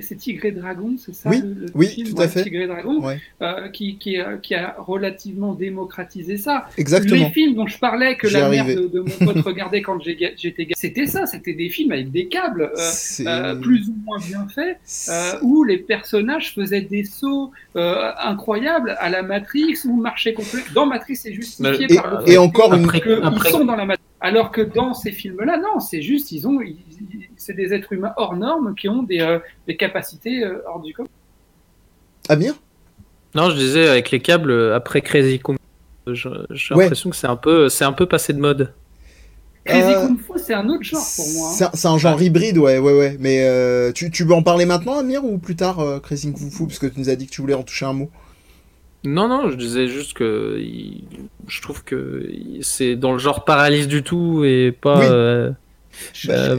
c'est 0.00 0.16
Tigre 0.16 0.44
et 0.46 0.52
Dragon, 0.52 0.94
c'est 0.98 1.14
ça 1.14 1.30
Oui, 1.30 1.40
le, 1.40 1.48
le 1.54 1.66
oui, 1.74 1.86
film 1.86 2.08
tout 2.08 2.16
à 2.18 2.20
Ouais, 2.22 2.28
fait. 2.28 2.42
Tigre 2.44 2.60
et 2.62 2.66
Dragon, 2.66 3.02
Ouais. 3.04 3.18
euh, 3.42 3.68
qui, 3.68 3.96
qui, 3.98 4.18
euh, 4.18 4.36
qui 4.36 4.54
a 4.54 4.76
relativement 4.78 5.54
démocratisé 5.54 6.36
ça. 6.36 6.68
Exactement. 6.76 7.16
Les 7.26 7.30
films 7.30 7.54
dont 7.54 7.66
je 7.66 7.78
parlais, 7.78 8.16
que 8.16 8.26
la 8.28 8.48
mère 8.48 8.66
de, 8.66 8.86
de 8.88 9.00
mon 9.00 9.32
pote 9.32 9.42
regardait 9.44 9.82
quand 9.82 10.02
j'étais 10.02 10.34
c'était 10.76 11.06
ça, 11.06 11.26
c'était 11.26 11.54
des 11.54 11.68
films 11.68 11.92
avec 11.92 12.10
des 12.10 12.26
câbles, 12.28 12.70
euh, 12.76 12.90
euh, 13.26 13.54
plus 13.56 13.88
ou 13.88 13.94
moins 14.04 14.18
bien 14.18 14.46
faits, 14.54 14.78
euh, 15.08 15.32
où 15.42 15.64
les 15.64 15.78
personnages 15.78 16.54
faisaient 16.54 16.80
des 16.82 17.04
sauts 17.04 17.50
euh, 17.76 18.10
incroyables 18.22 18.96
à 19.00 19.08
la 19.10 19.22
Matrix 19.22 19.76
ou 19.86 19.96
marchaient 20.00 20.34
contre. 20.34 20.48
Dans 20.74 20.86
Matrix, 20.86 21.16
c'est 21.16 21.32
justifié 21.32 21.86
Et, 21.90 21.94
par 21.96 22.20
le 22.22 22.30
et 22.30 22.36
encore 22.38 22.74
une. 22.74 22.84
Après- 22.84 23.00
qu'ils 23.00 23.12
après- 23.22 23.50
sont 23.50 23.64
dans 23.64 23.76
la 23.76 23.86
Matrix. 23.86 24.04
Alors 24.20 24.50
que 24.50 24.60
dans 24.60 24.94
ces 24.94 25.12
films-là, 25.12 25.58
non, 25.58 25.78
c'est 25.80 26.02
juste, 26.02 26.32
ils 26.32 26.46
ont, 26.48 26.60
ils- 26.60 26.76
ils- 26.90 27.28
c'est 27.36 27.54
des 27.54 27.72
êtres 27.72 27.92
humains 27.92 28.12
hors 28.16 28.36
normes 28.36 28.74
qui 28.74 28.88
ont 28.88 29.02
des, 29.04 29.20
euh, 29.20 29.38
des 29.68 29.76
capacités 29.76 30.42
euh, 30.44 30.60
hors 30.66 30.80
du 30.80 30.92
commun. 30.92 31.08
Amir? 32.28 32.54
Non, 33.34 33.50
je 33.50 33.56
disais 33.56 33.88
avec 33.88 34.10
les 34.10 34.20
câbles 34.20 34.50
euh, 34.50 34.74
après 34.74 35.02
Crazy 35.02 35.38
Kung. 35.38 35.56
Fu, 36.08 36.14
J'ai 36.14 36.28
Ouais. 36.74 36.84
l'impression 36.84 37.10
que 37.10 37.16
c'est 37.16 37.26
un 37.28 37.36
peu, 37.36 37.68
c'est 37.68 37.84
un 37.84 37.92
peu 37.92 38.06
passé 38.06 38.32
de 38.32 38.40
mode. 38.40 38.74
Crazy 39.64 39.92
Euh, 39.94 40.00
Kung 40.00 40.18
Fu, 40.18 40.32
c'est 40.36 40.54
un 40.54 40.68
autre 40.68 40.82
genre 40.82 41.06
pour 41.14 41.28
moi. 41.34 41.48
hein. 41.48 41.52
C'est 41.56 41.64
un- 41.64 41.70
c'est 41.74 41.88
un 41.88 41.98
genre 41.98 42.20
hybride, 42.20 42.58
ouais, 42.58 42.78
ouais, 42.78 42.98
ouais. 42.98 43.16
Mais 43.20 43.44
euh, 43.46 43.92
tu, 43.92 44.10
tu 44.10 44.24
veux 44.24 44.32
en 44.34 44.42
parler 44.42 44.64
maintenant, 44.64 44.98
Amir, 44.98 45.24
ou 45.24 45.38
plus 45.38 45.56
tard, 45.56 45.78
euh, 45.80 46.00
Crazy 46.00 46.32
Kung 46.32 46.50
Fu, 46.50 46.66
parce 46.66 46.78
que 46.80 46.86
tu 46.86 46.98
nous 46.98 47.08
as 47.10 47.16
dit 47.16 47.26
que 47.26 47.32
tu 47.32 47.40
voulais 47.40 47.54
en 47.54 47.62
toucher 47.62 47.84
un 47.86 47.92
mot? 47.92 48.10
Non, 49.04 49.28
non, 49.28 49.50
je 49.50 49.56
disais 49.56 49.86
juste 49.88 50.12
que 50.14 50.56
il- 50.60 51.04
je 51.46 51.62
trouve 51.62 51.84
que 51.84 52.30
c'est 52.62 52.96
dans 52.96 53.12
le 53.12 53.18
genre 53.18 53.44
paralyse 53.44 53.86
du 53.88 54.02
tout 54.02 54.44
et 54.44 54.72
pas. 54.72 54.98
Oui. 55.00 55.06
euh, 55.08 55.50
Je, 56.12 56.28
bah, 56.28 56.56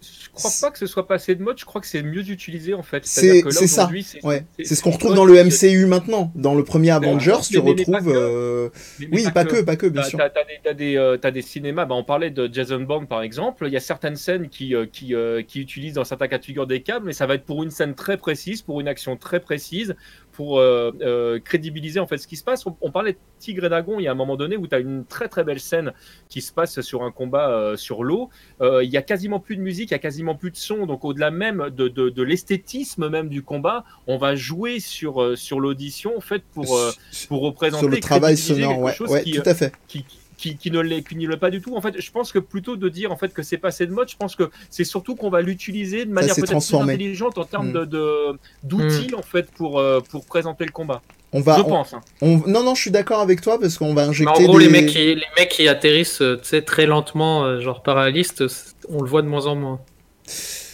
je 0.00 0.28
crois 0.32 0.50
pas 0.60 0.70
que 0.70 0.78
ce 0.78 0.86
soit 0.86 1.08
passé 1.08 1.34
de 1.34 1.42
mode, 1.42 1.58
je 1.58 1.64
crois 1.64 1.80
que 1.80 1.86
c'est 1.88 2.02
mieux 2.04 2.30
utilisé 2.30 2.72
en 2.72 2.84
fait. 2.84 3.04
C'est- 3.04 3.42
ça, 3.50 3.66
c'est- 3.66 4.24
Ouais. 4.24 4.44
c'est- 4.56 4.64
C'est 4.64 4.74
ce 4.76 4.82
qu'on 4.84 4.92
retrouve 4.92 5.14
dans 5.14 5.24
le 5.24 5.34
MCU 5.36 5.84
maintenant. 5.86 6.30
Dans 6.36 6.54
le 6.54 6.62
premier 6.62 6.90
Avengers, 6.92 7.32
mais- 7.32 7.46
tu 7.58 7.60
mais- 7.60 7.70
retrouves. 7.70 8.08
euh, 8.14 8.68
Oui, 9.10 9.24
pas 9.34 9.44
que, 9.44 9.60
pas 9.62 9.74
que, 9.74 9.86
bien 9.88 10.04
sûr. 10.04 10.16
t'as- 10.18 10.30
t'as 10.30 10.44
des, 10.44 10.60
t'as 10.62 11.30
des, 11.30 11.40
euh, 11.40 11.42
cinémas, 11.42 11.86
bah, 11.86 11.96
on 11.96 12.04
parlait 12.04 12.30
de 12.30 12.48
Jason 12.52 12.78
Bourne 12.80 13.08
par 13.08 13.22
exemple, 13.22 13.66
il 13.66 13.72
y 13.72 13.76
a 13.76 13.80
certaines 13.80 14.14
scènes 14.16 14.48
qui, 14.48 14.74
euh, 14.76 14.86
qui, 14.86 15.12
euh, 15.14 15.42
qui 15.42 15.60
utilisent 15.60 15.94
dans 15.94 16.04
certains 16.04 16.28
cas 16.28 16.38
de 16.38 16.44
figure 16.44 16.68
des 16.68 16.82
câbles, 16.82 17.06
mais 17.06 17.12
ça 17.12 17.26
va 17.26 17.34
être 17.34 17.44
pour 17.44 17.64
une 17.64 17.70
scène 17.72 17.94
très 17.96 18.16
précise, 18.16 18.62
pour 18.62 18.80
une 18.80 18.86
action 18.88 19.16
très 19.16 19.40
précise, 19.40 19.96
pour 20.38 20.60
euh, 20.60 20.92
euh, 21.00 21.40
crédibiliser 21.40 21.98
en 21.98 22.06
fait 22.06 22.16
ce 22.16 22.28
qui 22.28 22.36
se 22.36 22.44
passe. 22.44 22.64
On, 22.64 22.76
on 22.80 22.92
parlait 22.92 23.14
de 23.14 23.18
Tigre 23.40 23.64
et 23.64 23.68
Dragon, 23.68 23.98
il 23.98 24.04
y 24.04 24.06
a 24.06 24.12
un 24.12 24.14
moment 24.14 24.36
donné 24.36 24.56
où 24.56 24.68
tu 24.68 24.74
as 24.76 24.78
une 24.78 25.04
très 25.04 25.26
très 25.26 25.42
belle 25.42 25.58
scène 25.58 25.92
qui 26.28 26.42
se 26.42 26.52
passe 26.52 26.80
sur 26.80 27.02
un 27.02 27.10
combat 27.10 27.50
euh, 27.50 27.76
sur 27.76 28.04
l'eau. 28.04 28.30
Il 28.60 28.88
y 28.88 28.96
a 28.96 29.02
quasiment 29.02 29.40
plus 29.40 29.56
de 29.56 29.62
musique, 29.62 29.90
il 29.90 29.94
y 29.94 29.96
a 29.96 29.98
quasiment 29.98 30.36
plus 30.36 30.52
de 30.52 30.56
son, 30.56 30.86
donc 30.86 31.04
au-delà 31.04 31.32
même 31.32 31.70
de, 31.76 31.88
de, 31.88 32.08
de 32.08 32.22
l'esthétisme 32.22 33.08
même 33.08 33.28
du 33.28 33.42
combat, 33.42 33.84
on 34.06 34.16
va 34.16 34.36
jouer 34.36 34.78
sur, 34.78 35.36
sur 35.36 35.58
l'audition 35.58 36.16
en 36.16 36.20
fait 36.20 36.44
pour, 36.54 36.78
pour 37.26 37.40
représenter 37.40 37.80
Sur 37.80 37.88
le 37.88 37.98
travail 37.98 38.36
sonore, 38.36 38.78
ouais, 38.78 39.02
ouais, 39.08 39.24
qui, 39.24 39.32
tout 39.32 39.42
à 39.44 39.54
fait. 39.56 39.72
qui, 39.88 40.04
qui, 40.04 40.18
qui 40.38 40.70
ne 40.70 40.80
l'est 40.80 41.02
qui 41.02 41.26
pas 41.38 41.50
du 41.50 41.60
tout. 41.60 41.76
En 41.76 41.80
fait, 41.82 42.00
je 42.00 42.10
pense 42.10 42.32
que 42.32 42.38
plutôt 42.38 42.76
de 42.76 42.88
dire 42.88 43.12
en 43.12 43.16
fait 43.16 43.34
que 43.34 43.42
c'est 43.42 43.58
passé 43.58 43.86
de 43.86 43.92
mode, 43.92 44.08
je 44.08 44.16
pense 44.16 44.36
que 44.36 44.50
c'est 44.70 44.84
surtout 44.84 45.16
qu'on 45.16 45.30
va 45.30 45.42
l'utiliser 45.42 46.04
de 46.06 46.10
manière 46.12 46.34
peut-être 46.34 46.64
plus 46.66 46.74
intelligente 46.74 47.36
en 47.38 47.44
termes 47.44 47.70
Mm. 47.70 47.86
de- 47.86 48.38
d'outils 48.62 49.14
en 49.14 49.22
fait 49.22 49.50
pour 49.50 49.78
euh, 49.78 50.00
pour 50.10 50.24
présenter 50.24 50.64
le 50.64 50.70
combat. 50.72 51.02
On 51.32 51.40
va. 51.40 51.56
je 51.58 51.62
on- 51.62 51.68
pense. 51.68 51.92
hein. 51.92 52.00
on- 52.22 52.38
Non, 52.46 52.62
non, 52.62 52.74
je 52.74 52.80
suis 52.80 52.90
d'accord 52.90 53.20
avec 53.20 53.42
toi 53.42 53.60
parce 53.60 53.76
qu'on 53.76 53.92
va 53.94 54.02
mais 54.04 54.08
injecter. 54.08 54.42
en 54.44 54.46
gros, 54.46 54.58
des... 54.58 54.64
les 54.66 54.70
mecs 54.70 54.86
qui, 54.86 55.14
les 55.14 55.22
mecs 55.36 55.50
qui 55.50 55.68
atterrissent, 55.68 56.22
euh, 56.22 56.40
très 56.64 56.86
lentement, 56.86 57.44
euh, 57.44 57.60
genre 57.60 57.82
paralystes, 57.82 58.44
on 58.88 59.02
le 59.02 59.08
voit 59.08 59.20
de 59.22 59.26
moins 59.28 59.46
en 59.46 59.54
moins. 59.56 59.80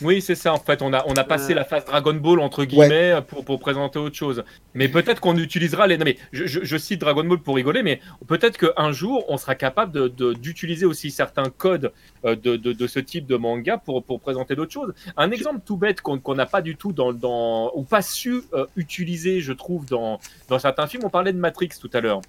Oui, 0.04 0.20
c'est 0.22 0.34
ça 0.34 0.52
en 0.52 0.58
fait. 0.58 0.82
On 0.82 0.92
a 0.92 1.02
on 1.08 1.14
a 1.14 1.24
passé 1.24 1.52
Euh. 1.52 1.56
la 1.56 1.64
phase 1.64 1.84
Dragon 1.84 2.14
Ball 2.14 2.38
entre 2.40 2.64
guillemets 2.64 3.14
pour 3.26 3.44
pour 3.44 3.58
présenter 3.58 3.98
autre 3.98 4.14
chose. 4.14 4.44
Mais 4.74 4.88
peut-être 4.88 5.20
qu'on 5.20 5.36
utilisera 5.36 5.86
les. 5.86 5.96
Non 5.98 6.04
mais 6.04 6.18
je, 6.32 6.46
je, 6.46 6.60
je 6.62 6.76
cite 6.76 7.00
Dragon 7.00 7.24
Ball 7.24 7.38
pour 7.38 7.56
rigoler, 7.56 7.82
mais 7.82 8.00
peut-être 8.28 8.58
qu'un 8.58 8.92
jour 8.92 9.24
on 9.28 9.36
sera 9.38 9.54
capable 9.54 9.92
de- 9.92 10.08
de- 10.08 10.34
d'utiliser 10.34 10.84
aussi 10.86 11.10
certains 11.10 11.48
codes 11.50 11.92
euh, 12.24 12.36
de, 12.36 12.56
de, 12.56 12.86
ce 12.86 12.98
type 13.00 13.26
de 13.26 13.36
manga 13.36 13.78
pour, 13.78 14.04
pour 14.04 14.20
présenter 14.20 14.54
d'autres 14.54 14.72
choses. 14.72 14.92
Un 15.16 15.30
exemple 15.30 15.60
tout 15.64 15.76
bête 15.76 16.00
qu'on 16.02 16.34
n'a 16.34 16.46
pas 16.46 16.60
du 16.62 16.76
tout 16.76 16.92
dans, 16.92 17.12
dans 17.12 17.72
ou 17.74 17.82
pas 17.82 18.02
su 18.02 18.42
euh, 18.52 18.66
utiliser, 18.76 19.40
je 19.40 19.52
trouve, 19.52 19.86
dans, 19.86 20.20
dans 20.48 20.58
certains 20.58 20.86
films. 20.86 21.02
On 21.04 21.10
parlait 21.10 21.32
de 21.32 21.38
Matrix 21.38 21.70
tout 21.80 21.90
à 21.94 22.00
l'heure, 22.00 22.20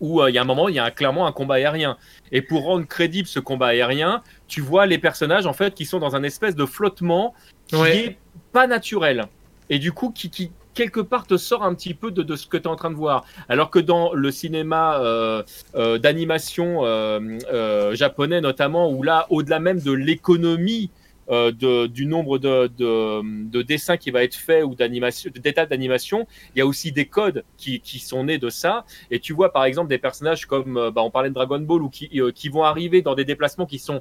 où 0.00 0.20
euh, 0.20 0.30
il 0.30 0.34
y 0.34 0.38
a 0.38 0.42
un 0.42 0.44
moment, 0.44 0.68
il 0.68 0.74
y 0.74 0.78
a 0.78 0.84
un- 0.84 0.90
clairement 0.90 1.26
un 1.26 1.32
combat 1.32 1.54
aérien. 1.56 1.96
Et 2.32 2.42
pour 2.42 2.64
rendre 2.64 2.86
crédible 2.86 3.26
ce 3.28 3.40
combat 3.40 3.68
aérien, 3.68 4.22
tu 4.48 4.60
vois 4.60 4.86
les 4.86 4.98
personnages 4.98 5.46
en 5.46 5.52
fait 5.52 5.74
qui 5.74 5.84
sont 5.84 5.98
dans 6.00 6.16
un 6.16 6.22
espèce 6.22 6.56
de 6.56 6.66
flottement 6.66 7.34
qui 7.66 7.76
Ouais. 7.76 7.96
est 7.98 8.18
pas 8.52 8.66
naturel. 8.66 9.26
Et 9.70 9.78
du 9.78 9.92
coup, 9.92 10.10
qui, 10.10 10.30
qui 10.30 10.50
quelque 10.74 11.00
part 11.00 11.26
te 11.26 11.36
sort 11.36 11.62
un 11.64 11.74
petit 11.74 11.92
peu 11.92 12.10
de, 12.10 12.22
de 12.22 12.36
ce 12.36 12.46
que 12.46 12.56
tu 12.56 12.62
es 12.64 12.68
en 12.68 12.76
train 12.76 12.90
de 12.90 12.94
voir. 12.96 13.24
Alors 13.48 13.68
que 13.70 13.78
dans 13.78 14.14
le 14.14 14.30
cinéma 14.30 14.98
euh, 15.00 15.42
euh, 15.74 15.98
d'animation 15.98 16.84
euh, 16.84 17.94
japonais 17.94 18.40
notamment, 18.40 18.90
où 18.90 19.02
là, 19.02 19.26
au-delà 19.30 19.58
même 19.60 19.80
de 19.80 19.92
l'économie 19.92 20.90
de- 21.30 21.86
du 21.88 22.06
nombre 22.06 22.38
de, 22.38 22.68
de, 22.78 23.50
de 23.50 23.60
dessins 23.60 23.98
qui 23.98 24.10
va 24.10 24.24
être 24.24 24.34
fait 24.34 24.62
ou 24.62 24.74
d'animation, 24.74 25.30
d'étapes 25.34 25.68
d'animation, 25.68 26.26
il 26.54 26.58
y 26.58 26.62
a 26.62 26.66
aussi 26.66 26.90
des 26.90 27.04
codes 27.04 27.44
qui, 27.58 27.80
qui 27.80 27.98
sont 27.98 28.24
nés 28.24 28.38
de 28.38 28.48
ça. 28.48 28.86
Et 29.10 29.20
tu 29.20 29.34
vois 29.34 29.52
par 29.52 29.66
exemple 29.66 29.90
des 29.90 29.98
personnages 29.98 30.46
comme, 30.46 30.90
bah, 30.94 31.02
on 31.02 31.10
parlait 31.10 31.28
de 31.28 31.34
Dragon 31.34 31.58
Ball, 31.60 31.82
ou 31.82 31.90
qui, 31.90 32.08
qui 32.34 32.48
vont 32.48 32.62
arriver 32.62 33.02
dans 33.02 33.14
des 33.14 33.26
déplacements 33.26 33.66
qui 33.66 33.78
sont 33.78 34.00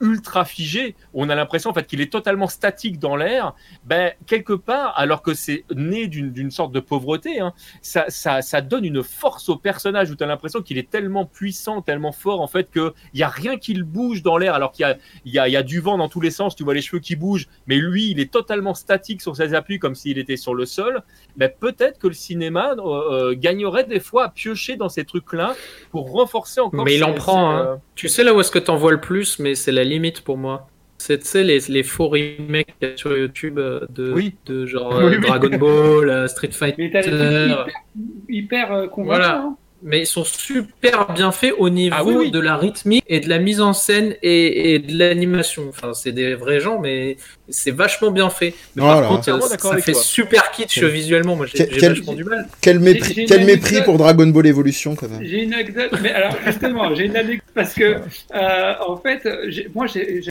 ultra 0.00 0.44
figé, 0.44 0.94
on 1.14 1.28
a 1.28 1.34
l'impression 1.34 1.70
en 1.70 1.74
fait 1.74 1.86
qu'il 1.86 2.00
est 2.00 2.12
totalement 2.12 2.48
statique 2.48 2.98
dans 2.98 3.16
l'air, 3.16 3.54
ben 3.84 4.12
quelque 4.26 4.52
part, 4.52 4.92
alors 4.96 5.22
que 5.22 5.34
c'est 5.34 5.64
né 5.74 6.06
d'une 6.06 6.50
sorte 6.50 6.72
de 6.72 6.80
pauvreté, 6.80 7.40
hein, 7.40 7.52
ça, 7.82 8.06
ça, 8.08 8.42
ça 8.42 8.60
donne 8.60 8.84
une 8.84 9.02
force 9.02 9.48
au 9.48 9.56
personnage 9.56 10.10
où 10.10 10.16
tu 10.16 10.24
as 10.24 10.26
l'impression 10.26 10.62
qu'il 10.62 10.78
est 10.78 10.90
tellement 10.90 11.24
puissant, 11.24 11.82
tellement 11.82 12.12
fort 12.12 12.40
en 12.40 12.46
fait 12.46 12.70
qu'il 12.70 12.92
y 13.14 13.22
a 13.22 13.28
rien 13.28 13.56
qui 13.56 13.74
le 13.74 13.84
bouge 13.84 14.22
dans 14.22 14.36
l'air, 14.36 14.54
alors 14.54 14.72
qu'il 14.72 14.82
y 14.82 14.90
a, 14.90 14.96
il 15.24 15.32
y, 15.32 15.38
a, 15.38 15.48
il 15.48 15.52
y 15.52 15.56
a 15.56 15.62
du 15.62 15.80
vent 15.80 15.98
dans 15.98 16.08
tous 16.08 16.20
les 16.20 16.30
sens, 16.30 16.56
tu 16.56 16.64
vois 16.64 16.74
les 16.74 16.82
cheveux 16.82 17.00
qui 17.00 17.16
bougent, 17.16 17.48
mais 17.66 17.76
lui 17.76 18.10
il 18.10 18.20
est 18.20 18.30
totalement 18.30 18.74
statique 18.74 19.22
sur 19.22 19.36
ses 19.36 19.54
appuis 19.54 19.78
comme 19.78 19.94
s'il 19.94 20.18
était 20.18 20.36
sur 20.36 20.54
le 20.54 20.66
sol. 20.66 21.02
Ben 21.36 21.50
peut-être 21.58 21.98
que 21.98 22.08
le 22.08 22.14
cinéma 22.14 22.74
euh, 22.78 23.30
euh, 23.30 23.34
gagnerait 23.34 23.84
des 23.84 24.00
fois 24.00 24.24
à 24.24 24.28
piocher 24.28 24.76
dans 24.76 24.88
ces 24.88 25.04
trucs-là 25.04 25.54
pour 25.90 26.10
renforcer 26.10 26.60
encore. 26.60 26.84
Mais 26.84 26.96
il 26.96 27.04
en 27.04 27.14
prend, 27.14 27.50
hein. 27.50 27.66
euh, 27.66 27.76
Tu 27.94 28.08
sais 28.08 28.24
là 28.24 28.34
où 28.34 28.40
est-ce 28.40 28.50
que 28.50 28.58
t'en 28.58 28.76
vois 28.76 28.92
le 28.92 29.00
plus, 29.00 29.38
mais 29.38 29.54
c'est 29.54 29.72
la 29.72 29.84
limite 29.88 30.22
pour 30.22 30.36
moi. 30.38 30.68
C'est 30.98 31.18
tu 31.18 31.26
sais, 31.26 31.44
les, 31.44 31.58
les 31.68 31.82
faux 31.82 32.08
remakes 32.08 32.74
qu'il 32.80 32.88
y 32.88 32.92
a 32.92 32.96
sur 32.96 33.16
YouTube 33.16 33.58
euh, 33.58 33.80
de, 33.90 34.12
Oui. 34.12 34.34
de 34.46 34.64
genre 34.66 34.94
Oui, 34.98 35.04
euh, 35.04 35.18
oui. 35.20 35.20
Dragon 35.20 35.56
Ball, 35.58 36.08
euh, 36.10 36.26
Street 36.26 36.50
Mais 36.78 36.90
t'as 36.90 37.02
Fighter. 37.02 37.10
hyper, 37.10 37.66
hyper 38.28 38.68
convaincants. 38.90 39.04
Voilà. 39.04 39.36
hein. 39.40 39.56
Mais 39.82 40.00
ils 40.00 40.06
sont 40.06 40.24
super 40.24 41.12
bien 41.12 41.30
faits 41.32 41.52
au 41.58 41.68
niveau 41.68 41.94
Ah 41.98 42.02
oui, 42.02 42.14
oui. 42.16 42.30
de 42.30 42.40
la 42.40 42.56
rythmique 42.56 43.04
et 43.08 43.20
de 43.20 43.28
la 43.28 43.38
mise 43.38 43.60
en 43.60 43.74
scène 43.74 44.14
et, 44.22 44.72
et 44.74 44.78
de 44.78 44.98
l'animation. 44.98 45.66
Enfin, 45.68 45.92
c'est 45.92 46.12
des 46.12 46.34
vrais 46.34 46.60
gens, 46.60 46.80
mais 46.80 47.18
c'est 47.50 47.70
vachement 47.72 48.10
bien 48.10 48.30
fait. 48.30 48.54
Mais 48.74 48.82
Voilà. 48.82 49.00
par 49.02 49.08
contre, 49.10 49.20
Entièrement 49.20 49.44
euh, 49.44 49.48
d'accord 49.50 49.72
ça 49.74 49.78
fait 49.78 49.92
toi. 49.92 50.00
super 50.02 50.50
kitsch 50.50 50.80
Quel- 50.80 50.88
visuellement. 50.88 51.36
Moi, 51.36 51.44
j'ai 51.46 51.66
quel- 51.68 51.90
vachement 51.94 52.14
du 52.14 52.24
mal. 52.24 52.48
Quel 52.62 52.80
mépris, 52.80 53.26
quel 53.26 53.84
pour 53.84 53.98
Dragon 53.98 54.26
Ball 54.28 54.46
Evolution 54.46 54.96
quand 54.96 55.08
même. 55.10 55.22
J'ai 55.22 55.42
une 55.42 55.52
anecdote, 55.52 55.92
mais 56.02 56.10
alors 56.10 56.34
justement, 56.46 56.94
j'ai 56.94 57.04
une 57.04 57.16
anecdote 57.16 57.44
parce 57.54 57.74
que 57.74 57.96
euh, 58.34 58.74
en 58.88 58.96
fait, 58.96 59.28
moi 59.74 59.86
j'ai 59.86 60.22
j'ai 60.22 60.30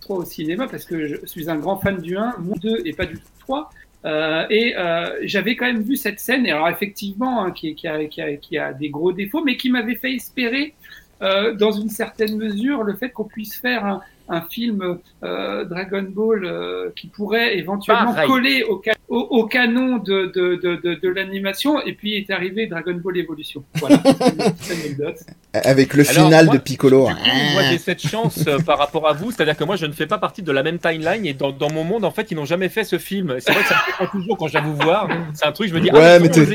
trop 0.00 0.16
au 0.16 0.24
cinéma 0.24 0.66
parce 0.68 0.84
que 0.84 1.06
je 1.06 1.14
suis 1.24 1.48
un 1.48 1.56
grand 1.56 1.78
fan 1.78 1.98
du 1.98 2.16
1, 2.16 2.34
mon 2.40 2.56
2 2.56 2.82
et 2.84 2.92
pas 2.92 3.06
du 3.06 3.18
3. 3.40 3.70
Euh, 4.04 4.46
et 4.48 4.74
euh, 4.76 5.18
j'avais 5.22 5.56
quand 5.56 5.66
même 5.66 5.82
vu 5.82 5.96
cette 5.96 6.20
scène, 6.20 6.46
et 6.46 6.52
alors 6.52 6.68
effectivement, 6.68 7.44
hein, 7.44 7.50
qui, 7.50 7.74
qui, 7.74 7.86
a, 7.86 8.04
qui, 8.06 8.22
a, 8.22 8.36
qui 8.36 8.58
a 8.58 8.72
des 8.72 8.88
gros 8.88 9.12
défauts, 9.12 9.44
mais 9.44 9.56
qui 9.56 9.70
m'avait 9.70 9.96
fait 9.96 10.14
espérer, 10.14 10.74
euh, 11.22 11.54
dans 11.54 11.72
une 11.72 11.90
certaine 11.90 12.36
mesure, 12.36 12.82
le 12.82 12.94
fait 12.94 13.10
qu'on 13.10 13.24
puisse 13.24 13.54
faire 13.56 13.84
un, 13.84 14.00
un 14.30 14.42
film 14.42 14.98
euh, 15.24 15.64
Dragon 15.64 16.02
Ball 16.08 16.44
euh, 16.44 16.90
qui 16.96 17.08
pourrait 17.08 17.58
éventuellement 17.58 18.12
Pareil. 18.14 18.28
coller 18.28 18.62
au, 18.64 18.80
ca- 18.84 18.94
au, 19.08 19.18
au 19.18 19.44
canon 19.46 19.98
de, 19.98 20.32
de, 20.34 20.54
de, 20.62 20.76
de, 20.82 20.94
de 20.94 21.08
l'animation, 21.08 21.80
et 21.84 21.92
puis 21.94 22.14
est 22.16 22.30
arrivé 22.30 22.66
Dragon 22.66 22.94
Ball 22.94 23.18
Evolution. 23.18 23.64
Voilà, 23.74 23.96
anecdote. 24.70 25.16
Avec 25.52 25.94
le 25.94 26.08
Alors, 26.08 26.24
final 26.26 26.44
moi, 26.46 26.54
de 26.54 26.60
Piccolo. 26.60 27.06
Coup, 27.06 27.12
moi 27.54 27.62
j'ai 27.70 27.78
cette 27.78 28.00
chance 28.06 28.44
euh, 28.46 28.58
par 28.60 28.78
rapport 28.78 29.08
à 29.08 29.12
vous, 29.12 29.30
c'est-à-dire 29.32 29.56
que 29.56 29.64
moi 29.64 29.76
je 29.76 29.86
ne 29.86 29.92
fais 29.92 30.06
pas 30.06 30.18
partie 30.18 30.42
de 30.42 30.52
la 30.52 30.62
même 30.62 30.78
timeline 30.78 31.26
et 31.26 31.32
dans, 31.34 31.50
dans 31.50 31.70
mon 31.72 31.82
monde 31.84 32.04
en 32.04 32.10
fait 32.12 32.30
ils 32.30 32.36
n'ont 32.36 32.44
jamais 32.44 32.68
fait 32.68 32.84
ce 32.84 32.98
film. 32.98 33.36
C'est 33.40 33.52
vrai 33.52 33.62
que 33.62 33.68
ça 33.68 33.74
me 33.74 33.80
surprend 33.84 34.06
toujours 34.06 34.38
quand 34.38 34.46
je 34.46 34.52
viens 34.52 34.62
vous 34.62 34.76
voir. 34.76 35.08
C'est 35.34 35.46
un 35.46 35.52
truc, 35.52 35.68
je 35.68 35.74
me 35.74 35.80
dis, 35.80 35.90
Ouais, 35.90 36.00
ah, 36.02 36.18
mais 36.20 36.28
t'es- 36.28 36.46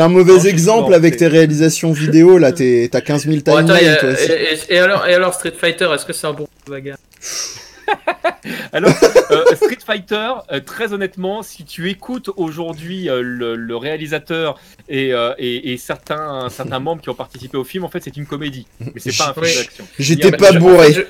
un 0.00 0.08
mauvais 0.08 0.34
Non, 0.34 0.44
exemple 0.44 0.92
avec 0.94 1.16
tes 1.16 1.28
réalisations 1.28 1.92
vidéo, 1.92 2.36
là, 2.38 2.52
t'es- 2.52 2.88
t'as 2.92 3.00
15 3.00 3.26
000 3.26 3.38
Bon, 3.44 3.56
attends, 3.56 3.66
timelines, 3.74 3.94
et, 3.94 3.98
toi 3.98 4.08
aussi. 4.10 4.30
et- 4.30 4.34
et- 4.72 4.74
et 4.74 4.78
alors, 4.78 5.06
et 5.06 5.14
alors 5.14 5.32
Street 5.34 5.54
Fighter, 5.56 5.88
est-ce 5.94 6.04
que 6.04 6.12
c'est 6.12 6.26
un 6.26 6.32
bon 6.34 6.46
bagarre 6.68 6.98
Alors, 8.72 8.90
euh, 9.30 9.44
Street 9.54 9.78
Fighter, 9.84 10.32
euh, 10.50 10.60
très 10.60 10.92
honnêtement, 10.92 11.42
si 11.42 11.64
tu 11.64 11.90
écoutes 11.90 12.30
aujourd'hui 12.36 13.08
euh, 13.08 13.20
le, 13.22 13.54
le 13.56 13.76
réalisateur 13.76 14.58
et, 14.88 15.12
euh, 15.12 15.34
et, 15.38 15.72
et 15.72 15.76
certains, 15.76 16.48
certains 16.48 16.78
membres 16.86 17.02
qui 17.02 17.08
ont 17.10 17.14
participé 17.14 17.56
au 17.56 17.64
film, 17.64 17.84
en 17.84 17.88
fait, 17.88 18.00
c'est 18.02 18.16
une 18.16 18.26
comédie. 18.26 18.66
Mais 18.80 18.92
c'est 18.96 19.16
pas 19.16 19.30
un 19.30 19.34
film 19.34 19.46
Oui. 19.46 19.54
d'action. 19.56 19.86
J'étais 19.98 20.32
pas 20.32 20.52
bourré. 20.52 20.92
je- 20.92 21.02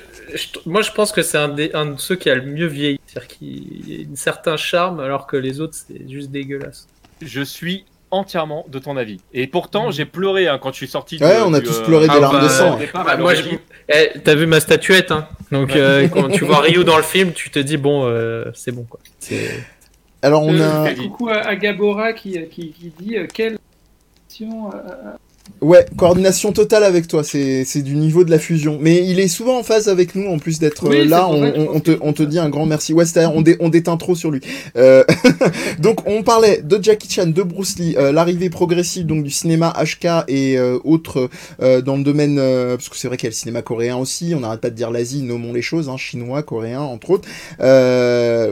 moi, 0.65 0.81
je 0.81 0.91
pense 0.91 1.11
que 1.11 1.21
c'est 1.21 1.37
un, 1.37 1.55
un, 1.73 1.85
de 1.87 1.99
ceux 1.99 2.15
qui 2.15 2.29
a 2.29 2.35
le 2.35 2.43
mieux 2.43 2.67
vieilli. 2.67 2.99
C'est-à-dire 3.07 3.27
qu'il 3.37 4.07
a 4.09 4.11
un 4.11 4.15
certain 4.15 4.57
charme, 4.57 4.99
alors 4.99 5.27
que 5.27 5.37
les 5.37 5.59
autres, 5.61 5.75
c'est 5.75 6.09
juste 6.09 6.31
dégueulasse. 6.31 6.87
Je 7.21 7.41
suis 7.41 7.85
entièrement 8.13 8.65
de 8.69 8.79
ton 8.79 8.95
avis. 8.95 9.19
Et 9.33 9.47
pourtant, 9.47 9.91
j'ai 9.91 10.05
pleuré 10.05 10.47
hein, 10.47 10.59
quand 10.61 10.71
je 10.71 10.77
suis 10.77 10.87
sorti. 10.87 11.17
Ouais, 11.19 11.39
on 11.43 11.53
a 11.53 11.61
tous 11.61 11.79
pleuré 11.81 12.07
des 12.07 12.19
larmes 12.19 12.43
de 12.43 12.47
sang. 12.47 12.79
moi, 13.19 13.33
eh, 13.89 14.11
t'as 14.23 14.35
vu 14.35 14.45
ma 14.45 14.59
statuette, 14.59 15.11
hein 15.11 15.27
Donc, 15.51 15.75
euh, 15.75 16.07
quand 16.07 16.29
tu 16.29 16.45
vois 16.45 16.59
Ryu 16.59 16.83
dans 16.83 16.97
le 16.97 17.03
film, 17.03 17.33
tu 17.33 17.49
te 17.49 17.59
dis 17.59 17.77
bon, 17.77 18.05
euh, 18.05 18.45
c'est 18.53 18.71
bon 18.71 18.85
quoi. 18.89 18.99
Alors, 20.21 20.43
on 20.43 20.57
a. 20.59 20.89
Euh, 20.89 20.95
coucou 20.95 21.29
à, 21.29 21.55
Gabora 21.55 22.13
qui, 22.13 22.39
qui, 22.49 22.71
qui 22.71 22.93
dit 22.97 23.17
quelle 23.33 23.57
Ouais, 25.61 25.85
coordination 25.97 26.51
totale 26.51 26.83
avec 26.83 27.07
toi, 27.07 27.23
c'est 27.23 27.81
du 27.81 27.95
niveau 27.95 28.23
de 28.23 28.31
la 28.31 28.39
fusion. 28.39 28.77
Mais 28.81 29.05
il 29.07 29.19
est 29.19 29.29
souvent 29.29 29.59
en 29.59 29.63
phase 29.63 29.87
avec 29.87 30.13
nous, 30.13 30.27
en 30.29 30.37
plus 30.37 30.59
d'être 30.59 30.89
euh, 30.89 31.05
là, 31.05 31.27
on, 31.29 31.75
on, 31.75 31.79
te, 31.79 31.91
on, 32.01 32.11
te, 32.11 32.23
dit 32.23 32.37
un 32.37 32.49
grand 32.49 32.65
merci. 32.65 32.93
Ouais, 32.93 33.05
c'est-à-dire 33.05 33.33
on, 33.33 33.43
on 33.65 33.69
déteint 33.69 33.95
trop 33.95 34.15
sur 34.15 34.29
lui. 34.29 34.41
Euh... 34.75 35.03
donc 35.79 35.99
on 36.05 36.23
parlait 36.23 36.61
de 36.61 36.79
Jackie 36.81 37.09
Chan, 37.09 37.27
de 37.27 37.43
Bruce 37.43 37.77
Lee, 37.77 37.95
euh, 37.97 38.11
l'arrivée 38.11 38.49
progressive 38.49 39.05
donc 39.05 39.23
du 39.23 39.29
cinéma 39.29 39.73
HK 39.81 40.25
et 40.27 40.57
euh, 40.57 40.79
autres 40.83 41.29
euh, 41.61 41.81
dans 41.81 41.97
le 41.97 42.03
domaine, 42.03 42.35
parce 42.35 42.89
que 42.89 42.97
c'est 42.97 43.07
vrai 43.07 43.17
qu'il 43.17 43.27
y 43.27 43.27
a 43.27 43.31
le 43.31 43.35
cinéma 43.35 43.61
coréen 43.61 43.97
aussi, 43.97 44.33
on 44.35 44.41
n'arrête 44.41 44.61
pas 44.61 44.69
de 44.69 44.75
dire 44.75 44.91
l'Asie, 44.91 45.21
nommons 45.21 45.53
les 45.53 45.61
choses, 45.61 45.89
hein, 45.89 45.97
chinois, 45.97 46.43
coréen 46.43 46.81
entre 46.81 47.11
autres, 47.11 47.27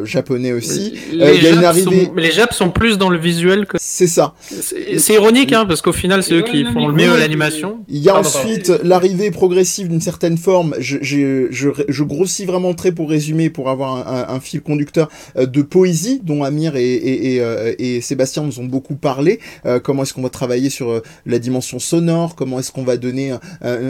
japonais 0.05 0.53
aussi. 0.53 0.93
Les, 1.11 1.35
il 1.35 1.43
y 1.43 1.47
a 1.47 1.51
une 1.51 1.63
arrivée... 1.63 2.05
sont, 2.05 2.13
les 2.15 2.31
Japs 2.31 2.55
sont 2.55 2.72
plus 2.72 2.97
dans 2.97 3.09
le 3.09 3.18
visuel 3.18 3.65
que... 3.65 3.77
C'est 3.80 4.07
ça. 4.07 4.34
C'est 4.49 5.13
ironique, 5.13 5.53
hein, 5.53 5.65
parce 5.65 5.81
qu'au 5.81 5.93
final 5.93 6.23
c'est 6.23 6.34
eux 6.34 6.43
qui 6.43 6.63
font 6.65 6.81
le 6.88 6.94
mieux 6.94 7.18
l'animation. 7.18 7.80
Il 7.88 7.99
y 7.99 8.10
a 8.10 8.18
ensuite 8.18 8.72
l'arrivée 8.84 9.32
progressive 9.32 9.88
d'une 9.88 10.02
certaine 10.02 10.38
forme. 10.38 10.76
Je, 10.80 10.98
je, 11.02 11.48
je, 11.52 11.70
je, 11.88 12.03
grossis 12.03 12.45
vraiment 12.45 12.70
le 12.70 12.76
trait 12.76 12.91
pour 12.91 13.10
résumer, 13.10 13.49
pour 13.49 13.70
avoir 13.70 14.08
un, 14.08 14.34
un, 14.36 14.40
fil 14.40 14.62
conducteur 14.62 15.10
euh, 15.38 15.45
de 15.45 15.62
poésie 15.62 16.22
dont 16.24 16.44
Amir 16.44 16.76
et, 16.76 16.94
et, 16.94 17.36
et, 17.36 17.41
euh, 17.41 17.74
et 17.80 18.02
Sébastien 18.02 18.44
nous 18.44 18.60
ont 18.60 18.66
beaucoup 18.66 18.95
parlé. 18.95 19.40
Euh, 19.66 19.80
comment 19.80 20.03
est-ce 20.03 20.14
qu'on 20.14 20.22
va 20.22 20.30
travailler 20.30 20.70
sur 20.70 21.02
la 21.26 21.40
dimension 21.40 21.80
sonore? 21.80 22.36
Comment 22.36 22.60
est-ce 22.60 22.72
qu'on 22.72 22.84
va 22.84 22.98
donner 22.98 23.32
un, 23.32 23.40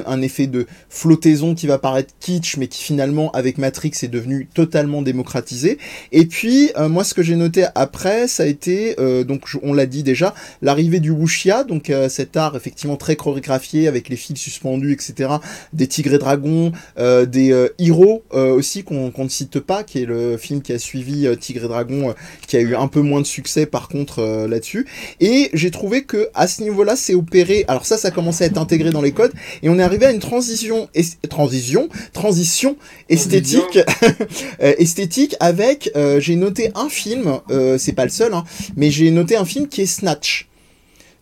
un, 0.05 0.21
effet 0.21 0.47
de 0.47 0.67
flottaison 0.89 1.55
qui 1.55 1.67
va 1.67 1.77
paraître 1.77 2.13
kitsch, 2.19 2.57
mais 2.57 2.67
qui 2.67 2.83
finalement 2.83 3.31
avec 3.31 3.57
Matrix 3.57 3.91
est 4.03 4.07
devenu 4.07 4.47
totalement 4.53 5.01
démocratisé. 5.01 5.77
Et 6.11 6.25
puis 6.25 6.69
moi, 6.89 7.03
ce 7.03 7.13
que 7.13 7.23
j'ai 7.23 7.35
noté 7.35 7.65
après, 7.75 8.27
ça 8.27 8.43
a 8.43 8.45
été 8.45 8.95
donc 9.25 9.45
on 9.63 9.73
l'a 9.73 9.85
dit 9.85 10.03
déjà, 10.03 10.33
l'arrivée 10.61 10.99
du 10.99 11.11
wuxia, 11.11 11.63
donc 11.63 11.91
cet 12.09 12.37
art 12.37 12.55
effectivement 12.55 12.80
très 12.97 13.15
chorégraphié 13.15 13.87
avec 13.87 14.09
les 14.09 14.15
fils 14.15 14.37
suspendus, 14.37 14.93
etc. 14.93 15.29
Des 15.73 15.87
tigres 15.87 16.13
et 16.13 16.17
dragons, 16.17 16.71
euh, 16.97 17.25
des 17.25 17.51
euh, 17.51 17.73
héros 17.79 18.23
euh, 18.33 18.51
aussi 18.53 18.83
qu'on 18.83 19.11
ne 19.15 19.29
cite 19.29 19.59
pas, 19.59 19.83
qui 19.83 19.99
est 19.99 20.05
le 20.05 20.37
film 20.37 20.61
qui 20.61 20.73
a 20.73 20.79
suivi 20.79 21.27
Tigre 21.39 21.65
et 21.65 21.67
Dragon, 21.67 22.13
qui 22.47 22.57
a 22.57 22.59
eu 22.59 22.75
un 22.75 22.87
peu 22.87 23.01
moins 23.01 23.21
de 23.21 23.25
succès 23.25 23.65
par 23.65 23.87
contre 23.87 24.21
là-dessus. 24.47 24.87
Et 25.19 25.49
j'ai 25.53 25.71
trouvé 25.71 26.03
que 26.03 26.29
à 26.33 26.47
ce 26.47 26.61
niveau-là, 26.61 26.95
c'est 26.95 27.13
opéré. 27.13 27.65
Alors 27.67 27.85
ça, 27.85 27.97
ça 27.97 28.11
commençait 28.11 28.45
à 28.45 28.47
être 28.47 28.57
intégré 28.57 28.89
dans 28.91 29.01
les 29.01 29.11
codes, 29.11 29.33
et 29.63 29.69
on 29.69 29.77
est 29.79 29.83
arrivé 29.83 30.05
à 30.05 30.11
une 30.11 30.19
transition, 30.19 30.89
transition, 31.29 31.89
transition 32.13 32.77
esthétique, 33.09 33.79
esthétique 34.59 35.35
avec. 35.39 35.91
j'ai 36.19 36.35
noté 36.35 36.71
un 36.75 36.89
film, 36.89 37.39
c'est 37.77 37.93
pas 37.93 38.05
le 38.05 38.11
seul, 38.11 38.33
hein, 38.33 38.43
mais 38.75 38.91
j'ai 38.91 39.11
noté 39.11 39.35
un 39.35 39.45
film 39.45 39.67
qui 39.67 39.81
est 39.81 39.85
Snatch. 39.85 40.50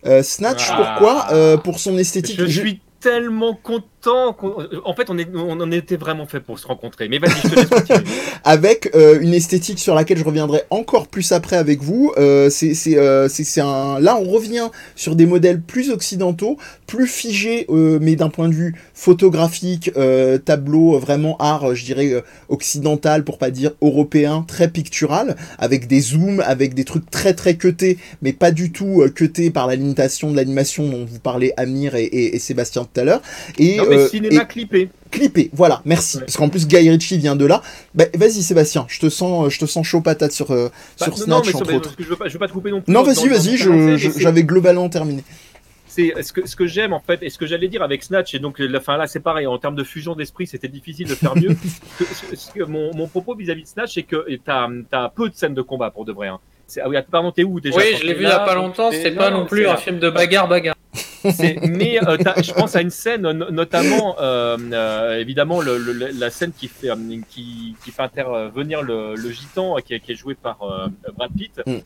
Euh, 0.05 0.23
Snatch, 0.23 0.67
ah. 0.69 0.97
pourquoi 0.97 1.27
euh, 1.34 1.57
Pour 1.57 1.80
son 1.80 1.97
esthétique? 1.97 2.39
Je 2.39 2.45
suis 2.45 2.81
tellement 2.99 3.53
content. 3.53 3.85
En 4.07 4.93
fait, 4.95 5.09
on, 5.09 5.17
est, 5.17 5.27
on 5.35 5.59
en 5.59 5.71
était 5.71 5.97
vraiment 5.97 6.26
fait 6.26 6.39
pour 6.39 6.57
se 6.57 6.65
rencontrer. 6.65 7.09
Mais 7.09 7.19
vas-y, 7.19 7.41
je 7.43 7.49
te 7.49 7.55
laisse 7.55 7.69
continuer. 7.69 8.03
avec 8.45 8.91
euh, 8.95 9.19
une 9.19 9.34
esthétique 9.34 9.80
sur 9.80 9.93
laquelle 9.93 10.17
je 10.17 10.23
reviendrai 10.23 10.63
encore 10.69 11.07
plus 11.07 11.31
après 11.31 11.57
avec 11.57 11.81
vous. 11.81 12.13
Euh, 12.17 12.49
c'est 12.49 12.76
euh, 12.97 13.27
un. 13.57 13.99
Là, 13.99 14.17
on 14.17 14.30
revient 14.30 14.69
sur 14.95 15.15
des 15.15 15.26
modèles 15.26 15.61
plus 15.61 15.91
occidentaux, 15.91 16.57
plus 16.88 17.07
figés, 17.07 17.65
euh, 17.69 17.99
mais 18.01 18.15
d'un 18.15 18.30
point 18.30 18.47
de 18.47 18.53
vue 18.53 18.76
photographique, 18.93 19.91
euh, 19.97 20.38
tableau, 20.38 20.97
vraiment 20.97 21.35
art, 21.38 21.76
je 21.76 21.84
dirais 21.84 22.23
occidental, 22.47 23.23
pour 23.23 23.38
pas 23.38 23.51
dire 23.51 23.71
européen, 23.81 24.45
très 24.47 24.69
pictural, 24.69 25.35
avec 25.57 25.88
des 25.88 25.99
zooms, 25.99 26.41
avec 26.45 26.73
des 26.73 26.85
trucs 26.85 27.09
très 27.09 27.34
très 27.34 27.55
cutés, 27.55 27.97
mais 28.21 28.34
pas 28.34 28.51
du 28.51 28.71
tout 28.71 29.03
cutés 29.13 29.49
par 29.49 29.67
la 29.67 29.76
limitation 29.76 30.31
de 30.31 30.35
l'animation 30.35 30.88
dont 30.88 31.05
vous 31.05 31.19
parlez 31.19 31.53
Amir 31.57 31.95
et, 31.95 32.05
et, 32.05 32.35
et 32.35 32.39
Sébastien 32.39 32.84
tout 32.84 32.99
à 32.99 33.03
l'heure. 33.03 33.21
Et, 33.57 33.77
non, 33.77 33.89
mais 33.90 33.98
euh, 33.98 34.07
cinéma 34.07 34.45
clippé. 34.45 34.90
Clippé, 35.11 35.49
voilà, 35.53 35.82
merci. 35.86 36.20
Parce 36.20 36.38
qu'en 36.38 36.49
plus, 36.49 36.68
Guy 36.68 36.90
Ritchie 36.90 37.18
vient 37.18 37.36
de 37.36 37.45
là. 37.45 37.61
Bah, 37.95 38.06
vas-y, 38.14 38.44
Sébastien, 38.44 38.86
je 38.88 38.99
te 38.99 39.10
sens, 39.10 39.52
je 39.52 39.60
te 39.60 39.66
sens 39.66 39.86
chaud 39.86 40.02
patate 40.02 40.32
sur, 40.32 40.52
euh, 40.52 40.70
bah, 40.99 41.06
sur 41.06 41.18
Snatch, 41.18 41.28
non, 41.28 41.41
mais 41.45 41.56
entre 41.56 41.74
autres. 41.74 41.95
je, 41.98 42.06
veux 42.06 42.16
pas, 42.16 42.28
je 42.28 42.34
veux 42.34 42.40
pas 42.40 42.48
te 42.48 42.53
couper 42.53 42.72
non 42.72 42.82
plus. 42.82 42.94
Non, 42.94 43.03
vas-y, 43.03 43.28
vas-y, 43.28 43.57
j'avais 44.18 44.44
globalement 44.44 44.88
terminé 44.90 45.24
c'est 45.90 46.14
ce 46.22 46.32
que, 46.32 46.48
ce 46.48 46.56
que 46.56 46.68
j'aime 46.68 46.94
en 46.94 46.99
fait, 46.99 47.22
et 47.24 47.30
ce 47.30 47.38
que 47.38 47.45
j'allais 47.45 47.68
dire 47.68 47.82
avec 47.82 48.03
Snatch, 48.03 48.36
et 48.36 48.40
donc 48.40 48.60
la 48.60 48.80
fin 48.80 48.95
là 48.95 49.07
c'est 49.07 49.20
pareil, 49.20 49.48
en 49.48 49.57
termes 49.57 49.76
de 49.76 49.84
fusion 49.84 50.16
d'esprit, 50.16 50.48
c'était 50.48 50.68
difficile 50.68 51.07
de 51.07 51.16
faire 51.16 51.36
mieux. 51.36 51.49
que, 52.56 52.64
mon, 52.64 52.94
mon, 52.95 53.07
propos 53.07 53.36
vis-à-vis 53.36 53.64
de 53.64 53.68
Snatch, 53.68 53.95
c'est 53.95 54.03
que 54.03 54.26
tu 54.30 54.40
as, 54.48 54.70
as, 54.91 55.10
peu 55.10 55.30
de 55.30 55.36
scènes 55.36 55.56
de 55.56 55.61
combat 55.61 55.90
pour 55.90 56.06
de 56.06 56.14
vrai. 56.14 56.28
Hein. 56.28 56.40
Ah 56.82 56.88
oui, 56.88 56.98
pardon, 57.10 57.32
t'es 57.32 57.44
où 57.44 57.60
déjà 57.60 57.76
Oui, 57.76 57.95
je 57.99 58.06
l'ai 58.06 58.14
vu 58.14 58.24
il 58.24 58.30
y 58.30 58.32
a 58.32 58.40
pas 58.40 58.56
longtemps, 58.56 58.91
c'est 58.91 59.11
pas 59.11 59.32
non 59.32 59.45
plus 59.45 59.68
un 59.68 59.78
film 59.78 59.99
de 59.99 60.10
bagarre-bagarre. 60.10 60.76
Mais 61.24 62.00
euh, 62.04 62.18
je 62.41 62.54
pense 62.54 62.76
à 62.76 62.82
une 62.82 62.90
scène, 62.90 63.22
notamment 63.22 64.16
euh, 64.20 64.58
euh, 64.72 65.20
évidemment 65.20 65.62
le, 65.62 65.78
le, 65.78 65.94
la 65.94 66.30
scène 66.30 66.52
qui 66.52 66.68
fait, 66.68 66.90
qui, 67.30 67.76
qui 67.84 67.91
fait 67.91 68.02
intervenir 68.02 68.82
le, 68.82 69.16
le 69.16 69.32
gitan 69.32 69.76
qui, 69.78 69.94
est, 69.94 70.00
qui 70.00 70.14
est 70.14 70.16
joué 70.16 70.36
par 70.36 70.58
Brad 71.16 71.32
Pitt, 71.38 71.62
mm. 71.66 71.80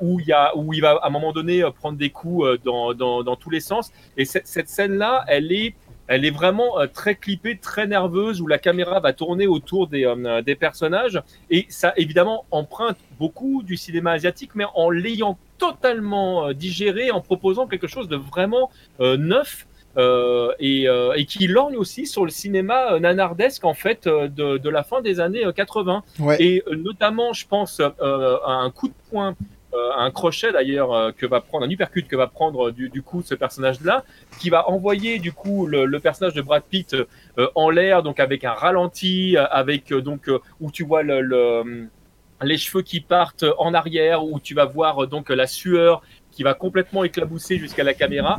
où, 0.00 0.20
il 0.20 0.26
y 0.26 0.32
a, 0.32 0.56
où 0.56 0.72
il 0.72 0.80
va 0.80 0.92
à 1.02 1.06
un 1.06 1.10
moment 1.10 1.32
donné 1.32 1.62
prendre 1.78 1.98
des 1.98 2.10
coups 2.10 2.60
dans, 2.64 2.94
dans, 2.94 3.22
dans 3.22 3.36
tous 3.36 3.50
les 3.50 3.60
sens. 3.60 3.90
Et 4.16 4.24
cette 4.24 4.68
scène-là, 4.68 5.24
elle 5.28 5.52
est 5.52 5.74
elle 6.08 6.24
est 6.24 6.30
vraiment 6.30 6.74
très 6.92 7.14
clippée, 7.14 7.58
très 7.58 7.86
nerveuse, 7.86 8.40
où 8.40 8.46
la 8.46 8.58
caméra 8.58 9.00
va 9.00 9.12
tourner 9.12 9.46
autour 9.46 9.86
des, 9.86 10.12
des 10.44 10.54
personnages. 10.54 11.20
Et 11.50 11.66
ça, 11.68 11.92
évidemment, 11.96 12.44
emprunte 12.50 12.96
beaucoup 13.18 13.62
du 13.62 13.76
cinéma 13.76 14.12
asiatique, 14.12 14.50
mais 14.54 14.64
en 14.74 14.90
l'ayant 14.90 15.38
totalement 15.62 16.48
euh, 16.48 16.54
digéré 16.54 17.12
en 17.12 17.20
proposant 17.20 17.68
quelque 17.68 17.86
chose 17.86 18.08
de 18.08 18.16
vraiment 18.16 18.70
euh, 18.98 19.16
neuf 19.16 19.68
euh, 19.96 20.52
et, 20.58 20.86
et, 21.16 21.26
qui 21.26 21.46
lorgne 21.46 21.76
aussi 21.76 22.06
sur 22.06 22.24
le 22.24 22.30
cinéma 22.30 22.98
nanardesque 22.98 23.64
en 23.64 23.74
fait 23.74 24.08
de, 24.08 24.56
de 24.56 24.70
la 24.70 24.82
fin 24.82 25.02
des 25.02 25.20
années 25.20 25.44
80 25.54 26.02
et 26.38 26.64
notamment 26.74 27.34
je 27.34 27.46
pense 27.46 27.78
à 27.80 27.92
un 28.66 28.70
coup 28.70 28.88
de 28.88 28.94
poing 29.10 29.36
un 29.96 30.10
crochet 30.10 30.52
d'ailleurs 30.52 31.14
que 31.16 31.26
va 31.26 31.40
prendre 31.40 31.66
un 31.66 31.70
uppercut 31.70 32.06
que 32.06 32.16
va 32.16 32.26
prendre 32.26 32.70
du, 32.70 32.88
du 32.88 33.02
coup 33.02 33.22
ce 33.22 33.34
personnage 33.34 33.80
là 33.80 34.04
qui 34.38 34.50
va 34.50 34.68
envoyer 34.68 35.18
du 35.18 35.32
coup 35.32 35.66
le, 35.66 35.98
personnage 35.98 36.34
de 36.34 36.42
Brad 36.42 36.62
Pitt 36.62 36.96
en 37.54 37.70
l'air 37.70 38.02
donc 38.02 38.20
avec 38.20 38.44
un 38.44 38.52
ralenti 38.52 39.36
avec 39.36 39.92
donc 39.92 40.30
où 40.60 40.70
tu 40.70 40.84
vois 40.84 41.02
le, 41.02 41.20
le 41.20 41.88
les 42.44 42.58
cheveux 42.58 42.82
qui 42.82 43.00
partent 43.00 43.44
en 43.58 43.74
arrière, 43.74 44.24
où 44.24 44.40
tu 44.40 44.54
vas 44.54 44.64
voir 44.64 45.06
donc 45.06 45.30
la 45.30 45.46
sueur 45.46 46.02
qui 46.30 46.42
va 46.42 46.54
complètement 46.54 47.04
éclabousser 47.04 47.58
jusqu'à 47.58 47.84
la 47.84 47.94
caméra. 47.94 48.36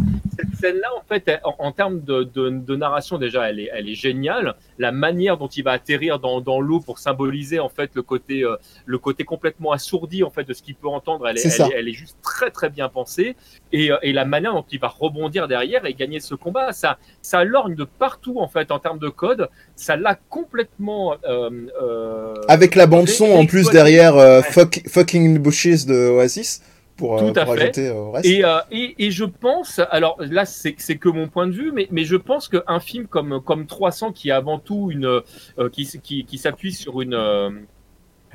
Scène-là, 0.64 0.88
en 0.98 1.04
fait, 1.06 1.30
en, 1.44 1.72
termes 1.74 2.02
de, 2.02 2.24
de, 2.24 2.50
de, 2.50 2.76
narration, 2.78 3.18
déjà, 3.18 3.50
elle 3.50 3.60
est, 3.60 3.70
elle 3.74 3.90
est 3.90 3.96
géniale. 3.96 4.56
La 4.80 4.94
manière 4.94 5.38
dont 5.38 5.50
il 5.50 5.62
va 5.62 5.72
atterrir 5.72 6.20
dans, 6.20 6.40
dans 6.40 6.62
l'eau 6.62 6.80
pour 6.80 7.00
symboliser 7.00 7.60
en 7.60 7.68
fait 7.68 7.92
le 7.96 8.02
côté, 8.02 8.46
euh, 8.46 8.56
le 8.86 8.98
côté 8.98 9.26
complètement 9.26 9.74
assourdi 9.74 10.24
en 10.24 10.30
fait 10.30 10.46
de 10.46 10.54
ce 10.54 10.62
qu'il 10.62 10.76
peut 10.76 10.88
entendre, 10.88 11.28
elle 11.28 11.38
est, 11.38 11.60
elle, 11.60 11.70
elle 11.76 11.88
est, 11.90 11.94
juste 11.94 12.16
très 12.22 12.50
très 12.50 12.70
bien 12.70 12.88
pensée. 12.88 13.36
Et, 13.74 13.92
euh, 13.92 13.98
et, 14.04 14.14
la 14.14 14.24
manière 14.24 14.54
dont 14.54 14.66
il 14.72 14.80
va 14.80 14.88
rebondir 14.88 15.50
derrière 15.50 15.86
et 15.86 15.94
gagner 15.94 16.22
ce 16.22 16.34
combat, 16.34 16.72
ça, 16.72 16.98
ça 17.22 17.44
lorgne 17.44 17.76
de 17.76 17.84
partout 17.84 18.40
en 18.40 18.48
fait 18.48 18.72
en 18.72 18.80
termes 18.80 19.00
de 19.00 19.10
code. 19.10 19.50
Ça 19.76 19.98
l'a 19.98 20.16
complètement. 20.30 21.16
Euh, 21.26 21.50
euh 21.82 22.36
Avec 22.48 22.76
la 22.76 22.88
bande 22.88 23.10
son 23.10 23.30
en 23.32 23.46
plus 23.46 23.70
derrière, 23.70 24.16
fuck, 24.46 24.80
Fucking 24.88 25.40
Bushes 25.40 25.86
de 25.86 26.10
Oasis 26.10 26.62
pour, 26.96 27.20
Tout 27.20 27.26
euh, 27.38 27.44
pour 27.44 27.54
ajouter 27.54 27.90
au 27.90 28.12
reste. 28.12 28.26
Et, 28.26 28.44
euh, 28.44 28.60
et, 28.72 28.96
et, 29.06 29.12
je 29.12 29.26
pense, 29.26 29.80
alors 29.92 30.18
là 30.20 30.46
c'est 30.46 30.74
que 30.74 31.10
mon 31.10 31.28
point 31.28 31.48
de 31.48 31.52
vue, 31.52 31.72
mais, 31.72 31.88
mais 31.92 32.04
je 32.04 32.16
pense 32.16 32.48
qu'un 32.48 32.80
film 32.80 33.08
comme, 33.08 33.42
comme 33.42 33.66
300 33.66 34.12
qui 34.12 34.30
est 34.30 34.34
avant 34.34 34.60
tout 34.60 34.90
une, 34.92 35.06
euh, 35.06 35.70
qui, 35.72 35.86
qui, 36.02 36.26
qui 36.26 36.38
s'appuie 36.38 36.74
sur 36.74 37.02
une, 37.02 37.16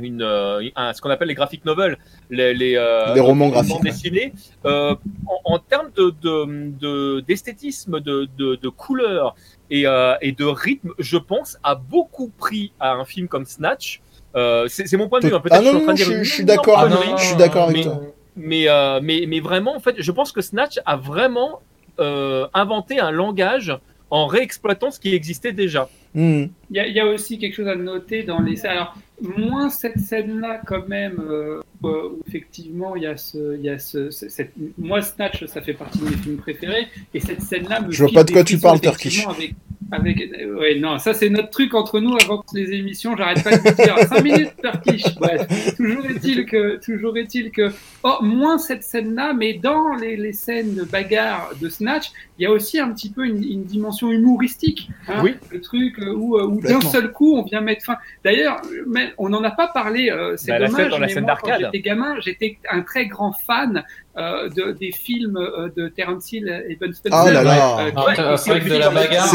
une, 0.01 0.23
un, 0.23 0.93
ce 0.93 1.01
qu'on 1.01 1.11
appelle 1.11 1.29
les 1.29 1.35
graphic 1.35 1.65
novels, 1.65 1.99
les, 2.31 2.55
les, 2.55 2.73
les 3.15 3.21
romans 3.21 3.49
graphiques 3.49 3.83
dessinés, 3.83 4.33
en, 4.65 4.97
en, 5.45 5.59
termes 5.59 5.91
de 5.95 7.21
d'esthétisme, 7.21 8.01
de, 8.01 8.29
de, 8.37 8.51
de, 8.51 8.57
de, 8.57 8.69
couleur 8.69 9.37
et, 9.71 9.85
et 10.21 10.33
de 10.33 10.45
rythme, 10.45 10.91
je 10.99 11.17
pense 11.17 11.59
a 11.63 11.75
beaucoup 11.75 12.29
pris 12.29 12.73
à 12.81 12.95
un 12.95 13.05
film 13.05 13.29
comme 13.29 13.45
Snatch. 13.45 14.01
c'est 14.67 14.97
mon 14.97 15.09
point 15.09 15.21
de 15.21 15.29
vue. 15.29 15.35
Hein. 15.35 15.43
Ah 15.51 15.61
non, 15.61 15.95
je, 15.95 16.23
je, 16.23 16.23
suis 16.25 16.45
d'accord. 16.45 16.89
Je 17.17 17.25
suis 17.25 17.37
d'accord 17.37 17.69
avec 17.69 17.83
toi 17.83 18.01
mais, 18.39 18.69
euh, 18.69 19.01
mais, 19.03 19.25
mais 19.29 19.41
vraiment, 19.41 19.77
en 19.77 19.81
fait, 19.81 19.97
je 19.99 20.13
pense 20.13 20.33
que 20.33 20.41
Snatch 20.41 20.79
a 20.87 20.97
vraiment 20.97 21.61
euh, 22.01 22.47
inventé 22.55 23.01
un 23.01 23.11
langage 23.11 23.77
en 24.11 24.27
réexploitant 24.27 24.91
ce 24.91 24.99
qui 25.01 25.15
existait 25.15 25.53
déjà. 25.53 25.89
Hmm. 26.15 26.45
Il 26.71 26.77
y, 26.77 26.81
a- 26.81 26.87
il 26.87 26.95
y 26.95 27.01
a 27.01 27.07
aussi 27.07 27.39
quelque 27.39 27.55
chose 27.55 27.69
à 27.69 27.75
noter 27.77 28.23
dans 28.23 28.41
les 28.41 28.65
alors 28.65 28.97
moins 29.21 29.69
cette 29.69 29.99
scène 29.99 30.41
là 30.41 30.61
quand 30.67 30.89
même 30.89 31.21
euh, 31.29 31.61
où, 31.83 31.89
effectivement 32.27 32.97
il 32.97 33.03
y 33.03 33.07
a 33.07 33.17
ce 33.19 33.57
il 33.59 33.63
y 33.65 33.69
a 33.69 33.79
ce, 33.79 34.11
cette 34.11 34.53
moi 34.79 35.03
Snatch 35.03 35.45
ça 35.47 35.61
fait 35.61 35.75
partie 35.75 35.99
de 35.99 36.05
mes 36.05 36.17
films 36.17 36.39
préférés 36.39 36.87
et 37.13 37.21
cette 37.21 37.43
scène 37.43 37.69
là 37.69 37.81
me 37.81 37.91
Je 37.91 38.05
vois 38.05 38.13
pas 38.13 38.25
de 38.25 38.31
quoi 38.33 38.43
tu 38.45 38.59
parles, 38.59 38.79
avec 38.83 39.55
avec 39.91 40.21
euh, 40.21 40.59
ouais 40.59 40.79
non 40.79 40.99
ça 40.99 41.15
c'est 41.15 41.31
notre 41.31 41.51
truc 41.51 41.73
entre 41.75 41.99
nous 42.01 42.15
avant 42.23 42.45
les 42.53 42.73
émissions 42.73 43.17
j'arrête 43.17 43.43
pas 43.43 43.57
de 43.57 43.69
vous 43.69 43.83
dire. 43.83 43.99
5 43.99 44.23
minutes 44.23 44.53
Turkish 44.63 45.15
bref 45.17 45.77
toujours 45.77 46.05
est-il 46.07 46.45
que 46.47 46.77
toujours 46.85 47.17
est-il 47.17 47.51
que 47.51 47.71
oh 48.03 48.19
moins 48.23 48.59
cette 48.59 48.83
scène 48.83 49.15
là 49.15 49.33
mais 49.33 49.55
dans 49.55 49.95
les, 49.95 50.17
les 50.17 50.33
scènes 50.33 50.75
de 50.75 50.83
bagarre 50.85 51.53
de 51.61 51.69
Snatch 51.69 52.11
il 52.39 52.45
y 52.45 52.47
a 52.47 52.53
aussi 52.53 52.79
un 52.79 52.93
petit 52.93 53.11
peu 53.11 53.25
une, 53.27 53.43
une 53.43 53.65
dimension 53.65 54.11
humoristique 54.13 54.91
hein, 55.09 55.23
Oui. 55.25 55.35
le 55.51 55.61
truc 55.61 55.99
euh, 55.99 56.13
où, 56.15 56.37
euh, 56.39 56.45
où 56.47 56.61
d'un 56.61 56.81
seul 56.81 57.11
coup 57.13 57.37
on 57.37 57.43
vient 57.43 57.61
mettre 57.61 57.85
fin. 57.85 57.97
D'ailleurs 58.25 58.61
on 59.17 59.29
n'en 59.31 59.43
a 59.43 59.51
pas 59.51 59.69
parlé 59.69 60.11
euh, 60.11 60.37
c'est 60.37 60.53
Bah, 60.53 60.59
la 60.59 60.67
dommage 60.67 60.83
scène 60.83 60.91
dans 60.91 60.99
la 60.99 61.07
mais 61.07 61.13
scène 61.15 61.25
moi, 61.25 61.39
quand 61.41 61.53
j'étais 61.59 61.81
gamin 61.81 62.21
j'étais 62.21 62.59
un 62.71 62.83
très 62.83 63.07
grand 63.07 63.33
fan 63.33 63.85
euh, 64.17 64.49
de, 64.49 64.73
des 64.73 64.91
films 64.93 65.37
euh, 65.37 65.69
de 65.77 65.89
Terence 65.89 66.33
Hill 66.33 66.49
et 66.69 66.77
Ben 66.77 66.93
Spencer 66.93 67.17
Ah 67.27 67.31
là 67.31 67.43
là. 67.43 67.79
Euh, 67.87 67.91
Ah, 67.95 68.07
ouais, 68.07 68.15
et 68.15 68.37
c'est 68.39 68.51
vrai 68.51 68.61
que 68.61 68.69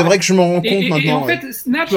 vrai 0.04 0.18
je 0.26 0.34
m'en 0.34 0.48
rends 0.56 0.62
et, 0.64 0.70
compte 0.70 0.82
et- 0.82 0.86
et 0.86 0.90
maintenant. 0.90 1.22
en 1.22 1.26
ouais. 1.26 1.38
fait, 1.38 1.52
Snatch, 1.54 1.90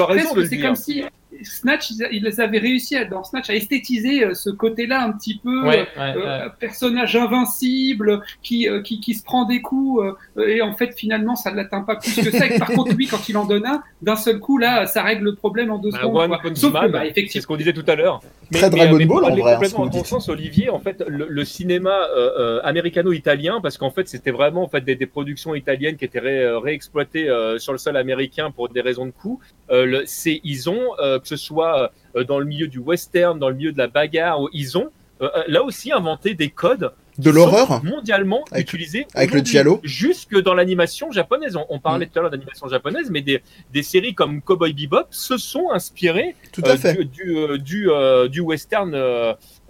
c'est 0.49 0.59
comme 0.59 0.75
si 0.75 1.03
Snatch, 1.43 1.91
ils, 2.11 2.41
avaient 2.41 2.57
réussi 2.59 2.95
à- 2.95 3.05
dans 3.05 3.23
Snatch 3.23 3.49
à 3.49 3.55
esthétiser 3.55 4.23
euh, 4.23 4.33
ce 4.33 4.49
côté-là 4.49 5.03
un 5.03 5.11
petit 5.11 5.39
peu 5.43 5.67
Ouais, 5.67 5.87
euh, 5.97 6.13
ouais, 6.15 6.21
euh, 6.25 6.49
personnage 6.59 7.15
invincible 7.15 8.21
qui, 8.43 8.67
euh, 8.69 8.81
qui, 8.81 8.99
qui 8.99 9.13
se 9.13 9.23
prend 9.23 9.45
des 9.45 9.61
coups 9.61 10.03
euh, 10.37 10.47
et 10.47 10.61
en 10.61 10.73
fait 10.73 10.93
finalement 10.95 11.35
ça 11.35 11.51
ne 11.51 11.57
l'atteint 11.57 11.81
pas 11.81 11.95
plus 11.95 12.15
que 12.15 12.31
ça. 12.31 12.47
Et 12.47 12.57
par 12.59 12.69
contre 12.71 12.93
lui 12.93 13.07
quand 13.07 13.27
il 13.29 13.37
en 13.37 13.45
donne 13.45 13.65
un, 13.65 13.83
d'un 14.01 14.15
seul 14.15 14.39
coup 14.39 14.57
là 14.57 14.85
ça 14.85 15.03
règle 15.03 15.25
le 15.25 15.35
problème 15.35 15.71
en 15.71 15.77
deux 15.79 15.91
Bah, 15.91 15.99
secondes. 16.01 16.37
Sauf 16.55 16.73
que 16.73 16.77
Man, 16.77 16.91
bah, 16.91 17.03
c'est 17.15 17.41
ce 17.41 17.47
qu'on 17.47 17.57
disait 17.57 17.73
tout 17.73 17.85
à 17.87 17.95
l'heure. 17.95 18.21
Très 18.51 18.69
Dragon 18.69 18.97
mais 18.97 19.05
Ball, 19.05 19.25
en 19.25 19.35
vrai, 19.35 19.51
hein, 19.51 19.55
complètement 19.55 19.87
ton 19.89 19.97
dites. 19.97 20.05
sens, 20.05 20.29
Olivier, 20.29 20.69
en 20.69 20.79
fait, 20.79 21.03
le, 21.07 21.27
le 21.29 21.45
cinéma 21.45 21.91
euh, 22.15 22.29
euh, 22.39 22.59
américano-italien, 22.63 23.59
parce 23.61 23.77
qu'en 23.77 23.89
fait, 23.91 24.07
c'était 24.07 24.31
vraiment 24.31 24.63
en 24.63 24.67
fait 24.69 24.81
des, 24.81 24.95
des 24.95 25.05
productions 25.05 25.53
italiennes 25.53 25.97
qui 25.97 26.05
étaient 26.05 26.19
ré- 26.19 26.47
réexploitées 26.57 27.29
euh, 27.29 27.57
sur 27.59 27.73
le 27.73 27.77
sol 27.77 27.97
américain 27.97 28.51
pour 28.51 28.69
des 28.69 28.81
raisons 28.81 29.05
de 29.05 29.11
coût. 29.11 29.39
Euh, 29.69 30.01
c'est, 30.05 30.39
ils 30.43 30.69
ont, 30.69 30.91
euh, 30.99 31.19
que 31.29 31.35
ce 31.37 31.45
soit 31.45 31.91
euh, 32.15 32.23
dans 32.23 32.39
le 32.39 32.45
milieu 32.45 32.67
du 32.67 32.79
western, 32.79 33.37
dans 33.37 33.49
le 33.49 33.55
milieu 33.55 33.71
de 33.73 33.77
la 33.77 33.87
bagarre, 33.87 34.39
ils 34.53 34.77
ont 34.77 34.89
euh, 35.21 35.29
euh, 35.35 35.43
là 35.47 35.63
aussi 35.63 35.91
inventé 35.91 36.35
des 36.35 36.49
codes 36.49 36.91
De 37.17 37.31
l'horreur 37.31 37.83
mondialement 37.83 38.45
Avec- 38.51 38.67
utilisés 38.67 39.07
avec 39.15 39.31
le 39.33 39.41
jusque 39.83 40.39
dans 40.41 40.53
l'animation 40.53 41.11
japonaise. 41.11 41.55
On, 41.55 41.65
on 41.69 41.79
parlait 41.79 42.05
Mm. 42.05 42.09
tout 42.09 42.19
à 42.19 42.21
l'heure 42.21 42.31
d'animation 42.31 42.67
japonaise, 42.67 43.09
mais 43.09 43.21
des, 43.21 43.41
des 43.73 43.83
séries 43.83 44.13
comme 44.13 44.41
Cowboy 44.41 44.73
Bebop 44.73 45.07
se 45.09 45.37
sont 45.37 45.71
inspirées 45.71 46.35
Tout 46.53 46.61
à 46.65 46.69
euh, 46.73 46.77
fait. 46.77 46.93
du, 46.93 47.05
du, 47.05 47.37
euh, 47.37 47.57
du, 47.57 47.89
euh, 47.89 48.27
du 48.27 48.41
western 48.41 48.93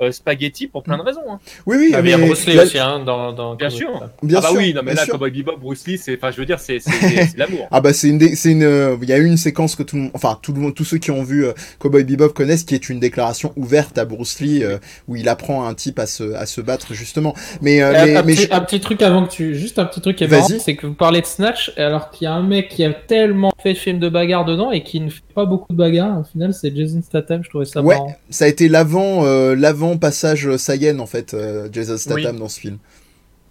euh, 0.01 0.11
spaghetti 0.11 0.67
pour 0.67 0.83
plein 0.83 0.97
de 0.97 1.03
raisons. 1.03 1.21
hein. 1.29 1.39
Oui, 1.65 1.77
oui, 1.79 1.91
Ah, 1.93 2.01
mais 2.01 2.09
il 2.09 2.11
y 2.11 2.13
a 2.13 2.17
mais 2.17 2.25
Bruce 2.27 2.45
Lee 2.45 2.55
là- 2.55 2.63
aussi, 2.63 2.77
hein, 2.79 2.99
dans, 3.05 3.33
dans 3.33 3.55
Bien 3.55 3.69
sûr. 3.69 3.89
Bien 4.23 4.37
ah 4.39 4.41
bah 4.41 4.47
sûr, 4.49 4.57
oui, 4.57 4.73
non 4.73 4.81
mais 4.83 4.93
là, 4.93 5.03
sûr. 5.03 5.13
Cowboy 5.13 5.31
Bebop, 5.31 5.57
Bruce 5.57 5.85
Lee, 5.87 5.97
c'est, 5.97 6.15
enfin, 6.17 6.31
je 6.31 6.37
veux 6.37 6.45
dire, 6.45 6.59
c'est, 6.59 6.79
c'est, 6.79 6.91
c'est- 6.91 7.25
c'est 7.27 7.37
l'amour. 7.37 7.67
Ah 7.71 7.81
bah 7.81 7.93
c'est 7.93 8.09
une, 8.09 8.17
dé- 8.17 8.35
c'est 8.35 8.51
une, 8.51 8.63
euh, 8.63 8.95
il 9.01 9.09
y 9.09 9.13
a 9.13 9.17
eu 9.17 9.25
une 9.25 9.37
séquence 9.37 9.75
que 9.75 9.83
tout 9.83 9.95
le 9.95 10.03
monde, 10.03 10.11
enfin 10.13 10.37
tout 10.41 10.53
le 10.53 10.59
monde, 10.59 10.75
tous 10.75 10.83
ceux 10.85 10.97
qui 10.97 11.11
ont 11.11 11.23
vu 11.23 11.45
euh, 11.45 11.53
Cowboy 11.79 12.03
Bebop 12.03 12.29
connaissent, 12.29 12.63
qui 12.63 12.75
est 12.75 12.89
une 12.89 12.99
déclaration 12.99 13.53
ouverte 13.55 13.97
à 13.97 14.05
Bruce 14.05 14.39
Lee 14.39 14.63
euh, 14.63 14.77
où 15.07 15.15
il 15.15 15.27
apprend 15.29 15.65
à 15.65 15.69
un 15.69 15.73
type 15.73 15.99
à 15.99 16.05
se, 16.05 16.33
à 16.33 16.45
se 16.45 16.61
battre 16.61 16.93
justement. 16.93 17.33
Mais, 17.61 17.81
euh, 17.81 17.91
mais, 17.91 18.15
un, 18.17 18.23
mais 18.23 18.33
petit, 18.35 18.43
je- 18.47 18.53
un 18.53 18.61
petit 18.61 18.79
truc 18.79 19.01
avant 19.01 19.25
que 19.25 19.31
tu. 19.31 19.55
Juste 19.55 19.79
un 19.79 19.85
petit 19.85 20.01
truc 20.01 20.15
qui 20.17 20.23
est 20.23 20.27
marrant, 20.27 20.47
c'est 20.59 20.75
que 20.75 20.87
vous 20.87 20.93
parlez 20.93 21.21
de 21.21 21.25
Snatch, 21.25 21.71
alors 21.77 22.09
qu'il 22.11 22.25
y 22.25 22.27
a 22.27 22.33
un 22.33 22.43
mec 22.43 22.69
qui 22.69 22.83
a 22.83 22.93
tellement 22.93 23.51
fait 23.61 23.73
de 23.73 23.77
films 23.77 23.99
de 23.99 24.09
bagarre 24.09 24.45
dedans 24.45 24.71
et 24.71 24.83
qui 24.83 24.99
ne 24.99 25.09
fait 25.09 25.21
pas 25.33 25.45
beaucoup 25.45 25.71
de 25.71 25.77
bagarre. 25.77 26.19
Au 26.19 26.23
final, 26.23 26.53
c'est 26.53 26.75
Jason 26.75 27.01
Statham, 27.01 27.43
je 27.43 27.49
trouvais 27.49 27.65
ça 27.65 27.81
Ouais. 27.81 27.95
marrant. 27.95 28.15
ça 28.29 28.45
a 28.45 28.47
été 28.47 28.67
l'avant, 28.69 29.25
euh, 29.25 29.55
passage 29.95 30.57
Saiyan 30.57 30.99
en 30.99 31.05
fait, 31.05 31.33
euh, 31.33 31.69
Jason 31.71 31.95
Statham 31.97 32.37
dans 32.39 32.49
ce 32.49 32.59
film. 32.59 32.79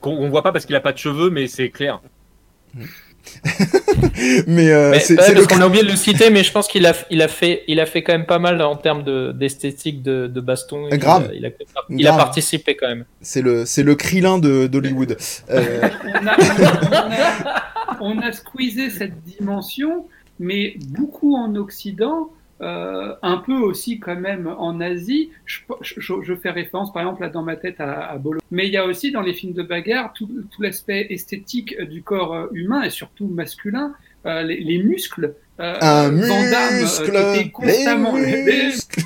Qu'on 0.02 0.10
on 0.10 0.28
voit 0.28 0.42
pas 0.42 0.52
parce 0.52 0.66
qu'il 0.66 0.76
a 0.76 0.80
pas 0.80 0.92
de 0.92 0.98
cheveux, 0.98 1.30
mais 1.30 1.46
c'est 1.46 1.70
clair. 1.70 2.02
Mais, 4.46 4.70
euh, 4.70 4.90
Mais, 4.92 5.00
c'est 5.00 5.16
parce 5.16 5.32
le, 5.32 5.46
qu'on 5.46 5.60
a 5.60 5.66
oublié 5.66 5.82
de 5.82 5.90
le 5.90 5.96
citer, 5.96 6.30
mais 6.30 6.44
je 6.44 6.52
pense 6.52 6.68
qu'il 6.68 6.86
a, 6.86 6.92
il 7.10 7.22
a, 7.22 7.28
fait, 7.28 7.64
il 7.66 7.80
a 7.80 7.86
fait 7.86 8.02
quand 8.02 8.12
même 8.12 8.26
pas 8.26 8.38
mal 8.38 8.60
en 8.62 8.76
termes 8.76 9.02
de- 9.02 9.32
d'esthétique 9.32 10.02
de, 10.02 10.26
de, 10.28 10.40
baston. 10.40 10.86
Il 10.92 10.98
Grave. 10.98 11.30
Il 11.34 11.44
a, 11.46 11.48
il 11.90 12.06
a 12.06 12.10
Grave. 12.10 12.20
participé 12.20 12.76
quand 12.76 12.86
même. 12.88 13.04
c'est 13.20 13.42
le, 13.42 13.64
c'est 13.66 13.82
le 13.82 13.94
Krillin 13.94 14.38
de 14.38 14.66
d'Hollywood. 14.66 15.16
Euh, 15.50 15.88
on 16.04 16.26
a, 16.26 16.36
on 16.92 17.12
a- 17.12 17.62
on 18.00 18.18
a 18.20 18.32
squeezé 18.32 18.90
cette 18.90 19.22
dimension, 19.24 20.06
mais 20.38 20.74
beaucoup 20.90 21.34
en 21.36 21.54
Occident, 21.56 22.30
euh, 22.62 23.14
un 23.22 23.36
peu 23.38 23.54
aussi 23.54 24.00
quand 24.00 24.16
même 24.16 24.46
en 24.58 24.80
Asie. 24.80 25.30
Je, 25.44 25.58
je- 25.82 26.22
je 26.22 26.34
fais 26.34 26.50
référence 26.50 26.92
par 26.92 27.02
exemple 27.02 27.22
là 27.22 27.28
dans 27.28 27.42
ma 27.42 27.56
tête 27.56 27.80
à, 27.80 28.06
à 28.10 28.16
Bolo. 28.18 28.40
Mais 28.50 28.66
il 28.66 28.72
y 28.72 28.76
a 28.78 28.84
aussi 28.86 29.10
dans 29.12 29.20
les 29.20 29.34
films 29.34 29.52
de 29.52 29.62
bagarre 29.62 30.12
tout, 30.14 30.26
tout 30.50 30.62
l'aspect 30.62 31.06
esthétique 31.10 31.78
du 31.82 32.02
corps 32.02 32.34
euh, 32.34 32.46
humain 32.52 32.82
et 32.82 32.90
surtout 32.90 33.26
masculin, 33.28 33.94
euh, 34.24 34.42
les, 34.42 34.60
les 34.60 34.78
muscles. 34.82 35.34
euh, 35.60 35.74
un 35.80 36.10
Van 36.10 36.18
Damme, 36.50 36.84
euh, 36.84 37.04
qui 37.04 37.40
était 37.40 37.50
constamment 37.50 38.16
les 38.16 38.44
les- 38.44 38.64
muscles. 38.66 39.00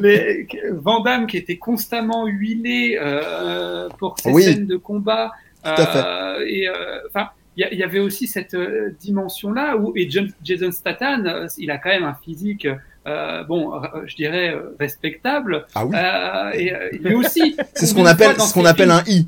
les- 0.00 0.46
Van 0.72 1.00
Damme 1.00 1.26
qui 1.26 1.36
était 1.36 1.56
constamment 1.58 2.26
huilé 2.26 2.98
euh, 3.00 3.88
pour 3.98 4.18
ses 4.18 4.30
Oui. 4.32 4.42
scènes 4.42 4.66
de 4.66 4.76
combat. 4.76 5.32
Tout 5.64 5.70
à 5.70 5.86
fait. 5.86 5.98
Euh, 6.04 6.44
et 6.46 6.68
euh, 6.68 6.74
enfin, 7.08 7.28
il 7.72 7.78
y, 7.78 7.82
avait 7.82 7.98
aussi 7.98 8.26
cette 8.28 8.54
euh, 8.54 8.90
dimension-là 9.00 9.76
où 9.76 9.92
et 9.96 10.08
John- 10.08 10.30
Jason 10.44 10.70
Statham, 10.70 11.26
euh, 11.26 11.46
il 11.58 11.70
a 11.72 11.78
quand 11.78 11.88
même 11.90 12.04
un 12.04 12.14
physique, 12.14 12.68
euh, 13.06 13.42
bon, 13.44 13.72
je 14.06 14.14
dirais 14.14 14.54
respectable. 14.78 15.66
Ah 15.74 15.84
oui. 15.84 15.96
Euh, 15.96 16.50
et 16.92 16.98
lui 16.98 17.14
aussi. 17.14 17.56
C'est 17.74 17.86
ce 17.86 17.94
qu'on 17.94 18.06
appelle, 18.06 18.38
ce 18.40 18.54
qu'on 18.54 18.64
appelle 18.64 18.90
un 18.92 19.02
i. 19.08 19.26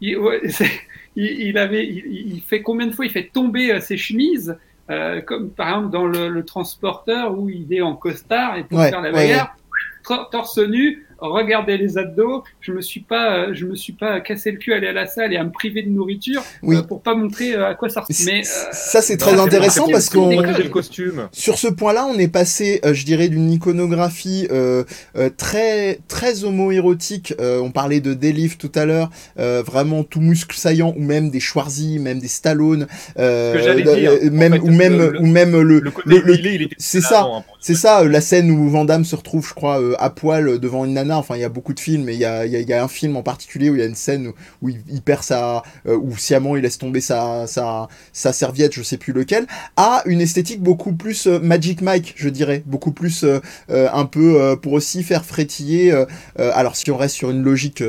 il, 0.00 0.16
ouais, 0.18 0.40
c'est- 0.48 0.70
il, 1.16 1.24
il 1.48 1.58
avait, 1.58 1.86
il, 1.86 2.32
il 2.34 2.40
fait 2.40 2.62
combien 2.62 2.86
de 2.86 2.92
fois 2.92 3.04
il 3.04 3.10
fait 3.12 3.30
tomber 3.32 3.78
ses 3.80 3.96
chemises, 3.96 4.56
euh, 4.90 5.20
comme 5.20 5.50
par 5.50 5.68
exemple 5.68 5.90
dans 5.90 6.06
le, 6.06 6.28
le 6.28 6.44
transporteur 6.44 7.38
où 7.38 7.48
il 7.48 7.72
est 7.72 7.82
en 7.82 7.94
costard 7.94 8.56
et 8.56 8.64
pour 8.64 8.78
Ouais, 8.78 8.90
faire 8.90 9.00
la 9.02 9.10
ouais, 9.12 9.28
bagarre, 9.28 9.56
tor- 10.04 10.28
torse 10.30 10.58
nu, 10.58 11.03
regarder 11.18 11.76
les 11.76 11.98
abdos. 11.98 12.44
Je 12.60 12.72
me 12.72 12.80
suis 12.80 13.00
pas, 13.00 13.36
euh, 13.36 13.54
je 13.54 13.66
me 13.66 13.74
suis 13.74 13.92
pas 13.92 14.20
cassé 14.20 14.50
le 14.50 14.58
cul 14.58 14.72
à 14.72 14.76
aller 14.76 14.88
à 14.88 14.92
la 14.92 15.06
salle 15.06 15.32
et 15.32 15.36
à 15.36 15.44
me 15.44 15.50
priver 15.50 15.82
de 15.82 15.88
nourriture 15.90 16.42
Oui. 16.62 16.76
euh, 16.76 16.82
pour 16.82 17.02
pas 17.02 17.14
montrer 17.14 17.54
euh, 17.54 17.68
à 17.70 17.74
quoi 17.74 17.88
ça 17.88 18.00
ressemble. 18.00 18.30
Mais 18.30 18.40
euh, 18.40 18.68
Ça 18.72 19.02
c'est 19.02 19.20
Non, 19.20 19.26
très 19.26 19.40
intéressant 19.40 19.86
parce 19.90 20.08
qu'on 20.10 20.30
le 20.30 20.68
costume. 20.68 21.28
Sur 21.32 21.58
ce 21.58 21.68
point-là, 21.68 22.06
on 22.06 22.18
est 22.18 22.28
passé, 22.28 22.80
euh, 22.84 22.94
je 22.94 23.04
dirais, 23.04 23.28
d'une 23.28 23.50
iconographie 23.52 24.46
euh, 24.50 24.84
euh, 25.16 25.30
très 25.36 25.98
très 26.08 26.44
homo-érotique. 26.44 27.34
Euh, 27.40 27.60
on 27.60 27.70
parlait 27.70 28.00
de 28.00 28.14
Delive 28.14 28.56
tout 28.56 28.72
à 28.74 28.84
l'heure, 28.84 29.10
euh, 29.38 29.62
vraiment 29.64 30.04
tout 30.04 30.20
muscle 30.20 30.56
saillant, 30.56 30.94
ou 30.96 31.02
même 31.02 31.30
des 31.30 31.40
Schwarzy, 31.40 31.98
même 31.98 32.18
des 32.18 32.28
Stallone, 32.28 32.86
euh, 33.18 33.54
euh, 33.56 34.28
en 34.28 34.30
même 34.32 34.52
fait, 34.54 34.58
ou 34.60 34.70
même 34.70 34.98
le- 34.98 35.10
le- 35.10 35.20
ou 35.20 35.26
même 35.26 35.60
le, 35.60 35.80
Le 35.80 35.90
côté 35.90 36.08
le- 36.20 36.68
c'est 36.78 37.00
ça. 37.00 37.22
hein, 37.22 37.44
c'est 37.60 37.74
ça, 37.74 38.02
euh, 38.02 38.08
la 38.08 38.20
scène 38.20 38.50
où 38.50 38.68
Van 38.68 38.84
Damme 38.84 39.04
se 39.04 39.16
retrouve, 39.16 39.46
je 39.46 39.54
crois, 39.54 39.80
euh, 39.80 39.94
à 39.98 40.10
poil 40.10 40.58
devant 40.58 40.84
une 40.84 40.98
Enfin, 41.12 41.36
il 41.36 41.40
y 41.40 41.44
a 41.44 41.48
beaucoup 41.48 41.74
de 41.74 41.80
films, 41.80 42.04
mais 42.04 42.14
il 42.14 42.20
y 42.20 42.24
a, 42.24 42.82
un 42.82 42.88
film 42.88 43.16
en 43.16 43.22
particulier 43.22 43.70
où 43.70 43.74
il 43.74 43.80
y 43.80 43.82
a 43.82 43.86
une 43.86 43.94
scène 43.94 44.32
où, 44.62 44.68
il, 44.68 45.02
perd 45.02 45.22
sa, 45.22 45.62
euh, 45.86 45.96
où 45.96 46.16
sciemment 46.16 46.56
il 46.56 46.62
laisse 46.62 46.78
tomber 46.78 47.00
sa, 47.00 47.46
sa, 47.46 48.32
serviette, 48.32 48.72
je 48.72 48.82
sais 48.82 48.96
plus 48.96 49.12
lequel, 49.12 49.46
a 49.76 50.02
une 50.06 50.20
esthétique 50.20 50.62
beaucoup 50.62 50.92
plus 50.92 51.26
euh, 51.26 51.38
Magic 51.38 51.82
Mike, 51.82 52.14
je 52.16 52.28
dirais, 52.28 52.62
beaucoup 52.66 52.92
plus 52.92 53.24
euh, 53.24 53.40
un 53.68 54.06
peu 54.06 54.58
pour 54.62 54.72
aussi 54.72 55.02
faire 55.02 55.24
frétiller. 55.24 55.92
alors, 56.36 56.76
si 56.76 56.90
on 56.90 56.96
reste 56.96 57.14
sur 57.14 57.30
une 57.30 57.42
logique 57.42 57.82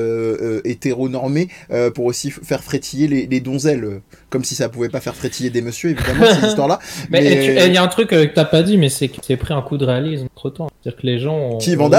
hétéronormée, 0.64 1.50
pour 1.94 2.06
aussi 2.06 2.32
faire 2.32 2.64
frétiller 2.64 3.08
les, 3.08 3.28
les 3.28 3.40
donzelles, 3.40 4.02
comme 4.30 4.44
si 4.44 4.56
ça 4.56 4.68
pouvait 4.70 4.90
pas 4.90 5.00
faire 5.00 5.16
frétiller 5.16 5.50
des 5.50 5.62
messieurs, 5.62 5.92
évidemment, 5.92 6.26
ces 6.26 6.48
histoires-là. 6.48 6.80
Mais 7.10 7.26
et 7.26 7.66
il 7.68 7.74
y 7.74 7.78
a 7.78 7.84
un 7.84 7.88
truc 7.88 8.12
euh, 8.12 8.26
que 8.26 8.34
t'as 8.34 8.44
pas 8.46 8.64
dit, 8.64 8.78
mais 8.78 8.90
c'est 8.90 9.08
que 9.08 9.18
c'est 9.22 9.38
pris 9.38 9.54
un 9.54 9.62
coup 9.62 9.78
de 9.78 9.86
réalisme 9.86 10.28
entre 10.36 10.50
temps. 10.50 10.68
C'est-à-dire 10.82 11.00
que 11.02 11.08
les 11.08 11.20
gens. 11.20 11.38
ont- 11.38 11.58
Qui, 11.58 11.76
ont 11.78 11.90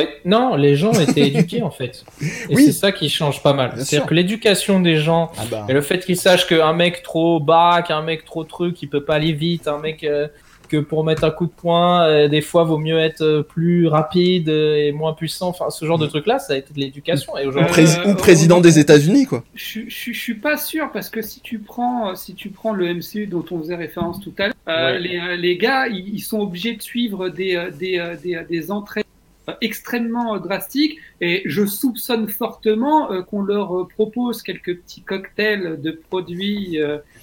eu- 0.00 0.06
Non, 0.24 0.56
les 0.56 0.76
gens 0.76 0.92
étaient 0.92 1.26
éduqués 1.28 1.62
en 1.62 1.70
fait. 1.70 2.04
Et 2.50 2.54
Oui. 2.56 2.64
c'est 2.66 2.72
ça 2.72 2.92
qui 2.92 3.08
change 3.08 3.42
pas 3.42 3.52
mal. 3.54 3.72
C'est-à-dire 3.76 4.06
que 4.06 4.14
l'éducation 4.14 4.80
des 4.80 4.96
gens 4.96 5.30
Ah 5.38 5.42
bah. 5.50 5.66
et 5.68 5.72
le 5.72 5.80
fait 5.80 6.00
qu'ils 6.04 6.16
sachent 6.18 6.46
qu'un 6.46 6.72
mec 6.72 7.02
trop 7.02 7.40
baraque, 7.40 7.90
un 7.90 8.02
mec 8.02 8.24
trop 8.24 8.44
truc, 8.44 8.82
il 8.82 8.88
peut 8.88 9.04
pas 9.04 9.14
aller 9.14 9.32
vite, 9.32 9.68
un 9.68 9.78
mec 9.78 10.04
euh, 10.04 10.28
que 10.68 10.76
pour 10.76 11.02
mettre 11.04 11.24
un 11.24 11.30
coup 11.30 11.46
de 11.46 11.50
poing, 11.52 12.06
euh, 12.06 12.28
des 12.28 12.40
fois 12.40 12.62
vaut 12.64 12.78
mieux 12.78 12.98
être 12.98 13.22
euh, 13.22 13.42
plus 13.42 13.86
rapide 13.88 14.48
euh, 14.48 14.76
et 14.76 14.92
moins 14.92 15.14
puissant. 15.14 15.48
Enfin, 15.48 15.70
ce 15.70 15.84
genre 15.84 15.98
de 15.98 16.06
truc-là, 16.06 16.38
ça 16.38 16.52
a 16.52 16.56
été 16.56 16.72
de 16.72 16.78
l'éducation. 16.78 17.36
Et 17.36 17.46
aujourd'hui, 17.46 17.70
Prés- 17.72 17.98
Euh, 17.98 18.12
ou 18.12 18.14
président 18.14 18.60
des 18.60 18.78
États-Unis, 18.78 19.26
quoi. 19.26 19.42
je, 19.54 19.80
je, 19.88 20.12
je 20.12 20.18
suis 20.18 20.34
pas 20.34 20.56
sûr 20.56 20.90
parce 20.92 21.08
que 21.10 21.22
si 21.22 21.40
tu 21.40 21.58
prends 21.58 22.14
si 22.14 22.34
tu 22.34 22.50
prends 22.50 22.72
le 22.72 22.92
MCU 22.94 23.26
dont 23.26 23.44
on 23.50 23.58
faisait 23.58 23.74
référence 23.76 24.20
tout 24.20 24.34
à 24.38 24.46
l'heure, 24.46 24.54
euh, 24.68 24.92
Ouais. 24.92 24.98
les, 25.00 25.18
euh, 25.18 25.36
les 25.36 25.56
gars 25.56 25.88
ils, 25.88 26.14
ils 26.14 26.20
sont 26.20 26.40
obligés 26.40 26.76
de 26.76 26.82
suivre 26.82 27.28
des 27.30 27.56
euh, 27.56 27.70
des 27.70 27.98
euh, 27.98 28.14
des, 28.22 28.34
euh, 28.36 28.44
des 28.48 28.70
entraînements 28.70 29.04
euh, 29.48 29.52
extrêmement 29.62 30.38
drastique. 30.38 30.98
Et 31.22 31.42
je 31.46 31.64
soupçonne 31.64 32.28
fortement 32.28 33.08
qu'on 33.24 33.42
leur 33.42 33.88
propose 33.88 34.42
quelques 34.42 34.76
petits 34.80 35.00
cocktails 35.02 35.80
de 35.80 35.90
produits 36.10 36.78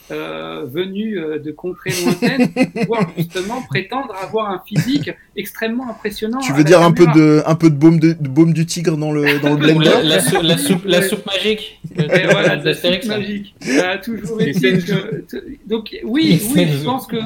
venus 0.09 1.19
de 1.43 1.51
contrées 1.51 1.91
lointaines 2.03 2.51
pour 2.51 2.71
pouvoir 2.71 3.11
justement 3.17 3.61
prétendre 3.63 4.13
avoir 4.21 4.51
un 4.51 4.61
physique 4.65 5.11
extrêmement 5.35 5.89
impressionnant. 5.89 6.39
Tu 6.39 6.53
veux 6.53 6.63
dire 6.63 6.81
un 6.81 6.91
peu 6.91 7.05
de 7.07 7.41
un 7.45 7.55
peu 7.55 7.69
de 7.69 7.75
baume 7.75 7.99
de, 7.99 8.13
baume 8.13 8.53
du 8.53 8.65
tigre 8.65 8.97
dans 8.97 9.11
le 9.11 9.39
dans 9.41 9.51
le 9.51 9.57
blender 9.57 9.89
la, 9.89 10.03
la, 10.03 10.19
sou, 10.19 10.41
la, 10.41 10.57
soupe, 10.57 10.85
la 10.85 11.01
soupe 11.01 11.25
magique. 11.25 11.79
Et 11.97 12.25
voilà, 12.25 12.55
la 12.55 12.73
soupe 12.73 13.05
magique. 13.05 13.55
Ça 13.61 13.97
toujours 13.97 14.41
été 14.41 14.77
que... 14.79 15.25
Donc 15.65 15.95
oui, 16.03 16.41
oui, 16.53 16.67
je 16.71 16.83
pense 16.83 17.07
que 17.07 17.17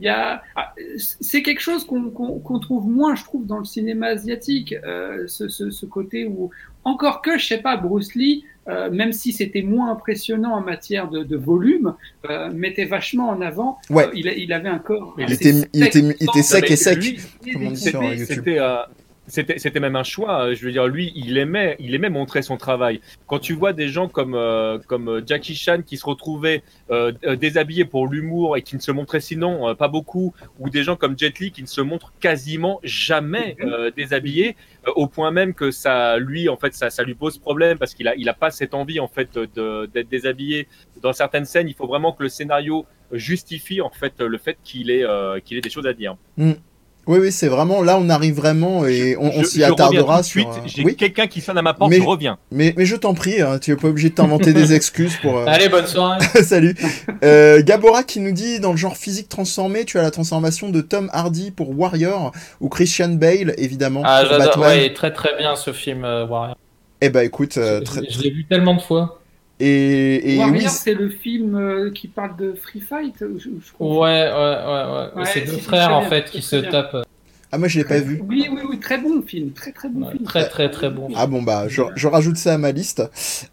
il 0.00 0.04
y 0.04 0.08
a, 0.08 0.42
ah, 0.56 0.72
c'est 0.96 1.42
quelque 1.42 1.60
chose 1.60 1.84
qu'on 1.84 2.58
trouve 2.58 2.88
moins, 2.88 3.14
je 3.14 3.22
trouve, 3.22 3.46
dans 3.46 3.58
le 3.58 3.66
cinéma 3.66 4.06
asiatique, 4.06 4.74
euh, 4.84 5.24
ce, 5.26 5.48
ce, 5.48 5.70
ce, 5.70 5.84
côté 5.84 6.24
où, 6.24 6.50
encore 6.84 7.20
que, 7.20 7.38
je 7.38 7.46
sais 7.46 7.58
pas, 7.58 7.76
Bruce 7.76 8.14
Lee, 8.14 8.44
euh, 8.70 8.90
même 8.90 9.12
si 9.12 9.32
c'était 9.32 9.62
moins 9.62 9.90
impressionnant 9.90 10.52
en 10.52 10.60
matière 10.60 11.08
de, 11.08 11.24
de 11.24 11.36
volume, 11.36 11.94
euh, 12.28 12.50
mettait 12.52 12.84
vachement 12.84 13.28
en 13.28 13.40
avant. 13.40 13.78
Ouais. 13.90 14.08
il, 14.14 14.26
il, 14.36 14.52
avait 14.52 14.68
un 14.68 14.78
corps. 14.78 15.14
Il 15.18 15.32
était, 15.32 15.54
il 15.72 15.84
était, 15.84 15.98
il 15.98 16.28
était 16.28 16.42
sec 16.42 16.70
et 16.70 16.76
sec. 16.76 17.20
C'était 17.74 18.58
c'était 19.30 19.80
même 19.80 19.96
un 19.96 20.02
choix. 20.02 20.52
Je 20.54 20.64
veux 20.64 20.72
dire, 20.72 20.86
lui, 20.86 21.12
il 21.14 21.38
aimait, 21.38 21.76
il 21.78 21.94
aimait 21.94 22.10
montrer 22.10 22.42
son 22.42 22.56
travail. 22.56 23.00
Quand 23.26 23.38
tu 23.38 23.54
vois 23.54 23.72
des 23.72 23.88
gens 23.88 24.08
comme, 24.08 24.34
euh, 24.34 24.78
comme 24.86 25.22
Jackie 25.26 25.54
Chan 25.54 25.82
qui 25.84 25.96
se 25.96 26.04
retrouvaient 26.04 26.62
euh, 26.90 27.12
déshabillés 27.36 27.84
pour 27.84 28.08
l'humour 28.08 28.56
et 28.56 28.62
qui 28.62 28.76
ne 28.76 28.80
se 28.80 28.90
montraient 28.90 29.20
sinon 29.20 29.68
euh, 29.68 29.74
pas 29.74 29.88
beaucoup, 29.88 30.34
ou 30.58 30.70
des 30.70 30.82
gens 30.82 30.96
comme 30.96 31.18
Jet 31.18 31.38
Li 31.38 31.52
qui 31.52 31.62
ne 31.62 31.66
se 31.66 31.80
montrent 31.80 32.12
quasiment 32.20 32.80
jamais 32.82 33.56
euh, 33.60 33.90
déshabillés, 33.90 34.56
au 34.96 35.06
point 35.06 35.30
même 35.30 35.54
que 35.54 35.70
ça, 35.70 36.18
lui, 36.18 36.48
en 36.48 36.56
fait, 36.56 36.74
ça, 36.74 36.90
ça 36.90 37.02
lui 37.02 37.14
pose 37.14 37.38
problème 37.38 37.78
parce 37.78 37.94
qu'il 37.94 38.08
a, 38.08 38.14
il 38.16 38.28
a 38.28 38.34
pas 38.34 38.50
cette 38.50 38.74
envie 38.74 39.00
en 39.00 39.08
fait 39.08 39.38
d'être 39.38 40.08
déshabillé. 40.08 40.68
Dans 41.02 41.12
certaines 41.12 41.44
scènes, 41.44 41.68
il 41.68 41.74
faut 41.74 41.86
vraiment 41.86 42.12
que 42.12 42.22
le 42.22 42.28
scénario 42.28 42.86
justifie 43.12 43.80
en 43.80 43.90
fait 43.90 44.20
le 44.20 44.38
fait 44.38 44.58
qu'il 44.62 44.90
ait, 44.90 45.04
qu'il 45.44 45.56
ait 45.56 45.60
des 45.60 45.70
choses 45.70 45.86
à 45.86 45.92
dire. 45.92 46.16
Mm. 46.36 46.52
Oui, 47.10 47.18
oui, 47.18 47.32
c'est 47.32 47.48
vraiment 47.48 47.82
là, 47.82 47.98
on 47.98 48.08
arrive 48.08 48.36
vraiment 48.36 48.86
et 48.86 49.16
on, 49.16 49.32
on 49.40 49.42
s'y 49.42 49.64
attardera 49.64 50.22
sur. 50.22 50.48
Euh... 50.48 50.52
J'ai 50.64 50.84
oui 50.84 50.94
quelqu'un 50.94 51.26
qui 51.26 51.40
sonne 51.40 51.58
à 51.58 51.62
ma 51.62 51.74
porte, 51.74 51.90
mais, 51.90 51.96
je 51.96 52.04
reviens. 52.04 52.38
Mais, 52.52 52.72
mais 52.76 52.86
je 52.86 52.94
t'en 52.94 53.14
prie, 53.14 53.42
hein, 53.42 53.58
tu 53.58 53.72
n'es 53.72 53.76
pas 53.76 53.88
obligé 53.88 54.10
de 54.10 54.14
t'inventer 54.14 54.52
des 54.52 54.72
excuses 54.76 55.16
pour. 55.16 55.38
Euh... 55.38 55.44
Allez, 55.48 55.68
bonne 55.68 55.88
soirée. 55.88 56.24
Salut. 56.44 56.76
Euh, 57.24 57.64
Gabora 57.64 58.04
qui 58.04 58.20
nous 58.20 58.30
dit 58.30 58.60
dans 58.60 58.70
le 58.70 58.76
genre 58.76 58.96
physique 58.96 59.28
transformé, 59.28 59.84
tu 59.84 59.98
as 59.98 60.02
la 60.02 60.12
transformation 60.12 60.68
de 60.68 60.80
Tom 60.82 61.10
Hardy 61.12 61.50
pour 61.50 61.76
Warrior 61.76 62.30
ou 62.60 62.68
Christian 62.68 63.08
Bale, 63.08 63.54
évidemment. 63.58 64.02
Ah, 64.04 64.24
j'adore. 64.24 64.58
Ouais, 64.58 64.94
très 64.94 65.12
très 65.12 65.36
bien 65.36 65.56
ce 65.56 65.72
film 65.72 66.04
euh, 66.04 66.24
Warrior. 66.26 66.56
Eh 67.00 67.08
ben 67.08 67.22
écoute, 67.22 67.54
très... 67.54 68.08
je 68.08 68.22
l'ai 68.22 68.30
vu 68.30 68.44
tellement 68.44 68.76
de 68.76 68.82
fois. 68.82 69.19
Et, 69.62 70.34
et 70.34 70.38
Warrior, 70.38 70.56
oui, 70.56 70.68
c'est 70.68 70.94
le 70.94 71.10
film 71.10 71.54
euh, 71.54 71.90
qui 71.90 72.08
parle 72.08 72.34
de 72.36 72.54
free 72.54 72.80
fight. 72.80 73.14
Je, 73.20 73.36
je 73.36 73.48
ouais, 73.78 73.88
ouais, 73.98 74.30
ouais, 74.32 74.32
ouais. 74.32 75.20
Ouais, 75.20 75.24
c'est 75.26 75.42
deux 75.42 75.58
frères 75.58 75.94
en 75.94 76.02
fait 76.02 76.30
qui 76.30 76.40
se 76.40 76.56
tapent. 76.56 77.04
Ah 77.52 77.58
moi 77.58 77.68
je 77.68 77.78
l'ai 77.78 77.84
pas 77.84 77.98
vu. 77.98 78.22
Oui, 78.28 78.46
oui, 78.52 78.60
oui, 78.68 78.78
très 78.78 78.98
bon 78.98 79.22
film, 79.22 79.50
très 79.52 79.72
très 79.72 79.88
bon 79.88 80.04
Ouais, 80.06 80.12
film. 80.12 80.24
très 80.24 80.48
très 80.48 80.70
très 80.70 80.88
bon. 80.90 81.08
Ah 81.16 81.26
bon 81.26 81.42
bah 81.42 81.66
je, 81.68 81.82
je 81.96 82.06
rajoute 82.06 82.36
ça 82.36 82.54
à 82.54 82.58
ma 82.58 82.70
liste. 82.72 83.02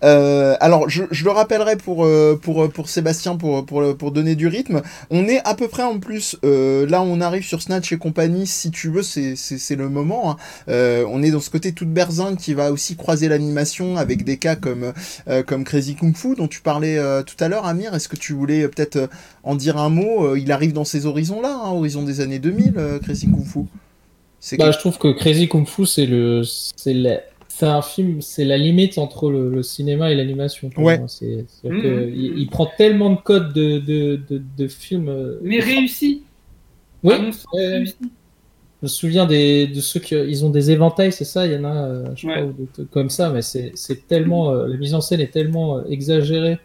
Euh, 0.03 0.55
alors 0.59 0.89
je, 0.89 1.03
je 1.11 1.23
le 1.23 1.31
rappellerai 1.31 1.75
pour 1.77 2.05
euh, 2.05 2.39
pour 2.41 2.69
pour 2.71 2.89
Sébastien 2.89 3.35
pour 3.37 3.65
pour 3.65 3.97
pour 3.97 4.11
donner 4.11 4.35
du 4.35 4.47
rythme. 4.47 4.81
On 5.09 5.27
est 5.27 5.39
à 5.47 5.55
peu 5.55 5.67
près 5.67 5.83
en 5.83 5.99
plus 5.99 6.37
euh, 6.43 6.85
là 6.87 7.01
on 7.01 7.21
arrive 7.21 7.43
sur 7.43 7.61
Snatch 7.61 7.91
et 7.91 7.97
compagnie 7.97 8.45
si 8.47 8.71
tu 8.71 8.89
veux 8.89 9.03
c'est 9.03 9.35
c'est 9.35 9.57
c'est 9.57 9.75
le 9.75 9.89
moment. 9.89 10.31
Hein. 10.31 10.37
Euh, 10.69 11.05
on 11.09 11.23
est 11.23 11.31
dans 11.31 11.39
ce 11.39 11.49
côté 11.49 11.71
toute 11.71 11.89
berzingue 11.91 12.37
qui 12.37 12.53
va 12.53 12.71
aussi 12.71 12.95
croiser 12.95 13.27
l'animation 13.27 13.97
avec 13.97 14.23
des 14.23 14.37
cas 14.37 14.55
comme 14.55 14.93
euh, 15.27 15.43
comme 15.43 15.63
Crazy 15.63 15.95
Kung 15.95 16.15
Fu 16.15 16.35
dont 16.35 16.47
tu 16.47 16.61
parlais 16.61 16.97
euh, 16.97 17.23
tout 17.23 17.41
à 17.43 17.47
l'heure 17.47 17.65
Amir. 17.65 17.95
Est-ce 17.95 18.07
que 18.09 18.15
tu 18.15 18.33
voulais 18.33 18.63
euh, 18.63 18.67
peut-être 18.67 18.95
euh, 18.97 19.07
en 19.43 19.55
dire 19.55 19.77
un 19.77 19.89
mot? 19.89 20.25
Euh, 20.27 20.39
Il 20.39 20.51
arrive 20.51 20.73
dans 20.73 20.85
ces 20.85 21.05
horizons 21.07 21.41
là, 21.41 21.59
hein, 21.63 21.71
horizon 21.71 22.03
des 22.03 22.21
années 22.21 22.39
2000 22.39 22.73
euh, 22.77 22.99
Crazy 22.99 23.27
Kung 23.27 23.45
Fu. 23.45 23.59
Bah, 24.55 24.71
je 24.71 24.77
trouve 24.77 24.97
que 24.97 25.09
Crazy 25.11 25.47
Kung 25.49 25.67
Fu, 25.67 25.85
c'est 25.85 26.05
le, 26.05 26.43
c'est 26.45 26.93
la- 26.93 27.21
c'est 27.49 27.65
un 27.65 27.81
film, 27.81 28.21
c'est 28.21 28.45
la 28.45 28.55
limite 28.57 28.99
entre 28.99 29.31
le, 29.31 29.49
le 29.49 29.63
cinéma 29.63 30.11
et 30.11 30.15
l'animation. 30.15 30.69
Ouais. 30.77 31.01
C'est, 31.07 31.45
que 31.63 32.07
il, 32.09 32.37
il 32.37 32.47
prend 32.47 32.69
tellement 32.77 33.09
de 33.09 33.15
codes 33.19 33.51
de, 33.51 33.79
de, 33.79 34.21
de, 34.29 34.41
de 34.57 34.67
films. 34.67 35.09
euh, 35.09 35.39
Mais 35.41 35.59
réussi. 35.59 36.21
Oui, 37.03 37.15
réussi. 37.15 37.95
Je 38.79 38.83
me 38.83 38.87
souviens 38.87 39.25
des, 39.25 39.65
de 39.65 39.81
ceux 39.81 39.99
qui 39.99 40.13
ils 40.13 40.45
ont 40.45 40.51
des 40.51 40.69
éventails, 40.69 41.11
c'est 41.11 41.25
ça, 41.25 41.47
il 41.47 41.53
y 41.53 41.57
en 41.57 41.63
a, 41.63 41.73
euh, 41.75 42.05
je 42.15 42.21
sais 42.21 42.27
Ouais. 42.27 42.43
ou 42.43 42.53
des 42.53 42.67
trucs 42.71 42.91
comme 42.91 43.09
ça, 43.09 43.31
mais 43.31 43.41
c'est, 43.41 43.71
c'est 43.73 44.07
tellement, 44.07 44.51
euh, 44.51 44.67
la 44.67 44.77
mise 44.77 44.93
en 44.93 45.01
scène 45.01 45.19
est 45.19 45.31
tellement 45.31 45.79
euh, 45.79 45.83
exagérée. 45.89 46.59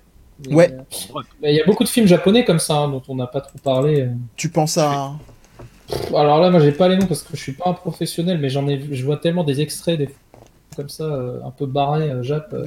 Et, 0.50 0.54
Ouais. 0.54 0.70
euh, 0.70 1.20
mais 1.40 1.54
il 1.54 1.56
y 1.56 1.60
a 1.60 1.64
beaucoup 1.64 1.84
de 1.84 1.88
films 1.88 2.06
japonais 2.06 2.44
comme 2.44 2.58
ça 2.58 2.76
hein, 2.76 2.90
dont 2.90 3.02
on 3.08 3.14
n'a 3.14 3.26
pas 3.26 3.40
trop 3.40 3.58
parlé. 3.64 4.02
euh. 4.02 4.08
tu 4.36 4.50
penses 4.50 4.76
à 4.76 5.12
Alors 6.16 6.40
là, 6.40 6.50
moi, 6.50 6.60
j'ai 6.60 6.72
pas 6.72 6.88
les 6.88 6.96
noms 6.96 7.06
parce 7.06 7.22
que 7.22 7.36
je 7.36 7.42
suis 7.42 7.52
pas 7.52 7.68
un 7.70 7.72
professionnel, 7.74 8.38
mais 8.38 8.48
j'en 8.48 8.66
ai, 8.68 8.76
vu- 8.76 8.94
je 8.94 9.04
vois 9.04 9.16
tellement 9.18 9.44
des 9.44 9.60
extraits 9.60 9.98
des 9.98 10.08
comme 10.74 10.88
ça, 10.88 11.04
euh, 11.04 11.38
un 11.44 11.50
peu 11.50 11.66
barrés, 11.66 12.10
euh, 12.10 12.22
Jap. 12.22 12.54
euh. 12.54 12.64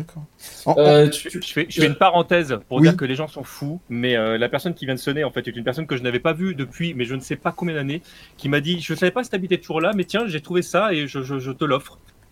Je, 1.12 1.28
tu- 1.30 1.42
je 1.42 1.54
fais, 1.54 1.66
je 1.68 1.82
fais 1.82 1.88
une 1.88 1.96
parenthèse 1.96 2.56
pour 2.70 2.78
Oui. 2.78 2.84
dire 2.84 2.96
que 2.96 3.04
les 3.06 3.16
gens 3.16 3.28
sont 3.28 3.44
fous, 3.44 3.80
mais 3.90 4.16
euh, 4.16 4.38
la 4.38 4.48
personne 4.48 4.76
qui 4.76 4.86
vient 4.86 4.94
de 4.94 5.00
sonner 5.00 5.24
en 5.24 5.32
fait 5.32 5.48
est 5.48 5.56
une 5.56 5.64
personne 5.64 5.88
que 5.88 5.98
je 5.98 6.04
n'avais 6.04 6.20
pas 6.20 6.34
vue 6.34 6.54
depuis, 6.54 6.94
mais 6.94 7.06
je 7.06 7.16
ne 7.16 7.20
sais 7.20 7.36
pas 7.36 7.52
combien 7.52 7.74
d'années, 7.74 8.04
qui 8.38 8.48
m'a 8.48 8.60
dit, 8.60 8.80
je 8.80 8.94
savais 8.94 9.12
pas 9.12 9.24
si 9.24 9.32
t'habitais 9.32 9.58
toujours 9.58 9.82
là, 9.82 9.92
mais 9.96 10.04
tiens, 10.04 10.26
j'ai 10.28 10.40
trouvé 10.40 10.62
ça 10.62 10.94
et 10.94 11.08
je, 11.08 11.24
je, 11.24 11.40
je 11.40 11.52
te 11.52 11.66
l'offre. 11.66 11.98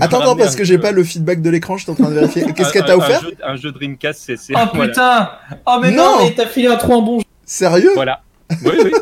Attends, 0.00 0.18
ramener 0.18 0.42
parce 0.42 0.56
que 0.56 0.64
j'ai 0.64 0.78
pas 0.78 0.92
le 0.92 1.04
feedback 1.04 1.40
de 1.40 1.48
l'écran, 1.50 1.76
je 1.78 1.84
suis 1.84 1.92
en 1.92 1.94
train 1.94 2.10
de 2.10 2.14
vérifier. 2.14 2.44
Qu'est-ce 2.56 2.72
qu'elle 2.72 2.84
t'a 2.84 2.96
offert 2.98 3.20
un 3.20 3.22
jeu, 3.22 3.34
un 3.42 3.56
jeu 3.56 3.72
Dreamcast, 3.72 4.20
c'est. 4.20 4.36
c'est- 4.36 4.52
Oh 4.56 4.60
voilà. 4.74 4.88
putain 4.92 5.30
Oh 5.66 5.78
mais 5.80 5.90
Non 5.92 6.18
non, 6.18 6.24
mais 6.24 6.34
t'as 6.34 6.46
filé 6.46 6.66
un 6.68 6.76
trou 6.76 6.92
en 6.92 7.02
bon 7.02 7.18
jeu. 7.20 7.24
Sérieux? 7.44 7.92
Voilà. 7.94 8.20
Oui, 8.64 8.72
oui. 8.84 8.92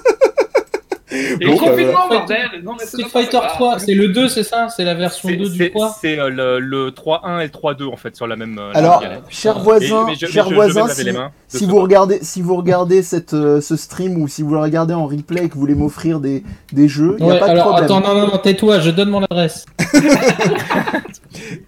Et 1.40 1.47
Bon, 1.47 1.56
confinement, 1.56 2.09
bordel 2.10 2.39
Non, 2.64 2.73
mais 2.78 2.85
Street 2.85 3.05
c'est 3.05 3.09
Fighter 3.10 3.36
n'importe 3.36 3.55
3, 3.55 3.70
quoi. 3.70 3.78
c'est 3.78 3.94
le 3.94 4.09
2, 4.09 4.28
c'est 4.28 4.43
ça 4.43 4.68
C'est 4.68 4.85
la 4.85 4.94
version 4.94 5.28
C'est 5.28 5.36
2 5.36 5.48
du 5.48 5.56
c'est- 5.56 5.70
3 5.70 5.97
c'est, 6.01 6.18
euh, 6.18 6.28
le, 6.28 6.59
le 6.59 6.90
3.1 6.90 7.39
et 7.40 7.44
le 7.44 7.51
3.2 7.51 7.86
en 7.90 7.97
fait 7.97 8.14
sur 8.16 8.27
la 8.27 8.35
même. 8.36 8.59
euh, 8.59 8.73
Alors, 8.74 9.01
même 9.01 9.10
galette. 9.10 9.24
cher 9.31 9.56
Et- 9.56 9.60
voisin, 9.62 10.05
mais 10.06 10.14
je- 10.16 10.27
mais 10.27 10.32
cher 10.32 10.44
je- 10.44 10.48
je 10.48 10.48
vais 10.51 10.55
voisin, 10.56 10.82
me 10.82 10.89
laver 10.89 11.02
si, 11.02 11.05
de 11.05 11.59
si 11.59 11.66
vous 11.66 11.81
regardez, 11.81 12.18
si 12.23 12.43
vous 12.43 12.56
regardez 12.56 13.02
cette, 13.02 13.35
euh, 13.35 13.60
ce 13.60 13.77
stream 13.77 14.20
ou 14.20 14.27
si 14.28 14.43
vous 14.43 14.52
le 14.55 14.60
regardez 14.60 14.94
en 14.94 15.06
replay 15.06 15.44
et 15.44 15.48
que 15.48 15.55
vous 15.55 15.60
voulez 15.60 15.74
m'offrir 15.77 16.18
des, 16.20 16.43
des 16.73 16.89
jeux, 16.89 17.16
il 17.18 17.24
n'y 17.24 17.31
a 17.31 17.35
Ouais, 17.35 17.39
pas 17.40 17.47
de 17.47 17.51
alors 17.52 17.68
problème. 17.68 17.85
attends, 17.85 18.01
non, 18.01 18.20
non, 18.20 18.27
non, 18.32 18.39
tais-toi, 18.39 18.81
je 18.81 18.90
donne 18.90 19.10
mon 19.10 19.23
adresse. 19.23 19.64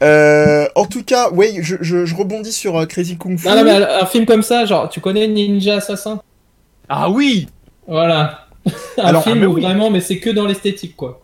Euh, 0.03 0.67
en 0.77 0.85
tout 0.87 1.03
cas, 1.05 1.31
ouais, 1.31 1.55
je, 1.61 1.77
je, 1.81 2.05
je 2.07 2.15
rebondis 2.15 2.53
sur 2.53 2.77
euh, 2.79 2.87
Crazy 2.87 3.17
Kung 3.17 3.39
Fu. 3.39 3.49
Non, 3.49 3.57
non, 3.57 3.65
mais 3.65 3.73
un 3.73 4.07
film 4.07 4.25
comme 4.27 4.43
ça, 4.43 4.65
genre, 4.65 4.89
tu 4.89 5.01
connais 5.01 5.27
Ninja 5.29 5.77
Assassin? 5.77 6.21
Ah 6.89 7.11
oui. 7.11 7.49
Voilà. 7.89 8.47
un 8.99 9.03
Alors, 9.05 9.23
film 9.25 9.37
ah, 9.39 9.41
mais 9.41 9.47
où 9.47 9.55
oui. 9.55 9.63
vraiment, 9.63 9.91
mais 9.91 10.01
c'est 10.01 10.19
que 10.19 10.31
dans 10.31 10.47
l'esthétique, 10.47 10.95
quoi. 10.97 11.23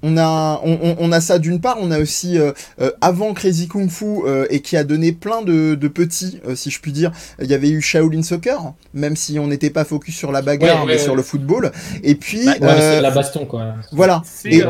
On 0.00 0.16
a, 0.16 0.60
on, 0.64 1.10
a 1.10 1.20
ça 1.20 1.40
d'une 1.40 1.60
part, 1.60 1.78
on 1.80 1.90
a 1.90 1.98
aussi 1.98 2.38
euh, 2.38 2.52
euh, 2.80 2.92
avant 3.00 3.34
Crazy 3.34 3.66
Kung 3.66 3.90
Fu 3.90 4.04
euh, 4.24 4.46
et 4.48 4.60
qui 4.60 4.76
a 4.76 4.84
donné 4.84 5.10
plein 5.10 5.42
de, 5.42 5.74
de 5.74 5.88
petits, 5.88 6.38
euh, 6.46 6.54
si 6.54 6.70
je 6.70 6.80
puis 6.80 6.92
dire. 6.92 7.10
Il 7.42 7.50
y 7.50 7.54
avait 7.54 7.68
eu 7.68 7.80
Shaolin 7.80 8.22
Soccer, 8.22 8.74
même 8.94 9.16
si 9.16 9.40
on 9.40 9.48
n'était 9.48 9.70
pas 9.70 9.84
focus 9.84 10.14
sur 10.16 10.30
la 10.30 10.40
bagarre, 10.40 10.82
Ouais, 10.82 10.86
mais 10.86 10.92
ouais, 10.92 10.98
sur 10.98 11.16
le 11.16 11.22
football. 11.22 11.72
Et 12.04 12.14
puis, 12.14 12.44
Bah, 12.44 12.52
Ouais, 12.52 12.58
mais 12.60 12.68
euh, 12.70 12.94
c'est 12.96 13.00
la 13.00 13.10
baston, 13.10 13.44
quoi. 13.44 13.74
voilà. 13.90 14.22
C'est, 14.24 14.50
Et- 14.52 14.64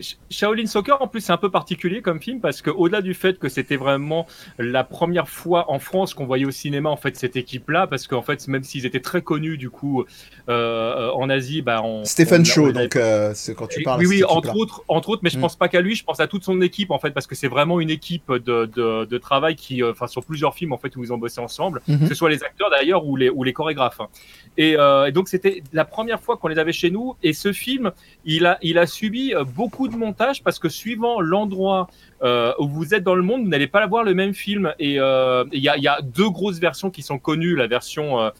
euh, 0.00 0.04
Shaolin 0.30 0.66
Soccer, 0.66 1.00
en 1.00 1.08
plus, 1.08 1.20
c'est 1.20 1.32
un 1.32 1.36
peu 1.36 1.50
particulier 1.50 2.02
comme 2.02 2.20
film 2.20 2.40
parce 2.40 2.62
que 2.62 2.70
au-delà 2.70 3.00
du 3.02 3.14
fait 3.14 3.38
que 3.38 3.48
c'était 3.48 3.76
vraiment 3.76 4.26
la 4.58 4.84
première 4.84 5.28
fois 5.28 5.70
en 5.70 5.78
France 5.78 6.14
qu'on 6.14 6.26
voyait 6.26 6.44
au 6.46 6.50
cinéma 6.50 6.90
en 6.90 6.96
fait 6.96 7.16
cette 7.16 7.36
équipe-là, 7.36 7.86
parce 7.86 8.06
qu'en 8.06 8.22
fait, 8.22 8.46
même 8.48 8.64
s'ils 8.64 8.86
étaient 8.86 9.00
très 9.00 9.22
connus 9.22 9.56
du 9.58 9.70
coup 9.70 10.04
euh, 10.48 11.10
en 11.12 11.30
Asie, 11.30 11.62
bah, 11.62 11.80
on, 11.84 12.04
Stephen 12.04 12.42
on- 12.42 12.44
Shaw, 12.44 12.62
on 12.62 12.64
avait 12.70 12.82
donc 12.84 12.96
euh, 12.96 13.32
c'est 13.34 13.54
quand 13.54 13.66
tu 13.66 13.80
Et- 13.80 13.82
parles. 13.84 14.00
oui, 14.00 14.04
de 14.04 14.10
oui, 14.10 14.24
entre 14.24 14.56
autres, 14.56 14.82
entre 14.88 15.08
autres, 15.10 15.20
mais 15.24 15.30
je 15.30 15.38
Mm. 15.38 15.42
pense 15.42 15.56
pas 15.56 15.68
qu'à 15.68 15.80
lui, 15.80 15.94
je 15.94 16.04
pense 16.04 16.20
à 16.20 16.26
toute 16.26 16.44
son 16.44 16.60
équipe 16.60 16.90
en 16.90 16.98
fait, 16.98 17.10
parce 17.12 17.26
que 17.26 17.34
c'est 17.34 17.48
vraiment 17.48 17.80
une 17.80 17.90
équipe 17.90 18.30
de, 18.32 18.66
de, 18.66 19.04
de 19.04 19.18
travail 19.18 19.56
qui, 19.56 19.82
euh, 19.82 19.92
enfin, 19.92 20.06
sur 20.06 20.24
plusieurs 20.24 20.54
films 20.54 20.72
en 20.72 20.78
fait 20.78 20.94
où 20.96 21.02
ils 21.04 21.12
ont 21.12 21.18
bossé 21.18 21.40
ensemble, 21.40 21.80
Mhm. 21.88 22.00
que 22.00 22.06
ce 22.06 22.14
soit 22.14 22.30
les 22.30 22.42
acteurs 22.42 22.70
d'ailleurs 22.70 23.06
ou 23.06 23.16
les, 23.16 23.30
ou 23.30 23.42
les 23.44 23.52
chorégraphes. 23.52 24.00
hein. 24.00 24.08
Et, 24.56 24.76
euh, 24.76 25.06
et 25.06 25.12
donc 25.12 25.28
c'était 25.28 25.62
la 25.72 25.84
première 25.84 26.20
fois 26.20 26.36
qu'on 26.36 26.48
les 26.48 26.58
avait 26.58 26.72
chez 26.72 26.90
nous, 26.90 27.16
et 27.22 27.32
ce 27.32 27.52
film, 27.52 27.92
il 28.24 28.46
a, 28.46 28.58
il 28.62 28.78
a 28.78 28.86
subi 28.86 29.34
euh, 29.34 29.44
de 29.88 29.96
montage 29.96 30.42
parce 30.42 30.58
que 30.58 30.68
suivant 30.68 31.20
l'endroit 31.20 31.88
euh, 32.22 32.52
où 32.58 32.68
vous 32.68 32.94
êtes 32.94 33.02
dans 33.02 33.14
le 33.14 33.22
monde, 33.22 33.42
vous 33.42 33.48
n'allez 33.48 33.66
pas 33.66 33.86
voir 33.86 34.04
le 34.04 34.14
même 34.14 34.34
film. 34.34 34.72
Et 34.78 34.98
euh, 34.98 35.44
il 35.52 35.62
y, 35.62 35.68
a, 35.68 36.00
deux 36.02 36.30
grosses 36.30 36.58
versions 36.58 36.90
qui 36.90 37.02
sont 37.02 37.18
connues, 37.18 37.54
la 37.56 37.66
version 37.66 38.20
euh, 38.20 38.30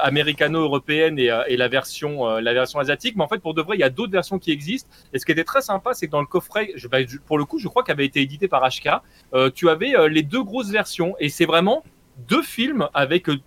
américano-européenne 0.00 1.18
et, 1.18 1.56
la 1.56 1.68
version 1.68 2.26
la 2.38 2.52
version 2.52 2.78
asiatique. 2.78 3.16
Mais 3.16 3.24
en 3.24 3.28
fait, 3.28 3.38
pour 3.38 3.54
de 3.54 3.62
vrai, 3.62 3.76
il 3.76 3.80
y 3.80 3.84
a 3.84 3.90
d'autres 3.90 4.12
versions 4.12 4.38
qui 4.38 4.50
existent. 4.50 4.90
Et 5.12 5.18
ce 5.18 5.26
qui 5.26 5.32
était 5.32 5.44
très 5.44 5.62
sympa, 5.62 5.94
c'est 5.94 6.06
que 6.06 6.12
dans 6.12 6.20
le 6.20 6.26
coffret, 6.26 6.72
je, 6.74 6.88
bah, 6.88 6.98
pour 7.26 7.38
le 7.38 7.44
coup, 7.44 7.58
je 7.58 7.68
crois 7.68 7.82
qu'il 7.82 7.92
avait 7.92 8.06
été 8.06 8.20
édité 8.20 8.48
par 8.48 8.62
HK, 8.68 9.52
tu 9.54 9.68
avais 9.68 10.08
les 10.08 10.22
deux 10.22 10.42
grosses 10.42 10.70
versions. 10.70 11.14
Et 11.20 11.28
c'est 11.28 11.46
vraiment 11.46 11.84
deux 12.26 12.42
films 12.42 12.88
avec, 12.94 13.28
euh, 13.28 13.38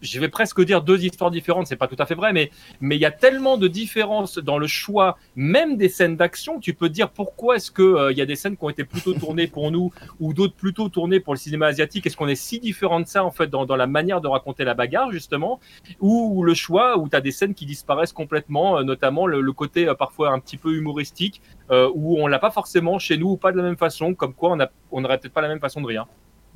je 0.00 0.18
vais 0.18 0.28
presque 0.28 0.60
dire 0.64 0.82
deux 0.82 1.04
histoires 1.04 1.30
différentes, 1.30 1.66
c'est 1.66 1.76
pas 1.76 1.86
tout 1.86 1.96
à 1.98 2.06
fait 2.06 2.14
vrai, 2.14 2.32
mais 2.32 2.50
mais 2.80 2.96
il 2.96 3.00
y 3.00 3.04
a 3.04 3.10
tellement 3.10 3.56
de 3.56 3.68
différences 3.68 4.38
dans 4.38 4.58
le 4.58 4.66
choix, 4.66 5.16
même 5.36 5.76
des 5.76 5.88
scènes 5.88 6.16
d'action. 6.16 6.58
Tu 6.58 6.74
peux 6.74 6.88
dire 6.88 7.10
pourquoi 7.10 7.56
est-ce 7.56 7.70
que 7.70 7.82
euh, 7.82 8.12
il 8.12 8.18
y 8.18 8.20
a 8.20 8.26
des 8.26 8.36
scènes 8.36 8.56
qui 8.56 8.64
ont 8.64 8.70
été 8.70 8.84
plutôt 8.84 9.14
tournées 9.14 9.46
pour 9.46 9.70
nous 9.70 9.92
ou 10.18 10.34
d'autres 10.34 10.54
plutôt 10.54 10.88
tournées 10.88 11.20
pour 11.20 11.34
le 11.34 11.38
cinéma 11.38 11.66
asiatique? 11.66 12.06
Est-ce 12.06 12.16
qu'on 12.16 12.28
est 12.28 12.34
si 12.34 12.58
différent 12.58 13.00
de 13.00 13.06
ça 13.06 13.24
en 13.24 13.30
fait 13.30 13.48
dans, 13.48 13.66
dans 13.66 13.76
la 13.76 13.86
manière 13.86 14.20
de 14.20 14.28
raconter 14.28 14.64
la 14.64 14.74
bagarre 14.74 15.12
justement, 15.12 15.60
ou 16.00 16.42
le 16.42 16.54
choix 16.54 16.98
où 16.98 17.08
tu 17.08 17.16
as 17.16 17.20
des 17.20 17.32
scènes 17.32 17.54
qui 17.54 17.66
disparaissent 17.66 18.12
complètement, 18.12 18.78
euh, 18.78 18.82
notamment 18.82 19.26
le, 19.26 19.52
côté 19.52 19.92
parfois 19.98 20.30
un 20.30 20.38
petit 20.38 20.56
peu 20.56 20.74
humoristique 20.74 21.40
où 21.70 22.22
on 22.22 22.26
l'a 22.26 22.38
pas 22.38 22.50
forcément 22.50 22.98
chez 22.98 23.16
nous 23.16 23.30
ou 23.30 23.36
pas 23.36 23.50
de 23.50 23.56
la 23.56 23.62
même 23.62 23.76
façon, 23.76 24.14
comme 24.14 24.34
quoi 24.34 24.52
on 24.52 24.60
a 24.60 24.68
on 24.92 25.00
n'aurait 25.00 25.18
peut-être 25.18 25.32
pas 25.32 25.40
la 25.40 25.48
même 25.48 25.60
façon 25.60 25.80
de 25.80 25.86
rire. 25.86 26.06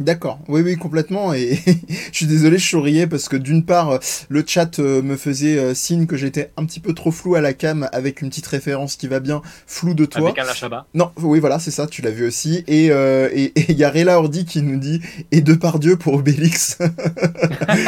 D'accord, 0.00 0.40
oui, 0.48 0.62
oui, 0.62 0.76
complètement. 0.76 1.32
Et 1.32 1.58
je 2.12 2.16
suis 2.16 2.26
désolé, 2.26 2.58
je 2.58 2.66
souriais 2.68 3.06
parce 3.06 3.28
que 3.28 3.36
d'une 3.36 3.64
part, 3.64 3.90
euh, 3.90 3.98
le 4.30 4.42
chat 4.44 4.78
euh, 4.80 5.00
me 5.02 5.16
faisait 5.16 5.58
euh, 5.58 5.74
signe 5.74 6.06
que 6.06 6.16
j'étais 6.16 6.50
un 6.56 6.64
petit 6.64 6.80
peu 6.80 6.92
trop 6.92 7.12
flou 7.12 7.36
à 7.36 7.40
la 7.40 7.52
cam 7.52 7.88
avec 7.92 8.20
une 8.20 8.30
petite 8.30 8.46
référence 8.46 8.96
qui 8.96 9.06
va 9.06 9.20
bien, 9.20 9.42
flou 9.66 9.94
de 9.94 10.04
toi. 10.04 10.22
Avec 10.22 10.38
un 10.38 10.44
Lachaba. 10.44 10.86
Non, 10.94 11.10
oui, 11.20 11.38
voilà, 11.38 11.60
c'est 11.60 11.70
ça, 11.70 11.86
tu 11.86 12.02
l'as 12.02 12.10
vu 12.10 12.26
aussi. 12.26 12.64
Et 12.66 12.88
euh, 12.90 13.28
et- 13.32 13.52
et 13.54 13.66
il 13.68 13.76
y 13.78 13.84
a 13.84 13.90
Rela 13.90 14.18
Ordi 14.18 14.44
qui 14.44 14.62
nous 14.62 14.78
dit 14.78 15.00
et 15.30 15.40
de 15.40 15.54
par 15.54 15.78
Dieu 15.78 15.96
pour 15.96 16.14
Obélix. 16.14 16.78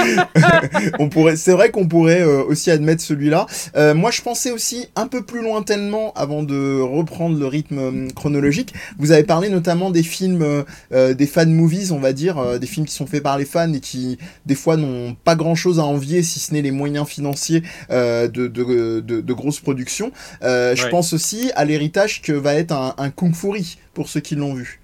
on 0.99 1.09
pourrait, 1.09 1.37
c'est 1.37 1.53
vrai 1.53 1.71
qu'on 1.71 1.87
pourrait 1.89 2.25
aussi 2.25 2.71
admettre 2.71 3.03
celui-là. 3.03 3.47
Euh, 3.77 3.95
moi, 3.95 4.11
je 4.11 4.23
pensais 4.23 4.51
aussi 4.51 4.87
un 4.97 5.07
peu 5.07 5.23
plus 5.25 5.43
lointainement 5.43 6.13
avant 6.15 6.43
de 6.43 6.81
reprendre 6.81 7.39
le 7.39 7.47
rythme 7.47 7.79
euh, 7.79 8.09
chronologique. 8.15 8.75
Vous 8.99 9.13
avez 9.13 9.25
parlé 9.25 9.49
notamment 9.49 9.91
des 9.91 10.03
films, 10.03 10.65
euh, 10.93 11.15
des 11.15 11.27
fan 11.27 11.53
movies, 11.53 11.93
on 11.95 12.01
va 12.01 12.13
dire, 12.13 12.39
euh, 12.39 12.59
des 12.59 12.67
films 12.67 12.87
qui 12.87 12.93
sont 12.95 13.07
faits 13.07 13.23
par 13.23 13.39
les 13.39 13.45
fans 13.45 13.73
et 13.73 13.81
qui 13.81 14.19
des 14.45 14.55
fois 14.55 14.77
n'ont 14.77 15.15
pas 15.15 15.37
grand-chose 15.37 15.79
à 15.79 15.85
envier 15.85 16.23
si 16.23 16.41
ce 16.41 16.53
n'est 16.53 16.63
les 16.63 16.71
moyens 16.71 17.07
financiers 17.07 17.63
euh, 17.91 18.29
de, 18.29 18.49
de, 18.49 19.01
de, 19.01 19.21
de 19.21 19.33
grosses 19.33 19.61
productions. 19.61 20.13
Euh, 20.43 20.77
Je 20.77 20.89
pense 20.89 21.13
aussi 21.13 21.51
à 21.55 21.65
l'héritage 21.65 22.21
que 22.21 22.33
va 22.33 22.55
être 22.55 22.73
un, 22.73 22.95
un 22.99 23.11
Kung 23.11 23.35
Fury 23.35 23.79
pour 23.95 24.09
ceux 24.09 24.21
qui 24.21 24.35
l'ont 24.35 24.55
vu. 24.55 24.81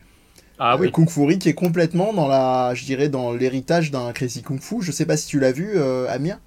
Ah 0.58 0.76
oui. 0.78 0.90
Kung 0.92 1.08
Fury 1.08 1.38
qui 1.38 1.48
est 1.48 1.54
complètement 1.54 2.12
dans 2.12 2.28
la, 2.28 2.72
je 2.74 2.84
dirais, 2.84 3.08
dans 3.08 3.32
l'héritage 3.32 3.90
d'un 3.90 4.12
Crazy 4.12 4.42
Kung 4.42 4.60
Fu. 4.60 4.76
Je 4.82 4.92
sais 4.92 5.06
pas 5.06 5.16
si 5.16 5.26
tu 5.26 5.40
l'as 5.40 5.52
vu, 5.52 5.78
Amir. 6.08 6.38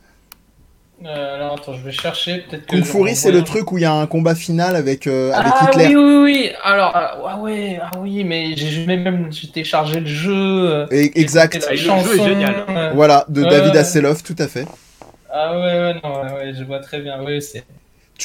Euh, 1.05 1.35
alors 1.35 1.55
attends, 1.55 1.73
je 1.73 1.83
vais 1.83 1.91
chercher. 1.91 2.45
Peut-être 2.49 2.65
que 2.65 2.75
Kung 2.75 2.83
Fury, 2.85 3.15
c'est 3.15 3.31
le 3.31 3.43
truc 3.43 3.71
où 3.71 3.77
il 3.77 3.81
y 3.81 3.85
a 3.85 3.91
un 3.93 4.05
combat 4.07 4.35
final 4.35 4.75
avec, 4.75 5.05
euh, 5.07 5.33
avec 5.33 5.51
ah 5.55 5.65
Hitler. 5.69 5.87
oui, 5.87 5.95
oui, 5.95 6.15
oui. 6.23 6.51
Alors, 6.63 6.91
ah, 6.95 7.17
ah 7.27 7.37
ouais, 7.39 7.77
ah 7.81 7.91
oui, 7.99 8.23
mais 8.23 8.55
j'ai 8.55 8.85
même 8.85 9.27
j'ai 9.31 9.47
téléchargé 9.49 9.99
le 9.99 10.05
jeu. 10.05 10.31
euh, 10.33 10.85
Et, 10.91 11.19
exact. 11.19 11.59
Ah, 11.67 11.71
le 11.71 11.77
jeu 11.77 11.91
est 12.19 12.23
génial. 12.23 12.65
euh, 12.69 12.91
Voilà, 12.93 13.25
de 13.27 13.43
Ouais, 13.43 13.49
David 13.49 13.73
ouais. 13.73 13.79
Hasselhoff, 13.79 14.23
tout 14.23 14.35
à 14.39 14.47
fait. 14.47 14.65
Ah 15.29 15.51
ouais, 15.57 15.61
ouais, 15.65 15.93
non, 16.03 16.21
ouais, 16.23 16.33
ouais, 16.35 16.53
je 16.57 16.63
vois 16.63 16.79
très 16.79 16.99
bien. 17.01 17.21
Oui, 17.23 17.41
c'est. 17.41 17.63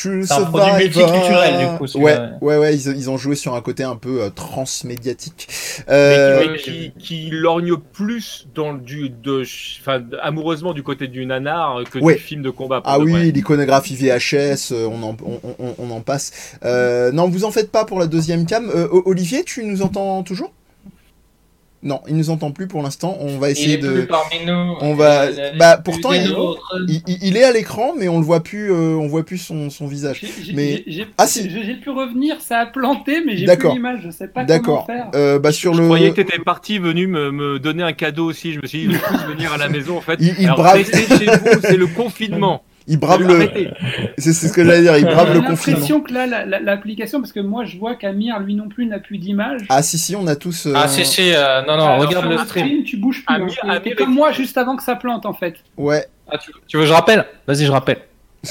True 0.01 0.25
C'est 0.27 0.35
un 0.35 0.45
produit 0.45 0.73
multiculturel, 0.73 1.59
du 1.73 1.79
coup, 1.79 1.99
Ouais, 1.99 2.17
ouais, 2.41 2.57
ouais, 2.59 2.75
ils, 2.77 2.87
ils 2.97 3.11
ont 3.11 3.17
joué 3.17 3.35
sur 3.35 3.55
un 3.55 3.61
côté 3.61 3.83
un 3.85 3.97
peu 3.97 4.23
euh, 4.23 4.31
transmédiatique. 4.31 5.49
mais 5.89 5.95
Euh, 5.95 6.43
qui, 6.43 6.51
mais 6.51 6.59
qui, 6.59 6.93
qui 6.99 7.31
lorgne 7.31 7.77
plus 7.93 8.47
dans 8.55 8.73
le- 8.73 8.79
du, 8.81 9.11
de, 9.11 9.43
enfin, 9.81 10.03
amoureusement 10.23 10.73
du 10.73 10.83
côté 10.83 11.09
du 11.09 11.25
nanar 11.27 11.83
que 11.91 11.99
Ouais. 11.99 12.15
du 12.15 12.21
film 12.21 12.43
de 12.43 12.51
combat. 12.51 12.83
Ah 12.85 12.99
de 12.99 13.05
oui, 13.05 13.13
vrai. 13.13 13.25
l'iconographie 13.31 13.97
VHS, 13.97 14.73
euh, 14.73 14.87
on 14.91 15.03
en, 15.03 15.17
on, 15.25 15.41
on- 15.59 15.75
on 15.79 15.91
en 15.91 16.01
passe. 16.01 16.57
Euh, 16.65 17.11
non, 17.13 17.29
vous 17.29 17.45
en 17.45 17.51
faites 17.51 17.71
pas 17.73 17.85
pour 17.85 17.99
la 17.99 18.07
deuxième 18.07 18.47
cam. 18.47 18.69
Euh, 18.71 18.89
Olivier, 19.05 19.45
tu 19.45 19.65
nous 19.65 19.83
entends 19.83 20.23
toujours? 20.23 20.53
Non, 21.85 22.01
il 22.09 22.17
nous 22.17 22.31
entend 22.31 22.51
plus 22.51 22.67
pour 22.67 22.83
l'instant. 22.83 23.17
On 23.21 23.39
va 23.39 23.51
Il 23.51 23.53
essayer 23.53 23.75
est 23.75 23.79
de. 23.79 23.93
plus 23.93 24.07
parmi 24.09 24.45
nous. 24.45 24.75
on 24.81 24.95
va- 24.97 25.31
Il 25.31 25.59
bah, 25.59 25.77
il 25.79 25.83
pourtant, 25.85 26.13
est 26.13 26.25
il-. 26.25 26.35
Il, 26.89 27.03
il- 27.07 27.19
il 27.29 27.37
est 27.37 27.45
à 27.45 27.53
l'écran, 27.53 27.93
mais 27.97 28.09
on 28.09 28.19
le 28.19 28.25
voit 28.25 28.43
plus. 28.43 28.73
euh, 28.73 28.97
on 28.97 29.07
voit 29.07 29.25
plus 29.25 29.39
son, 29.39 29.71
son 29.71 29.87
visage. 29.87 30.19
J'ai- 30.23 30.45
j'ai- 30.45 30.53
Mais- 30.55 30.83
j'ai- 30.89 31.07
Ah, 31.19 31.29
si. 31.29 31.49
j'ai 31.49 31.75
pu 31.77 31.91
revenir, 31.91 32.41
ça 32.41 32.59
a 32.59 32.67
planté, 32.67 33.23
mais 33.25 33.33
j'ai 33.37 33.45
plus 33.45 33.47
D'accord. 33.47 33.75
l'image, 33.75 34.01
je 34.05 34.11
sais 34.11 34.27
pas 34.27 34.45
comment 34.45 34.47
D'accord. 34.47 34.87
faire. 34.87 35.07
Euh, 35.15 35.39
bah 35.39 35.53
sur 35.53 35.73
Je 35.75 35.81
le. 35.83 35.87
croyais 35.87 36.11
que 36.11 36.17
t'étais 36.21 36.41
parti 36.41 36.79
venu 36.81 37.07
me, 37.07 37.31
me 37.31 37.59
donner 37.61 37.85
un 37.85 37.93
cadeau 37.93 38.25
aussi. 38.25 38.53
Je 38.55 38.61
me 38.61 38.67
suis 38.67 38.81
dit, 38.81 38.85
il 38.91 38.97
faut 38.99 39.29
venir 39.29 39.53
à 39.53 39.57
la 39.57 39.69
maison 39.69 39.99
en 39.99 40.01
fait. 40.01 40.17
Il, 40.19 40.35
il 40.41 40.47
Alors, 40.47 40.57
brave, 40.59 40.85
chez 40.85 41.27
vous, 41.27 41.61
c'est 41.63 41.77
le 41.77 41.87
confinement. 41.97 42.63
Il 42.89 42.99
brave 42.99 43.23
le. 43.23 43.35
Arrêtez. 43.37 43.71
C'est 44.19 44.33
ce 44.33 44.53
que 44.53 44.65
j'allais 44.65 44.81
dire. 44.83 44.97
Il 44.97 45.05
brave 45.05 45.29
J'ai 45.29 45.35
le 45.35 45.41
confinement. 45.47 45.79
l'impression 45.79 46.01
que 46.01 46.13
là, 46.13 46.27
la- 46.27 46.45
la- 46.47 46.59
l'application, 46.61 47.21
parce 47.21 47.33
que 47.33 47.41
moi 47.41 47.65
je 47.65 47.77
vois 47.79 47.95
qu'Amir, 47.95 48.41
lui 48.41 48.55
non 48.55 48.69
plus, 48.69 48.87
n'a 48.87 48.99
plus 48.99 49.19
d'image. 49.19 49.61
Ah 49.69 49.83
si 49.83 49.99
si, 49.99 50.17
on 50.17 50.27
a 50.27 50.35
tous. 50.37 50.67
euh, 50.67 50.73
Ah 50.75 50.89
si 50.89 51.05
si, 51.05 51.33
euh, 51.33 51.61
non 51.63 51.77
non, 51.77 51.85
Alors, 51.85 51.99
regarde 52.07 52.25
le 52.27 52.33
le 52.33 52.39
stream. 52.39 52.83
tu 52.85 52.97
bouges 52.97 53.25
plus. 53.25 53.35
Amir- 53.35 53.55
hein. 53.63 53.81
T'es 53.83 53.91
Amir 53.93 53.97
comme 53.97 54.15
moi 54.15 54.33
juste 54.33 54.59
avant 54.59 54.77
que 54.77 54.83
ça 54.83 54.97
plante 54.97 55.27
en 55.27 55.35
fait. 55.35 55.55
Ouais. 55.77 56.07
Ah, 56.31 56.39
tu, 56.39 56.51
tu 56.67 56.77
veux 56.77 56.83
que 56.83 56.89
je 56.89 56.93
rappelle? 56.93 57.25
Vas-y, 57.47 57.65
je 57.65 57.71
rappelle. 57.73 57.99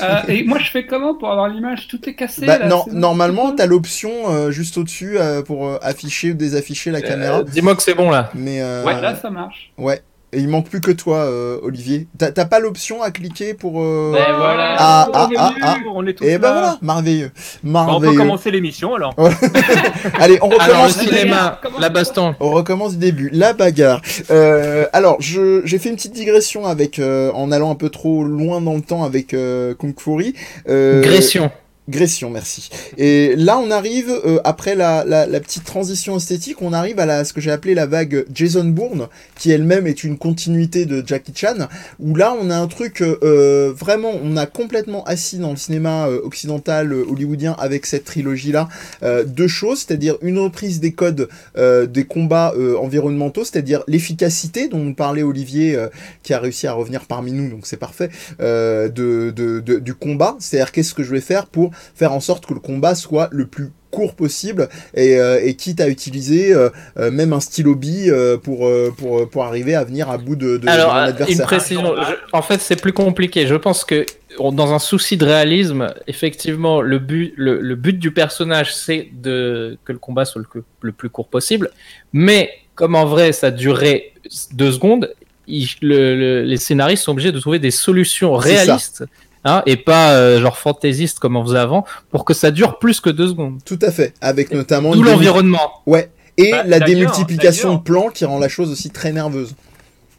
Euh, 0.01 0.15
et 0.27 0.43
moi 0.43 0.59
je 0.59 0.69
fais 0.69 0.85
comment 0.85 1.15
pour 1.15 1.31
avoir 1.31 1.47
l'image? 1.47 1.87
Tout 1.87 2.09
est 2.09 2.13
cassé 2.13 2.45
Bah, 2.45 2.57
là, 2.59 2.67
non, 2.67 2.83
normalement, 2.91 3.53
t'as 3.55 3.65
l'option 3.67 4.11
euh, 4.29 4.51
juste 4.51 4.77
au-dessus 4.77 5.17
euh, 5.17 5.41
pour 5.43 5.79
afficher 5.81 6.31
ou 6.31 6.33
désafficher 6.33 6.91
la 6.91 7.01
caméra. 7.01 7.41
Dis-moi 7.43 7.73
que 7.75 7.81
c'est 7.81 7.93
bon 7.93 8.09
là. 8.09 8.29
Mais 8.35 8.61
euh, 8.61 8.83
Ouais, 8.83 8.99
là 9.01 9.15
ça 9.15 9.29
marche. 9.29 9.71
ouais. 9.77 10.01
Et 10.33 10.39
il 10.39 10.49
manque 10.49 10.67
plus 10.69 10.81
que 10.81 10.91
toi, 10.91 11.19
euh, 11.19 11.57
Olivier. 11.63 12.07
T'as 12.17 12.31
t'as 12.31 12.43
pas 12.43 12.59
l'option 12.59 13.01
à 13.01 13.11
cliquer 13.11 13.53
pour. 13.53 13.81
euh, 13.81 14.11
Ben 14.13 14.35
voilà. 14.35 14.75
Ah, 14.77 15.09
ah, 15.13 15.27
on, 15.29 15.31
est 15.31 15.35
ah, 15.37 15.53
ah. 15.61 15.77
on 15.93 16.05
est 16.05 16.13
tous 16.15 16.25
Et 16.25 16.31
là. 16.33 16.37
ben 16.39 16.51
voilà, 16.51 16.77
merveilleux, 16.81 17.31
Bon, 17.63 17.79
on 17.79 17.85
peut 17.85 17.91
merveilleux. 17.91 18.17
commencer 18.17 18.51
l'émission 18.51 18.93
alors. 18.95 19.15
Allez, 20.19 20.37
on 20.41 20.49
Alors 20.49 20.57
le 20.67 20.73
recommence. 20.73 21.01
le 21.01 21.07
cinéma, 21.09 21.61
la 21.79 21.89
baston. 21.89 22.35
On 22.41 22.51
recommence 22.51 22.91
du 22.93 22.97
début. 22.97 23.29
La 23.31 23.53
bagarre. 23.53 24.01
Euh, 24.29 24.85
alors, 24.91 25.15
je 25.21 25.61
j'ai 25.65 25.77
fait 25.79 25.89
une 25.89 25.95
petite 25.95 26.13
digression 26.13 26.65
avec 26.65 26.99
euh, 26.99 27.31
en 27.33 27.49
allant 27.51 27.71
un 27.71 27.75
peu 27.75 27.89
trop 27.89 28.23
loin 28.25 28.59
dans 28.59 28.73
le 28.75 28.81
temps 28.81 29.05
avec 29.05 29.33
euh, 29.33 29.75
Kung 29.75 29.97
Fury. 29.97 30.33
Euh, 30.67 31.01
Gression. 31.03 31.51
Gression, 31.89 32.29
merci. 32.29 32.69
Et 32.97 33.33
là, 33.37 33.57
on 33.57 33.71
arrive, 33.71 34.09
euh, 34.09 34.39
après 34.43 34.75
la, 34.75 35.05
la, 35.05 35.25
la 35.25 35.39
petite 35.39 35.63
transition 35.63 36.17
esthétique, 36.17 36.61
on 36.61 36.73
arrive 36.73 36.99
à 36.99 37.05
la, 37.05 37.23
ce 37.23 37.31
que 37.31 37.39
j'ai 37.39 37.49
appelé 37.49 37.75
la 37.75 37.85
vague 37.85 38.25
Jason 38.33 38.65
Bourne, 38.65 39.07
qui 39.37 39.51
elle-même 39.51 39.87
est 39.87 40.03
une 40.03 40.17
continuité 40.17 40.85
de 40.85 41.01
Jackie 41.07 41.31
Chan, 41.33 41.69
où 41.99 42.13
là, 42.13 42.35
on 42.41 42.49
a 42.49 42.57
un 42.57 42.67
truc, 42.67 43.01
euh, 43.01 43.71
vraiment, 43.73 44.11
on 44.21 44.35
a 44.35 44.45
complètement 44.45 45.05
assis 45.05 45.37
dans 45.37 45.51
le 45.51 45.55
cinéma 45.55 46.07
euh, 46.09 46.19
occidental 46.25 46.91
euh, 46.91 47.05
hollywoodien 47.09 47.55
avec 47.57 47.85
cette 47.85 48.03
trilogie-là, 48.03 48.67
euh, 49.03 49.23
deux 49.23 49.47
choses, 49.47 49.85
c'est-à-dire 49.87 50.17
une 50.21 50.39
reprise 50.39 50.81
des 50.81 50.91
codes 50.91 51.29
euh, 51.57 51.85
des 51.85 52.03
combats 52.03 52.53
environnementaux, 52.81 53.45
c'est-à-dire 53.45 53.83
l'efficacité 53.87 54.67
dont 54.67 54.79
nous 54.79 54.93
parlait 54.93 55.23
Olivier, 55.23 55.77
qui 56.23 56.33
a 56.33 56.39
réussi 56.39 56.67
à 56.67 56.73
revenir 56.73 57.05
parmi 57.05 57.31
nous, 57.31 57.49
donc 57.49 57.65
c'est 57.65 57.77
parfait, 57.77 58.09
de, 58.39 58.89
de, 58.89 59.59
de- 59.61 59.79
du 59.79 59.93
combat, 59.93 60.35
c'est-à-dire 60.39 60.71
qu'est-ce 60.73 60.93
que 60.93 61.03
je 61.03 61.11
vais 61.11 61.21
faire 61.21 61.45
pour 61.45 61.71
faire 61.95 62.13
en 62.13 62.19
sorte 62.19 62.45
que 62.45 62.53
le 62.53 62.59
combat 62.59 62.95
soit 62.95 63.29
le 63.31 63.47
plus 63.47 63.69
court 63.89 64.15
possible 64.15 64.67
et, 64.93 65.17
euh, 65.17 65.39
et 65.41 65.55
quitte 65.55 65.79
à 65.79 65.87
utiliser 65.87 66.53
euh, 66.53 66.69
euh, 66.99 67.09
même 67.09 67.31
un 67.31 67.39
stylo 67.39 67.73
bille 67.73 68.13
pour, 68.43 68.69
pour, 68.97 69.29
pour 69.29 69.43
arriver 69.45 69.75
à 69.75 69.83
venir 69.83 70.09
à 70.09 70.17
bout 70.17 70.35
de, 70.35 70.57
de, 70.57 70.67
Alors, 70.67 70.93
une 71.27 71.39
précision. 71.39 71.95
je- 71.95 72.15
en 72.33 72.41
fait, 72.41 72.59
c'est 72.61 72.79
plus 72.81 72.91
compliqué. 72.93 73.47
Je 73.47 73.55
pense 73.55 73.85
que 73.85 74.05
dans 74.39 74.73
un 74.73 74.79
souci 74.79 75.15
de 75.17 75.25
réalisme, 75.25 75.87
effectivement, 76.05 76.81
le 76.81 76.99
but, 76.99 77.33
le, 77.37 77.59
le 77.61 77.75
but 77.75 77.97
du 77.97 78.11
personnage, 78.11 78.75
c'est 78.75 79.07
de 79.13 79.77
que 79.85 79.93
le 79.93 79.99
combat 79.99 80.25
soit 80.25 80.41
le, 80.53 80.63
le 80.81 80.91
plus 80.91 81.09
court 81.09 81.27
possible. 81.29 81.71
Mais 82.13 82.51
comme 82.75 82.93
en 82.93 83.05
vrai, 83.05 83.31
ça 83.31 83.49
durait 83.51 84.11
deux 84.53 84.71
secondes, 84.73 85.11
il- 85.47 85.69
le- 85.81 86.15
le- 86.15 86.43
les 86.43 86.57
scénaristes 86.57 87.03
sont 87.03 87.13
obligés 87.13 87.31
de 87.31 87.39
trouver 87.39 87.57
des 87.59 87.71
solutions 87.71 88.33
réalistes. 88.35 89.05
Hein, 89.49 89.63
et 89.65 89.77
pas 89.77 90.11
euh, 90.11 90.41
genre 90.41 90.57
fantaisiste 90.57 91.19
comme 91.19 91.37
on 91.37 91.43
faisait 91.45 91.57
avant, 91.57 91.85
pour 92.11 92.25
que 92.25 92.33
ça 92.33 92.51
dure 92.51 92.79
plus 92.79 92.99
que 92.99 93.09
deux 93.09 93.29
secondes. 93.29 93.59
Tout 93.63 93.79
à 93.81 93.91
fait, 93.91 94.13
avec 94.19 94.51
notamment 94.51 94.91
démi- 94.91 95.05
l'environnement. 95.05 95.71
Ouais. 95.85 96.11
Et 96.37 96.51
Bah, 96.51 96.63
la 96.65 96.79
démultiplication 96.81 97.75
de 97.75 97.81
plans 97.81 98.09
qui 98.09 98.25
rend 98.25 98.39
la 98.39 98.49
chose 98.49 98.69
aussi 98.71 98.89
très 98.89 99.13
nerveuse. 99.13 99.55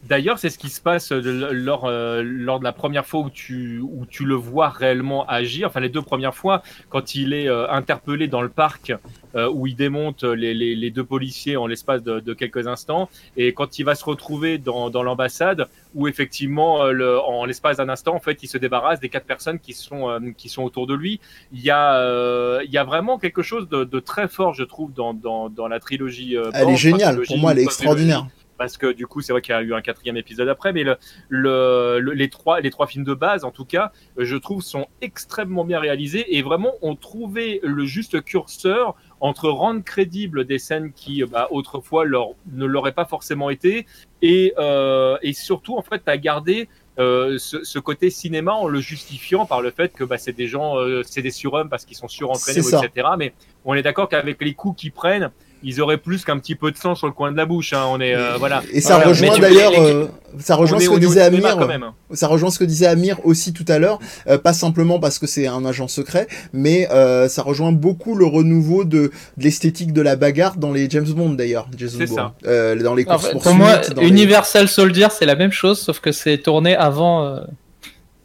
D'ailleurs, 0.07 0.39
c'est 0.39 0.49
ce 0.49 0.57
qui 0.57 0.69
se 0.69 0.81
passe 0.81 1.09
de- 1.11 1.49
lors, 1.51 1.85
euh, 1.85 2.23
lors 2.25 2.57
de 2.57 2.63
la 2.63 2.71
première 2.71 3.05
fois 3.05 3.19
où 3.19 3.29
tu, 3.29 3.79
où 3.83 4.07
tu 4.09 4.25
le 4.25 4.33
vois 4.33 4.69
réellement 4.69 5.27
agir. 5.27 5.67
Enfin, 5.67 5.79
les 5.81 5.89
deux 5.89 6.01
premières 6.01 6.33
fois, 6.33 6.63
quand 6.89 7.13
il 7.13 7.31
est 7.33 7.47
euh, 7.47 7.69
interpellé 7.69 8.27
dans 8.27 8.41
le 8.41 8.49
parc, 8.49 8.93
euh, 9.35 9.49
où 9.49 9.67
il 9.67 9.75
démonte 9.75 10.23
les, 10.23 10.53
les, 10.53 10.75
les 10.75 10.91
deux 10.91 11.03
policiers 11.03 11.57
en 11.57 11.67
l'espace 11.67 12.03
de, 12.03 12.19
de 12.19 12.33
quelques 12.33 12.67
instants, 12.67 13.09
et 13.37 13.53
quand 13.53 13.79
il 13.79 13.83
va 13.83 13.95
se 13.95 14.03
retrouver 14.05 14.57
dans, 14.57 14.89
dans 14.89 15.03
l'ambassade, 15.03 15.67
où 15.95 16.07
effectivement, 16.07 16.83
euh, 16.83 16.91
le, 16.91 17.19
en 17.19 17.45
l'espace 17.45 17.77
d'un 17.77 17.89
instant, 17.89 18.15
en 18.15 18.19
fait, 18.19 18.43
il 18.43 18.47
se 18.47 18.57
débarrasse 18.57 18.99
des 18.99 19.09
quatre 19.09 19.25
personnes 19.25 19.59
qui 19.59 19.73
sont, 19.73 20.09
euh, 20.09 20.19
qui 20.37 20.49
sont 20.49 20.63
autour 20.63 20.87
de 20.87 20.93
lui. 20.93 21.19
Il 21.51 21.61
y 21.61 21.69
a, 21.71 21.95
euh, 21.97 22.61
il 22.65 22.71
y 22.71 22.77
a 22.77 22.83
vraiment 22.83 23.17
quelque 23.19 23.41
chose 23.41 23.67
de, 23.69 23.83
de 23.83 23.99
très 23.99 24.27
fort, 24.27 24.53
je 24.53 24.63
trouve, 24.63 24.93
dans, 24.93 25.13
dans, 25.13 25.49
dans 25.49 25.67
la 25.67 25.79
trilogie. 25.79 26.37
euh, 26.37 26.51
Elle 26.53 26.69
est 26.69 26.75
géniale, 26.75 27.21
pour 27.23 27.37
moi 27.37 27.51
elle 27.51 27.59
est 27.59 27.63
extraordinaire. 27.63 28.25
parce 28.57 28.75
que 28.77 28.91
du 28.91 29.07
coup 29.07 29.21
c'est 29.21 29.31
vrai 29.31 29.41
qu'il 29.41 29.53
y 29.53 29.57
a 29.57 29.61
eu 29.61 29.73
un 29.73 29.79
quatrième 29.81 30.17
épisode 30.17 30.49
après 30.49 30.73
mais 30.73 30.83
le, 30.83 30.97
le, 31.29 31.99
le- 31.99 32.11
les 32.11 32.29
trois 32.29 32.59
les 32.59 32.69
trois 32.69 32.87
films 32.87 33.05
de 33.05 33.13
base 33.13 33.45
en 33.45 33.51
tout 33.51 33.63
cas 33.63 33.91
je 34.17 34.35
trouve 34.35 34.61
sont 34.61 34.87
extrêmement 35.01 35.63
bien 35.63 35.79
réalisés 35.79 36.35
et 36.37 36.41
vraiment 36.41 36.73
ont 36.81 36.95
trouvé 36.95 37.61
le 37.63 37.85
juste 37.85 38.21
curseur 38.21 38.95
entre 39.21 39.49
rendre 39.49 39.83
crédibles 39.83 40.45
des 40.45 40.59
scènes 40.59 40.91
qui, 40.93 41.23
bah, 41.23 41.47
autrefois, 41.51 42.05
leur, 42.05 42.29
ne 42.51 42.65
l'auraient 42.65 42.93
pas 42.93 43.05
forcément 43.05 43.49
été, 43.49 43.85
et, 44.21 44.53
euh, 44.57 45.17
et 45.21 45.33
surtout, 45.33 45.77
en 45.77 45.81
fait, 45.81 46.01
à 46.07 46.17
garder 46.17 46.67
euh, 46.99 47.37
ce, 47.37 47.63
ce, 47.63 47.79
côté 47.79 48.09
cinéma 48.09 48.51
en 48.51 48.67
le 48.67 48.81
justifiant 48.81 49.45
par 49.45 49.61
le 49.61 49.71
fait 49.71 49.93
que 49.93 50.03
bah, 50.03 50.17
c'est 50.17 50.33
des 50.33 50.47
gens, 50.47 50.77
euh, 50.77 51.01
c'est 51.05 51.21
des 51.21 51.31
surhommes 51.31 51.69
parce 51.69 51.85
qu'ils 51.85 51.95
sont 51.95 52.09
surentraînés, 52.09 52.59
etc. 52.59 53.09
Mais 53.17 53.33
on 53.63 53.73
est 53.73 53.81
d'accord 53.81 54.09
qu'avec 54.09 54.41
les 54.41 54.53
coups 54.53 54.81
qu'ils 54.81 54.91
prennent, 54.91 55.31
ils 55.63 55.81
auraient 55.81 55.97
plus 55.97 56.23
qu'un 56.23 56.39
petit 56.39 56.55
peu 56.55 56.71
de 56.71 56.77
sang 56.77 56.95
sur 56.95 57.07
le 57.07 57.13
coin 57.13 57.31
de 57.31 57.37
la 57.37 57.45
bouche. 57.45 57.73
Hein. 57.73 57.83
On 57.89 57.99
est 57.99 58.15
euh, 58.15 58.37
voilà. 58.37 58.63
Et 58.71 58.81
ça 58.81 58.95
voilà. 58.95 59.09
rejoint 59.09 59.37
d'ailleurs, 59.37 59.73
euh, 59.77 60.07
ça 60.39 60.55
rejoint 60.55 60.79
ce 60.79 60.89
que 60.89 60.99
disait 60.99 61.21
Amir. 61.21 61.57
Quand 61.57 61.67
même. 61.67 61.85
Ça 62.11 62.27
rejoint 62.27 62.49
ce 62.49 62.59
que 62.59 62.63
disait 62.63 62.87
Amir 62.87 63.17
aussi 63.25 63.53
tout 63.53 63.65
à 63.67 63.79
l'heure. 63.79 63.99
Euh, 64.27 64.37
pas 64.37 64.53
simplement 64.53 64.99
parce 64.99 65.19
que 65.19 65.27
c'est 65.27 65.47
un 65.47 65.65
agent 65.65 65.87
secret, 65.87 66.27
mais 66.53 66.89
euh, 66.91 67.27
ça 67.27 67.41
rejoint 67.41 67.71
beaucoup 67.71 68.15
le 68.15 68.25
renouveau 68.25 68.83
de, 68.83 69.11
de 69.37 69.43
l'esthétique 69.43 69.93
de 69.93 70.01
la 70.01 70.15
bagarre 70.15 70.57
dans 70.57 70.71
les 70.71 70.89
James 70.89 71.09
Bond 71.09 71.31
d'ailleurs. 71.31 71.67
C'est 71.77 72.07
ça. 72.07 72.33
Euh, 72.45 72.75
dans 72.81 72.95
les 72.95 73.05
courses 73.05 73.29
poursuites. 73.29 73.43
Pour 73.43 73.53
moi, 73.55 73.77
dans 73.77 74.01
Universal 74.01 74.63
les... 74.63 74.67
Soldier, 74.67 75.07
c'est 75.11 75.25
la 75.25 75.35
même 75.35 75.51
chose, 75.51 75.79
sauf 75.79 75.99
que 75.99 76.11
c'est 76.11 76.37
tourné 76.37 76.75
avant 76.75 77.39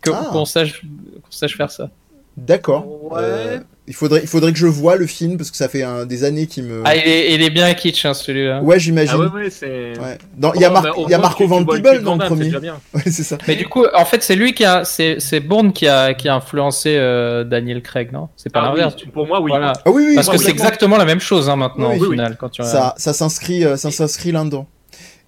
qu'on 0.04 0.12
Ah. 0.12 0.28
qu'on 0.30 0.44
sache, 0.44 0.82
qu'on 0.82 1.30
sache 1.30 1.56
faire 1.56 1.70
ça. 1.70 1.90
D'accord. 2.36 2.86
Ouais. 3.12 3.60
Il 3.86 3.94
faudrait, 3.94 4.20
il 4.22 4.26
faudrait 4.26 4.50
que 4.50 4.58
je 4.58 4.66
voie 4.66 4.96
le 4.96 5.06
film 5.06 5.36
parce 5.36 5.50
que 5.50 5.58
ça 5.58 5.68
fait 5.68 5.82
un, 5.82 6.06
des 6.06 6.24
années 6.24 6.46
qu'il 6.46 6.64
me. 6.64 6.80
Ah, 6.86 6.96
il 6.96 7.02
est, 7.06 7.34
il 7.34 7.42
est 7.42 7.50
bien 7.50 7.74
kitsch, 7.74 8.06
hein, 8.06 8.14
celui-là. 8.14 8.62
Ouais, 8.62 8.78
j'imagine. 8.80 9.14
Ah 9.14 9.18
ouais, 9.34 9.42
ouais, 9.44 9.50
c'est. 9.50 9.92
Ouais. 9.98 10.16
Dans- 10.38 10.54
Il 10.54 10.62
y 10.62 10.64
a, 10.64 10.70
Oh, 10.70 10.72
Mar- 10.72 10.82
bah, 10.82 10.92
au 10.96 11.06
il 11.06 11.10
y 11.10 11.14
a 11.14 11.18
Marco 11.18 11.46
Van 11.46 11.62
vois 11.62 11.74
Peebles 11.76 12.02
dans 12.02 12.16
le 12.16 12.24
premier. 12.24 12.50
Ouais, 12.94 13.02
c'est 13.04 13.22
ça. 13.24 13.36
Mais 13.46 13.56
du 13.56 13.66
coup, 13.68 13.84
en 13.94 14.06
fait, 14.06 14.22
c'est 14.22 14.36
lui 14.36 14.54
qui 14.54 14.64
a, 14.64 14.86
c'est, 14.86 15.16
c'est 15.20 15.40
Bourne 15.40 15.74
qui 15.74 15.86
a, 15.86 16.14
qui 16.14 16.30
a 16.30 16.34
influencé 16.34 16.96
euh, 16.96 17.44
Daniel 17.44 17.82
Craig, 17.82 18.10
non? 18.10 18.30
C'est 18.36 18.50
pas 18.50 18.60
Ah 18.62 18.72
oui, 18.72 18.78
l'inverse. 18.80 18.96
pour 19.12 19.26
moi, 19.26 19.42
oui. 19.42 19.50
Voilà. 19.50 19.74
Ah 19.84 19.90
oui, 19.90 20.04
oui. 20.08 20.14
Parce 20.14 20.30
que 20.30 20.38
c'est 20.38 20.50
exactement 20.50 20.96
la 20.96 21.04
même 21.04 21.20
chose 21.20 21.50
hein, 21.50 21.56
maintenant 21.56 21.90
Oui, 21.90 21.98
au 21.98 22.04
oui. 22.04 22.10
final 22.12 22.38
quand 22.40 22.48
tu 22.48 22.62
Ça, 22.62 22.94
ça 22.96 23.12
s'inscrit, 23.12 23.66
euh, 23.66 23.76
ça 23.76 23.90
s'inscrit 23.90 24.32
là-dedans. 24.32 24.66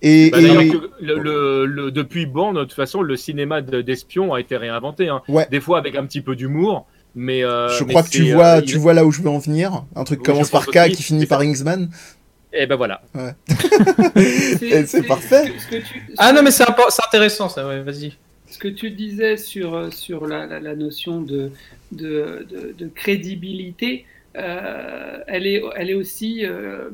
Et, 0.01 0.31
Bah, 0.31 0.39
et- 0.41 0.69
que 0.71 0.91
le, 1.01 1.19
le- 1.19 1.67
le- 1.67 1.91
depuis 1.91 2.25
Bond, 2.25 2.53
de 2.55 2.65
toute 2.65 2.73
façon, 2.75 3.03
le 3.03 3.17
cinéma 3.17 3.61
de- 3.61 3.83
d'espion 3.83 4.33
a 4.33 4.41
été 4.41 4.57
réinventé. 4.57 5.09
hein. 5.09 5.21
Ouais. 5.29 5.47
Des 5.51 5.61
fois 5.61 5.79
avec 5.79 5.95
un 5.97 6.07
petit 6.07 6.21
peu 6.23 6.37
d'humour, 6.37 6.87
mais. 7.17 7.43
euh, 7.45 7.69
je 7.71 7.83
mais 7.83 7.91
crois 7.91 8.05
que 8.05 8.11
tu 8.11 8.33
vois, 8.33 8.59
euh, 8.59 8.61
tu 8.63 8.75
il- 8.75 8.79
vois 8.79 8.95
là 8.95 9.05
où 9.05 9.11
je 9.11 9.21
veux 9.23 9.29
en 9.31 9.39
venir. 9.39 9.85
Un 9.97 10.05
truc 10.05 10.23
qui 10.23 10.31
Oui, 10.31 10.35
commence 10.37 10.51
par 10.51 10.67
K 10.67 10.91
qui 10.93 11.03
finit 11.03 11.27
par 11.27 11.41
ça. 11.41 11.47
Ingsman. 11.47 11.91
Et 12.53 12.67
ben 12.67 12.77
voilà. 12.77 13.03
C'est 14.17 15.07
parfait. 15.07 15.53
Ce 15.59 15.67
que 15.69 15.77
tu- 15.77 16.03
Ah 16.19 16.33
non, 16.33 16.43
mais 16.43 16.51
c'est, 16.51 16.65
intéressant 17.07 17.49
ça, 17.49 17.67
ouais, 17.67 17.83
vas-y. 17.83 18.15
ce 18.49 18.59
que 18.59 18.69
tu 18.69 18.91
disais 18.91 19.37
sur, 19.37 19.75
euh, 19.75 19.91
sur 19.91 20.27
la, 20.27 20.47
la, 20.47 20.61
la 20.61 20.75
notion 20.77 21.21
de, 21.21 21.51
de, 21.93 22.47
de, 22.51 22.75
de 22.79 22.89
crédibilité, 22.95 24.07
euh, 24.37 25.19
elle, 25.27 25.47
est, 25.47 25.63
elle 25.77 25.91
est 25.91 25.95
aussi 25.95 26.45
euh, 26.45 26.89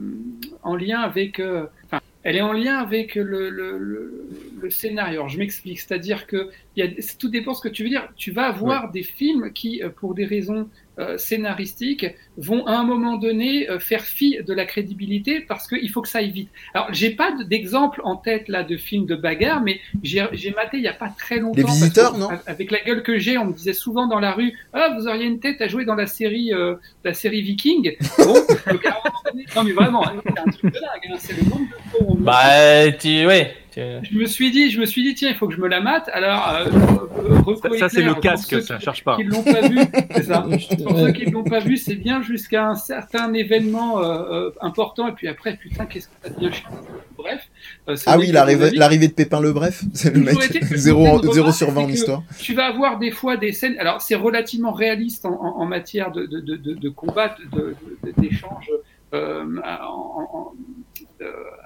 en 0.63 0.77
lien 0.77 1.01
avec. 1.01 1.39
euh, 1.41 1.67
enfin, 1.87 2.01
elle 2.25 2.37
est 2.37 2.41
en 2.43 2.53
lien 2.53 2.79
avec 2.79 3.15
le, 3.17 3.51
le, 3.51 3.79
le, 3.79 4.25
le 4.61 4.71
scénario. 4.71 5.21
Alors, 5.21 5.29
je 5.29 5.39
m'explique, 5.39 5.81
c'est-à-dire 5.81 6.27
que 6.27 6.51
y 6.77 6.83
a, 6.83 6.89
tout 7.19 7.29
dépend 7.29 7.53
de 7.53 7.57
ce 7.57 7.63
que 7.63 7.69
tu 7.69 7.83
veux 7.85 7.89
dire. 7.89 8.09
Tu 8.17 8.31
vas 8.31 8.47
avoir 8.47 8.91
des 8.91 9.03
films 9.03 9.53
qui, 9.53 9.83
euh, 9.83 9.89
pour 9.91 10.15
des 10.15 10.25
raisons 10.25 10.69
euh, 10.99 11.17
scénaristiques, 11.17 12.07
vont 12.37 12.67
à 12.67 12.73
un 12.73 12.85
moment 12.85 13.17
donné 13.17 13.69
euh, 13.71 13.79
faire 13.79 14.03
fi 14.03 14.39
de 14.47 14.53
la 14.53 14.65
crédibilité 14.67 15.41
parce 15.41 15.67
qu'il 15.67 15.89
faut 15.91 16.03
que 16.03 16.09
ça 16.09 16.19
aille 16.19 16.31
vite. 16.31 16.51
Alors, 16.75 16.89
j'ai 16.93 17.11
pas 17.11 17.33
d'exemple 17.49 18.01
en 18.05 18.17
tête 18.17 18.49
là 18.49 18.63
de 18.63 18.77
films 18.77 19.07
de 19.07 19.17
bagarre, 19.17 19.63
mais 19.63 19.81
j'ai 20.03 20.25
j'ai 20.33 20.51
maté 20.51 20.77
il 20.79 20.83
y 20.83 20.89
a 20.89 20.93
pas 20.93 21.09
très 21.17 21.39
longtemps. 21.39 21.57
Les 21.57 21.65
Visiteurs, 21.65 22.13
que, 22.13 22.19
non? 22.19 22.29
Avec 22.47 22.71
la 22.71 22.81
gueule 22.81 23.03
que 23.03 23.19
j'ai, 23.19 23.39
on 23.39 23.47
me 23.47 23.53
disait 23.55 23.73
souvent 23.73 24.07
dans 24.07 24.21
la 24.21 24.33
rue 24.33 24.53
Ah, 24.75 24.95
vous 24.99 25.09
auriez 25.09 25.25
une 25.27 25.41
tête 25.41 25.61
à 25.63 25.69
jouer 25.69 25.85
dans 25.87 25.95
la 25.95 26.07
série, 26.07 26.53
euh, 26.53 26.75
la 27.05 27.15
série 27.15 27.41
Viking? 27.43 27.97
Bon, 28.19 28.35
donc, 28.35 28.87
à 28.87 28.91
un 28.91 28.93
moment 28.93 29.23
donné- 29.33 29.45
non, 29.57 29.65
mais 29.65 29.73
vraiment, 29.73 30.07
hein, 30.07 30.15
c'est 30.25 30.39
un 30.39 30.45
truc 30.45 30.75
de 30.75 30.79
dingue. 30.79 31.11
hein, 31.11 31.17
c'est 31.19 31.37
le 31.37 31.43
nombre 31.49 31.63
de 31.71 31.91
fois 31.91 32.01
où 32.03 32.13
on 32.13 32.15
me- 32.17 32.25
Bah, 32.25 32.93
tu, 32.93 33.27
ouais. 33.27 33.55
Je 33.77 34.19
me 34.19 34.27
suis 34.27 34.51
dit, 34.51 34.71
je 34.71 34.81
me 34.81 34.87
suis 34.87 35.03
dit, 35.03 35.15
tiens, 35.15 35.31
il 35.31 35.37
faut 35.37 35.49
que 35.49 35.55
je 35.55 35.61
me 35.61 35.69
la 35.69 35.81
mate. 35.81 36.09
Alors, 36.13 36.49
euh, 36.55 36.65
euh, 37.49 37.57
Ça, 37.71 37.79
ça, 37.79 37.89
c'est 37.89 38.03
le 38.03 38.13
pour 38.13 38.21
casque, 38.21 38.51
ceux 38.51 38.61
ça, 38.61 38.77
qui- 38.77 38.85
cherche 38.85 39.05
pas. 39.05 39.17
Qui 39.17 39.25
ne 39.25 39.31
l'ont 39.31 39.43
pas 39.43 39.69
vu, 39.69 39.79
c'est 40.15 40.23
ça. 40.25 40.41
Pour 40.85 40.99
ceux 40.99 41.13
qui 41.13 41.27
ne 41.27 41.31
l'ont 41.33 41.45
pas 41.45 41.61
vu, 41.61 41.77
c'est 41.77 41.95
bien 41.95 42.23
jusqu'à 42.23 42.67
un 42.69 42.75
certain 42.75 43.33
événement 43.35 44.01
euh, 44.03 44.49
euh, 44.49 44.51
important, 44.61 45.09
et 45.09 45.13
puis 45.13 45.29
après, 45.29 45.57
putain, 45.57 45.87
qu'est-ce 45.87 46.09
que 46.09 46.15
ça 46.23 46.31
devient 46.31 46.53
chiant. 46.53 46.71
Bref. 47.17 47.41
euh, 47.89 47.97
Ah 48.07 48.19
oui, 48.19 48.33
l'arrivée 48.33 49.09
de 49.09 49.13
Pépin 49.13 49.41
le 49.41 49.53
Bref. 49.53 49.83
C'est 49.95 50.13
le 50.15 50.21
mec. 50.21 50.31
Toujours 50.35 50.43
est-il 50.45 50.61
que 50.69 50.77
0, 50.77 51.05
le 51.05 51.21
thème 51.21 51.21
0 51.33 51.35
remarque, 51.45 51.57
sur 51.57 51.71
20 51.71 51.81
en 51.83 51.89
histoire. 51.89 52.23
Tu 52.39 52.55
vas 52.55 52.67
avoir 52.67 52.99
des 52.99 53.11
fois 53.13 53.37
des 53.37 53.53
scènes. 53.53 53.77
Alors, 53.79 54.01
c'est 54.03 54.15
relativement 54.17 54.73
réaliste 54.73 55.25
en, 55.25 55.31
en- 55.41 55.61
en 55.61 55.67
matière 55.67 56.11
de, 56.11 56.27
de, 56.27 56.41
de, 56.41 56.57
de, 56.57 56.75
de 56.75 56.89
combat, 56.89 57.37
de- 57.53 57.75
de- 58.05 58.13
d'échange 58.21 58.69
euh, 59.15 59.45
en- 59.65 60.29
en- 60.33 60.53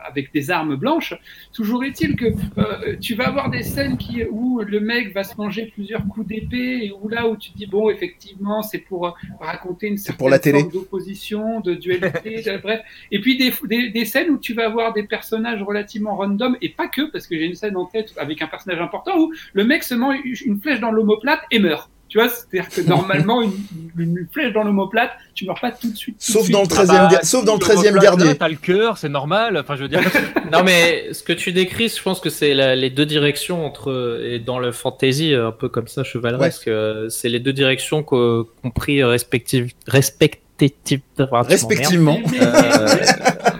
avec 0.04 0.32
des 0.32 0.50
armes 0.50 0.76
blanches. 0.76 1.14
Toujours 1.52 1.84
est-il 1.84 2.16
que 2.16 2.26
euh, 2.58 2.96
tu 3.00 3.14
vas 3.14 3.28
avoir 3.28 3.50
des 3.50 3.62
scènes 3.62 3.96
qui, 3.96 4.24
où 4.30 4.60
le 4.60 4.80
mec 4.80 5.12
va 5.14 5.24
se 5.24 5.36
manger 5.36 5.66
plusieurs 5.74 6.06
coups 6.06 6.26
d'épée 6.26 6.84
et 6.86 6.92
où 6.92 7.08
là 7.08 7.26
où 7.28 7.36
tu 7.36 7.50
te 7.52 7.56
dis 7.58 7.66
bon, 7.66 7.90
effectivement, 7.90 8.62
c'est 8.62 8.78
pour 8.78 9.06
euh, 9.06 9.10
raconter 9.40 9.88
une 9.88 9.96
certaine 9.98 10.18
pour 10.18 10.28
la 10.30 10.38
télé. 10.38 10.60
forme 10.60 10.72
d'opposition, 10.72 11.60
de 11.60 11.74
dualité, 11.74 12.42
de- 12.46 12.58
bref. 12.62 12.80
Et 13.10 13.20
puis 13.20 13.36
des, 13.36 13.52
des, 13.64 13.90
des 13.90 14.04
scènes 14.04 14.30
où 14.30 14.38
tu 14.38 14.54
vas 14.54 14.66
avoir 14.66 14.92
des 14.92 15.02
personnages 15.04 15.62
relativement 15.62 16.16
random 16.16 16.56
et 16.62 16.68
pas 16.70 16.88
que, 16.88 17.10
parce 17.10 17.26
que 17.26 17.36
j'ai 17.36 17.44
une 17.44 17.54
scène 17.54 17.76
en 17.76 17.86
tête 17.86 18.12
avec 18.16 18.42
un 18.42 18.46
personnage 18.46 18.80
important 18.80 19.18
où 19.18 19.32
le 19.52 19.64
mec 19.64 19.82
se 19.82 19.94
met 19.94 20.20
une 20.44 20.60
flèche 20.60 20.80
dans 20.80 20.90
l'omoplate 20.90 21.40
et 21.50 21.58
meurt. 21.58 21.90
Tu 22.08 22.18
vois, 22.18 22.28
c'est-à-dire 22.28 22.68
que 22.70 22.80
normalement, 22.82 23.42
une, 23.42 23.52
une 23.98 24.26
flèche 24.32 24.52
dans 24.52 24.62
l'omoplate, 24.62 25.10
tu 25.34 25.44
meurs 25.44 25.58
pas 25.60 25.72
tout 25.72 25.90
de 25.90 25.96
suite. 25.96 26.16
tout 26.18 26.26
de 26.28 26.32
Sauf 26.32 26.42
suite. 26.44 26.52
dans 26.52 26.62
le 26.62 26.68
Ah 26.70 26.84
13e, 26.84 26.86
bah, 26.86 27.08
ga- 27.10 27.22
sauf 27.24 27.44
dans 27.44 27.54
le 27.56 27.60
si, 27.64 27.70
13e 27.70 27.96
au 27.96 28.00
gardien. 28.00 28.34
T'as 28.34 28.48
le 28.48 28.54
cœur, 28.54 28.96
c'est 28.96 29.08
normal. 29.08 29.58
Enfin, 29.58 29.74
je 29.76 29.82
veux 29.82 29.88
dire. 29.88 30.00
Non, 30.52 30.62
mais 30.62 31.12
ce 31.12 31.24
que 31.24 31.32
tu 31.32 31.50
décris, 31.52 31.88
je 31.88 32.00
pense 32.00 32.20
que 32.20 32.30
c'est 32.30 32.54
les 32.76 32.90
deux 32.90 33.06
directions 33.06 33.66
entre 33.66 34.20
et 34.24 34.38
dans 34.38 34.60
le 34.60 34.70
fantasy, 34.70 35.34
un 35.34 35.50
peu 35.50 35.68
comme 35.68 35.88
ça, 35.88 36.04
chevaleresque, 36.04 36.68
euh, 36.68 37.08
c'est 37.08 37.28
les 37.28 37.40
deux 37.40 37.52
directions 37.52 38.04
qu'ont 38.04 38.46
qu'ont 38.62 38.70
pris 38.70 39.02
respective, 39.02 39.72
respective, 39.88 41.00
enfin, 41.18 41.42
tu 41.42 41.48
Respectivement. 41.50 42.20
Euh, 42.40 42.96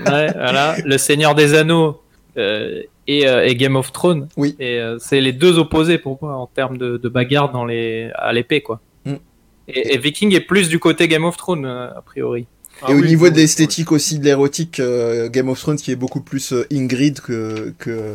ouais, 0.06 0.32
voilà, 0.32 0.77
le 0.85 0.97
Seigneur 0.97 1.35
des 1.35 1.55
Anneaux 1.55 2.01
euh, 2.39 2.82
et, 3.07 3.27
euh, 3.28 3.47
et 3.47 3.55
Game 3.55 3.77
of 3.77 3.93
Thrones. 3.93 4.28
Oui. 4.37 4.57
Et 4.59 4.78
euh, 4.78 4.99
c'est 4.99 5.20
les 5.20 5.33
deux 5.33 5.59
opposés 5.59 5.99
pour 5.99 6.19
moi 6.20 6.37
en 6.37 6.47
termes 6.47 6.78
de, 6.78 6.97
de 6.97 7.09
bagarre 7.09 7.51
dans 7.51 7.65
les 7.65 8.11
à 8.15 8.33
l'épée, 8.33 8.61
quoi. 8.61 8.81
Mm. 9.05 9.15
Et, 9.69 9.95
et 9.95 9.99
Viking 9.99 10.35
est 10.35 10.41
plus 10.41 10.69
du 10.69 10.78
côté 10.78 11.09
Game 11.09 11.24
of 11.24 11.37
Thrones 11.37 11.65
euh, 11.65 11.89
a 11.89 12.03
priori. 12.03 12.47
Ah 12.83 12.91
Et 12.91 12.95
au 12.95 12.99
oui, 12.99 13.09
niveau 13.09 13.24
oui, 13.27 13.33
de 13.33 13.37
l'esthétique 13.37 13.91
aussi, 13.91 14.19
de 14.19 14.24
l'érotique, 14.24 14.81
euh, 14.81 15.31
Game 15.31 15.49
of 15.49 15.59
Thrones 15.59 15.77
qui 15.77 15.93
est 15.93 15.97
beaucoup 15.97 16.20
plus 16.20 16.53
euh, 16.53 16.66
Ingrid 16.70 17.20
que 17.20 17.73
que 17.78 18.15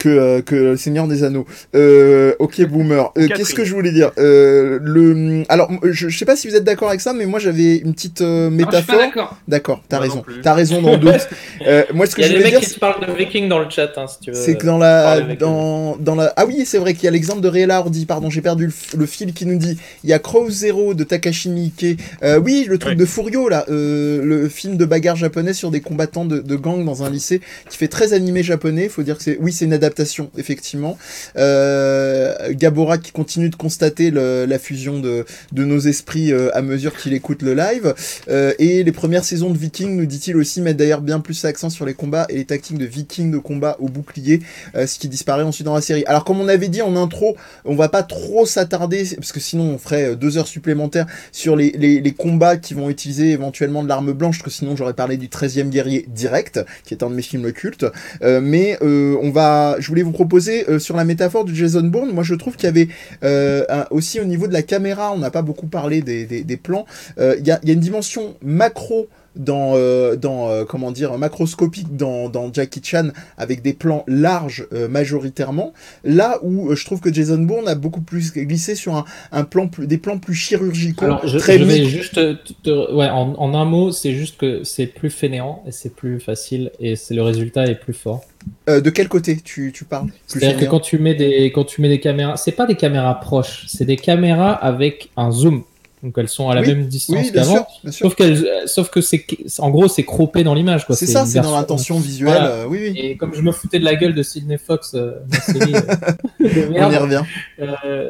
que, 0.00 0.08
euh, 0.08 0.42
que 0.42 0.54
le 0.56 0.76
Seigneur 0.76 1.06
des 1.06 1.22
Anneaux. 1.22 1.46
Euh, 1.76 2.34
ok, 2.40 2.60
boomer. 2.66 3.12
Euh. 3.16 3.28
Qu'est-ce 3.28 3.54
que 3.54 3.64
je 3.64 3.72
voulais 3.74 3.92
dire? 3.92 4.10
Euh, 4.18 4.78
Le 4.82 5.44
alors, 5.48 5.70
je, 5.84 6.08
je 6.08 6.18
sais 6.18 6.24
pas 6.24 6.34
si 6.34 6.48
vous 6.48 6.56
êtes 6.56 6.64
d'accord 6.64 6.88
avec 6.88 7.00
ça, 7.00 7.12
mais 7.12 7.26
moi 7.26 7.38
j'avais 7.38 7.76
une 7.76 7.92
petite 7.94 8.20
euh, 8.22 8.50
Non, 8.50 8.56
je 8.56 8.56
suis 8.56 8.64
pas 8.64 8.70
métaphore. 8.80 8.98
d'accord. 8.98 9.36
D'accord, 9.46 9.82
t'as 9.88 9.98
raison. 10.00 10.24
T'as 10.42 10.54
raison 10.54 10.82
dans 10.82 10.92
le 10.92 10.98
doute. 10.98 11.28
Euh, 11.66 11.84
moi, 11.92 12.06
ce 12.06 12.16
que 12.16 12.22
Il 12.22 12.24
y 12.24 12.24
a 12.24 12.28
je 12.28 12.32
des 12.32 12.38
voulais 12.38 12.50
mecs 12.52 12.60
dire, 12.60 12.68
qui 12.68 12.74
se 12.74 12.78
parlent 12.80 13.06
de 13.06 13.12
Viking 13.12 13.46
dans 13.46 13.58
le 13.58 13.68
chat, 13.68 13.90
hein, 13.98 14.06
si 14.06 14.18
tu 14.20 14.30
veux. 14.30 14.36
c'est 14.36 14.56
que 14.56 14.64
dans 14.64 14.78
la, 14.78 15.20
dans, 15.34 15.94
dans 15.98 16.14
la, 16.14 16.32
ah 16.36 16.46
oui, 16.46 16.62
c'est 16.64 16.78
vrai 16.78 16.94
qu'il 16.94 17.04
y 17.04 17.08
a 17.08 17.10
l'exemple 17.10 17.42
de 17.42 17.48
Réla 17.48 17.76
Hardy, 17.76 18.06
pardon, 18.06 18.30
j'ai 18.30 18.40
perdu 18.40 18.66
le, 18.68 18.72
le 18.98 19.04
fil 19.04 19.34
qui 19.34 19.44
nous 19.44 19.58
dit, 19.58 19.76
il 20.02 20.08
y 20.08 20.14
a 20.14 20.18
Crow 20.18 20.48
Zero 20.48 20.94
de 20.94 21.04
Takashi 21.04 21.50
Miike, 21.50 21.98
euh, 22.22 22.38
oui, 22.38 22.64
le 22.66 22.78
truc 22.78 22.96
de 22.96 23.04
Furio, 23.04 23.50
là, 23.50 23.66
euh, 23.68 24.24
le 24.24 24.48
film 24.48 24.78
de 24.78 24.86
bagarre 24.86 25.16
japonais 25.16 25.52
sur 25.52 25.70
des 25.70 25.82
combattants 25.82 26.24
de, 26.24 26.38
de 26.38 26.56
gang 26.56 26.82
dans 26.82 27.02
un 27.02 27.10
lycée, 27.10 27.42
qui 27.68 27.76
fait 27.76 27.88
très 27.88 28.14
animé 28.14 28.42
japonais, 28.42 28.88
faut 28.88 29.02
dire 29.02 29.18
que 29.18 29.22
c'est, 29.22 29.36
oui, 29.38 29.52
c'est 29.52 29.66
une 29.66 29.74
adaptation, 29.74 29.89
effectivement, 30.36 30.98
euh, 31.36 32.52
Gabora 32.52 32.98
qui 32.98 33.12
continue 33.12 33.48
de 33.48 33.56
constater 33.56 34.10
la 34.10 34.58
fusion 34.58 35.00
de, 35.00 35.24
nos 35.54 35.78
esprits 35.78 36.32
euh, 36.32 36.50
à 36.54 36.62
mesure 36.62 36.96
qu'il 36.96 37.12
écoute 37.12 37.42
le 37.42 37.54
live, 37.54 37.94
euh, 38.28 38.52
et 38.58 38.82
les 38.82 38.92
premières 38.92 39.24
saisons 39.24 39.50
de 39.50 39.58
Viking, 39.58 39.96
nous 39.96 40.06
dit-il 40.06 40.36
aussi, 40.36 40.60
mettent 40.60 40.76
d'ailleurs 40.76 41.00
bien 41.00 41.20
plus 41.20 41.42
l'accent 41.42 41.70
sur 41.70 41.86
les 41.86 41.94
combats 41.94 42.26
et 42.28 42.36
les 42.36 42.44
tactiques 42.44 42.78
de 42.78 42.84
Viking 42.84 43.30
de 43.30 43.38
combat 43.38 43.76
au 43.80 43.88
bouclier, 43.88 44.40
ce 44.74 44.98
qui 44.98 45.08
disparaît 45.08 45.42
ensuite 45.42 45.66
dans 45.66 45.74
la 45.74 45.80
série. 45.80 46.04
Alors 46.06 46.24
comme 46.24 46.40
on 46.40 46.48
avait 46.48 46.68
dit 46.68 46.82
en 46.82 46.96
intro, 46.96 47.36
on 47.64 47.74
va 47.74 47.88
pas 47.88 48.02
trop 48.02 48.46
s'attarder, 48.46 49.04
parce 49.16 49.32
que 49.32 49.40
sinon 49.40 49.64
on 49.64 49.78
ferait 49.78 50.16
deux 50.16 50.38
heures 50.38 50.48
supplémentaires 50.48 51.06
sur 51.32 51.56
les, 51.56 52.14
combats 52.18 52.56
qui 52.56 52.74
vont 52.74 52.90
utiliser 52.90 53.30
éventuellement 53.30 53.82
de 53.82 53.88
l'arme 53.88 54.12
blanche, 54.12 54.38
parce 54.38 54.52
que 54.52 54.58
sinon 54.58 54.76
j'aurais 54.76 54.94
parlé 54.94 55.16
du 55.16 55.28
13e 55.28 55.68
guerrier 55.68 56.06
direct, 56.08 56.60
qui 56.84 56.94
est 56.94 57.02
un 57.02 57.10
de 57.10 57.14
mes 57.14 57.22
films 57.22 57.52
cultes. 57.52 57.86
Mais 58.22 58.78
on 58.82 59.30
va, 59.30 59.76
je 59.80 59.88
voulais 59.88 60.02
vous 60.02 60.12
proposer 60.12 60.68
euh, 60.68 60.78
sur 60.78 60.96
la 60.96 61.04
métaphore 61.04 61.44
du 61.44 61.54
Jason 61.54 61.82
Bourne, 61.82 62.12
moi 62.12 62.22
je 62.22 62.34
trouve 62.34 62.56
qu'il 62.56 62.66
y 62.66 62.68
avait 62.68 62.88
euh, 63.24 63.64
aussi 63.90 64.20
au 64.20 64.24
niveau 64.24 64.46
de 64.46 64.52
la 64.52 64.62
caméra, 64.62 65.12
on 65.12 65.18
n'a 65.18 65.30
pas 65.30 65.42
beaucoup 65.42 65.66
parlé 65.66 66.02
des, 66.02 66.56
plans, 66.56 66.86
euh, 67.18 67.36
il 67.38 67.46
y 67.46 67.50
a 67.50 67.60
une 67.64 67.80
dimension 67.80 68.36
macro 68.42 69.08
dans, 69.36 69.72
euh, 69.76 70.16
dans 70.16 70.48
euh, 70.48 70.64
comment 70.64 70.90
dire, 70.90 71.16
macroscopique 71.18 71.96
dans, 71.96 72.28
dans 72.28 72.52
Jackie 72.52 72.80
Chan 72.82 73.08
avec 73.38 73.62
des 73.62 73.72
plans 73.72 74.04
larges 74.06 74.66
euh, 74.72 74.88
majoritairement. 74.88 75.72
Là 76.04 76.38
où 76.42 76.74
je 76.74 76.84
trouve 76.84 77.00
que 77.00 77.12
Jason 77.12 77.38
Bourne 77.38 77.68
a 77.68 77.74
beaucoup 77.74 78.00
plus 78.00 78.32
glissé 78.32 78.74
sur 78.74 78.96
un, 78.96 79.04
un 79.32 79.44
plan 79.44 79.68
plus, 79.68 79.86
des 79.86 79.98
plans 79.98 80.18
plus 80.18 80.34
chirurgicaux. 80.34 81.04
Alors, 81.04 81.26
je, 81.26 81.38
très 81.38 81.58
je 81.58 81.64
vais 81.64 81.74
micro- 81.80 81.88
juste 81.88 82.14
te- 82.14 82.52
te- 82.64 82.92
ouais, 82.94 83.08
en, 83.08 83.34
en 83.34 83.54
un 83.54 83.64
mot, 83.64 83.92
c'est 83.92 84.12
juste 84.12 84.36
que 84.36 84.64
c'est 84.64 84.86
plus 84.86 85.10
fainéant 85.10 85.62
et 85.66 85.72
c'est 85.72 85.94
plus 85.94 86.20
facile 86.20 86.70
et 86.80 86.96
c'est 86.96 87.14
le 87.14 87.22
résultat 87.22 87.64
est 87.66 87.74
plus 87.76 87.94
fort. 87.94 88.22
De 88.66 88.88
quel 88.90 89.08
côté 89.08 89.36
tu, 89.36 89.70
tu 89.72 89.84
parles 89.84 90.08
C'est-à-dire 90.26 90.56
que 90.56 90.64
quand 90.70 90.80
tu 90.80 90.98
mets 90.98 91.14
des 91.14 91.52
quand 91.52 91.64
tu 91.64 91.82
mets 91.82 91.88
des 91.90 92.00
caméras, 92.00 92.36
c'est 92.38 92.52
pas 92.52 92.66
des 92.66 92.74
caméras 92.76 93.20
proches, 93.20 93.64
c'est 93.68 93.84
des 93.84 93.96
caméras 93.96 94.52
avec 94.52 95.10
un 95.16 95.30
zoom. 95.30 95.62
Donc 96.02 96.16
elles 96.16 96.28
sont 96.28 96.48
à 96.48 96.54
la 96.54 96.62
Oui, 96.62 96.68
même 96.68 96.86
distance 96.86 97.16
Oui, 97.16 97.30
bien 97.30 97.42
qu'avant. 97.42 97.66
Sauf 97.90 98.14
qu'elles, 98.14 98.44
euh, 98.46 98.66
sauf 98.66 98.88
que 98.88 99.00
c'est, 99.02 99.26
en 99.58 99.70
gros, 99.70 99.86
c'est 99.86 100.04
croppé 100.04 100.42
dans 100.44 100.54
l'image, 100.54 100.86
quoi. 100.86 100.96
C'est 100.96 101.06
ça, 101.06 101.26
c'est 101.26 101.40
dans 101.40 101.54
l'intention 101.54 101.98
visuelle. 102.00 102.30
Voilà. 102.32 102.50
euh, 102.50 102.66
oui, 102.66 102.78
oui. 102.80 102.98
Et 102.98 103.16
comme 103.16 103.34
je 103.34 103.42
me 103.42 103.52
foutais 103.52 103.78
de 103.78 103.84
la 103.84 103.94
gueule 103.96 104.14
de 104.14 104.22
Sidney 104.22 104.56
Fox, 104.56 104.94
euh, 104.94 105.12
série 105.42 105.74
euh, 105.74 106.68
On 106.74 106.90
y 106.90 106.96
revient. 106.96 107.22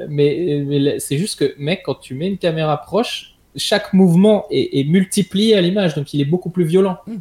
mais, 0.08 0.98
c'est 1.00 1.18
juste 1.18 1.38
que, 1.38 1.54
mec, 1.58 1.82
quand 1.84 1.96
tu 1.96 2.14
mets 2.14 2.28
une 2.28 2.38
caméra 2.38 2.76
proche, 2.80 3.34
chaque 3.56 3.92
mouvement 3.92 4.46
est, 4.50 4.78
est 4.78 4.84
multiplié 4.84 5.56
à 5.56 5.60
l'image, 5.60 5.94
donc 5.94 6.14
il 6.14 6.20
est 6.20 6.26
beaucoup 6.26 6.50
plus 6.50 6.64
violent. 6.64 6.98
Hmm. 7.08 7.16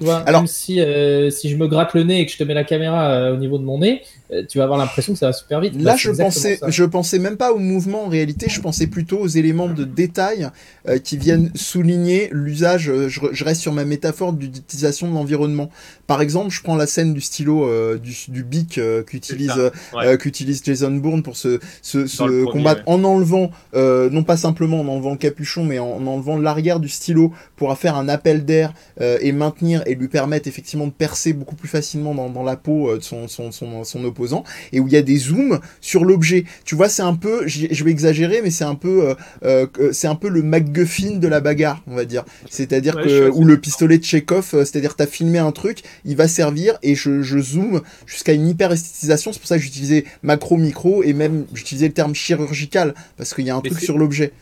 Tu 0.00 0.06
vois, 0.06 0.16
Alors- 0.26 0.40
même 0.40 0.46
si, 0.48 0.80
euh, 0.80 1.28
si 1.30 1.50
je 1.50 1.56
me 1.56 1.68
gratte 1.68 1.92
le 1.92 2.04
nez 2.04 2.20
et 2.20 2.26
que 2.26 2.32
je 2.32 2.38
te 2.38 2.44
mets 2.44 2.54
la 2.54 2.64
caméra 2.64 3.10
euh, 3.12 3.34
au 3.34 3.36
niveau 3.36 3.58
de 3.58 3.64
mon 3.64 3.78
nez, 3.80 4.00
euh, 4.32 4.44
tu 4.48 4.56
vas 4.58 4.64
avoir 4.64 4.78
l'impression 4.78 5.12
que 5.12 5.18
ça 5.18 5.26
va 5.26 5.32
super 5.34 5.60
vite. 5.60 5.74
Là, 5.76 5.92
Bah, 5.92 5.96
je 5.98 6.10
pensais, 6.10 6.56
ça. 6.56 6.70
je 6.70 6.84
pensais 6.84 7.18
même 7.18 7.36
pas 7.36 7.52
au 7.52 7.58
mouvement 7.58 8.04
en 8.06 8.08
réalité, 8.08 8.46
je 8.48 8.60
pensais 8.62 8.86
plutôt 8.86 9.18
aux 9.18 9.26
éléments 9.28 9.68
de 9.68 9.84
détail 9.84 10.48
euh, 10.88 10.98
qui 10.98 11.18
viennent 11.18 11.50
souligner 11.54 12.30
l'usage. 12.32 12.88
euh, 12.88 13.08
je, 13.10 13.20
re- 13.20 13.28
je 13.32 13.44
reste 13.44 13.60
sur 13.60 13.72
ma 13.74 13.84
métaphore 13.84 14.32
d'utilisation 14.32 15.08
de 15.08 15.14
l'environnement. 15.14 15.68
Par 16.06 16.22
exemple, 16.22 16.50
je 16.50 16.62
prends 16.62 16.76
la 16.76 16.86
scène 16.86 17.12
du 17.12 17.20
stylo 17.20 17.64
euh, 17.68 17.98
du, 17.98 18.16
du 18.28 18.42
bic 18.42 18.78
euh, 18.78 19.02
qu'utilise 19.02 19.52
ouais. 19.94 20.16
qu'utilise 20.16 20.62
Jason 20.64 20.92
Bourne 20.92 21.22
pour 21.22 21.36
se, 21.36 21.60
se, 21.82 21.98
premier, 22.16 22.50
combattre 22.50 22.80
ouais. 22.86 22.94
en 22.94 23.04
enlevant, 23.04 23.50
euh, 23.74 24.08
non 24.10 24.22
pas 24.24 24.36
simplement 24.38 24.80
en 24.80 24.88
enlevant 24.88 25.10
le 25.12 25.18
capuchon, 25.18 25.64
mais 25.64 25.78
en, 25.78 25.88
en 25.90 26.06
enlevant 26.06 26.38
l'arrière 26.38 26.80
du 26.80 26.88
stylo 26.88 27.32
pour 27.56 27.76
faire 27.76 27.96
un 27.96 28.08
appel 28.08 28.44
d'air 28.44 28.72
euh, 29.00 29.18
et 29.20 29.32
maintenir 29.32 29.82
et 29.90 29.94
lui 29.96 30.08
permettre 30.08 30.46
effectivement 30.48 30.86
de 30.86 30.92
percer 30.92 31.32
beaucoup 31.32 31.56
plus 31.56 31.68
facilement 31.68 32.14
dans, 32.14 32.30
dans 32.30 32.44
la 32.44 32.56
peau 32.56 32.90
euh, 32.90 32.98
de 32.98 33.02
son, 33.02 33.26
son, 33.28 33.50
son, 33.50 33.82
son 33.84 34.04
opposant 34.04 34.44
et 34.72 34.78
où 34.80 34.86
il 34.86 34.92
y 34.92 34.96
a 34.96 35.02
des 35.02 35.16
zooms 35.16 35.58
sur 35.80 36.04
l'objet. 36.04 36.44
Tu 36.64 36.74
vois, 36.74 36.88
c'est 36.88 37.02
un 37.02 37.14
peu, 37.14 37.46
je 37.46 37.84
vais 37.84 37.90
exagérer, 37.90 38.40
mais 38.42 38.50
c'est 38.50 38.64
un 38.64 38.76
peu, 38.76 39.14
euh, 39.42 39.66
euh, 39.80 39.92
c'est 39.92 40.06
un 40.06 40.14
peu 40.14 40.28
le 40.28 40.42
MacGuffin 40.42 41.16
de 41.16 41.28
la 41.28 41.40
bagarre, 41.40 41.82
on 41.86 41.96
va 41.96 42.04
dire. 42.04 42.24
C'est-à-dire 42.48 42.96
Ouais, 42.96 43.04
que 43.04 43.30
ou 43.30 43.44
le 43.44 43.58
pistolet 43.58 43.98
de 43.98 44.04
Chekhov, 44.04 44.50
c'est-à-dire 44.50 44.96
t'as 44.96 45.06
filmé 45.06 45.38
un 45.38 45.52
truc, 45.52 45.82
il 46.04 46.16
va 46.16 46.28
servir 46.28 46.78
et 46.82 46.94
je, 46.94 47.22
je 47.22 47.38
zoome 47.38 47.82
jusqu'à 48.06 48.32
une 48.32 48.48
hyper 48.48 48.72
esthétisation. 48.72 49.32
C'est 49.32 49.38
pour 49.38 49.48
ça 49.48 49.56
que 49.56 49.62
j'utilisais 49.62 50.04
macro, 50.22 50.56
micro 50.56 51.02
et 51.02 51.12
même 51.12 51.46
j'utilisais 51.54 51.88
le 51.88 51.94
terme 51.94 52.14
chirurgical 52.14 52.94
parce 53.16 53.34
qu'il 53.34 53.46
y 53.46 53.50
a 53.50 53.56
un 53.56 53.60
Mais 53.62 53.70
truc 53.70 53.82
sur 53.82 53.98
l'objet. 53.98 54.32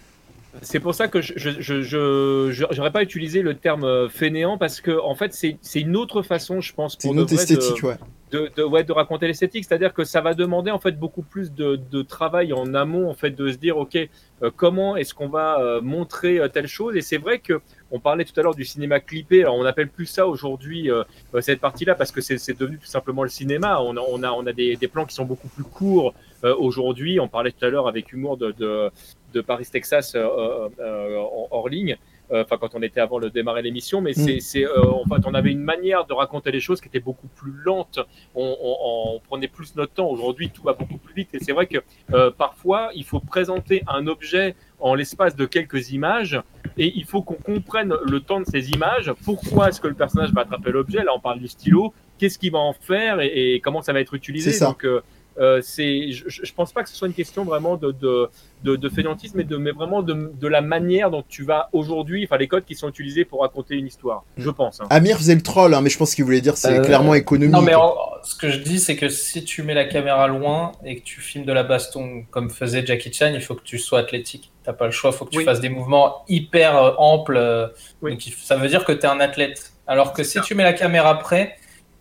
C'est 0.63 0.81
pour 0.81 0.95
ça 0.95 1.09
que 1.09 1.21
je 1.21 2.51
j'aurais 2.71 2.91
pas 2.93 3.03
utilisé 3.03 3.43
le 3.43 3.55
terme 3.55 3.85
euh, 3.85 4.09
fainéant 4.09 4.59
parce 4.59 4.81
que 4.81 4.99
en 5.01 5.15
fait 5.15 5.33
c'est 5.33 5.81
une 5.81 5.97
autre 5.97 6.23
façon 6.23 6.61
je 6.61 6.73
pense 6.75 6.97
pour 6.97 7.13
une 7.13 7.21
autre 7.21 7.35
vrai 7.35 7.45
de- 7.47 7.51
esthétique, 7.53 7.83
ouais. 7.85 7.97
de, 8.31 8.51
de, 8.57 8.63
ouais, 8.63 8.85
de 8.85 8.93
raconter 8.93 9.27
l'esthétique, 9.27 9.65
c'est-à-dire 9.65 9.95
que 9.95 10.05
ça 10.05 10.21
va 10.21 10.35
demander 10.35 10.71
en 10.71 10.79
fait 10.79 10.93
beaucoup 10.99 11.23
plus 11.23 11.53
de, 11.53 11.77
de 11.91 12.03
travail 12.03 12.53
en 12.53 12.75
amont 12.75 13.09
en 13.09 13.15
fait 13.15 13.31
de 13.31 13.51
se 13.51 13.57
dire 13.57 13.77
ok 13.79 13.97
euh, 13.97 14.51
comment 14.55 14.97
est-ce 14.97 15.15
qu'on 15.15 15.29
va 15.29 15.61
euh, 15.61 15.81
montrer 15.81 16.39
euh, 16.39 16.49
telle 16.49 16.69
chose? 16.69 16.97
Et 16.97 17.01
c'est 17.01 17.19
vrai 17.19 17.39
que 17.41 17.61
on 17.91 18.01
parlait 18.01 18.25
tout 18.25 18.39
à 18.39 18.43
l'heure 18.43 18.55
du 18.55 18.65
cinéma 18.67 19.01
clippé, 19.01 19.43
alors 19.43 19.57
on 19.57 19.65
appelle 19.65 19.89
plus 19.89 20.07
ça 20.07 20.27
aujourd'hui 20.27 20.91
euh, 20.91 21.03
cette 21.41 21.61
partie-là 21.61 21.95
parce 21.95 22.13
que 22.13 22.21
c'est 22.21 22.39
c'est 22.39 22.59
devenu 22.59 22.79
tout 22.79 22.87
simplement 22.87 23.23
le 23.23 23.29
cinéma. 23.31 23.81
On 23.81 23.97
a 23.97 24.01
on 24.01 24.23
a 24.23 24.31
on 24.31 24.47
a 24.47 24.53
des, 24.53 24.77
des 24.77 24.89
plans 24.89 25.07
qui 25.07 25.15
sont 25.15 25.25
beaucoup 25.25 25.49
plus 25.49 25.65
courts 25.65 26.15
euh, 26.45 26.55
aujourd'hui. 26.57 27.19
On 27.19 27.29
parlait 27.29 27.51
tout 27.51 27.65
à 27.65 27.69
l'heure 27.71 27.89
avec 27.89 28.13
humour 28.13 28.37
de 28.37 28.53
de, 28.53 28.91
de 29.33 29.41
Paris 29.41 29.67
Texas 29.71 30.15
euh, 30.15 30.21
euh, 30.25 30.69
euh, 30.81 31.19
en- 31.19 31.49
hors 31.51 31.69
ligne. 31.69 31.97
Euh, 32.31 32.43
Enfin, 32.45 32.59
quand 32.61 32.75
on 32.75 32.83
était 32.83 33.01
avant 33.01 33.21
de 33.21 33.31
démarrer 33.31 33.63
l'émission, 33.63 34.03
mais 34.03 34.13
c'est, 34.13 34.41
c'est, 34.41 34.63
euh, 34.67 34.83
en 34.83 35.05
fait, 35.05 35.23
on 35.25 35.33
avait 35.33 35.51
une 35.51 35.63
manière 35.63 36.05
de 36.05 36.13
raconter 36.13 36.51
les 36.51 36.61
choses 36.61 36.79
qui 36.79 36.89
était 36.89 37.01
beaucoup 37.01 37.27
plus 37.29 37.53
lente 37.65 38.01
on, 38.35 38.55
on- 38.63 38.77
on 39.17 39.21
prenait 39.21 39.49
plus 39.49 39.75
notre 39.77 39.95
temps. 39.95 40.09
Aujourd'hui, 40.11 40.51
tout 40.51 40.63
va 40.63 40.75
beaucoup 40.75 40.99
plus 40.99 41.15
vite. 41.15 41.31
Et 41.33 41.39
c'est 41.41 41.53
vrai 41.53 41.67
que 41.67 41.79
euh, 42.13 42.31
parfois, 42.31 42.91
il 42.95 43.05
faut 43.05 43.21
présenter 43.21 43.83
un 43.89 44.07
objet 44.07 44.55
en 44.79 44.95
l'espace 44.95 45.37
de 45.37 45.47
quelques 45.47 45.91
images 45.93 46.39
et 46.77 46.93
il 46.97 47.05
faut 47.07 47.23
qu'on 47.23 47.35
comprenne 47.53 47.95
le 48.05 48.21
temps 48.21 48.41
de 48.41 48.47
ces 48.47 48.71
images. 48.73 49.11
Pourquoi 49.25 49.69
est-ce 49.71 49.81
que 49.81 49.89
le 49.89 49.95
personnage 49.95 50.31
va 50.35 50.43
attraper 50.43 50.71
l'objet? 50.71 51.03
Là, 51.05 51.13
on 51.17 51.21
parle 51.21 51.39
du 51.41 51.49
stylo. 51.49 51.95
Qu'est-ce 52.19 52.39
qu'il 52.39 52.53
va 52.53 52.59
en 52.59 52.75
faire 52.75 53.21
et, 53.23 53.55
et 53.55 53.61
comment 53.61 53.81
ça 53.81 53.95
va 53.95 54.01
être 54.01 54.13
utilisé? 54.13 54.51
C'est 54.53 54.59
ça. 54.59 54.67
Donc, 54.67 54.85
euh, 54.85 55.01
euh, 55.39 55.61
c'est, 55.63 56.11
je, 56.13 56.25
je 56.29 56.53
pense 56.53 56.73
pas 56.73 56.83
que 56.83 56.89
ce 56.89 56.97
soit 56.97 57.09
une 57.09 57.15
question 57.15 57.45
vraiment 57.45 57.77
de, 57.77 57.93
de, 57.93 58.29
de, 58.65 58.77
de 58.77 58.89
fainéantisme, 58.89 59.39
mais, 59.39 59.45
de, 59.45 59.57
mais 59.57 59.71
vraiment 59.71 60.03
de, 60.03 60.33
de 60.35 60.49
la 60.49 60.61
manière 60.61 61.11
dont 61.11 61.25
tu 61.29 61.45
vas 61.45 61.69
aujourd'hui, 61.73 62.25
enfin 62.25 62.37
les 62.39 62.49
codes 62.49 62.65
qui 62.65 62.75
sont 62.75 62.89
utilisés 62.89 63.25
pour 63.25 63.43
raconter 63.43 63.75
une 63.77 63.87
histoire, 63.87 64.25
je 64.37 64.51
pense. 64.51 64.81
hein. 64.81 64.87
Amir 64.91 65.17
faisait 65.19 65.35
le 65.35 65.43
troll, 65.43 65.75
hein, 65.75 65.81
mais 65.81 65.91
je 65.91 65.99
pense 65.99 66.15
qu'il 66.15 66.25
voulait 66.25 66.41
dire 66.41 66.57
c'est 66.57 66.79
Euh, 66.79 66.83
clairement 66.85 67.15
économique. 67.15 67.53
Non, 67.55 67.63
mais 67.63 67.75
en- 67.75 67.95
ce 68.25 68.35
que 68.35 68.51
je 68.51 68.59
dis, 68.59 68.79
c'est 68.81 68.97
que 68.97 69.09
si 69.09 69.45
tu 69.45 69.63
mets 69.63 69.75
la 69.75 69.85
caméra 69.85 70.27
loin 70.27 70.73
et 70.85 70.97
que 70.99 71.05
tu 71.05 71.21
filmes 71.21 71.45
de 71.45 71.53
la 71.53 71.63
baston 71.63 72.25
comme 72.31 72.51
faisait 72.51 72.85
Jackie 72.85 73.13
Chan, 73.13 73.31
il 73.33 73.41
faut 73.41 73.55
que 73.55 73.63
tu 73.63 73.79
sois 73.79 74.01
athlétique. 74.01 74.51
T'as 74.65 74.73
pas 74.73 74.87
le 74.87 74.91
choix, 74.93 75.11
il 75.13 75.17
faut 75.17 75.25
que 75.25 75.31
tu 75.31 75.39
Oui. 75.39 75.45
fasses 75.45 75.61
des 75.61 75.69
mouvements 75.69 76.25
hyper 76.29 76.77
euh, 76.77 76.91
amples. 76.99 77.37
euh, 77.37 77.69
Oui. 78.03 78.11
donc 78.13 78.23
ça 78.43 78.57
veut 78.57 78.69
dire 78.69 78.85
que 78.85 78.93
tu 78.93 79.01
es 79.01 79.07
un 79.07 79.21
athlète. 79.21 79.73
Alors 79.87 80.13
que 80.13 80.23
si 80.25 80.41
tu 80.43 80.55
mets 80.55 80.65
la 80.65 80.73
caméra 80.75 81.19
près, 81.19 81.57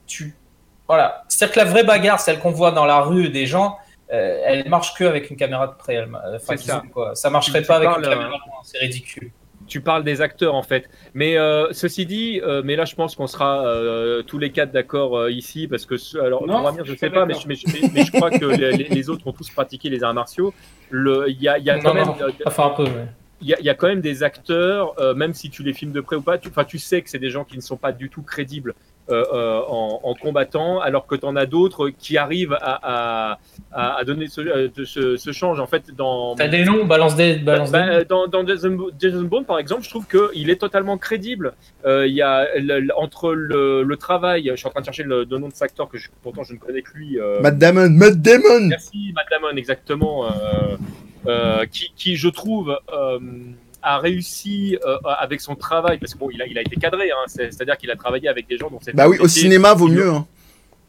tu. 0.07 0.35
Voilà. 0.88 1.23
C'est-à-dire 1.27 1.53
que 1.53 1.59
la 1.59 1.65
vraie 1.65 1.84
bagarre, 1.84 2.19
celle 2.19 2.39
qu'on 2.39 2.51
voit 2.51 2.72
dans 2.72 2.85
la 2.85 3.01
rue 3.01 3.30
des 3.30 3.45
gens, 3.45 3.77
euh, 4.14 4.41
elle 4.45 4.69
marche 4.69 4.93
que 4.93 5.03
avec 5.03 5.30
une 5.30 5.35
caméra 5.35 5.68
de 5.68 5.73
près. 5.73 6.05
Enfin, 6.35 6.57
ça. 6.57 6.81
quoi. 6.93 7.14
Ça 7.15 7.30
marcherait 7.30 7.61
Tu 7.61 7.68
pas 7.68 7.76
avec 7.76 7.89
parles, 7.89 8.01
une 8.03 8.05
euh, 8.07 8.11
caméra 8.14 8.30
loin, 8.30 8.39
c'est 8.64 8.77
ridicule. 8.77 9.31
tu 9.68 9.81
parles 9.81 10.05
des 10.05 10.22
acteurs 10.22 10.55
en 10.55 10.64
fait. 10.64 10.89
Mais 11.14 11.38
euh, 11.38 11.68
ceci 11.73 12.05
dit, 12.05 12.39
euh, 12.41 12.61
mais 12.64 12.77
là 12.77 12.85
je 12.85 12.95
pense 12.95 13.15
qu'on 13.18 13.27
sera 13.27 13.68
euh, 13.68 14.23
tous 14.23 14.39
les 14.39 14.51
quatre 14.53 14.72
d'accord 14.72 15.18
euh, 15.18 15.30
ici 15.30 15.68
parce 15.68 15.85
que 15.85 15.95
alors 16.26 16.47
Non, 16.47 16.59
pour 16.59 16.68
Amir, 16.69 16.85
je 16.85 16.95
sais 16.95 17.09
pas 17.09 17.26
mais, 17.26 17.34
d'accord. 17.34 17.47
mais, 17.49 17.55
mais- 17.81 17.89
mais 17.93 18.05
je 18.05 18.11
crois 18.14 18.31
que 18.31 18.45
les, 18.45 19.09
autres 19.09 19.27
ont 19.27 19.34
tous 19.34 19.49
pratiqué 19.49 19.89
les 19.89 20.03
arts 20.05 20.14
martiaux. 20.14 20.53
Le, 20.89 21.26
il 21.30 21.41
y 21.41 21.49
a, 21.49 21.57
il 21.57 21.65
y 21.65 21.69
a 21.69 21.77
quand 21.80 21.89
Non, 21.93 21.95
même, 21.95 22.09
euh, 22.22 22.31
Enfin, 22.45 22.68
un 22.68 22.69
peu, 22.69 22.85
il 23.41 23.49
y, 23.49 23.53
a, 23.53 23.59
il 23.59 23.65
y 23.65 23.69
a 23.69 23.73
quand 23.76 23.88
même 23.88 23.99
des 24.01 24.23
acteurs, 24.23 24.93
euh, 25.01 25.14
même 25.14 25.34
si 25.34 25.49
tu 25.49 25.64
les 25.64 25.73
filmes 25.73 25.91
de 25.91 25.99
près 26.01 26.15
ou 26.15 26.22
pas, 26.22 26.38
tu, 26.38 26.47
enfin, 26.47 26.64
tu 26.64 26.80
sais 26.80 27.01
que 27.01 27.09
c'est 27.09 27.19
des 27.19 27.30
gens 27.30 27.43
qui 27.43 27.57
ne 27.57 27.61
sont 27.61 27.76
pas 27.77 27.91
du 27.91 28.09
tout 28.09 28.23
crédibles 28.23 28.72
euh, 28.72 28.73
euh, 28.73 28.96
en, 29.09 29.99
en 30.03 30.13
combattant, 30.15 30.79
alors 30.79 31.07
que 31.07 31.15
tu 31.15 31.25
en 31.25 31.35
as 31.35 31.45
d'autres 31.45 31.89
qui 31.89 32.17
arrivent 32.17 32.57
à, 32.59 32.79
à, 33.31 33.39
à, 33.71 33.97
à 33.97 34.03
donner 34.03 34.27
ce, 34.27 34.41
euh, 34.41 34.69
ce, 34.85 35.17
ce 35.17 35.31
change. 35.31 35.59
En 35.59 35.67
fait, 35.67 35.95
dans, 35.95 36.35
T'as 36.35 36.47
des 36.47 36.63
noms, 36.65 36.85
balance 36.85 37.15
des. 37.15 37.35
Balance 37.38 37.71
bah, 37.71 37.85
des 37.88 37.95
euh, 37.95 38.03
dans, 38.05 38.27
dans 38.27 38.45
Jason, 38.45 38.77
Jason 38.99 39.21
Bourne, 39.23 39.45
par 39.45 39.59
exemple, 39.59 39.84
je 39.84 39.89
trouve 39.89 40.05
qu'il 40.07 40.49
est 40.49 40.57
totalement 40.57 40.97
crédible. 40.97 41.53
Euh, 41.85 42.05
Il 42.07 42.13
y 42.13 42.21
a 42.21 42.47
entre 42.97 43.34
le, 43.34 43.84
le 43.84 43.97
travail, 43.97 44.49
je 44.51 44.55
suis 44.57 44.67
en 44.67 44.71
train 44.71 44.81
de 44.81 44.85
chercher 44.85 45.03
le, 45.03 45.23
le 45.29 45.38
nom 45.38 45.47
de 45.47 45.53
cet 45.53 45.63
acteur 45.63 45.88
que 45.89 45.97
je, 45.97 46.09
pourtant 46.23 46.43
je 46.43 46.53
ne 46.53 46.59
connais 46.59 46.81
que 46.81 46.91
lui. 46.95 47.19
euh, 47.19 47.39
Matt 47.41 47.57
Damon, 47.57 47.89
Matt 47.89 48.21
Damon 48.21 48.67
Merci, 48.67 49.13
Matt 49.15 49.27
Damon, 49.31 49.55
exactement. 49.55 50.25
euh, 50.25 50.29
euh, 51.27 51.65
qui, 51.65 51.91
qui, 51.95 52.15
je 52.15 52.29
trouve, 52.29 52.77
euh, 52.93 53.19
a 53.88 53.97
réussi 53.99 54.77
euh, 54.85 54.97
avec 55.19 55.39
son 55.41 55.55
travail, 55.55 55.97
parce 55.97 56.14
que 56.14 56.19
bon, 56.19 56.30
il 56.31 56.41
a, 56.41 56.45
il 56.47 56.57
a 56.57 56.61
été 56.61 56.76
cadré, 56.76 57.11
hein, 57.11 57.23
c'est- 57.27 57.51
c'est-à-dire 57.51 57.77
qu'il 57.77 57.91
a 57.91 57.95
travaillé 57.95 58.27
avec 58.27 58.47
des 58.47 58.57
gens 58.57 58.69
dont 58.69 58.80
c'est 58.81 58.95
Bah 58.95 59.07
oui, 59.07 59.18
au 59.19 59.27
cinéma 59.27 59.73
vaut 59.73 59.88
mieux. 59.88 60.09
hein. 60.09 60.26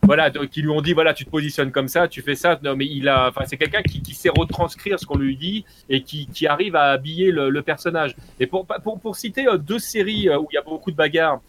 Voilà, 0.04 0.30
donc, 0.30 0.48
qui 0.50 0.62
lui 0.62 0.70
ont 0.70 0.80
dit 0.80 0.92
voilà, 0.92 1.12
tu 1.12 1.24
te 1.24 1.30
positionnes 1.30 1.72
comme 1.72 1.88
ça, 1.88 2.06
tu 2.06 2.22
fais 2.22 2.36
ça. 2.36 2.58
Non, 2.62 2.76
mais 2.76 2.86
il 2.86 3.08
a, 3.08 3.28
enfin, 3.28 3.42
c'est 3.46 3.56
quelqu'un 3.56 3.82
qui, 3.82 4.00
qui 4.00 4.14
sait 4.14 4.28
retranscrire 4.30 4.98
ce 4.98 5.04
qu'on 5.04 5.18
lui 5.18 5.36
dit 5.36 5.64
et 5.90 6.02
qui, 6.02 6.28
qui 6.32 6.46
arrive 6.46 6.76
à 6.76 6.92
habiller 6.92 7.32
le, 7.32 7.50
le 7.50 7.62
personnage. 7.62 8.14
Et 8.38 8.46
pour, 8.46 8.64
pour, 8.84 9.00
pour 9.00 9.16
citer 9.16 9.48
euh, 9.48 9.58
deux 9.58 9.80
séries 9.80 10.28
euh, 10.28 10.38
où 10.38 10.46
il 10.52 10.54
y 10.54 10.58
a 10.58 10.62
beaucoup 10.62 10.92
de 10.92 10.96
bagarres 10.96 11.40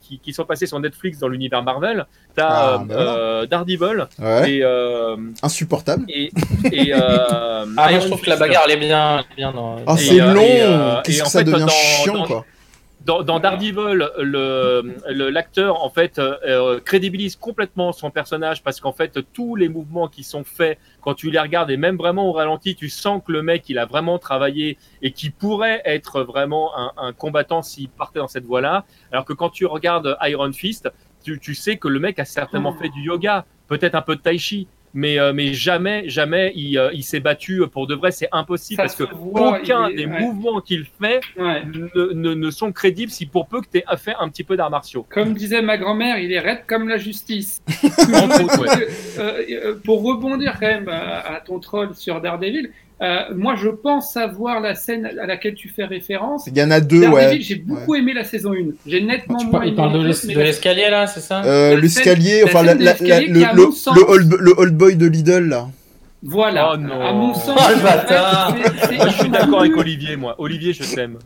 qui, 0.00 0.18
qui 0.20 0.32
sont 0.32 0.44
passées 0.44 0.66
sur 0.66 0.78
Netflix 0.78 1.18
dans 1.18 1.28
l'univers 1.28 1.62
Marvel, 1.62 2.06
t'as 2.36 2.46
Ah, 2.48 2.84
euh, 2.90 2.94
euh, 2.94 3.46
Daredevil 3.46 4.06
Ouais, 4.18 4.50
et, 4.52 4.60
euh, 4.64 5.16
insupportable. 5.42 6.04
et, 6.08 6.30
et 6.72 6.94
euh, 6.94 6.98
Ah, 7.76 7.90
moi, 7.90 7.98
je 8.00 8.06
trouve 8.06 8.20
que 8.20 8.30
la 8.30 8.36
bagarre, 8.36 8.62
elle 8.66 8.72
est 8.72 8.76
bien, 8.76 9.18
elle 9.18 9.24
est 9.32 9.36
bien 9.36 9.52
dans. 9.52 9.76
Ah, 9.86 9.96
c'est 9.96 10.20
euh, 10.20 10.32
long 10.32 10.40
et, 10.42 10.62
euh, 10.62 11.00
Qu'est-ce 11.04 11.16
et 11.18 11.20
que 11.20 11.26
en 11.26 11.30
ça 11.30 11.38
fait, 11.40 11.44
devient 11.44 11.60
dans- 11.60 11.68
chiant, 11.68 12.14
dans- 12.14 12.24
quoi. 12.26 12.44
Dans, 13.04 13.22
dans 13.22 13.38
Daredevil, 13.40 13.74
le 14.18 14.94
le- 15.08 15.30
l'acteur 15.30 15.82
en 15.84 15.90
fait 15.90 16.18
euh, 16.18 16.36
euh, 16.46 16.80
crédibilise 16.80 17.36
complètement 17.36 17.92
son 17.92 18.10
personnage 18.10 18.62
parce 18.62 18.80
qu'en 18.80 18.92
fait 18.92 19.18
tous 19.32 19.56
les 19.56 19.68
mouvements 19.68 20.08
qui 20.08 20.22
sont 20.24 20.44
faits 20.44 20.78
quand 21.00 21.14
tu 21.14 21.30
les 21.30 21.38
regardes 21.38 21.70
et 21.70 21.76
même 21.76 21.96
vraiment 21.96 22.28
au 22.28 22.32
ralenti, 22.32 22.74
tu 22.76 22.88
sens 22.88 23.20
que 23.26 23.32
le 23.32 23.42
mec 23.42 23.68
il 23.68 23.78
a 23.78 23.86
vraiment 23.86 24.18
travaillé 24.18 24.78
et 25.02 25.12
qui 25.12 25.30
pourrait 25.30 25.82
être 25.84 26.22
vraiment 26.22 26.76
un, 26.78 26.92
un 26.96 27.12
combattant 27.12 27.62
s'il 27.62 27.88
partait 27.88 28.18
dans 28.20 28.28
cette 28.28 28.44
voie-là. 28.44 28.84
Alors 29.10 29.24
que 29.24 29.32
quand 29.32 29.50
tu 29.50 29.66
regardes 29.66 30.16
Iron 30.22 30.52
Fist, 30.52 30.90
tu, 31.24 31.38
tu 31.38 31.54
sais 31.54 31.76
que 31.76 31.88
le 31.88 31.98
mec 32.00 32.18
a 32.18 32.24
certainement 32.24 32.72
fait 32.72 32.88
du 32.88 33.02
yoga, 33.02 33.44
peut-être 33.68 33.94
un 33.94 34.02
peu 34.02 34.16
de 34.16 34.20
tai 34.20 34.38
chi. 34.38 34.68
Mais, 34.94 35.18
euh, 35.18 35.32
mais 35.32 35.52
jamais, 35.54 36.08
jamais 36.08 36.52
il, 36.54 36.76
euh, 36.78 36.90
il 36.92 37.02
s'est 37.02 37.20
battu 37.20 37.62
pour 37.72 37.86
de 37.86 37.94
vrai. 37.94 38.10
C'est 38.10 38.28
impossible 38.32 38.76
Ça 38.76 38.82
parce 38.84 38.96
que 38.96 39.04
voit, 39.14 39.58
aucun 39.60 39.86
est- 39.88 39.94
des 39.94 40.06
ouais. 40.06 40.20
mouvements 40.20 40.60
qu'il 40.60 40.84
fait 41.00 41.20
Ouais. 41.36 41.62
ne, 41.64 42.12
ne- 42.12 42.34
ne 42.34 42.50
sont 42.50 42.72
crédibles 42.72 43.10
si 43.10 43.26
pour 43.26 43.46
peu 43.46 43.60
que 43.60 43.66
tu 43.72 43.78
aies 43.78 43.84
fait 43.96 44.14
un 44.20 44.28
petit 44.28 44.44
peu 44.44 44.56
d'arts 44.56 44.70
martiaux. 44.70 45.06
Comme 45.08 45.34
disait 45.34 45.62
ma 45.62 45.78
grand-mère, 45.78 46.18
il 46.18 46.32
est 46.32 46.40
raide 46.40 46.64
comme 46.66 46.88
la 46.88 46.98
justice. 46.98 47.60
Entre 47.98 48.44
autres, 48.44 48.60
ouais. 48.60 48.88
Euh, 49.18 49.74
pour 49.84 50.02
rebondir 50.02 50.56
quand 50.60 50.66
même 50.68 50.88
à, 50.88 51.34
à 51.36 51.40
ton 51.40 51.58
troll 51.58 51.94
sur 51.94 52.20
Daredevil, 52.20 52.70
euh, 53.02 53.34
moi 53.34 53.56
je 53.56 53.68
pense 53.68 54.12
savoir 54.12 54.60
la 54.60 54.74
scène 54.74 55.06
à 55.20 55.26
laquelle 55.26 55.54
tu 55.54 55.68
fais 55.68 55.84
référence. 55.84 56.46
Il 56.46 56.56
y 56.56 56.62
en 56.62 56.70
a 56.70 56.80
deux, 56.80 57.08
ouais. 57.08 57.38
j'ai 57.40 57.56
beaucoup 57.56 57.94
aimé 57.96 58.12
la 58.12 58.24
saison 58.24 58.52
1. 58.52 58.56
J'ai 58.86 59.02
nettement 59.02 59.38
Tu 59.38 59.46
moins 59.46 59.62
aimé 59.64 59.74
parle 59.74 59.92
de 60.00 60.38
l'escalier 60.40 60.88
là, 60.88 61.06
c'est 61.06 61.20
ça 61.20 61.42
Euh, 61.44 61.80
L'escalier, 61.80 62.42
enfin, 62.44 62.62
la 62.62 62.74
le, 62.74 63.54
le, 63.54 64.10
old, 64.10 64.36
le 64.38 64.54
old 64.56 64.76
boy 64.76 64.96
de 64.96 65.06
Lidl, 65.06 65.48
là. 65.48 65.68
Voilà. 66.22 66.72
Oh 66.74 66.76
non. 66.76 67.00
À 67.00 67.12
mon 67.12 67.34
sens, 67.34 67.58
Oh, 67.58 69.06
je 69.08 69.12
suis 69.18 69.28
d'accord 69.28 69.60
avec 69.60 69.76
Olivier, 69.76 70.16
moi. 70.16 70.36
Olivier, 70.38 70.72
je 70.72 70.84
t'aime. 70.94 71.18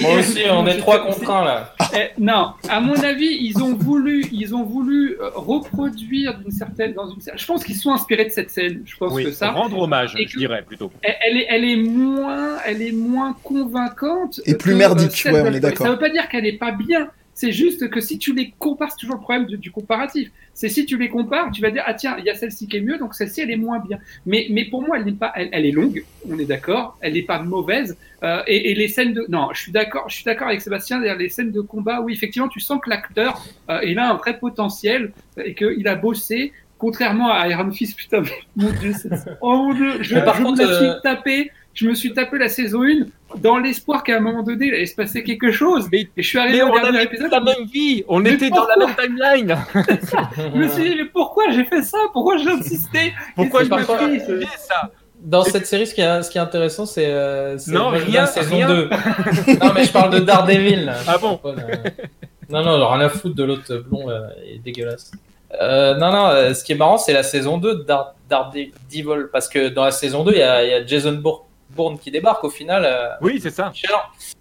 Moi 0.00 0.18
aussi, 0.18 0.40
on 0.50 0.66
est 0.66 0.78
trois 0.78 1.04
contre 1.04 1.30
un 1.30 1.44
là. 1.44 1.74
Eh, 1.94 2.20
non, 2.20 2.52
à 2.68 2.80
mon 2.80 2.94
avis, 2.94 3.38
ils 3.40 3.62
ont 3.62 3.74
voulu, 3.74 4.24
ils 4.32 4.54
ont 4.54 4.64
voulu 4.64 5.16
euh, 5.20 5.30
reproduire 5.34 6.36
d'une 6.38 6.50
certaine, 6.50 6.92
dans 6.94 7.08
une, 7.08 7.16
je 7.36 7.46
pense 7.46 7.64
qu'ils 7.64 7.76
sont 7.76 7.92
inspirés 7.92 8.24
de 8.24 8.30
cette 8.30 8.50
scène. 8.50 8.82
Je 8.84 8.96
pense 8.96 9.12
Oui, 9.12 9.24
que 9.24 9.30
ça, 9.32 9.50
rendre 9.52 9.78
hommage, 9.78 10.16
je 10.18 10.36
dirais 10.38 10.64
plutôt. 10.66 10.90
elle, 11.02 11.14
elle 11.26 11.36
est, 11.38 11.46
elle 11.48 11.64
est 11.64 11.76
moins, 11.76 12.56
elle 12.66 12.82
est 12.82 12.92
moins 12.92 13.34
convaincante. 13.44 14.40
Et 14.46 14.54
plus 14.54 14.72
que, 14.72 14.78
merdique, 14.78 15.26
euh, 15.26 15.32
ouais, 15.32 15.42
on 15.46 15.52
est 15.52 15.60
d'accord. 15.60 15.86
Ça 15.86 15.92
veut 15.92 15.98
pas 15.98 16.10
dire 16.10 16.28
qu'elle 16.28 16.46
est 16.46 16.58
pas 16.58 16.72
bien. 16.72 17.08
C'est 17.34 17.50
juste 17.52 17.90
que 17.90 18.00
si 18.00 18.18
tu 18.18 18.32
les 18.32 18.54
compares, 18.58 18.90
c'est 18.92 18.98
toujours 18.98 19.16
le 19.16 19.20
problème 19.22 19.46
du, 19.46 19.56
du 19.56 19.70
comparatif. 19.72 20.30
C'est 20.54 20.68
si 20.68 20.86
tu 20.86 20.96
les 20.96 21.08
compares, 21.08 21.50
tu 21.50 21.60
vas 21.62 21.70
dire 21.72 21.82
ah 21.84 21.94
tiens, 21.94 22.14
il 22.18 22.24
y 22.24 22.30
a 22.30 22.34
celle-ci 22.34 22.68
qui 22.68 22.76
est 22.76 22.80
mieux, 22.80 22.96
donc 22.96 23.14
celle-ci 23.14 23.40
elle 23.40 23.50
est 23.50 23.56
moins 23.56 23.80
bien. 23.80 23.98
Mais 24.24 24.46
mais 24.50 24.64
pour 24.66 24.82
moi, 24.82 24.98
elle 24.98 25.04
n'est 25.04 25.12
pas, 25.12 25.32
elle, 25.34 25.48
elle 25.52 25.66
est 25.66 25.72
longue, 25.72 26.04
on 26.30 26.38
est 26.38 26.44
d'accord. 26.44 26.96
Elle 27.00 27.14
n'est 27.14 27.22
pas 27.22 27.40
mauvaise. 27.42 27.96
Euh, 28.22 28.42
et, 28.46 28.70
et 28.70 28.74
les 28.76 28.86
scènes 28.88 29.12
de, 29.14 29.26
non, 29.28 29.48
je 29.52 29.62
suis 29.62 29.72
d'accord, 29.72 30.08
je 30.08 30.14
suis 30.14 30.24
d'accord 30.24 30.46
avec 30.48 30.60
Sébastien. 30.60 31.00
Les 31.00 31.28
scènes 31.28 31.50
de 31.50 31.60
combat, 31.60 32.00
oui, 32.02 32.12
effectivement, 32.12 32.48
tu 32.48 32.60
sens 32.60 32.80
que 32.82 32.88
l'acteur, 32.88 33.44
euh, 33.68 33.80
il 33.84 33.98
a 33.98 34.10
un 34.10 34.14
vrai 34.14 34.38
potentiel 34.38 35.12
et 35.44 35.54
qu'il 35.54 35.86
a 35.88 35.96
bossé. 35.96 36.52
Contrairement 36.78 37.30
à 37.32 37.48
Iron 37.48 37.70
Fist, 37.70 37.96
putain, 37.96 38.22
mon 38.56 38.70
dieu, 38.72 38.92
c'est- 38.92 39.08
oh 39.40 39.56
mon 39.56 39.74
dieu, 39.74 40.02
je, 40.02 40.16
par 40.18 40.36
je 40.36 40.42
contre, 40.42 40.62
me 40.62 40.66
la 40.68 40.76
suis 40.78 41.02
tapé, 41.02 41.50
je 41.74 41.88
me 41.88 41.94
suis 41.94 42.12
tapé 42.14 42.38
la 42.38 42.48
saison 42.48 42.82
1 42.84 43.06
dans 43.38 43.58
l'espoir 43.58 44.02
qu'à 44.04 44.16
un 44.16 44.20
moment 44.20 44.42
donné, 44.42 44.66
il 44.68 44.74
allait 44.74 44.86
se 44.86 44.94
passer 44.94 45.22
quelque 45.24 45.50
chose. 45.52 45.88
Mais- 45.92 46.08
et 46.16 46.22
je 46.22 46.28
suis 46.28 46.38
arrivé 46.38 46.58
Mais 46.58 46.62
au 46.62 46.68
on 46.68 46.74
dernier 46.74 46.88
avait 46.98 47.04
épisode, 47.04 47.30
la 47.32 47.40
même 47.40 47.66
vie, 47.72 48.04
on 48.08 48.20
Mais 48.20 48.32
était 48.34 48.48
dans 48.50 48.66
la 48.66 48.76
même 48.86 48.94
timeline. 48.96 49.56
je 50.54 50.58
me 50.58 50.68
suis 50.68 50.84
dit, 50.90 50.96
mais 50.96 51.04
pourquoi 51.06 51.50
j'ai 51.50 51.64
fait 51.64 51.82
ça? 51.82 51.98
Pourquoi 52.12 52.36
j'ai 52.38 52.50
insisté? 52.50 53.12
Pourquoi 53.34 53.64
je 53.64 53.70
me 53.70 54.18
suis 54.18 54.46
ça? 54.58 54.90
Dans 55.20 55.42
cette 55.42 55.66
série, 55.66 55.86
ce 55.86 55.94
qui 55.94 56.02
est, 56.02 56.22
ce 56.22 56.30
qui 56.30 56.36
est 56.36 56.40
intéressant, 56.42 56.84
c'est 56.84 57.06
euh, 57.08 57.56
Non, 57.68 57.88
rien, 57.88 58.26
saison 58.26 58.56
rien. 58.56 58.68
2. 58.68 58.90
non, 59.62 59.72
mais 59.74 59.84
je 59.84 59.90
parle 59.92 60.10
de 60.14 60.18
Daredevil. 60.20 60.84
là. 60.84 60.96
Ah 61.08 61.16
bon? 61.18 61.38
Pas 61.38 61.54
Non, 62.50 62.62
non, 62.62 62.88
rien 62.88 63.06
à 63.06 63.08
foutre 63.08 63.34
de 63.34 63.42
l'autre 63.42 63.74
blond, 63.88 64.06
là, 64.06 64.28
il 64.46 64.56
est 64.56 64.58
dégueulasse. 64.58 65.10
Euh, 65.62 65.94
non, 65.96 66.12
non, 66.12 66.26
euh, 66.26 66.52
ce 66.52 66.62
qui 66.62 66.72
est 66.72 66.76
marrant, 66.76 66.98
c'est 66.98 67.12
la 67.14 67.22
saison 67.22 67.56
2 67.58 67.74
de 67.76 67.82
Dar- 67.84 68.14
Daredevil. 68.28 69.28
Parce 69.32 69.48
que 69.48 69.68
dans 69.68 69.84
la 69.84 69.92
saison 69.92 70.24
2, 70.24 70.32
il 70.32 70.36
y 70.36 70.40
y 70.40 70.42
a 70.42 70.84
Jason 70.86 71.12
Bour- 71.12 71.46
Bourne 71.74 71.98
qui 71.98 72.10
débarque 72.10 72.44
au 72.44 72.50
final. 72.50 72.84
euh, 72.84 73.08
Oui, 73.20 73.40
c'est 73.42 73.50
ça. 73.50 73.72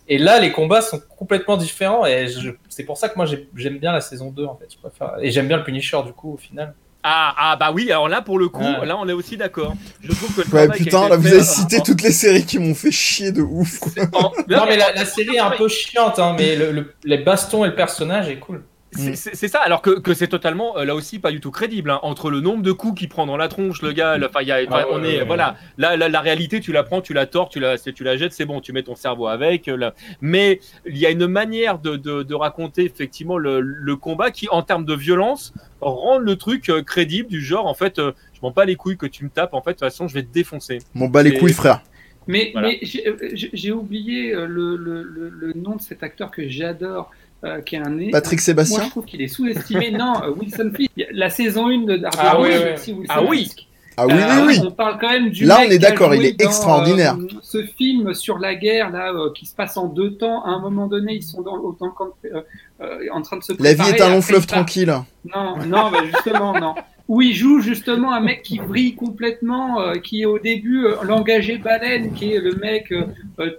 Et 0.08 0.18
là, 0.18 0.40
les 0.40 0.52
combats 0.52 0.82
sont 0.82 1.02
complètement 1.18 1.58
différents. 1.58 2.06
Et 2.06 2.28
je- 2.28 2.52
c'est 2.70 2.84
pour 2.84 2.98
ça 2.98 3.10
que 3.10 3.16
moi, 3.16 3.26
j'ai- 3.26 3.50
j'aime 3.56 3.78
bien 3.80 3.92
la 3.92 4.02
saison 4.02 4.32
2, 4.32 4.46
en 4.46 4.56
fait. 4.58 4.68
Je 4.74 4.78
préfère... 4.78 5.16
Et 5.22 5.32
j'aime 5.32 5.48
bien 5.48 5.58
le 5.58 5.64
Punisher, 5.64 6.02
du 6.06 6.14
coup, 6.14 6.34
au 6.34 6.38
final. 6.38 6.74
Ah, 7.06 7.34
ah, 7.38 7.56
bah 7.58 7.72
oui, 7.74 7.92
alors 7.92 8.08
là, 8.08 8.22
pour 8.22 8.40
le 8.40 8.48
coup, 8.48 8.64
Ouais. 8.64 8.86
là, 8.86 8.96
on 8.98 9.06
est 9.10 9.14
aussi 9.14 9.36
d'accord. 9.36 9.74
Je 10.02 10.10
trouve 10.14 10.34
que 10.36 10.50
le 10.50 10.56
Ouais, 10.56 10.70
putain, 10.70 11.10
là, 11.10 11.18
vous 11.18 11.28
avez 11.28 11.44
cité 11.44 11.80
en- 11.80 11.84
toutes 11.84 12.02
les 12.02 12.14
séries 12.14 12.46
qui 12.46 12.60
m'ont 12.60 12.76
fait 12.76 12.92
chier 12.92 13.34
de 13.34 13.42
ouf, 13.42 13.80
quoi. 13.80 13.92
en- 14.14 14.32
Non, 14.48 14.66
mais 14.70 14.78
la, 14.78 14.94
la 14.94 15.04
série 15.06 15.36
est 15.36 15.40
un 15.40 15.52
peu 15.52 15.68
chiante, 15.68 16.18
hein, 16.20 16.34
mais 16.38 16.56
le, 16.56 16.72
le- 16.72 16.94
les 17.04 17.18
bastons 17.18 17.66
et 17.66 17.68
le 17.68 17.76
personnage 17.76 18.30
est 18.30 18.40
cool. 18.40 18.64
C'est- 18.94 19.36
C'est 19.36 19.48
ça, 19.48 19.60
alors 19.60 19.82
que, 19.82 19.92
que 20.00 20.14
c'est 20.14 20.28
totalement, 20.28 20.78
euh, 20.78 20.86
là 20.86 20.96
aussi, 20.96 21.20
pas 21.20 21.32
du 21.32 21.40
tout 21.40 21.52
crédible. 21.52 21.90
hein. 21.92 22.00
Entre 22.04 22.30
le 22.30 22.40
nombre 22.40 22.62
de 22.64 22.72
coups 22.72 23.00
qu'il 23.00 23.10
prend 23.10 23.26
dans 23.26 23.38
la 23.38 23.48
tronche, 23.48 23.82
le 23.82 23.92
gars, 23.92 24.18
le- 24.18 24.28
enfin, 24.28 24.40
il 24.42 24.48
y 24.48 24.52
a- 24.52 24.62
Ah 24.70 24.86
on 24.92 25.02
ouais, 25.02 25.16
est, 25.16 25.20
ouais. 25.20 25.26
voilà, 25.26 25.56
là, 25.78 25.96
la, 25.98 26.10
la 26.10 26.22
réalité, 26.22 26.60
tu 26.60 26.72
la 26.72 26.84
prends, 26.84 27.02
tu 27.02 27.14
la 27.14 27.26
tords, 27.26 27.50
tu 27.50 27.60
la, 27.60 27.78
tu 27.78 28.04
la 28.04 28.18
jettes, 28.18 28.34
c'est 28.34 28.46
bon, 28.46 28.62
tu 28.62 28.74
mets 28.74 28.84
ton 28.84 28.96
cerveau 28.96 29.28
avec. 29.28 29.68
euh, 29.68 29.76
là. 29.78 29.94
Mais 30.22 30.60
il 30.86 30.98
y 30.98 31.06
a 31.06 31.10
une 31.10 31.28
manière 31.28 31.80
de, 31.80 31.96
de, 31.96 32.24
de 32.24 32.36
raconter 32.36 32.86
effectivement 32.86 33.38
le, 33.38 33.62
le 33.62 33.96
combat 33.96 34.32
qui, 34.32 34.48
en 34.50 34.62
termes 34.64 34.86
de 34.86 34.94
violence, 34.96 35.54
rend 35.82 36.18
le 36.18 36.36
truc 36.36 36.70
euh, 36.70 36.82
crédible, 36.84 37.30
du 37.30 37.42
genre, 37.42 37.66
en 37.68 37.74
fait, 37.74 38.00
euh, 38.00 38.12
je 38.34 38.40
m'en 38.42 38.52
bats 38.52 38.66
les 38.66 38.76
couilles 38.76 38.98
que 38.98 39.06
tu 39.06 39.24
me 39.26 39.30
tapes, 39.30 39.54
en 39.54 39.62
fait, 39.62 39.72
de 39.72 39.76
toute 39.76 39.80
façon, 39.82 40.08
je 40.08 40.14
vais 40.14 40.24
te 40.24 40.32
défoncer. 40.34 40.80
Mon 40.94 41.08
bas 41.10 41.24
les 41.24 41.32
Et- 41.32 41.38
couilles, 41.40 41.54
frère. 41.54 41.82
Mais, 42.26 42.52
Voilà. 42.54 42.70
mais 42.70 42.80
j'ai 42.82 43.72
oublié 43.74 44.32
le, 44.34 44.48
le, 44.78 45.04
le, 45.04 45.30
le 45.30 45.54
nom 45.56 45.76
de 45.76 45.82
cet 45.82 46.04
acteur 46.04 46.32
que 46.32 46.48
j'adore, 46.48 47.12
euh, 47.44 47.62
qui 47.62 47.76
est 47.76 47.80
un 47.80 47.90
nez. 47.90 48.10
Patrick 48.12 48.40
Moi, 48.40 48.44
Sébastien 48.44 48.84
je 48.86 48.90
trouve 48.90 49.06
qu'il 49.06 49.22
est 49.22 49.28
sous-estimé. 49.28 49.92
non, 49.92 50.22
euh, 50.24 50.32
Wilson 50.32 50.72
Fisk. 50.76 50.92
La 51.12 51.30
saison 51.30 51.68
1 51.68 51.80
de 51.86 51.98
Daredevil, 51.98 52.18
Ah 52.20 52.42
oui, 52.42 52.94
oui. 52.94 53.06
Ah 53.10 53.24
oui. 53.24 53.52
Ah 53.98 54.08
oui, 54.08 54.14
Euh, 54.14 54.46
oui, 54.46 54.58
oui. 54.60 54.62
On 54.68 54.72
parle 54.72 54.98
quand 55.00 55.10
même 55.10 55.30
du 55.30 55.46
Là, 55.46 55.60
mec 55.60 55.68
on 55.68 55.72
est 55.72 55.78
d'accord, 55.80 56.16
il 56.16 56.26
est 56.26 56.34
dans, 56.40 56.46
extraordinaire. 56.46 57.16
euh, 57.20 57.28
ce 57.42 57.64
film 57.64 58.14
sur 58.14 58.40
la 58.40 58.56
guerre 58.56 58.90
là, 58.92 59.12
euh, 59.14 59.30
qui 59.36 59.46
se 59.46 59.56
passe 59.56 59.78
en 59.78 59.88
deux 59.88 60.16
temps. 60.16 60.44
À 60.44 60.50
un 60.50 60.60
moment 60.60 60.88
donné, 60.88 61.14
ils 61.16 61.24
sont 61.24 61.42
dans, 61.42 61.58
dans 61.58 61.86
le 62.24 62.30
euh, 62.36 62.42
euh, 62.82 63.00
en 63.12 63.22
train 63.22 63.38
de 63.38 63.44
se 63.44 63.54
La 63.62 63.74
vie 63.74 63.90
est 63.90 64.02
un 64.02 64.10
long 64.10 64.22
fleuve 64.22 64.48
tranquille. 64.48 64.94
Non, 65.36 65.58
non, 65.68 65.92
bah 65.92 66.00
justement, 66.06 66.60
non. 66.60 66.76
Où 67.10 67.22
il 67.22 67.34
joue 67.34 67.60
justement 67.60 68.14
un 68.14 68.22
mec 68.22 68.44
qui 68.44 68.60
brille 68.60 68.96
complètement, 68.96 69.82
euh, 69.82 69.96
qui 69.96 70.22
est 70.22 70.26
au 70.26 70.40
début 70.40 70.86
euh, 70.86 70.96
l'engagé 71.04 71.58
baleine, 71.58 72.14
qui 72.14 72.32
est 72.34 72.40
le 72.40 72.56
mec 72.56 72.94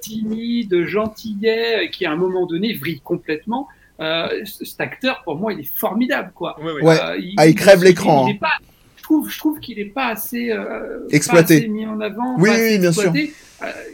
timide, 0.01 0.85
gentillet, 0.87 1.91
qui 1.93 2.07
à 2.07 2.13
un 2.13 2.17
moment 2.17 2.47
donné 2.47 2.75
brille 2.75 3.01
complètement. 3.01 3.69
Euh, 4.01 4.27
cet 4.45 4.81
acteur, 4.81 5.23
pour 5.25 5.37
moi, 5.37 5.53
il 5.53 5.61
est 5.61 5.79
formidable, 5.79 6.33
quoi. 6.35 6.59
Ouais, 6.61 6.83
ouais. 6.83 6.99
Ah, 7.37 7.47
il 7.47 7.55
crève 7.55 7.85
l'écran, 7.85 8.27
il 8.27 8.35
est 8.35 8.39
pas- 8.39 8.49
trouve, 9.05 9.31
je 9.31 9.39
trouve 9.39 9.61
qu'il 9.61 9.79
est 9.79 9.85
pas 9.85 10.09
assez 10.09 10.51
euh, 10.51 11.07
Exploité. 11.11 11.55
pas 11.55 11.61
assez 11.61 11.69
mis 11.69 11.87
en 11.87 12.01
avant. 12.01 12.37
Oui, 12.39 12.51
pas 12.51 12.57
oui, 12.57 12.63
assez 12.63 12.79
bien 12.79 12.93
sûr. 12.93 13.13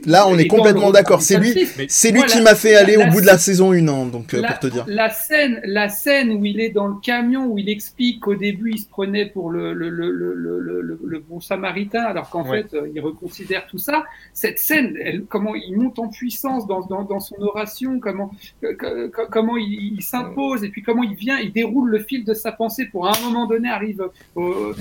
Là, 0.07 0.27
on 0.27 0.37
est 0.39 0.47
complètement 0.47 0.91
d'accord. 0.91 1.23
C'est 1.23 1.37
lui- 1.39 1.69
C'est 1.89 2.11
lui 2.11 2.19
Voilà. 2.21 2.33
qui 2.33 2.41
m'a 2.43 2.55
fait 2.55 2.75
aller 2.75 2.97
La- 2.97 3.07
au 3.07 3.11
bout 3.11 3.21
de 3.21 3.27
la 3.27 3.39
saison 3.39 3.73
1, 3.73 3.87
hein, 3.89 4.07
donc 4.07 4.35
euh, 4.35 4.41
la, 4.41 4.49
pour 4.53 4.59
te 4.61 4.67
dire. 4.67 4.85
La 4.89 5.11
scène, 5.11 5.61
la 5.65 5.89
scène 5.89 6.33
où 6.33 6.45
il 6.45 6.61
est 6.61 6.71
dans 6.71 6.87
le 6.89 6.95
camion, 7.03 7.47
où 7.47 7.59
il 7.59 7.69
explique 7.69 8.21
qu'au 8.21 8.35
début 8.35 8.73
il 8.73 8.79
se 8.79 8.87
prenait 8.87 9.27
pour 9.27 9.51
le, 9.51 9.73
le, 9.75 9.89
le, 9.91 10.11
le, 10.11 11.19
bon 11.29 11.41
samaritain, 11.41 12.03
alors 12.03 12.31
qu'en 12.31 12.49
Ouais. 12.49 12.63
fait 12.63 12.75
euh, 12.77 12.89
il 12.95 13.01
reconsidère 13.01 13.67
tout 13.69 13.79
ça. 13.79 14.05
Cette 14.33 14.59
scène, 14.59 14.97
elle, 15.05 15.25
comment 15.29 15.55
il 15.55 15.77
monte 15.77 15.99
en 15.99 16.09
puissance 16.09 16.67
dans, 16.67 16.81
dans, 16.87 17.03
dans 17.05 17.21
son 17.21 17.37
oration, 17.41 18.01
comment, 18.01 18.31
que- 18.63 19.11
comment 19.31 19.57
il, 19.59 19.95
il 19.99 20.03
s'impose, 20.03 20.65
et 20.65 20.69
puis 20.71 20.83
comment 20.83 21.03
il 21.03 21.15
vient, 21.15 21.39
il 21.39 21.53
déroule 21.53 21.91
le 21.91 21.99
fil 22.01 22.25
de 22.25 22.33
sa 22.35 22.51
pensée 22.53 22.87
pour 22.87 23.07
à 23.07 23.13
un 23.17 23.21
moment 23.21 23.47
donné 23.47 23.69
arrive 23.69 24.03
au. 24.35 24.73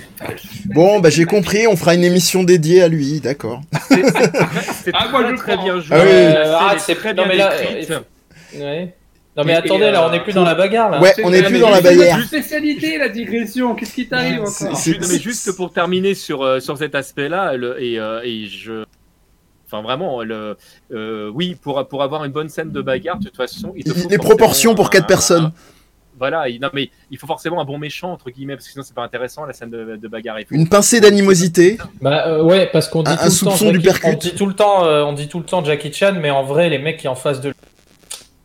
Bon, 0.68 1.00
bah 1.00 1.10
j'ai 1.10 1.26
compris, 1.26 1.68
on 1.68 1.76
fera 1.76 1.94
une 1.96 2.04
émission 2.06 2.44
dédiée 2.44 2.82
à 2.82 2.88
lui, 2.88 3.20
d'accord. 3.20 3.62
C'est 4.84 4.92
c'est 4.92 4.98
Ah, 4.98 5.08
moi, 5.10 5.24
très, 5.24 5.32
je 5.32 5.36
très 5.38 5.58
bien 5.58 5.80
joué. 5.80 5.98
Ah 5.98 6.04
oui. 6.04 6.12
La 6.12 6.44
scène 6.44 6.54
Euh, 6.54 6.80
c'est- 6.80 6.96
très 6.96 7.14
non, 7.14 7.24
bien 7.24 7.28
mais 7.28 7.38
là, 7.38 7.52
Ouais. 8.56 8.96
Non 9.38 9.44
mais 9.46 9.54
Et- 9.54 9.56
attendez, 9.56 9.86
et, 9.86 9.92
là, 9.92 10.06
on 10.08 10.12
n'est 10.12 10.20
plus 10.22 10.34
dans 10.34 10.44
la 10.44 10.56
bagarre 10.56 10.90
là. 10.90 11.00
Ouais, 11.00 11.14
C'est- 11.16 11.24
on 11.24 11.30
n'est 11.30 11.44
plus 11.44 11.60
dans 11.60 11.70
la 11.70 11.78
c'est 11.82 11.96
bagarre. 11.96 12.18
notre 12.18 12.28
spécialité, 12.28 12.98
la 12.98 13.08
digression. 13.10 13.76
Qu'est-ce 13.76 13.94
qui 13.94 14.08
t'arrive 14.08 14.44
C'est- 14.48 14.66
encore 14.66 14.78
c'est- 14.78 15.00
mais 15.08 15.20
juste 15.20 15.56
pour 15.56 15.72
terminer 15.72 16.14
sur, 16.16 16.42
euh, 16.44 16.60
sur 16.60 16.78
cet 16.78 16.96
aspect-là, 16.96 17.54
et, 17.80 18.00
euh, 18.00 18.22
et 18.24 18.48
je. 18.48 18.84
Enfin, 19.68 19.84
vraiment, 19.84 20.24
le, 20.24 20.58
euh, 20.92 21.30
oui, 21.34 21.56
pour, 21.62 21.88
pour 21.88 22.02
avoir 22.02 22.26
une 22.26 22.32
bonne 22.32 22.50
scène 22.50 22.72
de 22.72 22.82
bagarre, 22.82 23.20
de 23.20 23.26
toute 23.26 23.38
façon. 23.38 23.72
Il 23.78 23.84
te 23.84 23.92
Les 24.10 24.16
faut 24.18 24.24
proportions 24.24 24.74
pour 24.74 24.90
quatre 24.90 25.06
personnes. 25.08 25.46
un- 25.46 25.54
voilà, 26.20 26.48
il, 26.50 26.60
non, 26.62 26.70
mais 26.74 26.90
il 27.10 27.18
faut 27.18 27.26
forcément 27.26 27.60
un 27.62 27.66
bon 27.66 27.78
méchant, 27.80 28.12
entre 28.12 28.30
guillemets, 28.30 28.56
parce 28.56 28.66
que 28.68 28.72
sinon, 28.74 28.84
c'est 28.86 28.94
pas 28.94 29.04
intéressant 29.04 29.46
la 29.46 29.54
scène 29.54 29.70
de, 29.72 29.96
de 29.96 30.08
bagarre. 30.08 30.38
Une 30.52 30.68
pincée 30.70 31.00
d'animosité. 31.02 31.78
Bah 32.02 32.28
euh, 32.28 32.44
ouais, 32.44 32.70
parce 32.72 32.88
qu'on 32.88 33.02
dit 33.04 33.12
Un- 33.12 33.16
tout 33.16 33.22
un 33.22 33.26
le 33.26 33.30
temps 33.32 33.36
soupçon 33.36 33.72
du 33.72 33.82
Jackie- 33.82 33.84
percute. 34.02 34.14
on 34.14 34.18
dit 34.18 34.36
tout 34.36 34.46
le 34.46 34.54
temps, 34.54 34.86
euh, 34.86 35.04
on 35.04 35.14
dit 35.14 35.28
tout 35.28 35.40
le 35.40 35.46
temps 35.46 35.64
Jackie 35.64 35.92
Chan, 35.92 36.14
mais 36.22 36.30
en 36.30 36.44
vrai, 36.44 36.70
les 36.70 36.78
mecs 36.78 36.98
qui 36.98 37.08
en 37.08 37.16
face 37.16 37.42
de 37.42 37.50
lui, 37.50 37.56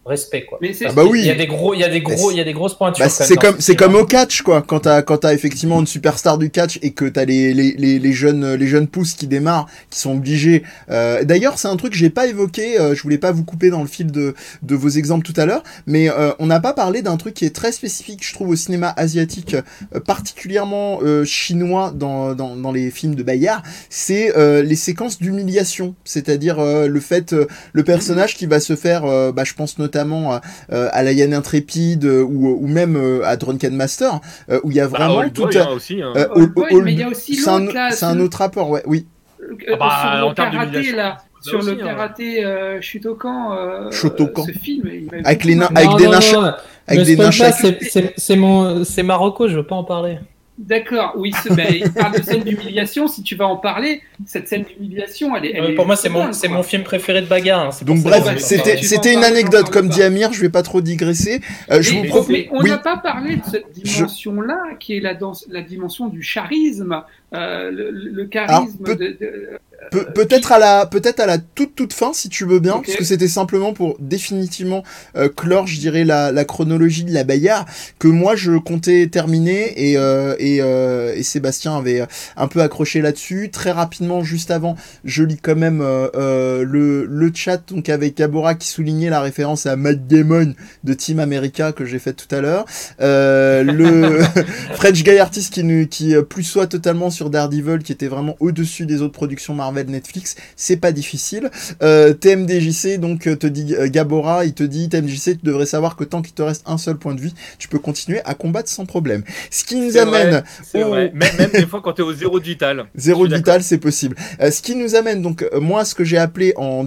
respect 0.06 0.44
quoi. 0.44 0.58
Mais 0.60 0.72
c'est- 0.72 0.86
Ah 0.86 0.92
bah 0.92 1.04
oui. 1.04 1.20
Il 1.20 1.26
y 1.26 1.30
a 1.30 1.34
des 1.34 1.46
gros, 1.46 1.74
il 1.74 1.80
y 1.80 1.84
a 1.84 1.88
des 1.88 2.00
gros, 2.00 2.28
Mais 2.28 2.34
il 2.34 2.38
y 2.38 2.40
a 2.40 2.44
des 2.44 2.52
grosses 2.52 2.76
pointures. 2.76 3.04
Bah, 3.04 3.10
c'est 3.10 3.36
comme 3.36 3.56
c'est 3.58 3.76
comme 3.76 3.94
au 3.94 4.04
catch 4.04 4.42
quoi 4.42 4.62
quand 4.62 4.80
t'as 4.80 5.02
quand 5.02 5.18
t'as 5.18 5.32
effectivement 5.34 5.80
une 5.80 5.86
superstar 5.86 6.38
du 6.38 6.50
catch 6.50 6.78
et 6.82 6.92
que 6.92 7.06
t'as 7.06 7.24
les, 7.24 7.54
les, 7.54 7.72
les, 7.78 7.98
les 7.98 8.12
jeunes 8.12 8.54
les 8.54 8.66
jeunes 8.66 8.86
pousses 8.88 9.14
qui 9.14 9.26
démarrent 9.26 9.66
qui 9.90 9.98
sont 9.98 10.12
obligés 10.12 10.62
euh, 10.90 11.24
d'ailleurs 11.24 11.58
c'est 11.58 11.68
un 11.68 11.76
truc 11.76 11.92
que 11.92 11.98
j'ai 11.98 12.10
pas 12.10 12.26
évoqué 12.26 12.78
euh, 12.78 12.94
je 12.94 13.02
voulais 13.02 13.18
pas 13.18 13.32
vous 13.32 13.44
couper 13.44 13.70
dans 13.70 13.80
le 13.80 13.88
fil 13.88 14.10
de, 14.12 14.34
de 14.62 14.74
vos 14.74 14.88
exemples 14.90 15.24
tout 15.24 15.38
à 15.40 15.46
l'heure 15.46 15.62
mais 15.86 16.10
euh, 16.10 16.32
on 16.38 16.46
n'a 16.46 16.60
pas 16.60 16.72
parlé 16.74 17.00
d'un 17.02 17.16
truc 17.16 17.34
qui 17.34 17.44
est 17.46 17.54
très 17.54 17.72
spécifique 17.72 18.26
je 18.26 18.34
trouve 18.34 18.50
au 18.50 18.56
cinéma 18.56 18.92
asiatique 18.96 19.54
euh, 19.94 20.00
particulièrement 20.00 21.00
euh, 21.02 21.24
chinois 21.24 21.92
dans, 21.94 22.34
dans, 22.34 22.56
dans 22.56 22.72
les 22.72 22.90
films 22.90 23.14
de 23.14 23.22
Bayard 23.22 23.62
c'est 23.88 24.36
euh, 24.36 24.62
les 24.62 24.76
séquences 24.76 25.18
d'humiliation 25.18 25.94
c'est-à-dire 26.04 26.58
euh, 26.58 26.88
le 26.88 27.00
fait 27.00 27.32
euh, 27.32 27.46
le 27.72 27.84
personnage 27.84 28.36
qui 28.36 28.46
va 28.46 28.60
se 28.60 28.76
faire 28.76 29.04
euh, 29.04 29.32
bah, 29.32 29.44
je 29.44 29.54
pense 29.54 29.78
notamment 29.78 29.93
notamment 29.94 30.40
euh, 30.72 30.88
à 30.92 31.02
la 31.02 31.12
Yann 31.12 31.32
Intrépide 31.34 32.04
euh, 32.04 32.22
ou, 32.22 32.58
ou 32.60 32.66
même 32.66 32.96
euh, 32.96 33.24
à 33.24 33.36
Drunken 33.36 33.74
Master, 33.74 34.20
euh, 34.50 34.60
où 34.64 34.70
il 34.70 34.76
y 34.76 34.80
a 34.80 34.86
vraiment 34.86 35.28
tout 35.30 35.44
hein, 35.44 35.50
hein. 36.02 36.12
euh, 36.16 36.26
c'est 37.14 37.48
un, 37.48 38.08
un 38.08 38.20
autre 38.20 38.38
rapport, 38.38 38.70
ouais, 38.70 38.82
oui. 38.86 39.06
Euh, 39.40 39.54
Ah 39.72 39.76
bah, 39.78 39.90
sur 40.00 40.18
le 40.20 40.24
en 40.24 40.34
termes 40.34 40.50
karaté, 40.52 40.92
là, 40.92 41.18
sur 41.40 41.58
aussi, 41.58 41.70
le 41.70 41.82
hein. 41.82 41.84
karaté 41.84 42.44
euh, 42.44 42.80
Shotokan, 42.80 43.52
euh, 43.56 43.90
Shotokan. 43.90 44.44
ce 44.46 44.52
film, 44.52 44.88
il 44.92 45.04
m'avait 45.06 45.24
Avec 45.26 45.44
les 45.44 45.54
nains- 45.54 45.68
avec 45.74 45.90
Non, 45.90 45.96
des 45.96 46.08
nains 46.08 46.20
Avec 46.86 47.04
des 47.06 47.16
nains 47.16 47.30
c'est 48.84 49.02
Marocco, 49.02 49.48
je 49.48 49.56
veux 49.56 49.66
pas 49.66 49.76
en 49.76 49.84
parler. 49.84 50.18
D'accord, 50.56 51.14
oui, 51.16 51.32
ce- 51.42 51.52
ben, 51.52 51.66
il 51.74 51.92
parle 51.92 52.16
de 52.16 52.22
scène 52.22 52.44
d'humiliation. 52.44 53.08
Si 53.08 53.24
tu 53.24 53.34
vas 53.34 53.46
en 53.46 53.56
parler, 53.56 54.02
cette 54.24 54.46
scène 54.46 54.62
d'humiliation, 54.62 55.34
elle 55.34 55.46
est. 55.46 55.52
elle 55.56 55.64
Euh, 55.64 55.68
est 55.70 55.74
pour 55.74 55.84
moi, 55.84 55.96
c'est 55.96 56.08
mon, 56.08 56.30
mon 56.50 56.62
film 56.62 56.84
préféré 56.84 57.22
de 57.22 57.26
bagarre. 57.26 57.66
hein, 57.66 57.70
Donc 57.84 58.02
bref, 58.04 58.24
c'était 58.38 59.12
une 59.12 59.24
anecdote 59.24 59.70
comme 59.70 59.88
dit 59.88 60.02
Amir, 60.02 60.32
je 60.32 60.40
vais 60.40 60.50
pas 60.50 60.62
trop 60.62 60.80
digresser. 60.80 61.40
Euh, 61.72 61.82
je 61.82 61.92
Mais- 61.94 62.02
vous 62.02 62.08
propose 62.08 62.28
mais 62.28 62.48
on 62.52 62.62
oui. 62.62 62.70
n'a 62.70 62.78
pas 62.78 62.96
parlé 62.98 63.36
de 63.36 63.42
cette 63.50 63.72
dimension-là, 63.72 64.60
qui 64.78 64.96
est 64.96 65.00
la, 65.00 65.14
dans- 65.14 65.32
la 65.50 65.60
dimension 65.62 66.06
du 66.06 66.20
charisme, 66.20 67.02
euh, 67.34 67.70
le, 67.72 67.90
le 67.90 68.24
charisme 68.26 68.84
peut- 68.84 68.94
de, 68.94 69.06
de- 69.08 69.48
Pe- 69.90 70.12
peut-être 70.14 70.52
à 70.52 70.58
la 70.58 70.86
peut-être 70.86 71.20
à 71.20 71.26
la 71.26 71.38
toute 71.38 71.74
toute 71.74 71.92
fin 71.92 72.12
si 72.12 72.28
tu 72.28 72.44
veux 72.44 72.58
bien 72.58 72.74
Ok. 72.76 72.86
parce 72.86 72.96
que 72.98 73.04
c'était 73.04 73.28
simplement 73.28 73.72
pour 73.72 73.96
définitivement 74.00 74.82
euh, 75.16 75.28
clore 75.28 75.66
je 75.66 75.78
dirais 75.78 76.04
la, 76.04 76.32
la 76.32 76.44
chronologie 76.44 77.04
de 77.04 77.12
la 77.12 77.24
bagarre 77.24 77.66
que 77.98 78.08
moi 78.08 78.34
je 78.36 78.52
comptais 78.58 79.08
terminer 79.10 79.90
et 79.90 79.96
euh, 79.98 80.34
et, 80.38 80.58
euh, 80.60 81.14
et 81.14 81.22
Sébastien 81.22 81.76
avait 81.76 82.00
euh, 82.00 82.06
un 82.36 82.46
peu 82.48 82.62
accroché 82.62 83.02
là-dessus. 83.02 83.50
Très 83.52 83.72
rapidement 83.72 84.22
juste 84.24 84.50
avant 84.50 84.76
je 85.04 85.22
lis 85.22 85.36
quand 85.42 85.56
même 85.56 85.80
euh, 85.82 86.08
euh, 86.14 86.64
le 86.64 87.04
le 87.04 87.30
chat 87.34 87.60
donc 87.68 87.88
avec 87.88 88.16
Gabora 88.16 88.54
qui 88.54 88.68
soulignait 88.68 89.10
la 89.10 89.20
référence 89.20 89.66
à 89.66 89.76
Matt 89.76 90.06
Damon 90.06 90.54
de 90.84 90.94
Team 90.94 91.18
America 91.20 91.72
que 91.72 91.84
j'ai 91.84 91.98
fait 91.98 92.12
tout 92.14 92.32
à 92.34 92.40
l'heure. 92.40 92.64
Euh, 93.00 93.62
le 93.62 94.20
French 94.74 95.02
Guy 95.04 95.18
Artist 95.18 95.52
qui 95.52 95.88
qui 95.88 96.14
plus 96.28 96.42
soit 96.44 96.66
totalement 96.66 97.10
sur 97.10 97.28
Daredevil 97.30 97.80
qui 97.84 97.92
était 97.92 98.08
vraiment 98.08 98.34
au-dessus 98.40 98.86
des 98.86 99.02
autres 99.02 99.12
productions 99.12 99.54
Marvel 99.54 99.73
Netflix, 99.82 100.36
c'est 100.56 100.76
pas 100.76 100.92
difficile. 100.92 101.50
Euh, 101.82 102.12
TMDJC 102.14 102.98
donc 102.98 103.26
euh, 103.26 103.34
te 103.36 103.46
dit 103.46 103.74
euh, 103.74 103.88
Gabora, 103.88 104.44
il 104.44 104.54
te 104.54 104.62
dit 104.62 104.88
TMDJC, 104.88 105.38
tu 105.40 105.44
devrais 105.44 105.66
savoir 105.66 105.96
que 105.96 106.04
tant 106.04 106.22
qu'il 106.22 106.34
te 106.34 106.42
reste 106.42 106.62
un 106.66 106.78
seul 106.78 106.96
point 106.96 107.14
de 107.14 107.20
vie, 107.20 107.34
tu 107.58 107.68
peux 107.68 107.78
continuer 107.78 108.20
à 108.24 108.34
combattre 108.34 108.68
sans 108.68 108.86
problème. 108.86 109.24
Ce 109.50 109.64
qui 109.64 109.76
nous 109.76 109.96
amène 109.96 110.42
vrai, 110.72 110.82
au- 110.82 110.88
vrai. 110.88 111.10
Même, 111.14 111.36
même 111.38 111.50
des 111.50 111.66
fois 111.66 111.80
quand 111.82 111.92
t'es 111.94 112.02
au 112.02 112.12
zéro 112.14 112.38
de 112.38 112.44
vital. 112.44 112.84
Zéro 112.94 113.26
vital, 113.26 113.62
c'est 113.62 113.78
possible. 113.78 114.16
Euh, 114.40 114.50
ce 114.50 114.62
qui 114.62 114.76
nous 114.76 114.94
amène 114.94 115.22
donc 115.22 115.44
moi 115.60 115.84
ce 115.84 115.94
que 115.94 116.04
j'ai 116.04 116.18
appelé 116.18 116.52
en 116.56 116.84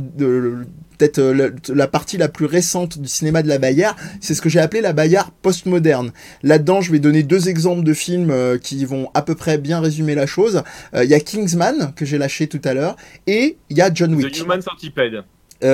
peut-être 0.97 1.19
euh, 1.19 1.51
la 1.69 1.87
partie 1.87 2.17
la 2.17 2.27
plus 2.27 2.45
récente 2.45 2.97
du 2.97 3.07
cinéma 3.07 3.43
de 3.43 3.47
la 3.47 3.57
bagarre, 3.57 3.95
c'est 4.19 4.33
ce 4.33 4.41
que 4.41 4.49
j'ai 4.49 4.59
appelé 4.59 4.81
la 4.81 4.93
bagarre 4.93 5.31
postmoderne. 5.31 6.11
Là-dedans, 6.43 6.81
je 6.81 6.91
vais 6.91 6.99
donner 6.99 7.23
deux 7.23 7.49
exemples 7.49 7.83
de 7.83 7.93
films 7.93 8.31
euh, 8.31 8.57
qui 8.57 8.83
vont 8.85 9.09
à 9.13 9.21
peu 9.21 9.35
près 9.35 9.57
bien 9.57 9.79
résumer 9.79 10.15
la 10.15 10.25
chose. 10.25 10.63
Euh, 10.93 11.03
Il 11.03 11.09
y 11.09 11.13
a 11.13 11.19
Kingsman 11.19 11.93
que 11.95 12.05
j'ai 12.05 12.17
lâché 12.17 12.47
tout 12.47 12.61
à 12.63 12.73
l'heure 12.73 12.95
et 13.25 13.57
il 13.69 13.77
y 13.77 13.81
a 13.81 13.93
John 13.93 14.13
Wick. 14.13 14.31
The 14.31 14.39
Human 14.39 14.61
Centipede. 14.61 15.23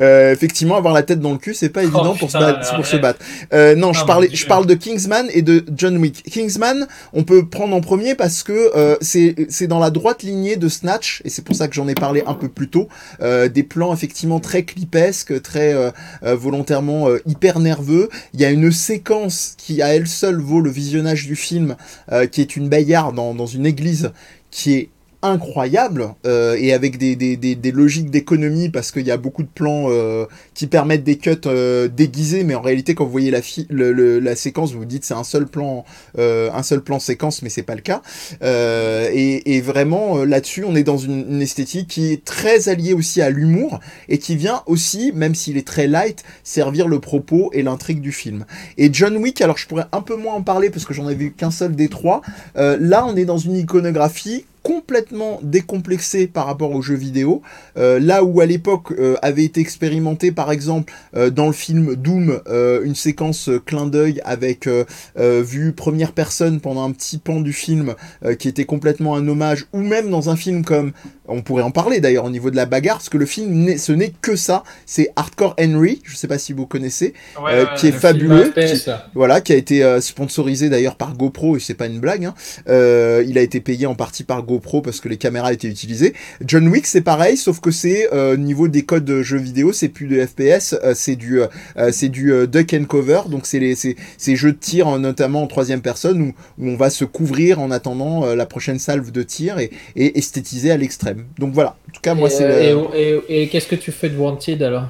Euh, 0.00 0.32
effectivement, 0.32 0.76
avoir 0.76 0.92
la 0.92 1.02
tête 1.02 1.20
dans 1.20 1.32
le 1.32 1.38
cul, 1.38 1.54
c'est 1.54 1.68
pas 1.68 1.82
évident 1.84 2.14
pour, 2.16 2.30
se, 2.30 2.36
Oh, 2.36 2.40
battre- 2.40 2.74
pour 2.74 2.84
se 2.86 2.96
battre. 2.96 3.20
Euh, 3.52 3.76
non, 3.76 3.92
je 3.92 4.00
Ah, 4.02 4.06
parlais, 4.06 4.28
mon 4.28 4.34
je 4.34 4.46
parle 4.46 4.66
de 4.66 4.74
Kingsman 4.74 5.26
et 5.32 5.42
de 5.42 5.64
John 5.76 5.96
Wick. 5.98 6.22
Kingsman, 6.24 6.86
on 7.12 7.22
peut 7.22 7.46
prendre 7.46 7.74
en 7.76 7.80
premier 7.80 8.14
parce 8.16 8.42
que 8.42 8.72
euh, 8.76 8.96
c'est 9.00 9.66
dans 9.68 9.78
la 9.78 9.90
droite 9.90 10.22
lignée 10.24 10.56
de 10.56 10.68
Snatch 10.68 11.22
et 11.24 11.30
c'est 11.30 11.42
pour 11.42 11.54
ça 11.54 11.68
que 11.68 11.74
j'en 11.74 11.86
ai 11.86 11.94
parlé 11.94 12.24
un 12.26 12.34
peu 12.34 12.48
plus 12.48 12.68
tôt. 12.68 12.88
Euh, 13.20 13.48
des 13.48 13.62
plans 13.62 13.94
effectivement 13.94 14.40
très 14.40 14.64
clipesques, 14.64 15.40
très 15.42 15.72
euh, 15.74 15.90
euh, 16.24 16.34
volontairement 16.34 17.08
euh, 17.08 17.18
hyper 17.26 17.60
nerveux. 17.60 18.08
Il 18.34 18.40
y 18.40 18.44
a 18.44 18.50
une 18.50 18.72
séquence 18.72 19.54
qui 19.58 19.80
à 19.80 19.94
elle 19.94 20.08
seule 20.08 20.40
vaut 20.40 20.60
le 20.60 20.70
visionnage 20.70 21.26
du 21.26 21.36
film, 21.36 21.76
euh, 22.10 22.26
qui 22.26 22.40
est 22.40 22.56
une 22.56 22.68
bagarre 22.68 23.12
dans, 23.12 23.32
dans 23.34 23.46
une 23.46 23.64
église 23.66 24.10
qui 24.50 24.74
est 24.74 24.88
incroyable 25.22 26.14
euh, 26.26 26.56
et 26.58 26.72
avec 26.72 26.98
des, 26.98 27.14
des, 27.16 27.36
des, 27.36 27.54
des 27.54 27.70
logiques 27.72 28.10
d'économie 28.10 28.68
parce 28.68 28.90
qu'il 28.90 29.06
y 29.06 29.10
a 29.10 29.16
beaucoup 29.16 29.42
de 29.42 29.48
plans 29.48 29.86
euh, 29.88 30.26
qui 30.54 30.66
permettent 30.66 31.04
des 31.04 31.16
cuts 31.16 31.30
euh, 31.46 31.88
déguisés 31.88 32.44
mais 32.44 32.54
en 32.54 32.60
réalité 32.60 32.94
quand 32.94 33.04
vous 33.04 33.10
voyez 33.12 33.30
la, 33.30 33.40
le, 33.70 33.92
le- 33.92 34.18
la 34.18 34.36
séquence 34.36 34.72
vous 34.72 34.80
vous 34.80 34.84
dites 34.84 35.04
c'est 35.04 35.14
un 35.14 35.24
seul 35.24 35.46
plan 35.46 35.84
euh, 36.18 36.50
un 36.52 36.62
seul 36.62 36.80
plan 36.82 36.98
séquence 36.98 37.42
mais 37.42 37.48
c'est 37.50 37.62
pas 37.62 37.74
le 37.76 37.80
cas. 37.82 38.02
Euh, 38.42 39.08
et, 39.12 39.54
et 39.56 39.60
vraiment 39.60 40.18
euh, 40.18 40.24
là-dessus 40.24 40.64
on 40.64 40.74
est 40.74 40.82
dans 40.82 40.98
une, 40.98 41.24
une 41.30 41.42
esthétique 41.42 41.88
qui 41.88 42.12
est 42.12 42.24
très 42.24 42.68
alliée 42.68 42.92
aussi 42.94 43.22
à 43.22 43.30
l'humour 43.30 43.80
et 44.08 44.18
qui 44.18 44.36
vient 44.36 44.62
aussi 44.66 45.12
même 45.14 45.34
s'il 45.34 45.56
est 45.56 45.66
très 45.66 45.86
light 45.86 46.24
servir 46.42 46.88
le 46.88 46.98
propos 47.00 47.50
et 47.52 47.62
l'intrigue 47.62 48.00
du 48.00 48.12
film. 48.12 48.44
Et 48.76 48.90
John 48.92 49.16
Wick 49.16 49.40
alors 49.40 49.56
je 49.58 49.66
pourrais 49.66 49.86
un 49.92 50.00
peu 50.00 50.16
moins 50.16 50.34
en 50.34 50.42
parler 50.42 50.70
parce 50.70 50.84
que 50.84 50.94
j'en 50.94 51.08
ai 51.08 51.14
vu 51.14 51.32
qu'un 51.32 51.50
seul 51.50 51.76
des 51.76 51.88
trois. 51.88 52.22
Là 52.56 53.06
on 53.06 53.16
est 53.16 53.24
dans 53.24 53.38
une 53.38 53.56
iconographie 53.56 54.46
complètement 54.62 55.40
décomplexé 55.42 56.26
par 56.26 56.46
rapport 56.46 56.70
aux 56.72 56.82
jeux 56.82 56.94
vidéo. 56.94 57.42
Euh, 57.76 57.98
là 57.98 58.24
où 58.24 58.40
à 58.40 58.46
l'époque 58.46 58.92
euh, 58.92 59.16
avait 59.22 59.44
été 59.44 59.60
expérimenté 59.60 60.32
par 60.32 60.52
exemple 60.52 60.92
euh, 61.16 61.30
dans 61.30 61.46
le 61.46 61.52
film 61.52 61.96
Doom 61.96 62.40
une 62.84 62.94
séquence 62.94 63.50
clin 63.66 63.86
d'œil 63.86 64.20
avec 64.24 64.68
vue 65.16 65.72
première 65.72 66.12
personne 66.12 66.60
pendant 66.60 66.84
un 66.84 66.92
petit 66.92 67.18
pan 67.18 67.40
du 67.40 67.52
film 67.52 67.94
qui 68.38 68.48
était 68.48 68.64
complètement 68.64 69.16
un 69.16 69.26
hommage 69.28 69.66
ou 69.72 69.80
même 69.80 70.10
dans 70.10 70.30
un 70.30 70.36
film 70.36 70.64
comme 70.64 70.92
on 71.32 71.42
pourrait 71.42 71.62
en 71.62 71.70
parler 71.70 72.00
d'ailleurs 72.00 72.24
au 72.24 72.30
niveau 72.30 72.50
de 72.50 72.56
la 72.56 72.66
bagarre 72.66 72.96
parce 72.98 73.08
que 73.08 73.18
le 73.18 73.26
film 73.26 73.76
ce 73.78 73.92
n'est 73.92 74.12
que 74.22 74.36
ça 74.36 74.62
c'est 74.86 75.10
Hardcore 75.16 75.54
Henry 75.58 76.00
je 76.04 76.16
sais 76.16 76.28
pas 76.28 76.38
si 76.38 76.52
vous 76.52 76.66
connaissez 76.66 77.14
euh, 77.54 77.64
qui 77.76 77.86
est 77.88 77.90
Le 77.90 77.98
fabuleux 77.98 78.44
qui- 78.68 78.82
voilà, 79.14 79.40
qui 79.40 79.52
a 79.52 79.56
été 79.56 79.82
euh, 79.82 80.00
sponsorisé 80.00 80.68
d'ailleurs 80.68 80.96
par 80.96 81.16
GoPro, 81.16 81.56
et 81.56 81.60
c'est 81.60 81.74
pas 81.74 81.86
une 81.86 81.98
blague. 82.00 82.24
hein. 82.26 82.34
Euh, 82.68 83.24
il 83.26 83.38
a 83.38 83.40
été 83.42 83.60
payé 83.60 83.86
en 83.86 83.94
partie 83.94 84.24
par 84.24 84.42
GoPro 84.42 84.82
parce 84.82 85.00
que 85.00 85.08
les 85.08 85.16
caméras 85.16 85.52
étaient 85.52 85.68
utilisées. 85.68 86.14
John 86.44 86.68
Wick, 86.68 86.86
c'est 86.86 87.00
pareil, 87.00 87.36
sauf 87.36 87.60
que 87.60 87.70
c'est 87.70 88.08
euh, 88.12 88.36
niveau 88.36 88.68
des 88.68 88.82
codes 88.84 89.04
de 89.04 89.22
jeux 89.22 89.38
vidéo, 89.38 89.72
c'est 89.72 89.88
plus 89.88 90.06
de 90.06 90.24
FPS, 90.24 90.74
c'est 90.94 91.16
du, 91.16 91.40
c'est 91.90 92.08
du 92.08 92.32
duck 92.46 92.74
and 92.74 92.84
cover. 92.84 93.22
Donc 93.28 93.46
c'est 93.46 93.58
les, 93.58 93.74
c'est, 93.74 93.96
ces 94.18 94.36
jeux 94.36 94.52
de 94.52 94.58
tir, 94.58 94.98
notamment 94.98 95.42
en 95.42 95.46
troisième 95.46 95.80
personne, 95.80 96.20
où, 96.22 96.28
où 96.58 96.68
on 96.68 96.76
va 96.76 96.90
se 96.90 97.04
couvrir 97.04 97.60
en 97.60 97.70
attendant 97.70 98.34
la 98.34 98.46
prochaine 98.46 98.78
salve 98.78 99.10
de 99.10 99.22
tir 99.22 99.58
et, 99.58 99.70
et 99.96 100.18
esthétiser 100.18 100.70
à 100.70 100.76
l'extrême. 100.76 101.21
Donc 101.38 101.52
voilà. 101.52 101.76
En 101.88 101.92
tout 101.92 102.00
cas, 102.00 102.14
moi, 102.14 102.28
c'est. 102.30 102.44
euh, 102.44 102.82
le- 102.92 102.96
et- 102.98 103.20
et- 103.28 103.42
et 103.42 103.48
qu'est-ce 103.48 103.68
que 103.68 103.76
tu 103.76 103.92
fais 103.92 104.08
de 104.08 104.16
Wanted 104.16 104.62
alors? 104.62 104.84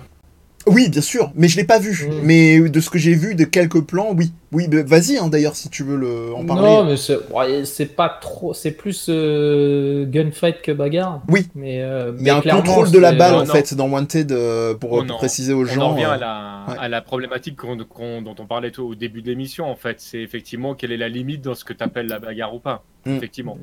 Oui, 0.69 0.89
bien 0.89 1.01
sûr, 1.01 1.33
mais 1.35 1.49
je 1.49 1.57
l'ai 1.57 1.65
pas 1.65 1.81
vu. 1.81 2.07
Mm. 2.09 2.13
Mais 2.23 2.61
de 2.61 2.81
ce 2.81 2.89
que 2.89 2.97
j'ai 2.97 3.15
vu 3.15 3.35
de 3.35 3.43
quelques 3.43 3.81
plans, 3.81 4.15
oui. 4.17 4.33
Oui, 4.53 4.69
bah, 4.69 4.85
vas-y, 4.87 5.17
hein, 5.17 5.27
d'ailleurs, 5.27 5.57
si 5.57 5.69
tu 5.71 5.83
veux 5.83 5.97
le, 5.97 6.33
en 6.37 6.45
parler. 6.45 6.63
Non, 6.63 6.85
mais 6.85 6.97
c'est 6.97 7.17
ouais, 7.33 7.87
pas 7.97 8.09
trop. 8.09 8.55
C'est 8.55 8.71
plus 8.71 9.07
euh, 9.09 10.05
gunfight 10.07 10.63
que 10.63 10.71
bagarre. 10.71 11.21
Oui. 11.29 11.49
Mais 11.57 11.83
euh, 11.83 12.13
Il 12.21 12.25
y 12.27 12.31
a 12.31 12.41
mais 12.45 12.51
un 12.53 12.57
contrôle 12.59 12.93
de 12.93 12.99
la 13.01 13.11
balle 13.11 13.33
Non, 13.33 13.39
en 13.39 13.45
non. 13.47 13.53
fait 13.53 13.75
dans 13.75 13.89
Wanted 13.89 14.31
euh, 14.31 14.75
pour, 14.75 14.93
Oh 14.93 15.03
pour 15.05 15.17
préciser 15.17 15.53
aux 15.53 15.67
On 15.67 15.71
en 15.71 15.75
gens. 15.75 15.89
revient 15.95 16.05
euh, 16.05 16.11
à 16.11 16.17
la, 16.19 16.65
ouais. 16.69 16.77
à 16.79 16.89
la 16.89 17.01
problématique 17.03 17.57
dont 17.61 18.35
on 18.39 18.47
parlait 18.47 18.71
tout 18.71 18.83
au 18.85 18.95
début 18.95 19.21
de 19.23 19.31
l'émission, 19.31 19.65
en 19.69 19.75
fait. 19.75 19.97
C'est 19.99 20.21
effectivement 20.21 20.75
quelle 20.77 20.93
est 20.93 20.97
la 20.97 21.09
limite 21.09 21.41
dans 21.43 21.57
ce 21.57 21.65
que 21.65 21.73
tu 21.73 21.83
appelles 21.83 22.07
la 22.07 22.21
bagarre 22.21 22.55
ou 22.55 22.61
pas. 22.61 22.85
Mm. 23.05 23.17
Effectivement. 23.17 23.59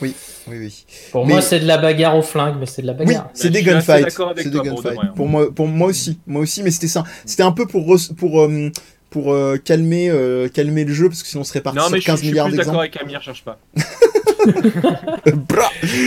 Oui, 0.00 0.14
oui. 0.48 0.84
Pour 1.12 1.26
Mais- 1.26 1.34
moi, 1.34 1.42
c'est 1.42 1.60
de 1.60 1.66
la 1.66 1.78
bagarre 1.78 2.16
au 2.16 2.22
flingue, 2.22 2.56
mais 2.58 2.66
c'est 2.66 2.82
de 2.82 2.86
la 2.86 2.94
Oui, 2.94 3.04
bagarre. 3.06 3.30
c'est 3.34 3.48
Bah, 3.48 3.58
des 3.58 3.62
gunfights. 3.62 4.10
C'est 4.36 4.50
des 4.50 4.58
pour 4.58 4.64
gunfights. 4.82 5.14
Pour 5.14 5.28
moi, 5.28 5.54
pour 5.54 5.68
moi 5.68 5.88
aussi, 5.88 6.18
moi 6.26 6.42
aussi, 6.42 6.62
mais 6.62 6.70
c'était 6.70 6.88
ça. 6.88 7.04
C'était 7.24 7.42
un 7.44 7.52
peu 7.52 7.66
pour 7.66 7.96
pour 8.16 8.40
euh, 8.42 8.70
pour 9.10 9.32
euh, 9.32 9.58
calmer 9.62 10.08
euh, 10.10 10.48
calmer 10.48 10.84
le 10.84 10.92
jeu 10.94 11.08
parce 11.08 11.22
que 11.22 11.28
sinon 11.28 11.42
on 11.42 11.44
serait 11.44 11.60
parti 11.60 11.78
Non, 11.78 11.84
mais 11.90 12.00
sur 12.00 12.02
je, 12.02 12.06
15 12.06 12.16
je 12.16 12.20
suis 12.22 12.28
milliards 12.30 12.48
plus 12.48 12.56
d'accord 12.56 12.72
d'exemples. 12.74 12.96
avec 12.96 13.02
Amir, 13.02 13.22
cherche 13.22 13.44
pas. 13.44 13.58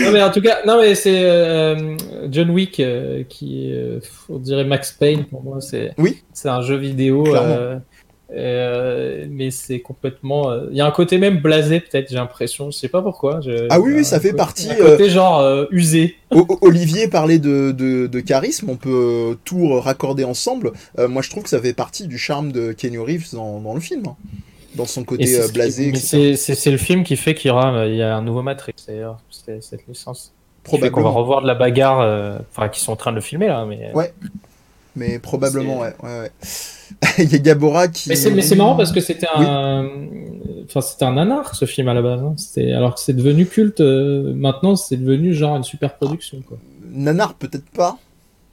Non, 0.04 0.12
mais 0.12 0.22
en 0.22 0.32
tout 0.32 0.42
cas, 0.42 0.58
non, 0.66 0.82
mais 0.82 0.96
c'est 0.96 1.22
euh, 1.24 1.96
John 2.30 2.50
Wick 2.50 2.80
euh, 2.80 3.24
qui 3.30 3.68
est, 3.70 3.74
euh, 3.74 4.00
on 4.30 4.40
dirait 4.40 4.66
Max 4.66 4.92
Payne 4.92 5.26
pour 5.26 5.42
moi. 5.44 5.62
C'est 5.62 5.94
Oui. 5.98 6.22
c'est 6.34 6.50
un 6.50 6.62
jeu 6.62 6.76
vidéo. 6.76 7.24
Clairement. 7.24 7.82
Euh, 8.34 9.26
mais 9.30 9.52
c'est 9.52 9.80
complètement. 9.80 10.50
euh, 10.52 10.68
Il 10.72 10.78
y 10.78 10.82
a 10.82 10.86
un 10.86 10.92
côté 10.92 11.18
même 11.18 11.38
blasé, 11.42 11.80
peut-être, 11.80 12.10
j'ai 12.10 12.16
l'impression. 12.16 12.72
Je 12.72 12.78
sais 12.78 12.88
pas 12.88 13.02
pourquoi. 13.02 13.40
je- 13.42 13.68
Ah 13.70 13.80
oui, 13.80 14.04
ça 14.04 14.20
fait 14.20 14.30
côté- 14.30 14.38
partie, 14.38 14.72
Un 14.72 14.76
côté 14.76 15.10
genre 15.10 15.40
euh, 15.40 15.66
usé. 15.72 16.16
O- 16.32 16.46
O- 16.50 16.58
Olivier 16.62 17.08
parlait 17.08 17.40
de, 17.40 17.72
de, 17.72 18.08
de 18.08 18.20
charisme, 18.20 18.70
on 18.70 18.76
peut 18.78 19.38
tout 19.46 19.80
raccorder 19.80 20.24
ensemble. 20.24 20.72
Moi, 20.98 21.22
je 21.22 21.30
trouve 21.30 21.44
que 21.44 21.50
ça 21.50 21.62
fait 21.62 21.74
partie 21.74 22.08
du 22.08 22.18
charme 22.18 22.52
de 22.52 22.72
Kenny 22.72 22.98
Reeves 22.98 23.34
dans, 23.34 23.60
dans 23.60 23.74
le 23.74 23.80
film, 23.80 24.04
hein. 24.08 24.16
dans 24.76 24.86
son 24.86 25.04
côté 25.04 25.26
ce 25.28 25.52
blasé, 25.54 25.94
c'est- 25.96 26.72
le 26.72 26.78
film 26.78 27.04
qui 27.04 27.16
fait 27.16 27.36
qu'il 27.36 27.50
y 27.50 27.52
aura 27.52 27.86
il 27.86 27.96
y 27.96 28.02
a 28.02 28.16
un 28.16 28.22
nouveau 28.22 28.42
Matrix 28.42 28.74
d'ailleurs, 28.88 29.20
c'est 29.30 29.64
cette 29.64 29.88
licence. 29.88 30.32
Fait 30.64 30.72
qu'on 30.72 30.78
va 30.78 30.88
Probablement. 30.90 31.14
revoir 31.14 31.42
de 31.44 31.48
la 31.48 31.54
bagarre, 31.54 32.40
enfin 32.52 32.70
qui 32.70 32.80
sont 32.82 32.92
en 32.92 32.96
train 32.96 33.12
de 33.12 33.18
le 33.18 33.22
filmer 33.22 33.48
là, 33.48 33.66
mais. 33.66 33.92
Ouais. 33.94 34.12
Mais 34.96 35.20
probablement, 35.20 35.80
ouais. 35.82 35.94
C'est- 36.00 36.06
ouais, 36.06 36.20
ouais. 36.22 36.32
Il 37.26 37.32
y 37.32 37.36
a 37.36 37.40
Gabora 37.40 37.88
qui. 37.88 38.10
Mais 38.10 38.16
c'est 38.16 38.32
mais 38.32 38.42
c'est 38.42 38.56
marrant 38.56 38.76
parce 38.76 38.92
que 38.92 39.02
c'était 39.02 39.28
un, 39.36 39.90
enfin 40.66 40.82
c'était 40.82 41.04
un 41.06 41.14
nanar 41.14 41.56
ce 41.56 41.66
film 41.66 41.88
à 41.90 41.94
la 41.94 42.02
base. 42.02 42.22
hein. 42.22 42.34
C'était 42.38 42.72
alors 42.72 42.96
que 42.96 43.02
c'est 43.02 43.14
devenu 43.14 43.46
culte. 43.48 43.82
euh, 43.82 44.34
maintenant 44.36 44.76
c'est 44.76 44.98
devenu 44.98 45.34
genre 45.34 45.58
une 45.58 45.64
super 45.64 45.96
production 45.96 46.42
quoi. 46.48 46.58
Nanar, 46.90 47.34
peut-être 47.34 47.70
pas. 47.72 47.98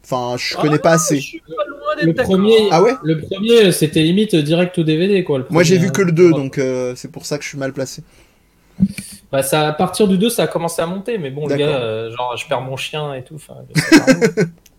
Enfin, 0.04 0.36
je 0.36 0.56
Ah 0.58 0.62
connais 0.62 0.78
pas 0.80 0.92
assez. 0.92 1.16
Je 1.20 1.20
suis 1.26 1.40
pas 1.40 1.64
loin 1.68 1.78
le 2.02 2.14
premier, 2.14 2.56
Ah 2.72 2.82
ouais 2.82 2.94
le 3.04 3.20
premier, 3.20 3.70
c'était 3.70 4.00
limite 4.02 4.34
direct 4.34 4.76
au 4.78 4.82
DVD 4.82 5.22
quoi. 5.22 5.38
le 5.38 5.44
Moi 5.50 5.62
j'ai 5.62 5.78
vu 5.78 5.92
que 5.92 6.02
hein. 6.02 6.06
le 6.06 6.12
2, 6.12 6.30
donc 6.32 6.58
euh, 6.58 6.94
c'est 6.96 7.10
pour 7.12 7.24
ça 7.26 7.36
que 7.38 7.44
je 7.44 7.50
suis 7.50 7.58
mal 7.58 7.72
placé. 7.72 8.02
Bah, 9.30 9.42
ça, 9.42 9.68
à 9.68 9.72
partir 9.72 10.08
du 10.08 10.18
2, 10.18 10.28
ça 10.28 10.42
a 10.44 10.46
commencé 10.46 10.82
à 10.82 10.86
monter, 10.86 11.18
mais 11.18 11.30
bon, 11.30 11.46
le 11.46 11.56
gars, 11.56 11.66
euh, 11.68 12.10
genre, 12.10 12.36
je 12.36 12.46
perds 12.48 12.62
mon 12.62 12.76
chien 12.76 13.14
et 13.14 13.22
tout. 13.22 13.36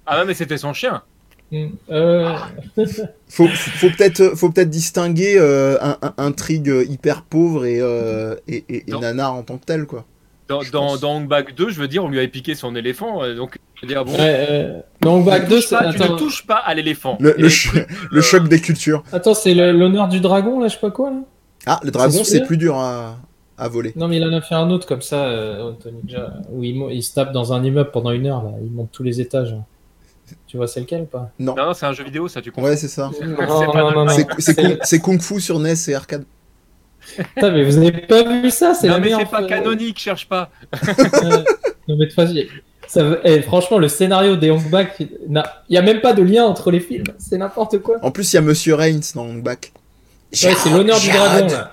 Ah 0.06 0.20
ouais, 0.20 0.26
mais 0.26 0.34
c'était 0.34 0.58
son 0.58 0.74
chien. 0.74 1.02
Euh, 1.92 2.36
Faut, 3.30 3.48
faut 3.48 3.88
peut-être 3.98 4.36
faut 4.36 4.50
peut-être 4.52 4.70
distinguer 4.70 5.36
euh, 5.38 5.78
un, 5.82 5.98
un- 6.02 6.14
intrigue 6.18 6.72
hyper 6.90 7.24
pauvre 7.24 7.66
et, 7.66 7.80
euh, 7.82 8.36
et, 8.48 8.64
et- 8.70 8.84
et 8.88 8.92
Non. 8.92 9.00
nanar 9.00 9.34
en 9.34 9.42
tant 9.44 9.58
que 9.58 9.66
tel, 9.66 9.86
quoi. 9.86 10.06
Dans, 10.50 10.60
dans, 10.72 10.98
dans 10.98 11.16
Hong 11.18 11.28
Bak 11.28 11.56
2, 11.56 11.70
je 11.70 11.80
veux 11.80 11.88
dire, 11.88 12.04
on 12.04 12.10
lui 12.10 12.20
avait 12.20 12.28
piqué 12.28 12.54
son 12.54 12.76
éléphant. 12.76 13.22
Donc, 13.36 13.58
je 13.76 13.82
veux 13.82 13.88
dire, 13.88 14.04
bon. 14.06 14.12
ouais, 14.12 14.48
euh, 14.50 14.80
donc, 15.02 15.26
Back 15.26 15.44
tu, 15.46 15.50
2, 15.50 15.56
touches 15.56 15.66
c'est. 15.68 15.76
pas, 15.78 15.94
tu 15.94 16.00
ne 16.02 16.18
touches 16.18 16.46
pas 16.46 16.56
à 16.58 16.74
l'éléphant. 16.76 17.18
Le, 17.20 17.32
choc 18.22 18.48
des 18.50 18.60
cultures. 18.60 19.04
attends, 19.12 19.34
c'est 19.34 19.54
l'honneur 19.54 20.10
du 20.10 20.20
dragon, 20.20 20.60
là, 20.60 20.68
je 20.68 20.74
sais 20.74 20.80
pas 20.82 20.92
quoi, 20.92 21.10
là 21.12 21.22
Ah, 21.66 21.80
le 21.84 21.92
dragon, 21.92 22.24
C'est 22.24 22.44
plus 22.46 22.58
dur 22.58 22.76
à, 22.78 23.18
à 23.58 23.68
voler. 23.70 23.94
Non, 23.96 24.08
mais 24.10 24.18
il 24.18 24.24
en 24.26 24.34
a 24.34 24.42
fait 24.42 24.54
un 24.56 24.70
autre 24.70 24.86
comme 24.86 25.02
ça, 25.02 25.26
euh, 25.26 25.72
où 26.52 26.64
il, 26.64 27.02
se 27.02 27.14
tape 27.16 27.32
dans 27.32 27.54
un 27.54 27.64
immeuble 27.64 27.90
pendant 27.92 28.12
une 28.12 28.28
heure, 28.28 28.44
là. 28.44 28.52
Il 28.64 28.70
monte 28.72 28.90
tous 28.92 29.04
les 29.04 29.22
étages. 29.22 29.56
Tu 30.54 30.58
vois, 30.58 30.68
c'est 30.68 30.82
lequel 30.82 31.02
ou 31.02 31.06
pas? 31.06 31.32
Non, 31.40 31.56
non, 31.56 31.74
c'est 31.74 31.88
un 31.88 31.94
jeu 31.94 32.04
vidéo, 32.04 32.28
ça, 32.28 32.40
tu 32.40 32.52
comprends. 32.52 32.70
Ouais, 32.70 32.78
c'est 32.78 32.88
ça. 32.88 33.10
C'est 34.84 35.00
Kung, 35.00 35.20
Fu 35.20 35.42
sur 35.42 35.58
NES 35.58 35.74
et 35.88 35.96
arcade. 35.96 36.26
Putain, 37.18 37.50
mais 37.50 37.64
vous 37.64 37.76
avez 37.80 37.92
pas 37.92 38.22
vu 38.22 38.52
ça 38.52 38.76
C'est 38.76 38.86
Non, 38.88 38.94
la 38.94 39.00
mais 39.00 39.14
c'est 39.18 39.26
pas 39.26 39.44
canonique, 39.48 39.98
cherche 39.98 40.30
pas. 40.30 40.52
Non, 41.88 41.98
mais 41.98 42.06
de 42.06 42.06
toute 42.06 42.14
façon, 42.14 42.36
ça 42.88 43.02
eh, 43.24 43.42
franchement, 43.42 43.80
le 43.80 43.88
scénario 43.88 44.36
des 44.36 44.52
Hong 44.52 44.70
Bak, 44.70 45.00
il 45.00 45.44
n'y 45.72 45.78
a 45.78 45.82
même 45.82 46.02
pas 46.02 46.14
de 46.14 46.22
lien 46.22 46.46
entre 46.46 46.70
les 46.70 46.80
films. 46.80 47.08
C'est 47.18 47.40
n'importe 47.40 47.80
quoi. 47.80 47.98
En 48.04 48.12
plus, 48.12 48.32
il 48.32 48.36
y 48.36 48.40
a 48.40 48.42
Monsieur 48.42 48.76
Reigns 48.76 49.02
dans 49.16 49.24
Hong 49.24 49.42
Bak. 49.42 49.74
Ouais, 50.44 50.54
c'est 50.56 50.70
l'honneur 50.70 51.00
du 51.00 51.10
dragon, 51.10 51.48
là. 51.48 51.73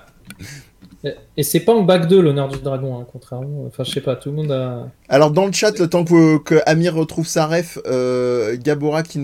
Et- 1.41 1.43
c'est 1.43 1.59
pas 1.59 1.73
Hong 1.73 1.85
Bak 1.85 2.07
2, 2.07 2.21
l'honneur 2.21 2.47
du 2.47 2.57
dragon, 2.59 2.99
hein, 2.99 3.05
contrairement. 3.11 3.65
Enfin, 3.67 3.83
je 3.83 3.91
sais 3.91 4.01
pas, 4.01 4.15
tout 4.15 4.29
le 4.29 4.35
monde 4.35 4.51
a. 4.51 4.87
Alors 5.09 5.31
dans 5.31 5.45
le 5.45 5.51
chat, 5.51 5.77
le 5.79 5.87
temps 5.87 6.05
que, 6.05 6.37
que 6.37 6.55
Amir 6.65 6.95
retrouve 6.95 7.27
sa 7.27 7.45
ref, 7.47 7.77
euh, 7.87 8.55
Gabora 8.57 9.03
qui, 9.03 9.19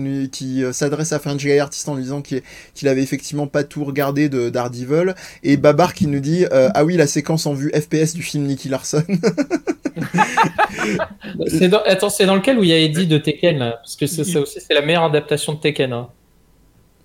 euh, 0.62 0.72
s'adresse 0.72 1.12
à 1.12 1.18
French 1.18 1.38
Guy 1.44 1.58
Artist 1.58 1.88
en 1.88 1.94
lui 1.94 2.02
disant 2.02 2.20
qu'il 2.22 2.42
qu'il 2.74 2.88
avait 2.88 3.02
effectivement 3.02 3.46
pas 3.46 3.64
tout 3.64 3.84
regardé 3.84 4.28
de 4.28 4.50
Daredevil, 4.50 5.14
et 5.42 5.56
Babar 5.56 5.94
qui 5.94 6.06
nous 6.06 6.20
dit 6.20 6.44
euh, 6.52 6.68
ah 6.74 6.84
oui 6.84 6.96
la 6.96 7.06
séquence 7.06 7.46
en 7.46 7.54
vue 7.54 7.70
FPS 7.72 8.14
du 8.14 8.22
film 8.22 8.44
Nicky 8.44 8.68
Larson. 8.68 9.02
Dans... 11.70 11.82
Attends, 11.86 12.10
c'est 12.10 12.26
dans 12.26 12.36
lequel 12.36 12.58
où 12.58 12.62
il 12.64 12.70
y 12.70 12.72
a 12.72 12.78
Eddie 12.78 13.06
de 13.06 13.18
Tekken, 13.18 13.58
là? 13.58 13.72
Parce 13.82 13.96
que 13.96 14.06
ça 14.06 14.22
aussi, 14.40 14.60
c'est 14.60 14.74
la 14.74 14.82
meilleure 14.82 15.04
adaptation 15.04 15.54
de 15.54 15.58
Tekken. 15.58 15.92
hein. 15.92 16.08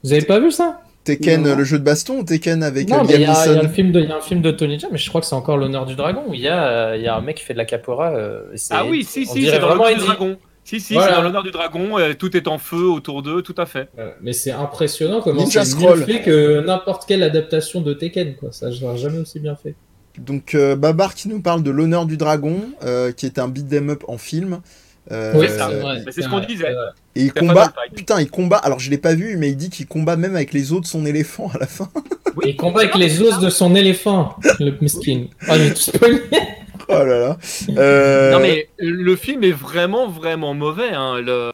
Vous 0.04 0.12
avez 0.14 0.22
pas 0.22 0.40
vu 0.40 0.52
ça? 0.52 0.83
Tekken, 1.04 1.44
Non. 1.44 1.56
le 1.56 1.64
jeu 1.64 1.80
de 1.80 1.84
baston, 1.84 2.20
ou 2.20 2.24
Tekken 2.24 2.64
avec 2.64 2.88
Non, 2.90 3.00
euh, 3.00 3.04
y, 3.14 3.18
Liam 3.18 3.18
a- 3.18 3.18
il 3.18 3.22
y 3.22 3.26
a 3.26 3.54
Neeson. 3.56 3.62
le 3.64 3.68
film 3.68 3.92
de- 3.92 4.00
il 4.02 4.10
y 4.10 4.12
a 4.12 4.18
un 4.18 4.22
film 4.22 4.42
de 4.42 4.52
Tony 4.52 4.80
Jaa, 4.80 4.88
mais 4.92 4.98
je 4.98 5.10
crois 5.10 5.22
que 5.22 5.28
c'est 5.28 5.36
encore 5.36 5.58
l'honneur 5.58 5.86
du 5.86 5.96
dragon, 5.96 6.24
où 6.28 6.34
il 6.34 6.40
y 6.42 6.48
a, 6.48 6.64
euh, 6.92 6.98
il 6.98 7.04
y 7.04 7.08
a 7.08 7.16
un 7.16 7.22
mec 7.22 7.38
qui 7.38 7.44
fait 7.44 7.54
de 7.54 7.58
la 7.58 7.66
capoeira. 7.66 8.12
euh, 8.14 8.44
Ah 8.70 8.86
oui, 8.86 9.04
si, 9.04 9.26
si, 9.26 9.46
c'est 9.46 9.60
dans 9.60 9.68
vraiment 9.68 9.84
l'honneur 9.84 10.00
du 10.00 10.06
dragon. 10.06 10.38
Si, 10.66 10.80
si, 10.80 10.94
Voilà. 10.94 11.10
c'est 11.10 11.16
dans 11.18 11.24
l'honneur 11.24 11.44
du 11.44 11.52
dragon. 11.52 12.00
euh, 12.00 12.14
tout 12.18 12.38
est 12.38 12.48
en 12.48 12.58
feu 12.58 12.86
autour 12.88 13.22
d'eux, 13.22 13.42
tout 13.42 13.56
à 13.58 13.66
fait. 13.66 13.90
Euh, 14.00 14.12
Mais 14.22 14.32
c'est 14.32 14.52
impressionnant 14.52 15.20
comment 15.22 15.46
c'est 15.46 15.66
Scroll. 15.66 16.00
mieux 16.00 16.06
fait 16.06 16.22
que 16.22 16.66
n'importe 16.66 17.06
quelle 17.06 17.22
adaptation 17.24 17.82
de 17.82 17.94
Tekken. 17.94 18.36
Quoi. 18.36 18.54
Ça, 18.54 18.72
je 18.72 18.82
l'aurais 18.82 18.98
jamais 18.98 19.18
aussi 19.18 19.40
bien 19.42 19.58
fait. 19.58 19.76
Donc 20.18 20.56
euh, 20.56 20.76
Babar 20.78 21.16
qui 21.16 21.28
nous 21.28 21.42
parle 21.42 21.64
de 21.64 21.72
l'honneur 21.72 22.06
du 22.06 22.16
dragon, 22.16 22.62
euh, 22.84 23.12
qui 23.12 23.26
est 23.26 23.40
un 23.40 23.48
beat 23.50 23.74
'em 23.74 23.90
up 23.90 24.04
en 24.08 24.18
film. 24.18 24.60
Euh, 25.12 25.34
Oui, 25.36 25.48
c'est 26.12 26.22
ce 26.22 26.30
qu'on 26.30 26.40
disait. 26.40 26.74
Et 27.16 27.24
il 27.24 27.34
combat. 27.34 27.74
Putain, 27.96 28.22
il 28.22 28.30
combat. 28.30 28.58
Alors 28.58 28.80
je 28.80 28.90
l'ai 28.90 28.98
pas 28.98 29.16
vu, 29.16 29.38
mais 29.38 29.50
il 29.50 29.58
dit 29.58 29.70
qu'il 29.70 29.88
combat 29.88 30.16
même 30.16 30.36
avec 30.36 30.54
les 30.54 30.72
os 30.72 30.82
de 30.82 30.86
son 30.86 31.06
éléphant 31.06 31.52
à 31.54 31.58
la 31.60 31.68
fin. 31.68 31.90
Il 32.46 32.56
combat 32.56 32.82
avec 32.82 32.96
les 32.96 33.22
os 33.22 33.40
de 33.40 33.50
son 33.50 33.76
éléphant, 33.76 34.36
le 34.60 34.72
miskin. 34.82 35.26
Ah, 35.48 35.58
j'ai 35.58 35.70
tout 35.74 35.82
spoilé. 35.82 36.22
Oh 36.90 37.04
là 37.04 37.20
là. 37.20 37.38
Euh, 37.78 38.32
Non, 38.32 38.40
mais 38.40 38.70
le 38.78 39.16
film 39.16 39.44
est 39.44 39.52
vraiment, 39.52 40.08
vraiment 40.10 40.54
mauvais. 40.54 40.90
Hein. 40.92 41.22
Le... 41.22 41.52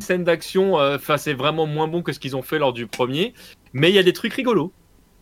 Scène 0.00 0.24
d'action, 0.24 0.80
euh, 0.80 0.96
enfin, 0.96 1.18
c'est 1.18 1.34
vraiment 1.34 1.66
moins 1.66 1.86
bon 1.86 2.02
que 2.02 2.12
ce 2.12 2.18
qu'ils 2.18 2.34
ont 2.34 2.42
fait 2.42 2.58
lors 2.58 2.72
du 2.72 2.86
premier. 2.86 3.34
Mais 3.72 3.90
il 3.90 3.94
y 3.94 3.98
a 3.98 4.02
des 4.02 4.12
trucs 4.12 4.32
rigolos. 4.34 4.72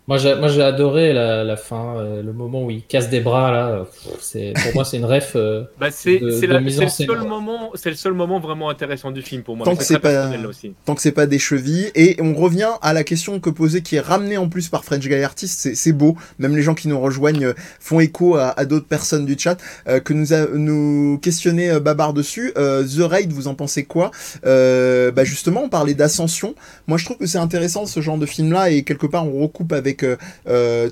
Moi, 0.09 0.17
j'ai, 0.19 0.35
moi, 0.37 0.49
j'ai 0.49 0.63
adoré 0.63 1.13
la, 1.13 1.45
la 1.45 1.57
fin, 1.57 1.99
euh, 1.99 2.23
le 2.23 2.33
moment 2.33 2.65
où 2.65 2.71
il 2.71 2.83
casse 2.83 3.11
des 3.11 3.21
bras 3.21 3.53
là. 3.53 3.87
C'est, 4.21 4.55
pour 4.63 4.75
moi, 4.75 4.85
c'est 4.85 4.97
une 4.97 5.05
ref. 5.05 5.33
euh, 5.37 5.65
Bah, 5.79 5.91
c'est 5.91 6.19
De- 6.19 6.31
c'est 6.31 6.47
de 6.47 6.53
la- 6.55 6.61
mise 6.61 6.77
c'est 6.77 6.83
en 6.83 7.15
le 7.15 7.21
seul 7.21 7.29
moment, 7.29 7.71
c'est 7.75 7.91
le 7.91 7.97
seul 7.97 8.15
moment 8.15 8.41
vraiment 8.41 8.71
intéressant 8.71 9.11
du 9.11 9.21
film 9.23 9.43
pour 9.43 9.57
moi. 9.57 9.67
Tant 9.67 9.77
que 9.77 9.85
c'est 9.85 9.99
pas- 9.99 10.09
personnel, 10.11 10.43
là 10.43 10.49
aussi. 10.49 10.73
tant 10.87 10.95
que 10.95 11.03
c'est 11.03 11.13
pas 11.13 11.27
des 11.27 11.39
chevilles. 11.39 11.91
Et 11.95 12.17
on 12.21 12.33
revient 12.35 12.71
à 12.81 12.93
la 12.95 13.05
question 13.05 13.39
que 13.39 13.51
posait, 13.51 13.83
qui 13.83 13.97
est 13.97 14.01
ramenée 14.01 14.39
en 14.39 14.49
plus 14.49 14.69
par 14.69 14.83
French 14.85 15.07
Guy 15.07 15.23
Artist. 15.23 15.61
C'est- 15.61 15.75
C'est 15.75 15.93
beau. 15.93 16.17
Même 16.39 16.57
les 16.57 16.63
gens 16.63 16.75
qui 16.75 16.89
nous 16.89 16.99
rejoignent 16.99 17.45
euh, 17.45 17.55
font 17.79 18.01
écho 18.01 18.37
à, 18.37 18.59
à 18.59 18.65
d'autres 18.65 18.87
personnes 18.89 19.27
du 19.27 19.37
chat 19.39 19.59
euh, 19.89 20.01
que 20.01 20.15
nous 20.15 20.33
a, 20.33 20.47
nous 20.55 21.19
questionnait 21.23 21.71
euh, 21.71 21.81
Babar 21.81 22.15
dessus. 22.15 22.53
Euh, 22.57 22.83
The 22.83 23.03
Raid, 23.03 23.31
vous 23.33 23.47
en 23.47 23.55
pensez 23.55 23.85
quoi? 23.85 24.11
Euh, 24.47 25.11
Bah 25.13 25.25
justement, 25.25 25.63
on 25.65 25.69
parlait 25.69 25.95
d'ascension. 25.95 26.55
Moi, 26.87 26.97
je 26.99 27.05
trouve 27.05 27.19
que 27.19 27.27
c'est 27.27 27.39
intéressant 27.39 27.85
ce 27.87 28.01
genre 28.01 28.17
de 28.17 28.27
film-là 28.27 28.71
et 28.71 28.83
quelque 28.85 29.07
part 29.07 29.27
on 29.27 29.43
recoupe 29.43 29.73
avec 29.75 29.98
euh, 30.03 30.17
euh, 30.49 30.91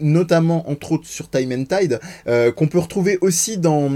notamment 0.00 0.68
entre 0.70 0.92
autres 0.92 1.06
sur 1.06 1.28
Time 1.28 1.52
and 1.52 1.64
Tide, 1.64 2.00
euh, 2.26 2.52
qu'on 2.52 2.66
peut 2.66 2.78
retrouver 2.78 3.18
aussi 3.20 3.58
dans 3.58 3.90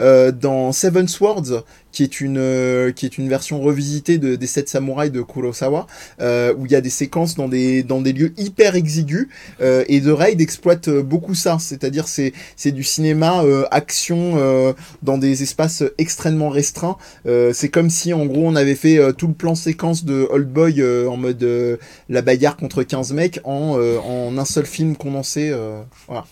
euh, 0.00 0.32
dans 0.32 0.72
Seven 0.72 1.08
Swords, 1.08 1.64
qui 1.92 2.02
est 2.02 2.20
une 2.20 2.38
euh, 2.38 2.92
qui 2.92 3.06
est 3.06 3.18
une 3.18 3.28
version 3.28 3.60
revisitée 3.60 4.18
de, 4.18 4.36
des 4.36 4.46
sept 4.46 4.68
samouraïs 4.68 5.10
de 5.12 5.22
Kurosawa, 5.22 5.86
euh, 6.20 6.54
où 6.56 6.66
il 6.66 6.72
y 6.72 6.76
a 6.76 6.80
des 6.80 6.90
séquences 6.90 7.34
dans 7.34 7.48
des 7.48 7.82
dans 7.82 8.00
des 8.00 8.12
lieux 8.12 8.32
hyper 8.36 8.74
exigus 8.76 9.28
euh, 9.60 9.84
et 9.88 10.00
The 10.00 10.06
Raid 10.08 10.40
exploite 10.40 10.88
euh, 10.88 11.02
beaucoup 11.02 11.34
ça, 11.34 11.58
c'est-à-dire 11.58 12.08
c'est 12.08 12.32
c'est 12.56 12.72
du 12.72 12.84
cinéma 12.84 13.42
euh, 13.44 13.64
action 13.70 14.34
euh, 14.36 14.72
dans 15.02 15.18
des 15.18 15.42
espaces 15.42 15.82
extrêmement 15.98 16.48
restreints. 16.50 16.96
Euh, 17.26 17.52
c'est 17.52 17.68
comme 17.68 17.90
si 17.90 18.12
en 18.12 18.26
gros 18.26 18.46
on 18.46 18.56
avait 18.56 18.74
fait 18.74 18.98
euh, 18.98 19.12
tout 19.12 19.28
le 19.28 19.34
plan 19.34 19.54
séquence 19.54 20.04
de 20.04 20.26
Old 20.30 20.48
Boy 20.48 20.80
euh, 20.80 21.08
en 21.08 21.16
mode 21.16 21.42
euh, 21.42 21.76
la 22.08 22.22
bagarre 22.22 22.56
contre 22.56 22.82
15 22.82 23.12
mecs 23.12 23.40
en 23.44 23.76
euh, 23.78 23.98
en 23.98 24.36
un 24.38 24.44
seul 24.44 24.66
film 24.66 24.96
condensé. 24.96 25.50
euh, 25.52 25.82
voilà. 26.06 26.26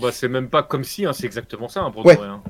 Bah, 0.00 0.10
c'est 0.12 0.28
même 0.28 0.48
pas 0.48 0.62
comme 0.62 0.84
si, 0.84 1.04
hein, 1.04 1.12
c'est 1.12 1.26
exactement 1.26 1.68
ça, 1.68 1.82
hein, 1.82 1.90
pour 1.90 2.04
Ouais. 2.04 2.14
vrai, 2.14 2.26
hein. 2.26 2.42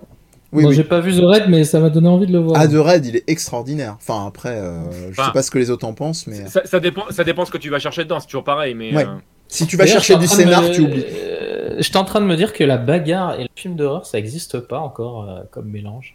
Oui, 0.54 0.62
bon, 0.62 0.68
oui. 0.70 0.74
j'ai 0.76 0.84
pas 0.84 1.00
vu 1.00 1.12
The 1.12 1.22
Raid, 1.24 1.44
mais 1.48 1.64
ça 1.64 1.80
m'a 1.80 1.90
donné 1.90 2.08
envie 2.08 2.26
de 2.26 2.32
le 2.32 2.38
voir. 2.38 2.58
Ah, 2.60 2.66
The 2.68 2.74
Raid, 2.76 3.04
il 3.06 3.16
est 3.16 3.24
extraordinaire. 3.28 3.96
Enfin, 4.00 4.26
après, 4.26 4.56
euh, 4.56 5.10
je 5.10 5.20
sais 5.20 5.32
pas 5.32 5.42
ce 5.42 5.50
que 5.50 5.58
les 5.58 5.70
autres 5.70 5.86
en 5.86 5.94
pensent, 5.94 6.26
mais 6.26 6.46
Ça, 6.46 6.62
ça 6.64 6.80
dépend, 6.80 7.04
ça 7.10 7.24
dépend 7.24 7.44
ce 7.44 7.50
que 7.50 7.58
tu 7.58 7.70
vas 7.70 7.78
chercher 7.78 8.04
dedans, 8.04 8.20
c'est 8.20 8.26
toujours 8.26 8.44
pareil. 8.44 8.74
Mais 8.74 8.94
Ouais. 8.94 9.04
euh, 9.04 9.14
si 9.48 9.66
tu 9.66 9.76
vas 9.76 9.84
chercher 9.86 10.16
du 10.16 10.26
scénar, 10.26 10.62
me- 10.62 10.70
tu 10.72 10.80
oublies. 10.82 11.04
Euh, 11.12 11.76
J'étais 11.78 11.96
en 11.96 12.04
train 12.04 12.20
de 12.20 12.26
me 12.26 12.36
dire 12.36 12.52
que 12.52 12.62
la 12.62 12.76
bagarre 12.78 13.38
et 13.40 13.42
le 13.42 13.48
film 13.56 13.74
d'horreur, 13.74 14.06
ça 14.06 14.16
existe 14.18 14.60
pas 14.60 14.78
encore 14.78 15.28
euh, 15.28 15.40
comme 15.50 15.68
mélange. 15.68 16.14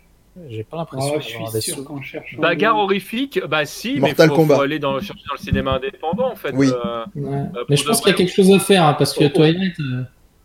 J'ai 0.50 0.64
pas 0.64 0.78
l'impression 0.78 1.16
Oh, 1.18 1.20
je 1.20 1.34
d'avoir 1.34 1.50
suis 1.52 1.60
des 1.60 1.62
sûr 1.62 2.40
bagarre 2.40 2.78
horrifique, 2.78 3.42
bah 3.50 3.66
si, 3.66 4.00
Mortal 4.00 4.30
mais 4.30 4.36
faut, 4.36 4.42
Kombat. 4.42 4.56
faut 4.56 4.62
aller 4.62 4.80
dans, 4.80 4.94
chercher 5.02 5.24
dans 5.28 5.34
le 5.38 5.44
cinéma 5.44 5.72
indépendant 5.74 6.32
en 6.32 6.36
fait. 6.36 6.52
Oui. 6.54 6.70
euh, 6.70 7.04
Ouais. 7.16 7.44
Mais 7.68 7.76
je 7.76 7.84
pense 7.84 8.00
qu'il 8.00 8.12
y 8.12 8.14
a 8.14 8.18
quelque 8.18 8.32
chose 8.34 8.50
à 8.54 8.60
faire 8.60 8.86
hein, 8.86 8.96
parce 8.98 9.12
que. 9.14 9.26
Twilight. 9.26 9.76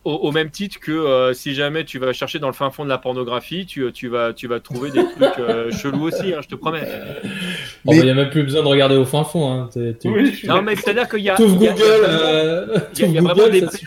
Euh, 0.07 0.11
au, 0.11 0.29
au 0.29 0.33
même 0.33 0.51
titre 0.51 0.79
que 0.81 0.93
euh, 0.93 1.33
si 1.33 1.55
jamais 1.55 1.85
tu 1.85 1.99
vas 1.99 2.13
chercher 2.13 2.39
dans 2.39 2.47
le 2.49 2.53
fin 2.55 2.71
fond 2.71 2.85
de 2.85 2.89
la 2.89 2.99
pornographie, 2.99 3.67
tu, 3.67 3.91
tu 3.93 4.09
vas, 4.09 4.33
tu 4.33 4.47
vas 4.49 4.61
trouver 4.61 4.91
des 4.91 5.05
trucs 5.05 5.39
euh, 5.39 5.71
chelous 5.83 6.05
aussi, 6.09 6.33
hein, 6.35 6.41
je 6.43 6.49
te 6.49 6.55
promets. 6.55 6.83
bon, 7.85 7.93
Mais- 7.93 7.99
bah, 7.99 8.03
il 8.05 8.07
y 8.07 8.11
a 8.11 8.15
même 8.15 8.31
plus 8.31 8.43
besoin 8.43 8.63
de 8.63 8.69
regarder 8.69 8.97
au 8.97 9.05
fin 9.05 9.25
fond. 9.25 9.51
Hein. 9.53 9.69
T'es- 9.73 9.95
t'es- 9.95 10.09
Oui, 10.09 10.39
Non, 10.47 10.63
mais 10.63 10.77
c'est-à-dire 10.77 11.09
qu'il 11.09 11.21
y 11.21 11.31
a. 11.31 11.37
T'ouvres 11.37 11.57
il 11.61 11.65
y 11.65 11.69
a- 11.69 11.73
Google, 11.73 11.85
euh, 12.09 12.67
il 12.95 13.01
y 13.01 13.05
a- 13.05 13.07
il 13.07 13.13
y 13.15 13.19
a 13.19 13.21
t'ouvres 13.21 13.35
vraiment 13.35 13.51
des 13.53 13.61
suffit. 13.69 13.85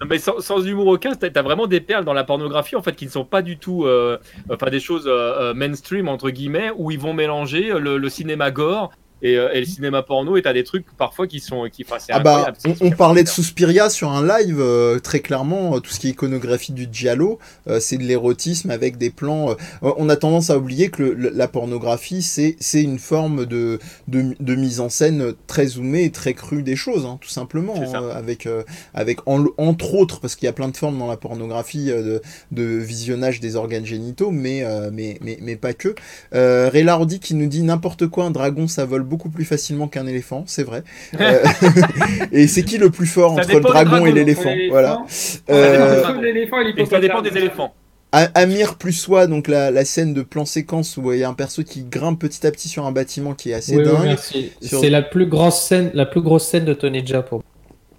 Non, 0.00 0.06
mais 0.08 0.18
sans, 0.18 0.38
sans 0.38 0.64
humour 0.64 0.86
aucun, 0.86 1.12
t'as 1.16 1.28
as 1.34 1.42
vraiment 1.42 1.66
des 1.66 1.80
perles 1.80 2.04
dans 2.04 2.12
la 2.12 2.22
pornographie 2.22 2.76
en 2.76 2.82
fait 2.82 2.94
qui 2.94 3.06
ne 3.06 3.10
sont 3.10 3.24
pas 3.24 3.42
du 3.42 3.58
tout, 3.58 3.84
euh, 3.84 4.16
enfin 4.48 4.70
des 4.70 4.78
choses 4.78 5.08
euh, 5.08 5.50
euh, 5.50 5.54
mainstream 5.54 6.06
entre 6.06 6.30
guillemets 6.30 6.70
où 6.76 6.92
ils 6.92 7.00
vont 7.00 7.14
mélanger 7.14 7.72
euh, 7.72 7.80
le, 7.80 7.98
le 7.98 8.08
cinéma 8.08 8.52
gore 8.52 8.92
et, 9.22 9.36
euh, 9.36 9.50
et 9.52 9.60
le 9.60 9.66
cinéma 9.66 10.02
porno 10.02 10.36
et 10.36 10.42
t'as 10.42 10.52
des 10.52 10.64
trucs 10.64 10.86
parfois 10.96 11.26
qui 11.26 11.40
sont, 11.40 11.68
qui, 11.72 11.84
enfin, 11.88 11.96
Ah 12.10 12.20
bah, 12.20 12.52
on, 12.80 12.90
parlait 12.90 13.22
de. 13.24 13.28
Suspiria 13.28 13.88
sur 13.90 14.10
un 14.10 14.26
live, 14.26 14.58
euh, 14.60 14.98
très 14.98 15.20
clairement, 15.20 15.76
euh, 15.76 15.80
tout 15.80 15.90
ce 15.90 16.00
qui 16.00 16.08
est 16.08 16.10
iconographie 16.10 16.72
du 16.72 16.88
giallo, 16.90 17.38
euh, 17.68 17.80
c'est 17.80 17.96
de 17.98 18.02
l'érotisme 18.04 18.70
avec 18.70 18.96
des 18.98 19.10
plans. 19.10 19.50
euh, 19.50 19.54
on 19.96 20.08
a 20.08 20.16
tendance 20.16 20.50
à 20.50 20.58
oublier 20.58 20.88
que 20.90 21.02
le- 21.02 21.14
le- 21.14 21.30
la 21.30 21.48
pornographie, 21.48 22.22
c'est 22.22 22.56
c'est 22.60 22.82
une 22.82 22.98
forme 22.98 23.46
de, 23.46 23.78
de, 24.08 24.34
de 24.40 24.54
mise 24.54 24.80
en 24.80 24.88
scène 24.88 25.32
très 25.46 25.66
zoomée 25.66 26.04
et 26.04 26.10
très 26.10 26.34
crue 26.34 26.62
des 26.62 26.76
choses, 26.76 27.04
hein, 27.06 27.18
tout 27.20 27.28
simplement, 27.28 27.74
hein, 27.76 28.10
avec, 28.14 28.46
euh, 28.46 28.62
avec 28.94 29.20
en- 29.26 29.44
entre 29.56 29.94
autres, 29.94 30.20
parce 30.20 30.34
qu'il 30.36 30.46
y 30.46 30.48
a 30.48 30.52
plein 30.52 30.68
de 30.68 30.76
formes 30.76 30.98
dans 30.98 31.06
la 31.08 31.16
pornographie 31.16 31.90
euh, 31.90 32.20
de, 32.52 32.62
de 32.62 32.62
visionnage 32.78 33.40
des 33.40 33.56
organes 33.56 33.86
génitaux, 33.86 34.30
mais, 34.30 34.62
euh, 34.64 34.90
mais, 34.92 35.18
mais, 35.22 35.38
mais 35.42 35.56
pas 35.56 35.74
que. 35.74 35.94
Euh, 36.34 36.68
Ray 36.72 36.84
Lardy 36.84 37.20
qui 37.20 37.34
nous 37.34 37.46
dit 37.48 37.62
n'importe 37.62 38.06
quoi, 38.06 38.24
un 38.24 38.30
dragon 38.30 38.68
ça 38.68 38.84
vole 38.84 39.02
beaucoup 39.08 39.30
plus 39.30 39.44
facilement 39.44 39.88
qu'un 39.88 40.06
éléphant, 40.06 40.44
c'est 40.46 40.62
vrai. 40.62 40.84
Euh, 41.20 41.42
et 42.32 42.46
c'est 42.46 42.62
qui 42.62 42.78
le 42.78 42.90
plus 42.90 43.06
fort 43.06 43.34
Ça 43.34 43.40
entre 43.42 43.54
le 43.54 43.60
dragon 43.60 43.90
dragon, 43.90 44.06
et 44.06 44.12
l'éléphant. 44.12 44.54
Voilà. 44.70 45.02
Ça 45.08 45.42
dépend 45.48 46.20
et 46.76 46.86
ça 46.86 47.20
des 47.22 47.36
éléphants. 47.36 47.74
Amir 48.12 48.76
plus 48.76 48.92
soi, 48.92 49.26
donc 49.26 49.48
la, 49.48 49.70
la 49.70 49.84
scène 49.84 50.14
de 50.14 50.22
plan 50.22 50.44
séquence 50.44 50.96
où 50.96 51.12
il 51.12 51.18
y 51.18 51.24
a 51.24 51.28
un 51.28 51.34
perso 51.34 51.62
qui 51.62 51.82
grimpe 51.84 52.20
petit 52.20 52.46
à 52.46 52.50
petit 52.50 52.68
sur 52.68 52.86
un 52.86 52.92
bâtiment 52.92 53.34
qui 53.34 53.50
est 53.50 53.54
assez 53.54 53.76
Oui, 53.76 53.82
oui, 53.84 54.08
dingue. 54.08 54.16
Sur- 54.62 54.80
C'est 54.80 54.90
la 54.90 55.02
plus 55.02 55.26
grosse 55.26 55.60
scène, 55.60 55.90
la 55.92 56.06
plus 56.06 56.22
grosse 56.22 56.46
scène 56.46 56.64
de 56.64 56.74
Tony 56.74 57.06
Jaa 57.06 57.22
pour. 57.22 57.42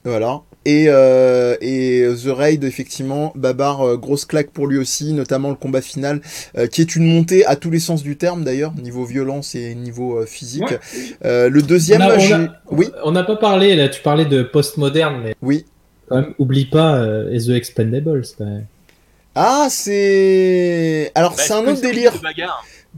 Voilà. 0.03 0.41
Et, 0.65 0.85
euh, 0.89 1.55
et 1.61 2.05
The 2.23 2.27
Raid, 2.27 2.63
effectivement, 2.65 3.31
Babar, 3.35 3.81
euh, 3.81 3.97
grosse 3.97 4.25
claque 4.25 4.51
pour 4.51 4.67
lui 4.67 4.77
aussi, 4.77 5.13
notamment 5.13 5.49
le 5.49 5.55
combat 5.55 5.81
final, 5.81 6.21
euh, 6.57 6.67
qui 6.67 6.81
est 6.81 6.95
une 6.95 7.05
montée 7.07 7.45
à 7.45 7.55
tous 7.55 7.71
les 7.71 7.79
sens 7.79 8.03
du 8.03 8.17
terme 8.17 8.43
d'ailleurs, 8.43 8.73
niveau 8.75 9.05
violence 9.05 9.55
et 9.55 9.73
niveau 9.73 10.19
euh, 10.19 10.25
physique. 10.25 10.69
Ouais. 10.69 10.79
Euh, 11.25 11.49
le 11.49 11.61
deuxième, 11.61 12.01
On 12.01 12.05
a- 12.09 12.15
on 12.15 12.19
j'ai- 12.19 12.33
a- 12.33 12.61
oui, 12.71 12.87
On 13.03 13.11
n'a 13.13 13.23
pas 13.23 13.37
parlé, 13.37 13.75
là, 13.75 13.87
tu 13.89 14.01
parlais 14.01 14.25
de 14.25 14.43
post-moderne, 14.43 15.21
mais 15.23 15.33
oui. 15.41 15.65
quand 16.09 16.17
même, 16.17 16.33
oublie 16.39 16.65
pas 16.65 16.97
euh, 16.97 17.39
The 17.39 17.51
Expendables. 17.51 18.21
Ah, 19.35 19.67
c'est. 19.69 21.11
Alors, 21.15 21.31
Bah, 21.35 21.43
c'est 21.45 21.53
un 21.53 21.65
autre 21.67 21.81
délire. 21.81 22.11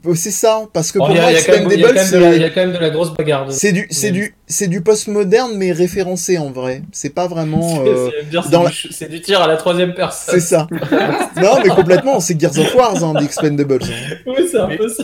De 0.03 0.09
Euh, 0.09 0.15
C'est 0.15 0.31
ça, 0.31 0.61
parce 0.73 0.91
que 0.91 0.99
Bon, 0.99 1.05
pour 1.07 1.15
Il 1.15 1.17
y, 1.17 1.19
a- 1.19 1.21
moi, 1.23 1.31
il 1.31 1.35
y 1.35 1.37
a 1.37 1.43
quand 1.43 1.51
même- 1.53 1.71
il 1.71 1.79
y 1.79 1.85
a 1.85 1.89
Expendables, 1.89 1.93
quand 1.93 2.11
même 2.11 2.11
de 2.11 2.25
la- 2.29 2.35
il 2.35 2.41
y 2.41 2.45
a 2.45 2.49
quand 2.49 2.61
même 2.61 2.71
de 2.73 2.77
la 2.77 2.89
grosse 2.89 3.13
bagarre. 3.13 3.45
C'est 3.51 3.71
du, 3.71 3.87
c'est 3.89 4.11
du, 4.11 4.35
c'est 4.47 4.67
du 4.67 4.81
post-moderne, 4.81 5.51
mais 5.55 5.71
référencé 5.71 6.37
en 6.37 6.51
vrai. 6.51 6.81
C'est 6.91 7.13
pas 7.13 7.27
vraiment. 7.27 7.83
euh, 7.85 8.09
C'est- 8.11 8.29
du, 8.29 8.35
la- 8.35 8.71
c'est 8.91 9.09
du 9.09 9.21
tir 9.21 9.41
à 9.41 9.47
la 9.47 9.57
troisième 9.57 9.93
personne. 9.93 10.33
C'est 10.33 10.39
ça. 10.45 10.67
non, 11.41 11.59
mais 11.63 11.69
complètement, 11.69 12.19
c'est 12.19 12.39
Gears 12.39 12.57
of 12.57 12.73
War, 12.75 13.03
hein, 13.03 13.13
Expendables. 13.23 13.79
hein. 13.83 14.15
Oui, 14.25 14.47
c'est 14.49 14.57
un 14.59 14.67
Mais- 14.67 14.77
peu 14.77 14.87
ça. 14.89 15.03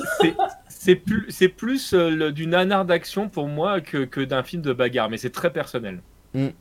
C'est 0.69 0.95
plus, 0.95 1.25
c'est 1.29 1.49
plus 1.49 1.93
euh, 1.93 2.09
le- 2.09 2.31
du 2.31 2.47
nanar 2.47 2.85
d'action 2.85 3.27
pour 3.27 3.47
moi 3.47 3.81
que, 3.81 4.05
que 4.05 4.21
d'un 4.21 4.41
film 4.43 4.61
de 4.61 4.71
bagarre, 4.71 5.09
mais 5.09 5.17
c'est 5.17 5.31
très 5.33 5.49
personnel. 5.51 5.99
Ouais, 6.33 6.51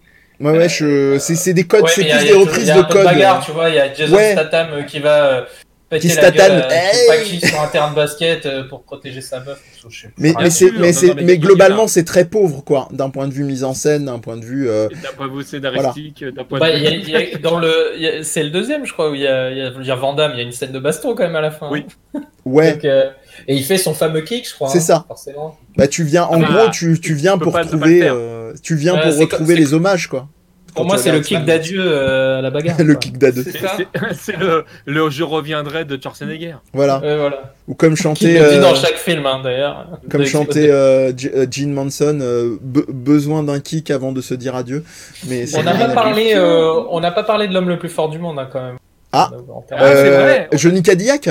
ouais, 0.40 0.68
je... 0.68 1.16
c'est 1.18 1.34
c'est 1.36 1.54
des 1.54 1.64
codes, 1.64 1.82
Ouais, 1.82 1.90
c'est 1.94 2.02
mais 2.02 2.08
il 2.08 2.10
y 2.10 2.12
a- 2.12 2.18
plus 2.18 2.26
des 2.28 2.32
reprises 2.34 2.62
il 2.64 2.66
y 2.66 2.70
a 2.70 2.74
de 2.74 2.80
un 2.80 2.84
peu 2.84 2.92
codes. 2.94 3.04
bagarre, 3.04 3.44
tu 3.44 3.52
vois, 3.52 3.68
il 3.70 3.76
y 3.76 3.78
a 3.78 3.92
Jason 3.94 4.16
Ouais. 4.16 4.32
Statham 4.32 4.68
euh, 4.72 4.82
qui 4.82 4.98
va 4.98 5.46
péter 5.88 6.08
Qui 6.08 6.14
la 6.16 6.30
gueule, 6.30 6.52
euh, 6.52 6.68
sais 6.92 7.06
pas 7.06 7.16
hey 7.18 7.22
qui 7.40 7.46
sur 7.46 7.60
un 7.60 7.68
terrain 7.68 7.90
de 7.90 7.94
basket 7.96 8.44
euh, 8.46 8.64
pour 8.68 8.82
protéger 8.82 9.20
sa 9.20 9.40
meuf. 9.40 9.60
Je 9.88 10.00
sais 10.02 10.08
Mais, 10.18 10.32
mais, 10.40 10.50
sûr, 10.50 10.70
mais, 10.78 10.88
non, 10.88 10.92
c'est, 10.92 11.06
non, 11.08 11.14
mais 11.22 11.34
y 11.34 11.38
globalement, 11.38 11.86
c'est 11.86 12.04
très 12.04 12.24
pauvre, 12.24 12.62
quoi. 12.64 12.88
D'un 12.90 13.10
point 13.10 13.28
de 13.28 13.32
vue 13.32 13.44
mise 13.44 13.62
en 13.64 13.72
scène, 13.74 14.06
d'un 14.06 14.18
point 14.18 14.36
de 14.36 14.44
vue. 14.44 14.68
euh, 14.68 14.88
D'un 14.88 15.12
point 15.16 15.28
de 15.28 15.32
vue 15.36 15.44
scénaristique, 15.44 16.24
d'un 16.24 16.44
point 16.44 16.58
Bah, 16.58 16.72
de 16.72 16.78
y 16.78 16.86
a- 16.86 17.20
y 17.20 17.34
a- 17.34 17.38
dans 17.38 17.58
le, 17.58 17.92
y 17.96 18.24
c'est 18.24 18.42
le 18.42 18.50
deuxième, 18.50 18.84
je 18.84 18.92
crois, 18.92 19.10
où 19.10 19.14
il 19.14 19.20
y 19.20 19.26
a, 19.26 19.50
il 19.50 19.86
y 19.86 19.90
a, 19.90 19.94
Van 19.96 20.14
Damme, 20.14 20.32
il 20.34 20.38
y 20.38 20.40
a 20.40 20.44
une 20.44 20.52
scène 20.52 20.72
de 20.72 20.78
baston 20.78 21.14
quand 21.14 21.22
même 21.24 21.36
à 21.36 21.40
la 21.40 21.50
fin. 21.50 21.68
Oui. 21.70 21.84
hein. 22.14 22.20
Ouais, 22.44 22.74
Donc, 22.74 22.84
euh, 22.84 23.10
et 23.48 23.56
il 23.56 23.64
fait 23.64 23.76
son 23.76 23.92
fameux 23.92 24.20
kick, 24.20 24.48
je 24.48 24.54
crois. 24.54 24.68
C'est 24.68 24.78
hein, 24.78 24.80
ça. 24.82 25.04
Forcément. 25.08 25.58
bah 25.76 25.88
tu 25.88 26.04
viens, 26.04 26.22
en 26.24 26.40
Ah, 26.42 26.46
gros, 26.48 26.70
tu, 26.70 27.00
tu 27.00 27.14
viens 27.14 27.38
pour 27.38 27.56
euh, 27.56 28.54
tu 28.62 28.76
viens 28.76 28.96
pour 28.96 29.18
retrouver 29.18 29.56
les 29.56 29.74
hommages, 29.74 30.06
quoi. 30.06 30.28
Pour 30.76 30.84
moi, 30.86 30.98
c'est 30.98 31.10
le 31.12 31.20
kick 31.20 31.44
d'adieu 31.44 31.82
euh, 31.84 32.38
à 32.38 32.42
la 32.42 32.50
bagarre. 32.50 32.76
le 32.80 32.92
quoi. 32.92 33.00
kick 33.00 33.18
d'ado. 33.18 33.42
C'est 34.14 34.36
le, 34.36 34.64
le 34.86 35.10
Je 35.10 35.22
reviendrai 35.24 35.84
de 35.84 35.98
Schwarzenegger. 36.00 36.56
Voilà. 36.72 37.00
Ouais, 37.00 37.16
voilà. 37.16 37.54
Ou 37.66 37.74
comme 37.74 37.90
le 37.90 37.96
dit 37.96 38.36
euh, 38.38 38.60
dans 38.60 38.74
chaque 38.74 38.96
film, 38.96 39.26
hein, 39.26 39.40
d'ailleurs. 39.42 39.86
comme 40.10 40.22
euh, 40.70 41.12
euh, 41.34 41.46
Gene 41.50 41.72
Manson, 41.72 42.18
euh, 42.20 42.56
be- 42.64 42.90
besoin 42.92 43.42
d'un 43.42 43.58
kick 43.60 43.90
avant 43.90 44.12
de 44.12 44.20
se 44.20 44.34
dire 44.34 44.54
adieu. 44.54 44.84
Mais 45.28 45.44
On 45.56 45.62
n'a 45.62 45.74
pas 45.74 45.88
parlé, 45.88 46.22
question. 46.24 46.42
euh, 46.42 46.82
on 46.90 47.00
n'a 47.00 47.10
pas 47.10 47.24
parlé 47.24 47.48
de 47.48 47.54
l'homme 47.54 47.68
le 47.68 47.78
plus 47.78 47.88
fort 47.88 48.08
du 48.08 48.18
monde, 48.18 48.38
hein, 48.38 48.48
quand 48.52 48.62
même. 48.62 48.76
Ah. 49.12 49.30
En 49.52 49.62
termes- 49.62 49.80
Ah, 49.82 49.90
c'est 49.94 50.08
Euh, 50.10 50.20
vrai. 50.22 50.48
Johnny 50.52 50.82
Cadillac? 50.82 51.28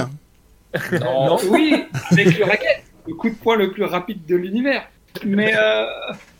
Non. 0.91 1.27
Non. 1.27 1.38
Oui, 1.49 1.85
avec 2.11 2.38
le 2.38 2.45
racket, 2.45 2.84
le 3.07 3.13
coup 3.13 3.30
de 3.30 3.35
poing 3.35 3.55
le 3.55 3.72
plus 3.72 3.84
rapide 3.85 4.26
de 4.27 4.35
l'univers. 4.35 4.81
Mais 5.26 5.53
euh, 5.57 5.85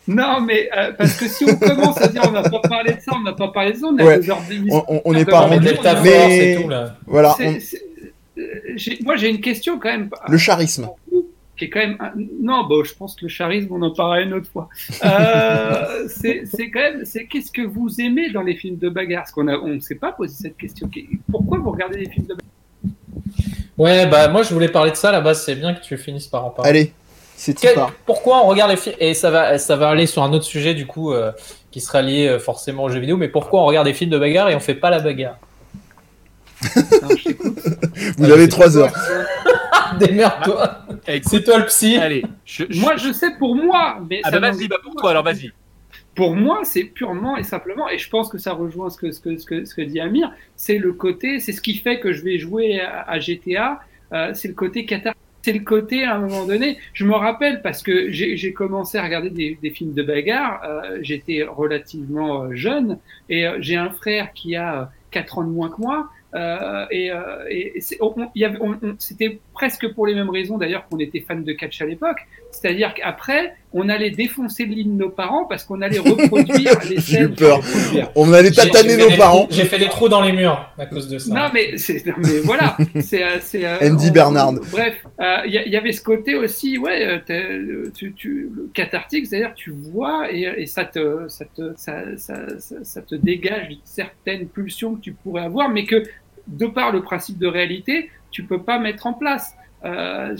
non, 0.08 0.40
mais 0.40 0.68
euh, 0.76 0.92
parce 0.92 1.16
que 1.16 1.26
si 1.28 1.44
on 1.44 1.56
commence 1.56 2.00
à 2.00 2.08
dire 2.08 2.22
on 2.28 2.32
n'a 2.32 2.42
pas 2.48 2.60
parlé 2.60 2.94
de 2.94 3.00
ça, 3.00 3.12
on 3.16 3.22
n'a 3.22 3.32
pas 3.32 3.48
parlé 3.48 3.72
de 3.72 3.76
ça, 3.78 3.86
on 3.86 3.98
a 3.98 4.04
Ouais. 4.04 4.18
deux 4.20 4.30
heures 4.30 4.42
d'émission. 4.48 4.84
On- 5.04 5.12
n'est 5.12 5.22
Ah, 5.22 5.24
pas 5.24 5.30
bah, 5.32 5.40
rendu. 5.46 5.64
Delta 5.66 6.00
mais- 6.02 6.58
tout, 6.62 6.68
là. 6.68 6.96
Voilà, 7.06 7.34
C'est- 7.36 7.46
on- 7.48 7.60
c'est- 7.60 7.82
euh, 8.38 8.94
moi 9.04 9.16
j'ai 9.16 9.30
une 9.30 9.40
question 9.40 9.78
quand 9.78 9.88
même. 9.90 10.10
le 10.28 10.38
charisme. 10.38 10.88
qui 11.58 11.64
est 11.64 11.70
quand 11.70 11.80
même 11.80 11.96
un- 12.00 12.12
non 12.42 12.64
bon 12.68 12.84
je 12.84 12.92
pense 12.94 13.16
que 13.16 13.24
le 13.24 13.30
charisme 13.32 13.68
on 13.72 13.80
en 13.80 13.90
parlera 13.90 14.20
une 14.20 14.34
autre 14.34 14.50
fois 14.52 14.68
euh, 15.06 16.06
c'est 16.08 16.42
c'est 16.44 16.68
quand 16.70 16.80
même 16.80 17.06
c'est 17.06 17.24
qu'est-ce 17.24 17.50
que 17.50 17.62
vous 17.62 17.98
aimez 17.98 18.28
dans 18.30 18.42
les 18.42 18.54
films 18.56 18.76
de 18.76 18.90
bagarre? 18.90 19.22
Parce 19.22 19.32
qu'on 19.32 19.48
a 19.48 19.56
on 19.56 19.80
s'est 19.80 19.94
pas 19.94 20.12
posé 20.12 20.34
cette 20.38 20.58
question 20.58 20.86
pourquoi 21.32 21.56
vous 21.58 21.70
regardez 21.70 21.98
les 22.00 22.10
films 22.10 22.26
de 22.26 22.34
bagarre? 22.34 22.50
Ouais, 23.78 24.06
bah 24.06 24.28
moi 24.28 24.42
je 24.42 24.52
voulais 24.52 24.68
parler 24.68 24.90
de 24.90 24.96
ça 24.96 25.10
là-bas, 25.10 25.32
c'est 25.32 25.54
bien 25.54 25.72
que 25.72 25.82
tu 25.82 25.96
finisses 25.96 26.26
par 26.26 26.44
en 26.44 26.50
parler. 26.50 26.68
Allez, 26.70 26.92
c'est 27.36 27.54
Quel- 27.58 27.76
pourquoi 28.06 28.44
on 28.44 28.46
regarde 28.48 28.70
les 28.70 28.76
films 28.76 28.96
Et 28.98 29.14
ça 29.14 29.30
va, 29.30 29.58
ça 29.58 29.76
va 29.76 29.90
aller 29.90 30.06
sur 30.06 30.22
un 30.22 30.32
autre 30.32 30.44
sujet 30.44 30.74
du 30.74 30.86
coup 30.86 31.12
euh, 31.12 31.32
qui 31.70 31.80
sera 31.80 32.02
lié 32.02 32.26
euh, 32.28 32.38
forcément 32.38 32.84
aux 32.84 32.88
jeux 32.88 33.00
vidéo, 33.00 33.16
mais 33.16 33.28
pourquoi 33.28 33.60
on 33.62 33.66
regarde 33.66 33.86
des 33.86 33.94
films 33.94 34.10
de 34.10 34.18
bagarre 34.18 34.48
et 34.48 34.54
on 34.54 34.60
fait 34.60 34.74
pas 34.74 34.90
la 34.90 35.00
bagarre? 35.00 35.38
Non, 37.02 37.10
je 37.16 37.24
t'écoute. 37.24 37.58
Vous 38.18 38.30
avez 38.30 38.48
trois 38.48 38.76
heures. 38.78 38.92
Démerde-toi 39.98 40.78
Écoute, 41.06 41.28
C'est 41.30 41.44
toi 41.44 41.58
le 41.58 41.66
psy 41.66 41.96
allez, 41.96 42.24
je, 42.44 42.64
je- 42.68 42.80
moi 42.80 42.96
je 42.96 43.12
sais 43.12 43.30
pour 43.38 43.54
moi 43.54 43.98
mais 44.10 44.20
ah 44.24 44.30
ça 44.30 44.40
bah 44.40 44.50
vas-y, 44.50 44.66
bah 44.68 44.76
pour 44.82 44.92
moi. 44.92 45.00
toi, 45.02 45.10
alors 45.10 45.22
vas-y. 45.22 45.52
Pour 46.14 46.34
moi, 46.34 46.60
c'est 46.64 46.84
purement 46.84 47.36
et 47.36 47.42
simplement, 47.42 47.88
et 47.90 47.98
je 47.98 48.08
pense 48.08 48.30
que 48.30 48.38
ça 48.38 48.52
rejoint 48.54 48.88
ce 48.88 48.96
que, 48.96 49.12
ce 49.12 49.20
que, 49.20 49.36
ce 49.36 49.44
que, 49.44 49.64
ce 49.66 49.74
que 49.74 49.82
dit 49.82 50.00
Amir, 50.00 50.32
c'est 50.56 50.78
le 50.78 50.92
côté, 50.94 51.40
c'est 51.40 51.52
ce 51.52 51.60
qui 51.60 51.74
fait 51.74 52.00
que 52.00 52.12
je 52.12 52.22
vais 52.24 52.38
jouer 52.38 52.80
à, 52.80 53.02
à 53.02 53.18
GTA, 53.20 53.80
euh, 54.14 54.32
c'est 54.34 54.48
le 54.48 54.54
côté 54.54 54.86
cathartique. 54.86 55.20
C'est 55.46 55.52
le 55.52 55.60
côté, 55.60 56.02
à 56.02 56.16
un 56.16 56.18
moment 56.18 56.44
donné, 56.44 56.76
je 56.92 57.04
me 57.04 57.14
rappelle 57.14 57.62
parce 57.62 57.80
que 57.80 58.10
j'ai 58.10 58.52
commencé 58.52 58.98
à 58.98 59.04
regarder 59.04 59.30
des, 59.30 59.70
films 59.70 59.92
de 59.94 60.02
bagarre, 60.02 60.60
euh, 60.64 60.98
j'étais 61.02 61.44
relativement 61.44 62.42
euh, 62.42 62.54
jeune, 62.56 62.98
et 63.28 63.46
euh, 63.46 63.58
j'ai 63.60 63.76
un 63.76 63.90
frère 63.90 64.32
qui 64.32 64.56
a 64.56 64.80
euh, 64.80 64.84
4 65.12 65.38
ans 65.38 65.44
de 65.44 65.50
moins 65.50 65.70
que 65.70 65.80
moi, 65.80 66.08
et, 66.90 67.12
c'était 68.98 69.38
presque 69.56 69.88
pour 69.94 70.06
les 70.06 70.14
mêmes 70.14 70.30
raisons 70.30 70.58
d'ailleurs 70.58 70.86
qu'on 70.88 70.98
était 70.98 71.20
fan 71.20 71.42
de 71.42 71.52
catch 71.52 71.80
à 71.80 71.86
l'époque, 71.86 72.18
c'est-à-dire 72.52 72.94
qu'après, 72.94 73.54
on 73.72 73.88
allait 73.88 74.10
défoncer 74.10 74.64
le 74.66 74.74
lit 74.74 74.84
de 74.84 74.90
nos 74.90 75.08
parents 75.10 75.44
parce 75.46 75.64
qu'on 75.64 75.80
allait 75.82 75.98
reproduire 75.98 76.72
les 76.88 76.98
J'ai 76.98 77.18
eu 77.18 77.22
scènes. 77.24 77.34
peur. 77.34 77.58
les 77.58 77.62
couverts. 77.72 78.10
On 78.14 78.32
allait 78.32 78.52
J'ai- 78.52 78.62
j'ai 78.62 78.70
tataner 78.70 78.96
nos 78.96 79.16
parents. 79.16 79.46
J'ai 79.50 79.64
fait 79.64 79.78
des 79.78 79.88
trous 79.88 80.08
dans 80.08 80.22
les 80.22 80.32
murs 80.32 80.70
à 80.78 80.86
cause 80.86 81.08
de 81.08 81.18
ça. 81.18 81.34
Non 81.34 81.48
mais 81.54 81.76
c'est 81.78 82.04
non, 82.06 82.14
mais 82.18 82.38
voilà 82.44 82.76
c'est 83.00 83.22
euh, 83.24 83.36
c'est 83.40 83.64
euh, 83.64 83.76
Andy 83.82 84.08
on- 84.08 84.12
Bernard. 84.12 84.52
bref 84.70 84.94
euh, 85.20 85.36
il 85.46 85.52
y, 85.54 85.62
il 85.66 85.72
y 85.72 85.76
avait 85.76 85.92
ce 85.92 86.02
côté 86.02 86.34
aussi 86.36 86.78
ouais 86.78 87.04
euh, 87.06 87.18
euh, 87.30 87.90
tu, 87.96 88.12
tu 88.14 88.50
le 88.54 88.70
cathartique 88.74 89.26
c'est-à-dire 89.26 89.52
tu 89.54 89.70
vois 89.70 90.30
et, 90.32 90.42
et 90.58 90.66
ça 90.66 90.84
te 90.84 91.26
ça 91.28 91.44
te 91.56 91.72
ça, 91.76 92.02
ça, 92.16 92.34
ça, 92.58 92.76
ça 92.82 93.02
te 93.02 93.14
dégage 93.14 93.68
certaines 93.84 94.46
pulsions 94.48 94.94
que 94.96 95.00
tu 95.00 95.12
pourrais 95.12 95.42
avoir 95.44 95.68
mais 95.68 95.84
que 95.84 96.02
de 96.46 96.66
par 96.66 96.92
le 96.92 97.02
principe 97.02 97.38
de 97.38 97.46
réalité 97.48 98.08
tu 98.30 98.44
peux 98.44 98.62
pas 98.62 98.78
mettre 98.78 99.06
en 99.06 99.12
place 99.14 99.54
euh, 99.84 100.34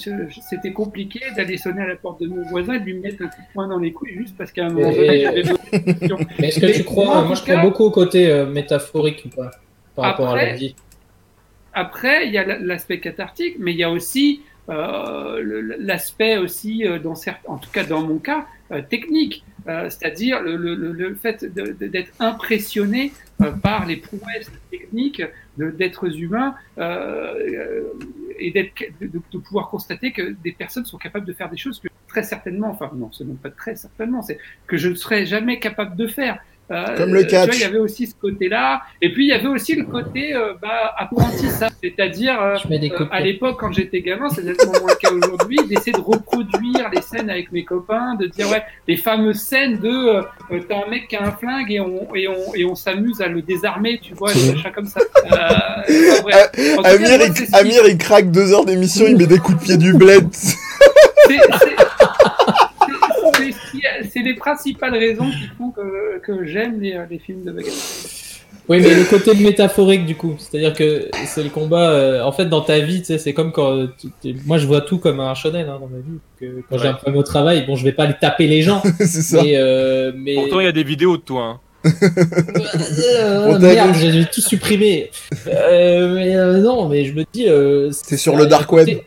c'était 0.48 0.72
compliqué 0.72 1.20
d'aller 1.36 1.56
sonner 1.58 1.82
à 1.82 1.86
la 1.86 1.96
porte 1.96 2.20
de 2.20 2.26
mon 2.26 2.42
voisin 2.48 2.74
et 2.74 2.80
de 2.80 2.84
lui 2.86 2.94
mettre 2.94 3.22
un 3.22 3.28
coup 3.28 3.40
de 3.42 3.52
poing 3.52 3.68
dans 3.68 3.78
les 3.78 3.92
couilles 3.92 4.14
juste 4.16 4.34
parce 4.36 4.50
qu'à 4.50 4.64
un 4.66 4.70
moment 4.70 4.90
donné 4.90 5.26
avait 5.26 5.42
d'autres. 5.42 5.62
Mais 6.40 6.48
est-ce 6.48 6.58
que 6.58 6.66
Mais 6.66 6.72
tu 6.72 6.84
crois 6.84 7.22
moi, 7.22 7.34
je 7.36 7.42
crois 7.42 7.56
beaucoup 7.58 7.84
au 7.84 7.90
côté 7.90 8.28
euh, 8.30 8.46
métaphorique 8.46 9.22
ou 9.26 9.28
pas 9.28 9.50
par 9.94 10.06
rapport 10.06 10.30
à 10.30 10.36
la 10.36 10.54
vie. 10.54 10.74
Après, 11.74 12.26
il 12.26 12.32
y 12.32 12.38
a 12.38 12.44
la- 12.44 12.58
l'aspect 12.58 12.98
cathartique, 13.00 13.56
mais 13.58 13.72
il 13.72 13.78
y 13.78 13.84
a 13.84 13.90
aussi 13.90 14.40
euh, 14.68 15.62
l'aspect 15.78 16.38
aussi, 16.38 16.84
dans 17.04 17.14
certains, 17.14 17.52
en 17.52 17.58
tout 17.58 17.70
cas 17.70 17.84
dans 17.84 18.02
mon 18.02 18.18
cas, 18.18 18.46
euh, 18.72 18.82
technique, 18.82 19.44
Euh, 19.68 19.90
c'est-à-dire 19.90 20.42
le, 20.42 20.54
le, 20.56 20.76
le- 20.76 20.92
le 20.92 21.14
fait 21.16 21.44
d'être 21.44 22.12
impressionné 22.20 23.12
par 23.64 23.84
les 23.84 23.96
prouesses 23.96 24.48
techniques 24.70 25.22
d'êtres 25.58 26.18
humains 26.20 26.54
euh, 26.78 27.34
euh, 27.34 27.82
et 28.38 28.50
de- 28.50 29.08
de 29.32 29.38
pouvoir 29.38 29.68
constater 29.68 30.12
que 30.12 30.34
des 30.44 30.52
personnes 30.52 30.84
sont 30.84 30.98
capables 30.98 31.26
de 31.26 31.32
faire 31.32 31.48
des 31.50 31.56
choses 31.56 31.80
que 31.80 31.88
très 32.08 32.22
certainement, 32.22 32.68
enfin 32.70 32.90
non, 32.94 33.10
c'est 33.12 33.24
même 33.24 33.36
pas 33.36 33.50
très 33.50 33.76
certainement, 33.76 34.22
c'est 34.22 34.38
que 34.66 34.76
je 34.76 34.88
ne 34.88 34.94
serais 34.94 35.26
jamais 35.26 35.58
capable 35.58 35.96
de 35.96 36.06
faire. 36.06 36.38
Euh, 36.68 36.96
Comme 36.96 37.14
le 37.14 37.24
tu 37.24 37.36
vois, 37.36 37.46
catch. 37.46 37.56
il 37.56 37.60
y 37.60 37.64
avait 37.64 37.78
aussi 37.78 38.08
ce 38.08 38.14
côté-là, 38.20 38.82
et 39.00 39.12
puis 39.12 39.26
il 39.26 39.28
y 39.28 39.32
avait 39.32 39.46
aussi 39.46 39.76
le 39.76 39.84
côté 39.84 40.34
euh, 40.34 40.54
bah, 40.60 40.92
apprentissage, 40.98 41.70
c'est-à-dire 41.80 42.40
euh, 42.42 42.56
euh, 42.68 43.04
à 43.12 43.20
l'époque, 43.20 43.56
quand 43.60 43.70
j'étais 43.72 44.00
gamin, 44.00 44.28
c'est 44.30 44.40
exactement 44.40 44.72
moins 44.80 44.90
le 44.90 44.96
cas 44.96 45.10
aujourd'hui, 45.14 45.58
d'essayer 45.68 45.92
de 45.92 46.00
reproduire 46.00 46.90
les 46.92 47.02
scènes 47.02 47.30
avec 47.30 47.52
mes 47.52 47.64
copains, 47.64 48.16
de 48.16 48.26
dire 48.26 48.50
ouais, 48.50 48.64
les 48.88 48.96
fameuses 48.96 49.38
scènes 49.42 49.78
de 49.78 50.22
t'as 50.68 50.84
un 50.84 50.90
mec 50.90 51.06
qui 51.06 51.14
a 51.14 51.22
un 51.24 51.30
flingue 51.30 51.70
et 51.70 51.78
on 51.78 52.12
et 52.16 52.26
on 52.26 52.54
et 52.54 52.64
on 52.64 52.74
s'amuse 52.74 53.20
à 53.20 53.28
le 53.28 53.42
désarmer, 53.42 54.00
tu 54.02 54.14
vois, 54.14 54.32
des 54.32 54.52
machins 54.52 54.72
comme 54.74 54.86
ça. 54.86 55.00
Euh, 55.00 55.28
cas, 56.28 56.50
Amir, 56.84 57.18
moi, 57.18 57.26
il, 57.38 57.54
Amir, 57.54 57.98
craque 57.98 58.30
deux 58.32 58.52
heures 58.52 58.64
d'émission, 58.64 59.06
il 59.06 59.16
met 59.16 59.26
des 59.26 59.38
coups 59.38 59.58
de 59.58 59.62
pied 59.64 59.76
du 59.76 59.94
bled. 59.94 60.26
c'est- 60.32 61.85
c'est- 64.10 64.22
les 64.22 64.34
principales 64.34 64.94
raisons 64.96 65.30
qui 65.30 65.46
font 65.58 65.70
que, 65.70 66.18
que 66.20 66.44
j'aime 66.46 66.80
les, 66.80 66.98
les 67.10 67.18
films 67.18 67.44
de 67.44 67.52
bagarre. 67.52 67.72
Oui, 68.68 68.80
mais 68.80 68.94
le 68.94 69.04
côté 69.04 69.32
métaphorique 69.34 70.06
du 70.06 70.16
coup, 70.16 70.34
c'est-à-dire 70.38 70.72
que 70.72 71.08
c'est 71.26 71.44
le 71.44 71.50
combat. 71.50 71.90
euh, 71.90 72.22
en 72.24 72.32
fait, 72.32 72.46
dans 72.46 72.62
ta 72.62 72.80
vie, 72.80 72.98
tu 72.98 73.04
sais, 73.06 73.18
c'est 73.18 73.32
comme 73.32 73.52
quand 73.52 73.70
euh, 73.76 73.86
tu- 74.00 74.08
tu- 74.20 74.36
moi 74.44 74.58
je 74.58 74.66
vois 74.66 74.80
tout 74.80 74.98
comme 74.98 75.20
un 75.20 75.34
shonen 75.34 75.68
hein, 75.68 75.78
dans 75.80 75.86
ma 75.86 75.98
vie. 75.98 76.18
Que 76.40 76.62
quand 76.68 76.76
j'ai 76.78 76.88
un 76.88 76.94
problème 76.94 77.16
au 77.20 77.22
travail, 77.22 77.64
bon, 77.64 77.76
je 77.76 77.84
vais 77.84 77.92
pas 77.92 78.04
aller 78.04 78.16
taper 78.20 78.48
les 78.48 78.62
gens, 78.62 78.82
c'est 78.98 79.06
ça. 79.22 79.40
mais, 79.42 79.52
euh, 79.56 80.10
mais 80.16 80.34
Pourtant, 80.34 80.58
il 80.58 80.64
y 80.64 80.68
a 80.68 80.72
des 80.72 80.82
vidéos 80.82 81.16
de 81.16 81.22
toi. 81.22 81.42
hein. 81.44 81.60
Euh, 83.18 83.58
merde, 83.58 83.94
j'ai 83.94 84.24
tout 84.24 84.40
supprimé. 84.40 85.10
Euh, 85.46 86.14
mais 86.14 86.34
euh, 86.36 86.58
non, 86.58 86.88
mais 86.88 87.04
je 87.04 87.12
me 87.14 87.24
dis. 87.32 87.48
euh, 87.48 87.90
C'est 87.92 88.16
sur 88.16 88.36
le 88.36 88.46
dark 88.46 88.66
côté- 88.66 88.94
web. 88.96 89.02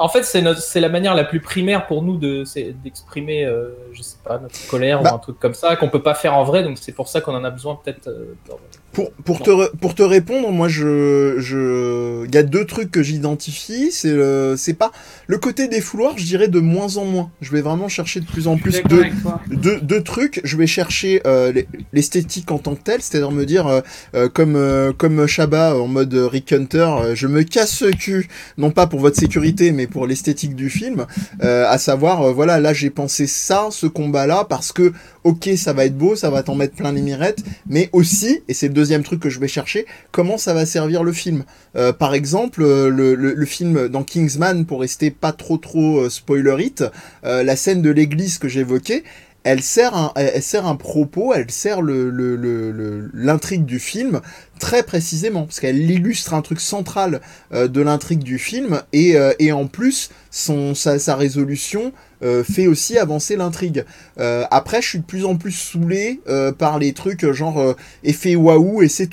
En 0.00 0.08
fait, 0.08 0.22
c'est 0.22 0.80
la 0.80 0.88
manière 0.88 1.14
la 1.14 1.24
plus 1.24 1.40
primaire 1.40 1.86
pour 1.86 2.02
nous 2.02 2.16
de 2.18 2.44
c'est 2.44 2.72
d'exprimer, 2.84 3.44
euh, 3.44 3.70
je 3.92 4.02
sais 4.02 4.16
pas, 4.24 4.38
notre 4.38 4.66
colère 4.68 5.02
Bah. 5.02 5.10
ou 5.12 5.14
un 5.16 5.18
truc 5.18 5.38
comme 5.40 5.54
ça 5.54 5.74
qu'on 5.76 5.88
peut 5.88 6.02
pas 6.02 6.14
faire 6.14 6.34
en 6.34 6.44
vrai. 6.44 6.62
Donc 6.62 6.78
c'est 6.80 6.92
pour 6.92 7.08
ça 7.08 7.20
qu'on 7.20 7.34
en 7.34 7.42
a 7.44 7.50
besoin 7.50 7.78
peut-être. 7.82 8.06
euh, 8.08 8.34
dans- 8.48 8.58
Pour, 8.98 9.12
pour, 9.12 9.42
te, 9.42 9.76
pour 9.76 9.94
te 9.94 10.02
répondre, 10.02 10.50
moi, 10.50 10.66
je, 10.66 11.36
je, 11.38 12.24
il 12.26 12.34
y 12.34 12.36
a 12.36 12.42
deux 12.42 12.64
trucs 12.64 12.90
que 12.90 13.00
j'identifie. 13.00 13.92
C'est 13.92 14.10
le, 14.12 14.54
c'est 14.58 14.74
pas 14.74 14.90
le 15.28 15.38
côté 15.38 15.68
des 15.68 15.80
fouloirs, 15.80 16.14
je 16.16 16.24
dirais 16.24 16.48
de 16.48 16.58
moins 16.58 16.96
en 16.96 17.04
moins. 17.04 17.30
Je 17.40 17.52
vais 17.52 17.60
vraiment 17.60 17.88
chercher 17.88 18.18
de 18.18 18.26
plus 18.26 18.48
en 18.48 18.56
plus 18.56 18.82
de, 18.82 19.54
deux, 19.54 19.80
deux 19.80 20.02
trucs. 20.02 20.40
Je 20.42 20.56
vais 20.56 20.66
chercher 20.66 21.22
euh, 21.28 21.52
l'e- 21.52 21.66
l'esthétique 21.92 22.50
en 22.50 22.58
tant 22.58 22.74
que 22.74 22.82
telle, 22.82 23.00
c'est-à-dire 23.00 23.30
me 23.30 23.46
dire, 23.46 23.68
euh, 23.68 23.80
euh, 24.16 24.28
comme, 24.28 24.56
euh, 24.56 24.92
comme 24.92 25.28
Shabba 25.28 25.76
en 25.76 25.86
mode 25.86 26.12
euh, 26.14 26.26
Rick 26.26 26.52
Hunter, 26.52 26.78
euh, 27.00 27.14
je 27.14 27.28
me 27.28 27.44
casse 27.44 27.82
le 27.82 27.92
cul, 27.92 28.26
non 28.56 28.72
pas 28.72 28.88
pour 28.88 28.98
votre 28.98 29.16
sécurité, 29.16 29.70
mais 29.70 29.86
pour 29.86 30.08
l'esthétique 30.08 30.56
du 30.56 30.70
film. 30.70 31.06
Euh, 31.44 31.66
à 31.68 31.78
savoir, 31.78 32.22
euh, 32.22 32.32
voilà, 32.32 32.58
là 32.58 32.72
j'ai 32.72 32.90
pensé 32.90 33.28
ça, 33.28 33.68
ce 33.70 33.86
combat-là, 33.86 34.44
parce 34.48 34.72
que, 34.72 34.92
ok, 35.28 35.50
ça 35.56 35.74
va 35.74 35.84
être 35.84 35.96
beau, 35.96 36.16
ça 36.16 36.30
va 36.30 36.42
t'en 36.42 36.54
mettre 36.54 36.74
plein 36.74 36.90
les 36.90 37.02
mirettes, 37.02 37.44
mais 37.66 37.90
aussi, 37.92 38.40
et 38.48 38.54
c'est 38.54 38.68
le 38.68 38.72
deuxième 38.72 39.02
truc 39.02 39.20
que 39.20 39.28
je 39.28 39.38
vais 39.38 39.46
chercher, 39.46 39.84
comment 40.10 40.38
ça 40.38 40.54
va 40.54 40.64
servir 40.64 41.04
le 41.04 41.12
film. 41.12 41.44
Euh, 41.76 41.92
par 41.92 42.14
exemple, 42.14 42.62
euh, 42.62 42.88
le, 42.88 43.44
film 43.44 43.88
dans 43.88 44.04
Kingsman, 44.04 44.64
pour 44.64 44.80
rester 44.80 45.10
pas 45.10 45.32
trop 45.32 45.58
trop 45.58 45.98
euh, 45.98 46.08
spoilerite, 46.08 46.82
la 47.22 47.56
scène 47.56 47.82
de 47.82 47.90
l'église 47.90 48.38
que 48.38 48.48
j'évoquais, 48.48 49.04
elle 49.44 49.62
sert 49.62 49.94
un, 49.94 50.12
elle 50.16 50.42
sert 50.42 50.66
un 50.66 50.76
propos, 50.76 51.32
elle 51.34 51.50
sert 51.50 51.80
le, 51.80 52.10
le, 52.10 52.36
le- 52.36 52.70
le- 52.70 53.10
l'intrigue 53.14 53.64
du 53.64 53.78
film 53.78 54.20
très 54.58 54.82
précisément, 54.82 55.44
parce 55.44 55.60
qu'elle 55.60 55.90
illustre 55.90 56.34
un 56.34 56.42
truc 56.42 56.60
central 56.60 57.20
euh, 57.52 57.68
de 57.68 57.80
l'intrigue 57.80 58.22
du 58.22 58.38
film, 58.38 58.82
et, 58.92 59.16
euh, 59.16 59.32
et 59.38 59.52
en 59.52 59.66
plus, 59.66 60.10
son, 60.30 60.74
sa, 60.74 61.14
résolution 61.14 61.92
euh, 62.22 62.42
fait 62.44 62.66
aussi 62.66 62.98
avancer 62.98 63.36
l'intrigue. 63.36 63.84
Après, 64.18 64.82
je 64.82 64.88
suis 64.88 64.98
de 64.98 65.04
plus 65.04 65.24
en 65.24 65.36
plus 65.36 65.52
saoulé 65.52 66.20
par 66.58 66.78
les 66.78 66.92
trucs 66.92 67.30
genre 67.32 67.74
effet 68.02 68.36
waouh, 68.36 68.82
et 68.82 68.88
c'est 68.88 69.08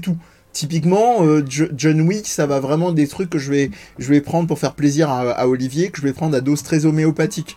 tout-. 0.00 0.16
Typiquement, 0.52 1.22
Jo- 1.48 1.68
John 1.76 2.00
Wick, 2.00 2.26
ça 2.26 2.46
va 2.46 2.58
vraiment 2.58 2.90
des 2.90 3.06
trucs 3.06 3.30
que 3.30 3.38
je 3.38 3.50
vais, 3.52 3.70
je 3.98 4.08
vais 4.08 4.20
prendre 4.20 4.48
pour 4.48 4.58
faire 4.58 4.74
plaisir 4.74 5.08
à, 5.08 5.30
à 5.30 5.46
Olivier, 5.46 5.90
que 5.90 5.98
je 5.98 6.02
vais 6.02 6.12
prendre 6.12 6.36
à 6.36 6.40
dose 6.40 6.64
très 6.64 6.84
homéopathique. 6.84 7.56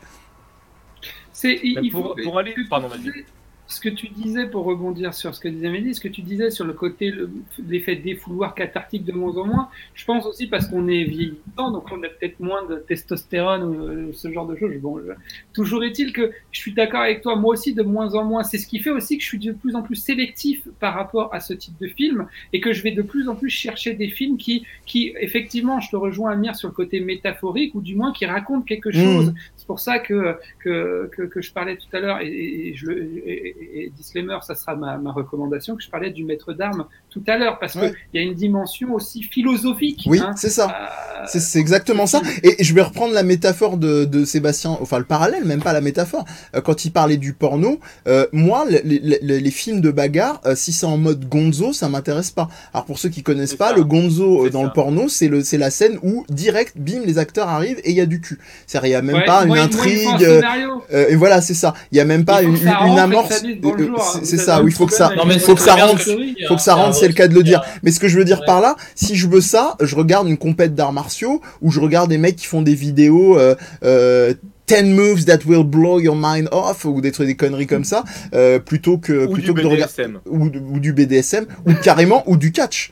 C'est, 1.41 1.59
il, 1.63 1.73
Mais 1.76 1.81
il 1.88 1.91
pour- 1.91 2.15
faut- 2.15 2.23
pour 2.23 2.38
aller- 2.38 2.53
pardon, 2.69 2.88
vas-y. 2.88 3.26
Ce 3.72 3.80
que 3.80 3.88
tu 3.88 4.10
disais 4.10 4.48
pour 4.48 4.65
rebondir 4.65 5.14
sur 5.14 5.34
ce 5.34 5.39
que 5.39 5.48
disait 5.48 5.68
Amélie, 5.68 5.95
ce 5.95 6.02
que 6.02 6.10
tu 6.10 6.22
disais 6.22 6.52
sur 6.52 6.65
le 6.65 6.73
côté, 6.73 7.10
le- 7.10 7.30
l'effet 7.69 7.95
défouloir 7.95 8.53
cathartique 8.53 9.06
de 9.06 9.14
moins 9.14 9.35
en 9.38 9.45
moins, 9.45 9.69
je 9.93 10.03
pense 10.03 10.26
aussi 10.26 10.48
parce 10.48 10.68
qu'on 10.68 10.89
est 10.89 11.06
vieillissant, 11.06 11.72
donc 11.72 11.85
on 11.89 12.03
a 12.03 12.10
peut-être 12.10 12.39
moins 12.41 12.65
de 12.68 12.76
testostérone 12.76 13.64
ou 13.64 13.73
euh, 13.88 14.11
ce 14.14 14.30
genre 14.31 14.45
de 14.45 14.57
choses. 14.57 14.73
Bon, 14.81 14.99
je- 14.99 15.14
Toujours 15.53 15.84
est-il 15.85 16.11
que 16.11 16.31
je 16.52 16.60
suis 16.60 16.73
d'accord 16.73 16.99
avec 17.02 17.22
toi, 17.22 17.38
moi 17.38 17.53
aussi 17.53 17.73
de 17.73 17.81
moins 17.81 18.14
en 18.14 18.26
moins. 18.26 18.43
C'est 18.43 18.57
ce 18.57 18.68
qui 18.68 18.80
fait 18.80 18.89
aussi 18.89 19.18
que 19.18 19.23
je 19.23 19.27
suis 19.30 19.39
de 19.39 19.53
plus 19.53 19.73
en 19.76 19.81
plus 19.84 19.95
sélectif 19.95 20.68
par 20.81 20.93
rapport 20.93 21.34
à 21.34 21.39
ce 21.39 21.53
type 21.53 21.76
de 21.80 21.88
film 21.88 22.27
et 22.52 22.60
que 22.60 22.73
je 22.73 22.84
vais 22.84 22.91
de 22.91 23.02
plus 23.02 23.30
en 23.30 23.35
plus 23.35 23.49
chercher 23.49 23.93
des 23.93 24.10
films 24.10 24.38
qui, 24.38 24.65
qui 24.85 25.14
effectivement, 25.22 25.80
je 25.80 25.89
te 25.89 25.95
rejoins 25.95 26.31
Amir 26.31 26.56
sur 26.57 26.68
le 26.68 26.73
côté 26.73 26.99
métaphorique 26.99 27.73
ou 27.76 27.81
du 27.81 27.95
moins 27.95 28.11
qui 28.11 28.26
racontent 28.26 28.65
quelque 28.65 28.89
Mmh. 28.89 29.03
chose. 29.03 29.34
C'est 29.56 29.68
pour 29.68 29.80
ça 29.80 29.99
que, 29.99 30.35
que, 30.60 31.10
que, 31.15 31.22
que 31.22 31.41
je 31.41 31.53
parlais 31.53 31.77
tout 31.77 31.88
à 31.95 31.99
l'heure, 32.02 32.19
et, 32.22 32.27
et, 32.27 32.68
et 32.69 32.73
je 32.76 32.88
le, 32.88 33.03
et, 33.26 33.56
et- 33.62 33.84
et 33.86 33.90
disclaimer, 33.96 34.38
ça 34.42 34.56
sera 34.56 34.76
ma, 34.76 34.98
ma 34.98 35.12
recommandation, 35.12 35.76
que 35.76 35.84
je 35.84 35.90
parlais 35.90 36.10
du 36.12 36.24
maître 36.26 36.54
d'armes 36.54 36.86
tout 37.10 37.24
à 37.28 37.38
l'heure, 37.38 37.60
parce 37.60 37.76
Ouais. 37.76 37.94
qu'il 38.12 38.22
y 38.22 38.24
a 38.24 38.28
une 38.28 38.34
dimension 38.36 38.94
aussi 38.94 39.24
philosophique. 39.24 40.04
Oui, 40.08 40.20
hein, 40.20 40.34
c'est 40.36 40.50
ça. 40.50 40.68
à- 40.70 41.28
C'est 41.28 41.40
c'est 41.40 41.60
exactement 41.60 42.08
ça. 42.08 42.20
Et 42.42 42.64
je 42.64 42.74
vais 42.74 42.82
reprendre 42.82 43.14
la 43.14 43.22
métaphore 43.22 43.78
de, 43.78 44.06
de 44.06 44.26
Sébastien, 44.26 44.76
enfin 44.82 44.98
le 44.98 45.06
parallèle, 45.06 45.46
même 45.46 45.62
pas 45.62 45.72
la 45.74 45.82
métaphore. 45.82 46.26
Euh, 46.56 46.62
quand 46.62 46.84
il 46.86 46.92
parlait 46.92 47.18
du 47.18 47.34
porno, 47.34 47.80
euh, 48.08 48.26
moi, 48.32 48.66
le- 48.68 48.82
le- 48.84 49.20
le- 49.22 49.38
les 49.38 49.52
films 49.52 49.82
de 49.82 49.92
bagarre, 49.92 50.42
euh, 50.48 50.56
si 50.56 50.72
c'est 50.74 50.88
en 50.88 50.98
mode 50.98 51.30
gonzo, 51.30 51.74
ça 51.74 51.90
m'intéresse 51.90 52.32
pas. 52.32 52.48
Alors 52.74 52.86
pour 52.86 52.98
ceux 52.98 53.10
qui 53.10 53.22
connaissent 53.22 53.54
pas, 53.56 53.70
ça. 53.70 53.76
le 53.76 53.84
gonzo 53.84 54.46
euh, 54.46 54.50
dans 54.50 54.62
ça. 54.62 54.66
le 54.68 54.74
porno, 54.74 55.08
c'est 55.10 55.28
le 55.28 55.44
c'est 55.44 55.60
la 55.60 55.70
scène 55.70 56.00
où 56.02 56.26
direct, 56.30 56.76
bim, 56.78 57.02
les 57.06 57.20
acteurs 57.20 57.50
arrivent 57.50 57.80
et 57.84 57.92
il 57.92 57.96
y 57.96 58.02
a 58.02 58.06
du 58.08 58.20
cul. 58.20 58.40
C'est-à-dire 58.66 58.88
il 58.90 58.92
y 58.94 58.96
a 58.96 59.02
même 59.04 59.16
Ouais, 59.18 59.26
pas 59.26 59.42
une 59.44 59.48
moi, 59.50 59.58
moi, 59.58 59.64
un 59.66 59.68
intrigue. 59.68 60.08
euh, 60.24 60.36
scénario. 60.42 60.84
euh, 60.92 61.06
et 61.10 61.16
voilà, 61.16 61.42
c'est 61.42 61.54
ça. 61.54 61.76
Il 61.92 61.98
y 61.98 62.02
a 62.02 62.06
même 62.06 62.26
pas 62.26 62.42
une, 62.42 62.56
une 62.56 62.98
amorce. 62.98 63.40
Dise 63.41 63.57
Euh, 63.63 63.69
euh, 63.80 63.89
hein, 63.97 64.03
c'est 64.19 64.26
c'est 64.26 64.38
ça. 64.38 64.61
Oui, 64.61 64.72
il 64.72 64.73
faut 64.73 64.85
que 64.85 64.93
ça. 64.93 65.09
faut 65.09 65.39
c'est 65.39 65.55
que 65.55 65.61
ça 65.61 65.76
rentre. 65.76 66.03
dis, 66.03 66.35
Faut 66.47 66.53
hein, 66.53 66.57
que 66.57 66.61
ça 66.61 66.76
rentre, 66.76 66.95
c'est 66.95 67.07
le 67.07 67.13
cas 67.13 67.27
de 67.27 67.34
le 67.34 67.43
dire. 67.43 67.61
Mais 67.84 67.91
ce 67.91 67.99
que 67.99 68.07
je 68.07 68.18
veux 68.18 68.26
dire 68.26 68.43
par 68.45 68.61
là, 68.61 68.76
si 68.95 69.15
je 69.15 69.27
veux 69.27 69.41
ça, 69.41 69.76
je 69.81 69.95
regarde 69.95 70.27
une 70.27 70.38
compète 70.38 70.76
d'arts 70.76 70.93
martiaux 70.93 71.41
où 71.61 71.72
je 71.72 71.80
regarde 71.80 72.09
des 72.09 72.18
mecs 72.18 72.35
qui 72.35 72.45
font 72.47 72.61
des 72.61 72.76
vidéos 72.76 73.38
euh, 73.38 73.55
euh, 73.84 74.34
10 74.68 74.84
moves 74.84 75.26
that 75.26 75.39
will 75.45 75.63
blow 75.65 75.99
your 75.99 76.15
mind 76.18 76.47
off 76.51 76.85
ou 76.85 77.01
des 77.01 77.11
trucs 77.11 77.27
des 77.27 77.35
conneries 77.35 77.68
comme 77.68 77.84
ça 77.84 78.03
euh, 78.34 78.57
plutôt 78.59 78.97
que 78.97 79.26
Ou 79.26 79.34
plutôt 79.34 79.53
du 79.53 79.59
que 79.59 79.63
de 79.63 79.68
regarder 79.68 79.93
BDSM. 79.93 80.19
ou, 80.30 80.45
ou 80.45 80.80
du 80.80 80.93
BDSM 80.93 81.45
ou 81.65 81.73
carrément 81.73 82.23
ou 82.27 82.38
du 82.38 82.51
catch. 82.53 82.91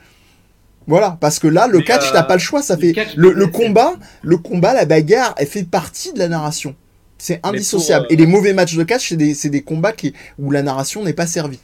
Voilà, 0.86 1.16
parce 1.20 1.38
que 1.38 1.46
là 1.46 1.66
le 1.68 1.78
Mais, 1.78 1.84
catch 1.84 2.08
euh, 2.08 2.12
t'as 2.12 2.22
pas 2.24 2.34
le 2.34 2.40
choix, 2.40 2.62
ça 2.62 2.76
fait 2.76 2.92
catch 2.92 3.14
le, 3.16 3.32
le 3.32 3.46
BDSM. 3.46 3.50
combat, 3.66 3.92
le 4.22 4.36
combat, 4.36 4.74
la 4.74 4.84
bagarre, 4.84 5.34
elle 5.38 5.46
fait 5.46 5.62
partie 5.64 6.12
de 6.12 6.18
la 6.18 6.28
narration. 6.28 6.74
C'est 7.20 7.38
pour, 7.38 7.50
indissociable. 7.50 8.06
euh, 8.06 8.14
Et 8.14 8.16
les 8.16 8.26
mauvais 8.26 8.52
matchs 8.54 8.74
de 8.74 8.82
catch, 8.82 9.14
c'est 9.34 9.50
des, 9.50 9.62
combats 9.62 9.92
qui, 9.92 10.14
où 10.38 10.50
la 10.50 10.62
narration 10.62 11.04
n'est 11.04 11.12
pas 11.12 11.26
servie. 11.26 11.60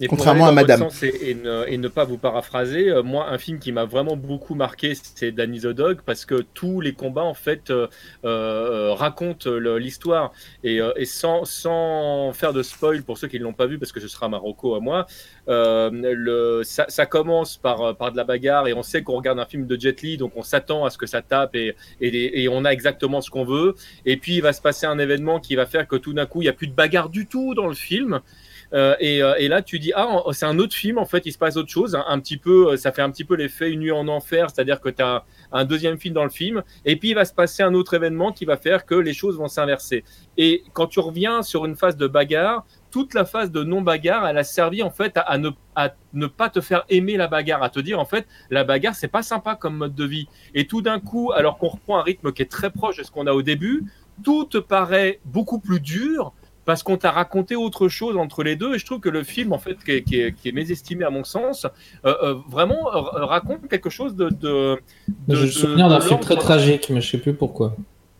Et 0.00 0.06
Contrairement 0.06 0.46
à 0.46 0.52
Madame. 0.52 0.80
sens 0.80 1.02
Et, 1.02 1.30
et 1.30 1.34
ne, 1.34 1.64
et 1.66 1.76
ne 1.76 1.88
pas 1.88 2.04
vous 2.04 2.18
paraphraser, 2.18 2.88
euh, 2.88 3.02
moi, 3.02 3.28
un 3.30 3.38
film 3.38 3.58
qui 3.58 3.72
m'a 3.72 3.84
vraiment 3.84 4.16
beaucoup 4.16 4.54
marqué, 4.54 4.94
c'est 4.94 5.32
Danny 5.32 5.60
the 5.60 5.68
Dog, 5.68 6.00
parce 6.06 6.24
que 6.24 6.44
tous 6.54 6.80
les 6.80 6.92
combats, 6.92 7.24
en 7.24 7.34
fait, 7.34 7.70
euh, 7.70 7.88
euh, 8.24 8.94
racontent 8.94 9.50
l'histoire. 9.50 10.32
Et, 10.62 10.80
et 10.96 11.04
sans, 11.04 11.44
sans 11.44 12.32
faire 12.32 12.52
de 12.52 12.62
spoil 12.62 13.02
pour 13.02 13.18
ceux 13.18 13.28
qui 13.28 13.38
ne 13.38 13.44
l'ont 13.44 13.52
pas 13.52 13.66
vu, 13.66 13.78
parce 13.78 13.92
que 13.92 14.00
ce 14.00 14.08
sera 14.08 14.28
Marocco 14.28 14.74
à 14.74 14.80
moi, 14.80 15.06
le, 15.46 16.62
ça, 16.64 16.86
ça 16.88 17.06
commence 17.06 17.56
par, 17.56 17.96
par 17.96 18.12
de 18.12 18.16
la 18.16 18.24
bagarre, 18.24 18.68
et 18.68 18.74
on 18.74 18.82
sait 18.82 19.02
qu'on 19.02 19.16
regarde 19.16 19.38
un 19.38 19.46
film 19.46 19.66
de 19.66 19.80
Jet 19.80 20.00
Li, 20.02 20.16
donc 20.16 20.32
on 20.36 20.42
s'attend 20.42 20.84
à 20.84 20.90
ce 20.90 20.98
que 20.98 21.06
ça 21.06 21.22
tape, 21.22 21.56
et, 21.56 21.74
et, 22.00 22.42
et 22.42 22.48
on 22.48 22.64
a 22.64 22.70
exactement 22.70 23.20
ce 23.20 23.30
qu'on 23.30 23.44
veut. 23.44 23.74
Et 24.04 24.16
puis, 24.16 24.36
il 24.36 24.42
va 24.42 24.52
se 24.52 24.60
passer 24.60 24.86
un 24.86 24.98
événement 24.98 25.40
qui 25.40 25.56
va 25.56 25.66
faire 25.66 25.86
que 25.88 25.96
tout 25.96 26.12
d'un 26.12 26.26
coup, 26.26 26.42
il 26.42 26.44
n'y 26.44 26.50
a 26.50 26.52
plus 26.52 26.68
de 26.68 26.74
bagarre 26.74 27.08
du 27.08 27.26
tout 27.26 27.54
dans 27.54 27.66
le 27.66 27.74
film. 27.74 28.20
Euh, 28.74 28.94
et, 29.00 29.22
euh, 29.22 29.34
et 29.38 29.48
là, 29.48 29.62
tu 29.62 29.78
dis, 29.78 29.92
ah, 29.94 30.22
c'est 30.32 30.46
un 30.46 30.58
autre 30.58 30.74
film, 30.74 30.98
en 30.98 31.06
fait, 31.06 31.24
il 31.26 31.32
se 31.32 31.38
passe 31.38 31.56
autre 31.56 31.70
chose. 31.70 31.94
Un, 31.94 32.04
un 32.06 32.20
petit 32.20 32.36
peu, 32.36 32.72
euh, 32.72 32.76
ça 32.76 32.92
fait 32.92 33.02
un 33.02 33.10
petit 33.10 33.24
peu 33.24 33.34
l'effet 33.34 33.70
Une 33.70 33.80
nuit 33.80 33.92
en 33.92 34.08
enfer, 34.08 34.50
c'est-à-dire 34.50 34.80
que 34.80 34.88
tu 34.88 35.02
as 35.02 35.24
un 35.52 35.64
deuxième 35.64 35.98
film 35.98 36.14
dans 36.14 36.24
le 36.24 36.30
film, 36.30 36.62
et 36.84 36.96
puis 36.96 37.10
il 37.10 37.14
va 37.14 37.24
se 37.24 37.32
passer 37.32 37.62
un 37.62 37.74
autre 37.74 37.94
événement 37.94 38.32
qui 38.32 38.44
va 38.44 38.56
faire 38.56 38.84
que 38.84 38.94
les 38.94 39.14
choses 39.14 39.38
vont 39.38 39.48
s'inverser. 39.48 40.04
Et 40.36 40.64
quand 40.74 40.86
tu 40.86 41.00
reviens 41.00 41.42
sur 41.42 41.64
une 41.64 41.76
phase 41.76 41.96
de 41.96 42.06
bagarre, 42.06 42.66
toute 42.90 43.14
la 43.14 43.24
phase 43.24 43.50
de 43.50 43.62
non-bagarre, 43.64 44.26
elle 44.26 44.38
a 44.38 44.44
servi, 44.44 44.82
en 44.82 44.90
fait, 44.90 45.16
à, 45.16 45.20
à 45.20 45.38
ne, 45.38 45.50
à 45.74 45.94
ne 46.12 46.26
pas 46.26 46.48
te 46.48 46.60
faire 46.60 46.84
aimer 46.88 47.16
la 47.16 47.26
bagarre, 47.26 47.62
à 47.62 47.70
te 47.70 47.80
dire, 47.80 47.98
en 47.98 48.06
fait, 48.06 48.26
la 48.50 48.64
bagarre, 48.64 48.94
c'est 48.94 49.08
pas 49.08 49.22
sympa 49.22 49.56
comme 49.56 49.76
mode 49.76 49.94
de 49.94 50.04
vie. 50.04 50.26
Et 50.54 50.66
tout 50.66 50.82
d'un 50.82 51.00
coup, 51.00 51.32
alors 51.32 51.58
qu'on 51.58 51.68
reprend 51.68 51.98
un 51.98 52.02
rythme 52.02 52.32
qui 52.32 52.42
est 52.42 52.50
très 52.50 52.70
proche 52.70 52.96
de 52.98 53.02
ce 53.02 53.10
qu'on 53.10 53.26
a 53.26 53.32
au 53.32 53.42
début, 53.42 53.84
tout 54.24 54.44
te 54.44 54.58
paraît 54.58 55.20
beaucoup 55.24 55.58
plus 55.58 55.80
dur 55.80 56.32
parce 56.68 56.82
qu'on 56.82 56.98
t'a 56.98 57.10
raconté 57.12 57.56
autre 57.56 57.88
chose 57.88 58.18
entre 58.18 58.42
les 58.42 58.54
deux 58.54 58.74
et 58.74 58.78
je 58.78 58.84
trouve 58.84 59.00
que 59.00 59.08
le 59.08 59.22
film 59.24 59.54
en 59.54 59.58
fait 59.58 59.76
qui 59.82 59.90
est, 59.92 60.02
qui 60.02 60.20
est- 60.20 60.32
qui 60.38 60.50
est 60.50 60.52
mésestimé 60.52 61.02
à 61.06 61.08
mon 61.10 61.24
sens 61.24 61.56
euh, 61.64 62.14
euh, 62.22 62.34
vraiment 62.50 62.82
euh, 62.94 63.24
raconte 63.24 63.68
quelque 63.70 63.88
chose 63.88 64.14
de, 64.14 64.28
de, 64.28 64.76
de- 65.26 65.34
J'ai 65.34 65.40
le 65.40 65.46
de- 65.46 65.50
souvenir 65.62 65.88
d'un 65.88 66.00
film 66.02 66.20
très 66.20 66.36
tragique, 66.36 66.90
mais 66.90 67.00
je 67.00 67.08
sais 67.12 67.16
plus 67.18 67.32
pourquoi. 67.32 67.74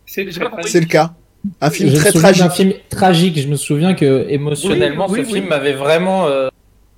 C'est 0.07 0.23
le 0.23 0.85
cas. 0.87 1.13
Un 1.61 1.69
film 1.69 1.93
très 1.93 2.11
tragique. 2.11 2.51
film 2.51 2.73
tragique. 2.89 3.37
Je 3.39 3.47
me 3.47 3.55
souviens 3.55 3.93
que 3.93 4.25
émotionnellement, 4.29 5.05
Oui, 5.07 5.19
oui, 5.19 5.25
ce 5.25 5.31
oui. 5.31 5.33
film 5.39 5.47
m'avait 5.49 5.73
vraiment. 5.73 6.25
euh, 6.27 6.49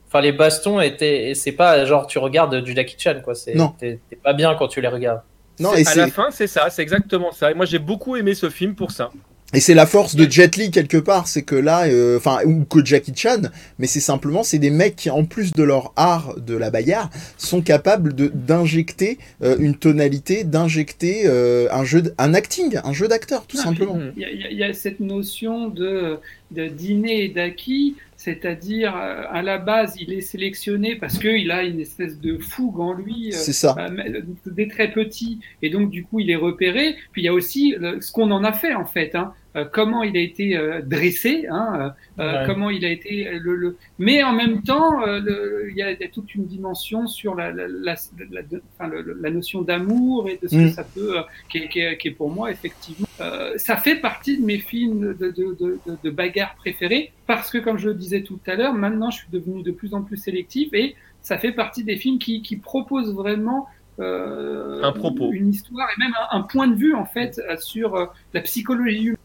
Enfin, 0.07 0.21
les 0.21 0.31
bastons 0.31 0.79
étaient. 0.79 1.31
et 1.31 1.35
C'est 1.35 1.51
pas 1.51 1.83
genre 1.85 2.07
tu 2.07 2.17
regardes 2.17 2.55
du 2.63 2.73
Jackie 2.73 2.95
Chan, 2.97 3.15
quoi. 3.23 3.35
C'est- 3.35 3.55
Non. 3.55 3.73
T'es 3.77 3.99
t'es 4.09 4.15
pas 4.15 4.31
bien 4.33 4.55
quand 4.57 4.69
tu 4.69 4.79
les 4.79 4.87
regardes. 4.87 5.21
Non, 5.59 5.71
C'est- 5.73 5.81
et 5.83 5.87
à 5.89 5.95
la 5.95 6.07
fin 6.07 6.31
c'est 6.31 6.47
ça 6.47 6.69
c'est 6.69 6.81
exactement 6.81 7.31
ça 7.33 7.51
et 7.51 7.53
moi 7.53 7.65
j'ai 7.65 7.77
beaucoup 7.77 8.15
aimé 8.15 8.33
ce 8.35 8.49
film 8.49 8.73
pour 8.73 8.91
ça 8.91 9.09
et 9.53 9.59
c'est 9.59 9.73
la 9.73 9.85
force 9.85 10.15
de 10.15 10.29
Jet 10.29 10.55
Li 10.55 10.71
quelque 10.71 10.97
part, 10.97 11.27
c'est 11.27 11.41
que 11.43 11.55
là, 11.55 11.85
euh, 11.85 12.17
enfin 12.17 12.39
ou 12.45 12.63
que 12.63 12.83
Jackie 12.85 13.13
Chan, 13.15 13.41
mais 13.79 13.87
c'est 13.87 13.99
simplement 13.99 14.43
c'est 14.43 14.59
des 14.59 14.69
mecs 14.69 14.95
qui 14.95 15.09
en 15.09 15.25
plus 15.25 15.51
de 15.51 15.63
leur 15.63 15.91
art 15.95 16.35
de 16.39 16.55
la 16.55 16.69
bagarre 16.69 17.09
sont 17.37 17.61
capables 17.61 18.13
de 18.15 18.31
d'injecter 18.33 19.17
euh, 19.43 19.55
une 19.59 19.75
tonalité, 19.75 20.43
d'injecter 20.43 21.23
euh, 21.25 21.67
un 21.71 21.83
jeu, 21.83 22.03
un 22.17 22.33
acting, 22.33 22.79
un 22.83 22.93
jeu 22.93 23.07
d'acteur 23.07 23.45
tout 23.45 23.57
Ah, 23.59 23.63
simplement. 23.63 23.95
Mhm. 23.95 24.13
Il 24.17 24.47
y, 24.51 24.55
y 24.55 24.63
a 24.63 24.73
cette 24.73 24.99
notion 24.99 25.67
de, 25.67 26.17
de 26.51 26.67
dîner 26.67 27.25
et 27.25 27.29
d'acquis. 27.29 27.95
C'est-à-dire, 28.23 28.95
euh, 28.95 29.23
à 29.31 29.41
la 29.41 29.57
base, 29.57 29.95
il 29.99 30.13
est 30.13 30.21
sélectionné 30.21 30.95
parce 30.95 31.17
qu'il 31.17 31.49
a 31.49 31.63
une 31.63 31.79
espèce 31.79 32.19
de 32.19 32.37
fougue 32.37 32.79
en 32.79 32.93
lui 32.93 33.29
euh, 33.29 33.31
C'est 33.31 33.51
ça. 33.53 33.75
euh, 33.79 34.21
dès 34.45 34.67
très 34.67 34.91
petit, 34.91 35.39
et 35.63 35.71
donc 35.71 35.89
du 35.89 36.03
coup, 36.03 36.19
il 36.19 36.29
est 36.29 36.35
repéré. 36.35 36.95
Puis 37.13 37.23
il 37.23 37.25
y 37.25 37.29
a 37.29 37.33
aussi 37.33 37.75
le- 37.79 37.99
ce 37.99 38.11
qu'on 38.11 38.29
en 38.29 38.43
a 38.43 38.51
fait 38.53 38.75
en 38.75 38.85
fait. 38.85 39.15
Hein. 39.15 39.33
Euh, 39.57 39.65
comment 39.65 40.01
il 40.03 40.15
a 40.15 40.21
été 40.21 40.55
euh, 40.55 40.81
dressé, 40.81 41.45
hein, 41.51 41.93
euh, 42.19 42.39
Ouais. 42.39 42.43
comment 42.45 42.69
il 42.69 42.85
a 42.85 42.89
été 42.89 43.27
le, 43.37 43.55
le... 43.57 43.75
mais 43.99 44.23
en 44.23 44.31
même 44.31 44.61
temps 44.61 45.05
euh, 45.05 45.67
il 45.69 45.75
y, 45.75 45.81
a 45.81 45.91
il 45.91 45.99
y 45.99 46.03
a 46.05 46.07
toute 46.07 46.33
une 46.35 46.45
dimension 46.45 47.05
sur 47.05 47.35
la, 47.35 47.51
la, 47.51 47.67
la, 47.67 47.95
la, 48.29 48.41
la- 48.49 48.59
enfin, 48.79 49.29
notion 49.29 49.61
d'amour 49.61 50.29
et 50.29 50.39
de 50.41 50.47
ce 50.47 50.55
Mm. 50.55 50.63
que 50.69 50.69
ça 50.69 50.85
peut 50.95 51.17
euh, 51.17 51.21
qui, 51.49 51.57
est, 51.57 51.67
qui, 51.67 51.79
est, 51.81 51.97
qui 51.97 52.07
est 52.09 52.11
pour 52.11 52.29
moi 52.29 52.49
effectivement 52.49 53.07
euh, 53.21 53.53
ça 53.57 53.77
fait 53.77 53.95
partie 53.97 54.37
de 54.39 54.45
mes 54.45 54.57
films 54.57 55.13
de, 55.13 55.29
de, 55.29 55.31
de, 55.31 55.79
de, 55.85 55.97
de 56.03 56.09
bagarre 56.09 56.55
préférés 56.55 57.13
parce 57.27 57.49
que 57.51 57.57
comme 57.57 57.77
je 57.77 57.89
le 57.89 57.93
disais 57.95 58.23
tout 58.23 58.39
à 58.47 58.55
l'heure 58.55 58.73
maintenant 58.73 59.09
je 59.11 59.17
suis 59.17 59.29
devenu 59.31 59.63
de 59.63 59.71
plus 59.71 59.93
en 59.93 60.01
plus 60.01 60.17
sélectif 60.17 60.73
et 60.73 60.95
ça 61.21 61.37
fait 61.37 61.51
partie 61.51 61.83
des 61.83 61.97
films 61.97 62.19
qui, 62.19 62.41
qui 62.41 62.57
proposent 62.57 63.13
vraiment 63.13 63.67
euh, 63.99 64.81
Un 64.83 64.91
propos. 64.93 65.31
une 65.31 65.49
histoire 65.49 65.87
et 65.95 65.99
même 65.99 66.13
un, 66.31 66.37
un 66.39 66.41
point 66.41 66.67
de 66.67 66.75
vue 66.75 66.95
en 66.95 67.05
fait 67.05 67.39
sur 67.59 67.95
euh, 67.95 68.05
la 68.33 68.41
psychologie 68.41 69.03
humaine 69.03 69.17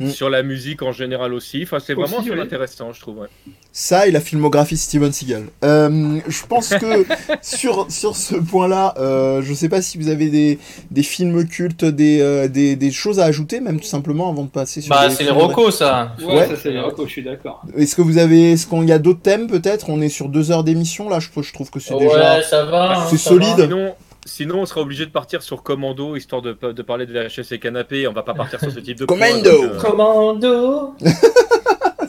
Mm. 0.00 0.08
Sur 0.08 0.30
la 0.30 0.42
musique 0.42 0.80
en 0.82 0.92
général 0.92 1.34
aussi. 1.34 1.60
Enfin, 1.62 1.78
c'est 1.78 1.92
vraiment 1.92 2.22
oui. 2.24 2.40
intéressant, 2.40 2.90
je 2.94 3.00
trouve. 3.00 3.18
ouais. 3.18 3.28
Ça 3.70 4.06
et 4.06 4.10
la 4.10 4.20
filmographie 4.20 4.74
de 4.74 4.80
Steven 4.80 5.12
Seagal. 5.12 5.44
Euh, 5.62 6.18
je 6.26 6.46
pense 6.48 6.70
que 6.70 7.04
sur, 7.42 7.86
sur 7.90 8.16
ce 8.16 8.34
point-là, 8.36 8.94
euh, 8.98 9.42
je 9.42 9.52
sais 9.52 9.68
pas 9.68 9.82
si 9.82 9.98
vous 9.98 10.08
avez 10.08 10.28
des, 10.30 10.58
des 10.90 11.02
films 11.02 11.46
cultes, 11.46 11.84
des, 11.84 12.20
euh, 12.22 12.48
des, 12.48 12.76
des 12.76 12.90
choses 12.90 13.20
à 13.20 13.24
ajouter, 13.26 13.60
même 13.60 13.78
tout 13.78 13.86
simplement 13.86 14.30
avant 14.30 14.44
de 14.44 14.48
passer 14.48 14.80
sur 14.80 14.94
Bah, 14.94 15.10
c'est 15.10 15.24
les 15.24 15.30
rocos, 15.30 15.70
ça. 15.70 16.16
Ouais. 16.26 16.46
ça 16.48 16.54
c'est 16.56 16.72
je 16.72 17.06
suis 17.06 17.22
d'accord 17.22 17.62
Est-ce 17.76 17.94
que 17.94 18.00
vous 18.02 18.16
avez, 18.16 18.52
est-ce 18.52 18.66
qu'il 18.66 18.88
y 18.88 18.92
a 18.92 18.98
d'autres 18.98 19.20
thèmes 19.20 19.48
peut-être? 19.48 19.90
On 19.90 20.00
est 20.00 20.08
sur 20.08 20.30
deux 20.30 20.50
heures 20.50 20.64
d'émission 20.64 21.10
là, 21.10 21.18
je, 21.20 21.28
je 21.42 21.52
trouve 21.52 21.70
que 21.70 21.78
c'est 21.78 21.92
Ouais, 21.94 22.06
déjà. 22.06 22.42
ça 22.42 22.64
va. 22.64 23.06
C'est 23.10 23.18
solide. 23.18 23.48
va. 23.58 23.64
Sinon, 23.64 23.94
sinon, 24.24 24.60
on 24.60 24.66
sera 24.66 24.80
obligé 24.80 25.06
de 25.06 25.10
partir 25.10 25.42
sur 25.42 25.62
Commando, 25.62 26.16
histoire 26.16 26.42
de, 26.42 26.52
de 26.52 26.82
parler 26.82 27.06
de 27.06 27.12
VHS 27.12 27.52
et 27.52 27.58
canapé. 27.58 28.06
On 28.08 28.12
va 28.12 28.22
pas 28.22 28.34
partir 28.34 28.60
sur 28.60 28.70
ce 28.70 28.80
type 28.80 28.98
de 28.98 29.04
point, 29.04 29.16
Commando. 29.18 29.50
donc, 29.50 29.72
euh, 29.72 29.80
Commando. 29.80 30.94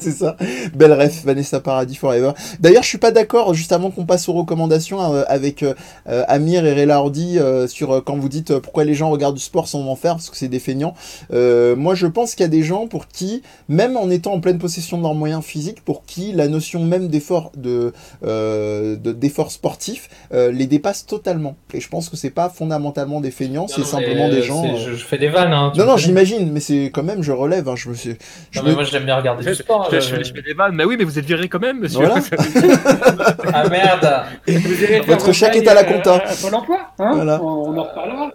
c'est 0.04 0.12
ça. 0.12 0.36
Belle 0.74 0.94
ref, 0.94 1.24
Vanessa 1.24 1.60
Paradis 1.60 1.96
Forever. 1.96 2.32
D'ailleurs, 2.60 2.84
je 2.84 2.88
suis 2.90 2.98
pas 2.98 3.12
d'accord, 3.12 3.54
juste 3.54 3.72
avant 3.72 3.92
qu'on 3.92 4.06
passe 4.06 4.28
aux 4.30 4.34
recommandations, 4.34 5.02
euh, 5.14 5.24
avec 5.28 5.64
euh, 5.64 5.74
euh, 6.10 6.24
Amir 6.28 6.66
et 6.66 6.74
Rela 6.74 7.00
Ordi 7.00 7.38
euh, 7.40 7.68
sur 7.68 7.92
euh, 7.92 8.02
quand 8.02 8.18
vous 8.18 8.30
dites 8.30 8.52
euh, 8.52 8.60
pourquoi 8.60 8.84
les 8.84 8.94
gens 8.94 9.10
regardent 9.10 9.36
du 9.36 9.42
sport 9.42 9.68
sans 9.68 9.86
en 9.88 9.96
faire, 9.96 10.14
parce 10.16 10.30
que 10.30 10.38
c'est 10.38 10.48
des 10.48 10.60
feignants. 10.60 10.94
Euh, 11.34 11.76
moi, 11.76 11.96
je 11.96 12.08
pense 12.08 12.36
qu'il 12.36 12.44
y 12.44 12.46
a 12.46 12.50
des 12.50 12.64
gens 12.64 12.88
pour 12.88 13.08
qui, 13.08 13.42
même 13.70 13.96
en 13.98 14.10
étant 14.10 14.34
en 14.34 14.40
pleine 14.40 14.58
possession 14.58 14.98
de 14.98 15.04
leurs 15.04 15.16
moyens 15.16 15.44
physiques, 15.44 15.82
pour 15.86 16.04
qui 16.06 16.32
la 16.34 16.48
notion 16.48 16.84
même 16.84 17.08
d'effort 17.08 17.52
de, 17.56 17.94
euh, 18.24 18.96
de- 18.96 19.12
d'effort 19.12 19.52
sportif 19.52 20.10
euh, 20.34 20.52
les 20.52 20.66
dépasse 20.68 21.06
totalement. 21.06 21.56
Et 21.74 21.80
je 21.82 21.90
pense 21.90 22.10
que 22.10 22.18
c'est 22.18 22.30
pas 22.30 22.50
fondamentalement 22.50 23.22
des 23.22 23.32
feignants, 23.32 23.68
c'est 23.68 23.84
simplement 23.86 24.30
des 24.30 24.42
gens. 24.42 24.64
euh, 24.66 24.78
Je, 24.78 24.92
je 24.96 25.06
fais 25.06 25.18
des 25.18 25.28
vannes. 25.30 25.54
Hein, 25.54 25.72
Non, 25.76 25.86
non, 25.86 25.98
j'imagine, 25.98 26.52
mais 26.52 26.60
c'est 26.60 26.92
quand 26.94 27.04
même, 27.04 27.22
je 27.24 27.32
relève. 27.32 27.68
hein, 27.70 27.76
je 27.76 27.90
me 27.90 27.94
suis. 27.96 28.16
je 28.52 28.60
Non, 28.60 28.64
me- 28.66 28.70
mais 28.70 28.76
moi, 28.76 28.84
j'aime 28.84 29.06
bien 29.06 29.16
regarder 29.18 29.44
du 29.44 29.56
sport. 29.56 29.88
Je, 30.00 30.16
hein, 30.16 30.20
je- 30.24 30.34
fais 30.34 30.42
des 30.42 30.54
vannes, 30.54 30.76
mais 30.76 30.86
oui, 30.86 30.96
mais 30.98 31.04
vous 31.04 31.18
êtes 31.20 31.26
viré 31.26 31.48
quand 31.50 31.60
même, 31.60 31.80
monsieur. 31.80 32.06
Voilà. 32.06 32.16
Ah 33.54 33.68
merde. 33.70 34.24
Vous 34.48 34.84
irez 34.84 35.02
faire 35.04 35.18
Votre 35.18 35.32
chèque 35.34 35.56
est 35.56 35.68
à 35.68 35.74
la 35.74 35.82
euh, 35.82 35.84
compta. 35.92 36.16
à 36.16 36.34
Pôle 36.42 36.56
emploi, 36.56 36.80
hein 37.00 37.12
Voilà. 37.16 37.42
on, 37.44 37.70
on 37.72 37.78
en 37.78 37.84
reparlera. 37.84 38.32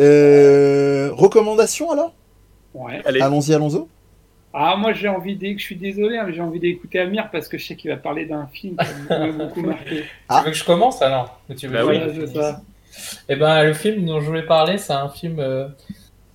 Euh, 0.00 1.10
recommandations 1.12 1.90
alors? 1.90 2.12
Ouais. 2.74 3.00
Allez, 3.04 3.20
Allons-y, 3.20 3.54
allons-y. 3.54 3.80
Ah, 4.54 4.76
moi 4.76 4.92
j'ai 4.92 5.08
envie 5.08 5.36
d'écouter, 5.36 5.58
je 5.58 5.64
suis 5.64 5.76
désolé, 5.76 6.16
hein, 6.16 6.24
mais 6.26 6.32
j'ai 6.32 6.40
envie 6.40 6.58
d'écouter 6.58 7.00
Amir 7.00 7.28
parce 7.30 7.48
que 7.48 7.58
je 7.58 7.66
sais 7.66 7.76
qu'il 7.76 7.90
va 7.90 7.96
parler 7.98 8.24
d'un 8.24 8.46
film 8.46 8.76
qui 8.76 9.08
m'a 9.08 9.26
beaucoup 9.44 9.60
marqué. 9.60 10.04
Ah. 10.28 10.38
Tu 10.40 10.44
veux 10.46 10.50
que 10.52 10.56
je 10.56 10.64
commence 10.64 11.02
alors? 11.02 11.40
Ou 11.50 11.54
tu 11.54 11.66
veux 11.68 11.74
Bah 11.74 11.92
que 11.92 12.20
oui. 12.20 12.32
ça. 12.34 12.60
Eh 13.28 13.36
ben, 13.36 13.62
le 13.64 13.74
film 13.74 14.06
dont 14.06 14.20
je 14.20 14.26
voulais 14.26 14.46
parler, 14.46 14.78
c'est 14.78 14.92
un 14.94 15.08
film 15.08 15.38
euh, 15.38 15.68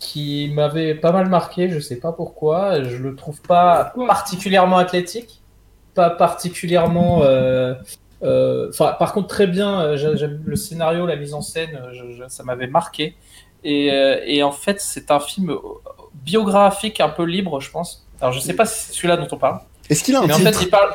qui 0.04 0.52
m'avait 0.54 0.96
pas 0.96 1.12
mal 1.12 1.30
marqué. 1.30 1.70
Je 1.70 1.80
sais 1.80 2.00
pas 2.00 2.12
pourquoi. 2.12 2.84
Je 2.84 2.98
le 2.98 3.16
trouve 3.16 3.42
pas 3.42 3.86
Pourquoi 3.86 4.08
particulièrement 4.08 4.78
athlétique, 4.78 5.42
pas 5.96 6.10
particulièrement. 6.10 7.24
euh, 7.24 7.74
euh, 8.24 8.70
Enfin, 8.70 8.96
par 9.00 9.14
contre, 9.14 9.28
très 9.28 9.48
bien. 9.48 9.82
euh, 9.82 9.98
j'ai- 9.98 10.18
J'aime 10.18 10.42
le 10.46 10.56
scénario, 10.56 11.06
la 11.06 11.16
mise 11.16 11.34
en 11.34 11.42
scène. 11.42 11.76
euh, 11.82 11.94
je- 11.94 12.12
je- 12.24 12.28
ça 12.28 12.44
m'avait 12.44 12.68
marqué. 12.68 13.16
Et, 13.64 13.88
et 14.26 14.44
en 14.44 14.52
fait, 14.52 14.82
c'est 14.82 15.10
un 15.10 15.22
film 15.22 15.56
biographique, 16.14 17.00
un 17.00 17.10
peu 17.10 17.24
libre, 17.24 17.60
je 17.62 17.72
pense. 17.72 18.06
Alors, 18.20 18.34
je 18.34 18.40
sais 18.40 18.54
pas 18.56 18.66
si 18.66 18.78
c'est 18.88 18.94
celui-là 18.94 19.16
dont 19.18 19.28
on 19.32 19.38
parle. 19.38 19.60
Est-ce 19.90 20.04
qu'il 20.04 20.16
a 20.16 20.20
un 20.22 20.28
Mais 20.28 20.34
en 20.34 20.38
titre? 20.38 20.52
fait, 20.60 20.66
il 20.66 20.70
parle. 20.70 20.92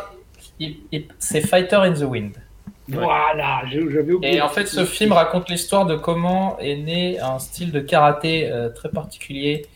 il- 0.60 0.76
il- 0.92 1.08
C'est 1.18 1.40
Fighter 1.40 1.76
in 1.76 1.92
the 1.94 2.02
Wind. 2.02 2.32
Voilà, 2.88 3.62
je- 3.70 3.88
j'avais 3.90 4.12
oublié. 4.12 4.36
Et 4.36 4.40
en 4.42 4.48
fait, 4.48 4.66
ce 4.66 4.84
film 4.84 5.12
raconte 5.12 5.48
l'histoire 5.50 5.86
de 5.86 5.96
comment 5.96 6.58
est 6.58 6.76
né 6.76 7.18
un 7.20 7.38
style 7.38 7.70
de 7.72 7.80
karaté 7.80 8.50
euh, 8.50 8.68
très 8.70 8.88
particulier. 8.88 9.66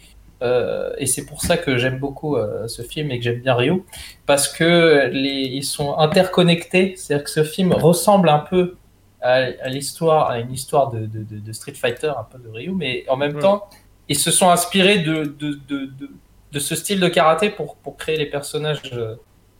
Euh, 0.42 0.92
et 0.98 1.06
c'est 1.06 1.24
pour 1.26 1.40
ça 1.42 1.56
que 1.56 1.76
j'aime 1.78 1.98
beaucoup 1.98 2.36
euh, 2.36 2.66
ce 2.66 2.82
film 2.82 3.10
et 3.12 3.18
que 3.18 3.24
j'aime 3.24 3.40
bien 3.40 3.54
Ryu. 3.54 3.82
Parce 4.26 4.48
que 4.48 5.08
les, 5.12 5.30
ils 5.30 5.62
sont 5.64 5.96
interconnectés. 5.98 6.94
C'est-à-dire 6.96 7.24
que 7.24 7.30
ce 7.30 7.44
film 7.44 7.72
ressemble 7.72 8.28
un 8.28 8.40
peu 8.40 8.76
à, 9.20 9.34
à 9.62 9.68
l'histoire, 9.68 10.30
à 10.30 10.40
une 10.40 10.52
histoire 10.52 10.90
de, 10.90 11.00
de- 11.06 11.22
de- 11.22 11.38
de 11.38 11.52
Street 11.52 11.74
Fighter, 11.74 12.08
un 12.18 12.24
peu 12.24 12.38
de 12.38 12.48
Ryu. 12.48 12.72
Mais 12.74 13.04
en 13.08 13.16
même 13.16 13.34
temps, 13.38 13.68
ils 14.08 14.18
se 14.18 14.30
sont 14.32 14.50
inspirés 14.50 14.98
de, 14.98 15.24
de, 15.38 15.50
de, 15.68 15.86
de, 15.86 16.10
de 16.50 16.58
ce 16.58 16.74
style 16.74 16.98
de 16.98 17.08
karaté 17.08 17.50
pour, 17.50 17.76
pour 17.76 17.96
créer 17.96 18.16
les 18.16 18.26
personnages 18.26 18.82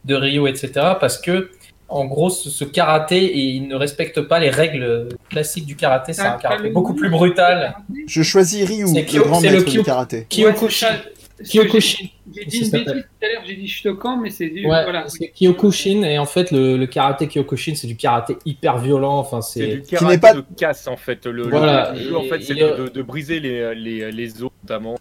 de 0.03 0.15
Ryu, 0.15 0.49
etc. 0.49 0.71
Parce 0.99 1.17
que 1.17 1.49
en 1.95 2.05
gros, 2.05 2.29
ce, 2.29 2.49
ce 2.49 2.63
karaté, 2.65 3.17
et 3.23 3.39
il 3.39 3.67
ne 3.67 3.75
respecte 3.75 4.21
pas 4.21 4.39
les 4.39 4.49
règles 4.49 5.09
classiques 5.29 5.65
du 5.65 5.75
karaté. 5.75 6.13
C'est 6.13 6.21
un 6.23 6.37
karaté 6.37 6.69
beaucoup 6.69 6.93
plus 6.93 7.09
brutal. 7.09 7.75
Je 8.07 8.21
choisis 8.23 8.63
Ryu, 8.67 8.87
C'est 8.87 9.01
le 9.01 9.05
Kyo- 9.05 9.23
grand 9.25 9.39
c'est 9.39 9.49
le 9.49 9.57
maître 9.59 9.69
du 9.71 9.77
Kyo- 9.79 9.83
karaté. 9.83 10.27
Kyokushin. 10.29 10.87
J'ai 12.33 12.45
dit 12.45 12.59
une 12.59 12.69
bêtise 12.69 12.71
tout 12.71 12.77
à 12.77 13.27
l'heure, 13.27 13.41
j'ai 13.45 13.55
dit 13.55 13.67
Shotokan, 13.67 14.17
mais 14.17 14.29
c'est 14.29 14.47
du. 14.47 14.61
Ouais, 14.65 14.83
voilà. 14.83 15.05
c'est 15.07 15.27
Kyokushin. 15.35 16.03
Et 16.03 16.17
en 16.17 16.25
fait, 16.25 16.51
le, 16.51 16.77
le 16.77 16.85
karaté 16.87 17.27
Kyokushin, 17.27 17.73
c'est 17.75 17.87
du 17.87 17.97
karaté 17.97 18.37
hyper 18.45 18.77
violent. 18.77 19.17
Enfin, 19.17 19.41
c'est 19.41 19.59
c'est. 19.59 19.67
du 19.75 19.81
Qui 19.81 19.91
karaté 19.95 20.11
n'est 20.13 20.19
pas- 20.19 20.33
de 20.35 20.43
casse 20.55 20.87
en 20.87 20.95
fait. 20.95 21.25
Le, 21.25 21.31
le- 21.31 21.49
Voilà, 21.49 21.91
le 21.93 21.99
jeu 21.99 22.15
en 22.17 22.23
fait, 22.23 22.39
c'est 22.41 22.53
de, 22.55 22.87
de 22.87 23.01
briser 23.01 23.39
les, 23.39 23.75
les, 23.75 24.11
les 24.11 24.43
os 24.43 24.51
notamment. 24.63 24.95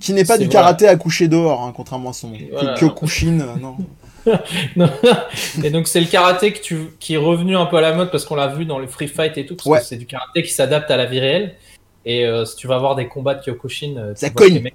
Qui 0.00 0.12
n'est 0.14 0.24
pas 0.24 0.38
du 0.38 0.44
vrai. 0.44 0.52
karaté 0.52 0.88
à 0.88 0.96
coucher 0.96 1.28
dehors, 1.28 1.62
hein, 1.62 1.72
contrairement 1.76 2.10
à 2.10 2.12
son 2.14 2.28
nom. 2.28 2.38
Voilà. 2.52 2.74
Kyokushin, 2.74 3.40
euh, 3.40 3.56
non. 3.60 3.76
Et 5.64 5.70
donc 5.70 5.86
c'est 5.88 6.00
le 6.00 6.06
karaté 6.06 6.52
que 6.52 6.60
tu, 6.60 6.78
qui 7.00 7.14
est 7.14 7.18
revenu 7.18 7.56
un 7.56 7.66
peu 7.66 7.76
à 7.76 7.80
la 7.80 7.92
mode 7.92 8.10
parce 8.10 8.24
qu'on 8.24 8.34
l'a 8.36 8.48
vu 8.48 8.64
dans 8.64 8.78
les 8.78 8.86
free 8.86 9.08
fight 9.08 9.36
et 9.38 9.46
tout, 9.46 9.56
parce 9.56 9.66
Ouais. 9.66 9.78
que 9.78 9.84
c'est 9.84 9.96
du 9.96 10.06
karaté 10.06 10.42
qui 10.42 10.50
s'adapte 10.50 10.90
à 10.90 10.96
la 10.96 11.06
vie 11.06 11.20
réelle. 11.20 11.54
Et 12.06 12.26
euh, 12.26 12.44
si 12.44 12.56
tu 12.56 12.66
vas 12.66 12.78
voir 12.78 12.94
des 12.96 13.08
combats 13.08 13.34
de 13.34 13.42
Kyokushin, 13.42 13.94
euh, 13.96 14.12
Ça 14.14 14.30
cogne. 14.30 14.54
Les 14.54 14.60
mecs, 14.60 14.74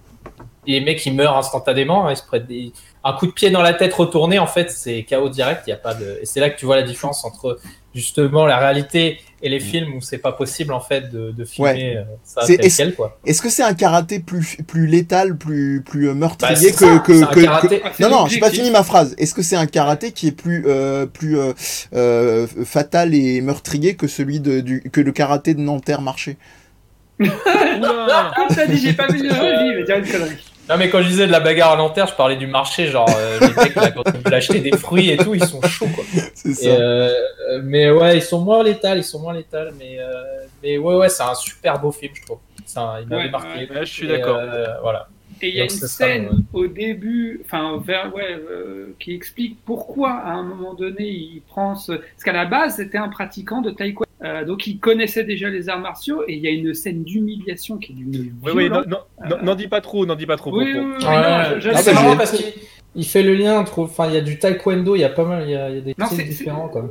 les 0.66 0.82
mecs 0.82 1.06
ils 1.06 1.14
meurent 1.14 1.38
instantanément, 1.38 2.08
hein, 2.08 2.12
ils 2.12 2.18
se 2.18 2.24
prennent 2.26 2.46
des- 2.46 2.72
un 3.04 3.14
coup 3.14 3.28
de 3.28 3.32
pied 3.32 3.50
dans 3.52 3.62
la 3.62 3.74
tête 3.74 3.94
retourné, 3.94 4.40
en 4.40 4.48
fait 4.48 4.72
c'est 4.72 5.04
KO 5.04 5.30
direct. 5.30 5.64
Il 5.68 5.70
y 5.70 5.74
a 5.74 5.78
pas 5.78 5.94
de... 5.94 6.20
Et 6.22 6.26
c'est 6.26 6.40
là 6.40 6.50
que 6.50 6.58
tu 6.60 6.66
vois 6.66 6.76
la 6.76 6.82
différence 6.84 7.24
entre 7.26 7.60
justement 7.96 8.46
la 8.46 8.58
réalité 8.58 9.20
et 9.42 9.50
les 9.50 9.60
films 9.60 9.96
où 9.96 10.02
c'est 10.02 10.18
pas 10.18 10.32
possible 10.34 10.74
en 10.74 10.80
fait 10.82 11.10
de, 11.12 11.32
de 11.32 11.46
filmer 11.46 11.98
euh, 11.98 12.04
ça 12.24 12.42
C'est- 12.46 12.58
tel 12.58 12.66
est-ce- 12.66 12.78
quel 12.78 12.94
quoi. 12.96 13.18
Est-ce 13.26 13.42
que 13.42 13.50
c'est 13.50 13.64
un 13.64 13.74
karaté 13.74 14.20
plus, 14.20 14.58
plus 14.68 14.86
létal, 14.86 15.38
plus, 15.38 15.82
plus 15.82 16.08
euh, 16.08 16.14
Bah, 16.14 16.20
meurtrier 16.20 16.56
c'est 16.56 16.72
que, 16.72 17.20
ça, 17.20 17.28
que, 17.28 17.40
karaté- 17.40 17.82
Non, 18.02 18.10
non, 18.10 18.28
j'ai 18.28 18.40
pas 18.40 18.50
fini 18.50 18.70
ma 18.70 18.84
phrase. 18.84 19.16
Est-ce 19.18 19.34
que 19.34 19.42
c'est 19.42 19.56
un 19.56 19.66
karaté 19.66 20.12
qui 20.12 20.28
est 20.28 20.32
plus, 20.32 20.66
euh, 20.68 21.06
plus 21.06 21.40
euh, 21.40 21.54
euh, 21.94 22.48
fatal 22.66 23.14
et 23.16 23.40
meurtrier 23.42 23.96
que 23.96 24.08
celui 24.08 24.40
de, 24.40 24.60
du, 24.60 24.82
que 24.92 25.02
le 25.02 25.12
karaté 25.12 25.54
de 25.54 25.62
Nanterre 25.62 26.02
marché? 26.02 26.38
Oula 27.20 28.32
Comme 28.36 28.56
t'as 28.56 28.68
dit, 28.68 28.78
j'ai 28.78 28.94
pas 28.94 29.08
vu 29.08 29.24
le 29.24 29.30
jeu, 29.30 29.80
une 29.80 29.86
connerie. 29.86 30.38
Non 30.70 30.78
mais 30.78 30.90
quand 30.90 31.02
je 31.02 31.08
disais 31.08 31.26
de 31.28 31.32
la 31.32 31.40
bagarre 31.40 31.72
à 31.72 31.76
l'enterre, 31.76 32.08
je 32.08 32.14
parlais 32.16 32.36
du 32.36 32.46
marché, 32.48 32.88
genre 32.88 33.10
euh, 33.10 33.40
les 33.42 33.48
mecs 33.64 33.76
là, 33.76 33.92
quand 33.92 34.04
ils 34.14 34.22
veulent 34.22 34.34
acheter 34.34 34.60
des 34.60 34.78
fruits 34.78 35.10
et 35.10 35.18
tout, 35.18 35.34
ils 35.34 35.44
sont 35.44 35.62
chauds 35.64 35.88
quoi. 35.96 36.04
C'est 36.36 36.50
Et, 36.50 36.54
ça. 36.54 36.70
euh, 36.70 37.14
mais 37.64 37.90
ouais, 37.90 38.18
ils 38.18 38.22
sont 38.22 38.40
moins 38.42 38.64
létals, 38.64 39.00
ils 39.00 39.04
sont 39.04 39.20
moins 39.20 39.34
létals, 39.34 39.74
mais 39.80 39.98
euh, 40.00 40.06
mais 40.62 40.78
ouais 40.78 40.96
ouais, 40.96 41.10
c'est 41.10 41.24
un 41.24 41.34
super 41.36 41.80
beau 41.80 41.92
film 41.92 42.14
je 42.16 42.22
trouve. 42.24 42.38
Un- 42.76 43.02
il 43.02 43.08
m'avait 43.08 43.24
Ouais, 43.24 43.30
marqué. 43.32 43.68
Ouais, 43.70 43.86
je 43.86 43.92
suis 43.92 44.08
d'accord. 44.08 44.38
euh, 44.40 44.68
voilà. 44.84 45.08
Et 45.42 45.48
il 45.50 45.56
y 45.56 45.62
a 45.62 45.64
Donc, 45.64 45.72
une 45.72 45.78
ça, 45.80 45.88
scène 45.88 46.26
ouais. 46.28 46.36
au 46.54 46.68
début, 46.68 47.42
enfin, 47.46 47.82
vers, 47.84 48.14
ouais, 48.14 48.34
euh, 48.34 48.94
qui 49.00 49.16
explique 49.16 49.58
pourquoi, 49.66 50.12
à 50.12 50.32
un 50.32 50.44
moment 50.44 50.74
donné, 50.74 51.08
il 51.08 51.42
prend 51.48 51.76
ce. 51.76 51.94
Parce 51.94 52.24
qu'à 52.26 52.34
la 52.34 52.46
base, 52.46 52.76
c'était 52.76 52.98
un 52.98 53.08
pratiquant 53.10 53.62
de 53.62 53.72
taekwondo. 53.72 54.09
Euh, 54.24 54.44
donc, 54.44 54.68
il 54.68 54.80
connaissait 54.80 55.24
déjà 55.24 55.50
les 55.50 55.70
arts 55.70 55.80
martiaux, 55.80 56.24
et 56.28 56.34
il 56.34 56.40
y 56.44 56.48
a 56.48 56.52
une 56.52 56.74
scène 56.74 57.04
d'humiliation 57.04 57.78
qui 57.78 57.94
est 57.94 57.96
d'une 57.96 58.34
Oui, 58.44 58.52
oui, 58.54 58.70
non, 58.70 58.84
n'en 59.42 59.56
dis 59.56 59.68
pas 59.68 59.82
trop, 59.82 60.06
n'en 60.06 60.16
dis 60.16 60.26
pas 60.26 60.36
trop. 60.38 60.52
Oui, 60.58 60.66
oui, 60.74 60.80
oui, 60.80 61.06
Ah, 61.08 61.54
c'est 61.82 61.94
bah, 61.94 61.94
marrant 61.94 62.12
j'ai- 62.12 62.18
parce 62.18 62.32
qu'il 62.32 62.46
il 62.96 63.06
fait 63.06 63.24
le 63.24 63.36
lien 63.36 63.58
entre, 63.60 63.80
enfin 63.80 64.08
il 64.08 64.16
y 64.16 64.18
a 64.18 64.22
du 64.22 64.40
taekwondo, 64.40 64.96
il 64.96 65.00
y 65.02 65.04
a 65.04 65.10
pas 65.10 65.24
mal, 65.24 65.44
il 65.46 65.52
y 65.52 65.56
a, 65.56 65.70
il 65.70 65.76
y 65.76 65.78
a 65.78 65.82
des 65.82 65.96
Non, 65.98 66.08
styles 66.08 66.28
différents 66.28 66.68
quoi. 66.70 66.90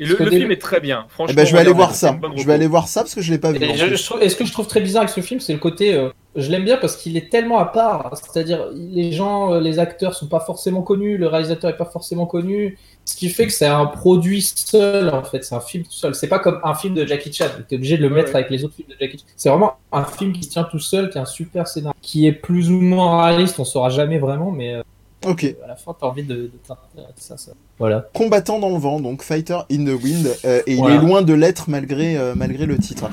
Et 0.00 0.04
le, 0.04 0.14
film 0.14 0.52
est 0.52 0.60
très 0.60 0.78
bien, 0.78 1.06
franchement. 1.08 1.32
Eh 1.32 1.36
ben, 1.36 1.44
je 1.44 1.52
vais 1.52 1.58
aller 1.58 1.72
voir 1.72 1.92
ça. 1.92 2.16
Je 2.36 2.46
vais 2.46 2.52
aller 2.52 2.68
voir 2.68 2.86
ça 2.86 3.00
parce 3.00 3.16
que 3.16 3.20
je 3.20 3.32
l'ai 3.32 3.38
pas 3.38 3.50
vu. 3.50 3.58
Et 3.60 3.68
en 3.70 3.74
je- 3.74 3.86
plus. 3.86 3.96
je 3.96 4.04
trouve- 4.04 4.22
et 4.22 4.28
ce 4.28 4.36
que 4.36 4.44
je 4.44 4.52
trouve 4.52 4.68
très 4.68 4.80
bizarre 4.80 5.02
avec 5.02 5.12
ce 5.12 5.20
film, 5.22 5.40
c'est 5.40 5.52
le 5.52 5.58
côté 5.58 5.92
euh, 5.94 6.10
je 6.36 6.50
l'aime 6.52 6.64
bien 6.64 6.76
parce 6.76 6.96
qu'il 6.96 7.16
est 7.16 7.30
tellement 7.30 7.58
à 7.58 7.64
part. 7.64 8.12
C'est-à-dire, 8.14 8.66
les 8.74 9.10
gens, 9.10 9.54
euh, 9.54 9.60
les 9.60 9.80
acteurs 9.80 10.14
sont 10.14 10.28
pas 10.28 10.38
forcément 10.38 10.82
connus, 10.82 11.18
le 11.18 11.26
réalisateur 11.26 11.68
est 11.70 11.76
pas 11.76 11.84
forcément 11.84 12.26
connu. 12.26 12.78
Ce 13.08 13.16
qui 13.16 13.30
fait 13.30 13.46
que 13.46 13.52
c'est 13.54 13.64
un 13.64 13.86
produit 13.86 14.42
seul, 14.42 15.08
en 15.08 15.24
fait. 15.24 15.42
C'est 15.42 15.54
un 15.54 15.62
film 15.62 15.82
tout 15.82 15.92
seul. 15.92 16.14
C'est 16.14 16.26
pas 16.26 16.38
comme 16.38 16.60
un 16.62 16.74
film 16.74 16.92
de 16.92 17.06
Jackie 17.06 17.32
Chan. 17.32 17.46
Tu 17.66 17.74
es 17.74 17.78
obligé 17.78 17.96
de 17.96 18.02
le 18.02 18.10
mettre 18.10 18.36
avec 18.36 18.50
les 18.50 18.62
autres 18.66 18.74
films 18.74 18.88
de 18.90 18.96
Jackie 19.00 19.16
Chan. 19.16 19.24
C'est 19.34 19.48
vraiment 19.48 19.78
un 19.92 20.04
film 20.04 20.34
qui 20.34 20.42
se 20.42 20.50
tient 20.50 20.64
tout 20.64 20.78
seul, 20.78 21.08
qui 21.08 21.16
a 21.16 21.22
un 21.22 21.24
super 21.24 21.66
scénario, 21.68 21.96
qui 22.02 22.26
est 22.26 22.32
plus 22.32 22.70
ou 22.70 22.82
moins 22.82 23.24
réaliste. 23.24 23.58
On 23.60 23.64
saura 23.64 23.88
jamais 23.88 24.18
vraiment, 24.18 24.50
mais. 24.50 24.74
Euh, 24.74 24.82
ok. 25.24 25.56
À 25.64 25.68
la 25.68 25.76
fin, 25.76 25.96
tu 25.98 26.04
as 26.04 26.08
envie 26.08 26.22
de, 26.22 26.34
de 26.34 26.50
ça, 27.16 27.38
ça. 27.38 27.52
Voilà. 27.78 28.10
Combattant 28.12 28.58
dans 28.58 28.68
le 28.68 28.78
vent, 28.78 29.00
donc 29.00 29.22
Fighter 29.22 29.60
in 29.72 29.86
the 29.86 30.02
Wind, 30.04 30.26
euh, 30.44 30.60
et 30.66 30.74
il 30.74 30.84
est 30.84 30.98
loin 30.98 31.22
de 31.22 31.32
l'être 31.32 31.70
malgré, 31.70 32.18
malgré 32.36 32.66
le 32.66 32.76
titre. 32.76 33.08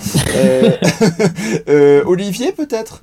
Olivier, 2.06 2.52
peut-être? 2.52 3.02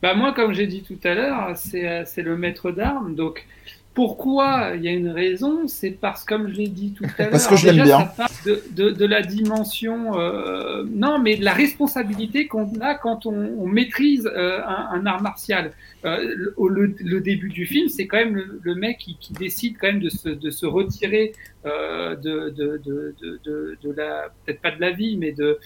Bah 0.00 0.14
moi, 0.14 0.32
comme 0.32 0.52
j'ai 0.52 0.68
dit 0.68 0.82
tout 0.82 0.98
à 1.02 1.14
l'heure, 1.14 1.56
c'est 1.56 2.22
le 2.22 2.36
maître 2.36 2.70
d'armes. 2.70 3.16
Donc, 3.16 3.44
pourquoi 3.94 4.72
Il 4.74 4.82
y 4.82 4.88
a 4.88 4.92
une 4.92 5.10
raison, 5.10 5.68
c'est 5.68 5.90
parce, 5.90 6.24
comme 6.24 6.48
je 6.48 6.54
l'ai 6.54 6.68
dit 6.68 6.92
tout 6.92 7.04
à 7.18 7.22
l'heure, 7.22 7.30
parce 7.30 7.46
que 7.46 7.56
je 7.56 7.70
bien. 7.70 8.10
de, 8.46 8.62
de, 8.70 8.90
de, 8.90 9.04
la 9.04 9.20
dimension, 9.22 10.18
euh, 10.18 10.84
non, 10.90 11.18
mais 11.18 11.36
de 11.36 11.44
la 11.44 11.52
responsabilité 11.52 12.46
qu'on 12.46 12.70
a 12.80 12.94
quand 12.94 13.26
on, 13.26 13.54
on 13.58 13.66
maîtrise 13.66 14.26
euh, 14.26 14.60
un, 14.66 14.88
un, 14.92 15.06
art 15.06 15.20
martial. 15.20 15.72
Euh, 16.04 16.34
le, 16.58 16.94
le, 16.98 17.20
début 17.20 17.50
du 17.50 17.66
film, 17.66 17.88
c'est 17.88 18.06
quand 18.06 18.16
même 18.16 18.34
le, 18.34 18.60
le 18.62 18.74
mec 18.74 18.98
qui, 18.98 19.16
qui, 19.20 19.34
décide 19.34 19.76
quand 19.78 19.88
même 19.88 20.00
de 20.00 20.08
se, 20.08 20.30
de 20.30 20.50
se 20.50 20.66
retirer 20.66 21.32
euh, 21.64 22.16
de, 22.16 23.92
la, 23.94 24.30
peut-être 24.44 24.60
pas 24.60 24.72
de 24.72 24.80
la 24.80 24.90
vie, 24.90 25.16
mais 25.16 25.32
de, 25.32 25.58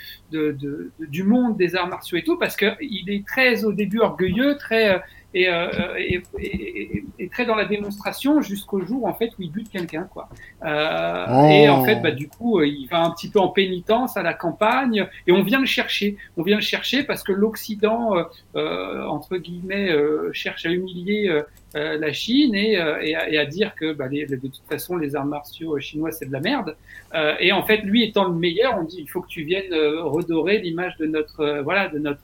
du 1.00 1.22
monde 1.22 1.56
des 1.56 1.76
arts 1.76 1.88
martiaux 1.88 2.18
et 2.18 2.22
tout, 2.22 2.36
parce 2.38 2.56
qu'il 2.56 3.08
est 3.08 3.26
très 3.26 3.64
au 3.64 3.72
début 3.72 4.00
orgueilleux, 4.00 4.56
très 4.56 5.00
euh, 5.34 5.68
et, 5.98 6.22
et, 6.38 7.04
et, 7.18 7.28
très 7.28 7.44
dans 7.44 7.54
la 7.54 7.66
démonstration 7.66 8.40
jusqu'au 8.40 8.80
jour 8.80 9.04
en 9.06 9.14
fait 9.14 9.30
où 9.38 9.42
il 9.42 9.50
bute 9.50 9.70
quelqu'un 9.70 10.04
quoi. 10.04 10.28
Euh, 10.64 11.48
Et 11.48 11.68
en 11.68 11.84
fait, 11.84 11.96
bah, 11.96 12.10
du 12.10 12.28
coup, 12.28 12.58
euh, 12.58 12.66
il 12.66 12.86
va 12.86 13.02
un 13.02 13.10
petit 13.10 13.28
peu 13.28 13.38
en 13.38 13.48
pénitence 13.48 14.16
à 14.16 14.22
la 14.22 14.34
campagne 14.34 15.06
et 15.26 15.32
on 15.32 15.42
vient 15.42 15.60
le 15.60 15.66
chercher. 15.66 16.16
On 16.36 16.42
vient 16.42 16.56
le 16.56 16.62
chercher 16.62 17.02
parce 17.02 17.22
que 17.22 17.32
l'Occident, 17.32 18.16
euh, 18.16 18.22
euh 18.56 19.06
entre 19.06 19.36
guillemets, 19.36 19.90
cherche 20.32 20.66
à 20.66 20.70
humilier 20.70 21.42
euh, 21.76 21.98
la 21.98 22.12
Chine 22.12 22.54
et, 22.54 22.78
euh, 22.78 23.02
et, 23.02 23.36
à, 23.36 23.44
dire 23.44 23.74
que 23.74 23.92
bah, 23.92 24.08
les, 24.08 24.24
de 24.24 24.36
toute 24.36 24.62
façon 24.68 24.96
les 24.96 25.14
arts 25.14 25.26
martiaux 25.26 25.78
chinois 25.78 26.10
c'est 26.10 26.26
de 26.26 26.32
la 26.32 26.40
merde. 26.40 26.74
Euh, 27.14 27.34
et 27.38 27.52
en 27.52 27.64
fait, 27.64 27.78
lui 27.78 28.02
étant 28.02 28.24
le 28.24 28.34
meilleur, 28.34 28.78
on 28.78 28.84
dit 28.84 28.96
il 29.00 29.08
faut 29.08 29.20
que 29.20 29.28
tu 29.28 29.42
viennes 29.42 29.74
redorer 29.74 30.58
l'image 30.58 30.96
de 30.96 31.06
notre 31.06 31.60
voilà 31.62 31.88
de 31.88 31.98
notre 31.98 32.22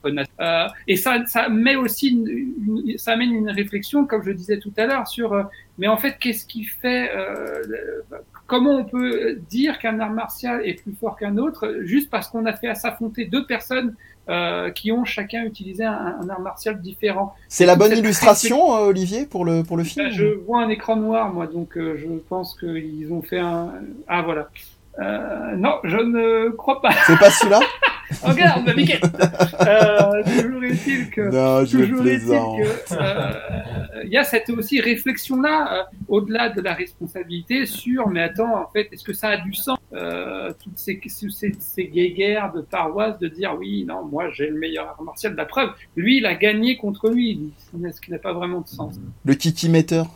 et 0.89 0.97
ça 0.97 1.27
ça 1.27 1.49
met 1.51 1.77
aussi 1.77 2.09
une, 2.09 2.97
ça 2.97 3.13
amène 3.13 3.35
une 3.35 3.51
réflexion 3.51 4.07
comme 4.07 4.23
je 4.23 4.33
disais 4.33 4.59
tout 4.59 4.73
à 4.77 4.87
l'heure 4.87 5.07
sur 5.07 5.49
mais 5.79 5.89
en 5.89 5.97
fait 5.97 6.17
qu'est-ce 6.19 6.47
qui 6.47 6.65
fait 6.65 7.11
comment 8.47 8.77
on 8.79 8.85
peut 8.85 9.39
dire 9.51 9.79
qu'un 9.79 10.01
art 10.01 10.13
martial 10.13 10.63
est 10.65 10.83
plus 10.83 10.95
fort 10.95 11.17
qu'un 11.17 11.37
autre 11.37 11.79
juste 11.83 12.11
parce 12.11 12.29
qu'on 12.29 12.47
a 12.47 12.53
fait 12.53 12.69
à 12.69 12.75
s'affronter 12.75 13.27
deux 13.27 13.47
personnes 13.47 13.95
euh, 14.29 14.71
qui 14.71 14.93
ont 14.93 15.05
chacun 15.05 15.45
utilisé 15.45 15.85
un, 15.85 16.17
un 16.21 16.29
art 16.29 16.41
martial 16.41 16.81
différent. 16.81 17.35
C'est 17.49 17.67
la 17.67 17.77
bonne 17.77 17.93
illustration, 17.93 18.75
euh, 18.77 18.87
Olivier, 18.87 19.27
pour 19.27 19.45
le, 19.45 19.63
pour 19.65 19.77
le 19.77 19.85
film 19.85 20.11
Je 20.11 20.27
vois 20.27 20.63
un 20.63 20.69
écran 20.69 20.97
noir, 20.97 21.33
moi, 21.33 21.47
donc 21.47 21.77
euh, 21.77 21.97
je 21.97 22.07
pense 22.29 22.57
qu'ils 22.59 23.13
ont 23.13 23.23
fait 23.23 23.41
un... 23.41 23.73
Ah, 24.07 24.23
voilà. 24.23 24.49
Euh, 24.99 25.57
non, 25.57 25.79
je 25.85 25.97
ne 25.97 26.51
crois 26.51 26.81
pas. 26.81 26.93
C'est 27.07 27.19
pas 27.19 27.31
celui-là 27.31 27.61
Regarde, 28.23 28.67
ma 28.67 28.75
biquette 28.75 29.03
euh, 29.61 30.23
Toujours 30.25 30.65
est-il 30.65 31.11
que. 31.11 31.21
Non, 31.31 31.65
je 31.65 31.79
toujours 31.79 32.07
est-il 32.07 32.29
que. 32.29 32.95
Il 34.05 34.09
euh, 34.09 34.11
y 34.11 34.17
a 34.17 34.25
cette 34.25 34.51
aussi 34.51 34.81
réflexion-là, 34.81 35.73
euh, 35.73 35.83
au-delà 36.09 36.51
de 36.51 36.61
la 36.61 36.75
responsabilité, 36.75 37.67
sur 37.67 38.09
mais 38.09 38.23
attends, 38.23 38.63
en 38.63 38.69
fait, 38.69 38.89
est-ce 38.93 39.05
que 39.05 39.13
ça 39.13 39.31
a 39.31 39.37
du 39.39 39.55
sens 39.55 39.79
euh, 39.95 40.53
Toutes 40.63 40.79
ces, 40.79 41.01
ces, 41.07 41.53
ces 41.59 41.85
guéguerres 41.87 42.53
de 42.53 42.61
paroisse 42.61 43.19
de 43.19 43.29
dire 43.29 43.57
oui, 43.59 43.85
non, 43.87 44.05
moi 44.05 44.31
j'ai 44.31 44.49
le 44.49 44.59
meilleur 44.59 44.89
art 44.89 45.03
martial. 45.03 45.35
La 45.35 45.47
preuve, 45.47 45.71
lui, 45.97 46.19
il 46.19 46.27
a 46.27 46.35
gagné 46.35 46.77
contre 46.77 47.09
lui, 47.09 47.53
ce 47.73 48.01
qui 48.01 48.11
n'a 48.11 48.19
pas 48.19 48.33
vraiment 48.33 48.61
de 48.61 48.69
sens. 48.69 48.97
Le 49.25 49.35
kiki 49.35 49.69
metteur 49.69 50.07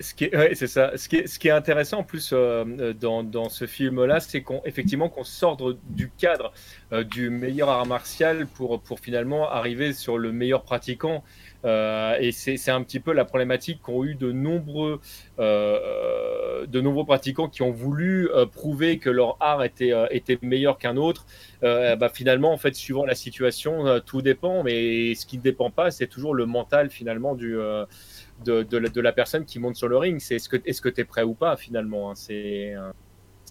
ce 0.00 0.14
qui 0.14 0.24
est, 0.24 0.54
c'est 0.54 0.66
ça. 0.66 0.92
Ce 0.96 1.08
qui 1.08 1.16
est, 1.16 1.26
ce 1.26 1.38
qui 1.38 1.48
est, 1.48 1.52
intéressant 1.52 1.98
en 1.98 2.04
plus 2.04 2.30
euh, 2.32 2.92
dans, 2.92 3.22
dans, 3.22 3.48
ce 3.48 3.66
film-là, 3.66 4.20
c'est 4.20 4.42
qu'on 4.42 4.62
effectivement 4.64 5.08
qu'on 5.08 5.24
sort 5.24 5.56
du 5.90 6.10
cadre 6.10 6.52
euh, 6.92 7.04
du 7.04 7.30
meilleur 7.30 7.68
art 7.68 7.86
martial 7.86 8.46
pour, 8.46 8.80
pour 8.80 9.00
finalement 9.00 9.48
arriver 9.50 9.92
sur 9.92 10.18
le 10.18 10.32
meilleur 10.32 10.62
pratiquant. 10.62 11.24
Euh, 11.64 12.16
et 12.20 12.30
c'est 12.32 12.70
un 12.70 12.82
petit 12.82 13.00
peu 13.00 13.12
la 13.12 13.24
problématique 13.24 13.80
qu'ont 13.82 14.04
eu 14.04 14.14
de 14.14 14.30
nombreux, 14.30 15.00
euh, 15.38 16.66
de 16.66 16.80
nombreux 16.80 17.04
pratiquants 17.04 17.48
qui 17.48 17.62
ont 17.62 17.72
voulu 17.72 18.30
euh, 18.30 18.46
prouver 18.46 18.98
que 18.98 19.10
leur 19.10 19.36
art 19.40 19.64
était, 19.64 19.92
était 20.10 20.38
meilleur 20.42 20.78
qu'un 20.78 20.96
autre. 20.96 21.26
Bah, 21.60 22.08
finalement, 22.12 22.52
en 22.52 22.56
fait, 22.56 22.74
suivant 22.74 23.04
la 23.04 23.14
situation, 23.14 24.00
tout 24.06 24.22
dépend. 24.22 24.62
Mais 24.62 25.14
ce 25.14 25.26
qui 25.26 25.38
ne 25.38 25.42
dépend 25.42 25.70
pas, 25.70 25.90
c'est 25.90 26.06
toujours 26.06 26.34
le 26.34 26.46
mental 26.46 26.90
finalement 26.90 27.34
du 27.34 27.56
de, 28.44 28.62
de, 28.62 29.00
la, 29.00 29.12
personne 29.12 29.44
qui 29.44 29.58
monte 29.58 29.76
sur 29.76 29.88
le 29.88 29.96
ring. 29.96 30.20
C'est 30.20 30.36
est-ce 30.36 30.48
que 30.48 30.56
est-ce 30.64 30.80
que 30.80 30.88
tu 30.88 31.00
es 31.00 31.04
prêt 31.04 31.22
ou 31.22 31.34
pas 31.34 31.56
finalement. 31.56 32.10
Hein. 32.10 32.14
C'est 32.14 32.74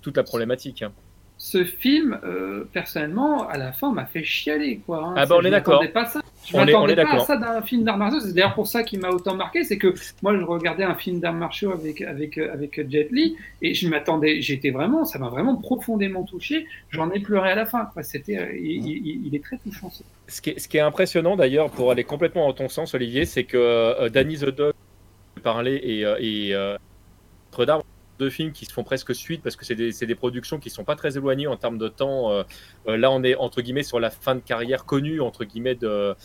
toute 0.02 0.18
la 0.18 0.24
problématique. 0.24 0.82
Hein. 0.82 0.94
Ce 1.40 1.64
film, 1.64 2.20
euh, 2.24 2.64
personnellement, 2.74 3.48
à 3.48 3.58
la 3.58 3.72
fin, 3.72 3.94
m'a 3.94 4.06
fait 4.06 4.24
chialer. 4.24 4.82
Quoi, 4.86 5.06
hein. 5.06 5.14
Ah 5.16 5.26
bah 5.28 5.36
on 5.38 5.44
est 5.44 5.52
d'accord. 5.52 5.84
pas 5.94 6.06
ça. 6.06 6.22
Je 6.48 6.56
m'attendais 6.58 6.96
pas 6.96 7.14
à 7.14 7.20
ça 7.20 7.38
d'un 7.38 7.62
film 7.62 7.84
d'arts 7.84 7.98
martiaux. 7.98 8.20
C'est 8.22 8.34
d'ailleurs 8.34 8.56
pour 8.56 8.68
ça 8.68 8.82
qui 8.82 8.98
m'a 8.98 9.10
autant 9.10 9.36
marqué. 9.36 9.64
C'est 9.64 9.78
que 9.78 9.94
moi, 10.24 10.36
je 10.36 10.44
regardais 10.44 10.84
un 10.84 10.96
film 10.96 11.20
d'arts 11.20 11.34
martiaux 11.34 11.72
avec, 11.74 12.02
avec, 12.02 12.38
avec 12.38 12.90
Jet 12.90 13.10
Li 13.12 13.36
et 13.62 13.74
je 13.74 13.88
m'attendais, 13.88 14.42
j'étais 14.42 14.72
vraiment, 14.72 15.06
ça 15.06 15.20
m'a 15.20 15.30
vraiment 15.30 15.58
profondément 15.58 16.24
touché. 16.24 16.66
J'en 16.90 17.12
ai 17.12 17.20
pleuré 17.20 17.52
à 17.52 17.56
la 17.56 17.66
fin. 17.66 17.90
C'était, 18.02 18.38
euh, 18.38 18.58
il, 18.58 19.26
il, 19.26 19.36
est 19.36 19.44
très 19.44 19.58
touchant. 19.58 19.92
Ce 20.28 20.42
qui 20.42 20.52
est, 20.52 20.60
ce 20.60 20.68
qui 20.68 20.78
est 20.78 20.82
impressionnant 20.82 21.36
d'ailleurs, 21.36 21.70
pour 21.70 21.92
aller 21.92 22.04
complètement 22.04 22.48
dans 22.48 22.54
ton 22.54 22.70
sens, 22.70 22.94
Olivier, 22.96 23.26
c'est 23.26 23.44
que 23.44 23.58
euh, 23.58 24.10
Danny 24.10 24.38
the 24.38 24.46
Dog 24.46 24.74
parlait 25.44 25.76
et, 25.76 26.02
et 26.02 26.56
euh, 26.56 26.78
deux 28.18 28.30
films 28.30 28.52
qui 28.52 28.65
se 28.65 28.73
font 28.73 28.84
presque 28.84 29.14
suite 29.14 29.41
parce 29.41 29.56
que 29.56 29.65
c'est 29.65 29.76
des, 29.76 29.91
des, 29.91 30.15
productions 30.15 30.60
qui 30.60 30.69
sont 30.69 30.84
pas 30.84 30.95
très 30.95 31.18
éloignées 31.18 31.48
en 31.48 31.57
termes 31.57 31.77
de 31.77 31.88
temps. 31.88 32.31
Euh, 32.31 32.44
euh, 32.88 32.98
là, 32.98 33.11
on 33.11 33.23
est 33.23 33.35
entre 33.35 33.61
guillemets 33.61 33.84
sur 33.84 33.99
la 33.99 34.10
fin 34.10 34.35
de 34.35 34.41
carrière 34.41 34.85
connue 34.85 35.22
entre 35.22 35.45
guillemets 35.45 35.76
de, 35.76 36.15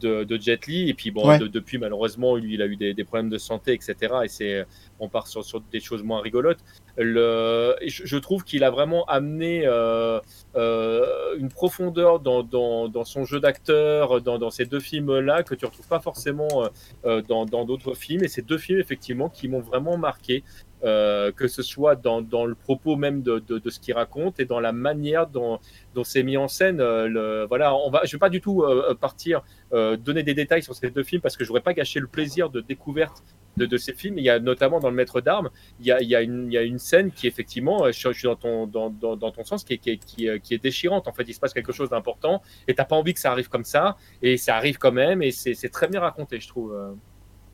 de, 0.00 0.24
de 0.24 0.40
Jet 0.40 0.66
Li. 0.66 0.88
Et 0.88 0.94
puis 0.94 1.10
bon, 1.10 1.28
ouais. 1.28 1.38
de, 1.38 1.46
depuis 1.46 1.78
malheureusement, 1.78 2.36
lui, 2.36 2.54
il 2.54 2.62
a 2.62 2.66
eu 2.66 2.76
des, 2.76 2.94
des 2.94 3.04
problèmes 3.04 3.30
de 3.30 3.38
santé, 3.38 3.72
etc. 3.72 3.96
Et 4.24 4.28
c'est, 4.28 4.66
on 5.00 5.08
part 5.08 5.26
sur, 5.26 5.44
sur, 5.44 5.60
des 5.60 5.80
choses 5.80 6.02
moins 6.02 6.20
rigolotes. 6.20 6.60
Le, 6.96 7.76
je, 7.86 8.06
je 8.06 8.16
trouve 8.16 8.44
qu'il 8.44 8.64
a 8.64 8.70
vraiment 8.70 9.04
amené 9.06 9.62
euh, 9.66 10.20
euh, 10.56 11.36
une 11.38 11.48
profondeur 11.48 12.20
dans, 12.20 12.42
dans, 12.42 12.88
dans 12.88 13.04
son 13.04 13.24
jeu 13.24 13.40
d'acteur, 13.40 14.20
dans, 14.20 14.38
dans, 14.38 14.50
ces 14.50 14.64
deux 14.64 14.80
films-là 14.80 15.42
que 15.42 15.54
tu 15.54 15.64
retrouves 15.64 15.88
pas 15.88 16.00
forcément 16.00 16.48
euh, 17.04 17.22
dans 17.22 17.44
d'autres 17.44 17.94
films. 17.94 18.24
Et 18.24 18.28
ces 18.28 18.42
deux 18.42 18.58
films, 18.58 18.80
effectivement, 18.80 19.28
qui 19.28 19.48
m'ont 19.48 19.60
vraiment 19.60 19.96
marqué. 19.96 20.42
Euh, 20.84 21.32
que 21.32 21.48
ce 21.48 21.62
soit 21.62 21.96
dans, 21.96 22.22
dans, 22.22 22.46
le 22.46 22.54
propos 22.54 22.94
même 22.94 23.22
de, 23.22 23.40
de, 23.40 23.58
de 23.58 23.70
ce 23.70 23.80
qu'il 23.80 23.94
raconte 23.94 24.38
et 24.38 24.44
dans 24.44 24.60
la 24.60 24.70
manière 24.70 25.26
dont, 25.26 25.58
dont 25.96 26.04
c'est 26.04 26.22
mis 26.22 26.36
en 26.36 26.46
scène. 26.46 26.80
Euh, 26.80 27.08
le, 27.08 27.46
voilà, 27.48 27.74
on 27.74 27.90
va, 27.90 28.02
je 28.04 28.12
vais 28.12 28.20
pas 28.20 28.28
du 28.28 28.40
tout 28.40 28.62
euh, 28.62 28.94
partir 28.94 29.42
donner 29.70 30.22
des 30.22 30.32
détails 30.32 30.62
sur 30.62 30.74
ces 30.74 30.88
deux 30.90 31.02
films 31.02 31.20
parce 31.20 31.36
que 31.36 31.44
je 31.44 31.48
voudrais 31.48 31.62
pas 31.62 31.74
gâcher 31.74 32.00
le 32.00 32.06
plaisir 32.06 32.48
de 32.48 32.60
découverte 32.60 33.22
de, 33.58 33.66
de, 33.66 33.76
ces 33.76 33.92
films. 33.92 34.16
Il 34.18 34.24
y 34.24 34.30
a 34.30 34.38
notamment 34.38 34.80
dans 34.80 34.88
Le 34.88 34.94
Maître 34.94 35.20
d'Armes, 35.20 35.50
il 35.80 35.86
y 35.86 35.92
a, 35.92 36.00
il 36.00 36.08
il 36.08 36.52
y 36.52 36.56
a 36.56 36.62
une 36.62 36.78
scène 36.78 37.10
qui 37.10 37.26
effectivement, 37.26 37.90
je, 37.90 38.12
je 38.12 38.18
suis 38.18 38.28
dans 38.28 38.36
ton, 38.36 38.66
dans, 38.66 39.30
ton 39.30 39.44
sens, 39.44 39.64
qui 39.64 39.74
est, 39.74 39.78
qui, 39.78 39.90
est, 39.90 39.98
qui, 39.98 40.26
est, 40.26 40.40
qui 40.40 40.54
est 40.54 40.62
déchirante. 40.62 41.06
En 41.06 41.12
fait, 41.12 41.24
il 41.28 41.34
se 41.34 41.40
passe 41.40 41.52
quelque 41.52 41.72
chose 41.72 41.90
d'important 41.90 42.40
et 42.66 42.74
t'as 42.74 42.84
pas 42.84 42.96
envie 42.96 43.12
que 43.12 43.20
ça 43.20 43.30
arrive 43.30 43.48
comme 43.48 43.64
ça 43.64 43.96
et 44.22 44.36
ça 44.38 44.56
arrive 44.56 44.78
quand 44.78 44.92
même 44.92 45.22
et 45.22 45.32
c'est 45.32 45.70
très 45.70 45.88
bien 45.88 46.00
raconté, 46.00 46.40
je 46.40 46.48
trouve 46.48 46.72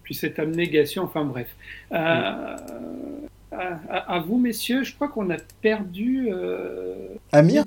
puis 0.04 0.14
cette 0.14 0.38
abnégation, 0.38 1.02
enfin 1.02 1.24
bref. 1.24 1.48
Euh, 1.92 2.56
à, 3.52 3.78
à, 3.88 4.14
à, 4.16 4.20
vous, 4.20 4.38
messieurs, 4.38 4.82
je 4.84 4.94
crois 4.94 5.08
qu'on 5.08 5.30
a 5.30 5.36
perdu. 5.62 6.28
Euh, 6.30 7.08
Amir 7.32 7.64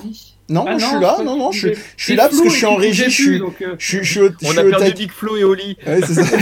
non, 0.49 0.63
ah, 0.65 0.77
je 0.77 0.85
suis 0.85 0.99
là, 1.01 1.17
non, 1.25 1.37
non, 1.37 1.51
je, 1.51 1.69
je 1.97 2.03
suis 2.03 2.15
là 2.15 2.29
parce 2.29 2.39
que 2.39 2.47
je 2.47 2.55
suis 2.55 2.65
en 2.65 2.75
régie, 2.75 3.03
je 3.03 3.09
suis, 3.09 3.39
donc, 3.39 3.61
euh... 3.61 3.75
je, 3.77 4.01
je, 4.01 4.21
je, 4.41 4.47
On 4.47 4.57
a 4.57 4.63
perdu 4.63 4.93
Big 4.93 5.11
Flo 5.11 5.35
et 5.35 5.43
Oli. 5.43 5.77
Ouais, 5.85 5.99
c'est 6.01 6.13
ça. 6.13 6.23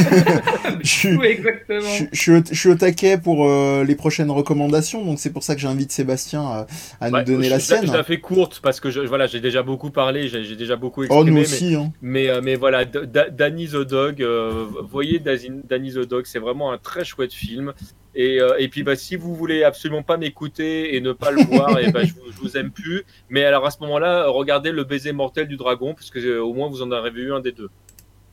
je, 0.83 0.87
suis, 0.87 1.15
oui, 1.15 1.25
exactement. 1.27 1.81
Je, 1.81 2.05
je, 2.11 2.33
je, 2.51 2.53
suis 2.53 2.69
au 2.69 2.75
taquet 2.75 3.17
pour 3.17 3.49
euh, 3.49 3.83
les 3.83 3.95
prochaines 3.95 4.29
recommandations, 4.29 5.03
donc 5.03 5.17
c'est 5.17 5.31
pour 5.31 5.41
ça 5.41 5.55
que 5.55 5.61
j'invite 5.61 5.91
Sébastien 5.91 6.41
à, 6.43 6.67
à 7.01 7.09
ouais, 7.09 7.19
nous 7.19 7.25
donner 7.25 7.49
la 7.49 7.59
sienne. 7.59 7.87
Je 7.87 7.91
la 7.91 8.03
fais 8.03 8.19
courte 8.19 8.59
parce 8.61 8.79
que 8.79 8.91
je, 8.91 8.99
voilà, 8.99 9.25
j'ai 9.25 9.39
déjà 9.39 9.63
beaucoup 9.63 9.89
parlé, 9.89 10.27
j'ai 10.27 10.55
déjà 10.55 10.75
beaucoup 10.75 11.01
exprimé. 11.01 11.21
Oh, 11.21 11.33
nous 11.33 11.41
aussi, 11.41 11.71
mais, 11.71 11.75
hein. 11.75 11.91
mais, 12.03 12.29
euh, 12.29 12.41
mais 12.43 12.55
voilà, 12.55 12.85
Danny 12.85 13.67
the 13.69 13.77
Dog, 13.77 14.21
euh, 14.21 14.67
voyez 14.87 15.17
Danny 15.19 15.93
the 15.93 16.07
Dog, 16.07 16.25
c'est 16.27 16.39
vraiment 16.39 16.71
un 16.71 16.77
très 16.77 17.03
chouette 17.05 17.33
film. 17.33 17.73
Et, 18.17 18.39
euh, 18.39 18.55
et 18.59 18.69
puis, 18.69 18.83
bah, 18.83 18.95
si 18.95 19.15
vous 19.17 19.35
voulez 19.35 19.63
absolument 19.63 20.01
pas 20.03 20.15
m'écouter 20.17 20.95
et 20.95 21.01
ne 21.01 21.11
pas 21.11 21.31
le 21.31 21.41
voir, 21.43 21.77
et 21.79 21.91
bah, 21.91 22.03
je, 22.03 22.13
vous, 22.13 22.31
je 22.31 22.37
vous 22.39 22.55
aime 22.57 22.71
plus. 22.71 23.03
Mais 23.29 23.43
alors 23.43 23.65
à 23.65 23.71
ce 23.71 23.79
moment-là, 23.81 24.27
regardez 24.27 24.71
le 24.71 24.83
baiser 24.85 25.11
mortel 25.11 25.47
du 25.47 25.57
dragon, 25.57 25.93
parce 25.93 26.09
que 26.09 26.19
euh, 26.19 26.41
au 26.43 26.53
moins 26.53 26.69
vous 26.69 26.81
en 26.81 26.91
avez 26.91 27.09
vu 27.09 27.33
un 27.33 27.41
des 27.41 27.51
deux. 27.51 27.69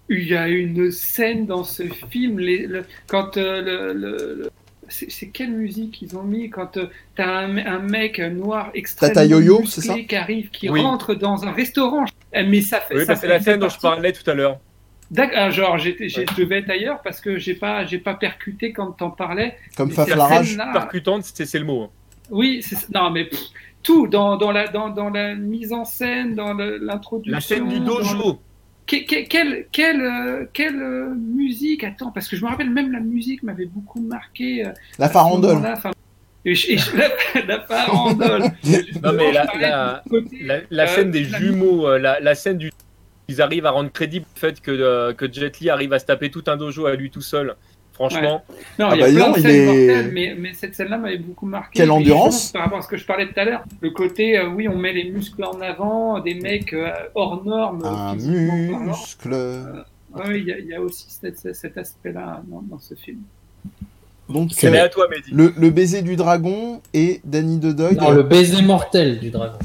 il 0.08 0.24
y 0.28 0.36
a 0.36 0.46
une 0.48 0.90
scène 0.92 1.46
dans 1.46 1.64
ce 1.64 1.82
film, 2.10 2.38
les, 2.38 2.66
le- 2.66 2.84
quand 3.08 3.36
euh, 3.36 3.60
le, 3.62 3.92
le- 3.92 4.34
le- 4.44 4.50
c'est 4.88 5.28
quelle 5.28 5.52
musique 5.52 6.02
ils 6.02 6.16
ont 6.18 6.22
mis 6.22 6.50
quand 6.50 6.76
euh, 6.76 6.86
t'as 7.16 7.26
un, 7.46 7.56
un 7.56 7.78
mec 7.78 8.18
noir 8.18 8.70
extrêmement 8.74 9.14
Tata 9.14 9.24
Yo-Yo, 9.26 9.60
musclé 9.60 9.82
c'est 9.82 9.88
ça? 9.88 9.98
qui 9.98 10.16
arrive, 10.16 10.50
qui 10.50 10.68
Oui. 10.68 10.80
rentre 10.82 11.14
dans 11.14 11.44
un 11.44 11.52
restaurant. 11.52 12.04
Euh, 12.36 12.44
Mais 12.46 12.60
ça 12.60 12.80
fait. 12.80 12.94
Oui, 12.96 13.00
ça 13.06 13.14
bah, 13.14 13.14
c'est 13.16 13.26
fait- 13.26 13.32
la 13.32 13.40
scène 13.40 13.60
dont 13.60 13.68
je 13.70 13.78
parlais 13.80 14.12
tout 14.12 14.28
à 14.30 14.34
l'heure. 14.34 14.58
D'accord, 15.12 15.38
ah, 15.38 15.50
genre 15.50 15.78
j'étais, 15.78 16.04
Ouais. 16.04 16.24
je 16.30 16.42
devais 16.42 16.58
être 16.60 16.70
ailleurs 16.70 17.00
parce 17.02 17.20
que 17.20 17.36
j'ai 17.38 17.54
pas, 17.54 17.84
j'ai 17.84 17.98
pas 17.98 18.14
percuté 18.14 18.72
quand 18.72 18.92
t'en 18.92 19.10
parlais. 19.10 19.56
Comme 19.76 19.90
Mais 19.90 19.94
Faf 19.94 20.06
c'est 20.06 20.10
la 20.12 20.16
la 20.16 20.24
rage. 20.26 20.46
scène- 20.52 20.62
Ah. 20.64 20.72
Percutante, 20.72 21.24
c'est 21.24 21.44
c'est 21.46 21.58
le 21.58 21.64
mot. 21.66 21.82
hein. 21.82 21.90
Oui, 22.30 22.60
c'est, 22.62 22.88
non 22.94 23.10
mais 23.10 23.26
pff, 23.26 23.38
tout 23.82 24.06
dans, 24.08 24.36
dans 24.36 24.50
la 24.52 24.68
dans, 24.68 24.88
dans 24.88 25.10
la 25.10 25.34
mise 25.34 25.72
en 25.72 25.84
scène, 25.84 26.34
dans 26.34 26.54
le- 26.54 26.78
l'introduction. 26.78 27.32
La 27.34 27.40
scène 27.40 27.68
du 27.68 27.78
dojo. 27.80 28.40
Que- 28.86 29.04
que- 29.06 29.28
quelle 29.28 29.66
quelle 29.70 30.00
euh, 30.00 30.44
quelle 30.52 30.80
euh, 30.82 31.14
musique 31.14 31.84
Attends, 31.84 32.10
parce 32.10 32.26
que 32.28 32.36
je 32.36 32.42
me 32.44 32.48
rappelle 32.50 32.70
même 32.70 32.90
la 32.90 33.00
musique 33.00 33.42
m'avait 33.42 33.66
beaucoup 33.66 34.00
marqué. 34.00 34.66
euh, 34.66 34.70
La 34.98 35.08
farandole. 35.10 35.56
moment-là, 35.56 35.74
enfin, 35.76 35.90
et 36.44 36.54
je- 36.54 36.72
et 36.72 36.78
je- 36.78 36.96
la, 36.96 37.08
la 37.46 37.60
farandole. 37.60 38.42
Non, 39.02 39.12
mais 39.12 39.30
la- 39.30 39.46
côté, 40.08 40.36
euh, 40.42 40.86
scène 40.86 41.10
des 41.10 41.24
jumeaux, 41.24 41.86
euh, 41.86 41.98
la, 41.98 42.18
la 42.20 42.34
scène 42.34 42.56
du. 42.58 42.72
Ils 43.32 43.40
arrivent 43.40 43.64
à 43.66 43.70
rendre 43.70 43.90
crédible 43.90 44.26
le 44.34 44.38
fait 44.40 44.60
que, 44.60 44.70
euh, 44.70 45.12
que 45.14 45.30
Jet 45.32 45.58
Li 45.60 45.70
arrive 45.70 45.92
à 45.94 45.98
se 45.98 46.04
taper 46.04 46.30
tout 46.30 46.44
un 46.48 46.56
dojo 46.58 46.84
à 46.86 46.94
lui 46.94 47.10
tout 47.10 47.22
seul. 47.22 47.56
Franchement, 47.94 48.42
Non, 48.78 48.88
Ah 48.90 48.94
il 48.94 49.00
y 49.00 49.02
a 49.02 49.06
bah 49.06 49.12
plein 49.12 49.26
non, 49.28 49.32
de 49.34 49.40
scènes 49.40 49.50
est- 49.50 49.66
mortelles, 49.66 50.10
mais, 50.12 50.34
mais 50.38 50.54
cette 50.54 50.74
scène-là 50.74 50.96
m'avait 50.98 51.18
beaucoup 51.18 51.46
marqué. 51.46 51.70
Quelle 51.78 51.90
endurance 51.90 52.50
Par 52.52 52.62
rapport 52.64 52.78
à 52.78 52.82
ce 52.82 52.88
que 52.88 52.96
je 52.96 53.04
parlais 53.06 53.26
tout 53.26 53.38
à 53.38 53.44
l'heure, 53.44 53.64
le 53.80 53.90
côté, 53.90 54.38
euh, 54.38 54.48
oui, 54.48 54.66
on 54.68 54.76
met 54.76 54.92
les 54.92 55.10
muscles 55.10 55.44
en 55.44 55.60
avant, 55.60 56.18
des 56.20 56.34
mecs 56.34 56.72
euh, 56.72 56.90
hors 57.14 57.44
normes. 57.44 57.84
Un 57.84 58.14
muscle. 58.14 59.34
Oui, 60.14 60.40
il 60.40 60.44
y, 60.48 60.52
a- 60.52 60.58
il 60.58 60.66
y 60.66 60.74
a 60.74 60.80
aussi 60.80 61.06
cet, 61.08 61.54
cet 61.54 61.78
aspect-là 61.78 62.42
dans, 62.48 62.62
dans 62.62 62.78
ce 62.78 62.94
film. 62.94 63.20
Donc, 64.28 64.50
c'est 64.52 64.68
euh, 64.74 64.84
à 64.84 64.88
toi, 64.88 65.06
Mehdi. 65.10 65.30
le, 65.32 65.52
le 65.56 65.70
baiser 65.70 66.00
du 66.02 66.16
dragon 66.16 66.80
et 66.94 67.20
Danny 67.24 67.58
the 67.60 67.74
Dog. 67.74 67.96
Non, 68.00 68.10
le 68.10 68.22
baiser 68.22 68.62
mortel 68.62 69.18
du 69.20 69.30
dragon. 69.30 69.58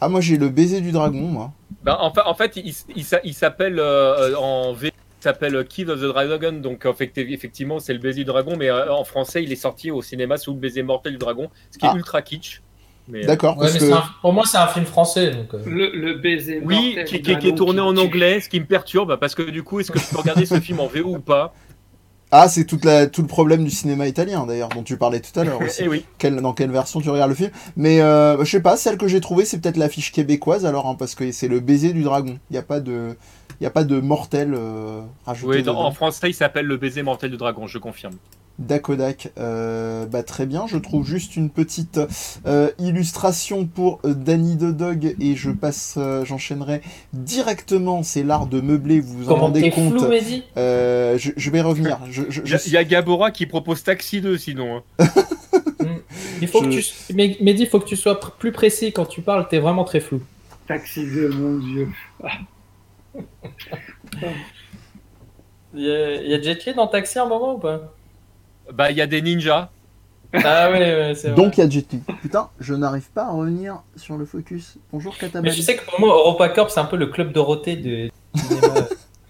Ah, 0.00 0.08
moi 0.08 0.20
j'ai 0.20 0.36
le 0.36 0.48
baiser 0.48 0.80
du 0.80 0.92
dragon, 0.92 1.20
moi. 1.22 1.52
Ben, 1.82 1.96
en, 2.00 2.12
fa- 2.12 2.28
en 2.28 2.34
fait, 2.34 2.56
il, 2.56 2.74
il 2.94 3.04
s'a- 3.04 3.20
il 3.24 3.34
s'appelle 3.34 3.78
euh, 3.78 4.34
en 4.36 4.72
V. 4.72 4.90
Il 5.20 5.22
s'appelle 5.22 5.64
Kid 5.66 5.88
of 5.90 5.98
the 6.00 6.04
Dragon, 6.04 6.52
donc 6.52 6.84
en 6.86 6.92
fait, 6.92 7.10
effectivement 7.16 7.78
c'est 7.80 7.92
le 7.94 7.98
baiser 7.98 8.18
du 8.20 8.26
dragon, 8.26 8.54
mais 8.56 8.68
euh, 8.70 8.92
en 8.92 9.02
français 9.04 9.42
il 9.42 9.50
est 9.50 9.56
sorti 9.56 9.90
au 9.90 10.00
cinéma 10.02 10.36
sous 10.36 10.52
le 10.52 10.58
baiser 10.60 10.82
mortel 10.82 11.12
du 11.14 11.18
dragon, 11.18 11.48
ce 11.72 11.78
qui 11.78 11.86
Ah. 11.86 11.92
est 11.94 11.96
ultra 11.96 12.22
kitsch. 12.22 12.60
Euh, 13.14 13.22
D'accord, 13.24 13.56
Ouais, 13.58 13.68
que. 13.68 14.20
pour 14.20 14.32
moi, 14.32 14.42
c'est 14.46 14.58
un 14.58 14.66
film 14.66 14.84
français. 14.84 15.30
Donc, 15.30 15.54
euh, 15.54 15.62
Le, 15.64 15.90
le 15.94 16.14
baiser 16.14 16.60
Oui, 16.64 16.74
mortel 16.96 17.04
qui, 17.06 17.22
qui- 17.22 17.38
qui 17.38 17.48
est 17.48 17.54
tourné 17.54 17.80
en 17.80 17.96
anglais, 17.96 18.40
ce 18.40 18.48
qui 18.48 18.58
me 18.60 18.66
perturbe, 18.66 19.16
parce 19.20 19.34
que 19.36 19.42
du 19.42 19.62
coup, 19.62 19.78
est-ce 19.80 19.90
que 19.92 19.98
je 19.98 20.06
peux 20.10 20.18
regarder 20.18 20.44
ce 20.44 20.60
film 20.60 20.80
en 20.80 20.86
VO 20.86 21.14
ou 21.16 21.20
pas? 21.20 21.54
Ah, 22.32 22.48
c'est 22.48 22.64
tout 22.64 22.78
le 22.82 23.26
problème 23.26 23.64
du 23.64 23.70
cinéma 23.70 24.06
italien 24.08 24.46
d'ailleurs, 24.46 24.68
dont 24.70 24.82
tu 24.82 24.96
parlais 24.96 25.20
tout 25.20 25.38
à 25.38 25.44
l'heure 25.44 25.60
aussi. 25.60 25.82
Eh 25.84 25.88
oui. 25.88 26.04
Quelle- 26.18 26.40
dans 26.40 26.52
quelle 26.54 26.70
version 26.70 27.00
tu 27.00 27.08
regardes 27.08 27.30
le 27.30 27.36
film? 27.36 27.50
Mais 27.76 28.00
euh, 28.00 28.44
je 28.44 28.50
sais 28.50 28.60
pas, 28.60 28.76
celle 28.76 28.98
que 28.98 29.06
j'ai 29.08 29.20
trouvée, 29.20 29.44
c'est 29.44 29.58
peut-être 29.60 29.76
l'affiche 29.76 30.10
québécoise 30.12 30.66
alors, 30.66 30.86
hein, 30.88 30.96
parce 30.98 31.14
que 31.14 31.30
c'est 31.32 31.48
le 31.48 31.60
baiser 31.60 31.92
du 31.92 32.02
dragon. 32.02 32.38
Il 32.50 32.54
n'y 32.54 32.58
a 32.58 32.62
pas 32.62 32.80
de. 32.80 33.16
Il 33.60 33.64
y 33.64 33.66
a 33.66 33.70
pas 33.70 33.84
de 33.84 34.00
mortel 34.00 34.52
euh, 34.54 35.00
rajouté 35.24 35.56
Oui, 35.58 35.62
dans- 35.62 35.80
en 35.80 35.90
français 35.92 36.28
il 36.28 36.34
s'appelle 36.34 36.66
le 36.66 36.76
baiser 36.76 37.02
mortel 37.02 37.30
du 37.30 37.36
dragon, 37.38 37.66
je 37.66 37.78
confirme. 37.78 38.14
Dakodak, 38.58 39.32
euh, 39.38 40.06
bah 40.06 40.22
très 40.22 40.46
bien, 40.46 40.66
je 40.66 40.78
trouve 40.78 41.06
juste 41.06 41.36
une 41.36 41.50
petite 41.50 42.00
euh, 42.46 42.70
illustration 42.78 43.66
pour 43.66 44.00
euh, 44.04 44.14
Danny 44.14 44.56
the 44.56 44.74
Dog 44.74 45.14
et 45.20 45.36
je 45.36 45.50
passe, 45.50 45.94
euh, 45.98 46.24
j'enchaînerai 46.24 46.80
directement, 47.12 48.02
c'est 48.02 48.22
l'art 48.22 48.46
de 48.46 48.60
meubler, 48.62 49.00
vous 49.00 49.18
vous 49.24 49.30
en 49.30 49.36
rendez 49.36 49.68
compte 49.70 49.98
flou, 49.98 50.08
Mehdi 50.08 50.42
Euh, 50.56 51.18
je, 51.18 51.32
je 51.36 51.50
vais 51.50 51.60
revenir. 51.60 51.98
Je- 52.10 52.22
Il 52.22 52.30
je 52.30 52.40
y, 52.52 52.54
a- 52.54 52.66
il 52.66 52.72
y 52.72 52.76
a 52.78 52.84
Gabora 52.84 53.30
qui 53.30 53.44
propose 53.46 53.82
Taxi 53.82 54.20
2 54.22 54.38
sinon. 54.38 54.82
hein. 55.00 55.06
Il 56.40 56.48
faut 56.48 56.62
Je- 56.64 56.68
que 56.68 56.74
tu... 56.80 57.14
Mais- 57.14 57.36
Mehdi, 57.40 57.62
il 57.64 57.68
faut 57.68 57.78
que 57.80 57.86
tu 57.86 57.96
sois 57.96 58.14
pr- 58.14 58.30
plus 58.38 58.52
précis 58.52 58.92
quand 58.92 59.06
tu 59.06 59.20
parles. 59.22 59.46
T'es 59.48 59.58
vraiment 59.58 59.84
très 59.84 60.00
flou. 60.00 60.22
Taxi 60.66 61.04
2, 61.04 61.28
mon 61.30 61.58
dieu. 61.58 61.88
Il 65.74 65.82
y 65.82 65.90
a, 65.90 66.22
il 66.22 66.30
y 66.30 66.34
a 66.34 66.40
Jet 66.40 66.64
Li 66.64 66.74
dans 66.74 66.86
Taxi 66.86 67.18
à 67.18 67.24
un 67.24 67.28
moment 67.28 67.54
ou 67.54 67.58
pas? 67.58 67.92
Bah 68.74 68.90
il 68.90 68.96
y 68.96 69.00
a 69.00 69.06
des 69.06 69.22
ninjas. 69.22 69.70
Ah 70.34 70.70
ouais, 70.70 70.78
ouais 70.78 71.12
c'est 71.14 71.28
vrai. 71.28 71.36
Donc 71.36 71.56
il 71.56 71.60
y 71.60 71.62
a 71.62 71.70
Jet 71.70 71.90
Li. 71.92 72.00
Putain, 72.20 72.48
je 72.60 72.74
n'arrive 72.74 73.08
pas 73.14 73.24
à 73.26 73.30
revenir 73.30 73.82
sur 73.96 74.16
le 74.16 74.26
focus. 74.26 74.76
Bonjour 74.92 75.14
Mais 75.20 75.28
Katamari. 75.28 75.56
je 75.56 75.62
sais 75.62 75.76
que 75.76 75.84
pour 75.84 76.00
moi, 76.00 76.08
EuropaCorp, 76.10 76.70
c'est 76.70 76.80
un 76.80 76.84
peu 76.84 76.96
le 76.96 77.06
club 77.06 77.32
Dorothée 77.32 77.76
de 77.76 77.82
du 77.82 78.10
cinéma. 78.34 78.74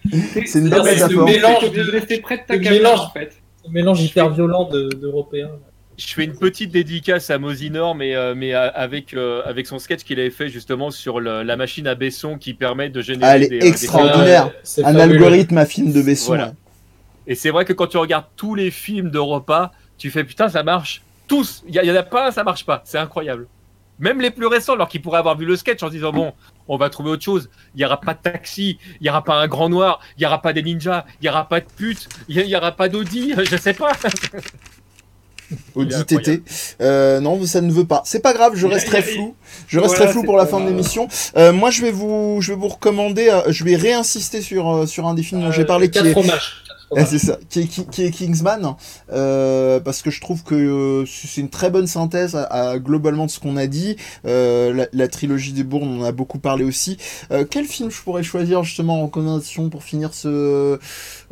C'est 0.46 0.60
une 0.60 0.68
bonne 0.70 0.84
c'est 0.84 0.94
le 0.94 1.08
métaphore. 1.08 1.24
mélange 1.26 1.56
C'est 1.62 1.70
de 1.70 1.82
de- 1.82 1.90
rester 1.90 2.20
près 2.20 2.36
de 2.38 2.42
ta 2.46 2.54
le 2.54 2.60
caméra, 2.60 2.82
mélange. 2.90 3.00
en 3.00 3.10
fait. 3.10 3.32
Ce 3.64 3.70
mélange 3.72 4.02
hyper 4.02 4.30
violent 4.30 4.64
de- 4.68 4.88
d'Européens. 4.90 5.50
Je 5.98 6.06
fais 6.14 6.24
une 6.24 6.36
petite 6.36 6.70
dédicace 6.70 7.28
à 7.30 7.38
Mosinor, 7.38 7.94
mais, 7.96 8.14
euh, 8.14 8.34
mais 8.36 8.54
euh, 8.54 8.70
avec, 8.74 9.14
euh, 9.14 9.42
avec 9.44 9.66
son 9.66 9.80
sketch 9.80 10.04
qu'il 10.04 10.20
avait 10.20 10.30
fait 10.30 10.48
justement 10.48 10.90
sur 10.92 11.18
le- 11.18 11.42
la 11.42 11.56
machine 11.56 11.86
à 11.88 11.96
Besson 11.96 12.38
qui 12.38 12.54
permet 12.54 12.88
de 12.88 13.00
générer 13.02 13.30
Ah, 13.30 13.36
elle 13.36 13.42
est 13.44 13.48
des, 13.48 13.58
des- 13.58 13.66
extraordinaire. 13.66 14.52
Un 14.78 14.82
fabuleux. 14.94 15.00
algorithme 15.00 15.58
à 15.58 15.66
film 15.66 15.92
de 15.92 16.00
Besson. 16.02 16.28
Voilà. 16.28 16.52
Et 17.26 17.34
c'est 17.34 17.50
vrai 17.50 17.64
que 17.64 17.72
quand 17.72 17.86
tu 17.86 17.96
regardes 17.96 18.26
tous 18.36 18.54
les 18.54 18.70
films 18.70 19.10
d'Europa, 19.10 19.72
tu 19.98 20.10
fais 20.10 20.24
putain, 20.24 20.48
ça 20.48 20.62
marche. 20.62 21.02
Tous. 21.28 21.64
Il 21.66 21.74
y, 21.74 21.90
en 21.90 21.94
a 21.96 22.02
pas 22.02 22.28
un, 22.28 22.30
ça 22.30 22.44
marche 22.44 22.64
pas. 22.64 22.82
C'est 22.84 22.98
incroyable. 22.98 23.48
Même 23.98 24.20
les 24.20 24.30
plus 24.30 24.46
récents, 24.46 24.74
alors 24.74 24.88
qu'ils 24.88 25.02
pourraient 25.02 25.18
avoir 25.18 25.36
vu 25.36 25.44
le 25.46 25.56
sketch 25.56 25.82
en 25.82 25.88
se 25.88 25.92
disant 25.92 26.12
bon, 26.12 26.32
on 26.68 26.76
va 26.76 26.90
trouver 26.90 27.10
autre 27.10 27.24
chose. 27.24 27.48
Il 27.74 27.80
y 27.80 27.84
aura 27.84 28.00
pas 28.00 28.14
de 28.14 28.20
taxi, 28.20 28.78
il 29.00 29.06
y 29.06 29.10
aura 29.10 29.24
pas 29.24 29.34
un 29.34 29.48
grand 29.48 29.68
noir, 29.68 30.00
il 30.18 30.22
y 30.22 30.26
aura 30.26 30.40
pas 30.40 30.52
des 30.52 30.62
ninjas, 30.62 31.04
il 31.20 31.26
y 31.26 31.28
aura 31.28 31.48
pas 31.48 31.60
de 31.60 31.66
pute, 31.76 32.08
il 32.28 32.36
y, 32.36 32.40
il 32.40 32.46
y 32.48 32.56
aura 32.56 32.72
pas 32.72 32.88
d'Audi, 32.88 33.34
je 33.50 33.56
sais 33.56 33.72
pas. 33.72 33.92
Audi 35.74 36.04
TT. 36.04 36.42
Euh, 36.80 37.20
non, 37.20 37.44
ça 37.46 37.60
ne 37.60 37.72
veut 37.72 37.86
pas. 37.86 38.02
C'est 38.04 38.20
pas 38.20 38.34
grave, 38.34 38.52
je 38.54 38.66
resterai 38.66 39.02
flou. 39.02 39.34
Je 39.68 39.78
resterai 39.78 39.98
Voilà, 39.98 40.12
flou 40.12 40.24
pour 40.24 40.36
la 40.36 40.46
fin 40.46 40.60
de 40.60 40.66
l'émission. 40.66 41.08
Euh, 41.36 41.52
moi, 41.52 41.70
je 41.70 41.82
vais 41.82 41.92
vous, 41.92 42.38
je 42.40 42.52
vais 42.52 42.58
vous 42.58 42.68
recommander. 42.68 43.28
euh, 43.28 43.42
je 43.52 43.64
vais 43.64 43.76
réinsister 43.76 44.42
sur 44.42 44.88
sur 44.88 45.06
un 45.06 45.14
des 45.14 45.22
films 45.22 45.42
dont 45.42 45.52
j'ai 45.52 45.64
parlé, 45.64 45.88
qui 45.88 45.98
Quatre 45.98 46.06
est 46.06 46.14
c'est 47.06 47.18
ça, 47.18 47.38
qui 47.48 47.60
est, 47.60 48.10
Kingsman, 48.10 48.76
euh, 49.12 49.80
parce 49.80 50.02
que 50.02 50.10
je 50.10 50.20
trouve 50.20 50.44
que 50.44 50.54
euh, 50.54 51.04
c'est 51.06 51.40
une 51.40 51.50
très 51.50 51.70
bonne 51.70 51.86
synthèse 51.86 52.38
globalement 52.76 53.26
de 53.26 53.30
ce 53.30 53.40
qu'on 53.40 53.56
a 53.56 53.66
dit. 53.66 53.96
Euh, 54.24 54.86
la, 54.92 55.08
trilogie 55.08 55.52
des 55.52 55.64
bournes, 55.64 55.88
on 55.88 56.02
en 56.02 56.04
a 56.04 56.12
beaucoup 56.12 56.38
parlé 56.38 56.64
aussi. 56.64 56.98
Quel 57.50 57.64
film 57.64 57.90
je 57.90 58.00
pourrais 58.02 58.22
choisir 58.22 58.62
justement 58.62 59.00
en 59.00 59.06
recommandation 59.06 59.68
pour 59.68 59.82
finir 59.82 60.14
ce... 60.14 60.78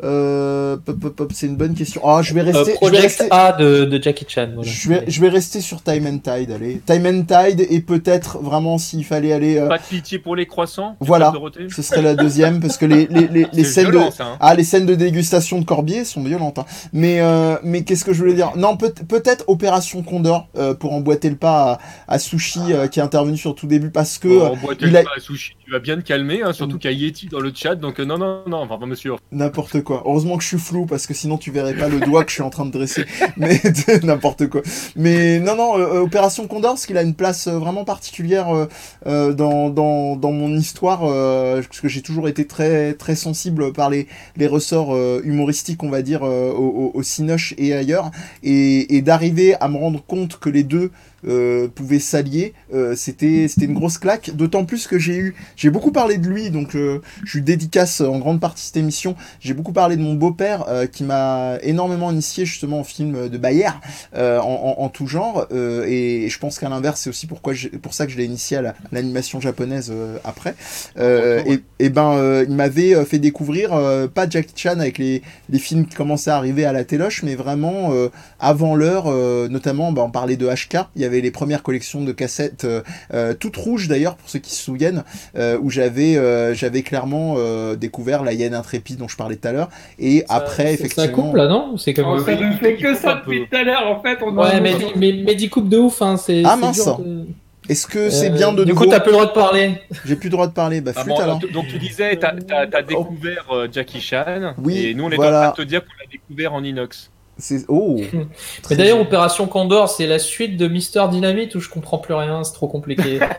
Euh, 0.03 0.77
pop, 0.77 0.99
pop, 0.99 1.15
pop, 1.15 1.31
c'est 1.33 1.47
une 1.47 1.55
bonne 1.55 1.73
question. 1.73 2.01
Ah, 2.05 2.21
je 2.21 2.33
vais 2.33 2.41
Euh, 2.41 2.45
rester... 2.45 2.59
je 2.59 2.65
vais 2.65 2.73
Project 2.75 3.01
rester... 3.03 3.27
A 3.31 3.53
de, 3.53 3.85
de 3.85 4.01
Jackie 4.01 4.25
Chan. 4.27 4.49
Voilà. 4.55 4.69
Je 4.69 4.89
vais, 4.89 5.03
je 5.07 5.21
vais 5.21 5.29
rester 5.29 5.61
sur 5.61 5.81
Time 5.81 6.05
and 6.07 6.17
Tide, 6.19 6.51
allez. 6.51 6.81
Time 6.85 7.05
and 7.05 7.23
Tide, 7.23 7.65
et 7.69 7.79
peut-être 7.79 8.39
vraiment 8.39 8.77
s'il 8.77 9.05
fallait 9.05 9.31
aller... 9.33 9.57
euh, 9.57 9.67
Pas 9.67 9.77
de 9.77 9.83
pitié 9.83 10.19
pour 10.19 10.35
les 10.35 10.45
croissants. 10.45 10.95
Voilà. 10.99 11.33
Ce 11.73 11.81
serait 11.81 12.01
la 12.01 12.15
deuxième, 12.15 12.59
parce 12.59 12.77
que 12.77 12.85
les, 12.85 13.07
les, 13.07 13.27
les, 13.27 13.47
les 13.53 13.63
scènes 13.63 13.91
de... 13.91 13.99
ça, 14.11 14.25
hein. 14.25 14.37
Ah, 14.39 14.53
les 14.55 14.63
scènes 14.63 14.85
de 14.85 14.95
dégustation 14.95 15.59
de 15.59 15.65
Corbier 15.65 16.03
sont 16.05 16.23
violentes. 16.23 16.59
hein. 16.59 16.65
Mais, 16.93 17.21
euh, 17.21 17.55
mais 17.63 17.83
qu'est-ce 17.83 18.03
que 18.05 18.13
je 18.13 18.19
voulais 18.19 18.33
dire? 18.33 18.51
Non, 18.55 18.77
peut- 18.77 18.93
peut-être 19.07 19.45
Opération 19.47 20.03
Condor 20.03 20.47
euh, 20.57 20.73
pour 20.73 20.93
emboîter 20.93 21.29
le 21.29 21.35
pas 21.37 21.79
à, 22.07 22.15
à 22.15 22.19
Sushi 22.19 22.59
euh, 22.71 22.87
qui 22.87 22.99
est 22.99 23.03
intervenu 23.03 23.37
sur 23.37 23.55
tout 23.55 23.67
début 23.67 23.89
parce 23.91 24.17
que 24.17 24.27
Oh, 24.27 24.41
euh, 24.43 24.49
on 24.53 24.57
boit 24.57 24.73
il 24.81 24.95
a- 24.97 25.03
pas 25.03 25.09
à 25.15 25.19
sushi. 25.19 25.55
Tu 25.65 25.71
vas 25.71 25.79
bien 25.79 25.95
te 25.97 26.01
calmer, 26.01 26.43
hein, 26.43 26.53
surtout 26.53 26.77
qu'il 26.77 26.91
y 26.91 26.93
a 26.93 26.97
Yeti 26.97 27.25
dans 27.25 27.39
le 27.39 27.51
chat. 27.51 27.73
Donc 27.73 27.99
euh, 27.99 28.05
non, 28.05 28.19
non, 28.19 28.43
non, 28.45 28.57
enfin 28.57 28.77
pas 28.77 28.85
monsieur. 28.85 29.13
n'importe 29.31 29.81
quoi. 29.81 30.03
Heureusement 30.05 30.37
que 30.37 30.43
je 30.43 30.49
suis 30.49 30.59
flou 30.59 30.85
parce 30.85 31.07
que 31.07 31.15
sinon 31.15 31.39
tu 31.39 31.49
verrais 31.49 31.73
pas 31.73 31.89
le 31.89 31.99
doigt 31.99 32.23
que 32.23 32.29
je 32.29 32.35
suis 32.35 32.43
en 32.43 32.51
train 32.51 32.67
de 32.67 32.71
dresser. 32.71 33.03
Mais 33.37 33.59
n'importe 34.03 34.47
quoi. 34.47 34.61
Mais 34.95 35.39
non, 35.39 35.55
non, 35.55 35.79
euh, 35.79 36.01
Opération 36.01 36.47
Condor, 36.47 36.73
parce 36.73 36.85
qu'il 36.85 36.97
a 36.97 37.01
une 37.01 37.15
place 37.15 37.47
euh, 37.47 37.57
vraiment 37.57 37.83
particulière 37.83 38.55
euh, 38.55 38.67
euh, 39.07 39.33
dans, 39.33 39.71
dans, 39.71 40.15
dans 40.15 40.31
mon 40.31 40.55
histoire, 40.55 41.01
euh, 41.03 41.63
parce 41.63 41.81
que 41.81 41.87
j'ai 41.87 42.03
toujours 42.03 42.27
été 42.27 42.45
très, 42.45 42.93
très 42.93 43.15
sensible 43.15 43.73
par 43.73 43.89
les, 43.89 44.07
les 44.37 44.45
ressorts 44.45 44.93
euh, 44.95 45.19
humoristiques, 45.23 45.81
on 45.81 45.89
va 45.89 46.03
dire, 46.03 46.21
euh, 46.23 46.51
au, 46.51 46.67
au, 46.67 46.91
au 46.93 47.01
Cinoche 47.01 47.55
et 47.57 47.73
ailleurs. 47.73 48.11
Et, 48.43 48.95
et 48.95 49.01
d'arriver 49.01 49.55
à 49.59 49.67
me 49.67 49.77
rendre 49.77 50.03
compte 50.05 50.37
que 50.37 50.49
les 50.49 50.63
deux 50.63 50.91
euh, 51.27 51.67
pouvaient 51.67 51.99
s'allier, 51.99 52.53
euh, 52.73 52.95
c'était 52.95 53.47
c'était 53.47 53.65
une 53.65 53.73
grosse 53.73 53.97
claque. 53.97 54.31
D'autant 54.35 54.65
plus 54.65 54.87
que 54.87 54.97
j'ai 54.99 55.17
eu, 55.17 55.35
j'ai 55.55 55.69
beaucoup 55.69 55.91
parlé 55.91 56.17
de 56.17 56.27
lui, 56.27 56.49
donc 56.49 56.75
euh, 56.75 56.99
je 57.23 57.37
lui 57.37 57.43
dédicace 57.43 58.01
en 58.01 58.19
grande 58.19 58.39
partie 58.39 58.65
cette 58.65 58.77
émission. 58.77 59.15
J'ai 59.39 59.53
beaucoup 59.53 59.73
parlé 59.73 59.95
de 59.97 60.01
mon 60.01 60.13
beau-père 60.15 60.65
euh, 60.67 60.85
qui 60.87 61.03
m'a 61.03 61.57
énormément 61.63 62.11
initié 62.11 62.45
justement 62.45 62.79
en 62.79 62.83
film 62.83 63.29
de 63.29 63.37
Bayer 63.37 63.69
en, 64.15 64.19
en, 64.19 64.75
en 64.83 64.89
tout 64.89 65.07
genre. 65.07 65.47
et, 65.87 66.25
et 66.25 66.29
je 66.29 66.39
pense 66.39 66.59
qu'à 66.59 66.69
l'inverse, 66.69 67.01
c'est 67.01 67.09
aussi 67.09 67.27
pourquoi 67.27 67.53
pour 67.81 67.93
ça 67.93 68.05
que 68.05 68.11
je 68.11 68.17
l'ai 68.17 68.25
initié 68.25 68.57
à 68.57 68.61
la- 68.61 68.69
à 68.69 68.73
l'animation 68.91 69.39
japonaise 69.39 69.91
après. 70.23 70.55
Et, 70.97 71.59
et 71.79 71.89
ben, 71.89 72.43
il 72.47 72.55
m'avait 72.55 73.03
fait 73.05 73.19
découvrir 73.19 73.71
pas 74.13 74.29
Jackie 74.29 74.53
Chan 74.55 74.79
avec 74.79 74.97
les, 74.97 75.21
les 75.49 75.59
films 75.59 75.85
qui 75.85 75.95
commençaient 75.95 76.31
à 76.31 76.37
arriver 76.37 76.65
à 76.65 76.71
la 76.73 76.83
téloche, 76.83 77.23
mais 77.23 77.35
vraiment 77.35 77.91
avant 78.39 78.75
l'heure, 78.75 79.05
notamment, 79.49 79.91
bah, 79.91 80.03
on 80.05 80.11
parlait 80.11 80.37
de 80.37 80.47
HK. 80.47 80.77
Il 80.95 81.01
y 81.01 81.05
avait 81.05 81.14
j'avais 81.15 81.21
les 81.21 81.31
premières 81.31 81.63
collections 81.63 82.03
de 82.03 82.11
cassettes, 82.11 82.65
euh, 82.65 82.81
euh, 83.13 83.33
toutes 83.33 83.55
rouges 83.55 83.87
d'ailleurs, 83.87 84.15
pour 84.17 84.29
ceux 84.29 84.39
qui 84.39 84.51
se 84.51 84.61
souviennent, 84.63 85.03
euh, 85.37 85.57
où 85.61 85.69
j'avais 85.69 86.17
euh, 86.17 86.53
j'avais 86.53 86.81
clairement 86.81 87.35
euh, 87.37 87.75
découvert 87.75 88.23
la 88.23 88.33
hyène 88.33 88.53
intrépide 88.53 88.97
dont 88.97 89.07
je 89.07 89.15
parlais 89.15 89.37
tout 89.37 89.47
à 89.47 89.51
l'heure. 89.53 89.69
Et 89.97 90.25
Ça- 90.27 90.35
après, 90.35 90.73
effectivement. 90.73 91.05
Ça 91.05 91.11
coupe 91.11 91.35
là, 91.35 91.47
non 91.47 91.77
C'est 91.77 91.93
comme. 91.93 92.05
Oh, 92.07 92.19
ça 92.19 92.35
ne 92.35 92.51
fait 92.57 92.75
que 92.75 92.95
ça 92.95 93.13
un 93.13 93.15
peu. 93.17 93.31
depuis 93.33 93.47
tout 93.49 93.55
à 93.55 93.63
l'heure, 93.63 93.87
en 93.87 94.01
fait. 94.01 94.17
On 94.21 94.35
Ouais, 94.35 94.55
en- 94.57 94.61
mais, 94.61 94.73
mais, 94.97 95.13
mais 95.25 95.35
dis 95.35 95.49
coupe 95.49 95.69
de 95.69 95.77
ouf, 95.77 96.01
hein. 96.01 96.17
C'est, 96.17 96.43
Ah, 96.45 96.55
c'est 96.59 96.61
mince. 96.65 96.83
dur 96.83 96.97
de- 96.99 97.25
Est-ce 97.69 97.87
que 97.87 98.09
c'est 98.11 98.27
Euh, 98.29 98.33
bien 98.33 98.51
de 98.53 98.63
Du 98.63 98.71
nouveau 98.73 98.83
coup, 98.85 98.89
t'as 98.91 98.99
plus 98.99 99.07
le 99.11 99.13
droit 99.13 99.25
de 99.27 99.31
parler. 99.31 99.71
J'ai 100.05 100.15
plus 100.15 100.27
le 100.27 100.31
droit 100.31 100.47
de 100.47 100.53
parler. 100.53 100.81
Bah, 100.81 100.91
Ah, 100.95 101.01
flûte 101.01 101.15
bon, 101.15 101.21
alors. 101.21 101.39
donc, 101.53 101.67
tu 101.67 101.79
disais, 101.79 102.15
t'as 102.17 102.33
as, 102.51 102.81
découvert 102.83 103.45
euh, 103.51 103.67
Jackie 103.71 104.01
Chan, 104.01 104.53
Oui, 104.63 104.85
et 104.87 104.93
nous 104.93 105.05
on 105.05 105.09
est 105.09 105.15
voilà. 105.15 105.39
en 105.39 105.51
train 105.53 105.63
de 105.63 105.63
te 105.65 105.69
dire 105.69 105.81
qu'on 105.81 105.93
l'a 106.03 106.09
découvert 106.11 106.53
en 106.53 106.63
inox. 106.63 107.09
C'est 107.37 107.65
oh. 107.67 107.99
Mais 108.69 108.75
d'ailleurs, 108.77 108.99
Opération 109.01 109.47
Condor, 109.47 109.89
c'est 109.89 110.07
la 110.07 110.19
suite 110.19 110.55
de 110.57 110.67
Mister 110.67 111.03
Dynamite 111.11 111.55
où 111.55 111.59
je 111.59 111.69
comprends 111.69 111.97
plus 111.97 112.13
rien, 112.13 112.43
c'est 112.43 112.53
trop 112.53 112.67
compliqué. 112.67 113.19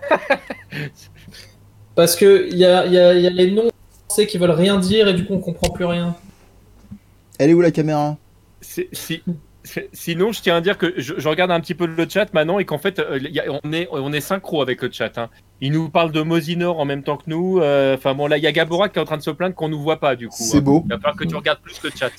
Parce 1.95 2.17
que 2.17 2.49
il 2.51 2.59
y 2.59 2.65
a, 2.65 2.87
y 2.87 2.99
a- 2.99 3.15
y 3.15 3.27
a 3.27 3.31
les 3.31 3.51
noms 3.51 3.71
français 4.07 4.27
qui 4.27 4.39
veulent 4.39 4.51
rien 4.51 4.79
dire 4.79 5.09
et 5.09 5.15
du 5.15 5.25
coup 5.25 5.35
on 5.35 5.41
comprend 5.41 5.71
plus 5.71 5.85
rien. 5.87 6.15
Elle 7.39 7.51
est 7.51 7.55
où 7.55 7.61
la 7.61 7.71
caméra? 7.71 8.17
C'est- 8.61 8.89
si- 8.93 9.23
c'est- 9.65 9.89
Sinon, 9.93 10.33
je 10.33 10.41
tiens 10.43 10.57
à 10.57 10.61
dire 10.61 10.79
que 10.79 10.93
je, 10.97 11.15
je 11.17 11.29
regarde 11.29 11.51
un 11.51 11.61
petit 11.61 11.75
peu 11.75 11.87
le 11.87 12.07
chat 12.09 12.33
maintenant 12.35 12.59
et 12.59 12.65
qu'en 12.65 12.79
fait, 12.79 12.99
euh, 12.99 13.19
il 13.21 13.31
y 13.35 13.41
a- 13.41 13.45
on, 13.65 13.73
est, 13.73 13.89
on 13.91 14.13
est 14.13 14.21
synchro 14.21 14.61
avec 14.63 14.83
le 14.83 14.91
chat. 14.93 15.17
Hein. 15.19 15.29
Il 15.61 15.73
nous 15.73 15.89
parle 15.89 16.13
de 16.13 16.21
Mosinor 16.21 16.79
en 16.79 16.85
même 16.85 17.03
temps 17.03 17.17
que 17.17 17.25
nous. 17.29 17.61
euh, 17.61 17.95
Enfin 17.97 18.15
bon, 18.15 18.27
là, 18.27 18.37
il 18.37 18.45
y 18.45 18.47
a 18.47 18.53
Gabora 18.53 18.89
qui 18.91 18.99
est 18.99 19.03
en 19.03 19.07
train 19.07 19.17
de 19.17 19.23
se 19.23 19.31
plaindre 19.31 19.55
qu'on 19.55 19.69
nous 19.71 19.81
voit 19.81 19.99
pas 20.01 20.17
du 20.17 20.29
coup. 20.29 20.37
C'est 20.39 20.59
hein. 20.59 20.61
beau. 20.61 20.83
Il 20.85 20.91
va 20.91 20.97
falloir 20.99 21.17
que 21.17 21.25
tu 21.25 21.35
regardes 21.35 21.61
plus 21.61 21.81
le 21.83 21.91
chat. 21.99 22.11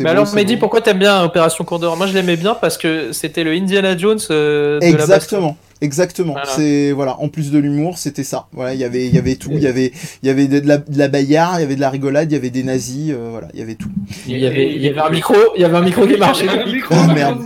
Mais 0.00 0.04
beau, 0.04 0.10
alors, 0.10 0.34
Mehdi, 0.34 0.56
pourquoi 0.56 0.80
t'aimes 0.80 0.98
bien 0.98 1.22
Opération 1.22 1.64
Condor 1.64 1.96
Moi 1.96 2.06
je 2.06 2.14
l'aimais 2.14 2.36
bien 2.36 2.54
parce 2.54 2.76
que 2.78 3.12
c'était 3.12 3.44
le 3.44 3.52
Indiana 3.52 3.96
Jones 3.96 4.18
euh, 4.30 4.78
de 4.80 4.84
la 4.84 4.90
baston. 4.92 5.04
Exactement. 5.14 5.56
Exactement. 5.80 6.32
Voilà. 6.32 6.48
C'est 6.50 6.90
voilà. 6.90 7.20
En 7.20 7.28
plus 7.28 7.52
de 7.52 7.58
l'humour, 7.60 7.98
c'était 7.98 8.24
ça. 8.24 8.46
Voilà, 8.52 8.74
il 8.74 8.80
y 8.80 8.84
avait, 8.84 9.06
il 9.06 9.14
y 9.14 9.18
avait 9.18 9.36
tout. 9.36 9.50
Il 9.52 9.60
y 9.60 9.68
avait, 9.68 9.92
il 10.24 10.26
y 10.26 10.30
avait 10.30 10.48
de 10.48 10.66
la, 10.66 10.78
de 10.78 10.98
la 10.98 11.06
bagarre, 11.06 11.58
il 11.58 11.60
y 11.60 11.64
avait 11.64 11.76
de 11.76 11.80
la 11.80 11.88
rigolade, 11.90 12.32
il 12.32 12.34
y 12.34 12.36
avait 12.36 12.50
des 12.50 12.64
nazis. 12.64 13.12
euh, 13.12 13.28
voilà, 13.30 13.46
il 13.54 13.60
y 13.60 13.62
avait 13.62 13.76
tout. 13.76 13.88
Il 14.26 14.38
y 14.38 14.46
avait, 14.46 14.72
il 14.74 14.82
y 14.82 14.88
avait 14.88 14.98
un 15.00 15.10
micro, 15.10 15.36
il 15.54 15.62
y 15.62 15.64
avait 15.64 15.76
un 15.76 15.82
micro 15.82 16.04
qui 16.04 16.16
marchait. 16.16 16.46
Micro, 16.66 16.96
Oh, 16.98 17.12
merde. 17.14 17.38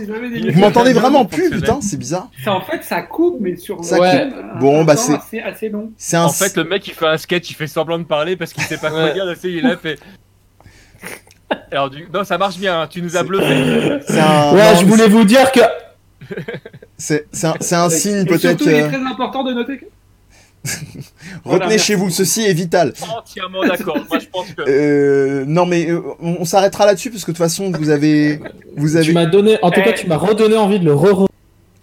Vous 0.51 0.59
m'entendez 0.59 0.93
vraiment 0.93 1.25
plus, 1.25 1.51
putain, 1.51 1.79
c'est 1.81 1.97
bizarre. 1.97 2.29
Ça, 2.43 2.53
en 2.53 2.61
fait, 2.61 2.83
ça 2.83 3.03
coupe, 3.03 3.37
mais 3.39 3.55
sur 3.55 3.83
Ça 3.85 3.97
coupe. 3.97 4.05
un- 4.07 4.59
Bon, 4.59 4.83
bah, 4.83 4.95
c'est- 4.95 5.13
assez, 5.13 5.39
assez 5.39 5.69
long. 5.69 5.91
C'est 5.95 6.17
un. 6.17 6.23
En 6.25 6.29
fait, 6.29 6.57
le 6.57 6.63
mec, 6.63 6.87
il 6.87 6.93
fait 6.95 7.05
un 7.05 7.17
sketch, 7.17 7.51
il 7.51 7.53
fait 7.53 7.67
semblant 7.67 7.99
de 7.99 8.03
parler 8.03 8.35
parce 8.35 8.51
qu'il 8.51 8.63
sait 8.63 8.77
pas 8.79 8.89
quoi 8.89 9.03
Ouais. 9.03 9.13
dire. 9.13 9.25
là, 9.25 9.33
c'est- 9.39 9.51
Il 9.51 9.65
a 9.67 9.77
fait. 9.77 9.99
Alors, 11.71 11.89
du... 11.89 12.07
non, 12.13 12.23
ça 12.23 12.37
marche 12.37 12.57
bien. 12.57 12.81
hein, 12.81 12.87
Tu 12.89 13.01
nous 13.01 13.15
as 13.17 13.23
bluffé. 13.23 13.99
c'est 14.07 14.19
un. 14.19 14.53
Ouais, 14.53 14.73
non, 14.73 14.79
je 14.79 14.85
voulais 14.85 15.07
vous 15.07 15.23
dire 15.23 15.51
que. 15.51 15.61
C'est 16.97 17.27
c'est 17.31 17.47
un, 17.47 17.55
c'est 17.59 17.75
un 17.75 17.89
signe 17.89 18.25
peut-être. 18.25 18.59
surtout, 18.59 18.63
il 18.69 18.71
est 18.75 18.83
euh, 18.83 18.87
très 18.87 19.05
important 19.05 19.43
de 19.43 19.53
noter 19.53 19.77
que. 19.77 19.85
Retenez 21.43 21.59
Voilà, 21.65 21.77
chez 21.77 21.95
vous, 21.95 22.09
ceci 22.09 22.43
est 22.45 22.53
vital. 22.53 22.93
Entièrement 23.01 23.63
d'accord. 23.65 23.97
Moi, 24.09 24.19
je 24.19 24.27
pense 24.31 24.47
que. 24.51 24.61
Euh, 24.67 25.43
non 25.45 25.65
mais 25.65 25.89
euh, 25.89 26.01
on, 26.21 26.37
on 26.39 26.45
s'arrêtera 26.45 26.85
là-dessus 26.85 27.09
parce 27.11 27.23
que 27.25 27.31
de 27.31 27.35
toute 27.35 27.43
façon 27.43 27.71
vous 27.71 27.89
avez, 27.89 28.39
vous 28.77 29.01
Tu 29.01 29.11
m'as 29.11 29.25
donné, 29.25 29.57
en 29.61 29.71
tout 29.71 29.81
Eh. 29.81 29.89
cas, 29.89 29.93
tu 29.93 30.07
m'as 30.07 30.15
redonné 30.15 30.55
envie 30.55 30.79
de 30.79 30.85
le 30.85 30.93
re 30.93 31.27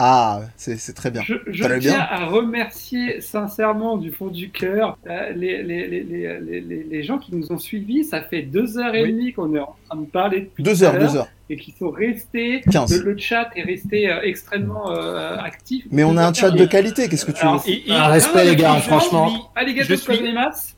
Ah, 0.03 0.41
c'est 0.57 0.93
très 0.95 1.11
bien. 1.11 1.21
Je, 1.23 1.35
tiens 1.53 1.77
bien. 1.77 1.99
à 1.99 2.25
remercier 2.25 3.21
sincèrement 3.21 3.97
du 3.97 4.11
fond 4.11 4.27
du 4.29 4.49
cœur 4.49 4.97
euh, 5.07 5.29
les, 5.35 5.61
les, 5.61 5.87
les, 5.87 6.03
les, 6.03 6.39
les- 6.39 6.61
les- 6.61 6.83
les 6.83 7.03
gens 7.03 7.19
qui 7.19 7.35
nous 7.35 7.51
ont 7.51 7.59
suivis. 7.59 8.03
Ça 8.03 8.21
fait 8.21 8.41
deux 8.41 8.79
heures 8.79 8.95
et 8.95 9.03
Oui. 9.03 9.11
demie 9.13 9.33
qu'on 9.33 9.53
est 9.55 9.59
en 9.59 9.75
train 9.87 9.99
de 9.99 10.05
parler 10.07 10.39
depuis 10.41 10.63
Deux 10.63 10.83
heures, 10.83 10.97
deux 10.97 11.15
heures. 11.15 11.27
et 11.51 11.55
qui 11.55 11.71
sont 11.77 11.91
restés. 11.91 12.61
15. 12.71 13.03
Le, 13.03 13.11
le 13.11 13.17
chat 13.19 13.49
est 13.55 13.61
resté 13.61 14.09
euh, 14.09 14.21
extrêmement 14.23 14.89
euh, 14.91 15.37
actif. 15.37 15.85
Mais 15.91 16.03
on 16.03 16.17
a 16.17 16.25
un 16.27 16.33
chat 16.33 16.49
de 16.49 16.63
Et- 16.63 16.67
qualité. 16.67 17.07
Qu'est-ce 17.07 17.25
que 17.25 17.31
tu 17.31 17.43
veux 17.43 17.49
Alors, 17.49 17.63
Et- 17.67 17.83
et- 17.87 17.91
Un 17.91 18.07
respect, 18.07 18.45
les 18.45 18.55
gars, 18.55 18.73
franchement. 18.77 19.51
Allez, 19.55 19.71
Je 19.73 19.77
gâteaux 19.93 19.95
suis- 20.13 20.17
de 20.27 20.33
masses. 20.33 20.75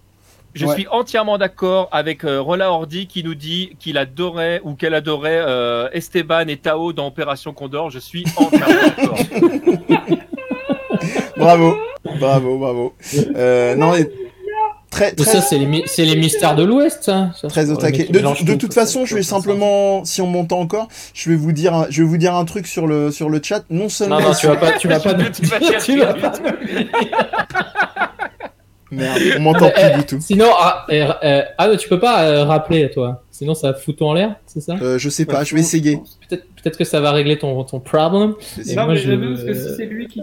Je 0.54 0.66
Ouais. 0.68 0.74
suis 0.76 0.88
entièrement 0.92 1.38
d'accord 1.38 1.90
avec 1.92 2.24
euh, 2.24 2.40
Rola 2.42 2.72
Ordi 2.72 3.08
qui 3.08 3.24
nous 3.24 3.34
dit 3.36 3.72
qu'il 3.80 3.98
adorait 3.98 4.62
ou 4.64 4.76
qu'elle 4.76 4.94
adorait 4.94 5.42
euh, 5.46 5.90
Esteban 5.94 6.48
et 6.48 6.58
Tao 6.58 6.94
dans 6.94 7.08
Opération 7.08 7.54
Condor. 7.54 7.90
Je 7.90 8.00
suis 8.00 8.24
entièrement 8.38 8.66
d'accord. 8.98 9.18
Bravo, 11.38 11.76
bravo, 12.20 12.58
bravo. 12.60 12.94
Euh, 13.36 13.76
non, 13.76 13.92
mais 13.94 14.10
très, 14.92 15.14
ça, 15.18 15.42
c'est 15.42 15.58
les, 15.58 15.66
mi- 15.66 15.84
c'est 15.88 16.06
les 16.06 16.16
mystères 16.16 16.56
de 16.56 16.64
l'Ouest, 16.64 17.04
ça. 17.04 17.32
Ça, 17.36 17.48
très 17.48 17.72
au 17.72 17.76
taquet. 17.76 18.06
De, 18.06 18.54
toute 18.56 18.74
façon, 18.74 19.06
je 19.06 19.16
vais 19.16 19.24
simplement, 19.24 20.06
si 20.06 20.22
on 20.22 20.28
monte 20.28 20.52
encore, 20.54 20.88
je 21.14 21.30
vais 21.32 21.36
vous 21.36 21.52
dire, 21.52 21.74
un- 21.74 21.88
je 21.90 22.04
vais 22.04 22.08
vous 22.08 22.18
dire 22.18 22.36
un 22.36 22.46
truc 22.46 22.68
sur 22.68 22.86
le 22.88 23.10
sur 23.12 23.30
le 23.30 23.42
chat. 23.44 23.64
Non 23.72 23.90
seulement, 23.90 24.20
Non, 24.20 24.28
non, 24.30 24.34
tu 24.40 24.48
vas 24.48 24.56
pas, 24.56 24.74
tu 24.74 24.88
vas 24.88 25.00
pas, 25.02 25.14
Tu 25.84 25.98
vas 25.98 26.14
pas. 26.14 26.34
merde, 28.94 29.20
on 29.38 29.42
m'entend 29.42 29.70
plus 29.70 29.98
du 30.00 30.06
tout. 30.06 30.22
Sinon, 30.22 30.48
ah, 30.58 30.86
euh, 30.92 31.42
ah, 31.58 31.68
mais 31.68 31.78
tu 31.78 31.90
peux 31.90 32.00
pas 32.00 32.24
euh, 32.26 32.44
rappeler, 32.46 32.90
toi. 32.92 33.24
Sinon, 33.32 33.54
ça 33.56 33.74
fout 33.74 33.98
tout 33.98 34.06
en 34.06 34.14
l'air, 34.14 34.36
c'est 34.46 34.62
ça? 34.62 34.76
Euh, 34.82 34.98
je 34.98 35.10
sais 35.10 35.26
pas, 35.26 35.44
je 35.44 35.56
vais 35.56 35.62
essayer. 35.62 36.00
Peut-être 36.30 36.46
peut 36.64 36.70
que 36.72 36.84
ça 36.86 37.02
va 37.02 37.12
régler 37.12 37.38
ton, 37.38 37.64
ton 37.64 37.80
problème. 37.80 38.34
Je 38.40 38.56
vais 38.56 38.62
essayer. 38.62 38.76
Non, 38.78 38.86
moi, 38.86 38.94
mais 38.94 39.00
je- 39.00 39.12
parce 39.14 39.44
que 39.44 39.54
si 39.54 39.76
c'est 39.76 39.86
lui 39.86 40.08
qui 40.08 40.22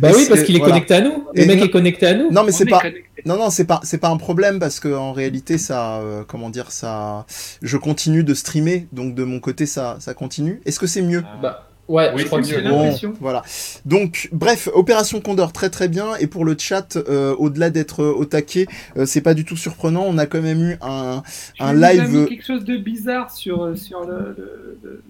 Bah 0.00 0.10
oui, 0.14 0.26
parce 0.28 0.42
qu'il 0.42 0.54
est 0.56 0.58
voilà. 0.58 0.74
connecté 0.74 0.94
à 0.94 1.00
nous. 1.00 1.24
Le 1.34 1.42
Et 1.42 1.46
mec 1.46 1.58
non- 1.58 1.64
est 1.64 1.70
connecté 1.70 2.06
à 2.06 2.14
nous. 2.14 2.30
Non, 2.30 2.42
mais 2.44 2.52
on 2.52 2.56
c'est 2.56 2.64
est 2.64 2.70
pas. 2.70 2.80
connecté. 2.80 3.04
Non, 3.24 3.36
non, 3.38 3.48
c'est 3.50 3.64
pas, 3.64 3.80
c'est 3.82 3.98
pas 3.98 4.08
un 4.10 4.16
problème 4.18 4.58
parce 4.60 4.78
que 4.78 4.94
en 4.94 5.12
réalité, 5.12 5.56
ça, 5.58 5.96
euh, 6.00 6.22
comment 6.26 6.50
dire, 6.50 6.70
ça, 6.70 7.24
je 7.62 7.76
continue 7.78 8.22
de 8.24 8.34
streamer, 8.34 8.86
donc 8.92 9.14
de 9.14 9.24
mon 9.24 9.40
côté, 9.40 9.64
ça, 9.66 9.96
ça 10.00 10.12
continue. 10.14 10.60
Est-ce 10.66 10.78
que 10.78 10.86
c'est 10.86 11.00
mieux? 11.02 11.24
Bah, 11.42 11.67
ouais, 11.88 12.10
Oui, 12.14 12.22
je 12.22 12.26
crois 12.26 12.40
que 12.40 12.46
c'est. 12.46 12.62
Bon, 12.62 12.82
l'impression. 12.84 13.12
voilà. 13.20 13.42
Donc, 13.84 14.28
bref, 14.32 14.68
Opération 14.72 15.20
Condor, 15.20 15.52
très 15.52 15.70
très 15.70 15.88
bien. 15.88 16.14
Et 16.20 16.26
pour 16.26 16.44
le 16.44 16.56
chat, 16.58 16.96
euh, 16.96 17.34
au-delà 17.38 17.70
d'être 17.70 18.02
euh, 18.02 18.12
au 18.12 18.24
taquet, 18.24 18.66
euh, 18.96 19.06
c'est 19.06 19.20
pas 19.22 19.34
du 19.34 19.44
tout 19.44 19.56
surprenant. 19.56 20.04
On 20.06 20.18
a 20.18 20.26
quand 20.26 20.40
même 20.42 20.62
eu 20.62 20.76
un, 20.82 21.22
un 21.60 21.72
live- 21.74 22.08
mis 22.08 22.26
quelque 22.28 22.44
chose 22.46 22.64
de 22.64 22.76
bizarre 22.76 23.30
sur, 23.30 23.62
euh, 23.64 23.74
sur 23.76 24.00
le, 24.04 24.34
le- 24.38 24.78
le- 24.82 25.02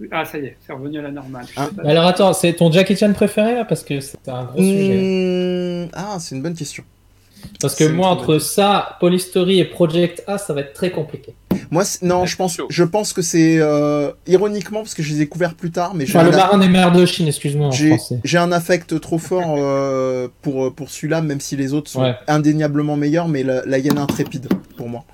le- 0.00 0.08
Ah, 0.12 0.24
ça 0.24 0.38
y 0.38 0.46
est, 0.46 0.56
c'est 0.66 0.72
revenu 0.72 0.98
à 0.98 1.02
la 1.02 1.10
normale. 1.10 1.44
Ah. 1.56 1.68
alors 1.84 2.06
attends, 2.06 2.32
c'est 2.32 2.54
ton 2.54 2.72
Jackie 2.72 2.96
Chan 2.96 3.12
préféré 3.12 3.54
là 3.54 3.64
Parce 3.66 3.82
que 3.82 4.00
c'est 4.00 4.28
un 4.28 4.44
gros 4.44 4.58
sujet. 4.62 5.86
Hmm, 5.86 5.90
Ah, 5.92 6.16
c'est 6.20 6.34
une 6.36 6.42
bonne 6.42 6.54
question. 6.54 6.84
Parce 7.60 7.74
que 7.74 7.84
moi, 7.84 8.08
entre 8.08 8.38
ça, 8.38 8.96
Polystory 9.00 9.58
et 9.60 9.64
Project 9.64 10.22
A, 10.26 10.38
ça 10.38 10.54
va 10.54 10.62
être 10.62 10.72
très 10.72 10.90
compliqué. 10.90 11.34
Moi, 11.70 11.84
non, 12.02 12.24
je 12.26 12.36
pense, 12.36 12.58
je 12.68 12.84
pense 12.84 13.12
que 13.12 13.22
c'est 13.22 13.58
euh, 13.60 14.10
ironiquement 14.26 14.80
parce 14.80 14.94
que 14.94 15.02
je 15.02 15.12
les 15.12 15.22
ai 15.22 15.26
couverts 15.26 15.54
plus 15.54 15.70
tard, 15.70 15.94
mais 15.94 16.04
Enfin, 16.08 16.22
le 16.24 16.30
marin 16.30 16.58
des 16.58 16.68
mers 16.68 16.90
de 16.90 17.04
Chine, 17.06 17.28
excuse-moi 17.28 17.70
j'ai- 17.72 18.38
un 18.38 18.52
affect 18.52 18.98
trop 19.00 19.18
fort 19.18 19.54
euh, 19.58 20.28
pour 20.42 20.74
pour 20.74 20.90
celui-là, 20.90 21.20
même 21.20 21.40
si 21.40 21.56
les 21.56 21.74
autres 21.74 21.90
sont 21.90 22.02
Ouais. 22.02 22.14
indéniablement 22.28 22.96
meilleurs. 22.96 23.28
Mais 23.28 23.42
la, 23.42 23.64
la 23.66 23.78
hyène 23.78 23.98
intrépide 23.98 24.48
pour 24.76 24.88
moi. 24.88 25.04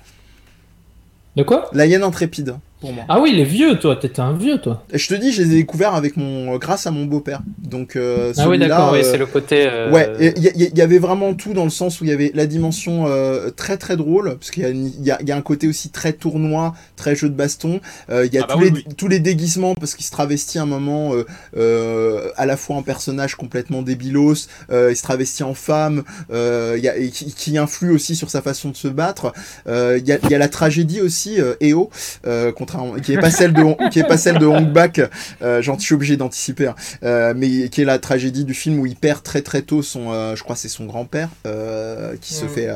De 1.35 1.43
quoi? 1.43 1.69
La 1.73 1.85
hyène 1.85 2.03
intrépide 2.03 2.55
pour 2.79 2.93
moi. 2.93 3.03
Ah 3.09 3.19
oui, 3.19 3.33
les 3.33 3.43
vieux, 3.43 3.79
toi, 3.79 3.95
t'étais 3.95 4.19
un 4.19 4.33
vieux, 4.33 4.59
toi. 4.59 4.83
Et 4.91 4.97
je 4.97 5.07
te 5.07 5.15
dis, 5.15 5.31
je 5.31 5.41
les 5.41 5.51
ai 5.51 5.55
découverts 5.55 5.95
avec 5.95 6.15
mon, 6.17 6.53
euh, 6.53 6.57
grâce 6.57 6.85
à 6.85 6.91
mon 6.91 7.05
beau-père. 7.05 7.41
Donc 7.57 7.95
euh, 7.95 8.33
Ah 8.37 8.47
oui, 8.47 8.59
d'accord, 8.59 8.91
oui, 8.93 8.99
euh, 8.99 9.11
c'est 9.11 9.17
le 9.17 9.25
côté. 9.25 9.67
euh, 9.67 9.91
Ouais, 9.91 10.11
il 10.19 10.43
y, 10.43 10.63
y- 10.63 10.71
y 10.75 10.81
avait 10.81 10.99
vraiment 10.99 11.33
tout 11.33 11.53
dans 11.53 11.63
le 11.63 11.69
sens 11.71 11.99
où 11.99 12.03
il 12.03 12.09
y 12.09 12.13
avait 12.13 12.31
la 12.35 12.45
dimension 12.45 13.05
euh, 13.07 13.49
très 13.49 13.77
très 13.77 13.97
drôle, 13.97 14.35
parce 14.37 14.51
qu'il 14.51 14.63
y, 15.03 15.11
a 15.11 15.21
y, 15.21 15.31
un 15.31 15.41
côté 15.41 15.67
aussi 15.67 15.89
très 15.89 16.13
tournoi, 16.13 16.73
très 16.95 17.15
jeu 17.15 17.29
de 17.29 17.35
baston. 17.35 17.79
Euh, 18.09 18.25
Il 18.27 18.33
y 18.33 18.37
a 18.37 18.43
Ah 18.43 18.47
bah 18.47 18.53
tous, 18.55 18.59
oui, 18.61 18.65
les, 18.71 18.83
oui. 18.87 18.95
tous 18.95 19.07
les 19.07 19.19
déguisements, 19.19 19.73
parce 19.73 19.95
qu'il 19.95 20.05
se 20.05 20.11
travestit 20.11 20.59
à 20.59 20.63
un 20.63 20.65
moment 20.67 21.15
euh, 21.15 21.25
euh, 21.57 22.29
à 22.35 22.45
la 22.45 22.57
fois 22.57 22.75
en 22.75 22.83
personnage 22.83 23.35
complètement 23.35 23.81
débilos, 23.81 24.47
euh, 24.71 24.91
il 24.91 24.95
se 24.95 25.03
travestit 25.03 25.43
en 25.43 25.53
femme, 25.53 26.03
euh, 26.31 26.75
il 26.77 26.83
y 26.83 26.89
a, 26.89 26.97
et 26.97 27.09
qui, 27.09 27.33
qui 27.33 27.57
influe 27.57 27.91
aussi 27.91 28.15
sur 28.15 28.29
sa 28.29 28.41
façon 28.41 28.69
de 28.69 28.75
se 28.77 28.87
battre. 28.87 29.33
Euh, 29.67 29.97
Il 29.99 30.07
y, 30.07 30.11
a, 30.11 30.17
il 30.23 30.29
y 30.29 30.35
a 30.35 30.37
la 30.37 30.47
tragédie 30.49 31.01
aussi, 31.01 31.41
euh, 31.41 31.55
EO, 31.61 31.89
euh, 32.25 32.51
contrairement, 32.67 32.93
qui 32.99 33.13
est 33.13 33.17
pas 33.19 33.31
celle 33.31 33.53
de, 33.53 33.61
Hong- 33.61 33.77
qui 33.91 33.99
est 33.99 34.03
pas 34.07 34.17
celle 34.17 34.37
de 34.39 34.45
Hong 34.45 34.71
Bak, 34.71 35.01
euh, 35.41 35.61
j'en 35.61 35.79
suis 35.79 35.95
obligé 35.95 36.17
d'anticiper, 36.17 36.67
hein. 36.67 36.75
Euh, 37.03 37.33
mais 37.35 37.69
qui 37.69 37.81
est 37.81 37.85
la 37.85 37.97
tragédie 37.99 38.43
du 38.45 38.53
film 38.53 38.79
où 38.79 38.85
il 38.85 38.95
perd 38.95 39.23
très 39.23 39.41
très 39.41 39.61
tôt 39.61 39.81
son, 39.81 40.11
euh, 40.11 40.35
je 40.35 40.43
crois 40.43 40.55
c'est 40.55 40.67
son 40.67 40.85
grand-père 40.85 41.29
euh, 41.45 42.15
qui 42.21 42.33
se 42.33 42.45
fait 42.45 42.69
euh, 42.69 42.75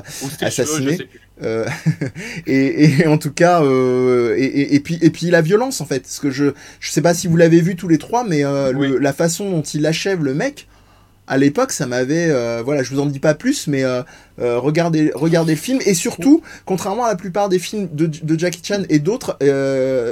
euh, 1.44 1.66
et, 2.48 3.02
et 3.02 3.08
en 3.08 3.18
tout 3.18 3.32
cas 3.32 3.64
euh, 3.64 4.36
et, 4.38 4.44
et, 4.46 4.76
et 4.76 4.80
puis 4.80 4.98
et 5.02 5.10
puis 5.10 5.28
la 5.30 5.42
violence 5.42 5.82
en 5.82 5.86
fait. 5.86 6.02
Parce 6.02 6.20
que 6.20 6.30
je 6.32 6.54
je 6.80 6.92
sais 6.92 7.02
pas 7.02 7.14
si 7.14 7.28
vous 7.28 7.36
l'avez 7.38 7.62
vu 7.62 7.76
tous 7.76 7.88
les 7.88 7.98
trois 7.98 8.24
mais 8.24 8.44
euh, 8.46 8.72
le- 8.72 8.98
la 8.98 9.14
façon 9.14 9.50
dont 9.50 9.62
il 9.62 9.86
achève 9.86 10.24
le 10.24 10.34
mec 10.34 10.68
à 11.32 11.38
l'époque 11.38 11.72
ça 11.72 11.88
m'avait 11.88 12.28
euh, 12.30 12.62
voilà 12.64 12.84
je 12.84 12.94
vous 12.94 13.00
en 13.00 13.06
dis 13.06 13.20
pas 13.20 13.34
plus 13.34 13.68
mais 13.68 13.86
euh, 13.86 14.04
euh, 14.40 14.60
regardez 14.60 15.12
regardez 15.16 15.54
le 15.54 15.60
film. 15.60 15.80
Et 15.86 15.94
surtout 15.94 16.42
contrairement 16.66 17.06
à 17.06 17.08
la 17.08 17.16
plupart 17.16 17.48
des 17.48 17.58
films 17.58 17.88
de, 17.94 18.38
Jackie 18.38 18.62
Chan 18.62 18.84
et 18.90 19.00
d'autres 19.00 19.38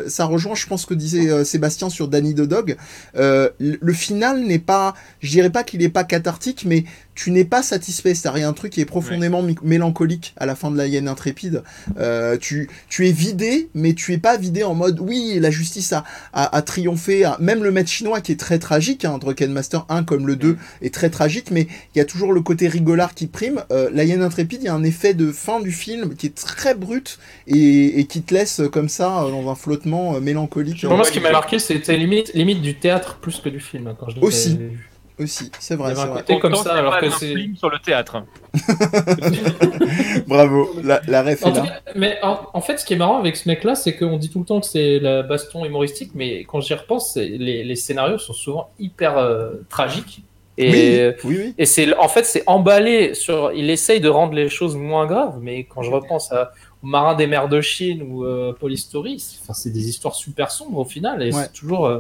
ça 0.08 0.26
rejoint 0.26 0.56
je 0.56 0.66
pense 0.66 0.84
ce 0.84 0.88
que 0.88 0.94
disait 0.94 1.44
Sébastien 1.44 1.90
sur 1.90 2.08
Danny 2.08 2.34
the 2.34 2.42
Dog. 2.42 2.78
Le, 3.16 3.94
final 3.94 4.46
n'est 4.46 4.60
pas 4.60 4.94
je 5.20 5.30
dirais 5.30 5.50
pas 5.50 5.64
qu'il 5.64 5.84
est 5.84 5.90
pas 5.90 6.06
cathartique 6.06 6.64
mais 6.66 6.86
tu 7.22 7.32
n'es 7.32 7.44
pas 7.44 7.62
satisfait. 7.62 8.16
C'est-à-dire, 8.16 8.38
il 8.38 8.42
y 8.42 8.44
a 8.46 8.48
un 8.48 8.54
truc 8.54 8.72
qui 8.72 8.80
est 8.80 8.86
profondément 8.86 9.44
mélancolique 9.62 10.34
à 10.38 10.46
la 10.46 10.56
fin 10.56 10.72
de 10.72 10.78
la 10.78 10.88
hyène 10.88 11.10
intrépide. 11.10 11.64
Euh, 12.00 12.38
tu, 12.38 12.70
tu 12.88 13.10
es 13.10 13.12
vidé, 13.12 13.68
mais 13.74 13.94
tu 13.94 14.14
es 14.14 14.18
pas 14.18 14.38
vidé 14.38 14.64
en 14.64 14.74
mode 14.74 15.02
oui, 15.02 15.38
la 15.42 15.52
justice 15.52 15.92
a, 15.92 16.06
a, 16.32 16.56
a 16.56 16.62
triomphé. 16.62 17.26
a- 17.26 17.36
Même 17.42 17.62
le 17.62 17.72
maître 17.72 17.90
chinois 17.90 18.22
qui 18.22 18.32
est 18.32 18.40
très 18.40 18.58
tragique, 18.58 19.04
hein, 19.04 19.18
Drunken 19.18 19.52
Master 19.52 19.86
1 19.90 20.04
comme 20.06 20.28
le 20.28 20.38
2 20.38 20.58
est 20.82 20.94
très 20.94 21.10
tragique, 21.10 21.52
mais 21.52 21.68
il 21.94 21.98
y 21.98 22.02
a 22.02 22.06
toujours 22.06 22.32
le 22.32 22.40
côté 22.40 22.70
rigolard 22.70 23.14
qui 23.14 23.28
prime. 23.28 23.64
Euh, 23.72 23.90
la 23.94 24.06
hyène 24.06 24.22
intrépide, 24.22 24.62
il 24.62 24.66
y 24.68 24.70
a 24.70 24.74
un 24.74 24.84
effet 24.84 25.14
de 25.14 25.34
fin 25.34 25.60
du 25.60 25.74
film 25.74 26.16
qui 26.16 26.28
est 26.28 26.36
très 26.36 26.74
brut 26.74 27.20
et, 27.48 28.00
et 28.00 28.06
qui 28.06 28.22
te 28.22 28.34
laisse 28.34 28.62
euh, 28.62 28.70
comme 28.70 28.88
ça 28.88 29.24
euh, 29.24 29.30
dans 29.32 29.50
un 29.52 29.56
flottement 29.56 30.16
euh, 30.16 30.20
mélancolique. 30.22 30.86
Moi, 30.86 31.04
ce 31.04 31.12
qui 31.12 31.20
m'a 31.20 31.32
marqué, 31.32 31.60
c'était 31.60 31.98
limite, 31.98 32.32
limite 32.34 32.62
du 32.62 32.76
théâtre 32.76 33.18
plus 33.22 33.42
que 33.42 33.50
du 33.50 33.60
film 33.60 33.88
hein, 33.88 33.96
quand 34.00 34.10
je 34.10 34.16
l'ai 34.16 34.22
Aussi. 34.22 34.58
vu. 34.58 34.89
Aussi, 35.20 35.52
c'est 35.60 35.74
Il 35.74 35.78
vrai, 35.78 35.90
y 35.90 35.92
avait 35.92 35.96
c'est 36.02 36.08
un 36.08 36.12
vrai. 36.12 36.22
côté 36.22 36.40
comme 36.40 36.56
ça, 36.56 36.74
alors 36.76 36.98
que 37.00 37.10
c'est. 37.10 37.36
film 37.36 37.56
sur 37.58 37.70
le 37.70 37.80
théâtre. 37.80 38.24
Bravo, 40.28 40.70
la, 40.84 41.02
la 41.08 41.24
ref 41.24 41.44
En 41.46 41.52
est 41.52 41.56
là. 41.56 41.62
cas, 41.62 41.80
mais 41.96 42.18
en, 42.24 42.40
en 42.54 42.62
fait, 42.62 42.78
ce 42.78 42.86
qui 42.86 42.94
est 42.94 42.98
marrant 42.98 43.18
avec 43.20 43.36
ce 43.36 43.48
mec-là, 43.48 43.76
c'est 43.76 43.96
qu'on 43.96 44.18
dit 44.18 44.30
tout 44.30 44.40
le 44.40 44.46
temps 44.46 44.60
que 44.60 44.66
c'est 44.66 45.00
la 45.00 45.24
baston 45.24 45.66
humoristique, 45.66 46.12
mais 46.16 46.44
quand 46.46 46.62
j'y 46.62 46.74
repense, 46.74 47.16
les, 47.16 47.64
les 47.64 47.76
scénarios 47.76 48.18
sont 48.18 48.34
souvent 48.34 48.70
hyper 48.80 49.18
euh, 49.18 49.52
tragiques. 49.70 50.24
Et, 50.58 51.12
Oui, 51.24 51.36
oui, 51.36 51.36
oui. 51.46 51.54
et 51.58 51.66
c'est 51.66 51.96
en 51.98 52.10
fait, 52.10 52.26
c'est 52.26 52.44
emballé 52.46 53.14
sur. 53.14 53.54
Il 53.54 53.70
essaye 53.70 54.02
de 54.02 54.10
rendre 54.10 54.34
les 54.34 54.50
choses 54.50 54.76
moins 54.76 55.06
graves, 55.06 55.38
mais 55.42 55.64
quand 55.64 55.84
je 55.84 55.92
repense 55.92 56.32
à 56.34 56.52
au 56.84 56.88
Marin 56.88 57.16
des 57.16 57.28
mers 57.28 57.48
de 57.50 57.60
Chine 57.62 58.04
ou 58.10 58.26
euh, 58.26 58.54
Polystory, 58.60 59.20
c'est 59.20 59.38
enfin, 59.42 59.54
c'est 59.54 59.70
des 59.70 59.88
histoires 59.90 60.16
super 60.16 60.52
sombres 60.52 60.80
au 60.80 60.86
final, 60.86 61.22
et 61.24 61.34
Ouais. 61.34 61.44
c'est 61.44 61.54
toujours. 61.54 61.86
euh, 61.88 62.00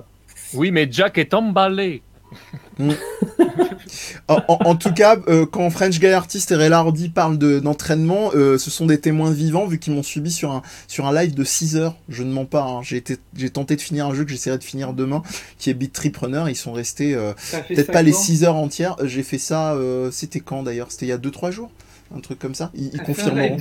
Oui, 0.53 0.72
mais 0.72 0.88
Jack 0.91 1.17
est 1.17 1.33
emballé. 1.33 2.01
En, 4.27 4.35
en- 4.48 4.58
en 4.66 4.75
tout 4.75 4.93
cas, 4.93 5.17
euh, 5.27 5.45
quand 5.45 5.69
French 5.69 5.99
Guy 5.99 6.08
Artist 6.08 6.51
et 6.51 6.56
Ray 6.56 6.72
Hardy 6.72 7.09
parlent 7.09 7.38
de- 7.38 7.59
d'entraînement, 7.59 8.32
euh, 8.35 8.58
ce 8.58 8.69
sont 8.69 8.85
des 8.85 8.99
témoins 8.99 9.32
vivants 9.32 9.66
vu 9.66 9.80
qu'ils 9.80 9.93
m'ont 9.93 10.03
suivi 10.03 10.32
sur 10.32 10.51
un, 10.51 10.61
sur 10.88 11.08
un 11.08 11.14
live 11.14 11.33
de 11.33 11.43
6 11.43 11.75
heures. 11.75 11.95
Je 12.08 12.24
ne 12.24 12.32
mens 12.32 12.45
pas, 12.45 12.61
hein. 12.64 12.82
j'ai 12.83 13.01
tenté 13.49 13.75
de 13.75 13.82
finir 13.82 14.06
un 14.06 14.14
jeu 14.14 14.24
que 14.24 14.32
j'essaierai 14.32 14.58
de 14.58 14.64
finir 14.64 14.93
demain, 14.93 15.24
qui 15.58 15.69
est 15.69 15.74
Beat 15.74 15.91
Trip 15.93 16.16
Runner. 16.17 16.43
Ils 16.48 16.56
sont 16.56 16.72
restés 16.72 17.16
euh, 17.16 17.33
peut-être 17.67 17.91
pas 17.91 18.01
les 18.03 18.14
ans. 18.14 18.19
6 18.19 18.43
heures 18.43 18.56
entières. 18.56 18.95
J'ai 19.03 19.24
fait 19.24 19.40
ça, 19.40 19.74
euh, 19.74 20.09
c'était 20.11 20.40
quand 20.40 20.64
d'ailleurs? 20.64 20.88
C'était 20.91 21.08
il 21.08 21.09
y 21.09 21.14
a 21.14 21.17
2-3 21.17 21.51
jours? 21.51 21.72
Un 22.16 22.22
truc 22.22 22.40
comme 22.40 22.56
ça 22.56 22.72
Ils, 22.75 22.90
ils 22.93 23.01
confirmeront. 23.03 23.58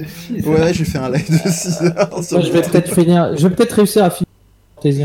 Ouais, 0.46 0.72
j'ai 0.72 0.84
fait 0.84 0.98
un 0.98 1.10
live 1.10 1.30
de 1.30 1.50
6 1.50 1.82
heures. 1.82 2.22
sur 2.24 2.38
Moi, 2.38 2.46
je 2.46 2.52
vais 2.52 2.60
Beat 2.60 2.70
peut-être 2.70 2.94
finir. 2.94 3.36
Je 3.36 3.48
vais 3.48 3.54
peut-être 3.54 3.72
réussir 3.72 4.04
à 4.04 4.10
finir. 4.10 4.26
Fantasy. 4.82 5.04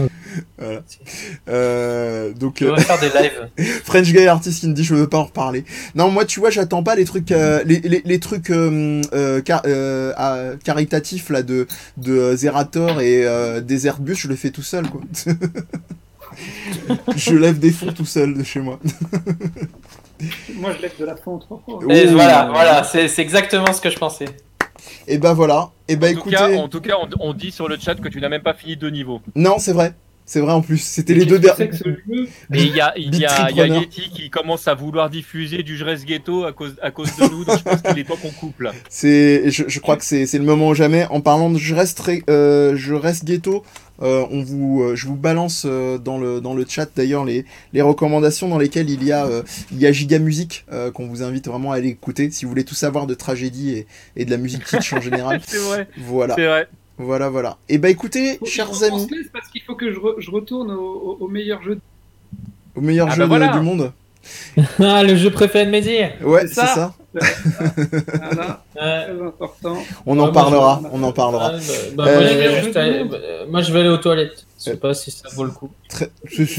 Euh, 1.49 2.33
donc, 2.33 2.61
euh, 2.61 2.75
vais 2.75 2.81
faire 2.81 2.99
des 2.99 3.09
lives. 3.09 3.49
French 3.83 4.11
Guy 4.11 4.25
Artist 4.27 4.59
qui 4.61 4.67
me 4.67 4.73
dit 4.73 4.83
je 4.83 4.95
veux 4.95 5.07
pas 5.07 5.17
en 5.19 5.25
reparler. 5.25 5.63
Non, 5.95 6.09
moi 6.09 6.25
tu 6.25 6.39
vois, 6.39 6.49
j'attends 6.49 6.83
pas 6.83 6.95
les 6.95 7.05
trucs, 7.05 7.31
euh, 7.31 7.61
les, 7.65 7.79
les, 7.81 8.01
les 8.03 8.19
trucs 8.19 8.49
euh, 8.49 9.01
euh, 9.13 9.41
car- 9.41 9.63
euh, 9.65 10.13
à- 10.15 10.55
caritatifs 10.63 11.29
là 11.29 11.43
de 11.43 11.67
de 11.97 12.35
Zerator 12.35 13.01
et 13.01 13.25
euh, 13.25 13.61
Desert 13.61 13.99
Bus, 13.99 14.17
je 14.19 14.27
le 14.27 14.35
fais 14.35 14.49
tout 14.51 14.63
seul 14.63 14.87
quoi. 14.89 15.01
je 17.15 17.35
lève 17.35 17.59
des 17.59 17.71
fonds 17.71 17.91
tout 17.93 18.05
seul 18.05 18.33
de 18.37 18.43
chez 18.43 18.59
moi. 18.59 18.79
Moi, 20.55 20.71
je 20.77 20.81
lève 20.81 20.93
de 20.99 21.05
la 21.05 21.15
fond 21.15 21.37
trois 21.37 21.61
fois. 21.65 21.79
Et 21.93 22.05
voilà, 22.07 22.49
voilà, 22.51 22.83
c'est 22.83 23.07
c'est 23.07 23.21
exactement 23.21 23.71
ce 23.73 23.81
que 23.81 23.89
je 23.89 23.97
pensais. 23.97 24.25
Et 25.07 25.17
bah 25.17 25.33
voilà. 25.33 25.71
Et 25.87 25.95
bah 25.95 26.07
en, 26.09 26.13
tout 26.21 26.29
cas, 26.29 26.55
en 26.55 26.67
tout 26.67 26.81
cas, 26.81 26.95
on, 27.01 27.09
on 27.19 27.33
dit 27.33 27.51
sur 27.51 27.67
le 27.67 27.77
chat 27.77 27.95
que 27.95 28.07
tu 28.07 28.21
n'as 28.21 28.29
même 28.29 28.43
pas 28.43 28.53
fini 28.53 28.77
deux 28.77 28.89
niveaux. 28.89 29.21
non 29.35 29.59
c'est 29.59 29.73
vrai, 29.73 29.95
c'est 30.25 30.39
vrai 30.39 30.53
en 30.53 30.61
plus. 30.61 30.77
C'était 30.81 31.13
les 31.13 31.25
deux 31.25 31.39
derniers. 31.39 31.69
Et 32.53 32.63
il 32.63 32.75
y 32.75 32.81
a, 32.81 32.93
y 32.97 33.07
y. 33.07 33.79
Yeti 33.79 34.09
qui 34.09 34.29
commence 34.29 34.67
à 34.67 34.73
vouloir 34.75 35.09
diffuser 35.09 35.63
du 35.63 35.77
Jress 35.77 36.05
Ghetto 36.05 36.45
à 36.45 36.53
cause, 36.53 36.75
à 36.81 36.91
cause 36.91 37.15
de 37.17 37.23
nous, 37.29 37.45
donc 37.45 37.57
je 37.59 37.63
pense 37.63 37.81
qu'il 37.81 37.99
est 37.99 38.03
temps 38.03 38.15
qu'on 38.15 38.29
coupe 38.31 38.61
là. 38.61 38.71
C'est, 38.89 39.49
je, 39.51 39.63
je 39.67 39.79
crois 39.79 39.97
que 39.97 40.05
c'est, 40.05 40.25
c'est 40.25 40.37
le 40.37 40.45
moment 40.45 40.69
ou 40.69 40.73
jamais. 40.75 41.05
En 41.09 41.21
parlant 41.21 41.49
de 41.49 41.57
je 41.57 41.75
reste, 41.75 41.99
ré- 41.99 42.23
euh, 42.29 42.75
ghetto. 43.23 43.63
euh, 44.01 44.25
on 44.31 44.43
vous, 44.43 44.81
euh, 44.83 44.95
je 44.95 45.07
vous 45.07 45.15
balance 45.15 45.65
euh, 45.65 45.97
dans 45.97 46.17
le 46.17 46.41
dans 46.41 46.55
le 46.55 46.65
chat 46.67 46.89
d'ailleurs 46.95 47.25
les, 47.25 47.45
les 47.73 47.81
recommandations 47.81 48.47
dans 48.49 48.57
lesquelles 48.57 48.89
il 48.89 49.03
y 49.03 49.11
a 49.11 49.25
euh, 49.25 49.43
il 49.71 49.77
y 49.79 49.85
a 49.85 49.91
Giga 49.91 50.17
Music 50.19 50.65
euh, 50.71 50.89
qu'on 50.91 51.07
vous 51.07 51.21
invite 51.21 51.47
vraiment 51.47 51.71
à 51.71 51.75
aller 51.75 51.89
écouter 51.89 52.31
si 52.31 52.45
vous 52.45 52.49
voulez 52.49 52.63
tout 52.63 52.75
savoir 52.75 53.05
de 53.07 53.13
tragédie 53.13 53.71
et, 53.71 53.87
et 54.15 54.25
de 54.25 54.31
la 54.31 54.37
musique 54.37 54.63
kitsch 54.65 54.93
en 54.93 55.01
général. 55.01 55.41
C'est 55.47 55.57
vrai, 55.57 55.87
Voilà, 55.97 56.35
c'est 56.35 56.47
vrai. 56.47 56.67
Voilà, 56.97 57.29
voilà. 57.29 57.57
Et 57.69 57.77
bah 57.77 57.89
écoutez, 57.89 58.37
Faut- 58.37 58.45
chers 58.45 58.83
amis, 58.83 59.07
se 59.07 59.15
laisse 59.15 59.27
parce 59.33 59.47
qu'il 59.49 59.61
faut 59.61 59.75
que 59.75 59.91
je, 59.91 59.99
re- 59.99 60.19
je 60.19 60.29
retourne 60.31 60.71
au, 60.71 60.79
au- 60.81 61.17
au 61.21 61.27
meilleur 61.27 61.61
jeu. 61.63 61.79
au 62.75 62.81
meilleur 62.81 63.07
Ah 63.09 63.15
jeu 63.15 63.21
bah 63.21 63.27
voilà. 63.27 63.47
du 63.57 63.59
monde. 63.65 63.91
Ah, 64.79 65.03
le 65.03 65.15
jeu 65.15 65.29
préféré 65.31 65.65
de 65.65 65.71
Mehdi. 65.71 65.97
Ouais, 66.23 66.47
C'est 66.47 66.53
ça. 66.55 66.67
ça. 66.67 66.93
Voilà, 67.13 68.63
Ouais. 68.75 69.03
très 69.05 69.25
important. 69.27 69.77
On 70.05 70.17
en 70.19 70.31
parlera, 70.31 70.81
je- 70.83 70.87
on 70.91 71.03
en 71.03 71.11
parlera. 71.11 71.51
Ah, 71.53 71.57
bah, 71.95 72.03
bah, 72.05 72.05
Euh, 72.07 72.13
moi, 72.19 72.27
je 72.27 72.33
vais 72.37 72.47
euh, 72.47 72.63
juste 72.63 72.77
aller- 72.77 73.03
bah, 73.03 73.17
moi, 73.49 73.61
je 73.61 73.71
vais 73.73 73.79
aller 73.81 73.89
aux 73.89 73.97
toilettes. 73.97 74.45
Je 74.57 74.63
sais 74.71 74.77
pas 74.77 74.93
si 74.93 75.11
ça 75.11 75.27
vaut 75.35 75.43
le 75.43 75.51
coup. 75.51 75.69
Très- 75.89 76.09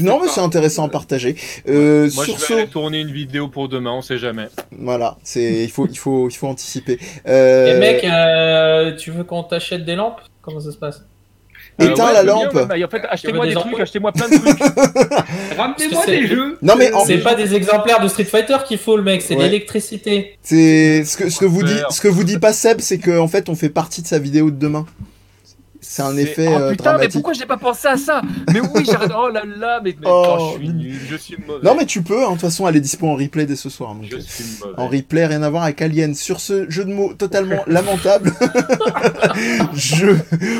Non 0.01 0.19
mais 0.21 0.27
c'est 0.27 0.39
intéressant 0.41 0.85
à 0.85 0.89
partager. 0.89 1.35
Euh, 1.67 2.07
Moi, 2.13 2.23
sur 2.23 2.35
je 2.35 2.39
vais 2.41 2.45
ce, 2.47 2.53
aller 2.53 2.67
tourner 2.67 2.99
une 3.01 3.11
vidéo 3.11 3.47
pour 3.47 3.67
demain, 3.67 3.91
on 3.93 4.01
sait 4.03 4.19
jamais. 4.19 4.47
voilà, 4.71 5.17
c'est 5.23 5.63
il 5.63 5.71
faut 5.71 5.87
il 5.87 5.97
faut 5.97 6.29
il 6.29 6.35
faut 6.35 6.47
anticiper. 6.47 6.99
Euh, 7.27 7.75
Et 7.75 7.79
mec, 7.79 8.03
euh, 8.03 8.95
tu 8.95 9.09
veux 9.09 9.23
qu'on 9.23 9.41
t'achète 9.43 9.85
des 9.85 9.95
lampes? 9.95 10.21
Comment 10.43 10.59
ça 10.59 10.71
se 10.71 10.77
passe? 10.77 11.01
Éteins 11.79 12.07
ouais, 12.07 12.13
la 12.13 12.23
bien, 12.23 12.33
lampe. 12.33 12.53
ouais, 12.53 12.65
bah, 12.65 12.75
en 12.85 12.89
fait, 12.89 13.01
achetez-moi 13.09 13.45
des 13.45 13.53
des 13.53 13.59
trucs, 13.59 13.79
achetez-moi 13.79 14.11
plein 14.11 14.29
de 14.29 14.35
trucs. 14.39 14.59
Ramenez-moi 15.57 16.05
des 16.05 16.27
jeux. 16.27 16.57
Non, 16.61 16.75
mais 16.77 16.91
en- 16.93 17.05
C'est 17.05 17.17
pas 17.17 17.35
des 17.35 17.53
exemplaires 17.53 18.01
de 18.01 18.07
Street 18.07 18.23
Fighter 18.25 18.57
qu'il 18.67 18.77
faut, 18.77 18.95
le 18.97 19.03
mec, 19.03 19.21
c'est 19.21 19.33
Ouais. 19.35 19.41
de 19.41 19.45
l'électricité. 19.45 20.37
C'est 20.41 21.03
ce 21.03 21.17
que 21.17 21.29
ce 21.29 21.39
que 21.39 21.45
vous 21.45 21.63
dit 21.63 21.77
ce 21.89 21.99
que 22.01 22.07
vous 22.07 22.23
dit 22.23 22.37
pas 22.39 22.53
Seb, 22.53 22.79
c'est 22.81 22.97
qu'en 22.97 23.17
en 23.17 23.27
fait 23.27 23.49
on 23.49 23.55
fait 23.55 23.69
partie 23.69 24.01
de 24.01 24.07
sa 24.07 24.19
vidéo 24.19 24.51
de 24.51 24.57
demain. 24.57 24.85
C'est 25.87 26.01
un 26.01 26.17
effet 26.17 26.47
Oh 26.49 26.59
euh, 26.59 26.71
putain, 26.71 26.97
mais 26.97 27.07
pourquoi 27.09 27.33
j'ai 27.33 27.45
pas 27.45 27.57
pensé 27.57 27.87
à 27.87 27.95
ça 27.97 28.21
Mais 28.53 28.59
oui, 28.59 28.83
j'arrête. 28.85 29.11
Oh 29.17 29.29
là 29.29 29.43
là, 29.45 29.79
mais, 29.83 29.95
mais 29.99 30.07
Oh, 30.09 30.23
oh, 30.27 30.49
je 30.53 30.59
suis 30.59 30.69
nul, 30.73 30.99
je 31.09 31.15
suis 31.15 31.37
mauvais. 31.45 31.59
Non 31.63 31.75
mais 31.77 31.85
tu 31.85 32.01
peux, 32.01 32.23
hein, 32.23 32.27
de 32.27 32.31
toute 32.33 32.41
façon 32.41 32.67
elle 32.67 32.75
est 32.75 32.81
dispo 32.81 33.07
en 33.07 33.15
replay 33.15 33.45
dès 33.45 33.55
ce 33.55 33.69
soir. 33.69 33.93
donc, 33.95 34.05
je 34.09 34.17
euh, 34.17 34.19
suis 34.19 34.43
mauvais. 34.61 34.73
en 34.77 34.87
replay, 34.87 35.25
rien 35.25 35.41
à 35.43 35.49
voir 35.49 35.63
avec 35.63 35.81
Alien. 35.81 36.13
Sur 36.15 36.39
ce 36.39 36.69
jeu 36.69 36.85
de 36.85 36.91
mots 36.93 37.13
totalement 37.13 37.61
lamentable, 37.67 38.33
je, 39.73 40.07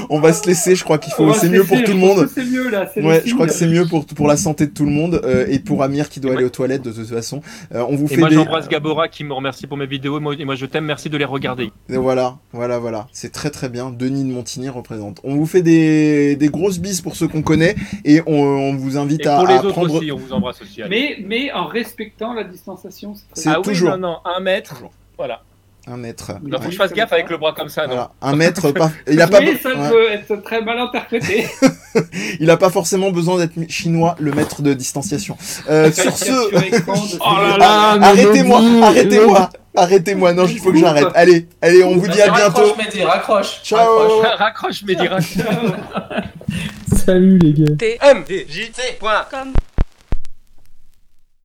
on 0.09 0.19
va 0.19 0.33
se 0.33 0.45
laisser. 0.47 0.75
Je 0.75 0.83
crois 0.83 0.97
qu'il 0.97 1.13
faut, 1.13 1.33
c'est 1.33 1.49
mieux 1.49 1.63
pour 1.63 1.77
tout 1.77 1.91
le 1.91 1.99
je 1.99 2.05
monde. 2.05 2.29
C'est 2.33 2.45
mieux 2.45 2.69
là. 2.69 2.89
Ouais, 2.97 3.23
je 3.25 3.33
crois 3.33 3.47
que 3.47 3.53
c'est 3.53 3.67
mieux 3.67 3.85
pour 3.85 4.05
pour 4.05 4.27
la 4.27 4.37
santé 4.37 4.67
de 4.67 4.71
tout 4.71 4.85
le 4.85 4.91
monde 4.91 5.21
euh, 5.23 5.45
et 5.49 5.59
pour 5.59 5.83
Amir 5.83 6.09
qui 6.09 6.19
doit 6.19 6.31
Et 6.31 6.33
aller 6.35 6.43
moi- 6.43 6.47
aux 6.47 6.51
toilettes 6.51 6.81
de 6.83 6.91
toute 6.91 7.07
façon. 7.07 7.41
Euh, 7.73 7.83
on 7.89 7.95
vous 7.95 8.05
Et 8.05 8.09
fait 8.15 8.17
moi 8.17 8.29
des 8.29 8.35
j'embrasse 8.35 8.67
Gabora 8.69 9.07
qui 9.07 9.23
me 9.23 9.33
remercie 9.33 9.67
pour 9.67 9.77
mes 9.77 9.85
vidéos 9.87 10.17
et 10.17 10.21
moi, 10.21 10.33
et 10.37 10.45
moi 10.45 10.55
je 10.55 10.65
t'aime, 10.65 10.85
merci 10.85 11.09
de 11.09 11.17
les 11.17 11.25
regarder. 11.25 11.71
Et 11.89 11.97
Voilà, 11.97 12.37
voilà, 12.53 12.79
voilà. 12.79 13.07
C'est 13.11 13.31
très 13.31 13.49
très 13.49 13.69
bien. 13.69 13.89
Denis 13.91 14.23
de 14.23 14.29
Montigny 14.33 14.69
représente. 14.69 15.14
On 15.23 15.35
vous 15.35 15.45
fait 15.45 15.61
des, 15.61 16.35
des 16.35 16.47
grosses 16.49 16.79
bises 16.79 17.01
pour 17.01 17.15
ceux 17.15 17.27
qu'on 17.27 17.41
connaît 17.41 17.75
et 18.03 18.21
on, 18.25 18.33
on 18.33 18.75
vous 18.75 18.97
invite 18.97 19.21
Et 19.21 19.27
à, 19.27 19.37
pour 19.37 19.47
les 19.47 19.53
à 19.55 19.59
autres 19.59 19.69
prendre. 19.71 19.95
aussi, 19.95 20.11
on 20.11 20.17
vous 20.17 20.33
embrasse 20.33 20.61
aussi. 20.61 20.81
allez. 20.81 21.17
Mais, 21.19 21.25
mais 21.25 21.51
en 21.51 21.65
respectant 21.67 22.33
la 22.33 22.43
distanciation. 22.43 23.13
c'est 23.15 23.23
très 23.31 23.41
C'est 23.41 23.49
ah 23.49 23.61
toujours. 23.63 23.93
oui, 23.93 23.99
non, 23.99 24.09
non, 24.09 24.17
un 24.25 24.39
mètre. 24.39 24.83
Voilà. 25.17 25.43
Un 25.87 25.97
mètre. 25.97 26.31
Il 26.43 26.51
faut 26.51 26.59
que 26.59 26.71
je 26.71 26.77
fasse 26.77 26.93
gaffe 26.93 27.13
avec 27.13 27.29
le 27.29 27.37
bras 27.37 27.53
comme 27.53 27.69
ça, 27.69 27.83
non 27.83 27.93
Voilà. 27.93 28.11
Un 28.21 28.35
mètre, 28.35 28.71
pas. 28.71 28.91
Il 29.07 29.21
a 29.21 29.27
pas, 29.27 29.39
Oui, 29.39 29.57
ça 29.61 29.69
ouais. 29.69 29.89
peut 29.89 30.11
être 30.11 30.35
très 30.43 30.61
mal 30.61 30.79
interprété. 30.79 31.47
il 32.39 32.49
a 32.49 32.57
pas 32.57 32.69
forcément 32.71 33.11
besoin 33.11 33.37
d'être 33.37 33.53
chinois, 33.69 34.15
le 34.19 34.31
mètre 34.31 34.61
de 34.63 34.73
distanciation. 34.73 35.37
Euh, 35.69 35.91
sur 35.93 36.17
ce, 36.17 36.31
Oh 36.31 36.51
là 36.51 37.55
Ah, 37.55 37.57
là, 37.57 37.97
mais 37.99 38.05
arrêtez-moi, 38.07 38.61
Mehdi, 38.61 38.83
arrêtez-moi, 38.83 39.49
arrêtez-moi. 39.75 40.33
Non, 40.33 40.45
il 40.47 40.59
faut 40.59 40.71
que 40.71 40.77
j'arrête. 40.79 41.07
Allez, 41.13 41.47
allez, 41.61 41.83
on 41.83 41.97
vous 41.97 42.07
dit 42.07 42.21
à 42.21 42.29
bientôt. 42.31 42.61
Raccroche, 42.61 42.77
Mehdi, 42.77 43.03
raccroche. 43.03 43.61
Ciao. 43.63 44.21
Raccroche. 44.37 44.83
Dis 44.83 44.95
raccroche. 44.95 45.37
Salut 47.05 47.37
les 47.37 47.53
gars. 47.53 47.75
tmdjc.com 47.99 49.53